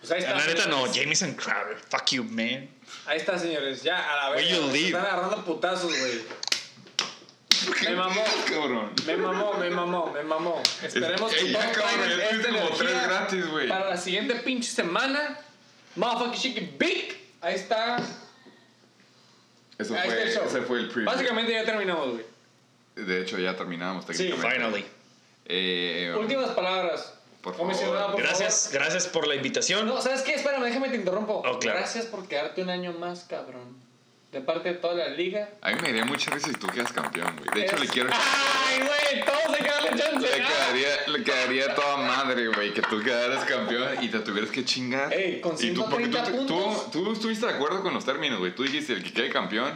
Pues 0.00 0.12
ahí 0.12 0.18
está. 0.20 0.34
La 0.34 0.46
neta 0.46 0.66
no. 0.66 0.86
Jameson 0.92 1.34
Crowder. 1.34 1.78
Fuck 1.88 2.06
you, 2.10 2.24
man. 2.24 2.68
Ahí 3.06 3.16
está, 3.18 3.38
señores. 3.38 3.82
Ya, 3.82 3.98
a 4.12 4.16
la 4.16 4.30
vez. 4.30 4.44
Where 4.44 4.56
you 4.56 4.72
leave? 4.72 4.86
Están 4.88 5.06
agarrando 5.06 5.44
putazos, 5.44 5.96
güey. 5.98 6.22
¿Qué 7.80 7.90
Me 7.90 7.96
mamó. 7.96 8.24
cabrón? 8.48 8.92
Me 9.06 9.16
mamó, 9.16 9.54
me 9.54 9.70
mamó, 9.70 10.10
me 10.12 10.22
mamó. 10.22 10.62
Esperemos 10.82 11.32
Es- 11.32 11.38
que 11.42 11.52
ya, 11.52 11.60
todos 11.60 11.76
cabrón, 11.76 12.00
traigan 12.06 12.18
ya 12.18 12.28
tuviste 12.30 12.48
esta 12.50 12.60
como 12.60 12.76
tres 12.76 12.90
energía 12.90 13.08
gratis, 13.08 13.46
güey. 13.50 13.68
Para 13.68 13.90
la 13.90 13.96
siguiente 13.96 14.34
pinche 14.36 14.70
semana. 14.70 15.38
Motherfucking 15.96 16.40
chicken 16.40 16.76
big. 16.78 17.16
Ahí 17.40 17.54
está. 17.54 17.96
Eso 19.78 19.94
Ahí 19.94 20.08
fue, 20.08 20.28
está 20.28 20.44
ese 20.44 20.60
fue 20.62 20.78
el 20.78 20.86
preview. 20.88 21.04
Básicamente 21.06 21.52
ya 21.52 21.64
terminamos, 21.64 22.12
güey. 22.12 22.24
De 22.94 23.20
hecho, 23.22 23.38
ya 23.38 23.54
terminamos 23.56 24.04
Sí. 24.12 24.32
Finally. 24.32 24.84
Eh, 25.44 26.14
Últimas 26.18 26.50
palabras. 26.50 27.12
Por 27.42 27.54
favor. 27.56 27.72
por 28.12 28.20
Gracias, 28.20 28.70
gracias 28.72 29.06
por 29.06 29.26
la 29.28 29.34
invitación. 29.36 29.86
No, 29.86 30.00
¿sabes 30.00 30.22
qué? 30.22 30.34
Espérame, 30.34 30.64
déjame 30.64 30.88
te 30.88 30.96
interrumpo. 30.96 31.42
Oh, 31.46 31.58
claro. 31.60 31.78
Gracias 31.78 32.06
por 32.06 32.26
quedarte 32.26 32.62
un 32.62 32.70
año 32.70 32.92
más, 32.94 33.24
cabrón. 33.28 33.76
De 34.36 34.42
parte 34.42 34.68
de 34.68 34.74
toda 34.74 34.92
la 34.94 35.08
liga. 35.08 35.48
A 35.62 35.70
mí 35.70 35.76
me 35.76 35.88
daría 35.88 36.04
mucha 36.04 36.30
risa 36.30 36.48
si 36.48 36.54
tú 36.56 36.66
quedas 36.66 36.92
campeón, 36.92 37.34
güey. 37.38 37.48
De 37.54 37.64
hecho, 37.64 37.76
Es- 37.76 37.80
le 37.80 37.88
quiero. 37.88 38.10
¡Ay, 38.12 38.80
güey! 38.80 39.24
Todos 39.24 39.56
se 39.56 39.64
quedan 39.64 39.84
la 39.84 39.90
chance. 39.96 40.20
Le 40.20 40.44
quedaría, 40.44 41.06
le 41.06 41.24
quedaría 41.24 41.74
toda 41.74 41.96
madre, 41.96 42.48
güey, 42.48 42.74
que 42.74 42.82
tú 42.82 43.00
quedaras 43.02 43.46
campeón 43.46 44.04
y 44.04 44.08
te 44.08 44.18
tuvieras 44.18 44.50
que 44.50 44.62
chingar. 44.66 45.10
Ey, 45.10 45.40
con 45.40 45.56
y 45.58 45.70
tú, 45.70 45.86
porque 45.88 46.08
tú, 46.08 46.12
130 46.18 46.24
tú, 46.24 46.36
puntos. 46.36 46.90
tú 46.90 47.12
estuviste 47.14 47.46
de 47.46 47.52
acuerdo 47.54 47.80
con 47.82 47.94
los 47.94 48.04
términos, 48.04 48.38
güey. 48.40 48.54
Tú 48.54 48.62
dijiste, 48.64 48.92
el 48.92 49.02
que 49.02 49.14
quede 49.14 49.30
campeón 49.30 49.72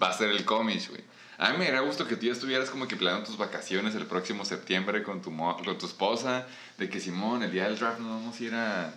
va 0.00 0.10
a 0.10 0.12
ser 0.12 0.30
el 0.30 0.44
Comish, 0.44 0.88
güey. 0.90 1.02
A 1.38 1.50
mí 1.50 1.58
me 1.58 1.64
daría 1.64 1.80
gusto 1.80 2.06
que 2.06 2.14
tú 2.14 2.26
ya 2.26 2.32
estuvieras 2.32 2.70
como 2.70 2.86
que 2.86 2.94
planeando 2.94 3.26
tus 3.26 3.36
vacaciones 3.36 3.96
el 3.96 4.06
próximo 4.06 4.44
septiembre 4.44 5.02
con 5.02 5.20
tu, 5.20 5.32
mo- 5.32 5.56
con 5.62 5.76
tu 5.76 5.86
esposa. 5.86 6.46
De 6.78 6.88
que, 6.88 7.00
Simón, 7.00 7.42
el 7.42 7.50
día 7.50 7.64
del 7.64 7.76
draft 7.76 7.98
nos 7.98 8.08
vamos 8.10 8.40
a 8.40 8.42
ir 8.44 8.54
a... 8.54 8.94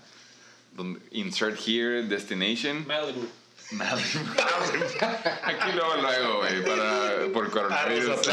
Donde, 0.72 1.00
insert 1.12 1.60
here, 1.68 2.04
destination. 2.04 2.86
Malibu. 2.88 3.28
Malibu. 3.72 4.20
Aquí 5.44 5.72
luego, 5.74 5.96
luego, 6.02 6.38
güey, 6.40 6.66
para, 6.66 7.28
por 7.34 7.50
coronavirus. 7.52 8.28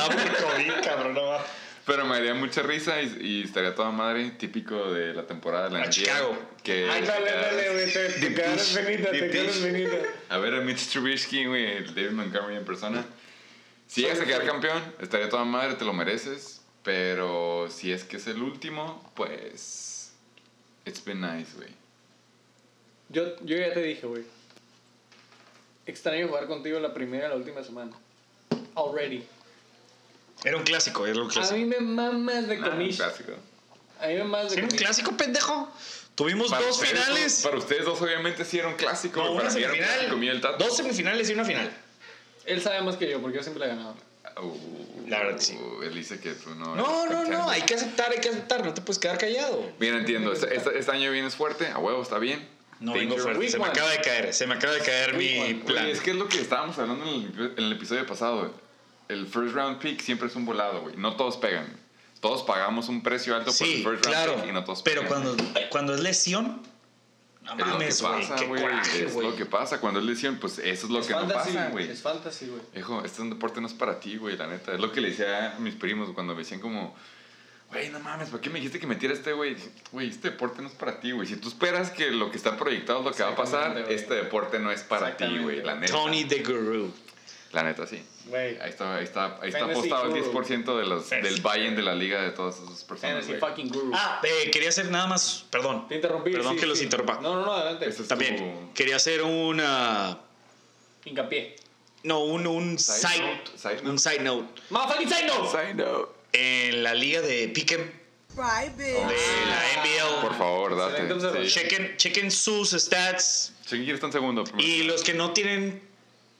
cabrón, 0.83 1.15
no 1.15 1.27
va. 1.27 1.47
Pero 1.85 2.05
me 2.05 2.17
daría 2.17 2.35
mucha 2.35 2.63
risa 2.63 3.01
y, 3.01 3.17
y 3.21 3.43
estaría 3.45 3.75
toda 3.75 3.93
madre, 3.93 4.31
típico 4.33 4.93
de 4.93 5.15
la 5.15 5.25
temporada 5.25 5.69
de 5.69 5.79
la 5.79 5.85
A 5.85 5.91
Chicago. 5.91 6.37
Que, 6.65 6.89
Ay, 6.91 7.03
dale, 7.03 7.31
dale, 7.31 7.73
güey. 7.75 7.93
Te, 7.93 8.09
te 8.09 8.29
dish, 8.29 8.75
venida, 8.75 9.11
te 9.13 9.29
dish. 9.29 9.63
venida. 9.63 9.99
A 10.29 10.39
ver 10.39 10.55
a 10.55 10.61
Mitch 10.63 10.89
Trubisky, 10.89 11.45
güey, 11.47 11.77
el 11.77 11.95
David 11.95 12.11
Montgomery 12.11 12.57
en 12.57 12.65
persona. 12.65 13.05
Si 13.87 14.01
llegas 14.01 14.21
a 14.21 14.25
quedar 14.25 14.45
campeón, 14.45 14.83
estaría 15.01 15.29
toda 15.29 15.45
madre, 15.45 15.75
te 15.75 15.85
lo 15.85 15.93
mereces. 15.93 16.61
Pero 16.83 17.69
si 17.71 17.93
es 17.93 18.03
que 18.03 18.17
es 18.17 18.27
el 18.27 18.43
último, 18.43 19.13
pues. 19.15 20.13
It's 20.85 21.05
been 21.05 21.21
nice, 21.21 21.53
güey. 21.57 21.71
Yo, 23.11 23.37
yo 23.45 23.57
ya 23.57 23.73
te 23.73 23.83
dije, 23.83 24.07
güey. 24.07 24.25
Extraño 25.87 26.29
jugar 26.29 26.47
contigo 26.47 26.79
la 26.81 26.93
primera 26.93 27.27
y 27.27 27.31
la 27.31 27.37
última 27.37 27.63
semana. 27.63 27.93
Already. 28.75 29.25
Era 30.45 30.57
un 30.57 30.65
clásico, 30.65 31.07
era 31.07 31.21
un 31.21 31.31
A 31.31 31.33
clásico. 31.33 31.57
mí 31.59 31.65
me 31.65 31.81
mamas 31.81 32.47
de 32.49 32.57
Ah, 32.57 32.71
comish. 32.71 32.97
clásico. 32.97 33.33
A 34.01 34.07
mí 34.09 34.15
me 34.15 34.25
mamas 34.25 34.49
de 34.51 34.55
¿Era 34.57 34.65
un 34.65 34.69
comish. 34.69 34.83
clásico, 34.85 35.17
pendejo? 35.17 35.69
Tuvimos 36.15 36.51
dos 36.51 36.61
ustedes, 36.81 36.91
finales. 36.93 37.41
Para 37.43 37.59
ustedes 37.59 37.85
dos, 37.85 38.01
obviamente, 38.03 38.45
sí 38.45 38.59
era 38.59 38.69
un 38.69 38.75
clásico. 38.75 39.23
No, 39.23 39.33
una 39.33 39.43
para 39.45 39.55
mí 39.55 39.63
era 39.63 39.73
un 39.73 39.79
clásico, 39.79 40.17
el 40.17 40.41
Tato. 40.41 40.65
Dos 40.65 40.77
semifinales 40.77 41.31
y 41.31 41.33
una 41.35 41.45
final. 41.45 41.71
Él 42.47 42.63
sabe 42.63 42.81
más 42.83 42.97
que 42.97 43.09
yo 43.11 43.21
porque 43.21 43.37
yo 43.39 43.43
siempre 43.43 43.67
le 43.67 43.73
he 43.73 43.77
ganado. 43.77 43.97
Uh, 44.43 45.09
La 45.09 45.19
verdad 45.21 45.37
que 45.39 45.43
sí. 45.45 45.59
Él 45.83 45.95
dice 45.95 46.21
que 46.21 46.33
tú 46.35 46.51
no. 46.55 46.75
No, 46.77 47.07
no, 47.07 47.25
no, 47.25 47.49
hay 47.49 47.63
que 47.63 47.75
aceptar, 47.75 48.11
hay 48.13 48.19
que 48.21 48.29
aceptar, 48.29 48.65
no 48.65 48.75
te 48.75 48.83
puedes 48.83 48.99
quedar 48.99 49.17
callado. 49.19 49.71
Bien, 49.79 49.95
entiendo. 49.95 50.33
Este, 50.33 50.55
este- 50.55 50.79
este 50.79 50.91
año 50.93 51.11
vienes 51.11 51.35
fuerte, 51.35 51.69
a 51.69 51.79
huevo, 51.79 52.03
está 52.03 52.19
bien. 52.19 52.47
No 52.81 52.93
vengo 52.93 53.17
fuerte, 53.17 53.49
se 53.49 53.59
me 53.59 53.65
acaba 53.67 53.91
de 53.91 54.01
caer, 54.01 54.35
se 54.35 54.47
me 54.47 54.55
acaba 54.55 54.75
de 54.75 54.81
caer 54.81 55.17
Week 55.17 55.37
mi 55.37 55.41
one. 55.41 55.55
plan. 55.65 55.85
Oye, 55.85 55.93
es 55.93 56.01
que 56.01 56.11
es 56.11 56.17
lo 56.17 56.29
que 56.29 56.41
estábamos 56.41 56.79
hablando 56.79 57.05
en 57.07 57.11
el, 57.39 57.53
en 57.57 57.65
el 57.65 57.73
episodio 57.73 58.07
pasado. 58.07 58.53
El 59.09 59.27
first 59.27 59.55
round 59.55 59.79
pick 59.79 60.01
siempre 60.01 60.29
es 60.29 60.37
un 60.37 60.45
volado, 60.45 60.81
güey. 60.83 60.97
No 60.97 61.17
todos 61.17 61.37
pegan. 61.37 61.67
Todos 62.21 62.43
pagamos 62.43 62.89
un 62.89 63.03
precio 63.03 63.35
alto 63.37 63.53
por 63.53 63.67
el 63.67 63.75
Sí, 63.77 63.83
first 63.85 63.87
round 63.87 64.01
claro, 64.03 64.35
pick 64.37 64.47
y 64.51 64.53
no 64.53 64.65
todos 64.65 64.83
pero 64.83 65.03
pegan. 65.03 65.23
cuando, 65.23 65.45
cuando 65.71 65.95
es 65.95 66.01
lesión, 66.01 66.63
no 67.45 67.53
es 67.53 67.67
lo 67.69 67.79
que 67.79 67.87
pasa, 67.87 68.45
güey. 68.47 68.61
coraje, 68.63 69.05
Es 69.05 69.15
güey. 69.15 69.27
lo 69.31 69.37
que 69.37 69.47
pasa. 69.47 69.81
Cuando 69.81 70.01
es 70.01 70.07
lesión, 70.07 70.37
pues 70.39 70.59
eso 70.59 70.87
es 70.87 70.91
lo 70.93 70.99
es 70.99 71.07
que 71.07 71.15
fantasy, 71.15 71.51
no 71.53 71.57
pasa, 71.61 71.69
güey. 71.71 71.89
Es 71.91 72.03
fantasy, 72.03 72.47
güey. 72.49 72.61
Hijo, 72.77 72.99
este 72.99 73.13
es 73.15 73.19
un 73.21 73.31
deporte 73.31 73.61
no 73.61 73.69
es 73.69 73.75
para 73.75 74.01
ti, 74.01 74.17
güey, 74.17 74.37
la 74.37 74.49
neta. 74.49 74.73
Es 74.75 74.81
lo 74.81 74.91
que 74.93 75.01
le 75.01 75.11
decía 75.11 75.55
a 75.57 75.59
mis 75.61 75.75
primos 75.77 76.11
cuando 76.13 76.35
me 76.35 76.41
decían 76.41 76.61
como, 76.61 76.97
güey, 77.71 77.91
no 77.91 78.01
mames, 78.01 78.29
¿por 78.31 78.41
qué 78.41 78.49
me 78.51 78.59
dijiste 78.59 78.79
que 78.79 78.87
metiera 78.87 79.15
este, 79.15 79.33
güey? 79.33 79.57
Güey, 79.93 80.09
este 80.09 80.31
deporte 80.31 80.63
no 80.63 80.69
es 80.69 80.75
para 80.75 81.01
ti, 81.01 81.13
güey. 81.13 81.27
Si 81.27 81.37
tú 81.37 81.49
esperas 81.49 81.91
que 81.91 82.11
lo 82.11 82.31
que 82.31 82.37
está 82.37 82.57
proyectado 82.57 83.01
es 83.01 83.05
lo 83.05 83.13
que 83.13 83.23
va 83.23 83.31
a 83.31 83.37
pasar, 83.37 83.77
este 83.89 84.15
deporte 84.15 84.59
no 84.59 84.71
es 84.71 84.83
para 84.83 85.17
ti, 85.17 85.39
güey, 85.39 85.63
la 85.63 85.75
neta. 85.75 85.93
Tony 85.93 86.25
the 86.25 86.43
Guru. 86.43 86.93
La 87.53 87.63
neta, 87.63 87.87
sí. 87.87 88.03
Güey. 88.27 88.59
Ahí 88.61 88.71
está, 88.71 88.97
ahí 88.97 89.05
está, 89.05 89.39
ahí 89.41 89.49
está 89.49 89.65
apostado 89.65 90.15
el 90.15 90.23
guru. 90.23 90.43
10% 90.43 90.79
de 90.79 90.85
los, 90.87 91.07
Fantasy 91.07 91.33
del 91.35 91.43
buy-in 91.43 91.77
de 91.77 91.83
la 91.83 91.95
liga 91.95 92.21
de 92.23 92.33
todas 92.33 92.57
esas 92.57 92.83
personas, 92.85 93.25
Fantasy 93.25 93.41
fucking 93.41 93.69
guru. 93.69 93.93
Ah, 93.95 94.21
eh, 94.25 94.51
quería 94.51 94.69
hacer 94.69 94.91
nada 94.91 95.07
más, 95.07 95.45
perdón. 95.49 95.87
Te 95.89 95.95
interrumpí. 95.95 96.33
Perdón 96.33 96.55
sí, 96.55 96.61
que 96.61 96.67
los 96.67 96.83
interrumpa. 96.83 97.21
No, 97.21 97.37
no, 97.37 97.47
no, 97.47 97.53
adelante. 97.53 97.89
Es 97.89 98.09
También, 98.09 98.37
tu- 98.37 98.75
quería 98.75 98.97
hacer 98.97 99.23
una... 99.23 100.19
Hincapié. 101.05 101.57
No, 102.03 102.25
un, 102.25 102.47
un 102.47 102.79
Side 102.79 102.99
side, 103.15 103.23
note, 103.37 103.51
side 103.59 103.79
un 103.81 103.85
note. 103.87 103.99
side 103.99 104.21
note. 104.21 104.63
Motherfucking 104.71 105.09
side 105.09 105.27
note. 105.27 105.51
Side 105.51 105.75
note. 105.75 106.13
En 106.39 106.83
la 106.83 106.93
liga 106.93 107.23
de 107.23 107.49
Pick'em 107.49 107.91
de 108.77 108.93
la 108.93 109.81
NBL. 109.81 110.21
Por 110.21 110.37
favor, 110.37 110.77
date. 110.77 111.47
Sí. 111.47 111.55
Chequen, 111.55 111.97
chequen 111.97 112.31
sus 112.31 112.71
stats. 112.73 113.53
Chiquillo 113.65 113.95
está 113.95 114.07
en 114.07 114.13
segundo. 114.13 114.45
primero. 114.45 114.69
Y 114.69 114.83
los 114.83 115.03
que 115.03 115.15
no 115.15 115.33
tienen, 115.33 115.81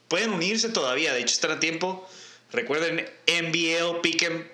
pueden 0.07 0.31
unirse 0.31 0.69
todavía. 0.69 1.13
De 1.13 1.21
hecho, 1.21 1.33
están 1.33 1.51
a 1.51 1.59
tiempo. 1.59 2.07
Recuerden, 2.51 3.09
NBL 3.25 4.01
Pick'em. 4.01 4.47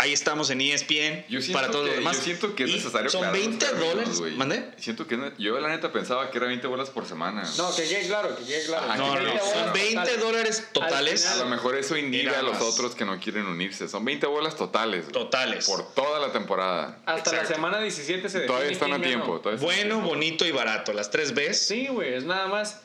Ahí 0.00 0.12
estamos 0.14 0.48
en 0.50 0.60
ESPN 0.62 1.26
Yo 1.28 1.40
para 1.52 1.70
todos 1.70 1.84
que- 1.84 1.88
los 1.90 1.96
demás. 1.96 2.16
Yo 2.16 2.22
siento 2.22 2.54
que 2.54 2.64
es 2.64 2.70
necesario 2.70 3.10
Son 3.10 3.24
aclarar 3.24 3.36
los 3.38 3.46
20 3.48 3.66
términos, 3.66 3.90
dólares. 3.94 4.18
güey. 4.18 4.34
¿Mandé? 4.36 4.70
Siento 4.78 5.06
que 5.06 5.14
es 5.16 5.20
ne- 5.20 5.32
yo 5.38 5.60
la 5.60 5.68
neta 5.68 5.92
pensaba 5.92 6.30
que 6.30 6.38
era 6.38 6.46
20 6.46 6.66
bolas 6.66 6.88
por 6.90 7.04
semana. 7.06 7.42
No, 7.58 7.74
que 7.76 7.82
quede 7.86 8.06
claro, 8.06 8.34
que 8.36 8.44
quede 8.44 8.64
claro. 8.64 8.86
Ajá, 8.86 8.96
No, 8.96 9.08
no, 9.14 9.20
que 9.20 9.24
no. 9.26 9.38
Son 9.40 9.52
claro. 9.52 9.72
20 9.74 10.16
dólares 10.16 10.68
totales. 10.72 11.26
A 11.26 11.36
lo 11.36 11.46
mejor 11.46 11.76
eso 11.76 11.96
inhibe 11.96 12.34
a 12.34 12.42
los 12.42 12.60
otros 12.62 12.94
que 12.94 13.04
no 13.04 13.20
quieren 13.20 13.46
unirse. 13.46 13.88
Son 13.88 14.04
20 14.04 14.26
bolas 14.26 14.56
totales. 14.56 15.06
Totales. 15.08 15.66
Por 15.66 15.92
toda 15.94 16.18
la 16.18 16.32
temporada. 16.32 16.98
Hasta 17.04 17.32
la 17.32 17.36
Exacto. 17.38 17.54
semana 17.54 17.78
17 17.80 18.28
se 18.28 18.38
define 18.40 18.46
Todavía 18.46 18.72
están 18.72 18.92
a 18.94 19.02
tiempo. 19.02 19.38
todavía 19.40 19.62
Bueno, 19.62 19.94
tiempo. 19.96 20.08
bonito 20.08 20.46
y 20.46 20.50
barato. 20.52 20.92
Las 20.94 21.10
tres 21.10 21.34
Bs. 21.34 21.58
Sí, 21.66 21.88
güey, 21.88 22.14
es 22.14 22.24
nada 22.24 22.48
más. 22.48 22.80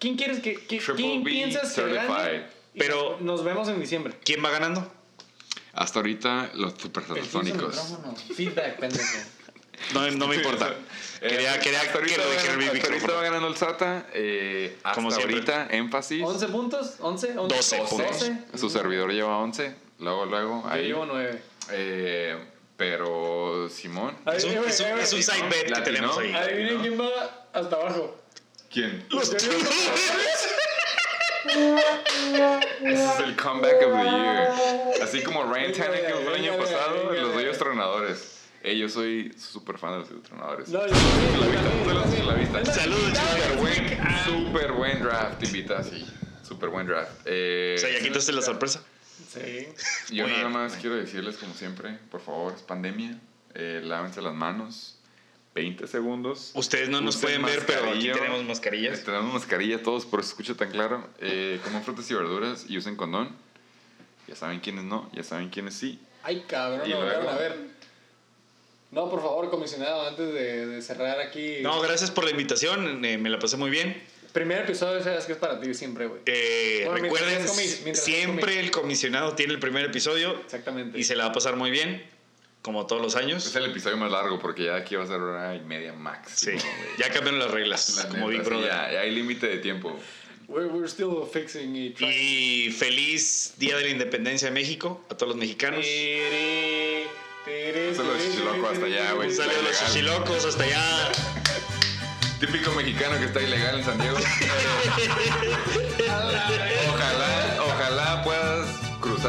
¿Quién 0.00 0.16
quieres 0.16 0.40
que. 0.40 0.54
que- 0.54 0.78
¿Quién 0.96 1.22
B 1.22 1.30
piensas 1.30 1.68
que 1.72 1.82
certified. 1.82 2.08
gane? 2.08 2.46
Y 2.74 2.78
Pero- 2.78 3.16
Nos 3.20 3.42
vemos 3.44 3.68
en 3.68 3.80
diciembre. 3.80 4.14
¿Quién 4.24 4.44
va 4.44 4.50
ganando? 4.50 4.92
Hasta 5.72 5.98
ahorita 6.00 6.50
los 6.54 6.74
supersónicos. 6.74 7.76
Feedback, 8.34 8.78
pendejo. 8.78 9.18
No, 9.94 10.10
no 10.10 10.26
me 10.26 10.36
importa. 10.36 10.74
Quería, 11.20 11.56
Eh, 11.56 11.60
quería 11.60 11.80
hasta 11.80 11.94
ahorita, 11.98 12.22
va 12.22 12.34
ganando, 12.34 12.58
mi 12.58 12.78
hasta 12.78 12.88
ahorita 12.92 13.12
va 13.12 13.22
ganando 13.22 13.48
el 13.48 13.56
SATA. 13.56 14.06
Eh, 14.12 14.76
hasta 14.84 14.94
Como 14.94 15.10
ahorita, 15.12 15.66
énfasis. 15.70 16.22
11 16.24 16.48
puntos, 16.48 16.94
11, 17.00 17.38
11 17.38 17.56
12 17.56 17.76
puntos. 17.88 18.30
Su 18.60 18.70
servidor 18.70 19.10
lleva 19.12 19.36
11. 19.38 19.74
Luego, 19.98 20.26
luego. 20.26 20.62
Yo 20.64 20.70
Ahí. 20.70 20.84
llevo 20.86 21.06
9. 21.06 21.42
Eh, 21.72 22.36
pero 22.76 23.68
Simón. 23.68 24.16
Es 24.32 24.44
un, 24.44 24.50
es 24.52 24.80
un- 24.80 24.98
es 24.98 25.12
un 25.12 25.22
side 25.22 25.48
bet 25.48 25.72
que 25.74 25.80
tenemos 25.82 26.16
ahí. 26.18 26.32
Adivinen 26.32 26.78
quién 26.80 27.00
va 27.00 27.48
hasta 27.52 27.74
abajo. 27.76 28.16
¿Quién? 28.70 29.04
Los 29.10 29.32
llevo- 29.32 29.54
Ese 31.44 33.04
es 33.04 33.20
el 33.20 33.36
comeback 33.36 33.82
of 33.86 33.92
the 33.92 34.04
year. 34.10 34.50
Así 35.02 35.22
como 35.22 35.44
Ryan 35.44 35.72
Tannehill 35.72 36.14
fue 36.24 36.36
el 36.38 36.44
año 36.46 36.56
pasado, 36.58 37.12
los. 37.12 37.34
Dodgers 37.34 37.58
tronadores. 37.58 38.34
Eh, 38.62 38.76
yo 38.76 38.88
soy 38.88 39.32
súper 39.38 39.78
fan 39.78 39.92
de 39.92 39.98
los 40.14 40.22
tronadores. 40.22 40.68
No, 40.68 40.80
viste. 40.82 42.64
Saludos, 42.72 43.16
Súper 43.18 43.42
chicos. 43.42 43.56
buen, 43.56 43.98
súper 44.24 44.72
buen 44.72 45.02
draft, 45.02 45.42
invita, 45.44 45.82
sí. 45.84 46.04
Súper 46.46 46.68
buen 46.70 46.86
draft. 46.86 47.12
Eh, 47.24 47.76
O 47.78 47.80
sea, 47.80 47.90
ya 47.90 48.00
quitaste 48.00 48.32
la 48.32 48.42
sorpresa. 48.42 48.82
Sí. 49.28 49.68
yo 50.10 50.26
nada 50.26 50.48
más 50.48 50.74
quiero 50.76 50.96
decirles, 50.96 51.36
como 51.36 51.54
siempre, 51.54 51.98
por 52.10 52.20
favor, 52.20 52.54
es 52.56 52.62
pandemia. 52.62 53.18
Eh, 53.54 53.80
lávense 53.84 54.20
las 54.22 54.34
manos. 54.34 54.97
20 55.58 55.86
segundos. 55.86 56.52
Ustedes 56.54 56.88
no 56.88 57.00
nos 57.00 57.16
Usen 57.16 57.22
pueden 57.22 57.42
ver, 57.44 57.64
pero 57.66 57.80
aquí 57.80 57.88
mascarilla. 58.08 58.12
tenemos 58.14 58.44
mascarillas. 58.44 58.98
Eh, 58.98 59.02
Tenemos 59.04 59.34
mascarilla 59.34 59.82
todos, 59.82 60.06
por 60.06 60.20
eso 60.20 60.30
escucha 60.30 60.54
tan 60.54 60.70
claro. 60.70 61.06
Eh, 61.20 61.60
coman 61.64 61.82
frutas 61.82 62.10
y 62.10 62.14
verduras 62.14 62.64
y 62.68 62.78
usen 62.78 62.96
condón. 62.96 63.28
Ya 64.26 64.36
saben 64.36 64.60
quiénes 64.60 64.84
no, 64.84 65.10
ya 65.14 65.22
saben 65.22 65.48
quiénes 65.48 65.74
sí. 65.74 65.98
Ay, 66.22 66.44
cabrón, 66.46 66.82
Y 66.86 66.90
no, 66.90 67.02
luego- 67.02 67.28
a 67.30 67.36
ver. 67.36 67.56
No, 68.90 69.10
por 69.10 69.20
favor, 69.20 69.50
comisionado, 69.50 70.08
antes 70.08 70.32
de, 70.32 70.66
de 70.66 70.82
cerrar 70.82 71.20
aquí. 71.20 71.56
No, 71.62 71.80
gracias 71.80 72.10
por 72.10 72.24
la 72.24 72.30
invitación. 72.30 73.04
eh, 73.04 73.18
me 73.18 73.28
la 73.28 73.38
pasé 73.38 73.56
muy 73.56 73.70
bien. 73.70 74.00
Primer 74.32 74.62
episodio, 74.62 75.02
sabes 75.02 75.24
que 75.24 75.32
es 75.32 75.38
para 75.38 75.60
ti 75.60 75.72
siempre, 75.74 76.06
güey. 76.06 76.20
Eh, 76.26 76.82
Bueno, 76.86 77.02
recuerden, 77.02 77.48
siempre 77.94 78.60
el 78.60 78.70
comisionado 78.70 79.34
tiene 79.34 79.54
el 79.54 79.58
primer 79.58 79.86
episodio 79.86 80.38
Exactamente. 80.40 80.98
y 80.98 81.04
se 81.04 81.16
la 81.16 81.24
va 81.24 81.30
a 81.30 81.32
pasar 81.32 81.56
muy 81.56 81.70
bien, 81.70 82.02
como 82.62 82.86
todos 82.86 83.02
los 83.02 83.16
años. 83.16 83.46
Es 83.46 83.54
el 83.56 83.66
episodio 83.66 83.96
más 83.96 84.10
largo 84.10 84.38
porque 84.38 84.64
ya 84.64 84.76
aquí 84.76 84.96
va 84.96 85.04
a 85.04 85.06
ser 85.06 85.20
una 85.20 85.30
hora 85.30 85.56
y 85.56 85.60
media 85.60 85.92
max. 85.92 86.32
Sí, 86.36 86.52
ya 86.98 87.10
cambiaron 87.10 87.38
las 87.38 87.50
reglas, 87.50 88.06
como 88.10 88.28
Big 88.28 88.42
Brother. 88.42 88.68
Ya, 88.68 88.92
ya 88.92 89.00
hay 89.00 89.10
límite 89.10 89.46
de 89.46 89.58
tiempo. 89.58 89.98
We're, 90.48 90.68
we're 90.68 90.88
still 90.88 91.26
fixing 91.30 91.76
it. 91.76 92.00
Y 92.00 92.70
feliz 92.70 93.54
Día 93.58 93.76
de 93.76 93.84
la 93.84 93.90
Independencia 93.90 94.48
de 94.48 94.54
México 94.54 95.04
a 95.10 95.14
todos 95.14 95.30
los 95.30 95.36
mexicanos. 95.36 95.84
Solo 97.94 98.14
el 98.14 98.22
chichiloco 98.22 98.68
hasta 98.68 98.86
allá, 98.86 99.12
güey. 99.12 99.28
Un 99.28 99.34
saludo 99.34 99.58
a 99.58 99.62
los 99.62 99.78
chichilocos 99.78 100.44
hasta 100.46 100.64
allá. 100.64 101.12
Típico 102.40 102.72
mexicano 102.72 103.18
que 103.18 103.26
está 103.26 103.42
ilegal 103.42 103.78
en 103.78 103.84
San 103.84 103.98
Diego. 103.98 104.16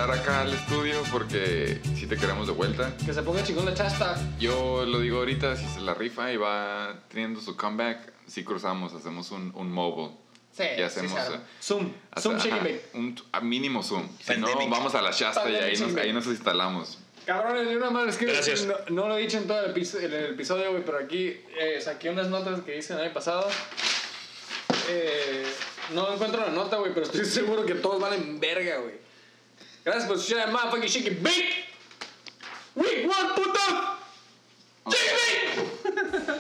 cruzar 0.10 0.19
acá 0.19 0.41
al 0.41 0.53
estudio 0.53 1.02
porque 1.11 1.80
si 1.95 2.07
te 2.07 2.18
queremos 2.18 2.48
de 2.48 2.53
vuelta. 2.53 2.95
Que 3.06 3.14
se 3.14 3.22
ponga 3.22 3.44
chingón 3.44 3.65
la 3.65 3.73
chasta. 3.73 4.18
Yo 4.40 4.86
lo 4.86 4.99
digo 4.99 5.19
ahorita, 5.19 5.56
si 5.56 5.65
se 5.68 5.81
la 5.81 5.94
rifa 5.94 6.31
y 6.31 6.38
va 6.38 6.95
teniendo 7.10 7.40
su 7.41 7.56
comeback, 7.56 8.14
si 8.27 8.44
cruzamos, 8.44 8.94
hacemos 8.94 9.31
un, 9.31 9.52
un 9.56 9.72
mobile. 9.72 10.11
Sí, 10.52 10.64
Y 10.77 10.81
hacemos, 10.81 11.11
sí, 11.11 11.18
eh, 11.34 11.40
Zoom. 11.61 11.91
Hasta- 12.11 12.22
Zoom, 12.22 12.36
ajá, 12.36 12.68
un 12.95 13.15
a 13.31 13.40
mínimo 13.41 13.84
Zoom. 13.84 14.07
Si 14.19 14.36
no, 14.38 14.48
vamos 14.69 14.95
a 14.95 15.02
la 15.02 15.11
Shasta 15.11 15.49
y 15.49 15.56
ahí 15.56 15.77
nos, 15.77 15.95
ahí 15.95 16.11
nos 16.14 16.26
instalamos. 16.26 16.98
Cabrones, 17.26 17.68
de 17.69 17.77
una 17.77 17.91
madre, 17.91 18.10
es 18.10 18.18
que. 18.18 18.65
No, 18.65 18.73
no 19.03 19.07
lo 19.07 19.18
he 19.18 19.22
dicho 19.22 19.38
en 19.38 19.45
todo 19.48 19.64
el, 19.64 19.72
episo- 19.76 19.99
en 19.99 20.11
el 20.11 20.26
episodio, 20.34 20.72
güey, 20.72 20.84
pero 20.84 20.98
aquí 20.98 21.27
eh, 21.60 21.80
saqué 21.80 22.10
unas 22.10 22.27
notas 22.30 22.61
que 22.61 22.77
hice 22.77 22.94
el 22.94 23.02
año 23.02 23.14
pasado. 23.14 23.48
Eh, 24.90 25.45
no 25.94 26.11
encuentro 26.11 26.41
la 26.41 26.52
nota, 26.52 26.77
güey, 26.77 26.94
pero 26.94 27.06
estoy 27.06 27.26
seguro 27.26 27.65
que 27.65 27.76
todos 27.76 28.02
valen 28.02 28.40
verga, 28.40 28.77
güey. 28.80 28.95
And 29.91 29.99
that's 29.99 30.07
what 30.07 30.19
that 30.37 30.49
motherfucking 30.49 30.87
shit 30.87 31.03
get 31.03 31.23
beat. 31.23 31.45
Week 32.75 33.07
one 33.07 33.33
put 33.33 33.57
up. 33.71 34.03
Chicken. 34.91 36.35